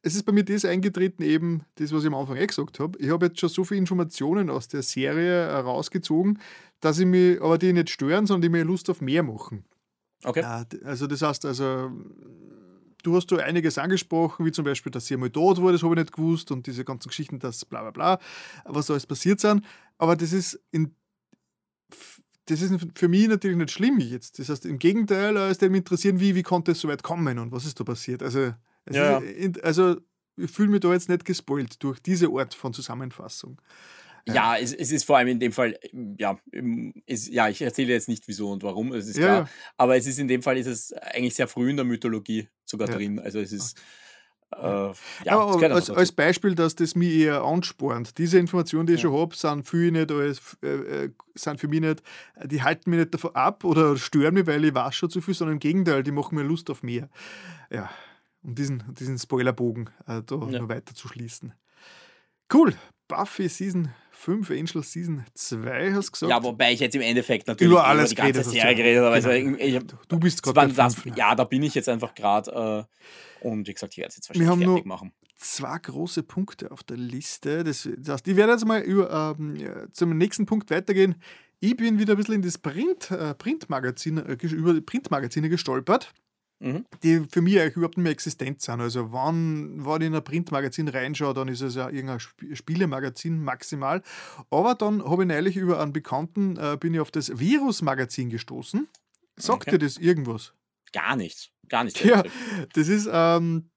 es 0.05 0.15
ist 0.15 0.24
bei 0.24 0.33
mir 0.33 0.44
das 0.44 0.65
eingetreten, 0.65 1.23
eben 1.23 1.62
das, 1.76 1.92
was 1.92 2.02
ich 2.02 2.08
am 2.08 2.15
Anfang 2.15 2.36
eh 2.36 2.47
gesagt 2.47 2.78
habe. 2.78 2.99
Ich 2.99 3.10
habe 3.10 3.26
jetzt 3.26 3.41
schon 3.41 3.49
so 3.49 3.65
viele 3.65 3.78
Informationen 3.78 4.50
aus 4.50 4.68
der 4.68 4.83
Serie 4.83 5.47
herausgezogen, 5.47 6.39
dass 6.81 6.99
ich 6.99 7.07
mich, 7.07 7.41
aber 7.41 7.58
die 7.58 7.73
nicht 7.73 7.91
stören, 7.91 8.26
sondern 8.26 8.42
die 8.42 8.49
mir 8.50 8.65
Lust 8.65 8.91
auf 8.91 9.00
mehr 9.00 9.23
machen. 9.23 9.65
Okay. 10.23 10.42
Ja, 10.42 10.65
d- 10.65 10.83
also 10.84 11.07
das 11.07 11.23
heißt, 11.23 11.44
also 11.47 11.91
du 13.02 13.16
hast 13.16 13.26
da 13.33 13.36
einiges 13.36 13.78
angesprochen, 13.78 14.44
wie 14.47 14.52
zum 14.52 14.65
Beispiel, 14.65 14.92
dass 14.92 15.07
sie 15.07 15.15
einmal 15.15 15.31
tot 15.31 15.58
wurde, 15.60 15.73
das 15.73 15.83
habe 15.83 15.94
ich 15.94 16.00
nicht 16.00 16.12
gewusst 16.12 16.50
und 16.50 16.66
diese 16.66 16.84
ganzen 16.84 17.08
Geschichten, 17.08 17.39
dass 17.39 17.65
bla 17.65 17.83
bla 17.83 17.91
bla, 17.91 18.18
was 18.65 18.86
da 18.86 18.94
alles 18.94 19.07
passiert 19.07 19.41
sind. 19.41 19.65
Aber 19.99 20.16
das 20.16 20.33
ist 20.33 20.60
in 20.70 20.94
das 22.47 22.60
ist 22.60 22.74
für 22.94 23.08
mich 23.08 23.26
natürlich 23.28 23.57
nicht 23.57 23.70
schlimm 23.70 23.99
jetzt. 24.00 24.39
Das 24.39 24.50
heißt, 24.50 24.66
im 24.66 24.78
Gegenteil, 24.78 25.36
äh, 25.36 25.49
es 25.49 25.60
würde 25.60 25.70
mich 25.70 25.78
interessieren, 25.78 26.20
wie, 26.20 26.34
wie 26.34 26.42
konnte 26.42 26.73
es 26.73 26.81
so 26.81 26.89
weit 26.89 27.02
kommen 27.02 27.39
und 27.39 27.52
was 27.52 27.65
ist 27.65 27.81
da 27.81 27.84
passiert. 27.84 28.23
Also, 28.23 28.52
Ja, 28.91 29.19
ist, 29.19 29.63
also 29.65 29.97
ich 30.37 30.51
fühle 30.51 30.71
mich 30.71 30.81
da 30.81 30.93
jetzt 30.93 31.09
nicht 31.09 31.25
gespoilt 31.25 31.83
durch 31.83 32.01
diese 32.01 32.29
Art 32.29 32.55
von 32.55 32.73
Zusammenfassung. 32.73 33.61
Ja, 34.27 34.57
es, 34.57 34.73
es 34.73 34.91
ist 34.91 35.05
vor 35.05 35.19
allem 35.19 35.29
in 35.29 35.39
dem 35.39 35.53
Fall, 35.53 35.79
ja, 36.19 36.39
ist, 37.05 37.29
ja, 37.29 37.49
ich 37.49 37.61
erzähle 37.61 37.93
jetzt 37.93 38.09
nicht 38.09 38.27
wieso 38.27 38.51
und 38.51 38.63
warum, 38.63 38.93
es 38.95 39.07
ist 39.07 39.17
Ja, 39.17 39.23
klar. 39.23 39.39
ja. 39.41 39.49
Aber 39.77 39.97
es 39.97 40.07
ist 40.07 40.19
in 40.19 40.29
dem 40.29 40.43
Fall 40.43 40.57
ist 40.57 40.67
es 40.67 40.93
eigentlich 40.95 41.35
sehr 41.35 41.47
früh 41.47 41.69
in 41.71 41.77
der 41.77 41.85
Mythologie 41.85 42.49
sogar 42.65 42.89
Ja. 42.89 42.97
drin. 42.97 43.19
Also 43.19 43.39
es 43.41 43.53
ist, 43.53 43.79
Äh, 44.53 44.57
ja, 44.57 44.95
aber 45.27 45.75
als, 45.75 45.91
als, 45.91 46.13
Beispiel, 46.13 46.55
dass 46.55 46.77
das 46.77 46.95
mich 46.95 47.13
eher 47.13 47.43
anspornt. 47.43 48.17
Diese 48.19 48.39
Informationen, 48.39 48.87
die 48.87 48.95
ich 48.95 49.01
schon 49.01 49.13
habe, 49.13 49.35
sind 49.35 49.67
für, 49.67 49.91
nicht 49.91 50.13
als, 50.13 50.57
äh, 50.63 51.05
äh, 51.05 51.11
sind 51.35 51.59
für 51.59 51.67
mich 51.67 51.81
nicht, 51.81 52.03
die 52.45 52.63
halten 52.63 52.91
mich 52.91 53.01
nicht 53.01 53.15
davon 53.15 53.35
ab 53.35 53.65
oder 53.65 53.97
stören 53.97 54.35
mich, 54.35 54.47
weil 54.47 54.65
ich 54.65 54.75
weiß 54.75 54.95
schon 54.95 55.11
zu 55.11 55.21
viel, 55.21 55.35
sondern 55.35 55.55
im 55.55 55.61
Gegenteil, 55.61 56.03
die 56.05 56.13
machen 56.13 56.37
mir 56.37 56.45
Lust 56.45 56.71
auf 56.71 56.83
mehr. 56.85 57.09
Ja, 57.71 57.91
um 58.45 58.55
diesen, 58.55 58.83
diesen 58.95 59.19
Spoilerbogen 59.19 59.91
äh, 60.07 60.23
da 60.25 60.37
ja. 60.37 60.61
noch 60.61 60.69
weiter 60.69 60.95
zu 60.95 61.09
schließen. 61.09 61.55
Cool. 62.53 62.75
Buffy 63.09 63.49
Season 63.49 63.91
5, 64.13 64.51
Angel 64.51 64.83
Season 64.83 65.25
2, 65.35 65.93
hast 65.93 66.09
du 66.09 66.13
gesagt? 66.13 66.31
Ja, 66.31 66.43
wobei 66.43 66.73
ich 66.73 66.81
jetzt 66.81 66.95
im 66.95 67.03
Endeffekt 67.03 67.47
natürlich 67.47 67.73
über, 67.73 67.87
alles 67.87 68.13
über 68.13 68.23
die 68.23 68.33
ganze 68.33 68.51
Serie 68.51 68.75
geredet 68.75 69.03
habe. 69.03 69.15
Also 69.15 69.29
genau. 69.29 69.59
ich, 69.59 69.79
du 70.09 70.19
bist 70.19 70.43
gerade 70.43 70.73
Ja, 71.17 71.35
da 71.35 71.45
bin 71.45 71.63
ich 71.63 71.75
jetzt 71.75 71.89
einfach 71.89 72.15
gerade. 72.15 72.87
Äh, 73.43 73.47
und 73.47 73.67
wie 73.69 73.75
gesagt, 73.75 73.93
ich 73.93 73.99
werde 73.99 74.09
es 74.11 74.17
jetzt 74.17 74.29
wahrscheinlich 74.31 74.49
Wir 74.49 74.53
haben 74.53 74.63
fertig 74.63 74.87
machen. 74.87 75.13
Zwei 75.37 75.79
große 75.79 76.23
Punkte 76.23 76.71
auf 76.71 76.83
der 76.83 76.97
Liste. 76.97 77.65
Das, 77.65 77.89
das 77.99 78.15
heißt, 78.15 78.29
ich 78.29 78.37
werde 78.37 78.53
jetzt 78.53 78.65
mal 78.65 78.81
über, 78.81 79.37
ähm, 79.39 79.59
zum 79.93 80.17
nächsten 80.17 80.47
Punkt 80.47 80.71
weitergehen. 80.71 81.17
Ich 81.61 81.77
bin 81.77 81.99
wieder 81.99 82.15
ein 82.15 82.17
bisschen 82.17 82.35
in 82.35 82.43
das 82.43 82.57
Print, 82.57 83.11
äh, 83.11 83.35
Printmagazin, 83.35 84.19
äh, 84.19 84.47
über 84.47 84.81
Printmagazine 84.81 85.51
gestolpert 85.51 86.15
mhm. 86.65 86.86
die 87.02 87.23
für 87.31 87.43
mich 87.43 87.60
eigentlich 87.60 87.76
überhaupt 87.76 87.97
nicht 87.97 88.05
mehr 88.05 88.12
existent 88.12 88.60
sind. 88.62 88.81
Also, 88.81 89.12
wann, 89.12 89.84
wenn 89.84 90.01
ich 90.01 90.07
in 90.09 90.15
ein 90.15 90.25
Printmagazin 90.25 90.89
reinschaue, 90.89 91.34
dann 91.34 91.49
ist 91.49 91.60
es 91.60 91.75
ja 91.75 91.89
irgendein 91.89 92.20
Spielemagazin 92.20 93.43
maximal. 93.43 94.02
Aber 94.51 94.75
dann 94.75 95.05
habe 95.05 95.23
ich 95.23 95.28
neulich 95.28 95.57
über 95.57 95.81
einen 95.81 95.93
Bekannten, 95.93 96.57
äh, 96.57 96.76
bin 96.78 96.94
ich 96.94 97.01
auf 97.01 97.10
das 97.10 97.39
Virus-Magazin 97.39 98.31
gestoßen. 98.31 98.89
Sagt 99.36 99.62
okay. 99.62 99.73
dir 99.73 99.78
das 99.78 99.99
irgendwas? 99.99 100.52
Gar 100.93 101.17
nichts. 101.17 101.51
Gar 101.68 101.84
nichts. 101.84 102.02
Ja, 102.02 102.23
das 102.73 102.89
ist. 102.89 103.09
Ähm, 103.10 103.70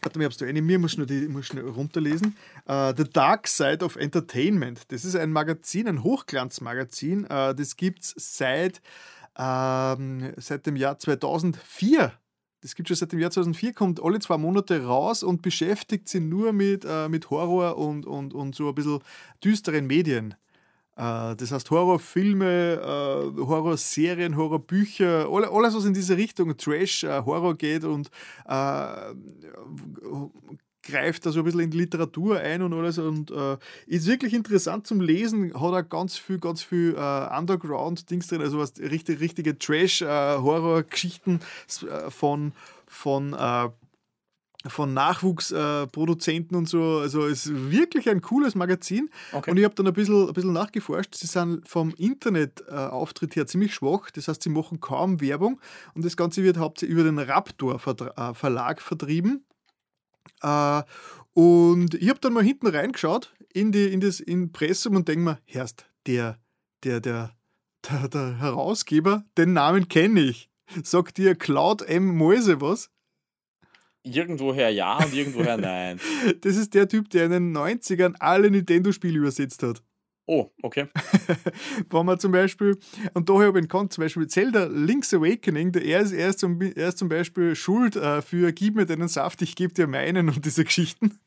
Warte 0.00 0.16
mal, 0.16 0.24
ich 0.24 0.26
hab's 0.26 0.36
da 0.36 0.46
eine 0.46 0.62
mir, 0.62 0.78
muss 0.78 0.92
schnell, 0.92 1.06
die, 1.06 1.26
muss 1.26 1.46
schnell 1.46 1.68
runterlesen. 1.68 2.36
Uh, 2.68 2.92
The 2.96 3.02
Dark 3.02 3.48
Side 3.48 3.84
of 3.84 3.96
Entertainment. 3.96 4.82
Das 4.92 5.04
ist 5.04 5.16
ein 5.16 5.32
Magazin, 5.32 5.88
ein 5.88 6.04
Hochglanzmagazin. 6.04 7.24
Uh, 7.24 7.52
das 7.52 7.74
gibt's 7.76 8.14
seit, 8.16 8.80
uh, 9.36 9.96
seit 10.36 10.66
dem 10.66 10.76
Jahr 10.76 11.00
2004 11.00 12.12
das 12.60 12.74
gibt 12.74 12.88
schon 12.88 12.96
seit 12.96 13.12
dem 13.12 13.20
Jahr 13.20 13.30
2004, 13.30 13.72
kommt 13.72 14.02
alle 14.02 14.18
zwei 14.18 14.36
Monate 14.36 14.84
raus 14.84 15.22
und 15.22 15.42
beschäftigt 15.42 16.08
sich 16.08 16.20
nur 16.20 16.52
mit, 16.52 16.84
äh, 16.84 17.08
mit 17.08 17.30
Horror 17.30 17.76
und, 17.76 18.06
und, 18.06 18.34
und 18.34 18.54
so 18.54 18.68
ein 18.68 18.74
bisschen 18.74 19.00
düsteren 19.42 19.86
Medien. 19.86 20.34
Äh, 20.96 21.36
das 21.36 21.52
heißt 21.52 21.70
Horrorfilme, 21.70 22.74
äh, 22.74 23.40
Horrorserien, 23.40 24.36
Horrorbücher, 24.36 25.28
alles, 25.30 25.76
was 25.76 25.84
in 25.84 25.94
diese 25.94 26.16
Richtung 26.16 26.56
Trash, 26.56 27.04
äh, 27.04 27.22
Horror 27.24 27.56
geht 27.56 27.84
und 27.84 28.10
äh, 28.48 29.12
greift 30.90 31.26
da 31.26 31.32
so 31.32 31.40
ein 31.40 31.44
bisschen 31.44 31.60
in 31.60 31.70
die 31.70 31.78
Literatur 31.78 32.38
ein 32.38 32.62
und 32.62 32.72
alles 32.72 32.98
und 32.98 33.30
äh, 33.30 33.56
ist 33.86 34.06
wirklich 34.06 34.34
interessant 34.34 34.86
zum 34.86 35.00
Lesen, 35.00 35.54
hat 35.54 35.60
auch 35.62 35.88
ganz 35.88 36.16
viel, 36.16 36.38
ganz 36.38 36.62
viel 36.62 36.94
äh, 36.96 37.38
Underground-Dings 37.38 38.28
drin, 38.28 38.40
also 38.40 38.58
was 38.58 38.78
richtig, 38.78 39.20
richtige 39.20 39.58
Trash-Horror-Geschichten 39.58 41.40
äh, 41.82 42.10
von, 42.10 42.52
von 42.86 43.34
äh, 43.34 43.68
von 44.66 44.92
Nachwuchsproduzenten 44.92 46.56
äh, 46.56 46.58
und 46.58 46.68
so. 46.68 46.98
Also 46.98 47.26
es 47.26 47.46
ist 47.46 47.70
wirklich 47.70 48.08
ein 48.10 48.20
cooles 48.20 48.56
Magazin. 48.56 49.08
Okay. 49.32 49.50
Und 49.50 49.56
ich 49.56 49.64
habe 49.64 49.74
dann 49.74 49.86
ein 49.86 49.92
bisschen, 49.92 50.28
ein 50.28 50.32
bisschen 50.32 50.52
nachgeforscht. 50.52 51.14
Sie 51.14 51.28
sind 51.28 51.66
vom 51.68 51.94
Internetauftritt 51.96 53.36
her 53.36 53.46
ziemlich 53.46 53.72
schwach. 53.72 54.10
Das 54.10 54.26
heißt, 54.26 54.42
sie 54.42 54.50
machen 54.50 54.80
kaum 54.80 55.20
Werbung. 55.20 55.60
Und 55.94 56.04
das 56.04 56.16
Ganze 56.16 56.42
wird 56.42 56.58
hauptsächlich 56.58 56.98
über 56.98 57.04
den 57.04 57.20
Raptor 57.20 57.76
äh, 57.76 58.34
Verlag 58.34 58.82
vertrieben. 58.82 59.44
Äh, 60.42 60.82
und 61.34 61.94
ich 61.94 62.08
habe 62.08 62.20
dann 62.20 62.32
mal 62.32 62.42
hinten 62.42 62.66
reingeschaut 62.66 63.34
in, 63.52 63.72
die, 63.72 63.92
in 63.92 64.00
das 64.00 64.20
Impressum 64.20 64.96
und 64.96 65.08
denke 65.08 65.24
mir, 65.24 65.38
Herst, 65.44 65.86
der, 66.06 66.38
der, 66.84 67.00
der, 67.00 67.32
der, 67.88 68.08
der 68.08 68.38
Herausgeber, 68.38 69.24
den 69.36 69.52
Namen 69.52 69.88
kenne 69.88 70.20
ich. 70.20 70.50
Sagt 70.82 71.16
dir 71.16 71.34
Cloud 71.34 71.82
M. 71.82 72.16
Mäuse 72.16 72.60
was? 72.60 72.90
Irgendwoher 74.02 74.70
ja 74.70 74.98
und 74.98 75.12
irgendwoher 75.12 75.56
nein. 75.56 76.00
das 76.40 76.56
ist 76.56 76.74
der 76.74 76.88
Typ, 76.88 77.10
der 77.10 77.26
in 77.26 77.30
den 77.30 77.56
90ern 77.56 78.14
alle 78.18 78.50
Nintendo-Spiele 78.50 79.18
übersetzt 79.18 79.62
hat. 79.62 79.82
Oh, 80.30 80.50
okay. 80.62 80.86
Wenn 81.88 82.04
man 82.04 82.20
zum 82.20 82.32
Beispiel, 82.32 82.76
und 83.14 83.30
daher 83.30 83.46
habe 83.46 83.60
ich 83.60 83.64
ihn 83.64 83.90
zum 83.90 84.04
Beispiel 84.04 84.26
Zelda 84.26 84.64
Link's 84.64 85.14
Awakening, 85.14 85.72
der, 85.72 85.82
er, 85.86 86.00
ist, 86.02 86.12
er, 86.12 86.28
ist 86.28 86.40
zum, 86.40 86.60
er 86.60 86.88
ist 86.88 86.98
zum 86.98 87.08
Beispiel 87.08 87.56
schuld 87.56 87.96
äh, 87.96 88.20
für 88.20 88.52
Gib 88.52 88.74
mir 88.74 88.84
deinen 88.84 89.08
Saft, 89.08 89.40
ich 89.40 89.56
gebe 89.56 89.72
dir 89.72 89.86
meinen 89.86 90.28
und 90.28 90.44
diese 90.44 90.64
Geschichten. 90.64 91.18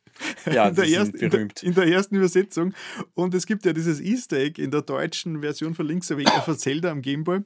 Ja, 0.51 0.67
in, 0.69 0.75
der 0.75 0.87
ersten, 0.87 1.17
berühmt. 1.17 1.63
In 1.63 1.73
der, 1.73 1.83
in 1.83 1.89
der, 1.89 1.97
ersten 1.97 2.15
Übersetzung. 2.15 2.73
Und 3.13 3.33
es 3.33 3.45
gibt 3.45 3.65
ja 3.65 3.73
dieses 3.73 3.99
Easter 3.99 4.37
Egg 4.37 4.61
in 4.61 4.71
der 4.71 4.81
deutschen 4.81 5.41
Version 5.41 5.73
von 5.75 5.85
Link's 5.85 6.11
Awakening 6.11 6.41
von 6.43 6.57
Zelda 6.57 6.91
am 6.91 7.01
Gameboy. 7.01 7.39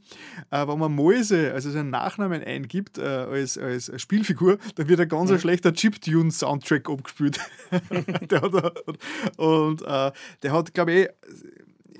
Äh, 0.52 0.68
wenn 0.68 0.80
man 0.80 0.94
Mäuse, 0.94 1.54
also 1.54 1.72
seinen 1.72 1.90
Nachnamen 1.90 2.44
eingibt 2.44 2.98
äh, 2.98 3.02
als, 3.02 3.58
als 3.58 3.92
Spielfigur, 4.02 4.58
dann 4.76 4.88
wird 4.88 5.00
ein 5.00 5.10
ganz 5.10 5.32
mhm. 5.32 5.40
schlechter 5.40 5.74
Chiptune-Soundtrack 5.74 6.90
abgespielt. 6.90 7.40
der 8.30 8.42
hat, 8.42 8.84
und 9.38 9.82
äh, 9.82 10.12
der 10.44 10.52
hat, 10.52 10.74
glaube 10.74 10.92
ich, 10.92 11.10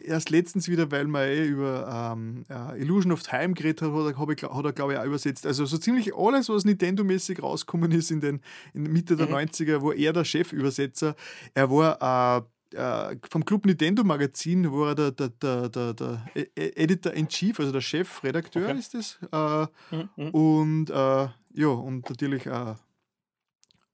erst 0.06 0.30
letztens 0.30 0.68
wieder, 0.68 0.92
weil 0.92 1.08
man 1.08 1.28
eh 1.28 1.46
über 1.46 2.14
ähm, 2.16 2.44
uh, 2.50 2.76
Illusion 2.76 3.12
of 3.12 3.24
Time 3.24 3.54
geredet 3.54 3.82
hat, 3.82 3.92
hat 3.92 4.44
er, 4.44 4.56
hat 4.56 4.66
er 4.66 4.74
glaube 4.74 4.94
ich, 4.94 5.00
auch 5.00 5.06
übersetzt. 5.06 5.46
Also 5.46 5.66
so 5.66 5.78
ziemlich 5.78 6.16
alles, 6.16 6.50
was 6.50 6.66
Nintendo-mäßig 6.66 7.42
rausgekommen 7.42 7.92
ist 7.92 8.12
in 8.12 8.22
den 8.22 8.42
in 8.74 8.84
Mitte 8.84 9.16
der 9.16 9.28
mhm. 9.28 9.36
90er, 9.36 9.82
wo 9.82 9.92
er 9.92 10.14
der 10.14 10.24
Chefübersetzer. 10.24 11.16
Er 11.54 11.70
war 11.70 12.42
äh, 12.42 12.44
äh, 12.76 13.18
vom 13.30 13.46
Club 13.46 13.66
Nintendo 13.66 14.04
Magazin 14.04 14.72
war 14.72 14.90
er 14.90 15.12
der, 15.12 15.30
der, 15.30 15.70
der, 15.70 15.94
der, 15.94 16.26
e-, 16.36 16.48
e-, 16.56 16.72
Editor 16.76 17.14
in 17.14 17.28
Chief, 17.28 17.60
also 17.60 17.72
der 17.72 17.82
Chefredakteur 17.82 18.70
okay. 18.70 18.80
ist 18.80 18.94
das. 18.94 19.20
Äh, 19.32 19.96
mhm. 19.96 20.10
mhm. 20.16 20.30
Und 20.30 20.90
äh, 20.90 21.28
ja, 21.58 21.68
und 21.68 22.10
natürlich 22.10 22.46
äh, 22.46 22.50
äh, 22.50 22.76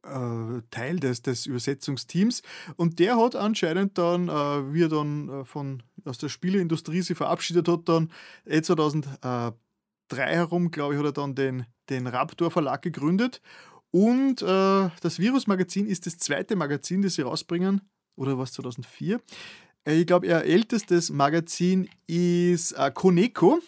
Teil 0.04 1.00
des, 1.00 1.22
des 1.22 1.46
Übersetzungsteams. 1.46 2.42
Und 2.76 3.00
der 3.00 3.18
hat 3.18 3.36
anscheinend 3.36 3.98
dann, 3.98 4.30
äh, 4.30 4.74
wie 4.74 4.84
er 4.84 4.90
dann 4.90 5.30
äh, 5.30 5.46
von, 5.46 5.84
aus 6.06 6.18
der 6.18 6.30
Spieleindustrie 6.30 7.02
sich 7.02 7.18
verabschiedet 7.18 7.68
hat, 7.68 7.88
dann 7.88 8.12
eh 8.46 8.62
2003 8.62 9.54
herum, 10.18 10.72
glaube 10.72 10.94
ich, 10.94 11.00
hat 11.00 11.06
er 11.06 11.12
dann 11.12 11.36
den, 11.36 11.66
den 11.90 12.08
Raptor 12.08 12.50
Verlag 12.50 12.82
gegründet. 12.82 13.42
Und 13.92 14.42
äh, 14.42 14.90
das 15.02 15.20
Virus-Magazin 15.20 15.86
ist 15.86 16.06
das 16.06 16.18
zweite 16.18 16.56
Magazin, 16.56 17.02
das 17.02 17.16
sie 17.16 17.22
rausbringen, 17.22 17.82
oder 18.16 18.38
was 18.38 18.54
2004. 18.54 19.22
Äh, 19.86 20.00
ich 20.00 20.08
glaube, 20.08 20.28
ihr 20.28 20.44
ältestes 20.44 21.10
Magazin 21.12 21.90
ist 22.08 22.72
äh, 22.72 22.92
Koneko. 22.92 23.60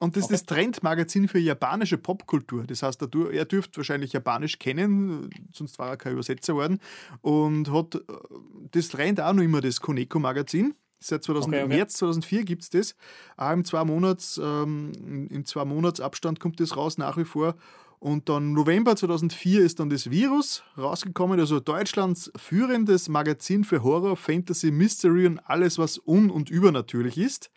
Und 0.00 0.16
das 0.16 0.24
okay. 0.24 0.34
ist 0.34 0.42
das 0.42 0.56
Trendmagazin 0.56 1.26
für 1.26 1.38
japanische 1.38 1.98
Popkultur. 1.98 2.64
Das 2.64 2.82
heißt, 2.82 3.02
er, 3.02 3.30
er 3.32 3.44
dürfte 3.44 3.78
wahrscheinlich 3.78 4.12
Japanisch 4.12 4.58
kennen, 4.58 5.28
sonst 5.52 5.78
war 5.78 5.88
er 5.88 5.96
kein 5.96 6.12
Übersetzer 6.12 6.54
worden. 6.54 6.78
Und 7.20 7.72
hat 7.72 7.96
äh, 7.96 8.00
das 8.70 8.88
Trend 8.88 9.20
auch 9.20 9.32
noch 9.32 9.42
immer 9.42 9.60
das 9.60 9.80
Koneko-Magazin. 9.80 10.74
Seit 11.00 11.22
2000, 11.22 11.54
okay, 11.54 11.64
okay. 11.64 11.76
März 11.76 11.94
2004 11.94 12.44
gibt 12.44 12.62
es 12.62 12.70
das. 12.70 12.96
Auch 13.36 13.52
im 13.52 13.64
zwei 13.64 13.84
Monats, 13.84 14.40
ähm, 14.42 14.92
im 15.30 15.44
zwei 15.44 15.64
Monats 15.64 16.00
Abstand 16.00 16.40
kommt 16.40 16.60
das 16.60 16.76
raus 16.76 16.98
nach 16.98 17.16
wie 17.16 17.24
vor. 17.24 17.54
Und 18.00 18.28
dann 18.28 18.52
November 18.52 18.94
2004 18.94 19.62
ist 19.62 19.80
dann 19.80 19.90
das 19.90 20.10
Virus 20.10 20.62
rausgekommen, 20.76 21.40
also 21.40 21.58
Deutschlands 21.58 22.30
führendes 22.36 23.08
Magazin 23.08 23.64
für 23.64 23.82
Horror, 23.82 24.16
Fantasy, 24.16 24.70
Mystery 24.70 25.26
und 25.26 25.40
alles, 25.40 25.78
was 25.78 26.00
un- 26.06 26.30
und 26.30 26.48
übernatürlich 26.48 27.18
ist. 27.18 27.50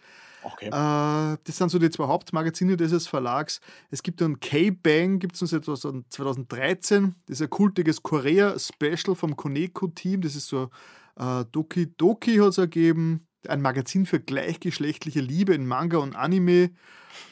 Okay. 0.43 0.67
Äh, 0.67 1.37
das 1.43 1.57
sind 1.57 1.69
so 1.69 1.79
die 1.79 1.89
zwei 1.89 2.07
Hauptmagazine 2.07 2.77
dieses 2.77 3.07
Verlags. 3.07 3.61
Es 3.89 4.03
gibt 4.03 4.21
dann 4.21 4.39
K-Bang, 4.39 5.19
gibt 5.19 5.41
es 5.41 5.49
seit 5.49 5.65
2013. 5.65 7.15
Das 7.27 7.39
ist 7.39 7.41
ein 7.43 7.49
kultiges 7.49 8.01
Korea-Special 8.03 9.15
vom 9.15 9.35
Koneko-Team. 9.35 10.21
Das 10.21 10.35
ist 10.35 10.47
so 10.47 10.69
äh, 11.17 11.45
Doki 11.51 11.93
Doki 11.95 12.37
hat 12.37 12.49
es 12.49 12.57
ergeben. 12.57 13.27
Ein 13.47 13.61
Magazin 13.61 14.05
für 14.05 14.19
gleichgeschlechtliche 14.19 15.19
Liebe 15.19 15.53
in 15.53 15.65
Manga 15.65 15.97
und 15.97 16.15
Anime. 16.15 16.71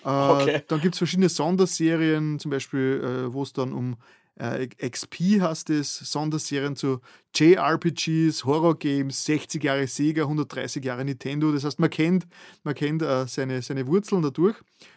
Äh, 0.03 0.09
okay. 0.09 0.63
Dann 0.67 0.81
gibt 0.81 0.95
es 0.95 0.99
verschiedene 0.99 1.29
Sonderserien, 1.29 2.39
zum 2.39 2.51
Beispiel, 2.51 3.01
äh, 3.03 3.33
wo 3.33 3.43
es 3.43 3.53
dann 3.53 3.73
um 3.73 3.97
äh, 4.39 4.67
XP 4.67 5.41
heißt 5.41 5.69
es, 5.69 5.97
Sonderserien 5.97 6.75
zu 6.75 7.01
JRPGs, 7.35 8.45
Horror-Games, 8.45 9.25
60 9.25 9.63
Jahre 9.63 9.85
Sega, 9.87 10.23
130 10.23 10.83
Jahre 10.83 11.05
Nintendo. 11.05 11.51
Das 11.51 11.63
heißt, 11.63 11.79
man 11.79 11.89
kennt, 11.89 12.25
man 12.63 12.73
kennt 12.73 13.01
äh, 13.01 13.27
seine, 13.27 13.61
seine 13.61 13.85
Wurzeln 13.87 14.21
dadurch. 14.21 14.55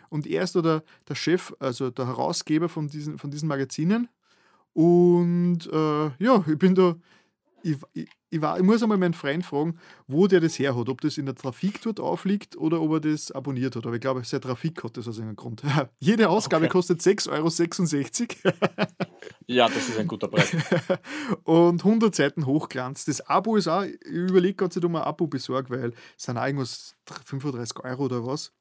Und 0.09 0.27
er 0.27 0.45
ist 0.45 0.55
der, 0.55 0.85
der 1.09 1.15
Chef, 1.15 1.53
also 1.59 1.91
der 1.91 2.07
Herausgeber 2.07 2.69
von 2.69 2.89
diesen, 2.89 3.19
von 3.19 3.31
diesen 3.31 3.49
Magazinen. 3.49 4.09
Und 4.75 5.67
äh, 5.71 6.11
ja, 6.19 6.45
ich 6.47 6.59
bin 6.59 6.75
da, 6.75 6.97
ich, 7.63 7.77
ich, 7.93 8.09
ich, 8.31 8.41
war, 8.41 8.59
ich 8.59 8.65
muss 8.65 8.83
einmal 8.83 8.99
meinen 8.99 9.15
Freund 9.15 9.45
fragen, 9.45 9.79
wo 10.07 10.27
der 10.27 10.41
das 10.41 10.59
her 10.59 10.77
hat. 10.77 10.89
Ob 10.89 11.01
das 11.01 11.19
in 11.19 11.27
der 11.27 11.35
Trafik 11.35 11.81
dort 11.83 12.01
aufliegt 12.01 12.57
oder 12.57 12.81
ob 12.81 12.93
er 12.93 13.01
das 13.01 13.31
abonniert 13.31 13.77
hat. 13.77 13.87
Aber 13.87 13.95
ich 13.95 14.01
glaube, 14.01 14.25
sein 14.25 14.41
Trafik 14.41 14.83
hat 14.85 14.97
das 14.97 15.09
aus 15.09 15.19
irgendeinem 15.19 15.37
Grund. 15.37 15.63
Jede 16.01 16.29
Ausgabe 16.29 16.67
okay. 16.67 16.73
kostet 16.73 17.01
6,66 17.01 18.45
Euro. 18.45 18.55
Ja, 19.47 19.69
das 19.69 19.89
ist 19.89 19.99
ein 19.99 20.09
guter 20.09 20.29
Preis. 20.29 20.57
und 21.45 21.85
100 21.85 22.15
Seiten 22.15 22.47
Hochglanz. 22.47 23.05
Das 23.05 23.21
Abo 23.29 23.57
ist 23.57 23.69
auch, 23.69 23.83
ich 23.83 24.01
überlege 24.07 24.55
gerade, 24.55 24.79
ob 24.79 24.85
ich 24.85 24.91
ein 24.91 24.97
Abo 24.97 25.27
besorge, 25.27 25.71
weil 25.71 25.93
es 26.17 26.25
sind 26.25 26.39
auch 26.39 26.47
irgendwas 26.47 26.97
35 27.27 27.85
Euro 27.85 28.05
oder 28.05 28.25
was. 28.25 28.53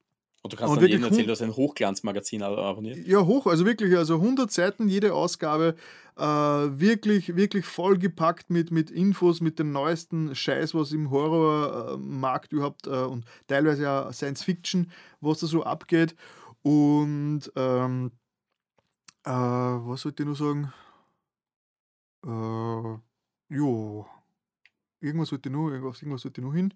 Und 0.43 0.53
du 0.53 0.57
kannst 0.57 0.73
und 0.73 0.81
dann 0.81 0.89
jedem 0.89 1.03
erzählen, 1.03 1.27
du 1.27 1.31
hast 1.33 1.41
ein 1.43 1.55
Hochglanzmagazin 1.55 2.41
abonniert. 2.41 3.05
Ja, 3.05 3.23
hoch, 3.25 3.45
also 3.45 3.65
wirklich, 3.65 3.95
also 3.95 4.15
100 4.15 4.51
Seiten 4.51 4.89
jede 4.89 5.13
Ausgabe, 5.13 5.75
äh, 6.17 6.23
wirklich, 6.23 7.35
wirklich 7.35 7.65
vollgepackt 7.65 8.49
mit, 8.49 8.71
mit 8.71 8.89
Infos, 8.89 9.39
mit 9.39 9.59
dem 9.59 9.71
neuesten 9.71 10.33
Scheiß, 10.33 10.73
was 10.73 10.93
im 10.93 11.11
Horrormarkt 11.11 12.53
überhaupt 12.53 12.87
äh, 12.87 12.89
und 12.89 13.25
teilweise 13.47 13.83
ja 13.83 14.11
Science 14.11 14.43
Fiction, 14.43 14.91
was 15.19 15.39
da 15.39 15.47
so 15.47 15.63
abgeht. 15.63 16.15
Und 16.63 17.51
ähm, 17.55 18.11
äh, 19.23 19.29
was 19.29 20.01
sollte 20.01 20.23
ich 20.23 20.29
noch 20.29 20.35
sagen? 20.35 20.73
Äh, 22.25 23.55
jo, 23.55 24.07
irgendwas 24.99 25.29
sollte 25.29 25.49
ich 25.49 25.53
noch, 25.53 25.69
irgendwas, 25.69 26.01
irgendwas 26.01 26.21
sollte 26.21 26.41
ich 26.41 26.47
noch 26.47 26.53
hin. 26.53 26.73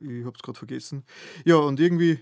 Ich 0.00 0.24
habe 0.24 0.36
es 0.36 0.42
gerade 0.42 0.58
vergessen. 0.58 1.04
Ja, 1.44 1.56
und 1.56 1.80
irgendwie. 1.80 2.20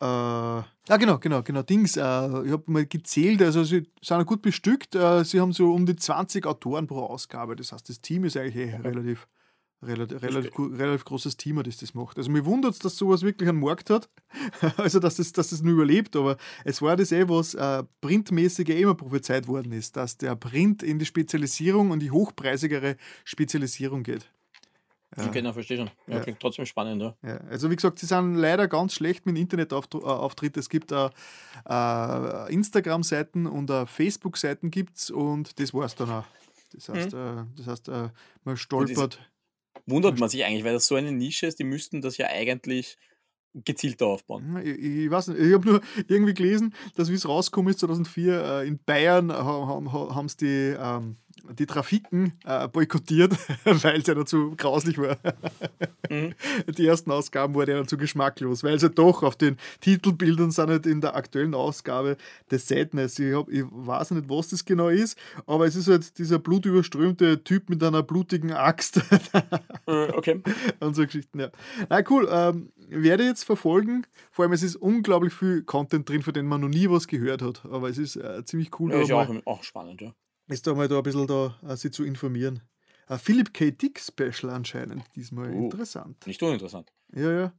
Äh, 0.00 0.04
ja, 0.04 0.96
genau, 0.98 1.18
genau, 1.18 1.42
genau, 1.42 1.62
Dings. 1.62 1.96
Äh, 1.96 2.00
ich 2.00 2.52
habe 2.52 2.62
mal 2.66 2.86
gezählt, 2.86 3.42
also 3.42 3.64
sie 3.64 3.88
sind 4.02 4.26
gut 4.26 4.42
bestückt. 4.42 4.94
Äh, 4.94 5.24
sie 5.24 5.40
haben 5.40 5.52
so 5.52 5.72
um 5.72 5.86
die 5.86 5.96
20 5.96 6.46
Autoren 6.46 6.86
pro 6.86 7.00
Ausgabe. 7.00 7.56
Das 7.56 7.72
heißt, 7.72 7.88
das 7.88 8.00
Team 8.00 8.24
ist 8.24 8.36
eigentlich 8.36 8.56
eh 8.56 8.76
relativ, 8.76 9.26
relativ, 9.82 10.22
relativ, 10.22 10.58
relativ 10.58 11.04
großes 11.06 11.38
Team, 11.38 11.62
das 11.62 11.78
das 11.78 11.94
macht. 11.94 12.18
Also 12.18 12.30
mir 12.30 12.44
wundert 12.44 12.74
es, 12.74 12.78
dass 12.78 12.96
sowas 12.96 13.22
wirklich 13.22 13.48
einen 13.48 13.60
Markt 13.60 13.88
hat. 13.88 14.10
also, 14.76 15.00
dass 15.00 15.18
es 15.18 15.32
dass 15.32 15.50
das 15.50 15.62
nur 15.62 15.74
überlebt. 15.74 16.14
Aber 16.14 16.36
es 16.64 16.82
war 16.82 16.96
das 16.96 17.10
eh, 17.10 17.28
was 17.28 17.54
äh, 17.54 17.82
printmäßig 18.02 18.68
immer 18.68 18.94
prophezeit 18.94 19.48
worden 19.48 19.72
ist, 19.72 19.96
dass 19.96 20.18
der 20.18 20.36
Print 20.36 20.82
in 20.82 20.98
die 20.98 21.06
Spezialisierung 21.06 21.90
und 21.90 22.00
die 22.00 22.10
hochpreisigere 22.10 22.96
Spezialisierung 23.24 24.02
geht. 24.02 24.30
Ja. 25.16 25.28
Genau, 25.28 25.52
verstehe 25.52 25.78
schon. 25.78 25.90
Ja, 26.06 26.16
ja. 26.16 26.20
Klingt 26.20 26.40
trotzdem 26.40 26.66
spannend, 26.66 27.00
ja. 27.00 27.16
ja. 27.22 27.36
Also 27.48 27.70
wie 27.70 27.76
gesagt, 27.76 27.98
sie 27.98 28.06
sind 28.06 28.34
leider 28.34 28.68
ganz 28.68 28.94
schlecht 28.94 29.24
mit 29.26 29.38
Internetauftritt. 29.38 30.56
Es 30.56 30.68
gibt 30.68 30.92
uh, 30.92 31.08
uh, 31.68 32.46
Instagram-Seiten 32.48 33.46
und 33.46 33.70
uh, 33.70 33.86
Facebook-Seiten 33.86 34.70
gibt's 34.70 35.10
und 35.10 35.58
das 35.58 35.72
war 35.72 35.86
es 35.86 35.94
dann 35.94 36.10
auch. 36.10 36.24
Das 36.72 36.88
heißt, 36.88 37.14
mhm. 37.14 37.52
das 37.56 37.66
heißt 37.66 37.90
man 38.44 38.56
stolpert. 38.56 39.18
Wundert 39.86 40.18
man 40.18 40.28
sich 40.28 40.44
eigentlich, 40.44 40.64
weil 40.64 40.74
das 40.74 40.86
so 40.86 40.96
eine 40.96 41.12
Nische 41.12 41.46
ist, 41.46 41.58
die 41.58 41.64
müssten 41.64 42.02
das 42.02 42.18
ja 42.18 42.26
eigentlich 42.26 42.98
gezielter 43.64 44.06
aufbauen. 44.06 44.60
Ich, 44.62 44.78
ich 44.78 45.10
weiß 45.10 45.28
nicht, 45.28 45.40
ich 45.40 45.54
habe 45.54 45.66
nur 45.66 45.80
irgendwie 46.08 46.34
gelesen, 46.34 46.74
dass 46.94 47.10
wie 47.10 47.14
es 47.14 47.28
rausgekommen 47.28 47.70
ist 47.70 47.80
2004 47.80 48.42
äh, 48.42 48.68
in 48.68 48.78
Bayern 48.78 49.32
haben, 49.32 50.28
sie 50.28 50.36
die, 50.36 50.76
ähm, 50.78 51.16
die 51.58 51.66
Trafiken 51.66 52.32
äh, 52.44 52.68
boykottiert, 52.68 53.32
weil 53.64 54.00
es 54.00 54.06
ja 54.06 54.14
dazu 54.14 54.54
grauslich 54.56 54.98
war. 54.98 55.16
Mhm. 56.10 56.34
Die 56.76 56.86
ersten 56.86 57.10
Ausgaben 57.10 57.54
wurden 57.54 57.70
ja 57.70 57.76
dazu 57.78 57.96
geschmacklos, 57.96 58.64
weil 58.64 58.78
sie 58.78 58.90
doch 58.90 59.22
auf 59.22 59.36
den 59.36 59.56
Titelbildern 59.80 60.50
sind 60.50 60.70
nicht 60.70 60.86
in 60.86 61.00
der 61.00 61.14
aktuellen 61.14 61.54
Ausgabe 61.54 62.16
des 62.50 62.68
Sadness. 62.68 63.18
Ich, 63.18 63.34
hab, 63.34 63.48
ich 63.48 63.64
weiß 63.70 64.12
nicht, 64.12 64.28
was 64.28 64.48
das 64.48 64.64
genau 64.64 64.88
ist, 64.88 65.18
aber 65.46 65.66
es 65.66 65.76
ist 65.76 65.88
halt 65.88 66.18
dieser 66.18 66.38
blutüberströmte 66.38 67.44
Typ 67.44 67.70
mit 67.70 67.82
einer 67.82 68.02
blutigen 68.02 68.52
Axt. 68.52 69.00
Äh, 69.86 70.10
okay. 70.12 70.42
Und 70.80 70.96
so 70.96 71.04
Geschichten, 71.04 71.38
ja. 71.38 71.50
Na 71.88 72.02
cool, 72.10 72.28
ähm, 72.30 72.72
werde 72.88 73.24
jetzt 73.24 73.44
verfolgen. 73.44 74.06
Vor 74.30 74.44
allem, 74.44 74.52
es 74.52 74.62
ist 74.62 74.76
unglaublich 74.76 75.32
viel 75.32 75.62
Content 75.62 76.08
drin, 76.08 76.22
von 76.22 76.34
dem 76.34 76.46
man 76.46 76.60
noch 76.60 76.68
nie 76.68 76.90
was 76.90 77.06
gehört 77.06 77.42
hat. 77.42 77.64
Aber 77.66 77.88
es 77.88 77.98
ist 77.98 78.16
äh, 78.16 78.44
ziemlich 78.44 78.70
cool. 78.80 78.90
Ja, 78.90 79.02
ist 79.02 79.12
auch, 79.12 79.30
auch 79.44 79.62
spannend, 79.62 80.00
ja. 80.00 80.12
Ist 80.48 80.66
da 80.66 80.74
mal 80.74 80.88
da 80.88 80.98
ein 80.98 81.02
bisschen 81.02 81.26
da, 81.26 81.58
uh, 81.62 81.74
sich 81.74 81.92
zu 81.92 82.04
informieren. 82.04 82.60
Uh, 83.10 83.16
Philip 83.16 83.52
K. 83.52 83.70
Dick 83.70 84.00
Special 84.00 84.52
anscheinend 84.52 85.04
diesmal. 85.14 85.50
Uh, 85.50 85.64
Interessant. 85.64 86.26
Nicht 86.26 86.42
uninteressant. 86.42 86.92
Ja, 87.12 87.30
ja. 87.30 87.52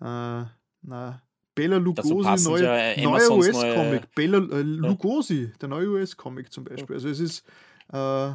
Uh, 0.00 0.46
na, 0.82 1.22
Bella 1.54 1.78
Lugosi, 1.78 2.44
neue, 2.44 2.62
ja 2.62 3.02
neuer 3.02 3.30
US-Comic. 3.32 3.74
Neue... 3.74 4.00
Bella 4.14 4.38
äh, 4.38 4.62
Lugosi, 4.62 5.52
der 5.60 5.68
neue 5.68 5.88
US-Comic 5.88 6.52
zum 6.52 6.62
Beispiel. 6.62 6.94
Also 6.94 7.08
es 7.08 7.18
ist 7.18 7.44
äh, 7.92 8.30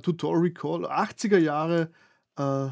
Tutorial 0.00 0.42
Recall, 0.42 0.86
80er 0.86 1.38
Jahre 1.38 1.90
äh, 2.36 2.68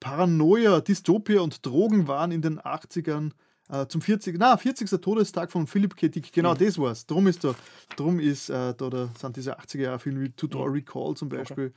Paranoia, 0.00 0.80
Dystopia 0.80 1.40
und 1.42 1.64
Drogenwahn 1.66 2.32
in 2.32 2.40
den 2.40 2.58
80ern 2.58 3.32
äh, 3.70 3.86
zum 3.86 4.00
40. 4.00 4.38
Na, 4.38 4.56
40. 4.56 4.88
Todestag 5.00 5.50
von 5.50 5.66
Philipp 5.66 5.96
K. 5.96 6.08
Dick. 6.08 6.32
Genau, 6.32 6.54
mhm. 6.54 6.58
das 6.58 6.78
war's. 6.78 7.06
Drum 7.06 7.26
ist 7.26 7.44
da, 7.44 7.54
drum 7.96 8.20
ist 8.20 8.48
äh, 8.48 8.74
da, 8.74 8.90
da 8.90 9.10
sind 9.18 9.36
diese 9.36 9.58
80er 9.58 9.80
Jahre 9.80 9.98
Filme 9.98 10.22
wie 10.22 10.30
Tutorial 10.30 10.70
mhm. 10.70 10.76
Recall 10.76 11.14
zum 11.14 11.28
Beispiel, 11.28 11.72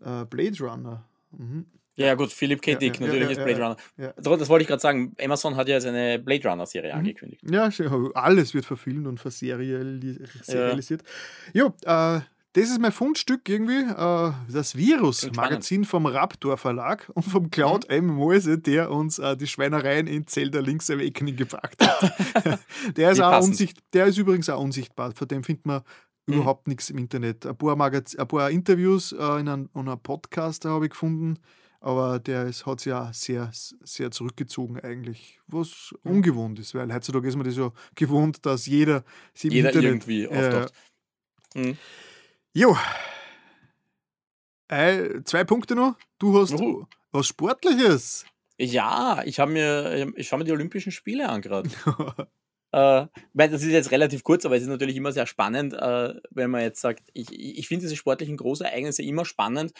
okay. 0.00 0.22
äh, 0.22 0.24
Blade 0.26 0.58
Runner. 0.60 1.04
Mhm. 1.30 1.66
Ja, 1.94 2.14
gut, 2.14 2.32
Philipp 2.32 2.62
K. 2.62 2.74
Dick, 2.76 2.98
ja, 2.98 3.06
natürlich 3.06 3.24
ja, 3.24 3.30
ist 3.30 3.44
Blade 3.44 3.62
Runner. 3.62 3.76
Das 4.16 4.48
wollte 4.48 4.62
ich 4.62 4.68
gerade 4.68 4.80
sagen. 4.80 5.14
Amazon 5.22 5.56
hat 5.56 5.68
ja 5.68 5.78
seine 5.80 6.18
Blade 6.18 6.48
Runner-Serie 6.48 6.92
mhm. 6.92 6.98
angekündigt. 6.98 7.42
Ja, 7.50 7.68
alles 8.14 8.54
wird 8.54 8.64
verfilmt 8.64 9.06
und 9.06 9.20
verserialisiert. 9.20 11.02
Ja, 11.52 11.74
äh, 12.16 12.20
das 12.54 12.68
ist 12.68 12.80
mein 12.80 12.92
Fundstück 12.92 13.48
irgendwie, 13.48 13.80
äh, 13.80 14.32
das 14.52 14.76
Virus-Magazin 14.76 15.84
vom 15.84 16.04
Raptor 16.04 16.58
Verlag 16.58 17.10
und 17.14 17.22
vom 17.22 17.50
Cloud 17.50 17.88
mhm. 17.88 17.94
M. 17.94 18.06
Mose, 18.08 18.58
der 18.58 18.90
uns 18.90 19.18
äh, 19.18 19.36
die 19.36 19.46
Schweinereien 19.46 20.06
in 20.06 20.26
Zelda 20.26 20.60
Links 20.60 20.90
Awakening 20.90 21.36
gebracht 21.36 21.76
hat. 21.80 22.60
der, 22.96 23.12
ist 23.12 23.20
auch 23.20 23.42
unsicht, 23.42 23.78
der 23.94 24.06
ist 24.06 24.18
übrigens 24.18 24.50
auch 24.50 24.60
unsichtbar, 24.60 25.12
von 25.14 25.28
dem 25.28 25.44
findet 25.44 25.64
man 25.64 25.82
mhm. 26.26 26.34
überhaupt 26.34 26.68
nichts 26.68 26.90
im 26.90 26.98
Internet. 26.98 27.46
Ein 27.46 27.56
paar, 27.56 27.74
Magaz 27.74 28.14
ein 28.14 28.28
paar 28.28 28.50
Interviews 28.50 29.12
äh, 29.12 29.40
in 29.40 29.48
einem, 29.48 29.70
in 29.74 29.88
einem 29.88 30.00
Podcast 30.00 30.66
habe 30.66 30.84
ich 30.84 30.90
gefunden, 30.90 31.38
aber 31.80 32.18
der 32.18 32.44
ist, 32.44 32.66
hat 32.66 32.80
sich 32.80 32.90
ja 32.90 33.10
sehr, 33.14 33.50
sehr 33.52 34.10
zurückgezogen 34.10 34.78
eigentlich, 34.78 35.40
was 35.46 35.94
mhm. 36.02 36.16
ungewohnt 36.16 36.58
ist, 36.58 36.74
weil 36.74 36.92
heutzutage 36.92 37.28
ist 37.28 37.36
man 37.36 37.46
das 37.46 37.56
ja 37.56 37.72
gewohnt, 37.94 38.44
dass 38.44 38.66
jeder 38.66 39.04
sich 39.32 39.50
im 39.50 39.56
jeder 39.56 39.68
Internet, 39.70 39.90
irgendwie 39.90 40.28
auftaucht. 40.28 40.74
Mhm. 41.54 41.78
Jo. 42.54 42.76
Äh, 44.68 45.22
zwei 45.24 45.44
Punkte 45.44 45.74
noch. 45.74 45.96
Du 46.18 46.38
hast 46.38 46.52
Uhu. 46.52 46.84
was 47.10 47.26
Sportliches. 47.26 48.26
Ja, 48.58 49.22
ich 49.24 49.40
habe 49.40 49.52
mir, 49.52 50.12
ich 50.16 50.28
schaue 50.28 50.40
mir 50.40 50.44
die 50.44 50.52
Olympischen 50.52 50.92
Spiele 50.92 51.28
an 51.30 51.40
gerade. 51.40 51.70
äh, 52.72 53.06
weil 53.32 53.48
das 53.48 53.62
ist 53.62 53.70
jetzt 53.70 53.90
relativ 53.90 54.22
kurz, 54.22 54.44
aber 54.44 54.56
es 54.56 54.62
ist 54.62 54.68
natürlich 54.68 54.96
immer 54.96 55.12
sehr 55.12 55.26
spannend, 55.26 55.72
äh, 55.72 56.14
wenn 56.30 56.50
man 56.50 56.60
jetzt 56.60 56.82
sagt, 56.82 57.08
ich, 57.14 57.32
ich 57.32 57.68
finde 57.68 57.86
diese 57.86 57.96
sportlichen 57.96 58.36
Großereignisse 58.36 59.02
immer 59.02 59.24
spannend, 59.24 59.72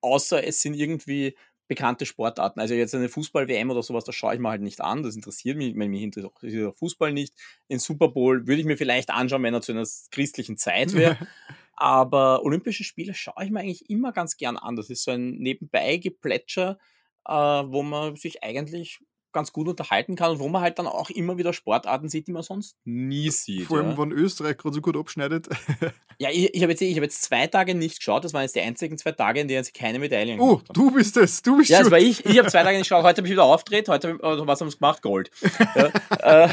außer 0.00 0.44
es 0.44 0.60
sind 0.60 0.74
irgendwie 0.74 1.36
bekannte 1.68 2.06
Sportarten. 2.06 2.60
Also 2.60 2.74
jetzt 2.74 2.94
eine 2.94 3.08
Fußball-WM 3.08 3.70
oder 3.70 3.82
sowas, 3.84 4.04
das 4.04 4.16
schaue 4.16 4.34
ich 4.34 4.40
mir 4.40 4.50
halt 4.50 4.62
nicht 4.62 4.80
an. 4.80 5.04
Das 5.04 5.14
interessiert 5.14 5.56
mich, 5.56 5.76
wenn 5.76 5.90
mich 5.90 6.02
interessiert 6.02 6.76
Fußball 6.76 7.12
nicht. 7.12 7.34
Den 7.70 7.78
Super 7.78 8.08
Bowl 8.08 8.46
würde 8.46 8.60
ich 8.60 8.66
mir 8.66 8.76
vielleicht 8.76 9.10
anschauen, 9.10 9.42
wenn 9.44 9.54
er 9.54 9.62
zu 9.62 9.72
einer 9.72 9.86
christlichen 10.10 10.56
Zeit 10.56 10.92
wäre. 10.92 11.18
Aber 11.76 12.42
Olympische 12.42 12.84
Spiele 12.84 13.14
schaue 13.14 13.44
ich 13.44 13.50
mir 13.50 13.60
eigentlich 13.60 13.90
immer 13.90 14.12
ganz 14.12 14.36
gern 14.36 14.56
an. 14.56 14.76
Das 14.76 14.90
ist 14.90 15.04
so 15.04 15.10
ein 15.10 15.32
Nebenbei-Geplätscher, 15.38 16.78
äh, 17.26 17.32
wo 17.32 17.82
man 17.82 18.16
sich 18.16 18.42
eigentlich 18.42 19.00
ganz 19.36 19.52
gut 19.52 19.68
unterhalten 19.68 20.16
kann 20.16 20.30
und 20.30 20.38
wo 20.38 20.48
man 20.48 20.62
halt 20.62 20.78
dann 20.78 20.86
auch 20.86 21.10
immer 21.10 21.36
wieder 21.36 21.52
Sportarten 21.52 22.08
sieht, 22.08 22.26
die 22.26 22.32
man 22.32 22.42
sonst 22.42 22.74
nie 22.86 23.28
sieht. 23.28 23.66
Vor 23.66 23.76
allem, 23.76 23.90
ja. 23.90 23.98
wenn 23.98 24.10
Österreich 24.10 24.56
gerade 24.56 24.74
so 24.74 24.80
gut 24.80 24.96
abschneidet. 24.96 25.46
ja, 26.18 26.30
ich, 26.30 26.54
ich 26.54 26.62
habe 26.62 26.72
jetzt, 26.72 26.80
hab 26.80 27.02
jetzt 27.02 27.22
zwei 27.22 27.46
Tage 27.46 27.74
nicht 27.74 27.98
geschaut. 27.98 28.24
Das 28.24 28.32
waren 28.32 28.40
jetzt 28.40 28.56
die 28.56 28.62
einzigen 28.62 28.96
zwei 28.96 29.12
Tage, 29.12 29.40
in 29.40 29.48
denen 29.48 29.62
sie 29.62 29.72
keine 29.72 29.98
Medaillen 29.98 30.40
Oh, 30.40 30.62
du 30.72 30.90
bist 30.90 31.18
es. 31.18 31.42
Du 31.42 31.58
bist 31.58 31.68
Ja, 31.68 31.80
das 31.80 31.90
war 31.90 31.98
ich. 31.98 32.24
Ich 32.24 32.38
habe 32.38 32.48
zwei 32.48 32.62
Tage 32.62 32.78
nicht 32.78 32.88
geschaut. 32.88 33.04
Heute 33.04 33.18
habe 33.18 33.28
ich 33.28 33.32
wieder 33.32 33.44
aufgedreht. 33.44 33.90
Heute, 33.90 34.18
was 34.22 34.58
haben 34.58 34.70
sie 34.70 34.78
gemacht? 34.78 35.02
Gold. 35.02 35.30
ja, 35.74 36.44
äh, 36.44 36.48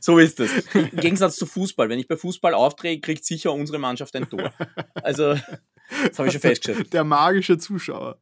so 0.00 0.18
ist 0.18 0.40
es. 0.40 0.50
Im 0.72 0.96
Gegensatz 0.96 1.36
zu 1.36 1.44
Fußball. 1.44 1.90
Wenn 1.90 1.98
ich 1.98 2.08
bei 2.08 2.16
Fußball 2.16 2.54
aufdrehe, 2.54 3.00
kriegt 3.00 3.26
sicher 3.26 3.52
unsere 3.52 3.78
Mannschaft 3.78 4.16
ein 4.16 4.30
Tor. 4.30 4.50
Also, 4.94 5.34
das 5.34 6.18
habe 6.18 6.28
ich 6.28 6.32
schon 6.32 6.40
festgestellt. 6.40 6.90
Der 6.94 7.04
magische 7.04 7.58
Zuschauer. 7.58 8.16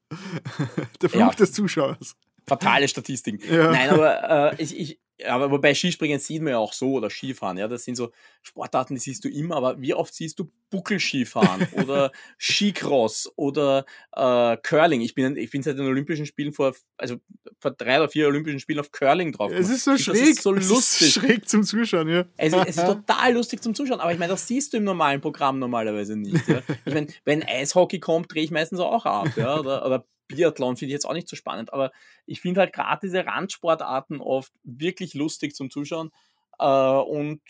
Der 1.00 1.08
Fluch 1.08 1.20
ja. 1.20 1.30
des 1.30 1.52
Zuschauers 1.52 2.16
fatale 2.46 2.88
Statistiken. 2.88 3.40
Ja. 3.52 3.70
Nein, 3.70 3.90
aber 3.90 4.52
äh, 4.58 4.62
ich, 4.62 4.78
ich, 4.78 4.98
aber 5.26 5.58
bei 5.58 5.74
Skispringen 5.74 6.18
sieht 6.18 6.42
man 6.42 6.52
ja 6.52 6.58
auch 6.58 6.72
so 6.72 6.92
oder 6.92 7.10
Skifahren, 7.10 7.58
ja, 7.58 7.68
das 7.68 7.84
sind 7.84 7.96
so 7.96 8.12
Sportarten, 8.42 8.94
die 8.94 9.00
siehst 9.00 9.24
du 9.24 9.28
immer, 9.28 9.56
aber 9.56 9.80
wie 9.80 9.94
oft 9.94 10.14
siehst 10.14 10.38
du 10.38 10.50
Buckelskifahren 10.70 11.68
oder 11.72 12.12
Skicross 12.38 13.30
oder 13.36 13.84
äh, 14.16 14.56
Curling? 14.62 15.00
Ich 15.00 15.14
bin, 15.14 15.36
ich 15.36 15.50
bin 15.50 15.62
seit 15.62 15.78
den 15.78 15.86
Olympischen 15.86 16.26
Spielen 16.26 16.52
vor, 16.52 16.74
also 16.96 17.16
vor 17.58 17.72
drei 17.72 17.98
oder 17.98 18.08
vier 18.08 18.26
Olympischen 18.26 18.60
Spielen 18.60 18.80
auf 18.80 18.90
Curling 18.90 19.32
drauf. 19.32 19.52
Es 19.52 19.68
ist 19.68 19.84
so 19.84 19.96
schräg, 19.96 20.18
das 20.18 20.28
ist 20.28 20.42
so 20.42 20.52
lustig. 20.52 21.08
Ist 21.08 21.14
schräg 21.14 21.48
zum 21.48 21.62
Zuschauen, 21.62 22.08
ja. 22.08 22.24
Es, 22.36 22.52
es, 22.52 22.76
ist 22.76 22.86
total 22.86 23.34
lustig 23.34 23.62
zum 23.62 23.74
Zuschauen, 23.74 24.00
aber 24.00 24.12
ich 24.12 24.18
meine, 24.18 24.32
das 24.32 24.46
siehst 24.46 24.72
du 24.72 24.78
im 24.78 24.84
normalen 24.84 25.20
Programm 25.20 25.58
normalerweise 25.58 26.16
nicht. 26.16 26.48
Ja? 26.48 26.62
Ich 26.84 26.94
meine, 26.94 27.06
wenn 27.24 27.42
Eishockey 27.42 28.00
kommt, 28.00 28.32
drehe 28.32 28.42
ich 28.42 28.50
meistens 28.50 28.80
auch 28.80 29.04
ab, 29.06 29.28
ja, 29.36 29.58
oder, 29.58 29.84
oder 29.86 30.04
Biathlon 30.28 30.76
finde 30.76 30.90
ich 30.90 30.94
jetzt 30.94 31.06
auch 31.06 31.14
nicht 31.14 31.28
so 31.28 31.36
spannend, 31.36 31.72
aber 31.72 31.92
ich 32.26 32.40
finde 32.40 32.60
halt 32.60 32.72
gerade 32.72 33.00
diese 33.02 33.26
Randsportarten 33.26 34.20
oft 34.20 34.52
wirklich 34.62 35.14
lustig 35.14 35.54
zum 35.54 35.70
Zuschauen. 35.70 36.10
Äh, 36.58 36.66
und 36.66 37.40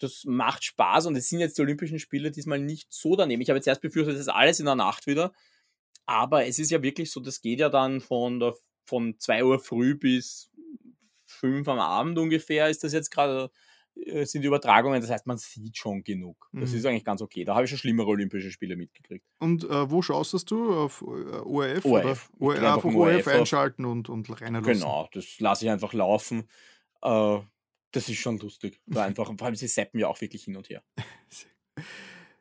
das 0.00 0.24
macht 0.24 0.64
Spaß 0.64 1.06
und 1.06 1.16
es 1.16 1.28
sind 1.28 1.40
jetzt 1.40 1.58
die 1.58 1.62
Olympischen 1.62 1.98
Spiele 1.98 2.30
diesmal 2.30 2.60
nicht 2.60 2.92
so 2.92 3.16
daneben. 3.16 3.42
Ich 3.42 3.50
habe 3.50 3.58
jetzt 3.58 3.66
erst 3.66 3.80
befürchtet, 3.80 4.14
das 4.14 4.22
ist 4.22 4.28
alles 4.28 4.60
in 4.60 4.66
der 4.66 4.76
Nacht 4.76 5.06
wieder. 5.06 5.32
Aber 6.06 6.46
es 6.46 6.58
ist 6.58 6.70
ja 6.70 6.82
wirklich 6.82 7.10
so, 7.10 7.20
das 7.20 7.40
geht 7.42 7.60
ja 7.60 7.68
dann 7.68 8.00
von, 8.00 8.40
der, 8.40 8.54
von 8.86 9.18
2 9.18 9.44
Uhr 9.44 9.58
früh 9.58 9.94
bis 9.94 10.50
5 11.26 11.68
am 11.68 11.78
Abend 11.78 12.18
ungefähr, 12.18 12.68
ist 12.68 12.84
das 12.84 12.92
jetzt 12.92 13.10
gerade, 13.10 13.50
sind 14.24 14.42
die 14.42 14.46
Übertragungen. 14.48 15.00
Das 15.00 15.10
heißt, 15.10 15.26
man 15.26 15.38
sieht 15.38 15.76
schon 15.76 16.02
genug. 16.04 16.48
Das 16.52 16.70
Mhm. 16.70 16.76
ist 16.78 16.86
eigentlich 16.86 17.04
ganz 17.04 17.20
okay. 17.22 17.44
Da 17.44 17.54
habe 17.54 17.64
ich 17.64 17.70
schon 17.70 17.78
schlimmere 17.78 18.06
Olympische 18.08 18.50
Spiele 18.50 18.76
mitgekriegt. 18.76 19.24
Und 19.38 19.64
äh, 19.64 19.90
wo 19.90 20.02
schaust 20.02 20.50
du? 20.50 20.74
Auf 20.74 21.02
äh, 21.02 21.04
ORF? 21.04 21.84
ORF. 21.84 22.30
Oder? 22.38 22.74
ORF 22.74 22.84
nur 22.84 22.94
ORF 23.06 23.26
ORF 23.26 23.28
einschalten 23.28 23.84
und, 23.84 24.08
und 24.08 24.28
rein 24.40 24.54
lassen. 24.54 24.64
Genau, 24.66 25.08
das 25.12 25.38
lasse 25.40 25.64
ich 25.64 25.70
einfach 25.70 25.92
laufen. 25.92 26.48
Äh, 27.02 27.38
das 27.92 28.08
ist 28.08 28.18
schon 28.18 28.38
lustig. 28.38 28.80
Da 28.86 29.02
einfach, 29.04 29.26
vor 29.36 29.46
allem, 29.46 29.56
sie 29.56 29.66
seppen 29.68 29.98
ja 30.00 30.08
auch 30.08 30.20
wirklich 30.20 30.44
hin 30.44 30.56
und 30.56 30.68
her. 30.68 30.82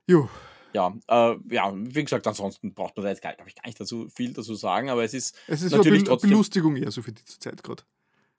Jo, 0.08 0.30
Ja, 0.74 0.94
äh, 1.08 1.36
ja, 1.50 1.74
wie 1.76 2.04
gesagt, 2.04 2.28
ansonsten 2.28 2.74
braucht 2.74 2.96
man 2.96 3.04
da 3.04 3.10
jetzt, 3.10 3.22
glaube 3.22 3.44
ich, 3.48 3.56
gar 3.56 3.66
nicht 3.66 3.80
dazu, 3.80 4.08
viel 4.10 4.34
dazu 4.34 4.54
sagen, 4.56 4.90
aber 4.90 5.04
es 5.04 5.14
ist, 5.14 5.36
es 5.48 5.62
ist 5.62 5.72
so 5.72 5.78
Natürlich 5.78 6.00
eine 6.00 6.04
Be 6.06 6.10
trotzdem- 6.12 6.30
Belustigung 6.30 6.76
eher 6.78 6.92
so 6.92 7.02
für 7.02 7.12
die 7.12 7.24
Zeit 7.26 7.64
gerade. 7.64 7.84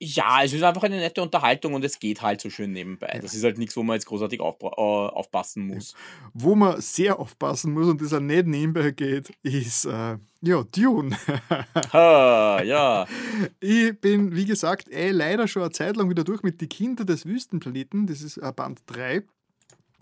Ja, 0.01 0.43
es 0.43 0.53
ist 0.53 0.63
einfach 0.63 0.83
eine 0.83 0.97
nette 0.97 1.21
Unterhaltung 1.21 1.73
und 1.73 1.83
es 1.83 1.99
geht 1.99 2.21
halt 2.21 2.39
so 2.39 2.49
schön 2.49 2.71
nebenbei. 2.71 3.19
Das 3.21 3.33
ist 3.33 3.43
halt 3.43 3.57
nichts, 3.57 3.75
wo 3.75 3.83
man 3.83 3.95
jetzt 3.95 4.05
großartig 4.05 4.39
aufbra- 4.39 4.77
äh, 4.77 5.11
aufpassen 5.11 5.67
muss. 5.67 5.93
Wo 6.33 6.55
man 6.55 6.79
sehr 6.79 7.19
aufpassen 7.19 7.73
muss 7.73 7.87
und 7.87 8.01
das 8.01 8.13
auch 8.13 8.21
nicht 8.21 8.47
nebenbei 8.47 8.91
geht, 8.91 9.31
ist 9.43 9.85
äh, 9.85 10.17
ja 10.41 10.63
Dune. 10.71 11.17
ha, 11.93 12.61
ja. 12.63 13.05
Ich 13.59 13.99
bin, 13.99 14.33
wie 14.35 14.45
gesagt, 14.45 14.89
eh 14.89 15.11
leider 15.11 15.47
schon 15.49 15.63
eine 15.63 15.71
Zeit 15.71 15.97
lang 15.97 16.09
wieder 16.09 16.23
durch 16.23 16.43
mit 16.43 16.61
Die 16.61 16.67
Kinder 16.67 17.03
des 17.03 17.25
Wüstenplaneten. 17.25 18.07
Das 18.07 18.21
ist 18.21 18.37
äh, 18.37 18.53
Band 18.55 18.81
3. 18.85 19.23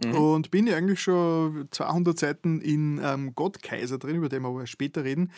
Mhm. 0.03 0.13
Und 0.13 0.51
bin 0.51 0.67
ja 0.67 0.75
eigentlich 0.77 1.01
schon 1.01 1.67
200 1.71 2.19
Seiten 2.19 2.61
in 2.61 2.99
ähm, 3.03 3.33
Gottkaiser 3.33 3.97
drin, 3.97 4.17
über 4.17 4.29
den 4.29 4.43
wir 4.43 4.49
aber 4.49 4.67
später 4.67 5.03
reden. 5.03 5.31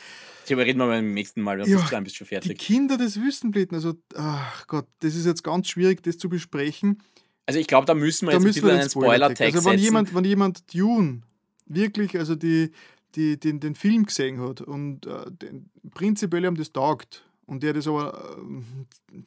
Darüber 0.47 0.65
reden 0.65 0.79
wir 0.79 0.87
beim 0.87 1.13
nächsten 1.13 1.41
Mal, 1.41 1.59
wenn 1.59 1.69
Ja, 1.69 1.77
bis 1.79 1.89
bist 1.89 2.15
du 2.15 2.17
schon 2.17 2.25
Die 2.25 2.29
fertig. 2.29 2.57
Kinder 2.59 2.97
des 2.97 3.19
Wüstenplaneten, 3.21 3.75
also, 3.75 3.93
ach 4.15 4.67
Gott, 4.67 4.85
das 4.99 5.15
ist 5.15 5.25
jetzt 5.25 5.43
ganz 5.43 5.69
schwierig, 5.69 6.03
das 6.03 6.17
zu 6.17 6.27
besprechen. 6.27 7.01
Also 7.45 7.59
ich 7.59 7.67
glaube, 7.67 7.85
da 7.85 7.95
müssen 7.95 8.27
wir 8.27 8.31
da 8.31 8.37
jetzt 8.37 8.43
ein 8.43 8.47
müssen 8.47 8.61
bisschen 8.61 8.67
wir 8.69 8.79
einen. 8.81 8.89
Spoiler-Tag 8.89 9.41
Also 9.47 9.65
wenn 9.65 9.71
setzen. 9.71 9.83
jemand, 9.83 10.13
wenn 10.13 10.23
jemand 10.25 10.73
Dune 10.73 11.21
wirklich, 11.65 12.17
also 12.17 12.35
die, 12.35 12.71
die, 13.15 13.39
den, 13.39 13.59
den 13.59 13.75
Film 13.75 14.05
gesehen 14.05 14.39
hat 14.41 14.61
und 14.61 15.05
äh, 15.05 15.31
den, 15.31 15.69
prinzipiell 15.93 16.45
haben 16.45 16.57
das 16.57 16.71
taugt 16.71 17.25
und 17.49 17.63
der 17.63 17.73
das 17.73 17.87
aber 17.87 18.37
äh, 18.37 19.21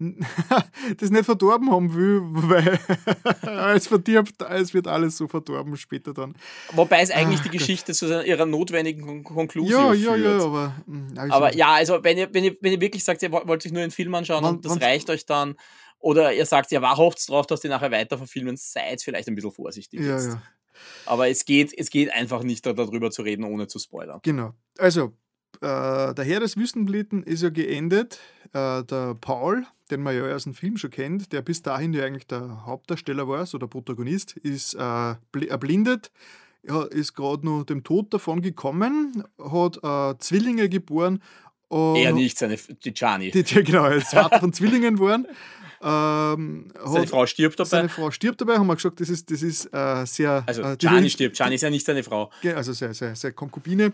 das 0.98 1.10
nicht 1.10 1.24
verdorben 1.24 1.70
haben 1.70 1.94
will, 1.94 2.20
weil 2.24 2.78
es 3.76 3.86
verdirbt, 3.86 4.40
es 4.42 4.74
wird 4.74 4.88
alles 4.88 5.16
so 5.16 5.28
verdorben 5.28 5.76
später 5.76 6.12
dann. 6.12 6.34
Wobei 6.72 7.00
es 7.02 7.10
eigentlich 7.10 7.40
Ach 7.40 7.44
die 7.44 7.50
Gott. 7.50 7.58
Geschichte 7.58 7.92
zu 7.94 8.08
seiner- 8.08 8.24
ihrer 8.24 8.46
notwendigen 8.46 9.04
Kon 9.04 9.22
Konklusion 9.24 9.70
Ja, 9.80 9.92
führt. 9.92 10.20
ja, 10.20 10.36
ja, 10.38 10.44
aber. 10.44 10.74
Aber 11.30 11.54
ja, 11.54 11.72
also 11.74 12.02
wenn 12.02 12.18
ihr, 12.18 12.28
wenn 12.32 12.44
ihr, 12.44 12.56
wenn 12.60 12.72
ihr 12.72 12.80
wirklich 12.80 13.04
sagt, 13.04 13.22
ihr 13.22 13.30
wollt 13.32 13.64
euch 13.66 13.72
nur 13.72 13.82
einen 13.82 13.90
Film 13.92 14.14
anschauen 14.14 14.42
Man- 14.42 14.56
und 14.56 14.64
das 14.64 14.80
reicht 14.80 15.10
euch 15.10 15.26
dann, 15.26 15.54
oder 15.98 16.32
ihr 16.32 16.46
sagt, 16.46 16.72
ihr 16.72 16.82
hofft 16.82 17.28
drauf, 17.28 17.46
dass 17.46 17.60
die 17.60 17.68
nachher 17.68 17.90
weiter 17.92 18.18
verfilmen, 18.18 18.56
seid 18.56 19.02
vielleicht 19.02 19.28
ein 19.28 19.34
bisschen 19.36 19.52
vorsichtig 19.52 20.00
ja, 20.00 20.14
jetzt. 20.14 20.28
ja. 20.28 20.42
Aber 21.06 21.28
es 21.28 21.44
geht, 21.44 21.72
es 21.78 21.90
geht 21.90 22.12
einfach 22.12 22.42
nicht 22.42 22.66
da, 22.66 22.72
darüber 22.72 23.10
zu 23.12 23.22
reden, 23.22 23.44
ohne 23.44 23.68
zu 23.68 23.78
spoilern. 23.78 24.18
Genau. 24.24 24.52
Also, 24.78 25.12
äh, 25.62 26.14
der 26.14 26.24
Herr 26.24 26.40
des 26.40 26.56
Wüstenblitten 26.56 27.22
ist 27.22 27.42
ja 27.42 27.50
geendet. 27.50 28.18
Äh, 28.52 28.82
der 28.84 29.14
Paul, 29.20 29.64
den 29.90 30.02
man 30.02 30.14
ja 30.16 30.34
aus 30.34 30.44
dem 30.44 30.54
Film 30.54 30.76
schon 30.76 30.90
kennt, 30.90 31.32
der 31.32 31.40
bis 31.42 31.62
dahin 31.62 31.92
ja 31.94 32.04
eigentlich 32.04 32.26
der 32.26 32.66
Hauptdarsteller 32.66 33.26
war, 33.28 33.46
so 33.46 33.58
der 33.58 33.66
Protagonist, 33.68 34.36
ist 34.36 34.74
äh, 34.74 34.78
bl- 34.78 35.48
erblindet, 35.48 36.10
ja, 36.62 36.82
ist 36.84 37.14
gerade 37.14 37.46
noch 37.46 37.64
dem 37.64 37.82
Tod 37.82 38.12
davon 38.12 38.42
gekommen, 38.42 39.24
hat 39.38 39.78
äh, 39.82 40.18
Zwillinge 40.18 40.68
geboren. 40.68 41.22
Er 41.70 42.12
nicht, 42.12 42.36
seine 42.36 42.56
die 42.84 42.92
Gianni. 42.92 43.30
Die, 43.30 43.42
die, 43.42 43.62
genau, 43.64 43.86
er 43.86 43.94
ist 43.96 44.08
Vater 44.08 44.40
von 44.40 44.52
Zwillingen 44.52 44.96
geworden. 44.96 45.26
Ähm, 45.84 46.68
seine 46.84 47.08
Frau 47.08 47.26
stirbt 47.26 47.58
dabei. 47.58 47.68
seine 47.68 47.88
Frau 47.88 48.12
stirbt 48.12 48.40
dabei, 48.40 48.56
haben 48.56 48.68
wir 48.68 48.76
gesagt, 48.76 49.00
das 49.00 49.08
ist, 49.08 49.28
das 49.32 49.42
ist 49.42 49.64
äh, 49.74 50.04
sehr. 50.06 50.44
also 50.46 50.62
äh, 50.62 50.76
Gianni 50.76 51.10
stirbt. 51.10 51.34
Gianni 51.36 51.56
ist 51.56 51.62
ja 51.62 51.70
nicht 51.70 51.84
seine 51.84 52.04
Frau. 52.04 52.30
Also 52.54 52.72
sehr, 52.72 52.94
sehr, 52.94 53.16
sehr 53.16 53.32
Konkubine. 53.32 53.92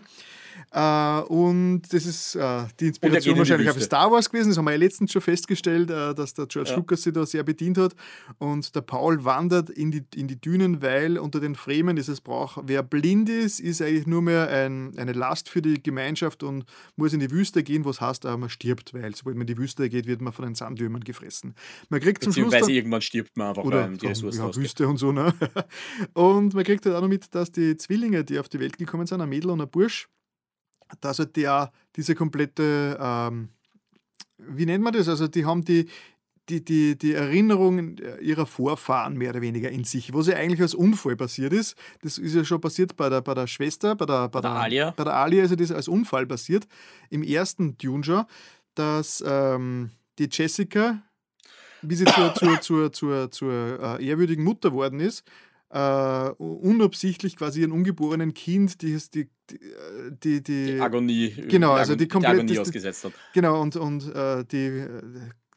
Äh, 0.71 1.21
und 1.27 1.81
das 1.91 2.05
ist 2.05 2.35
äh, 2.35 2.63
die 2.79 2.87
Inspiration 2.87 3.37
wahrscheinlich 3.37 3.69
auf 3.69 3.75
Wüste. 3.75 3.85
Star 3.87 4.11
Wars 4.11 4.29
gewesen. 4.29 4.49
Das 4.49 4.57
haben 4.57 4.65
wir 4.65 4.71
ja 4.71 4.77
letztens 4.77 5.11
schon 5.11 5.21
festgestellt, 5.21 5.89
äh, 5.89 6.13
dass 6.13 6.33
der 6.33 6.45
George 6.47 6.71
Ja. 6.71 6.75
Lucas 6.77 7.01
sich 7.03 7.13
da 7.13 7.25
sehr 7.25 7.43
bedient 7.43 7.77
hat. 7.77 7.95
Und 8.37 8.75
der 8.75 8.81
Paul 8.81 9.23
wandert 9.25 9.69
in 9.69 9.91
die, 9.91 10.03
in 10.15 10.27
die 10.27 10.39
Dünen, 10.39 10.81
weil 10.81 11.17
unter 11.17 11.39
den 11.39 11.55
Fremen 11.55 11.97
ist 11.97 12.07
es 12.07 12.21
Brauch, 12.21 12.57
wer 12.65 12.83
blind 12.83 13.29
ist, 13.29 13.59
ist 13.59 13.81
eigentlich 13.81 14.07
nur 14.07 14.21
mehr 14.21 14.49
ein, 14.49 14.97
eine 14.97 15.13
Last 15.13 15.49
für 15.49 15.61
die 15.61 15.81
Gemeinschaft 15.81 16.43
und 16.43 16.65
muss 16.95 17.13
in 17.13 17.19
die 17.19 17.31
Wüste 17.31 17.63
gehen, 17.63 17.85
was 17.85 18.01
heißt, 18.01 18.25
man 18.25 18.49
stirbt, 18.49 18.93
weil 18.93 19.15
sobald 19.15 19.35
man 19.37 19.47
in 19.47 19.55
die 19.55 19.57
Wüste 19.57 19.89
geht, 19.89 20.05
wird 20.07 20.21
man 20.21 20.33
von 20.33 20.45
den 20.45 20.55
Sandwürmern 20.55 21.03
gefressen. 21.03 21.55
Man 21.89 21.99
kriegt 21.99 22.23
zum 22.23 22.31
Schluss. 22.33 22.45
Beziehungsweise 22.45 22.65
dann- 22.67 22.75
irgendwann 22.75 23.01
stirbt 23.01 23.37
man 23.37 23.47
einfach, 23.49 23.63
oder 23.63 23.89
weil 23.89 23.97
die 23.97 24.07
Ressourcen 24.07 24.39
ja. 24.45 24.55
Wüste 24.55 24.87
und 24.87 24.97
so. 24.97 25.11
Ne? 25.11 25.33
Und 26.13 26.53
man 26.53 26.63
kriegt 26.63 26.85
halt 26.85 26.95
auch 26.95 27.01
noch 27.01 27.07
mit, 27.07 27.33
dass 27.33 27.51
die 27.51 27.75
Zwillinge, 27.77 28.23
die 28.23 28.39
auf 28.39 28.49
die 28.49 28.59
Welt 28.59 28.77
gekommen 28.77 29.05
sind, 29.07 29.21
ein 29.21 29.29
Mädel 29.29 29.49
und 29.51 29.61
ein 29.61 29.69
Bursch, 29.69 30.07
dass 31.01 31.19
halt 31.19 31.47
auch 31.47 31.69
diese 31.95 32.15
komplette, 32.15 32.97
ähm, 32.99 33.49
wie 34.37 34.65
nennt 34.65 34.83
man 34.83 34.93
das? 34.93 35.07
Also 35.07 35.27
die 35.27 35.45
haben 35.45 35.63
die, 35.63 35.87
die, 36.49 36.63
die, 36.63 36.97
die 36.97 37.13
Erinnerungen 37.13 37.97
ihrer 38.21 38.45
Vorfahren 38.45 39.17
mehr 39.17 39.31
oder 39.31 39.41
weniger 39.41 39.69
in 39.69 39.83
sich, 39.83 40.13
was 40.13 40.27
ja 40.27 40.35
eigentlich 40.35 40.61
als 40.61 40.73
Unfall 40.73 41.15
passiert 41.15 41.53
ist. 41.53 41.75
Das 42.01 42.17
ist 42.17 42.33
ja 42.33 42.43
schon 42.43 42.59
passiert 42.59 42.95
bei 42.95 43.09
der, 43.09 43.21
bei 43.21 43.33
der 43.33 43.47
Schwester, 43.47 43.95
bei 43.95 44.05
der, 44.05 44.29
bei 44.29 44.41
der 44.41 44.51
Alia. 44.51 44.91
Bei 44.91 45.03
der 45.03 45.15
Alia 45.15 45.43
ist 45.43 45.51
ja 45.51 45.55
das 45.55 45.71
als 45.71 45.87
Unfall 45.87 46.25
passiert. 46.25 46.67
Im 47.09 47.23
ersten 47.23 47.77
Dune 47.77 48.03
schon, 48.03 48.25
dass 48.73 49.23
ähm, 49.25 49.91
die 50.17 50.29
Jessica, 50.31 51.01
wie 51.81 51.95
sie 51.95 52.05
zur, 52.05 52.33
zur, 52.33 52.61
zur, 52.61 52.91
zur, 52.91 53.31
zur 53.31 53.99
äh, 53.99 54.05
ehrwürdigen 54.05 54.43
Mutter 54.43 54.73
worden 54.73 54.99
ist, 54.99 55.23
äh, 55.71 56.29
unabsichtlich 56.37 57.35
quasi 57.35 57.61
ihren 57.61 57.71
ungeborenen 57.71 58.33
Kind, 58.33 58.81
die, 58.81 58.97
die, 59.13 59.29
die, 60.23 60.41
die, 60.43 60.65
Die 60.75 60.81
Agonie, 60.81 61.29
Genau, 61.47 61.73
also 61.73 61.95
die 61.95 62.05
Agon- 62.05 62.23
komplett- 62.23 62.33
Agonie 62.39 62.59
ausgesetzt 62.59 63.03
hat. 63.05 63.13
Genau, 63.33 63.61
und, 63.61 63.75
und 63.75 64.13
äh, 64.15 64.43
die 64.45 64.65
äh, 64.67 65.01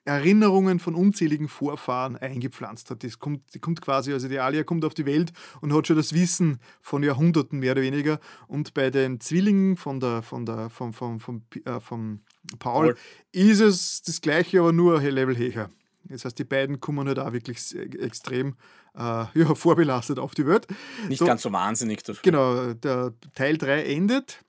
Erinnerungen 0.05 0.81
von 0.81 0.97
unzähligen 0.97 1.47
Vorfahren 1.49 2.16
eingepflanzt 2.16 2.91
hat. 2.91 3.05
Das 3.05 3.20
kommt, 3.20 3.55
die 3.55 3.60
kommt 3.60 3.81
quasi, 3.81 4.12
also 4.12 4.26
die 4.28 4.41
Alia 4.41 4.65
kommt 4.65 4.84
auf 4.84 4.94
die 4.94 5.07
Welt 5.07 5.32
und 5.60 5.73
hat 5.73 5.86
schon 5.86 5.97
das 5.97 6.12
Wissen 6.12 6.58
von 6.81 7.05
Jahrhunderten 7.05 7.60
mehr 7.60 7.73
oder 7.73 7.82
weniger. 7.82 8.18
Und 8.49 8.74
bei 8.74 8.91
den 8.91 9.20
Zwillingen 9.20 9.76
von 9.76 10.00
der, 10.00 10.23
von 10.23 10.44
der, 10.44 10.70
vom, 10.70 10.92
vom, 10.92 11.20
vom, 11.20 11.42
äh, 11.65 11.78
vom 11.78 12.20
Paul 12.58 12.94
Paul. 12.94 12.97
ist 13.31 13.60
es 13.60 14.02
das 14.02 14.20
gleiche, 14.20 14.58
aber 14.58 14.73
nur 14.73 15.00
Level 15.00 15.36
höher. 15.39 15.70
Das 16.12 16.24
heißt, 16.24 16.39
die 16.39 16.44
beiden 16.44 16.81
kommen 16.81 17.08
halt 17.08 17.18
auch 17.18 17.32
wirklich 17.32 17.62
se- 17.62 17.82
extrem 17.82 18.57
äh, 18.94 19.24
ja, 19.34 19.55
vorbelastet 19.55 20.18
auf 20.18 20.34
die 20.34 20.47
Welt. 20.47 20.66
Nicht 21.08 21.18
So. 21.18 21.26
ganz 21.26 21.42
so 21.42 21.52
wahnsinnig 21.52 22.02
dafür. 22.05 22.23
Genau, 22.23 22.73
der 22.74 23.12
Teil 23.34 23.57
3 23.58 23.84
endet. 23.84 24.44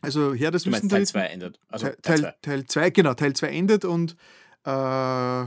Also 0.00 0.34
Herr 0.34 0.50
des 0.50 0.66
meinst 0.66 0.90
Teil 0.90 1.02
Wüstenplaneten- 1.02 1.06
2 1.12 1.26
endet. 1.26 1.60
Also 1.68 1.86
Teil, 1.86 1.96
Teil 2.02 2.20
Teil, 2.20 2.34
Teil 2.42 2.64
2, 2.66 2.90
genau, 2.90 3.14
Teil 3.14 3.32
2 3.34 3.46
endet 3.48 3.84
und 3.84 4.16
äh, 4.64 5.42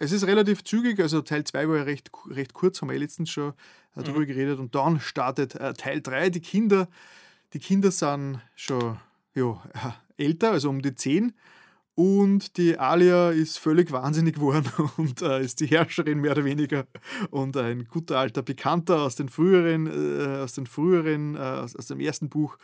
es 0.00 0.12
ist 0.12 0.26
relativ 0.26 0.62
zügig, 0.64 1.00
also 1.00 1.22
Teil 1.22 1.44
2 1.44 1.68
war 1.68 1.76
ja 1.78 1.82
recht, 1.82 2.10
recht 2.28 2.52
kurz, 2.54 2.80
haben 2.80 2.88
wir 2.88 2.94
ja 2.94 3.00
letztens 3.00 3.30
schon 3.30 3.50
äh, 3.96 4.02
darüber 4.02 4.24
geredet 4.26 4.58
und 4.58 4.74
dann 4.74 5.00
startet 5.00 5.54
äh, 5.56 5.74
Teil 5.74 6.00
3. 6.00 6.30
Die 6.30 6.40
Kinder, 6.40 6.88
die 7.52 7.58
Kinder 7.58 7.90
sind 7.90 8.40
schon 8.54 8.98
ja, 9.34 9.60
älter, 10.16 10.52
also 10.52 10.70
um 10.70 10.82
die 10.82 10.94
10 10.94 11.32
und 11.98 12.58
die 12.58 12.78
Alia 12.78 13.30
ist 13.30 13.58
völlig 13.58 13.90
wahnsinnig 13.90 14.36
geworden 14.36 14.70
und 14.98 15.20
äh, 15.20 15.42
ist 15.42 15.58
die 15.58 15.66
Herrscherin 15.66 16.20
mehr 16.20 16.30
oder 16.30 16.44
weniger 16.44 16.86
und 17.30 17.56
ein 17.56 17.88
guter 17.88 18.20
alter 18.20 18.42
Bekannter 18.42 19.02
aus 19.02 19.16
den 19.16 19.28
früheren, 19.28 19.88
äh, 19.88 20.38
aus 20.38 20.52
den 20.52 20.66
früheren, 20.66 21.34
äh, 21.34 21.38
aus, 21.40 21.74
aus 21.74 21.88
dem 21.88 21.98
ersten 21.98 22.28
Buch 22.28 22.56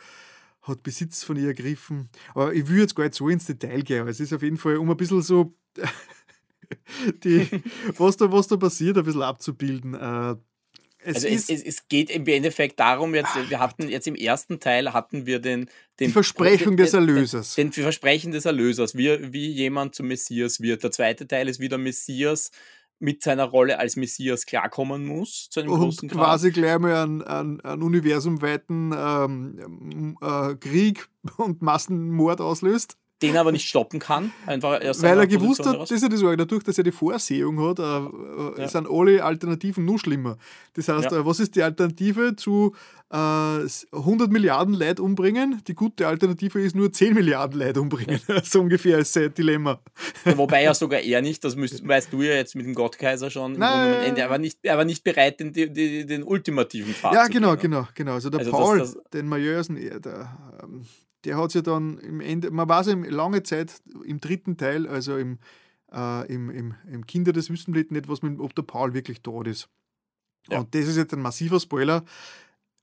hat 0.61 0.83
Besitz 0.83 1.25
von 1.25 1.35
ihr 1.35 1.47
ergriffen. 1.47 2.07
Aber 2.33 2.53
ich 2.53 2.69
will 2.69 2.79
jetzt 2.79 2.95
gar 2.95 3.03
nicht 3.03 3.15
so 3.15 3.27
ins 3.27 3.45
Detail 3.45 3.81
gehen, 3.81 3.99
aber 3.99 4.09
es 4.09 4.21
ist 4.21 4.31
auf 4.31 4.41
jeden 4.41 4.55
Fall, 4.55 4.77
um 4.77 4.89
ein 4.89 4.95
bisschen 4.95 5.21
so 5.21 5.53
die, 7.25 7.45
was, 7.97 8.15
da, 8.15 8.31
was 8.31 8.47
da 8.47 8.55
passiert, 8.55 8.97
ein 8.97 9.03
bisschen 9.03 9.21
abzubilden. 9.21 9.95
Es 11.05 11.17
Also 11.17 11.27
es, 11.27 11.49
es, 11.49 11.61
es 11.63 11.87
geht 11.87 12.09
im 12.09 12.25
Endeffekt 12.25 12.79
darum, 12.79 13.13
jetzt, 13.13 13.29
wir 13.49 13.59
hatten 13.59 13.87
jetzt 13.89 14.07
im 14.07 14.15
ersten 14.15 14.59
Teil 14.59 14.91
hatten 14.91 15.27
wir 15.27 15.39
den, 15.39 15.69
den 15.99 16.07
die 16.07 16.13
Versprechung 16.13 16.77
des 16.77 16.93
Erlösers. 16.93 17.55
Den, 17.55 17.69
den 17.69 17.83
Versprechen 17.83 18.31
des 18.31 18.45
Erlösers, 18.45 18.95
wie, 18.95 19.31
wie 19.31 19.51
jemand 19.51 19.93
zum 19.93 20.07
Messias 20.07 20.61
wird. 20.61 20.83
Der 20.83 20.91
zweite 20.91 21.27
Teil 21.27 21.47
ist 21.47 21.59
wieder 21.59 21.77
Messias 21.77 22.49
mit 22.99 23.21
seiner 23.21 23.43
Rolle 23.43 23.77
als 23.77 23.95
Messias 23.97 24.45
klarkommen 24.45 25.05
muss, 25.05 25.49
zu 25.49 25.59
einem 25.59 25.71
und 25.71 25.79
großen 25.79 26.09
Grad. 26.09 26.23
quasi 26.23 26.51
gleich 26.51 26.79
mal 26.79 26.95
einen, 26.95 27.21
einen, 27.21 27.61
einen 27.61 27.83
universumweiten 27.83 28.93
ähm, 28.97 30.17
äh, 30.21 30.55
Krieg 30.55 31.07
und 31.37 31.61
Massenmord 31.61 32.41
auslöst. 32.41 32.97
Den 33.27 33.35
er 33.35 33.41
aber 33.41 33.51
nicht 33.51 33.67
stoppen 33.67 33.99
kann. 33.99 34.31
Einfach 34.45 34.81
aus 34.81 35.01
Weil 35.01 35.19
er 35.19 35.27
gewusst 35.27 35.57
Position 35.59 35.73
hat, 35.73 35.81
das 35.81 35.91
ist 35.91 36.03
ja 36.03 36.09
das 36.09 36.23
Arge, 36.23 36.37
dadurch, 36.37 36.63
dass 36.63 36.77
er 36.77 36.83
die 36.83 36.91
Vorsehung 36.91 37.59
hat, 37.67 37.79
äh, 37.79 37.83
äh, 37.83 38.61
Ja. 38.61 38.67
sind 38.67 38.87
alle 38.89 39.23
Alternativen 39.23 39.85
nur 39.85 39.99
schlimmer. 39.99 40.37
Das 40.73 40.87
heißt, 40.87 41.11
Ja. 41.11 41.19
äh, 41.19 41.25
was 41.25 41.39
ist 41.39 41.55
die 41.55 41.63
Alternative 41.63 42.35
zu 42.35 42.73
äh, 43.11 43.61
s- 43.63 43.87
100 43.91 44.31
Milliarden 44.31 44.73
Leute 44.73 45.03
umbringen? 45.03 45.61
Die 45.67 45.75
gute 45.75 46.07
Alternative 46.07 46.59
ist 46.59 46.75
nur 46.75 46.91
10 46.91 47.13
Milliarden 47.13 47.59
Leute 47.59 47.79
umbringen. 47.79 48.19
so 48.43 48.61
ungefähr 48.61 48.97
ist 48.97 49.13
sein 49.13 49.31
Dilemma. 49.33 49.79
Ja, 50.25 50.35
wobei 50.37 50.63
ja 50.63 50.73
sogar 50.73 50.99
er 51.01 51.21
nicht, 51.21 51.43
das 51.43 51.55
müsst, 51.55 51.87
weißt 51.87 52.11
du 52.11 52.23
ja 52.23 52.33
jetzt 52.33 52.55
mit 52.55 52.65
dem 52.65 52.73
Gottkaiser 52.73 53.29
schon. 53.29 53.61
Ende, 53.61 54.21
Er 54.21 54.29
war 54.31 54.39
nicht, 54.39 54.57
er 54.63 54.77
war 54.77 54.85
nicht 54.85 55.03
bereit, 55.03 55.39
den, 55.39 55.53
den, 55.53 55.73
den, 55.73 56.07
den 56.07 56.23
ultimativen 56.23 56.93
Pfad 56.93 57.13
ja, 57.13 57.25
zu 57.25 57.31
genau, 57.31 57.55
genau, 57.55 57.87
genau. 57.93 58.13
Also 58.13 58.29
der 58.31 58.39
Also 58.39 58.51
das- 58.51 58.59
Paul, 58.59 58.79
das- 58.79 58.97
den 59.13 59.27
Majorsen, 59.29 59.75
der, 59.75 59.99
der, 59.99 60.37
ähm, 60.63 60.81
der 61.25 61.37
hat 61.37 61.53
ja 61.53 61.61
dann 61.61 61.97
im 61.99 62.21
Ende, 62.21 62.51
man 62.51 62.69
weiß 62.69 62.87
ja 62.87 62.93
lange 62.93 63.43
Zeit 63.43 63.81
im 64.05 64.19
dritten 64.19 64.57
Teil, 64.57 64.87
also 64.87 65.17
im, 65.17 65.39
äh, 65.91 66.31
im, 66.31 66.49
im, 66.49 66.75
im 66.91 67.05
Kinder 67.05 67.33
des 67.33 67.49
Wüstenblitten 67.49 67.95
nicht, 67.95 68.07
was 68.07 68.21
mit, 68.21 68.39
ob 68.39 68.55
der 68.55 68.63
Paul 68.63 68.93
wirklich 68.93 69.21
tot 69.21 69.47
ist. 69.47 69.67
Ja. 70.49 70.59
Und 70.59 70.75
das 70.75 70.87
ist 70.87 70.97
jetzt 70.97 71.13
ein 71.13 71.21
massiver 71.21 71.59
Spoiler. 71.59 72.05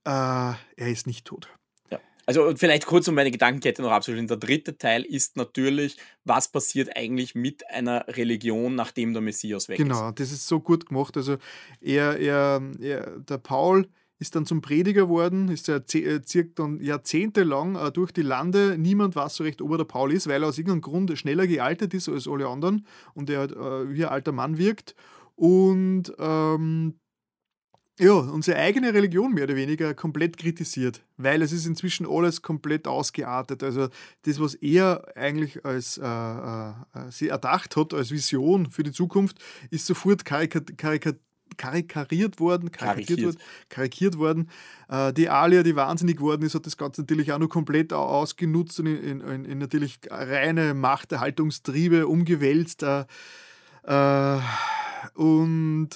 Äh, 0.05 0.09
er 0.09 0.57
ist 0.77 1.07
nicht 1.07 1.25
tot. 1.25 1.47
Ja. 1.89 1.99
Also 2.25 2.53
vielleicht 2.57 2.85
kurz, 2.85 3.07
um 3.07 3.15
meine 3.15 3.31
Gedankenkette 3.31 3.81
noch 3.81 3.91
abzuschließen. 3.91 4.27
Der 4.27 4.37
dritte 4.37 4.77
Teil 4.77 5.03
ist 5.03 5.37
natürlich, 5.37 5.97
was 6.25 6.49
passiert 6.49 6.95
eigentlich 6.97 7.35
mit 7.35 7.65
einer 7.69 8.05
Religion, 8.09 8.75
nachdem 8.75 9.13
der 9.13 9.21
Messias 9.21 9.69
weg 9.69 9.79
ist. 9.79 9.83
Genau, 9.83 10.11
das 10.11 10.31
ist 10.31 10.47
so 10.47 10.59
gut 10.59 10.87
gemacht. 10.87 11.15
Also 11.15 11.37
er, 11.79 12.19
er, 12.19 12.61
er, 12.81 13.19
der 13.19 13.37
Paul 13.37 13.87
ist 14.23 14.35
dann 14.35 14.45
zum 14.45 14.61
Prediger 14.61 15.03
geworden, 15.03 15.49
ist 15.49 15.67
ja 15.67 15.85
ze- 15.85 15.99
äh, 16.03 16.21
circa 16.25 16.51
dann 16.55 16.79
jahrzehntelang 16.79 17.75
äh, 17.75 17.91
durch 17.91 18.13
die 18.13 18.21
Lande. 18.21 18.77
Niemand 18.77 19.15
weiß 19.17 19.35
so 19.35 19.43
recht, 19.43 19.61
ob 19.61 19.71
er 19.71 19.77
der 19.79 19.85
Paul 19.85 20.13
ist, 20.13 20.27
weil 20.27 20.41
er 20.41 20.47
aus 20.47 20.57
irgendeinem 20.57 20.81
Grund 20.81 21.17
schneller 21.17 21.45
gealtert 21.45 21.93
ist 21.93 22.07
als 22.07 22.27
alle 22.27 22.47
anderen 22.47 22.87
und 23.13 23.29
er 23.29 23.43
äh, 23.51 23.93
wie 23.93 24.05
ein 24.05 24.11
alter 24.11 24.31
Mann 24.31 24.57
wirkt. 24.57 24.95
Und 25.35 26.13
ähm, 26.17 26.95
ja, 27.99 28.13
unsere 28.13 28.57
eigene 28.57 28.93
Religion 28.93 29.33
mehr 29.33 29.43
oder 29.43 29.55
weniger 29.55 29.93
komplett 29.93 30.37
kritisiert, 30.37 31.03
weil 31.17 31.41
es 31.43 31.51
ist 31.51 31.67
inzwischen 31.67 32.07
alles 32.07 32.41
komplett 32.41 32.87
ausgeartet. 32.87 33.61
Also 33.61 33.89
das, 34.23 34.39
was 34.39 34.55
er 34.55 35.15
eigentlich 35.15 35.63
als 35.65 35.97
äh, 35.97 36.03
äh, 36.05 36.73
sie 37.11 37.27
erdacht 37.27 37.75
hat 37.75 37.93
als 37.93 38.09
Vision 38.09 38.71
für 38.71 38.83
die 38.83 38.91
Zukunft, 38.93 39.37
ist 39.69 39.85
sofort 39.85 40.23
karika 40.25 40.61
karika 40.77 41.11
karikariert 41.57 42.39
worden, 42.39 42.71
karikiert 42.71 43.07
Karikiert. 43.19 43.25
worden, 43.35 43.37
karikiert 43.69 44.17
worden. 44.17 44.49
Äh, 44.89 45.13
die 45.13 45.29
Alia, 45.29 45.63
die 45.63 45.75
wahnsinnig 45.75 46.17
geworden 46.17 46.43
ist, 46.43 46.55
hat 46.55 46.65
das 46.65 46.77
Ganze 46.77 47.01
natürlich 47.01 47.31
auch 47.31 47.39
noch 47.39 47.49
komplett 47.49 47.93
au- 47.93 48.03
ausgenutzt 48.05 48.79
und 48.79 48.87
in, 48.87 49.21
in, 49.21 49.45
in, 49.45 49.57
natürlich 49.57 49.99
reine 50.09 50.73
Machterhaltungstriebe 50.73 52.07
umgewälzt. 52.07 52.83
Äh, 52.83 53.05
äh, 53.83 54.39
und 55.15 55.89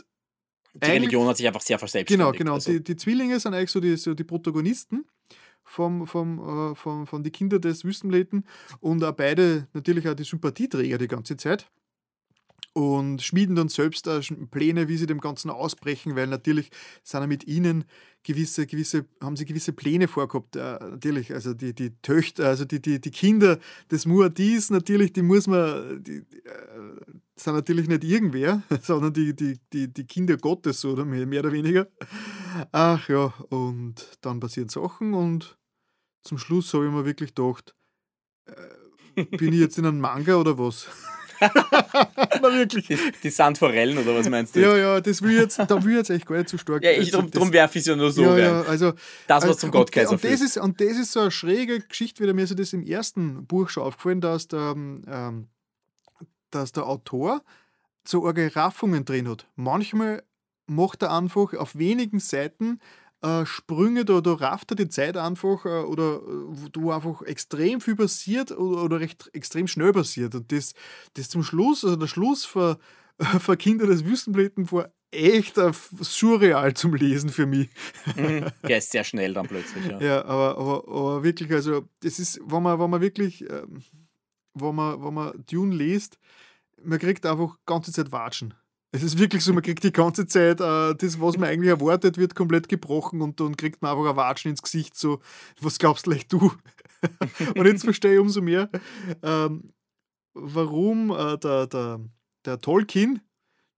Die 0.74 0.86
Religion 0.92 1.27
hat 1.27 1.38
sich 1.38 1.48
einfach 1.48 1.61
sehr 1.61 1.77
Genau, 1.77 1.80
verselbstständigt. 1.80 2.38
genau. 2.38 2.53
Also, 2.56 2.72
Die, 2.72 2.84
die 2.84 2.95
Zwillinge 2.95 3.40
sind 3.40 3.53
eigentlich 3.53 3.72
so 3.72 3.80
die, 3.80 3.95
so 3.98 4.14
die 4.14 4.24
Protagonisten 4.24 5.06
vom, 5.64 6.06
vom, 6.08 6.72
äh, 6.72 6.76
vom, 6.76 7.08
von 7.08 7.24
die 7.24 7.32
Kinder 7.32 7.60
des 7.60 7.84
Wüstenbleten 7.84 8.45
und 8.80 9.03
auch 9.03 9.11
beide 9.14 9.68
natürlich 9.74 10.08
auch 10.08 10.14
die 10.14 10.24
Sympathieträger 10.24 10.98
die 10.98 11.08
ganze 11.08 11.36
Zeit 11.38 11.69
und 12.77 13.23
schmieden 13.23 13.56
dann 13.56 13.69
selbst 13.69 14.07
Pläne, 14.51 14.88
wie 14.88 14.97
sie 14.97 15.07
dem 15.07 15.19
Ganzen 15.19 15.49
ausbrechen, 15.49 16.15
weil 16.15 16.27
natürlich 16.27 16.69
sind 17.01 17.27
mit 17.27 17.47
ihnen 17.47 17.85
gewisse, 18.22 18.67
gewisse, 18.67 19.07
haben 19.19 19.35
sie 19.35 19.45
gewisse 19.45 19.73
Pläne 19.73 20.07
vorgehabt. 20.07 20.56
Äh, 20.56 20.77
natürlich, 20.81 21.33
also 21.33 21.56
die, 21.56 21.73
die 21.73 21.99
Töchter, 22.03 22.45
also 22.45 22.65
die, 22.65 22.80
die, 22.80 23.01
die 23.01 23.09
Kinder 23.09 23.57
des 23.89 24.06
Muad'Dis, 24.06 24.72
natürlich, 24.72 25.11
die 25.11 25.23
muss 25.23 25.47
man, 25.47 26.03
die, 26.03 26.17
äh, 26.17 26.23
sind 27.35 27.56
natürlich 27.56 27.88
nicht 27.88 28.03
irgendwer, 28.03 28.61
sondern 28.83 29.11
die, 29.11 29.35
die, 29.35 29.57
die, 29.73 29.91
die 29.91 30.06
Kinder 30.06 30.38
Gottes, 30.38 30.85
oder 30.85 31.03
mehr, 31.03 31.25
mehr 31.25 31.39
oder 31.39 31.53
weniger. 31.53 31.88
Ach 32.72 33.09
ja, 33.09 33.33
und 33.49 34.19
dann 34.22 34.39
passieren 34.39 34.69
Sachen 34.69 35.15
und 35.15 35.57
zum 36.22 36.38
Schluss 36.38 36.72
habe 36.75 36.85
ich 36.85 36.91
mir 36.91 37.06
wirklich 37.06 37.33
gedacht, 37.33 37.73
äh, 38.45 39.25
bin 39.25 39.51
ich 39.51 39.61
jetzt 39.61 39.80
in 39.80 39.88
einem 39.88 39.99
Manga 39.99 40.35
oder 40.35 40.59
was? 40.59 40.88
Na 41.40 42.53
wirklich. 42.53 42.88
die, 42.88 42.98
die 43.24 43.30
Sandforellen 43.30 43.98
oder 43.98 44.16
was 44.16 44.30
meinst 44.30 44.56
du? 44.56 44.59
Ja, 44.61 44.69
jetzt? 44.75 44.80
ja, 44.80 45.01
das 45.01 45.22
will 45.22 45.38
jetzt, 45.38 45.59
da 45.59 45.83
will 45.83 45.95
jetzt 45.98 46.09
echt 46.09 46.25
gar 46.25 46.38
nicht 46.38 46.49
zu 46.49 46.57
stark. 46.57 46.83
Ja, 46.83 46.91
ich, 46.91 47.11
drum, 47.11 47.30
das- 47.30 47.40
drum 47.40 47.53
werfe 47.53 47.77
ich 47.77 47.82
es 47.83 47.88
ja 47.88 47.95
nur 47.95 48.11
so 48.11 48.24
ja, 48.24 48.30
rein. 48.32 48.40
ja, 48.40 48.61
also 48.64 48.91
Das, 48.91 48.98
was 49.27 49.43
also, 49.43 49.53
zum 49.56 49.67
und- 49.69 49.72
Gottkaiser 49.74 50.11
und, 50.11 50.24
das 50.24 50.30
führt. 50.32 50.41
ist 50.41 50.57
Und 50.57 50.82
das 50.82 50.98
ist 50.98 51.11
so 51.11 51.19
eine 51.22 51.32
schräge 51.32 51.80
Geschichte, 51.82 52.24
wieder 52.24 52.33
mir 52.33 52.43
ist 52.43 52.57
das 52.57 52.74
im 52.74 52.83
ersten 52.83 53.45
Buch 53.45 53.69
schon 53.69 53.83
aufgefallen, 53.83 54.22
dass 54.22 54.48
der, 54.48 54.74
ähm, 54.75 55.48
dass 56.51 56.72
der 56.72 56.85
Autor 56.88 57.41
so 58.06 58.22
Raffungen 58.56 59.06
drin 59.06 59.27
hat. 59.30 59.48
Manchmal 59.56 60.24
macht 60.66 61.01
er 61.01 61.14
einfach 61.16 61.53
auf 61.53 61.77
wenigen 61.77 62.19
Seiten 62.19 62.80
äh, 63.21 63.45
Sprünge, 63.45 64.05
da, 64.05 64.21
da 64.21 64.33
rafft 64.33 64.71
er 64.71 64.75
die 64.75 64.89
Zeit 64.89 65.17
einfach 65.17 65.65
äh, 65.65 65.83
oder 65.83 66.17
äh, 66.17 66.69
wo 66.75 66.91
einfach 66.91 67.21
extrem 67.23 67.81
viel 67.81 67.95
passiert 67.95 68.51
oder, 68.51 68.83
oder 68.83 68.99
recht 68.99 69.29
extrem 69.33 69.67
schnell 69.67 69.91
passiert. 69.91 70.35
Und 70.35 70.51
das, 70.51 70.73
das 71.13 71.29
zum 71.29 71.43
Schluss, 71.43 71.83
also 71.83 71.95
der 71.95 72.07
Schluss 72.07 72.45
für, 72.45 72.77
für 73.39 73.57
Kinder 73.57 73.87
des 73.87 74.05
Wüstenblüten 74.05 74.71
war 74.71 74.91
echt 75.11 75.57
äh, 75.57 75.71
surreal 75.73 76.73
zum 76.73 76.93
Lesen 76.93 77.29
für 77.29 77.45
mich. 77.45 77.69
Mhm. 78.15 78.45
Der 78.67 78.77
ist 78.77 78.91
sehr 78.91 79.03
schnell 79.03 79.33
dann 79.33 79.47
plötzlich. 79.47 79.85
Ja. 79.85 79.99
Ja, 79.99 80.25
aber, 80.25 80.57
aber, 80.57 80.87
aber 80.87 81.23
wirklich, 81.23 81.51
also 81.51 81.87
das 82.01 82.19
ist, 82.19 82.39
wenn 82.43 82.61
man, 82.61 82.79
wenn 82.79 82.89
man 82.89 83.01
wirklich, 83.01 83.41
ähm, 83.49 83.81
wenn 84.53 84.75
man, 84.75 85.03
wenn 85.03 85.13
man 85.13 85.45
Dune 85.49 85.73
liest, 85.73 86.19
man 86.83 86.99
kriegt 86.99 87.25
einfach 87.25 87.57
ganze 87.65 87.91
Zeit 87.91 88.11
Watschen. 88.11 88.53
Es 88.91 89.03
ist 89.03 89.19
wirklich 89.19 89.43
so, 89.43 89.53
man 89.53 89.64
kriegt 89.64 89.83
die 89.83 89.91
ganze 89.91 90.27
Zeit, 90.27 90.61
äh, 90.61 90.95
das, 90.95 91.19
was 91.19 91.38
man 91.38 91.49
eigentlich 91.49 91.69
erwartet, 91.69 92.17
wird 92.17 92.35
komplett 92.35 92.69
gebrochen 92.69 93.22
und 93.22 93.40
dann 93.40 93.57
kriegt 93.57 93.82
man 93.82 93.91
einfach 93.91 94.09
ein 94.09 94.16
Watschen 94.16 94.51
ins 94.51 94.61
Gesicht, 94.61 94.98
so, 94.98 95.19
was 95.59 95.77
glaubst 95.77 96.06
du, 96.06 96.11
leicht 96.11 96.32
du? 96.33 96.51
und 97.56 97.66
jetzt 97.66 97.83
verstehe 97.83 98.14
ich 98.14 98.19
umso 98.19 98.41
mehr, 98.41 98.69
ähm, 99.22 99.74
warum 100.33 101.11
äh, 101.11 101.38
der, 101.38 101.67
der, 101.67 101.99
der 102.45 102.59
Tolkien, 102.59 103.22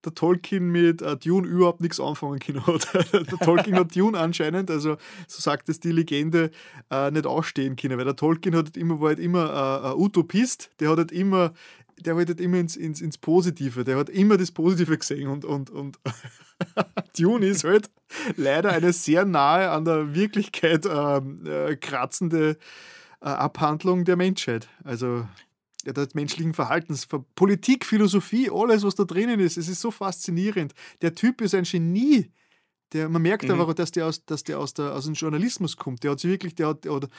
der 0.05 0.13
Tolkien 0.13 0.69
mit 0.69 1.01
äh, 1.01 1.17
Dune 1.17 1.47
überhaupt 1.47 1.81
nichts 1.81 1.99
anfangen 1.99 2.39
können 2.39 2.63
der 3.13 3.39
Tolkien 3.39 3.75
hat 3.75 3.95
Dune 3.95 4.17
anscheinend, 4.17 4.71
also 4.71 4.95
so 5.27 5.41
sagt 5.41 5.69
es 5.69 5.79
die 5.79 5.91
Legende, 5.91 6.51
äh, 6.89 7.11
nicht 7.11 7.25
ausstehen 7.25 7.75
können, 7.75 7.97
weil 7.97 8.05
der 8.05 8.15
Tolkien 8.15 8.55
hat 8.55 8.65
halt 8.65 8.77
immer, 8.77 9.01
war 9.01 9.09
halt 9.09 9.19
immer 9.19 9.83
äh, 9.83 9.87
ein 9.87 9.97
Utopist, 9.97 10.71
der 10.79 10.91
hat 10.91 10.97
halt 10.99 11.11
immer, 11.11 11.53
der 12.05 12.15
wollte 12.15 12.33
immer 12.33 12.57
ins, 12.57 12.75
ins, 12.75 13.01
ins 13.01 13.17
Positive, 13.17 13.83
der 13.83 13.97
hat 13.97 14.09
immer 14.09 14.37
das 14.37 14.51
Positive 14.51 14.97
gesehen 14.97 15.27
und, 15.29 15.45
und, 15.45 15.69
und 15.69 15.99
Dune 17.17 17.45
ist 17.45 17.63
halt 17.63 17.89
leider 18.35 18.71
eine 18.71 18.93
sehr 18.93 19.25
nahe 19.25 19.69
an 19.69 19.85
der 19.85 20.13
Wirklichkeit 20.15 20.85
ähm, 20.89 21.45
äh, 21.45 21.75
kratzende 21.75 22.57
äh, 23.21 23.25
Abhandlung 23.25 24.05
der 24.05 24.15
Menschheit. 24.15 24.67
Also 24.83 25.27
ja, 25.85 25.93
des 25.93 26.13
menschlichen 26.13 26.53
Verhaltens, 26.53 27.05
Ver- 27.05 27.23
Politik, 27.35 27.85
Philosophie, 27.85 28.49
alles, 28.51 28.83
was 28.83 28.95
da 28.95 29.05
drinnen 29.05 29.39
ist. 29.39 29.57
Es 29.57 29.67
ist 29.69 29.81
so 29.81 29.91
faszinierend. 29.91 30.73
Der 31.01 31.15
Typ 31.15 31.41
ist 31.41 31.55
ein 31.55 31.63
Genie. 31.63 32.31
Der, 32.91 33.07
man 33.07 33.21
merkt 33.21 33.47
Mhm. 33.47 33.51
aber, 33.61 33.73
dass 33.73 33.91
der, 33.91 34.07
aus, 34.07 34.25
dass 34.25 34.43
der 34.43 34.59
aus, 34.59 34.73
der 34.73 34.93
aus 34.93 35.05
dem 35.05 35.13
Journalismus 35.13 35.77
kommt. 35.77 36.03
Der 36.03 36.11
hat 36.11 36.19
sich 36.19 36.29
wirklich, 36.31 36.55
der 36.55 36.69
hat, 36.69 36.85
der, 36.85 36.95
hat- 36.95 37.09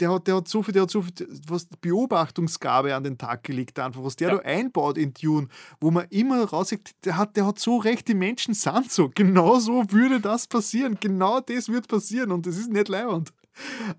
der 0.00 0.10
hat, 0.12 0.26
der 0.26 0.36
hat 0.36 0.48
so 0.48 0.62
viel, 0.62 0.72
der 0.72 0.82
hat 0.82 0.90
so 0.90 1.02
viel 1.02 1.12
was 1.48 1.66
Beobachtungsgabe 1.80 2.94
an 2.94 3.04
den 3.04 3.18
Tag 3.18 3.44
gelegt, 3.44 3.78
einfach, 3.78 4.02
was 4.02 4.16
der 4.16 4.28
Ja. 4.30 4.34
da 4.36 4.42
einbaut 4.42 4.98
in 4.98 5.12
Dune, 5.14 5.48
wo 5.80 5.90
man 5.90 6.06
immer 6.10 6.44
raussieht, 6.44 6.90
der 7.04 7.16
hat, 7.16 7.36
der 7.36 7.46
hat 7.46 7.58
so 7.58 7.76
recht, 7.78 8.08
die 8.08 8.14
Menschen 8.14 8.54
sind 8.54 8.90
so. 8.90 9.08
Genau 9.14 9.58
so 9.58 9.84
würde 9.90 10.20
das 10.20 10.46
passieren. 10.46 10.96
Genau 11.00 11.40
das 11.40 11.68
wird 11.68 11.88
passieren 11.88 12.30
und 12.32 12.46
das 12.46 12.56
ist 12.56 12.70
nicht 12.70 12.88
leibend. 12.88 13.32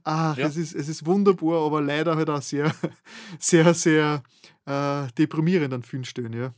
Ach, 0.03 0.37
Ja. 0.37 0.47
es, 0.47 0.57
ist, 0.57 0.73
es 0.75 0.87
ist 0.89 1.05
wunderbar, 1.05 1.65
aber 1.65 1.81
leider 1.81 2.15
halt 2.15 2.29
auch 2.29 2.41
sehr, 2.41 2.73
sehr, 3.39 3.73
sehr 3.73 4.23
äh, 4.65 5.07
deprimierend 5.17 5.73
an 5.73 5.83
vielen 5.83 6.05
Stellen, 6.05 6.33
ja. 6.33 6.53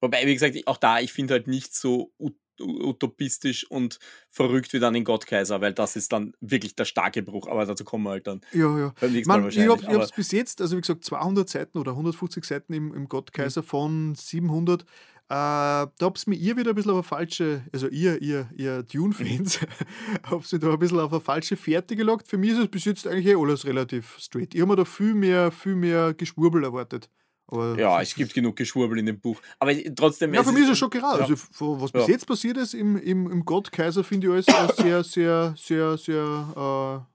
Wobei, 0.00 0.24
wie 0.26 0.34
gesagt, 0.34 0.54
auch 0.68 0.76
da, 0.76 1.00
ich 1.00 1.12
finde 1.12 1.34
halt 1.34 1.48
nicht 1.48 1.74
so 1.74 2.12
utopistisch 2.60 3.70
und 3.70 3.98
verrückt 4.30 4.72
wie 4.72 4.80
dann 4.80 4.94
den 4.94 5.04
Gottkaiser, 5.04 5.60
weil 5.60 5.72
das 5.72 5.96
ist 5.96 6.12
dann 6.12 6.34
wirklich 6.40 6.74
der 6.74 6.84
starke 6.84 7.22
Bruch, 7.22 7.48
aber 7.48 7.64
dazu 7.66 7.84
kommen 7.84 8.04
wir 8.04 8.10
halt 8.10 8.26
dann 8.26 8.40
Ja, 8.52 8.78
ja. 8.78 8.94
beim 9.00 9.12
nächsten 9.12 9.28
Mal 9.30 9.40
Man, 9.40 9.48
ich 9.50 9.56
wahrscheinlich. 9.58 9.88
habe 9.88 10.04
es 10.04 10.12
bis 10.12 10.32
jetzt, 10.32 10.60
also 10.60 10.76
wie 10.76 10.80
gesagt, 10.80 11.04
200 11.04 11.48
Seiten 11.48 11.78
oder 11.78 11.92
150 11.92 12.44
Seiten 12.44 12.72
im, 12.72 12.94
im 12.94 13.08
Gottkaiser 13.08 13.62
von 13.62 14.14
700. 14.14 14.82
Äh, 14.82 14.86
da 15.30 15.90
habt 16.00 16.26
ihr 16.26 16.30
mir 16.30 16.36
ihr 16.36 16.56
wieder 16.56 16.70
ein 16.70 16.74
bisschen 16.74 16.92
auf 16.92 16.96
eine 16.96 17.02
falsche, 17.02 17.62
also 17.70 17.86
ihr, 17.88 18.22
ihr, 18.22 18.48
ihr 18.56 18.82
Dune-Fans, 18.82 19.60
habt 20.22 20.50
ihr 20.52 20.58
da 20.58 20.72
ein 20.72 20.78
bisschen 20.78 21.00
auf 21.00 21.12
eine 21.12 21.20
falsche 21.20 21.56
Fährte 21.58 21.96
gelockt. 21.96 22.28
Für 22.28 22.38
mich 22.38 22.52
ist 22.52 22.58
es 22.58 22.68
bis 22.68 22.86
jetzt 22.86 23.06
eigentlich 23.06 23.26
eh 23.26 23.34
alles 23.34 23.66
relativ 23.66 24.16
straight. 24.18 24.54
Ich 24.54 24.60
habe 24.62 24.70
mir 24.70 24.76
da 24.76 24.86
viel 24.86 25.12
mehr, 25.14 25.50
viel 25.52 25.74
mehr 25.76 26.14
Geschwurbel 26.14 26.64
erwartet. 26.64 27.10
Aber 27.50 27.78
ja, 27.78 28.00
es 28.02 28.14
gibt 28.14 28.34
genug 28.34 28.56
Geschwurbel 28.56 28.98
in 28.98 29.06
dem 29.06 29.18
Buch. 29.20 29.40
Aber 29.58 29.72
trotzdem. 29.96 30.34
Ja, 30.34 30.42
für 30.44 30.52
mich 30.52 30.64
ist 30.64 30.70
es 30.72 30.78
schon 30.78 30.90
gerade. 30.90 31.20
ja. 31.22 31.26
Also, 31.26 31.80
was 31.80 31.90
bis 31.92 32.02
Ja. 32.06 32.08
jetzt 32.12 32.26
passiert 32.26 32.56
ist 32.58 32.74
im, 32.74 32.96
im, 32.98 33.30
im 33.30 33.44
Gottkaiser, 33.44 34.04
finde 34.04 34.26
ich 34.26 34.32
alles 34.32 34.48
als 34.48 34.76
sehr, 34.76 35.02
sehr, 35.04 35.54
sehr, 35.56 35.96
sehr 35.96 37.06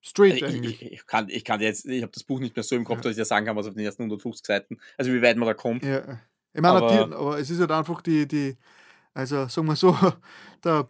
straight 0.00 0.42
Also 0.42 0.46
ich, 0.46 0.54
eigentlich. 0.54 0.82
ich, 0.82 0.92
ich, 0.92 1.06
kann, 1.06 1.28
ich 1.28 1.44
kann 1.44 1.60
jetzt, 1.60 1.86
ich 1.86 2.02
habe 2.02 2.12
das 2.12 2.22
Buch 2.24 2.38
nicht 2.40 2.54
mehr 2.56 2.62
so 2.62 2.76
im 2.76 2.84
Kopf, 2.84 3.00
dass 3.00 3.12
ich 3.12 3.18
ja 3.18 3.24
sagen 3.24 3.44
kann, 3.46 3.56
was 3.56 3.66
auf 3.66 3.74
den 3.74 3.84
ersten 3.84 4.02
150 4.04 4.46
Seiten, 4.46 4.78
also 4.96 5.12
wie 5.12 5.20
weit 5.22 5.36
man 5.36 5.46
da 5.46 5.54
kommt. 5.54 5.84
Ja. 5.84 6.20
Ich 6.52 6.60
meine, 6.60 6.76
Aber- 6.78 6.90
aber, 6.92 7.16
aber 7.16 7.38
es 7.38 7.50
ist 7.50 7.60
halt 7.60 7.70
einfach 7.72 8.00
die, 8.00 8.26
die 8.26 8.56
also 9.12 9.46
sagen 9.48 9.66
wir 9.66 9.76
so, 9.76 9.96
der, 10.64 10.88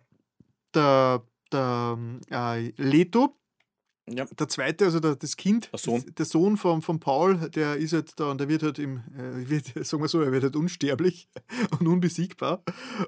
der, 0.75 1.23
der 1.51 1.99
äh, 2.31 2.73
Leto, 2.77 3.35
Ja. 4.13 4.25
der 4.25 4.49
zweite, 4.49 4.85
also 4.87 5.01
der, 5.01 5.17
das 5.17 5.37
Kind, 5.37 5.71
Der 5.73 5.79
Sohn. 5.79 6.05
der 6.19 6.25
Sohn 6.27 6.57
von, 6.57 6.83
von 6.83 6.99
Paul, 7.01 7.37
der 7.51 7.77
ist 7.77 7.93
halt 7.93 8.19
da 8.19 8.31
und 8.31 8.39
der 8.41 8.49
wird 8.49 8.63
halt 8.63 8.79
im, 8.79 8.99
äh, 9.17 9.49
wird, 9.49 9.67
sagen 9.87 10.03
wir 10.03 10.09
so, 10.09 10.21
er 10.21 10.33
wird 10.33 10.43
halt 10.43 10.57
unsterblich 10.57 11.29
und 11.79 11.87
unbesiegbar 11.87 12.63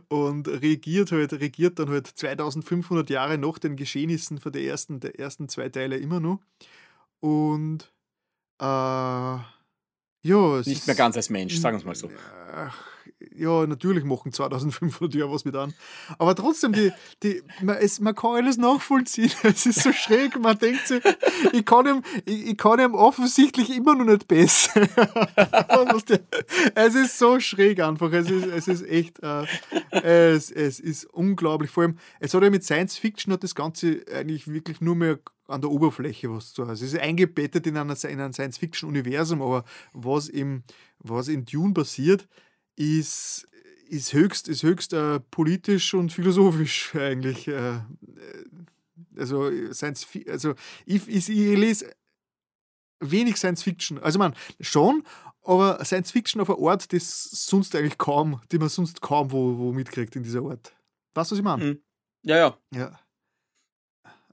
und 0.08 0.48
regiert 0.48 1.12
halt, 1.12 1.32
regiert 1.34 1.78
dann 1.78 1.90
halt 1.90 2.06
2500 2.06 3.10
Jahre 3.10 3.38
nach 3.38 3.58
den 3.58 3.76
Geschehnissen 3.76 4.38
von 4.38 4.52
der 4.52 4.62
ersten, 4.62 5.00
der 5.00 5.18
ersten 5.18 5.48
zwei 5.48 5.68
Teile 5.68 5.96
immer 5.98 6.20
noch. 6.20 6.40
Und 7.20 7.92
äh, 8.60 8.64
ja, 8.64 10.60
Nicht 10.64 10.86
mehr 10.86 10.96
ganz 10.96 11.16
als 11.16 11.30
Mensch, 11.30 11.56
sagen 11.58 11.76
wir 11.76 11.80
es 11.80 11.84
mal 11.84 11.94
so. 11.94 12.10
Ach, 12.54 12.78
ja, 13.34 13.66
natürlich 13.66 14.04
machen 14.04 14.32
2500 14.32 15.14
Jahre 15.14 15.32
was 15.32 15.44
mit 15.44 15.54
an. 15.54 15.74
Aber 16.18 16.34
trotzdem, 16.34 16.72
die, 16.72 16.92
die, 17.22 17.42
man, 17.62 17.76
es, 17.76 18.00
man 18.00 18.14
kann 18.14 18.36
alles 18.36 18.56
nachvollziehen. 18.56 19.30
Es 19.42 19.66
ist 19.66 19.82
so 19.82 19.92
schräg. 19.92 20.38
Man 20.38 20.58
denkt 20.58 20.86
sich, 20.86 21.02
ich 21.52 21.64
kann 21.64 21.86
ihm, 21.86 22.02
ich, 22.24 22.46
ich 22.48 22.56
kann 22.56 22.80
ihm 22.80 22.94
offensichtlich 22.94 23.70
immer 23.70 23.94
noch 23.94 24.04
nicht 24.04 24.28
besser. 24.28 24.82
Es 26.74 26.94
ist 26.94 27.18
so 27.18 27.38
schräg 27.40 27.80
einfach. 27.80 28.12
Es 28.12 28.30
ist, 28.30 28.46
es 28.46 28.68
ist 28.68 28.82
echt, 28.88 29.20
äh, 29.22 29.44
es, 30.32 30.50
es 30.50 30.80
ist 30.80 31.04
unglaublich. 31.06 31.70
Vor 31.70 31.84
allem, 31.84 31.98
es 32.20 32.34
hat 32.34 32.42
ja 32.42 32.50
mit 32.50 32.64
Science 32.64 32.96
Fiction 32.96 33.32
hat 33.32 33.42
das 33.42 33.54
Ganze 33.54 34.02
eigentlich 34.12 34.48
wirklich 34.48 34.80
nur 34.80 34.94
mehr 34.94 35.18
an 35.52 35.60
der 35.60 35.70
Oberfläche 35.70 36.30
was 36.30 36.52
zu. 36.52 36.62
Also 36.62 36.84
Es 36.84 36.94
ist 36.94 37.00
eingebettet 37.00 37.66
in, 37.66 37.76
einer, 37.76 37.96
in 38.04 38.20
einem 38.20 38.32
Science-Fiction-Universum, 38.32 39.42
aber 39.42 39.64
was, 39.92 40.28
im, 40.28 40.62
was 40.98 41.28
in 41.28 41.44
Dune 41.44 41.74
passiert, 41.74 42.26
ist, 42.76 43.48
ist 43.88 44.12
höchst, 44.12 44.48
ist 44.48 44.62
höchst 44.62 44.92
äh, 44.92 45.20
politisch 45.20 45.94
und 45.94 46.12
philosophisch 46.12 46.94
eigentlich. 46.94 47.48
Äh, 47.48 47.76
äh, 47.76 47.80
also, 49.16 49.50
Science, 49.72 50.04
Fi- 50.04 50.28
also 50.30 50.54
ich, 50.86 51.06
ich, 51.08 51.28
ich 51.28 51.58
lese 51.58 51.92
wenig 53.00 53.36
Science 53.36 53.62
Fiction. 53.62 53.98
Also 53.98 54.18
man 54.18 54.34
schon, 54.60 55.02
aber 55.44 55.84
Science 55.84 56.10
Fiction 56.12 56.40
auf 56.40 56.50
eine 56.50 56.68
Art, 56.70 56.92
das 56.92 57.22
sonst 57.24 57.74
eigentlich 57.74 57.98
kaum, 57.98 58.40
die 58.52 58.58
man 58.58 58.68
sonst 58.68 59.00
kaum 59.00 59.32
wo, 59.32 59.58
wo 59.58 59.72
mitkriegt 59.72 60.14
in 60.16 60.22
dieser 60.22 60.42
Art. 60.42 60.74
Weißt 61.14 61.30
du, 61.30 61.34
was 61.34 61.38
ich 61.38 61.44
meine? 61.44 61.64
Mhm. 61.64 61.82
Ja, 62.24 62.36
ja. 62.36 62.58
Ja. 62.72 62.98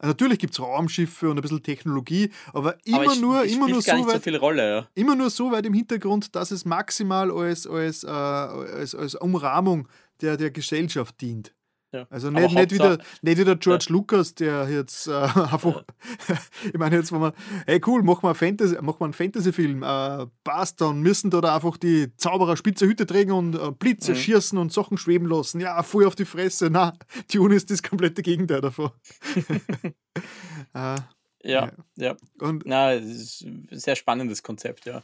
Natürlich 0.02 0.40
gibt 0.40 0.54
es 0.54 0.60
Raumschiffe 0.62 1.30
und 1.30 1.38
ein 1.38 1.42
bisschen 1.42 1.62
Technologie, 1.62 2.32
aber 2.54 2.78
immer 2.86 3.02
Aber 3.02 3.14
ich, 3.14 3.22
nur, 3.22 3.44
ich 3.44 3.54
immer 3.54 3.68
nur 3.68 3.82
so 3.82 3.92
so 3.98 4.08
weit, 4.08 4.24
viel 4.24 4.38
Rolle, 4.38 4.70
ja. 4.70 4.88
immer 4.96 5.16
nur 5.16 5.30
so 5.30 5.52
weit 5.52 5.66
im 5.66 5.74
Hintergrund, 5.74 6.36
dass 6.36 6.52
es 6.52 6.64
maximal 6.66 7.32
als, 7.32 7.68
als, 7.68 8.04
äh, 8.04 8.08
als, 8.08 8.96
als 8.96 9.16
Umrahmung 9.16 9.88
der, 10.22 10.38
der 10.38 10.52
Gesellschaft 10.52 11.20
dient. 11.20 11.54
Ja. 11.92 12.06
Also 12.12 12.30
nicht, 12.30 12.54
nicht, 12.54 12.72
wieder, 12.72 13.00
nicht 13.24 13.38
wieder 13.40 13.56
George 13.56 13.88
Lucas, 13.90 14.36
der 14.36 14.70
jetzt 14.70 15.08
äh, 15.08 15.12
einfach, 15.14 15.84
ich 16.66 16.78
meine 16.78 16.96
jetzt, 16.98 17.12
wenn 17.12 17.20
man, 17.20 17.34
hey 17.66 17.82
cool, 17.88 18.04
machen 18.04 18.24
wir, 18.24 18.28
einen 18.30 18.36
Fantasy, 18.36 18.76
wir 18.80 19.02
einen 19.02 19.14
Fantasy-Film, 19.14 19.82
äh, 19.84 20.28
passt, 20.44 20.82
dann 20.82 21.00
müssen 21.02 21.32
da, 21.32 21.42
da 21.42 21.56
einfach 21.56 21.78
die 21.78 22.16
Zauberer 22.16 22.58
spitze 22.58 22.86
Hüte 22.86 23.08
tragen 23.08 23.32
und 23.32 23.56
äh, 23.56 23.72
Blitze 23.72 24.12
Mhm. 24.12 24.16
schießen 24.18 24.58
und 24.60 24.72
Sachen 24.72 24.98
schweben 24.98 25.28
lassen. 25.28 25.60
Ja, 25.60 25.82
voll 25.82 26.06
auf 26.06 26.16
die 26.16 26.26
Fresse. 26.26 26.70
Na, 26.72 26.94
Dune 27.34 27.56
ist 27.56 27.72
das 27.72 27.82
komplette 27.82 28.22
Gegenteil 28.22 28.62
davon. 28.62 28.92
äh, 30.74 30.96
Ja, 31.44 31.72
ja. 31.96 32.16
und 32.40 32.64
Na, 32.66 32.94
es 32.94 33.06
ist 33.06 33.42
ein 33.42 33.68
sehr 33.72 33.96
spannendes 33.96 34.44
Konzept, 34.44 34.86
ja. 34.86 35.02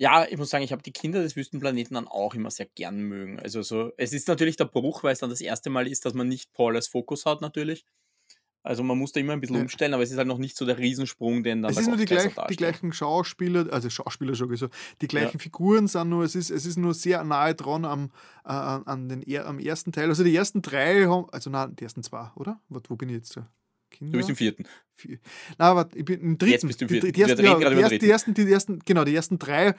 Ja. 0.00 0.20
Ja, 0.22 0.26
ich 0.28 0.38
muss 0.38 0.48
sagen, 0.48 0.64
ich 0.64 0.72
habe 0.72 0.82
die 0.82 0.92
Kinder 0.92 1.22
des 1.22 1.36
Wüstenplaneten 1.36 1.94
dann 1.94 2.08
auch 2.08 2.34
immer 2.34 2.50
sehr 2.50 2.66
gern 2.66 3.02
mögen. 3.02 3.38
Also 3.38 3.60
so, 3.60 3.92
es 3.98 4.14
ist 4.14 4.28
natürlich 4.28 4.56
der 4.56 4.64
Bruch, 4.64 5.02
weil 5.02 5.12
es 5.12 5.18
dann 5.18 5.28
das 5.28 5.42
erste 5.42 5.68
Mal 5.68 5.86
ist, 5.86 6.06
dass 6.06 6.14
man 6.14 6.26
nicht 6.26 6.52
Paul 6.54 6.74
als 6.74 6.88
Fokus 6.88 7.26
hat, 7.26 7.42
natürlich. 7.42 7.84
Also 8.62 8.82
man 8.82 8.98
muss 8.98 9.12
da 9.12 9.20
immer 9.20 9.32
ein 9.34 9.40
bisschen 9.40 9.56
Ja. 9.56 9.62
umstellen, 9.62 9.94
aber 9.94 10.02
es 10.02 10.10
ist 10.10 10.18
halt 10.18 10.28
noch 10.28 10.38
nicht 10.38 10.56
so 10.56 10.66
der 10.66 10.78
Riesensprung, 10.78 11.42
den 11.42 11.62
dann 11.62 11.70
es 11.70 11.76
der 11.76 11.82
ist 11.82 11.88
nur 11.88 11.96
die, 11.96 12.04
gleich, 12.04 12.34
die 12.48 12.56
gleichen 12.56 12.92
Schauspieler, 12.92 13.72
also 13.72 13.88
Schauspieler 13.88 14.34
schon 14.34 14.48
gesagt, 14.50 14.74
die 15.00 15.06
gleichen 15.06 15.38
Figuren 15.38 15.86
sind 15.86 16.10
nur, 16.10 16.24
es 16.24 16.34
ist, 16.34 16.50
es 16.50 16.66
ist 16.66 16.76
nur 16.76 16.92
sehr 16.92 17.24
nahe 17.24 17.54
dran 17.54 17.84
am, 17.84 18.10
äh, 18.44 18.48
an 18.48 19.08
den, 19.08 19.24
am 19.38 19.58
ersten 19.58 19.92
Teil. 19.92 20.08
Also 20.08 20.24
die 20.24 20.36
ersten 20.36 20.60
drei 20.60 21.06
haben, 21.06 21.28
also 21.30 21.48
nein, 21.48 21.74
die 21.76 21.84
ersten 21.84 22.02
zwei, 22.02 22.30
oder? 22.36 22.60
Wo, 22.68 22.80
wo 22.88 22.96
bin 22.96 23.08
ich 23.08 23.16
jetzt? 23.16 23.38
Kinder? 24.00 24.12
Du 24.12 24.18
bist 24.18 24.30
im 24.30 24.36
vierten. 24.36 24.64
Vier. 24.96 25.18
Nein, 25.58 25.68
aber 25.68 25.88
ich 25.94 26.04
bin 26.04 26.20
im 26.20 26.38
dritten. 26.38 26.52
Jetzt 26.52 26.66
bist 26.66 26.80
du 26.80 26.84
im 26.84 26.88
die, 26.88 27.00
vierten. 27.00 27.12
die, 27.12 27.22
ersten, 27.22 27.42
Wir 27.42 27.56
reden 27.56 27.62
ja, 27.62 27.68
die, 27.70 27.80
ersten, 27.80 27.98
die, 28.00 28.10
ersten, 28.10 28.34
die 28.34 28.52
ersten, 28.52 28.78
genau, 28.80 29.04
die 29.04 29.14
ersten 29.14 29.38
drei 29.38 29.74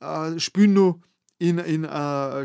äh, 0.00 0.38
spielen 0.38 0.72
nur 0.72 1.00
in, 1.38 1.58
in 1.58 1.84
äh, 1.84 2.44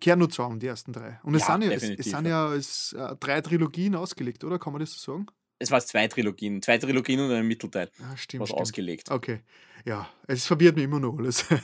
kehren 0.00 0.18
nur 0.20 0.30
zusammen, 0.30 0.60
die 0.60 0.66
ersten 0.66 0.92
drei. 0.92 1.20
Und 1.22 1.34
es 1.34 1.46
Ja, 1.46 1.52
sind 1.54 1.64
ja, 1.64 1.70
es, 1.72 1.82
es 1.82 2.06
sind 2.06 2.26
ja 2.26 2.46
als, 2.48 2.92
äh, 2.92 3.16
drei 3.16 3.40
Trilogien 3.40 3.94
ausgelegt, 3.94 4.44
oder? 4.44 4.58
Kann 4.58 4.72
man 4.72 4.80
das 4.80 4.92
so 4.92 5.12
sagen? 5.12 5.26
Es 5.58 5.70
waren 5.70 5.80
zwei 5.80 6.06
Trilogien. 6.08 6.62
Zwei 6.62 6.78
Trilogien 6.78 7.20
und 7.20 7.32
ein 7.32 7.46
Mittelteil. 7.46 7.90
Ja, 7.98 8.16
stimmt. 8.16 8.42
Was 8.42 8.48
stimmt. 8.50 8.60
ausgelegt. 8.62 9.10
Okay. 9.10 9.40
Ja, 9.84 10.08
es 10.26 10.44
verwirrt 10.46 10.76
mich 10.76 10.84
immer 10.84 11.00
noch 11.00 11.16
alles. 11.18 11.44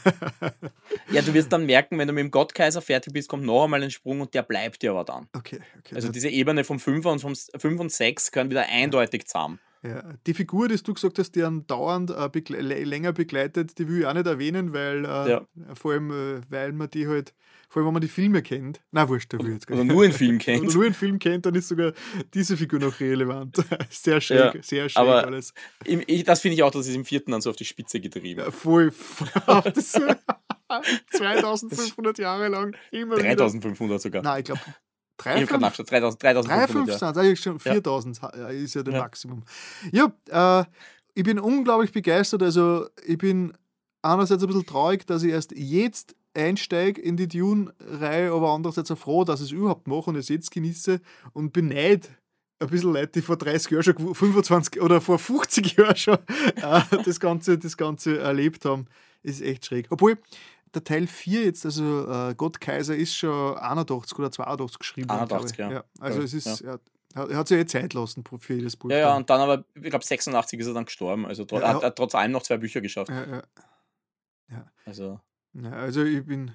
Ja, 1.10 1.22
du 1.22 1.34
wirst 1.34 1.52
dann 1.52 1.66
merken, 1.66 1.98
wenn 1.98 2.08
du 2.08 2.14
mit 2.14 2.22
dem 2.22 2.30
Gottkaiser 2.30 2.80
fertig 2.80 3.12
bist, 3.12 3.28
kommt 3.28 3.44
noch 3.44 3.64
einmal 3.64 3.82
ein 3.82 3.90
Sprung 3.90 4.20
und 4.20 4.34
der 4.34 4.42
bleibt 4.42 4.82
dir 4.82 4.90
aber 4.92 5.04
dann. 5.04 5.28
okay, 5.36 5.60
okay. 5.78 5.94
Also 5.94 6.08
diese 6.08 6.28
Ebene 6.28 6.64
vom 6.64 6.80
5 6.80 7.04
und 7.06 7.20
vom 7.20 7.34
5 7.34 7.80
und 7.80 7.92
6 7.92 8.32
gehören 8.32 8.50
wieder 8.50 8.66
eindeutig 8.68 9.26
zusammen. 9.26 9.60
Ja. 9.86 10.02
Die 10.26 10.34
Figur, 10.34 10.68
die 10.68 10.76
du 10.82 10.94
gesagt 10.94 11.18
hast, 11.18 11.32
die 11.32 11.42
einen 11.44 11.66
dauernd 11.66 12.10
äh, 12.10 12.28
begle 12.30 12.60
lä- 12.60 12.84
länger 12.84 13.12
begleitet, 13.12 13.78
die 13.78 13.88
will 13.88 14.00
ich 14.00 14.06
auch 14.06 14.14
nicht 14.14 14.26
erwähnen, 14.26 14.72
weil 14.72 15.04
äh, 15.04 15.30
Ja. 15.30 15.46
vor 15.74 15.92
allem, 15.92 16.10
äh, 16.10 16.40
weil 16.48 16.72
man 16.72 16.88
die 16.90 17.06
halt, 17.06 17.34
vor 17.68 17.80
allem, 17.80 17.88
wenn 17.88 17.94
man 17.94 18.02
die 18.02 18.08
Filme 18.08 18.40
kennt. 18.42 18.80
Na, 18.92 19.08
wurscht, 19.08 19.32
da 19.32 19.38
will 19.38 19.48
ich 19.48 19.52
jetzt 19.54 19.66
gar 19.66 19.76
Oder 19.76 19.84
nicht. 19.84 19.94
nur 19.94 20.04
einen 20.04 20.12
Film 20.12 20.36
Oder 20.36 20.44
kennt. 20.44 20.74
nur 20.74 20.84
einen 20.84 20.94
Film 20.94 21.18
kennt, 21.18 21.46
dann 21.46 21.54
ist 21.54 21.68
sogar 21.68 21.92
diese 22.32 22.56
Figur 22.56 22.78
noch 22.80 22.98
relevant. 23.00 23.56
sehr 23.90 24.20
schräg, 24.20 24.54
Ja, 24.54 24.62
sehr 24.62 24.88
schräg 24.88 25.00
aber- 25.02 25.24
alles. 25.26 25.52
Im, 25.84 26.02
ich, 26.06 26.24
das 26.24 26.40
finde 26.40 26.54
ich 26.54 26.62
auch, 26.62 26.70
das 26.70 26.86
ist 26.86 26.94
im 26.94 27.04
vierten 27.04 27.32
dann 27.32 27.40
so 27.40 27.50
auf 27.50 27.56
die 27.56 27.64
Spitze 27.64 28.00
getrieben. 28.00 28.40
Ja, 28.40 28.50
voll. 28.50 28.92
das, 29.74 30.00
2500 31.12 32.18
Jahre 32.18 32.48
lang 32.48 32.76
immer 32.90 33.16
wieder. 33.18 33.34
3500 33.36 34.00
sogar. 34.00 34.22
Nein, 34.22 34.40
ich 34.40 34.44
glaube, 34.46 34.60
ich 35.20 35.26
habe 35.26 35.46
gerade 35.46 35.48
3, 35.48 35.58
nachgeschaut. 35.60 35.92
3000, 35.92 36.20
3500. 36.22 37.38
5 37.38 37.64
Ja. 37.64 37.72
4000 37.72 38.20
äh, 38.36 38.62
ist 38.62 38.74
ja 38.74 38.82
der 38.82 38.94
Ja. 38.94 39.00
Maximum. 39.00 39.42
Ja, 39.92 40.12
äh, 40.60 40.64
ich 41.14 41.22
bin 41.24 41.38
unglaublich 41.38 41.92
begeistert. 41.92 42.42
Also, 42.42 42.86
ich 43.06 43.18
bin 43.18 43.52
einerseits 44.02 44.42
ein 44.42 44.46
bisschen 44.48 44.66
traurig, 44.66 45.06
dass 45.06 45.22
ich 45.22 45.30
erst 45.32 45.52
jetzt 45.56 46.16
einsteige 46.36 47.00
in 47.00 47.16
die 47.16 47.28
Dune-Reihe, 47.28 48.32
aber 48.32 48.50
andererseits 48.52 48.90
auch 48.90 48.98
froh, 48.98 49.24
dass 49.24 49.40
ich 49.40 49.46
es 49.46 49.52
überhaupt 49.52 49.86
mache 49.86 50.10
und 50.10 50.16
es 50.16 50.28
jetzt 50.28 50.50
genieße 50.50 51.00
und 51.32 51.52
beneid 51.52 52.10
ein 52.58 52.68
bisschen 52.68 52.92
Leute, 52.92 53.12
die 53.12 53.22
vor 53.22 53.36
30 53.36 53.70
Jahren 53.70 53.82
schon, 53.84 53.94
gew- 53.94 54.14
25 54.14 54.80
oder 54.82 55.00
vor 55.00 55.18
50 55.18 55.76
Jahren 55.76 55.96
schon 55.96 56.18
äh, 56.56 56.80
das, 57.04 57.20
Ganze, 57.20 57.56
das 57.58 57.76
Ganze 57.76 58.18
erlebt 58.18 58.64
haben. 58.64 58.86
Ist 59.22 59.40
echt 59.42 59.64
schräg. 59.66 59.86
Obwohl, 59.90 60.18
der 60.74 60.84
Teil 60.84 61.06
4 61.06 61.44
jetzt, 61.44 61.64
also 61.64 62.08
äh, 62.10 62.34
Gott 62.34 62.60
Kaiser, 62.60 62.96
ist 62.96 63.14
schon 63.16 63.56
81 63.56 64.18
oder 64.18 64.30
82 64.30 64.78
geschrieben. 64.78 65.08
worden, 65.10 65.20
81, 65.20 65.56
glaube 65.56 65.72
ich. 65.72 65.78
ja. 65.78 65.84
Also 66.00 66.18
Ja, 66.18 66.24
es 66.24 66.34
ist, 66.34 66.60
er, 66.62 66.80
er 67.14 67.36
hat 67.36 67.48
sich 67.48 67.56
ja 67.56 67.62
eh 67.62 67.66
Zeit 67.66 67.94
lassen 67.94 68.24
für 68.38 68.54
jedes 68.54 68.76
Buch. 68.76 68.90
Ja, 68.90 68.98
ja, 68.98 69.16
und 69.16 69.28
dann 69.30 69.40
aber, 69.40 69.64
ich 69.74 69.90
glaube, 69.90 70.04
86 70.04 70.58
ist 70.60 70.66
er 70.66 70.74
dann 70.74 70.84
gestorben. 70.84 71.26
Also 71.26 71.46
Ja, 71.50 71.74
hat, 71.74 71.82
hat 71.82 71.96
trotz 71.96 72.14
allem 72.14 72.32
noch 72.32 72.42
zwei 72.42 72.56
Bücher 72.56 72.80
geschafft. 72.80 73.10
ja, 73.10 73.42
ja. 74.50 74.66
Also, 74.84 75.20
Ja, 75.52 75.70
also 75.72 76.02
ich 76.02 76.24
bin. 76.24 76.50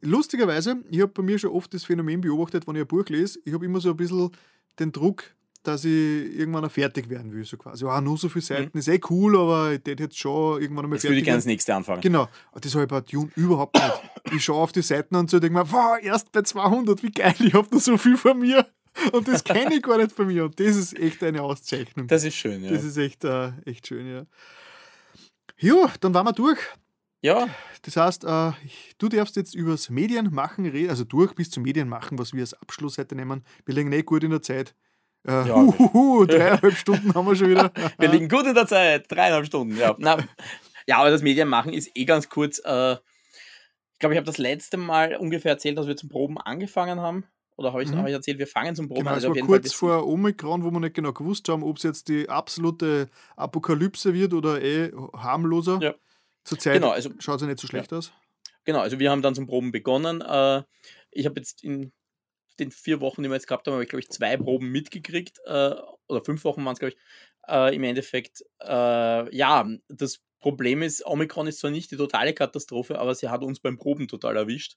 Lustigerweise, 0.00 0.76
ich 0.90 1.00
habe 1.00 1.12
bei 1.12 1.22
mir 1.22 1.38
schon 1.38 1.50
oft 1.50 1.72
das 1.74 1.84
Phänomen 1.84 2.20
beobachtet, 2.20 2.66
wenn 2.66 2.76
ich 2.76 2.82
ein 2.82 2.86
Buch 2.86 3.06
lese, 3.08 3.40
ich 3.44 3.52
habe 3.52 3.64
immer 3.64 3.80
so 3.80 3.90
ein 3.90 3.96
bisschen 3.96 4.30
den 4.78 4.92
Druck, 4.92 5.24
dass 5.68 5.84
ich 5.84 5.92
irgendwann 5.92 6.64
auch 6.64 6.70
fertig 6.70 7.08
werden 7.08 7.32
will. 7.32 7.44
So 7.44 7.56
quasi, 7.56 7.84
ja, 7.84 8.00
nur 8.00 8.16
so 8.18 8.28
viele 8.28 8.44
Seiten 8.44 8.76
ist 8.78 8.88
eh 8.88 9.00
cool, 9.10 9.38
aber 9.38 9.72
ich 9.72 9.80
hätte 9.86 10.02
jetzt 10.02 10.18
schon 10.18 10.60
irgendwann 10.60 10.86
einmal 10.86 10.96
jetzt 10.96 11.04
würde 11.04 11.14
fertig 11.14 11.18
ich 11.18 11.24
gerne 11.24 11.38
das 11.38 11.46
nächste 11.46 11.74
anfangen. 11.74 12.00
Genau, 12.00 12.28
das 12.60 12.74
habe 12.74 12.84
ich 12.84 12.88
bei 12.90 13.00
Dune 13.02 13.30
überhaupt 13.36 13.76
nicht. 13.76 14.34
Ich 14.34 14.44
schaue 14.44 14.62
auf 14.62 14.72
die 14.72 14.82
Seiten 14.82 15.14
und 15.16 15.30
so 15.30 15.38
denke 15.38 15.58
mir, 15.58 15.70
wow, 15.70 15.98
erst 16.02 16.32
bei 16.32 16.42
200, 16.42 17.02
wie 17.02 17.10
geil, 17.10 17.34
ich 17.38 17.54
habe 17.54 17.68
noch 17.70 17.80
so 17.80 17.96
viel 17.96 18.16
von 18.16 18.38
mir. 18.38 18.66
Und 19.12 19.28
das 19.28 19.44
kenne 19.44 19.74
ich 19.76 19.82
gar 19.82 19.96
nicht 19.98 20.10
von 20.12 20.26
mir. 20.26 20.46
Und 20.46 20.58
das 20.58 20.74
ist 20.74 20.98
echt 20.98 21.22
eine 21.22 21.42
Auszeichnung. 21.42 22.08
Das 22.08 22.24
ist 22.24 22.34
schön, 22.34 22.64
ja. 22.64 22.70
Das 22.72 22.82
ist 22.82 22.96
echt, 22.96 23.22
äh, 23.24 23.52
echt 23.64 23.86
schön, 23.86 24.06
ja. 24.10 24.26
Ja, 25.58 25.92
dann 26.00 26.14
waren 26.14 26.26
wir 26.26 26.32
durch. 26.32 26.58
ja, 27.20 27.48
Das 27.82 27.96
heißt, 27.96 28.24
äh, 28.24 28.52
du 28.98 29.08
darfst 29.08 29.36
jetzt 29.36 29.54
übers 29.54 29.88
Medienmachen 29.90 30.66
reden, 30.66 30.90
also 30.90 31.04
durch 31.04 31.34
bis 31.34 31.50
zum 31.50 31.62
Medienmachen, 31.62 32.18
was 32.18 32.32
wir 32.32 32.40
als 32.40 32.54
Abschluss 32.54 32.98
heute 32.98 33.14
nehmen. 33.14 33.44
Wir 33.66 33.74
liegen 33.74 33.88
nicht 33.90 34.06
gut 34.06 34.24
in 34.24 34.30
der 34.30 34.42
Zeit. 34.42 34.74
Äh, 35.26 35.48
Ja, 35.48 35.56
huhuhu, 35.56 36.24
dreieinhalb 36.26 36.74
Stunden 36.76 37.14
haben 37.14 37.26
wir 37.26 37.36
schon 37.36 37.50
wieder. 37.50 37.72
wir 37.98 38.08
liegen 38.08 38.28
gut 38.28 38.46
in 38.46 38.54
der 38.54 38.66
Zeit. 38.66 39.06
Dreieinhalb 39.10 39.46
Stunden, 39.46 39.76
ja. 39.76 39.94
Na, 39.98 40.16
ja, 40.86 40.98
aber 40.98 41.10
das 41.10 41.22
Medienmachen 41.22 41.72
ist 41.72 41.90
eh 41.94 42.04
ganz 42.04 42.28
kurz. 42.28 42.60
Äh, 42.64 42.92
ich 42.94 43.98
glaube, 44.00 44.14
ich 44.14 44.18
habe 44.18 44.26
das 44.26 44.38
letzte 44.38 44.76
Mal 44.76 45.16
ungefähr 45.16 45.52
erzählt, 45.52 45.76
dass 45.76 45.86
wir 45.88 45.96
zum 45.96 46.08
Proben 46.08 46.38
angefangen 46.38 47.00
haben. 47.00 47.24
Oder 47.56 47.72
habe 47.72 47.82
ich, 47.82 47.90
Mhm. 47.90 47.96
hab 47.98 48.06
ich 48.06 48.12
erzählt, 48.12 48.38
wir 48.38 48.46
fangen 48.46 48.76
zum 48.76 48.86
Proben 48.86 49.00
Genau, 49.00 49.10
an. 49.10 49.14
Also 49.16 49.34
war 49.34 49.36
kurz 49.46 49.72
vor 49.72 50.06
Omikron, 50.06 50.62
wo 50.62 50.70
wir 50.70 50.78
nicht 50.78 50.94
genau 50.94 51.12
gewusst 51.12 51.48
haben, 51.48 51.64
ob 51.64 51.78
es 51.78 51.82
jetzt 51.82 52.06
die 52.08 52.28
absolute 52.28 53.08
Apokalypse 53.36 54.14
wird 54.14 54.32
oder 54.34 54.62
eh 54.62 54.92
harmloser. 55.16 55.80
Ja. 55.82 55.94
Zurzeit 56.44 56.74
Genau, 56.74 56.90
also- 56.90 57.10
schaut 57.18 57.36
es 57.36 57.40
ja 57.42 57.48
nicht 57.48 57.58
so 57.58 57.66
schlecht 57.66 57.92
aus. 57.92 58.12
Genau, 58.64 58.78
also 58.78 59.00
wir 59.00 59.10
haben 59.10 59.22
dann 59.22 59.34
zum 59.34 59.46
Proben 59.48 59.72
begonnen. 59.72 60.20
Äh, 60.20 60.62
ich 61.10 61.26
habe 61.26 61.40
jetzt 61.40 61.64
in 61.64 61.90
den 62.60 62.70
vier 62.70 63.00
Wochen, 63.00 63.22
die 63.22 63.28
wir 63.28 63.34
jetzt 63.34 63.46
gehabt 63.46 63.66
haben, 63.66 63.74
habe 63.74 63.84
ich, 63.84 63.88
glaube 63.88 64.00
ich, 64.00 64.10
zwei 64.10 64.36
Proben 64.36 64.70
mitgekriegt. 64.70 65.38
Äh, 65.44 65.74
oder 66.08 66.24
fünf 66.24 66.44
Wochen 66.44 66.64
waren 66.64 66.74
es, 66.74 66.78
glaube 66.78 66.94
ich. 66.94 67.00
Äh, 67.46 67.74
Im 67.74 67.84
Endeffekt, 67.84 68.44
äh, 68.60 69.36
ja, 69.36 69.68
das 69.88 70.20
Problem 70.40 70.82
ist, 70.82 71.04
Omikron 71.06 71.46
ist 71.46 71.60
zwar 71.60 71.70
nicht 71.70 71.90
die 71.90 71.96
totale 71.96 72.32
Katastrophe, 72.34 72.98
aber 72.98 73.14
sie 73.14 73.28
hat 73.28 73.42
uns 73.42 73.60
beim 73.60 73.78
Proben 73.78 74.08
total 74.08 74.36
erwischt. 74.36 74.76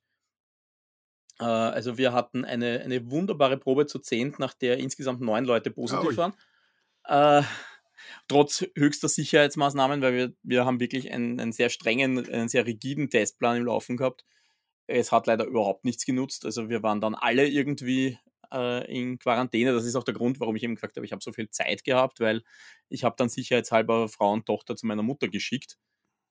Äh, 1.40 1.44
also 1.44 1.98
wir 1.98 2.14
hatten 2.14 2.46
eine, 2.46 2.82
eine 2.82 3.10
wunderbare 3.12 3.58
Probe 3.58 3.86
zu 3.86 4.00
zehnt, 4.00 4.40
nach 4.40 4.54
der 4.54 4.78
insgesamt 4.78 5.22
neun 5.22 5.46
Leute 5.46 5.72
positiv 5.72 6.10
Ui. 6.10 6.18
waren. 6.18 6.34
Äh, 7.06 7.44
trotz 8.28 8.66
höchster 8.76 9.10
Sicherheitsmaßnahmen, 9.10 10.02
weil 10.02 10.14
wir, 10.14 10.34
wir 10.44 10.66
haben 10.66 10.80
wirklich 10.80 11.12
einen, 11.12 11.40
einen 11.40 11.52
sehr 11.52 11.70
strengen, 11.70 12.18
einen 12.30 12.50
sehr 12.50 12.66
rigiden 12.66 13.10
Testplan 13.10 13.58
im 13.58 13.66
Laufen 13.66 13.98
gehabt. 13.98 14.26
Es 14.92 15.12
hat 15.12 15.28
leider 15.28 15.46
überhaupt 15.46 15.86
nichts 15.86 16.06
genutzt. 16.06 16.46
Also 16.46 16.70
wir 16.70 16.84
waren 16.84 17.02
dann 17.02 17.16
alle 17.16 17.48
irgendwie 17.48 18.18
äh, 18.54 18.86
in 18.92 19.20
Quarantäne. 19.20 19.74
Das 19.74 19.86
ist 19.86 19.96
auch 19.96 20.04
der 20.04 20.14
Grund, 20.14 20.40
warum 20.40 20.56
ich 20.56 20.64
eben 20.64 20.76
gesagt 20.76 20.96
habe, 20.98 21.06
ich 21.06 21.12
habe 21.12 21.24
so 21.24 21.32
viel 21.34 21.50
Zeit 21.50 21.84
gehabt, 21.84 22.20
weil 22.20 22.44
ich 22.90 23.04
habe 23.04 23.16
dann 23.18 23.30
sicherheitshalber 23.30 24.10
Frau 24.10 24.32
und 24.34 24.46
Tochter 24.46 24.76
zu 24.76 24.88
meiner 24.88 25.04
Mutter 25.04 25.28
geschickt 25.30 25.78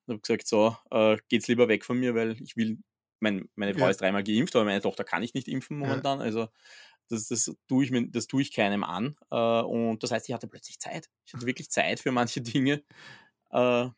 und 0.06 0.14
habe 0.14 0.22
gesagt, 0.22 0.46
so, 0.48 0.76
äh, 0.90 1.18
geht's 1.28 1.48
lieber 1.48 1.68
weg 1.68 1.84
von 1.84 1.98
mir, 1.98 2.14
weil 2.14 2.40
ich 2.42 2.56
will, 2.56 2.78
mein, 3.20 3.48
meine 3.56 3.74
Frau 3.74 3.88
Ja. 3.88 3.90
ist 3.90 4.00
dreimal 4.00 4.24
geimpft, 4.24 4.56
aber 4.56 4.64
meine 4.64 4.82
Tochter 4.82 5.04
kann 5.04 5.22
ich 5.22 5.34
nicht 5.34 5.48
impfen 5.48 5.78
momentan. 5.78 6.20
Also 6.20 6.48
das, 7.08 7.28
das 7.28 7.54
tue 7.68 7.84
ich 7.84 7.90
mir, 7.90 8.08
das 8.10 8.26
tue 8.28 8.42
ich 8.42 8.52
keinem 8.54 8.84
an. 8.84 9.16
Äh, 9.30 9.36
und 9.62 10.02
das 10.02 10.12
heißt, 10.12 10.28
ich 10.28 10.34
hatte 10.34 10.48
plötzlich 10.48 10.80
Zeit. 10.80 11.10
Ich 11.26 11.34
hatte 11.34 11.46
wirklich 11.46 11.70
Zeit 11.70 12.00
für 12.00 12.12
manche 12.12 12.40
Dinge, 12.42 12.84
äh, 13.52 13.88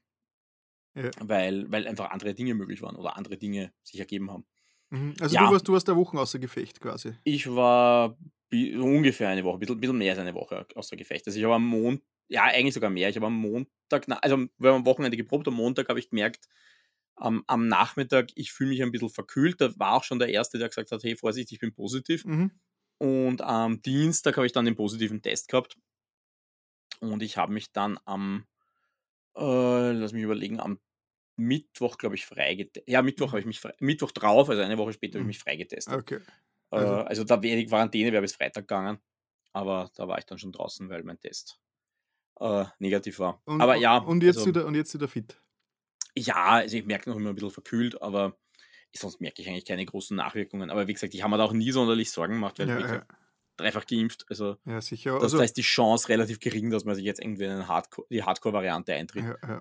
Ja. 0.94 1.12
weil, 1.20 1.70
weil 1.72 1.86
einfach 1.86 2.10
andere 2.10 2.34
Dinge 2.34 2.54
möglich 2.54 2.82
waren 2.82 2.96
oder 2.96 3.16
andere 3.16 3.36
Dinge 3.38 3.72
sich 3.82 3.98
ergeben 4.00 4.30
haben. 4.30 4.46
Mhm. 4.92 5.14
Also 5.20 5.34
Ja. 5.34 5.46
du 5.46 5.52
warst, 5.52 5.68
du 5.68 5.72
warst 5.72 5.88
der 5.88 5.96
Wochen 5.96 6.18
außer 6.18 6.38
Gefecht 6.38 6.80
quasi. 6.80 7.14
Ich 7.24 7.48
war 7.48 8.16
ungefähr 8.52 9.28
eine 9.30 9.44
Woche, 9.44 9.56
ein 9.56 9.60
bisschen, 9.60 9.80
bisschen 9.80 9.96
mehr 9.98 10.12
als 10.12 10.18
eine 10.20 10.34
Woche 10.34 10.66
außer 10.74 10.96
Gefecht. 10.96 11.26
Also 11.26 11.38
ich 11.38 11.44
habe 11.44 11.54
am 11.54 11.66
Montag, 11.66 12.04
ja, 12.28 12.44
eigentlich 12.44 12.74
sogar 12.74 12.90
mehr. 12.90 13.08
Ich 13.08 13.16
habe 13.16 13.26
am 13.26 13.34
Montag, 13.36 14.06
also 14.22 14.36
wir 14.58 14.70
haben 14.70 14.76
am 14.80 14.86
Wochenende 14.86 15.16
geprobt, 15.16 15.48
am 15.48 15.54
Montag 15.54 15.88
habe 15.88 15.98
ich 15.98 16.10
gemerkt, 16.10 16.46
am, 17.16 17.44
am 17.46 17.68
Nachmittag, 17.68 18.30
ich 18.34 18.52
fühle 18.52 18.70
mich 18.70 18.82
ein 18.82 18.92
bisschen 18.92 19.10
verkühlt. 19.10 19.60
Da 19.60 19.72
war 19.78 19.94
auch 19.94 20.04
schon 20.04 20.18
der 20.18 20.28
Erste, 20.28 20.58
der 20.58 20.68
gesagt 20.68 20.92
hat, 20.92 21.02
hey, 21.04 21.16
Vorsicht, 21.16 21.52
ich 21.52 21.58
bin 21.58 21.72
positiv. 21.72 22.24
Mhm. 22.24 22.50
Und 22.98 23.42
am 23.42 23.80
Dienstag 23.82 24.36
habe 24.36 24.46
ich 24.46 24.52
dann 24.52 24.64
den 24.66 24.76
positiven 24.76 25.22
Test 25.22 25.48
gehabt. 25.48 25.76
Und 27.00 27.22
ich 27.22 27.36
habe 27.36 27.52
mich 27.52 27.72
dann 27.72 27.98
am, 28.04 28.46
äh, 29.36 29.92
lass 29.92 30.12
mich 30.12 30.22
überlegen, 30.22 30.60
am 30.60 30.78
Mittwoch, 31.36 31.98
glaube 31.98 32.14
ich, 32.16 32.26
freigetestet. 32.26 32.88
Ja, 32.88 33.02
Mittwoch 33.02 33.28
habe 33.28 33.40
ich 33.40 33.46
mich 33.46 33.60
Mittwoch 33.80 34.10
drauf, 34.12 34.48
also 34.50 34.62
eine 34.62 34.78
Woche 34.78 34.92
später 34.92 35.14
habe 35.14 35.20
ich 35.20 35.24
Mhm. 35.24 35.28
mich 35.28 35.38
freigetestet. 35.38 35.94
Okay. 35.94 36.16
Äh, 36.70 36.76
Also- 36.76 36.94
Also, 37.04 37.24
da 37.24 37.36
die 37.36 37.66
Quarantäne 37.66 38.12
wäre 38.12 38.22
bis 38.22 38.34
Freitag 38.34 38.64
gegangen. 38.68 38.98
Aber 39.52 39.90
da 39.96 40.08
war 40.08 40.18
ich 40.18 40.24
dann 40.24 40.38
schon 40.38 40.52
draußen, 40.52 40.88
weil 40.88 41.02
mein 41.02 41.20
Test 41.20 41.58
äh, 42.40 42.64
negativ 42.78 43.18
war. 43.18 43.42
Und, 43.44 43.60
aber 43.60 43.76
ja, 43.76 43.98
und, 43.98 44.22
jetzt 44.22 44.38
also, 44.38 44.48
wieder, 44.48 44.66
und 44.66 44.74
jetzt 44.74 44.94
wieder 44.94 45.06
fit. 45.06 45.40
ja, 46.16 46.34
also 46.46 46.76
ich 46.76 46.84
merke 46.86 47.08
noch 47.10 47.16
immer 47.16 47.28
ein 47.28 47.34
bisschen 47.34 47.50
verkühlt, 47.50 48.00
aber 48.02 48.38
sonst 48.94 49.20
merke 49.20 49.42
ich 49.42 49.48
eigentlich 49.48 49.64
keine 49.66 49.84
großen 49.84 50.16
Nachwirkungen. 50.16 50.70
Aber 50.70 50.86
wie 50.88 50.92
gesagt, 50.94 51.14
ich 51.14 51.22
habe 51.22 51.30
mir 51.30 51.38
da 51.38 51.44
auch 51.44 51.52
nie 51.52 51.70
sonderlich 51.72 52.10
Sorgen 52.10 52.34
gemacht, 52.34 52.58
weil 52.58 52.68
Ja, 52.68 52.76
wie 52.76 52.80
ja, 52.80 52.86
gesagt, 52.86 53.12
dreifach 53.58 53.86
geimpft. 53.86 54.24
Also 54.30 54.56
ja, 54.64 54.80
sicher. 54.80 55.12
das, 55.14 55.24
Also, 55.24 55.40
ist 55.42 55.56
die 55.58 55.62
Chance 55.62 56.08
relativ 56.08 56.40
gering, 56.40 56.70
dass 56.70 56.84
man 56.84 56.94
sich 56.94 57.04
jetzt 57.04 57.20
irgendwie 57.22 57.44
in 57.44 57.50
eine 57.50 57.68
Hardcore, 57.68 58.06
die 58.10 58.22
Hardcore-Variante 58.22 58.94
eintritt. 58.94 59.24
ja, 59.24 59.36
ja. 59.46 59.60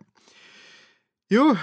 Jo, 1.32 1.56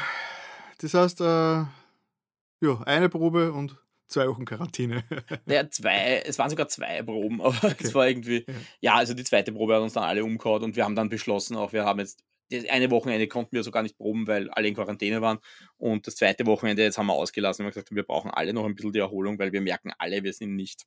das 0.78 0.94
heißt, 0.94 1.20
äh, 1.20 1.24
ja, 1.24 2.80
eine 2.86 3.08
Probe 3.10 3.52
und 3.52 3.76
zwei 4.06 4.26
Wochen 4.26 4.46
Quarantäne. 4.46 5.04
Naja, 5.44 5.68
zwei, 5.70 6.22
es 6.24 6.38
waren 6.38 6.48
sogar 6.48 6.68
zwei 6.68 7.02
Proben, 7.02 7.40
aber 7.42 7.54
Okay. 7.62 7.76
es 7.84 7.94
war 7.94 8.08
irgendwie, 8.08 8.46
Ja. 8.48 8.54
ja. 8.80 8.94
also 8.94 9.12
die 9.12 9.24
zweite 9.24 9.52
Probe 9.52 9.74
hat 9.74 9.82
uns 9.82 9.92
dann 9.92 10.04
alle 10.04 10.24
umgehauen 10.24 10.62
und 10.62 10.76
wir 10.76 10.84
haben 10.84 10.96
dann 10.96 11.10
beschlossen, 11.10 11.54
auch 11.56 11.74
wir 11.74 11.84
haben 11.84 11.98
jetzt, 11.98 12.24
das 12.50 12.64
eine 12.64 12.90
Wochenende 12.90 13.28
konnten 13.28 13.52
wir 13.54 13.62
sogar 13.62 13.82
nicht 13.82 13.98
proben, 13.98 14.26
weil 14.26 14.48
alle 14.48 14.68
in 14.68 14.74
Quarantäne 14.74 15.20
waren 15.20 15.38
und 15.76 16.06
das 16.06 16.16
zweite 16.16 16.46
Wochenende, 16.46 16.82
jetzt 16.82 16.96
haben 16.96 17.06
wir 17.08 17.12
ausgelassen 17.12 17.62
und 17.62 17.66
haben 17.66 17.74
gesagt, 17.74 17.94
wir 17.94 18.04
brauchen 18.04 18.30
alle 18.30 18.54
noch 18.54 18.64
ein 18.64 18.74
bisschen 18.74 18.92
die 18.92 19.00
Erholung, 19.00 19.38
weil 19.38 19.52
wir 19.52 19.60
merken 19.60 19.92
alle, 19.98 20.22
wir 20.24 20.32
sind 20.32 20.56
nicht 20.56 20.86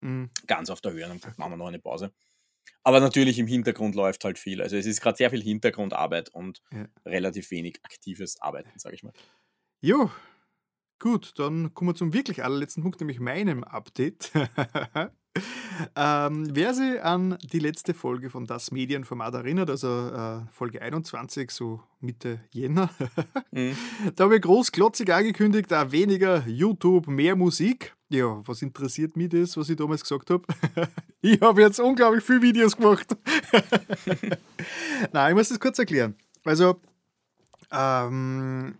Mhm. 0.00 0.30
ganz 0.46 0.68
auf 0.70 0.80
der 0.82 0.92
Höhe 0.92 1.06
und 1.10 1.20
gesagt, 1.20 1.38
machen 1.38 1.52
wir 1.52 1.56
noch 1.56 1.66
eine 1.68 1.78
Pause. 1.78 2.10
Aber 2.82 3.00
natürlich 3.00 3.38
im 3.38 3.46
Hintergrund 3.46 3.94
läuft 3.94 4.24
halt 4.24 4.38
viel. 4.38 4.60
Also 4.62 4.76
es 4.76 4.86
ist 4.86 5.00
gerade 5.00 5.16
sehr 5.16 5.30
viel 5.30 5.42
Hintergrundarbeit 5.42 6.28
und 6.30 6.62
Ja. 6.72 6.86
relativ 7.06 7.50
wenig 7.50 7.80
aktives 7.82 8.40
Arbeiten, 8.40 8.78
sage 8.78 8.94
ich 8.94 9.02
mal. 9.02 9.12
Jo, 9.80 10.10
gut, 10.98 11.32
dann 11.38 11.72
kommen 11.74 11.90
wir 11.90 11.94
zum 11.94 12.12
wirklich 12.12 12.42
allerletzten 12.44 12.82
Punkt, 12.82 13.00
nämlich 13.00 13.20
meinem 13.20 13.64
Update. 13.64 14.32
ähm, 15.96 16.48
wer 16.54 16.74
sich 16.74 17.02
an 17.02 17.36
die 17.52 17.58
letzte 17.58 17.94
Folge 17.94 18.30
von 18.30 18.46
Das 18.46 18.70
Medienformat 18.70 19.34
erinnert, 19.34 19.70
also 19.70 19.88
äh, 20.08 20.40
Folge 20.52 20.80
21, 20.82 21.50
so 21.50 21.82
Mitte 22.00 22.40
Jänner, 22.52 22.90
Mhm. 23.50 23.76
da 24.16 24.24
habe 24.24 24.36
ich 24.36 24.42
großklotzig 24.42 25.12
angekündigt, 25.12 25.72
auch 25.72 25.90
weniger 25.92 26.44
YouTube, 26.46 27.06
mehr 27.08 27.36
Musik. 27.36 27.94
Ja, 28.14 28.40
was 28.46 28.62
interessiert 28.62 29.16
mich 29.16 29.30
das, 29.30 29.56
was 29.56 29.68
ich 29.68 29.74
damals 29.74 30.02
gesagt 30.02 30.30
habe? 30.30 30.44
ich 31.20 31.40
habe 31.40 31.62
jetzt 31.62 31.80
unglaublich 31.80 32.22
viele 32.22 32.42
Videos 32.42 32.76
gemacht. 32.76 33.16
Nein, 35.12 35.30
ich 35.32 35.36
muss 35.36 35.48
das 35.48 35.58
kurz 35.58 35.80
erklären. 35.80 36.14
Also, 36.44 36.80
ähm, 37.72 38.76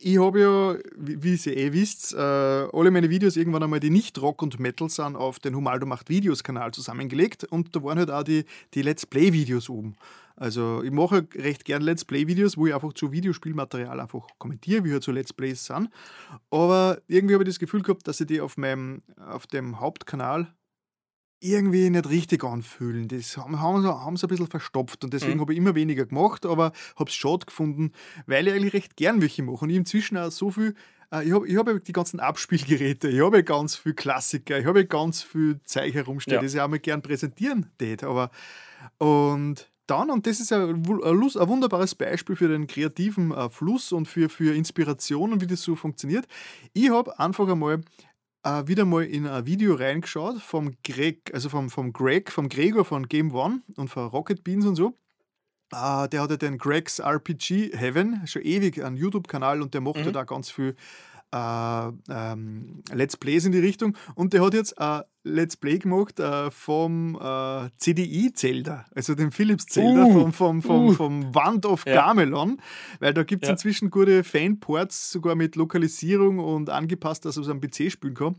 ich 0.00 0.18
habe 0.18 0.40
ja, 0.40 0.76
wie, 0.96 1.34
ihr 1.34 1.56
eh 1.56 1.72
wisst, 1.72 2.14
äh, 2.14 2.18
alle 2.18 2.90
meine 2.90 3.10
Videos 3.10 3.36
irgendwann 3.36 3.64
einmal, 3.64 3.80
die 3.80 3.90
nicht 3.90 4.20
Rock 4.22 4.42
und 4.42 4.60
Metal 4.60 4.88
sind, 4.88 5.16
auf 5.16 5.40
den 5.40 5.56
Humaldo 5.56 5.86
macht 5.86 6.08
Videos 6.08 6.44
Kanal 6.44 6.72
zusammengelegt 6.72 7.44
und 7.44 7.74
da 7.74 7.82
waren 7.82 7.98
halt 7.98 8.10
auch 8.10 8.22
die, 8.22 8.44
die 8.74 8.82
Let's 8.82 9.06
Play 9.06 9.32
Videos 9.32 9.68
oben. 9.68 9.96
Also 10.36 10.84
ich 10.84 10.92
mache 10.92 11.26
recht 11.34 11.64
gern 11.64 11.82
Let's 11.82 12.04
Play 12.04 12.28
Videos, 12.28 12.56
wo 12.56 12.68
ich 12.68 12.74
einfach 12.74 12.92
zu 12.92 13.10
Videospielmaterial 13.10 13.98
einfach 13.98 14.24
kommentiere, 14.38 14.84
wie 14.84 14.92
halt 14.92 15.02
so 15.02 15.10
Let's 15.10 15.32
Plays 15.32 15.64
sind. 15.64 15.90
Aber 16.48 17.00
irgendwie 17.08 17.34
habe 17.34 17.42
ich 17.42 17.50
das 17.50 17.58
Gefühl 17.58 17.82
gehabt, 17.82 18.06
dass 18.06 18.20
ich 18.20 18.28
die 18.28 18.40
auf 18.40 18.56
meinem, 18.56 19.02
auf 19.16 19.48
dem 19.48 19.80
Hauptkanal 19.80 20.54
irgendwie 21.40 21.88
nicht 21.90 22.08
richtig 22.08 22.44
anfühlen. 22.44 23.08
Das 23.08 23.36
haben, 23.36 23.60
haben, 23.60 23.82
sie, 23.82 23.88
haben 23.88 24.16
sie 24.16 24.26
ein 24.26 24.28
bisschen 24.28 24.46
verstopft 24.48 25.04
und 25.04 25.12
deswegen 25.14 25.36
Mhm. 25.36 25.40
habe 25.42 25.52
ich 25.52 25.58
immer 25.58 25.74
weniger 25.74 26.04
gemacht, 26.06 26.44
aber 26.46 26.72
habe 26.96 27.08
es 27.10 27.14
schade 27.14 27.46
gefunden, 27.46 27.92
weil 28.26 28.48
ich 28.48 28.54
eigentlich 28.54 28.72
recht 28.74 28.96
gern 28.96 29.20
welche 29.20 29.42
mache. 29.42 29.64
Und 29.64 29.70
ich 29.70 29.76
inzwischen 29.76 30.16
auch 30.16 30.30
so 30.30 30.50
viel, 30.50 30.74
äh, 31.12 31.24
ich 31.24 31.32
habe 31.32 31.46
ich 31.48 31.56
hab 31.56 31.84
die 31.84 31.92
ganzen 31.92 32.20
Abspielgeräte, 32.20 33.08
ich 33.08 33.20
habe 33.20 33.44
ganz 33.44 33.76
viel 33.76 33.94
Klassiker, 33.94 34.58
ich 34.58 34.66
habe 34.66 34.84
ganz 34.86 35.22
viel 35.22 35.60
Zeug 35.64 35.94
herumstehen, 35.94 36.36
Ja. 36.36 36.42
das 36.42 36.54
ich 36.54 36.60
auch 36.60 36.68
mal 36.68 36.78
gern 36.80 37.02
präsentieren 37.02 37.70
tät. 37.78 38.02
Aber 38.04 38.30
und 38.98 39.70
dann, 39.86 40.10
und 40.10 40.26
das 40.26 40.38
ist 40.40 40.50
ja 40.50 40.66
ein 40.66 40.82
ein 40.84 41.48
wunderbares 41.48 41.94
Beispiel 41.94 42.36
für 42.36 42.48
den 42.48 42.66
kreativen 42.66 43.32
äh, 43.32 43.48
Fluss 43.48 43.90
und 43.92 44.06
für, 44.06 44.28
für 44.28 44.54
Inspiration 44.54 45.32
und 45.32 45.40
wie 45.40 45.46
das 45.46 45.62
so 45.62 45.76
funktioniert. 45.76 46.26
Ich 46.74 46.90
habe 46.90 47.18
einfach 47.18 47.48
einmal 47.48 47.80
äh, 48.60 48.66
wieder 48.68 48.84
mal 48.84 49.04
in 49.04 49.26
ein 49.26 49.46
Video 49.46 49.74
reingeschaut 49.74 50.40
vom 50.40 50.72
Greg, 50.84 51.32
also 51.34 51.48
vom, 51.48 51.70
vom 51.70 51.92
Greg, 51.92 52.30
vom 52.30 52.48
Gregor 52.48 52.84
von 52.84 53.06
Game 53.08 53.34
One 53.34 53.62
und 53.76 53.88
von 53.88 54.06
Rocket 54.08 54.44
Beans 54.44 54.64
und 54.66 54.76
so. 54.76 54.94
Äh, 55.72 56.08
der 56.08 56.22
hat 56.22 56.30
ja 56.30 56.36
den 56.36 56.56
Greg's 56.58 56.98
RPG 56.98 57.76
Heaven, 57.76 58.26
schon 58.26 58.42
ewig 58.42 58.82
einen 58.82 58.96
YouTube-Kanal 58.96 59.60
und 59.62 59.74
der 59.74 59.80
macht 59.80 60.04
Mhm. 60.04 60.12
da 60.12 60.24
ganz 60.24 60.50
viel 60.50 60.76
äh, 61.32 61.88
ähm, 62.10 62.82
Let's 62.92 63.16
Plays 63.16 63.44
in 63.44 63.52
die 63.52 63.58
Richtung. 63.58 63.96
Und 64.14 64.32
der 64.32 64.44
hat 64.44 64.54
jetzt 64.54 64.78
ein 64.78 65.02
Let's 65.24 65.56
Play 65.56 65.78
gemacht 65.78 66.20
äh, 66.20 66.50
vom 66.50 67.16
äh, 67.20 67.68
CDI-Zelda, 67.76 68.86
also 68.94 69.14
dem 69.14 69.30
Philips-Zelda 69.30 70.04
Uh, 70.04 70.12
vom, 70.12 70.32
vom, 70.32 70.62
vom, 70.62 70.86
uh. 70.88 70.92
vom 70.92 71.34
Wand 71.34 71.66
of 71.66 71.84
Ja. 71.86 71.94
Gamelon, 72.06 72.60
weil 73.00 73.12
da 73.12 73.24
gibt 73.24 73.42
es 73.42 73.48
Ja. 73.48 73.52
inzwischen 73.52 73.90
gute 73.90 74.24
Fanports, 74.24 75.10
sogar 75.10 75.34
mit 75.34 75.56
Lokalisierung 75.56 76.38
und 76.38 76.70
angepasst, 76.70 77.24
dass 77.24 77.36
er 77.36 77.42
es 77.42 77.48
am 77.48 77.60
PC 77.60 77.90
spielen 77.90 78.14
kann. 78.14 78.36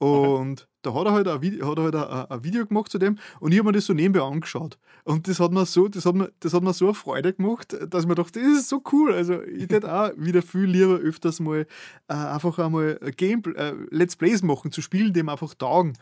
Und 0.00 0.66
da 0.80 0.94
hat 0.94 1.06
er 1.06 1.12
halt, 1.12 1.28
ein, 1.28 1.42
Video, 1.42 1.68
hat 1.68 1.78
er 1.78 1.84
halt 1.84 1.94
ein, 1.94 2.30
ein 2.30 2.42
Video 2.42 2.66
gemacht 2.66 2.90
zu 2.90 2.96
dem 2.96 3.18
und 3.38 3.52
ich 3.52 3.58
habe 3.58 3.68
mir 3.68 3.72
das 3.72 3.84
so 3.84 3.92
nebenbei 3.92 4.22
angeschaut. 4.22 4.78
Und 5.04 5.28
das 5.28 5.38
hat 5.40 5.52
mir 5.52 5.66
so, 5.66 5.88
das 5.88 6.06
hat 6.06 6.14
mir, 6.14 6.32
das 6.40 6.54
hat 6.54 6.62
mir 6.62 6.72
so 6.72 6.86
eine 6.86 6.94
Freude 6.94 7.34
gemacht, 7.34 7.76
dass 7.86 8.04
ich 8.04 8.08
mir 8.08 8.14
dachte, 8.14 8.40
das 8.40 8.60
ist 8.60 8.68
so 8.70 8.82
cool. 8.92 9.12
Also 9.12 9.42
ich 9.42 9.62
hätte 9.70 9.92
auch 9.92 10.10
wieder 10.16 10.40
viel 10.40 10.64
lieber 10.64 10.94
öfters 10.94 11.38
mal 11.38 11.66
äh, 12.08 12.14
einfach 12.14 12.58
einmal 12.58 12.98
Game, 13.18 13.42
äh, 13.56 13.74
Let's 13.90 14.16
Plays 14.16 14.42
machen, 14.42 14.72
zu 14.72 14.80
Spielen, 14.80 15.12
dem 15.12 15.28
einfach 15.28 15.52
taugen. 15.54 15.92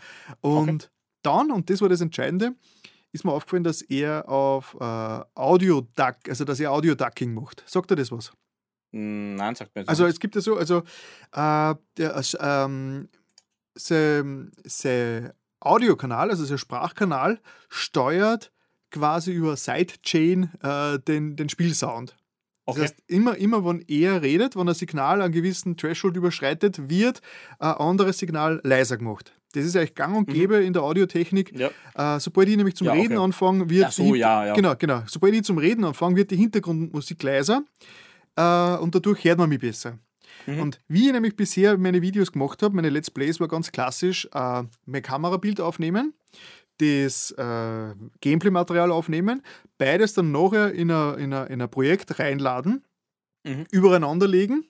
Und 0.42 0.92
dann, 1.22 1.50
und 1.50 1.68
das 1.68 1.80
war 1.80 1.88
das 1.88 2.00
Entscheidende, 2.00 2.54
ist 3.10 3.24
mir 3.24 3.32
aufgefallen, 3.32 3.64
dass 3.64 3.82
er 3.82 4.28
auf 4.28 4.76
äh, 4.78 5.24
Audio-Duck, 5.34 6.16
also 6.28 6.44
dass 6.44 6.60
er 6.60 6.70
Audio-Ducking 6.70 7.34
macht. 7.34 7.64
Sagt 7.66 7.90
er 7.90 7.96
das 7.96 8.12
was? 8.12 8.30
Mm, 8.92 9.34
Nein, 9.34 9.56
sagt 9.56 9.74
mir 9.74 9.82
jetzt 9.82 9.88
Also 9.88 10.06
es 10.06 10.20
gibt 10.20 10.36
ja 10.36 10.40
so, 10.40 10.56
also 10.56 10.78
äh, 11.32 11.74
der, 11.96 12.16
äh, 12.16 12.22
ähm, 12.40 13.08
sein, 13.78 14.50
sein 14.64 15.32
Audiokanal, 15.60 16.30
also 16.30 16.44
sein 16.44 16.58
Sprachkanal, 16.58 17.40
steuert 17.68 18.52
quasi 18.90 19.32
über 19.32 19.56
Sidechain 19.56 20.50
äh, 20.62 20.98
den, 20.98 21.36
den 21.36 21.48
Spielsound. 21.48 22.10
Das 22.10 22.18
Okay. 22.76 22.82
heißt, 22.82 22.96
immer, 23.06 23.34
immer, 23.38 23.64
wenn 23.64 23.82
er 23.88 24.20
redet, 24.20 24.54
wenn 24.54 24.68
ein 24.68 24.74
Signal 24.74 25.22
einen 25.22 25.32
gewissen 25.32 25.78
Threshold 25.78 26.16
überschreitet, 26.16 26.90
wird 26.90 27.22
ein 27.58 27.72
anderes 27.72 28.18
Signal 28.18 28.60
leiser 28.62 28.98
gemacht. 28.98 29.32
Das 29.52 29.64
ist 29.64 29.74
eigentlich 29.74 29.94
gang 29.94 30.14
und 30.14 30.28
gäbe 30.28 30.56
in 30.56 30.74
der 30.74 30.82
Audiotechnik. 30.82 31.58
Ja. 31.58 31.70
Äh, 31.94 32.20
sobald 32.20 32.46
ich 32.50 32.56
nämlich 32.58 32.76
zum 32.76 32.86
Mhm. 32.88 32.92
Ja, 32.94 33.00
Reden 33.00 33.16
okay. 33.16 33.24
anfange, 33.24 33.70
wird 33.70 33.86
Ach 33.86 33.92
so, 33.92 34.12
die 34.12 34.18
ja, 34.18 34.44
ja. 34.48 34.54
Genau, 34.54 34.74
genau. 34.76 35.02
Sobald 35.06 35.32
ich 35.34 35.44
zum 35.44 35.56
Reden 35.56 35.82
anfange, 35.86 36.16
wird 36.16 36.30
die 36.30 36.36
Hintergrundmusik 36.36 37.22
leiser 37.22 37.62
äh, 38.36 38.76
und 38.76 38.94
dadurch 38.94 39.24
hört 39.24 39.38
man 39.38 39.48
mich 39.48 39.60
besser. 39.60 39.98
Mhm. 40.48 40.60
Und 40.60 40.80
wie 40.88 41.06
ich 41.06 41.12
nämlich 41.12 41.36
bisher 41.36 41.76
meine 41.76 42.00
Videos 42.00 42.32
gemacht 42.32 42.62
habe, 42.62 42.74
meine 42.74 42.88
Let's 42.88 43.10
Plays 43.10 43.38
war 43.38 43.48
ganz 43.48 43.70
klassisch, 43.70 44.26
äh, 44.32 44.62
mein 44.86 45.02
Kamerabild 45.02 45.60
aufnehmen, 45.60 46.14
das 46.78 47.32
äh, 47.32 47.94
Gameplay-Material 48.20 48.90
aufnehmen, 48.90 49.42
beides 49.76 50.14
dann 50.14 50.32
nachher 50.32 50.72
in 50.72 50.90
ein, 50.90 51.18
in 51.18 51.32
ein, 51.34 51.46
in 51.48 51.60
ein 51.62 51.70
Projekt 51.70 52.18
reinladen, 52.18 52.82
Mhm. 53.44 53.64
übereinander 53.70 54.26
legen, 54.26 54.64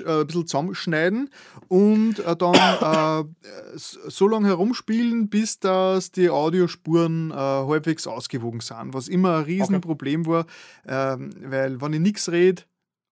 äh, 0.00 0.20
ein 0.20 0.26
bisschen 0.26 0.46
zusammenschneiden 0.46 1.30
und 1.68 2.18
äh, 2.20 2.36
dann 2.36 2.54
äh, 2.54 3.24
so 3.76 4.28
lange 4.28 4.48
herumspielen, 4.48 5.28
bis 5.28 5.60
dass 5.60 6.10
die 6.10 6.30
Audiospuren 6.30 7.30
äh, 7.30 7.34
halbwegs 7.34 8.06
ausgewogen 8.06 8.60
sind, 8.60 8.94
was 8.94 9.08
immer 9.08 9.38
ein 9.38 9.44
Riesenproblem 9.44 10.26
war, 10.26 10.46
ähm, 10.88 11.30
weil 11.42 11.80
wenn 11.80 11.92
ich 11.92 12.00
nichts 12.00 12.30
rede 12.32 12.62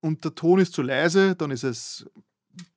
und 0.02 0.22
der 0.24 0.34
Ton 0.34 0.58
ist 0.60 0.74
zu 0.74 0.82
leise, 0.82 1.34
dann 1.34 1.50
ist 1.50 1.64
es 1.64 2.04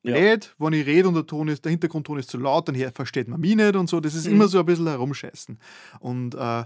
Ja. 0.02 0.14
blöd. 0.14 0.54
Wenn 0.58 0.72
ich 0.72 0.86
rede 0.86 1.06
und 1.08 1.14
der, 1.14 1.26
Ton 1.26 1.48
ist, 1.48 1.64
der 1.66 1.70
Hintergrundton 1.70 2.18
ist 2.18 2.30
zu 2.30 2.38
laut, 2.38 2.66
dann 2.68 2.76
versteht 2.94 3.28
man 3.28 3.38
mich 3.40 3.54
nicht 3.56 3.76
und 3.76 3.90
so. 3.90 4.00
Das 4.00 4.14
ist 4.14 4.26
Mhm. 4.26 4.32
immer 4.36 4.48
so 4.48 4.58
ein 4.58 4.64
bisschen 4.64 4.86
herumscheißen. 4.86 5.58
Und, 6.00 6.34
äh, 6.34 6.64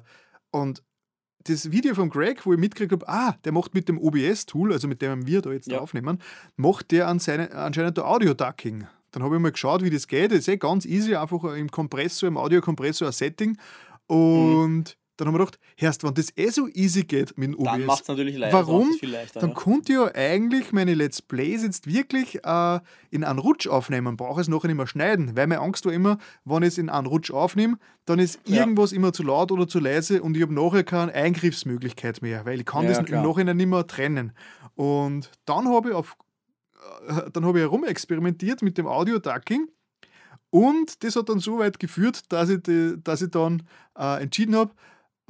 und 0.52 0.84
das 1.44 1.72
Video 1.72 1.94
von 1.94 2.08
Greg, 2.10 2.44
wo 2.47 2.52
ich 2.52 2.58
mitgekriegt 2.60 2.92
habe, 2.92 3.08
ah, 3.08 3.34
der 3.44 3.50
macht 3.52 3.74
mit 3.74 3.89
dem 3.89 3.98
OBS-Tool, 3.98 4.72
also 4.72 4.86
mit 4.86 5.00
dem 5.02 5.26
wir 5.26 5.40
da 5.42 5.50
jetzt 5.50 5.68
Ja. 5.72 5.80
aufnehmen, 5.80 6.18
macht 6.56 6.90
der 6.92 7.08
an 7.08 7.18
seine, 7.18 7.50
anscheinend 7.52 7.97
der 7.97 8.06
Audio-Ducking. 8.06 8.86
Dann 9.10 9.22
habe 9.24 9.34
ich 9.36 9.42
mal 9.42 9.50
geschaut, 9.50 9.82
wie 9.82 9.90
das 9.90 10.06
geht. 10.06 10.30
Das 10.30 10.39
ist 10.40 10.48
eh 10.48 10.56
ganz 10.58 10.84
easy, 10.84 11.16
einfach 11.16 11.42
im 11.56 11.70
Kompressor, 11.70 12.28
im 12.28 12.36
Audiokompressor 12.36 13.08
ein 13.08 13.12
Setting. 13.12 13.56
Und 14.06 14.97
dann 15.20 15.28
haben 15.28 15.34
wir 15.34 15.39
gedacht, 15.44 15.58
Herrst, 15.76 16.02
wenn 16.02 16.15
das 16.15 16.28
eh 16.36 16.49
so 16.49 16.66
easy 16.68 17.05
geht 17.05 17.36
mit 17.36 17.49
dem 17.50 17.55
OBS, 17.58 17.65
Dann 17.65 17.84
macht 17.86 18.02
es 18.02 18.08
natürlich 18.08 18.36
leichter. 18.39 18.58
Warum? 18.58 18.97
leichter, 19.02 19.40
dann 19.40 19.50
ja. 19.50 19.55
konnte 19.55 19.92
ich 19.92 19.99
ja 19.99 20.10
eigentlich 20.15 20.73
meine 20.73 20.94
Let's 20.94 21.20
Plays 21.20 21.62
jetzt 21.62 21.86
wirklich 21.86 22.42
äh, 22.44 22.81
in 23.10 23.23
einen 23.24 23.39
Rutsch 23.39 23.66
aufnehmen, 23.68 24.16
brauche 24.16 24.40
es 24.40 24.49
nachher 24.49 24.68
nicht 24.68 24.76
mehr 24.76 24.86
schneiden, 24.86 25.36
weil 25.36 25.47
meine 25.47 25.60
Angst 25.60 25.84
war 25.84 25.92
immer, 25.92 26.18
wenn 26.44 26.62
ich 26.62 26.68
es 26.68 26.78
in 26.78 26.89
einen 26.89 27.07
Rutsch 27.07 27.31
aufnehme, 27.31 27.76
dann 28.07 28.18
ist 28.18 28.40
Ja. 28.47 28.60
irgendwas 28.60 28.92
immer 28.92 29.12
zu 29.12 29.23
laut 29.23 29.52
oder 29.52 29.68
zu 29.68 29.78
leise 29.78 30.23
und 30.23 30.36
ich 30.36 30.42
habe 30.42 30.55
nachher 30.55 30.84
keine 30.84 31.12
Eingriffsmöglichkeit 31.15 32.23
mehr, 32.23 32.47
weil 32.47 32.58
ich 32.60 32.66
kann 32.66 32.84
Ja, 32.84 32.89
das 32.90 32.99
im 33.00 33.05
klar. 33.05 33.24
Nachhinein 33.24 33.57
nicht 33.58 33.66
mehr 33.68 33.86
trennen. 33.86 34.32
Und 34.74 35.31
dann 35.44 35.68
habe 35.68 35.90
ich 35.90 35.94
auf 35.94 36.16
äh, 37.08 37.31
dann 37.32 37.44
habe 37.44 37.58
ich 37.58 37.62
herumexperimentiert 37.62 38.62
mit 38.62 38.78
dem 38.78 38.86
Audio-Ducking 38.86 39.68
und 40.50 41.05
das 41.05 41.15
hat 41.16 41.28
dann 41.28 41.39
so 41.39 41.58
weit 41.58 41.78
geführt, 41.78 42.23
dass 42.32 42.49
ich, 42.49 42.62
die, 42.62 42.94
dass 43.02 43.23
ich 43.23 43.31
dann 43.31 43.62
äh, 43.97 44.23
entschieden 44.23 44.57
habe, 44.57 44.73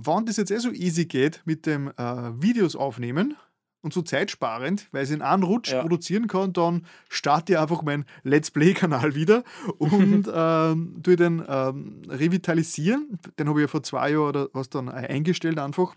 wann 0.02 0.26
das 0.26 0.36
jetzt 0.36 0.50
eh 0.50 0.58
so 0.58 0.70
easy 0.70 1.04
geht 1.06 1.42
mit 1.44 1.66
dem 1.66 1.88
äh, 1.96 2.42
Videos 2.42 2.76
aufnehmen 2.76 3.36
und 3.82 3.94
so 3.94 4.02
zeitsparend, 4.02 4.88
weil 4.92 5.04
ich 5.04 5.10
in 5.10 5.22
einem 5.22 5.42
Rutsch 5.42 5.72
Ja. 5.72 5.80
produzieren 5.80 6.26
kann, 6.26 6.52
dann 6.52 6.84
starte 7.08 7.52
ich 7.54 7.58
einfach 7.58 7.82
meinen 7.82 8.04
Let's 8.22 8.50
Play-Kanal 8.50 9.14
wieder 9.14 9.42
und 9.78 10.30
ähm, 10.32 11.00
tue 11.02 11.16
den 11.16 11.42
ähm, 11.48 12.02
revitalisieren. 12.08 13.18
Den 13.38 13.48
habe 13.48 13.60
ich 13.60 13.64
ja 13.64 13.68
vor 13.68 13.82
zwei 13.82 14.10
Jahren 14.10 14.28
oder 14.28 14.48
was 14.52 14.68
dann 14.68 14.88
äh, 14.88 14.90
eingestellt 15.08 15.58
einfach. 15.58 15.94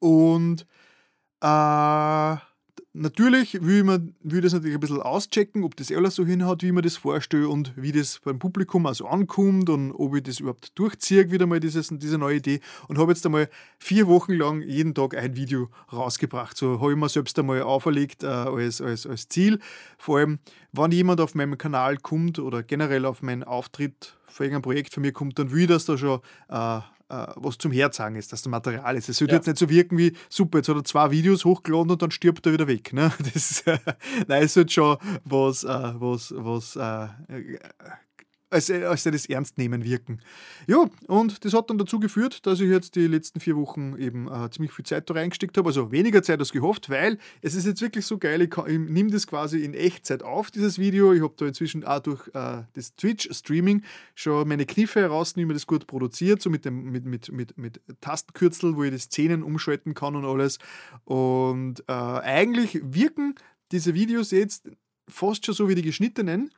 Und 0.00 0.66
äh, 1.42 2.36
natürlich 2.96 3.62
will, 3.62 3.84
man, 3.84 4.14
will 4.22 4.40
das 4.40 4.52
natürlich 4.52 4.76
ein 4.76 4.80
bisschen 4.80 5.02
auschecken, 5.02 5.64
ob 5.64 5.76
das 5.76 5.92
alles 5.92 6.14
so 6.14 6.24
hinhaut, 6.24 6.62
wie 6.62 6.72
man 6.72 6.82
das 6.82 6.96
vorstellt 6.96 7.46
und 7.46 7.72
wie 7.76 7.92
das 7.92 8.20
beim 8.24 8.38
Publikum 8.38 8.86
also 8.86 9.06
ankommt 9.06 9.68
und 9.70 9.92
ob 9.92 10.16
ich 10.16 10.22
das 10.22 10.40
überhaupt 10.40 10.78
durchziehe, 10.78 11.30
wieder 11.30 11.46
mal 11.46 11.60
dieses, 11.60 11.88
diese 11.92 12.18
neue 12.18 12.36
Idee. 12.36 12.60
Und 12.88 12.98
habe 12.98 13.12
jetzt 13.12 13.24
einmal 13.26 13.48
vier 13.78 14.06
Wochen 14.06 14.32
lang 14.32 14.62
jeden 14.62 14.94
Tag 14.94 15.16
ein 15.16 15.36
Video 15.36 15.68
rausgebracht. 15.92 16.56
So 16.56 16.80
habe 16.80 16.92
ich 16.92 16.98
mir 16.98 17.08
selbst 17.08 17.38
einmal 17.38 17.62
auferlegt 17.62 18.22
äh, 18.24 18.26
als, 18.26 18.80
als, 18.80 19.06
als 19.06 19.28
Ziel. 19.28 19.60
Vor 19.98 20.18
allem, 20.18 20.38
wenn 20.72 20.90
jemand 20.90 21.20
auf 21.20 21.34
meinem 21.34 21.58
Kanal 21.58 21.98
kommt 21.98 22.38
oder 22.38 22.62
generell 22.62 23.04
auf 23.04 23.22
meinen 23.22 23.44
Auftritt 23.44 24.16
für 24.26 24.44
irgendein 24.44 24.62
Projekt 24.62 24.94
von 24.94 25.02
mir 25.02 25.12
kommt, 25.12 25.38
dann 25.38 25.50
will 25.50 25.62
ich, 25.62 25.68
dass 25.68 25.84
da 25.84 25.96
schon 25.96 26.20
äh, 26.48 26.80
äh, 27.08 27.26
was 27.36 27.58
zum 27.58 27.72
Herzagen 27.72 28.16
ist, 28.16 28.32
dass 28.32 28.42
da 28.42 28.50
Material 28.50 28.96
ist. 28.96 29.08
Es 29.08 29.18
sollte 29.18 29.32
Ja. 29.34 29.38
jetzt 29.38 29.46
nicht 29.46 29.58
so 29.58 29.68
wirken 29.68 29.96
wie, 29.98 30.12
super, 30.28 30.58
jetzt 30.58 30.68
hat 30.68 30.76
er 30.76 30.84
zwei 30.84 31.10
Videos 31.10 31.44
hochgeladen 31.44 31.90
und 31.90 32.02
dann 32.02 32.10
stirbt 32.10 32.46
er 32.46 32.52
wieder 32.52 32.66
weg. 32.66 32.92
Ne? 32.92 33.12
Das, 33.18 33.34
ist, 33.36 33.66
äh, 33.66 33.78
nein, 34.26 34.42
es 34.44 34.54
sollte 34.54 34.72
schon 34.72 34.96
was, 35.24 35.64
äh, 35.64 35.68
was, 35.68 36.32
was 36.36 36.76
äh, 36.76 37.04
äh, 37.34 37.58
als, 38.56 38.70
als 38.70 39.04
das 39.04 39.26
ernst 39.26 39.58
nehmen 39.58 39.84
wirken. 39.84 40.20
Ja, 40.66 40.88
und 41.06 41.44
das 41.44 41.52
hat 41.52 41.70
dann 41.70 41.78
dazu 41.78 42.00
geführt, 42.00 42.46
dass 42.46 42.60
ich 42.60 42.68
jetzt 42.68 42.96
die 42.96 43.06
letzten 43.06 43.40
vier 43.40 43.56
Wochen 43.56 43.96
eben 43.98 44.28
äh, 44.28 44.50
ziemlich 44.50 44.72
viel 44.72 44.84
Zeit 44.84 45.08
da 45.08 45.14
reingesteckt 45.14 45.56
habe, 45.56 45.68
also 45.68 45.92
weniger 45.92 46.22
Zeit 46.22 46.40
als 46.40 46.52
gehofft, 46.52 46.90
weil 46.90 47.18
es 47.42 47.54
ist 47.54 47.66
jetzt 47.66 47.82
wirklich 47.82 48.06
so 48.06 48.18
geil, 48.18 48.40
ich, 48.42 48.56
ich 48.56 48.78
nehme 48.78 49.10
das 49.10 49.26
quasi 49.26 49.60
in 49.60 49.74
Echtzeit 49.74 50.22
auf, 50.22 50.50
dieses 50.50 50.78
Video. 50.78 51.12
Ich 51.12 51.22
habe 51.22 51.34
da 51.36 51.46
inzwischen 51.46 51.84
auch 51.84 52.00
durch 52.00 52.26
äh, 52.28 52.62
das 52.72 52.96
Twitch-Streaming 52.96 53.82
schon 54.14 54.48
meine 54.48 54.66
Kniffe 54.66 55.00
heraus, 55.00 55.36
wie 55.36 55.44
man 55.44 55.54
das 55.54 55.66
gut 55.66 55.86
produziert, 55.86 56.40
so 56.40 56.50
mit, 56.50 56.64
dem, 56.64 56.90
mit, 56.90 57.04
mit, 57.04 57.30
mit, 57.30 57.58
mit 57.58 57.80
Tastenkürzel, 58.00 58.76
wo 58.76 58.84
ich 58.84 58.90
die 58.90 58.98
Szenen 58.98 59.42
umschalten 59.42 59.94
kann 59.94 60.16
und 60.16 60.24
alles. 60.24 60.58
Und 61.04 61.80
äh, 61.88 61.92
eigentlich 61.92 62.80
wirken 62.82 63.34
diese 63.72 63.94
Videos 63.94 64.30
jetzt 64.30 64.70
fast 65.08 65.44
schon 65.44 65.54
so 65.54 65.68
wie 65.68 65.74
die 65.74 65.82
geschnittenen. 65.82 66.50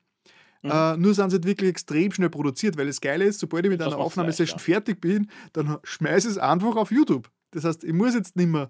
Mhm. 0.62 0.70
Äh, 0.70 0.96
nur 0.96 1.14
sind 1.14 1.30
sie 1.30 1.42
wirklich 1.44 1.70
extrem 1.70 2.12
schnell 2.12 2.30
produziert, 2.30 2.76
weil 2.76 2.86
das 2.86 3.00
Geile 3.00 3.24
ist, 3.24 3.40
sobald 3.40 3.64
ich 3.64 3.70
mit 3.70 3.80
Das 3.80 3.88
einer 3.88 3.98
Aufnahmesession 3.98 4.56
leicht, 4.56 4.64
fertig 4.64 5.00
bin, 5.00 5.30
dann 5.52 5.78
schmeiße 5.84 6.28
ich 6.28 6.32
es 6.32 6.38
einfach 6.38 6.74
auf 6.76 6.90
YouTube. 6.90 7.30
Das 7.52 7.64
heißt, 7.64 7.84
ich 7.84 7.92
muss 7.92 8.14
jetzt 8.14 8.36
nicht 8.36 8.48
mehr 8.48 8.68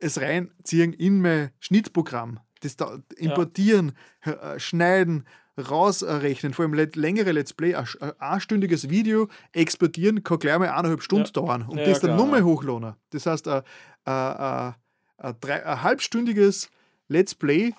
es 0.00 0.20
reinziehen 0.20 0.92
in 0.92 1.20
mein 1.20 1.50
Schnittprogramm. 1.58 2.38
Das 2.60 2.76
da 2.76 2.98
importieren, 3.16 3.92
äh, 4.22 4.58
schneiden, 4.60 5.24
rausrechnen, 5.58 6.54
vor 6.54 6.64
allem 6.64 6.74
längere 6.74 7.32
Let's 7.32 7.52
Play, 7.52 7.74
ein, 7.74 7.86
ein 8.00 8.12
einstündiges 8.20 8.88
Video 8.90 9.28
exportieren, 9.52 10.22
kann 10.22 10.38
gleich 10.38 10.58
mal 10.58 10.68
eineinhalb 10.68 11.02
Stunden 11.02 11.26
Ja. 11.26 11.32
dauern 11.32 11.62
und 11.62 11.78
Ja, 11.78 11.84
das 11.84 12.00
dann 12.00 12.16
nochmal 12.16 12.40
ja. 12.40 12.44
hochladen. 12.46 12.94
Das 13.10 13.26
heißt, 13.26 13.48
ein, 13.48 13.62
ein, 14.04 14.14
ein, 14.14 14.74
ein, 15.18 15.34
drei- 15.40 15.66
ein 15.66 15.82
halbstündiges 15.82 16.70
Let's 17.08 17.34
Play 17.34 17.72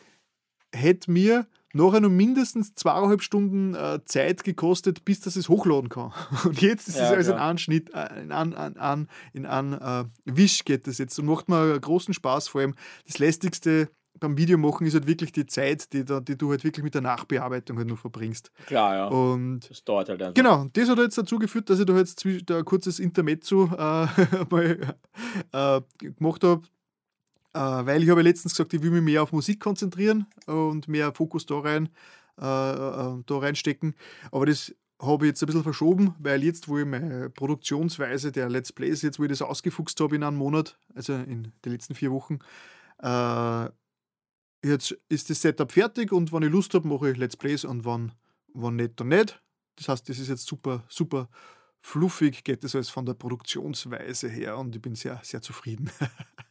hätte 0.73 1.09
mir 1.11 1.47
nachher 1.79 2.01
noch 2.01 2.09
mindestens 2.09 2.73
zweieinhalb 2.75 3.21
Stunden 3.21 3.73
äh, 3.75 3.99
Zeit 4.05 4.43
gekostet, 4.43 5.05
bis 5.05 5.21
das 5.21 5.35
es 5.35 5.49
hochladen 5.49 5.89
kann. 5.89 6.11
Und 6.45 6.61
jetzt 6.61 6.87
ist 6.87 6.95
es 6.95 7.01
Ja, 7.01 7.09
alles 7.09 7.27
in 7.27 7.33
klar. 7.33 7.47
einem 7.47 7.57
Schnitt, 7.57 7.93
äh, 7.93 8.21
in 8.21 8.31
einem, 8.31 8.53
an, 8.53 8.77
an, 8.77 9.07
in 9.33 9.45
einem 9.45 9.73
äh, 9.73 10.05
Wisch 10.25 10.65
geht 10.65 10.87
das 10.87 10.97
jetzt 10.97 11.17
und 11.19 11.25
macht 11.25 11.49
mir 11.49 11.79
großen 11.79 12.13
Spaß. 12.13 12.47
Vor 12.49 12.61
allem 12.61 12.75
das 13.05 13.19
lästigste 13.19 13.89
beim 14.19 14.37
Videomachen 14.37 14.85
ist 14.85 14.95
halt 14.95 15.07
wirklich 15.07 15.31
die 15.31 15.45
Zeit, 15.45 15.93
die, 15.93 16.03
da, 16.03 16.19
die 16.19 16.37
du 16.37 16.49
halt 16.49 16.65
wirklich 16.65 16.83
mit 16.83 16.93
der 16.93 17.01
Nachbearbeitung 17.01 17.77
halt 17.77 17.87
nur 17.87 17.95
verbringst. 17.97 18.51
Klar, 18.65 18.95
ja. 18.95 19.07
Und 19.07 19.61
Das 19.69 19.83
dauert 19.85 20.09
halt 20.09 20.21
einfach. 20.21 20.33
Genau, 20.33 20.65
das 20.73 20.89
hat 20.89 20.97
jetzt 20.97 21.17
dazu 21.17 21.39
geführt, 21.39 21.69
dass 21.69 21.79
ich 21.79 21.85
da 21.85 21.95
jetzt 21.95 22.25
da 22.45 22.57
ein 22.57 22.65
kurzes 22.65 22.99
Intermezzo 22.99 23.65
äh, 23.77 24.07
mal 24.49 24.95
äh, 25.53 25.81
gemacht 25.97 26.43
habe, 26.43 26.63
weil 27.53 28.03
ich 28.03 28.09
habe 28.09 28.21
letztens 28.21 28.53
gesagt, 28.53 28.73
ich 28.73 28.81
will 28.81 28.91
mich 28.91 29.01
mehr 29.01 29.23
auf 29.23 29.31
Musik 29.31 29.59
konzentrieren 29.59 30.27
und 30.45 30.87
mehr 30.87 31.13
Fokus 31.13 31.45
da 31.45 31.59
rein, 31.59 31.89
äh, 32.39 32.43
äh, 32.43 33.23
da 33.25 33.37
reinstecken. 33.37 33.95
Aber 34.31 34.45
das 34.45 34.73
habe 35.01 35.25
ich 35.25 35.29
jetzt 35.29 35.43
ein 35.43 35.47
bisschen 35.47 35.63
verschoben, 35.63 36.13
weil 36.19 36.43
jetzt, 36.43 36.67
wo 36.67 36.77
ich 36.77 36.85
meine 36.85 37.29
Produktionsweise 37.29 38.31
der 38.31 38.49
Let's 38.49 38.73
Plays, 38.73 39.01
jetzt 39.01 39.19
wo 39.19 39.23
ich 39.23 39.29
das 39.29 39.41
ausgefuchst 39.41 39.99
habe 39.99 40.15
in 40.15 40.23
einem 40.23 40.37
Monat, 40.37 40.77
also 40.93 41.13
in 41.13 41.53
den 41.63 41.71
letzten 41.71 41.95
vier 41.95 42.11
Wochen, 42.11 42.39
äh, 43.01 43.69
jetzt 44.63 44.97
ist 45.07 45.29
das 45.29 45.41
Setup 45.41 45.71
fertig 45.71 46.11
und 46.11 46.33
wenn 46.33 46.43
ich 46.43 46.51
Lust 46.51 46.73
habe, 46.73 46.87
mache 46.87 47.11
ich 47.11 47.17
Let's 47.17 47.37
Plays 47.37 47.63
und 47.63 47.85
wann, 47.85 48.11
wann 48.53 48.75
nicht, 48.75 48.99
dann 48.99 49.07
nicht. 49.09 49.41
Das 49.77 49.87
heißt, 49.87 50.09
das 50.09 50.19
ist 50.19 50.27
jetzt 50.27 50.45
super, 50.45 50.83
super 50.89 51.29
fluffig, 51.81 52.43
geht 52.43 52.65
das 52.65 52.75
alles 52.75 52.89
von 52.89 53.05
der 53.05 53.13
Produktionsweise 53.13 54.27
her 54.27 54.57
und 54.57 54.75
ich 54.75 54.81
bin 54.81 54.95
sehr, 54.95 55.19
sehr 55.23 55.41
zufrieden. 55.41 55.89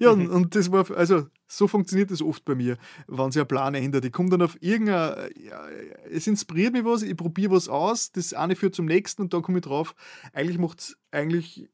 ja, 0.00 0.10
und, 0.10 0.28
und 0.28 0.54
das 0.54 0.70
war, 0.70 0.90
also 0.92 1.26
so 1.46 1.66
funktioniert 1.66 2.10
das 2.10 2.22
oft 2.22 2.44
bei 2.44 2.54
mir, 2.54 2.76
wenn 3.06 3.32
sich 3.32 3.40
ein 3.40 3.48
Plan 3.48 3.74
ändert. 3.74 4.04
Ich 4.04 4.12
komme 4.12 4.30
dann 4.30 4.42
auf 4.42 4.56
irgendein, 4.60 5.30
ja, 5.36 5.68
es 6.10 6.26
inspiriert 6.26 6.72
mich 6.72 6.84
was, 6.84 7.02
ich 7.02 7.16
probiere 7.16 7.52
was 7.52 7.68
aus, 7.68 8.12
das 8.12 8.34
eine 8.34 8.56
führt 8.56 8.74
zum 8.74 8.86
nächsten 8.86 9.22
und 9.22 9.34
dann 9.34 9.42
komme 9.42 9.58
ich 9.58 9.64
drauf, 9.64 9.94
eigentlich 10.32 10.58
macht's, 10.58 10.96
eigentlich 11.10 11.68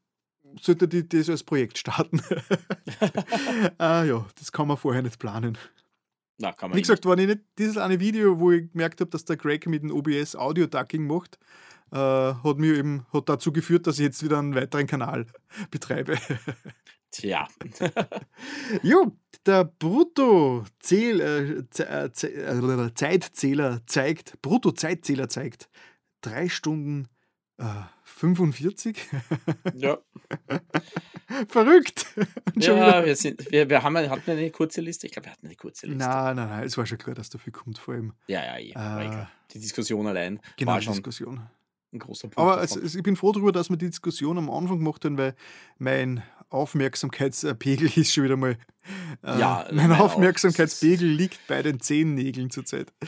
sollte 0.61 0.87
die 0.87 1.07
das 1.07 1.29
als 1.29 1.43
Projekt 1.43 1.77
starten. 1.77 2.21
ah 3.77 4.03
ja, 4.03 4.25
das 4.39 4.51
kann 4.51 4.67
man 4.67 4.77
vorher 4.77 5.01
nicht 5.01 5.19
planen. 5.19 5.57
Na, 6.39 6.51
kann 6.51 6.69
man 6.69 6.75
Wie 6.75 6.79
eh 6.79 6.83
gesagt, 6.83 7.05
war 7.05 7.15
nicht 7.15 7.39
dieses 7.57 7.77
eine 7.77 7.99
Video, 7.99 8.39
wo 8.39 8.51
ich 8.51 8.71
gemerkt 8.71 9.01
habe, 9.01 9.09
dass 9.09 9.25
der 9.25 9.37
Greg 9.37 9.67
mit 9.67 9.81
dem 9.81 9.91
OBS 9.91 10.35
Audio-Ducking 10.35 11.05
macht, 11.07 11.39
äh, 11.91 11.97
hat 11.97 12.57
mir 12.57 12.75
eben 12.75 13.05
hat 13.11 13.29
dazu 13.29 13.51
geführt, 13.51 13.87
dass 13.87 13.97
ich 13.97 14.05
jetzt 14.05 14.23
wieder 14.23 14.37
einen 14.37 14.53
weiteren 14.53 14.87
Kanal 14.87 15.25
betreibe. 15.71 16.17
Tja, 17.11 17.47
jo, 18.83 19.17
der 19.45 19.63
Brutto-Zehl, 19.63 21.21
äh, 21.21 21.81
äh, 21.81 22.05
äh, 22.05 22.93
Zeitzähler 22.93 23.81
zeigt, 23.85 24.41
Brutto-Zeitzähler 24.41 25.29
zeigt 25.29 25.69
3 26.21 26.49
Stunden 26.49 27.07
äh, 27.57 27.63
45. 28.03 28.97
ja. 29.75 29.97
Verrückt! 31.47 32.05
Ja 32.55 33.05
wir, 33.05 33.15
sind, 33.15 33.51
wir, 33.51 33.69
wir 33.69 33.83
haben, 33.83 33.97
hatten 33.97 34.25
wir 34.25 34.33
eine 34.33 34.51
kurze 34.51 34.81
Liste? 34.81 35.07
Ich 35.07 35.13
glaube, 35.13 35.27
wir 35.27 35.31
hatten 35.31 35.45
eine 35.45 35.55
kurze 35.55 35.87
Liste. 35.87 35.99
Nein, 35.99 36.35
nein, 36.35 36.49
nein, 36.49 36.63
es 36.63 36.77
war 36.77 36.85
schon 36.85 36.97
klar, 36.97 37.15
dass 37.15 37.29
dafür 37.29 37.53
kommt, 37.53 37.77
vor 37.77 37.93
allem 37.93 38.13
Ja, 38.27 38.43
ja, 38.43 38.57
eh 38.57 38.71
Äh. 38.71 39.25
Die 39.53 39.59
Diskussion 39.59 40.07
allein 40.07 40.39
genau 40.57 40.73
war 40.73 40.81
schon 40.81 40.93
Diskussion. 40.93 41.47
ein 41.93 41.99
großer 41.99 42.27
Punkt. 42.29 42.37
Aber 42.37 42.61
es, 42.61 42.75
ich 42.75 43.03
bin 43.03 43.15
froh 43.15 43.31
darüber, 43.31 43.51
dass 43.51 43.69
wir 43.69 43.77
die 43.77 43.89
Diskussion 43.89 44.37
am 44.37 44.49
Anfang 44.49 44.79
gemacht 44.79 45.05
haben, 45.05 45.17
weil 45.17 45.35
mein 45.77 46.23
Aufmerksamkeitspegel 46.49 47.89
ist 47.97 48.13
schon 48.13 48.23
wieder 48.23 48.37
mal. 48.37 48.57
Äh, 49.23 49.39
Ja, 49.39 49.67
mein. 49.71 49.91
Aufmerksamkeitspegel 49.91 51.07
liegt 51.07 51.45
bei 51.47 51.61
den 51.61 51.79
Zehennägeln 51.79 52.49
zurzeit. 52.49 52.91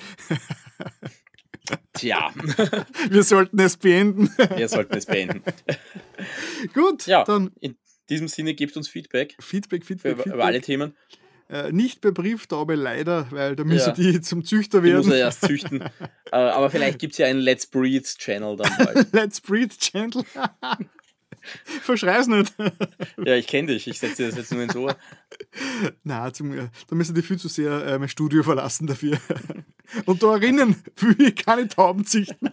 Tja, 1.94 2.32
Wir 3.10 3.24
sollten 3.24 3.60
es 3.60 3.78
beenden. 3.78 4.30
wir 4.56 4.68
sollten 4.70 4.96
es 4.98 5.06
beenden. 5.06 5.44
Gut, 6.74 7.06
Ja, 7.06 7.24
dann 7.24 7.52
in 7.60 7.78
diesem 8.10 8.28
Sinne 8.28 8.56
gebt 8.56 8.76
uns 8.76 8.88
Feedback 8.88 9.36
Feedback, 9.40 9.86
Feedback, 9.86 10.14
über, 10.14 10.24
Feedback. 10.24 10.34
über 10.36 10.46
alle 10.46 10.62
Themen. 10.62 10.96
Äh, 11.48 11.72
nicht 11.72 12.02
bei 12.02 12.12
Brieftaube 12.12 12.76
leider, 12.76 13.28
weil 13.32 13.56
da 13.56 13.64
müssen 13.64 13.90
Ja. 13.90 14.12
die 14.12 14.22
zum 14.22 14.44
Züchter 14.46 14.82
Die 14.82 14.94
muss 14.94 15.06
er 15.08 15.12
werden. 15.12 15.20
erst 15.22 15.42
züchten. 15.42 15.82
äh, 15.82 15.90
aber 16.36 16.70
vielleicht 16.72 17.00
gibt 17.00 17.14
es 17.14 17.18
ja 17.20 17.28
einen 17.28 17.40
Let's 17.40 17.68
Breed 17.68 18.06
Channel 18.06 18.56
dann 18.56 18.72
bald. 18.78 19.14
Let's 19.14 19.42
Breed 19.42 19.78
Channel. 19.80 20.24
Verschrei's 21.82 22.28
nicht. 22.28 22.54
ja, 23.26 23.36
ich 23.36 23.48
kenne 23.48 23.70
dich. 23.70 23.88
Ich 23.88 24.00
setze 24.00 24.24
dir 24.24 24.30
das 24.30 24.38
jetzt 24.38 24.52
nur 24.52 24.64
ins 24.64 24.76
Ohr. 24.76 24.96
Na, 26.04 26.32
zum, 26.34 26.54
äh, 26.54 26.70
da 26.88 26.96
müssen 26.96 27.16
die 27.16 27.22
viel 27.22 27.38
zu 27.38 27.48
sehr 27.48 27.86
äh, 27.86 28.00
mein 28.00 28.10
Studio 28.10 28.44
verlassen 28.44 28.88
dafür. 28.88 29.18
Und 30.06 30.22
da 30.22 30.34
erinnern 30.34 30.76
will 30.98 31.28
ich 31.28 31.36
keine 31.36 31.68
Tauben 31.68 32.06
züchten. 32.06 32.50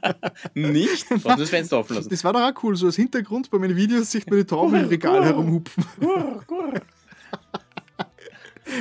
Nicht? 0.55 1.09
Brauchst 1.09 1.25
du 1.25 1.37
das 1.37 1.51
Fenster 1.51 1.79
offen 1.79 1.97
lassen? 1.97 2.09
Das 2.09 2.25
war 2.25 2.33
doch 2.33 2.41
auch 2.41 2.63
cool, 2.63 2.77
so 2.77 2.87
als 2.87 2.97
Hintergrund 2.97 3.51
bei 3.51 3.59
meinen 3.59 3.77
Videos 3.77 4.11
sieht 4.11 4.29
man 4.31 4.39
die 4.39 4.47
Tauben 4.47 4.75
im 4.75 4.87
Regal 4.87 5.25
herumhupfen. 5.25 5.85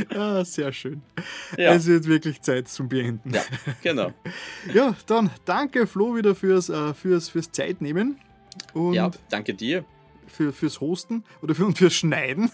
Ah, 0.09 0.43
sehr 0.43 0.73
schön. 0.73 1.01
Ja. 1.57 1.73
Es 1.73 1.85
wird 1.85 2.07
wirklich 2.07 2.41
Zeit 2.41 2.67
zum 2.67 2.89
Beenden. 2.89 3.33
ja, 3.33 3.43
genau. 3.83 4.11
Ja, 4.73 4.95
dann 5.05 5.29
danke 5.45 5.85
Flo 5.85 6.15
wieder 6.15 6.33
fürs, 6.33 6.69
äh, 6.69 6.93
fürs, 6.93 7.29
fürs 7.29 7.51
Zeitnehmen 7.51 8.19
und 8.73 8.93
Ja, 8.93 9.11
danke 9.29 9.53
dir. 9.53 9.85
Für, 10.35 10.53
fürs 10.53 10.81
Hosten 10.81 11.23
oder 11.41 11.55
für, 11.55 11.65
und 11.65 11.77
fürs 11.77 11.93
Schneiden. 11.93 12.51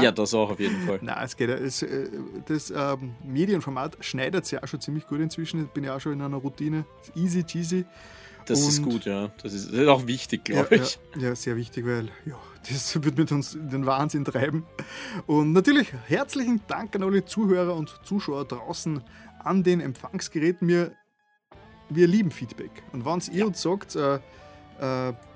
Ja, 0.00 0.12
das 0.12 0.34
auch 0.34 0.50
auf 0.50 0.60
jeden 0.60 0.86
Fall. 0.86 0.98
Na, 1.02 1.22
es 1.22 1.36
geht 1.36 1.48
ja. 1.48 1.56
Es, 1.56 1.82
äh, 1.82 2.08
das 2.46 2.70
ähm, 2.70 3.14
Medienformat 3.24 3.96
schneidet 4.00 4.46
sich 4.46 4.62
auch 4.62 4.66
schon 4.66 4.80
ziemlich 4.80 5.06
gut 5.06 5.20
inzwischen. 5.20 5.64
Ich 5.64 5.70
bin 5.70 5.84
ja 5.84 5.96
auch 5.96 6.00
schon 6.00 6.12
in 6.12 6.22
einer 6.22 6.36
Routine. 6.36 6.84
Easy 7.14 7.44
cheesy. 7.44 7.84
Das 8.46 8.60
ist 8.60 8.78
Und- 8.80 8.90
gut, 8.90 9.04
ja. 9.04 9.30
Das 9.42 9.52
ist, 9.52 9.68
das 9.68 9.78
ist 9.78 9.88
auch 9.88 10.06
wichtig, 10.06 10.44
glaube 10.44 10.76
ja, 10.76 10.82
ich. 10.82 10.98
Ja, 11.16 11.28
ja, 11.28 11.36
sehr 11.36 11.56
wichtig, 11.56 11.86
weil 11.86 12.08
ja, 12.26 12.38
das 12.68 12.94
wird 13.02 13.16
mit 13.16 13.30
uns 13.32 13.52
den 13.52 13.86
Wahnsinn 13.86 14.24
treiben. 14.24 14.64
Und 15.26 15.52
natürlich 15.52 15.92
herzlichen 16.06 16.60
Dank 16.66 16.94
an 16.96 17.02
alle 17.02 17.24
Zuhörer 17.24 17.74
und 17.74 18.00
Zuschauer 18.02 18.44
draußen 18.46 19.02
an 19.44 19.62
den 19.62 19.80
Empfangsgeräten. 19.80 20.66
Wir, 20.68 20.92
wir 21.88 22.08
lieben 22.08 22.30
Feedback. 22.30 22.70
Und 22.92 23.04
wenn 23.04 23.20
ihr 23.32 23.46
uns 23.46 23.62
sagt, 23.62 23.94
äh, 23.96 24.18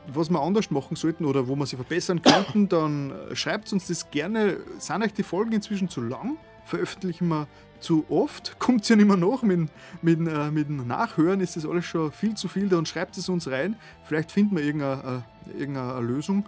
was 0.07 0.31
wir 0.31 0.41
anders 0.41 0.71
machen 0.71 0.97
sollten 0.97 1.25
oder 1.25 1.49
wo 1.49 1.57
wir 1.57 1.67
sie 1.67 1.77
verbessern 1.77 2.23
könnten, 2.23 2.69
dann 2.69 3.11
äh, 3.11 3.37
schreibt 3.37 3.73
uns 3.73 3.87
das 3.87 4.11
gerne. 4.11 4.59
Sind 4.79 5.03
euch 5.03 5.13
die 5.13 5.23
Folgen 5.23 5.53
inzwischen 5.53 5.89
zu 5.89 6.01
lang? 6.01 6.37
Veröffentlichen 6.65 7.29
wir 7.29 7.47
zu 7.81 8.05
oft? 8.09 8.57
Kommt 8.59 8.89
ja 8.89 8.97
nicht 8.97 9.07
mehr 9.07 9.17
nach 9.17 9.43
mit, 9.43 9.69
mit, 10.03 10.21
äh, 10.21 10.51
mit 10.51 10.69
dem 10.69 10.87
Nachhören? 10.87 11.41
Ist 11.41 11.57
das 11.57 11.67
alles 11.67 11.85
schon 11.85 12.13
viel 12.13 12.35
zu 12.35 12.49
viel? 12.49 12.69
Dann 12.69 12.87
schreibt 12.87 13.17
es 13.17 13.29
uns 13.29 13.51
rein. 13.51 13.77
Vielleicht 14.05 14.33
finden 14.33 14.57
wir 14.57 14.65
irgendeine, 14.65 15.23
äh, 15.47 15.59
irgendeine 15.59 16.01
Lösung. 16.01 16.47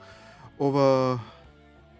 Aber 0.58 1.20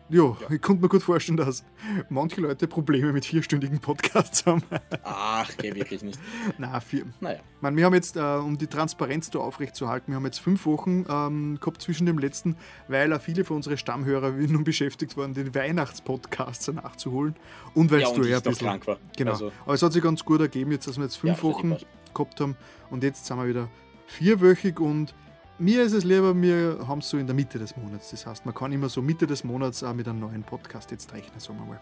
ja, 0.08 0.36
ich 0.50 0.60
konnte 0.62 0.82
mir 0.82 0.88
gut 0.88 1.02
vorstellen, 1.02 1.36
dass 1.36 1.64
manche 2.08 2.40
Leute 2.40 2.66
Probleme 2.68 3.12
mit 3.12 3.24
vierstündigen 3.24 3.80
Podcasts 3.80 4.46
haben. 4.46 4.62
Ach, 5.02 5.50
geh 5.58 5.74
wirklich 5.74 6.02
nicht. 6.02 6.18
Na, 6.58 6.78
vier. 6.80 7.04
Naja. 7.20 7.38
Ich 7.38 7.62
meine, 7.62 7.76
wir 7.76 7.84
haben 7.86 7.94
jetzt, 7.94 8.16
äh, 8.16 8.20
um 8.20 8.56
die 8.58 8.66
Transparenz 8.66 9.30
da 9.30 9.40
aufrechtzuerhalten, 9.40 10.12
wir 10.12 10.16
haben 10.16 10.24
jetzt 10.26 10.38
fünf 10.38 10.64
Wochen 10.66 11.04
ähm, 11.08 11.58
gehabt 11.60 11.82
zwischen 11.82 12.06
dem 12.06 12.18
letzten, 12.18 12.56
weil 12.88 13.12
auch 13.12 13.20
viele 13.20 13.44
von 13.44 13.56
unseren 13.56 13.76
Stammhörer 13.78 14.30
nun 14.32 14.64
beschäftigt 14.64 15.16
waren, 15.16 15.34
den 15.34 15.54
Weihnachtspodcast 15.54 16.72
nachzuholen. 16.74 17.34
Und 17.74 17.90
weil 17.90 18.00
Ja, 18.00 18.12
du 18.12 18.22
eher 18.22 18.36
ein 18.38 18.42
bisschen. 18.42 18.66
krank 18.68 18.86
war. 18.86 18.98
Genau. 19.16 19.32
Also, 19.32 19.52
Aber 19.64 19.74
es 19.74 19.82
hat 19.82 19.92
sich 19.92 20.02
ganz 20.02 20.24
gut 20.24 20.40
ergeben, 20.40 20.70
jetzt, 20.72 20.86
dass 20.86 20.96
wir 20.96 21.04
jetzt 21.04 21.16
fünf 21.16 21.38
Ja, 21.38 21.42
Wochen 21.42 21.76
gehabt 22.14 22.40
haben 22.40 22.56
und 22.90 23.02
jetzt 23.02 23.26
sind 23.26 23.36
wir 23.38 23.48
wieder 23.48 23.68
vierwöchig 24.06 24.78
und 24.80 25.14
mir 25.58 25.82
ist 25.82 25.92
es 25.92 26.04
lieber, 26.04 26.34
wir 26.40 26.78
haben 26.86 26.98
es 27.00 27.08
so 27.08 27.16
in 27.18 27.26
der 27.26 27.34
Mitte 27.34 27.58
des 27.58 27.76
Monats. 27.76 28.10
Das 28.10 28.26
heißt, 28.26 28.44
man 28.46 28.54
kann 28.54 28.72
immer 28.72 28.88
so 28.88 29.00
Mitte 29.02 29.26
des 29.26 29.44
Monats 29.44 29.82
auch 29.82 29.94
mit 29.94 30.06
einem 30.08 30.20
neuen 30.20 30.42
Podcast 30.42 30.90
jetzt 30.90 31.12
rechnen, 31.12 31.38
sagen 31.40 31.58
wir 31.60 31.66
mal. 31.66 31.80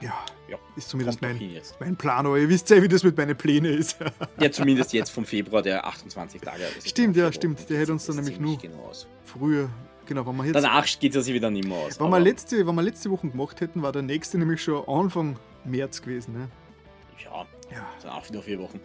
Ja, 0.00 0.14
Ja, 0.48 0.56
ist 0.76 0.88
zumindest 0.90 1.20
mein, 1.20 1.40
mein 1.80 1.96
Plan, 1.96 2.24
aber 2.24 2.38
ihr 2.38 2.48
wisst 2.48 2.70
ja, 2.70 2.80
wie 2.80 2.86
das 2.88 3.02
mit 3.02 3.16
meinen 3.16 3.36
Plänen 3.36 3.72
ist. 3.78 3.98
Ja, 4.40 4.50
zumindest 4.50 4.92
jetzt 4.92 5.10
vom 5.10 5.24
Februar, 5.24 5.60
der 5.62 5.84
28 5.86 6.40
Tage. 6.40 6.62
Stimmt, 6.84 7.16
ja, 7.16 7.24
Februar. 7.24 7.32
stimmt. 7.32 7.68
Der 7.70 7.80
hätte 7.80 7.92
uns 7.92 8.06
dann 8.06 8.14
nämlich 8.16 8.38
nur- 8.38 8.56
Genau. 8.58 8.92
Früher, 9.24 9.68
genau, 10.06 10.24
wenn 10.24 10.36
wir 10.36 10.44
jetzt. 10.44 10.54
Danach 10.54 10.86
geht 11.00 11.16
es 11.16 11.26
ja 11.26 11.34
wieder 11.34 11.50
nicht 11.50 11.66
mehr 11.66 11.76
aus. 11.78 11.98
wenn, 11.98 12.10
wir 12.10 12.20
letzte, 12.20 12.64
wenn 12.64 12.74
wir 12.76 12.82
letzte 12.82 13.10
Woche 13.10 13.28
gemacht 13.28 13.60
hätten, 13.60 13.82
war 13.82 13.90
der 13.90 14.02
nächste 14.02 14.38
nämlich 14.38 14.62
schon 14.62 14.86
Anfang 14.88 15.36
März 15.64 16.00
gewesen. 16.00 16.32
Ne? 16.34 16.48
Ja, 17.24 17.44
Ja, 17.72 17.86
das 17.94 18.02
sind 18.02 18.10
auch 18.12 18.28
wieder 18.28 18.40
vier 18.42 18.60
Wochen. 18.60 18.80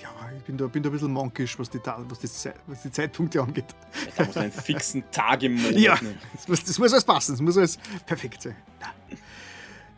Ja 0.00 0.08
ich 0.36 0.44
bin 0.44 0.56
da, 0.56 0.66
bin 0.66 0.82
da 0.82 0.88
ein 0.88 0.92
bisschen 0.92 1.12
monkisch, 1.12 1.58
was 1.58 1.70
die, 1.70 1.80
was, 1.84 2.18
die 2.18 2.50
was 2.66 2.82
die 2.82 2.90
Zeitpunkte 2.90 3.40
angeht. 3.40 3.66
Da 4.16 4.24
muss 4.24 4.36
einen 4.36 4.52
fixen 4.52 5.04
Tag 5.10 5.42
im 5.42 5.54
Monat 5.56 5.78
Ja, 5.78 5.98
das 6.34 6.48
muss, 6.48 6.64
das 6.64 6.78
muss 6.78 6.92
alles 6.92 7.04
passen, 7.04 7.32
das 7.32 7.40
muss 7.40 7.56
alles 7.56 7.78
perfekt 8.06 8.42
sein. 8.42 8.56
Ja. 8.80 8.88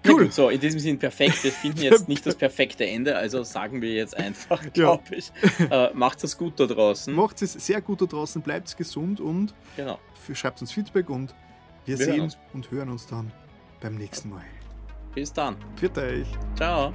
Cool. 0.06 0.24
gut, 0.24 0.32
so, 0.32 0.48
in 0.48 0.60
diesem 0.60 0.78
Sinne 0.78 0.96
perfekt. 0.98 1.42
Wir 1.42 1.50
finden 1.52 1.80
jetzt 1.82 2.08
nicht 2.08 2.24
das 2.24 2.36
perfekte 2.36 2.86
Ende, 2.86 3.16
also 3.16 3.42
sagen 3.42 3.82
wir 3.82 3.92
jetzt 3.92 4.16
einfach, 4.16 4.62
glaube 4.72 5.16
ich. 5.16 5.32
Äh, 5.58 5.90
macht 5.92 6.22
es 6.24 6.38
gut 6.38 6.58
da 6.60 6.66
draußen. 6.66 7.12
Macht 7.12 7.42
es 7.42 7.52
sehr 7.54 7.80
gut 7.80 8.00
da 8.00 8.06
draußen, 8.06 8.40
bleibt 8.40 8.74
gesund 8.76 9.20
und 9.20 9.54
Genau. 9.76 9.98
schreibt 10.32 10.60
uns 10.60 10.72
Feedback 10.72 11.10
und 11.10 11.34
wir, 11.84 11.98
Wir 11.98 12.04
sehen 12.06 12.20
uns. 12.20 12.38
und 12.52 12.70
hören 12.70 12.90
uns 12.90 13.06
dann 13.06 13.32
beim 13.80 13.96
nächsten 13.96 14.30
Mal. 14.30 14.44
Bis 15.14 15.32
dann. 15.32 15.56
Für 15.76 15.90
euch. 15.96 16.28
Ciao. 16.54 16.94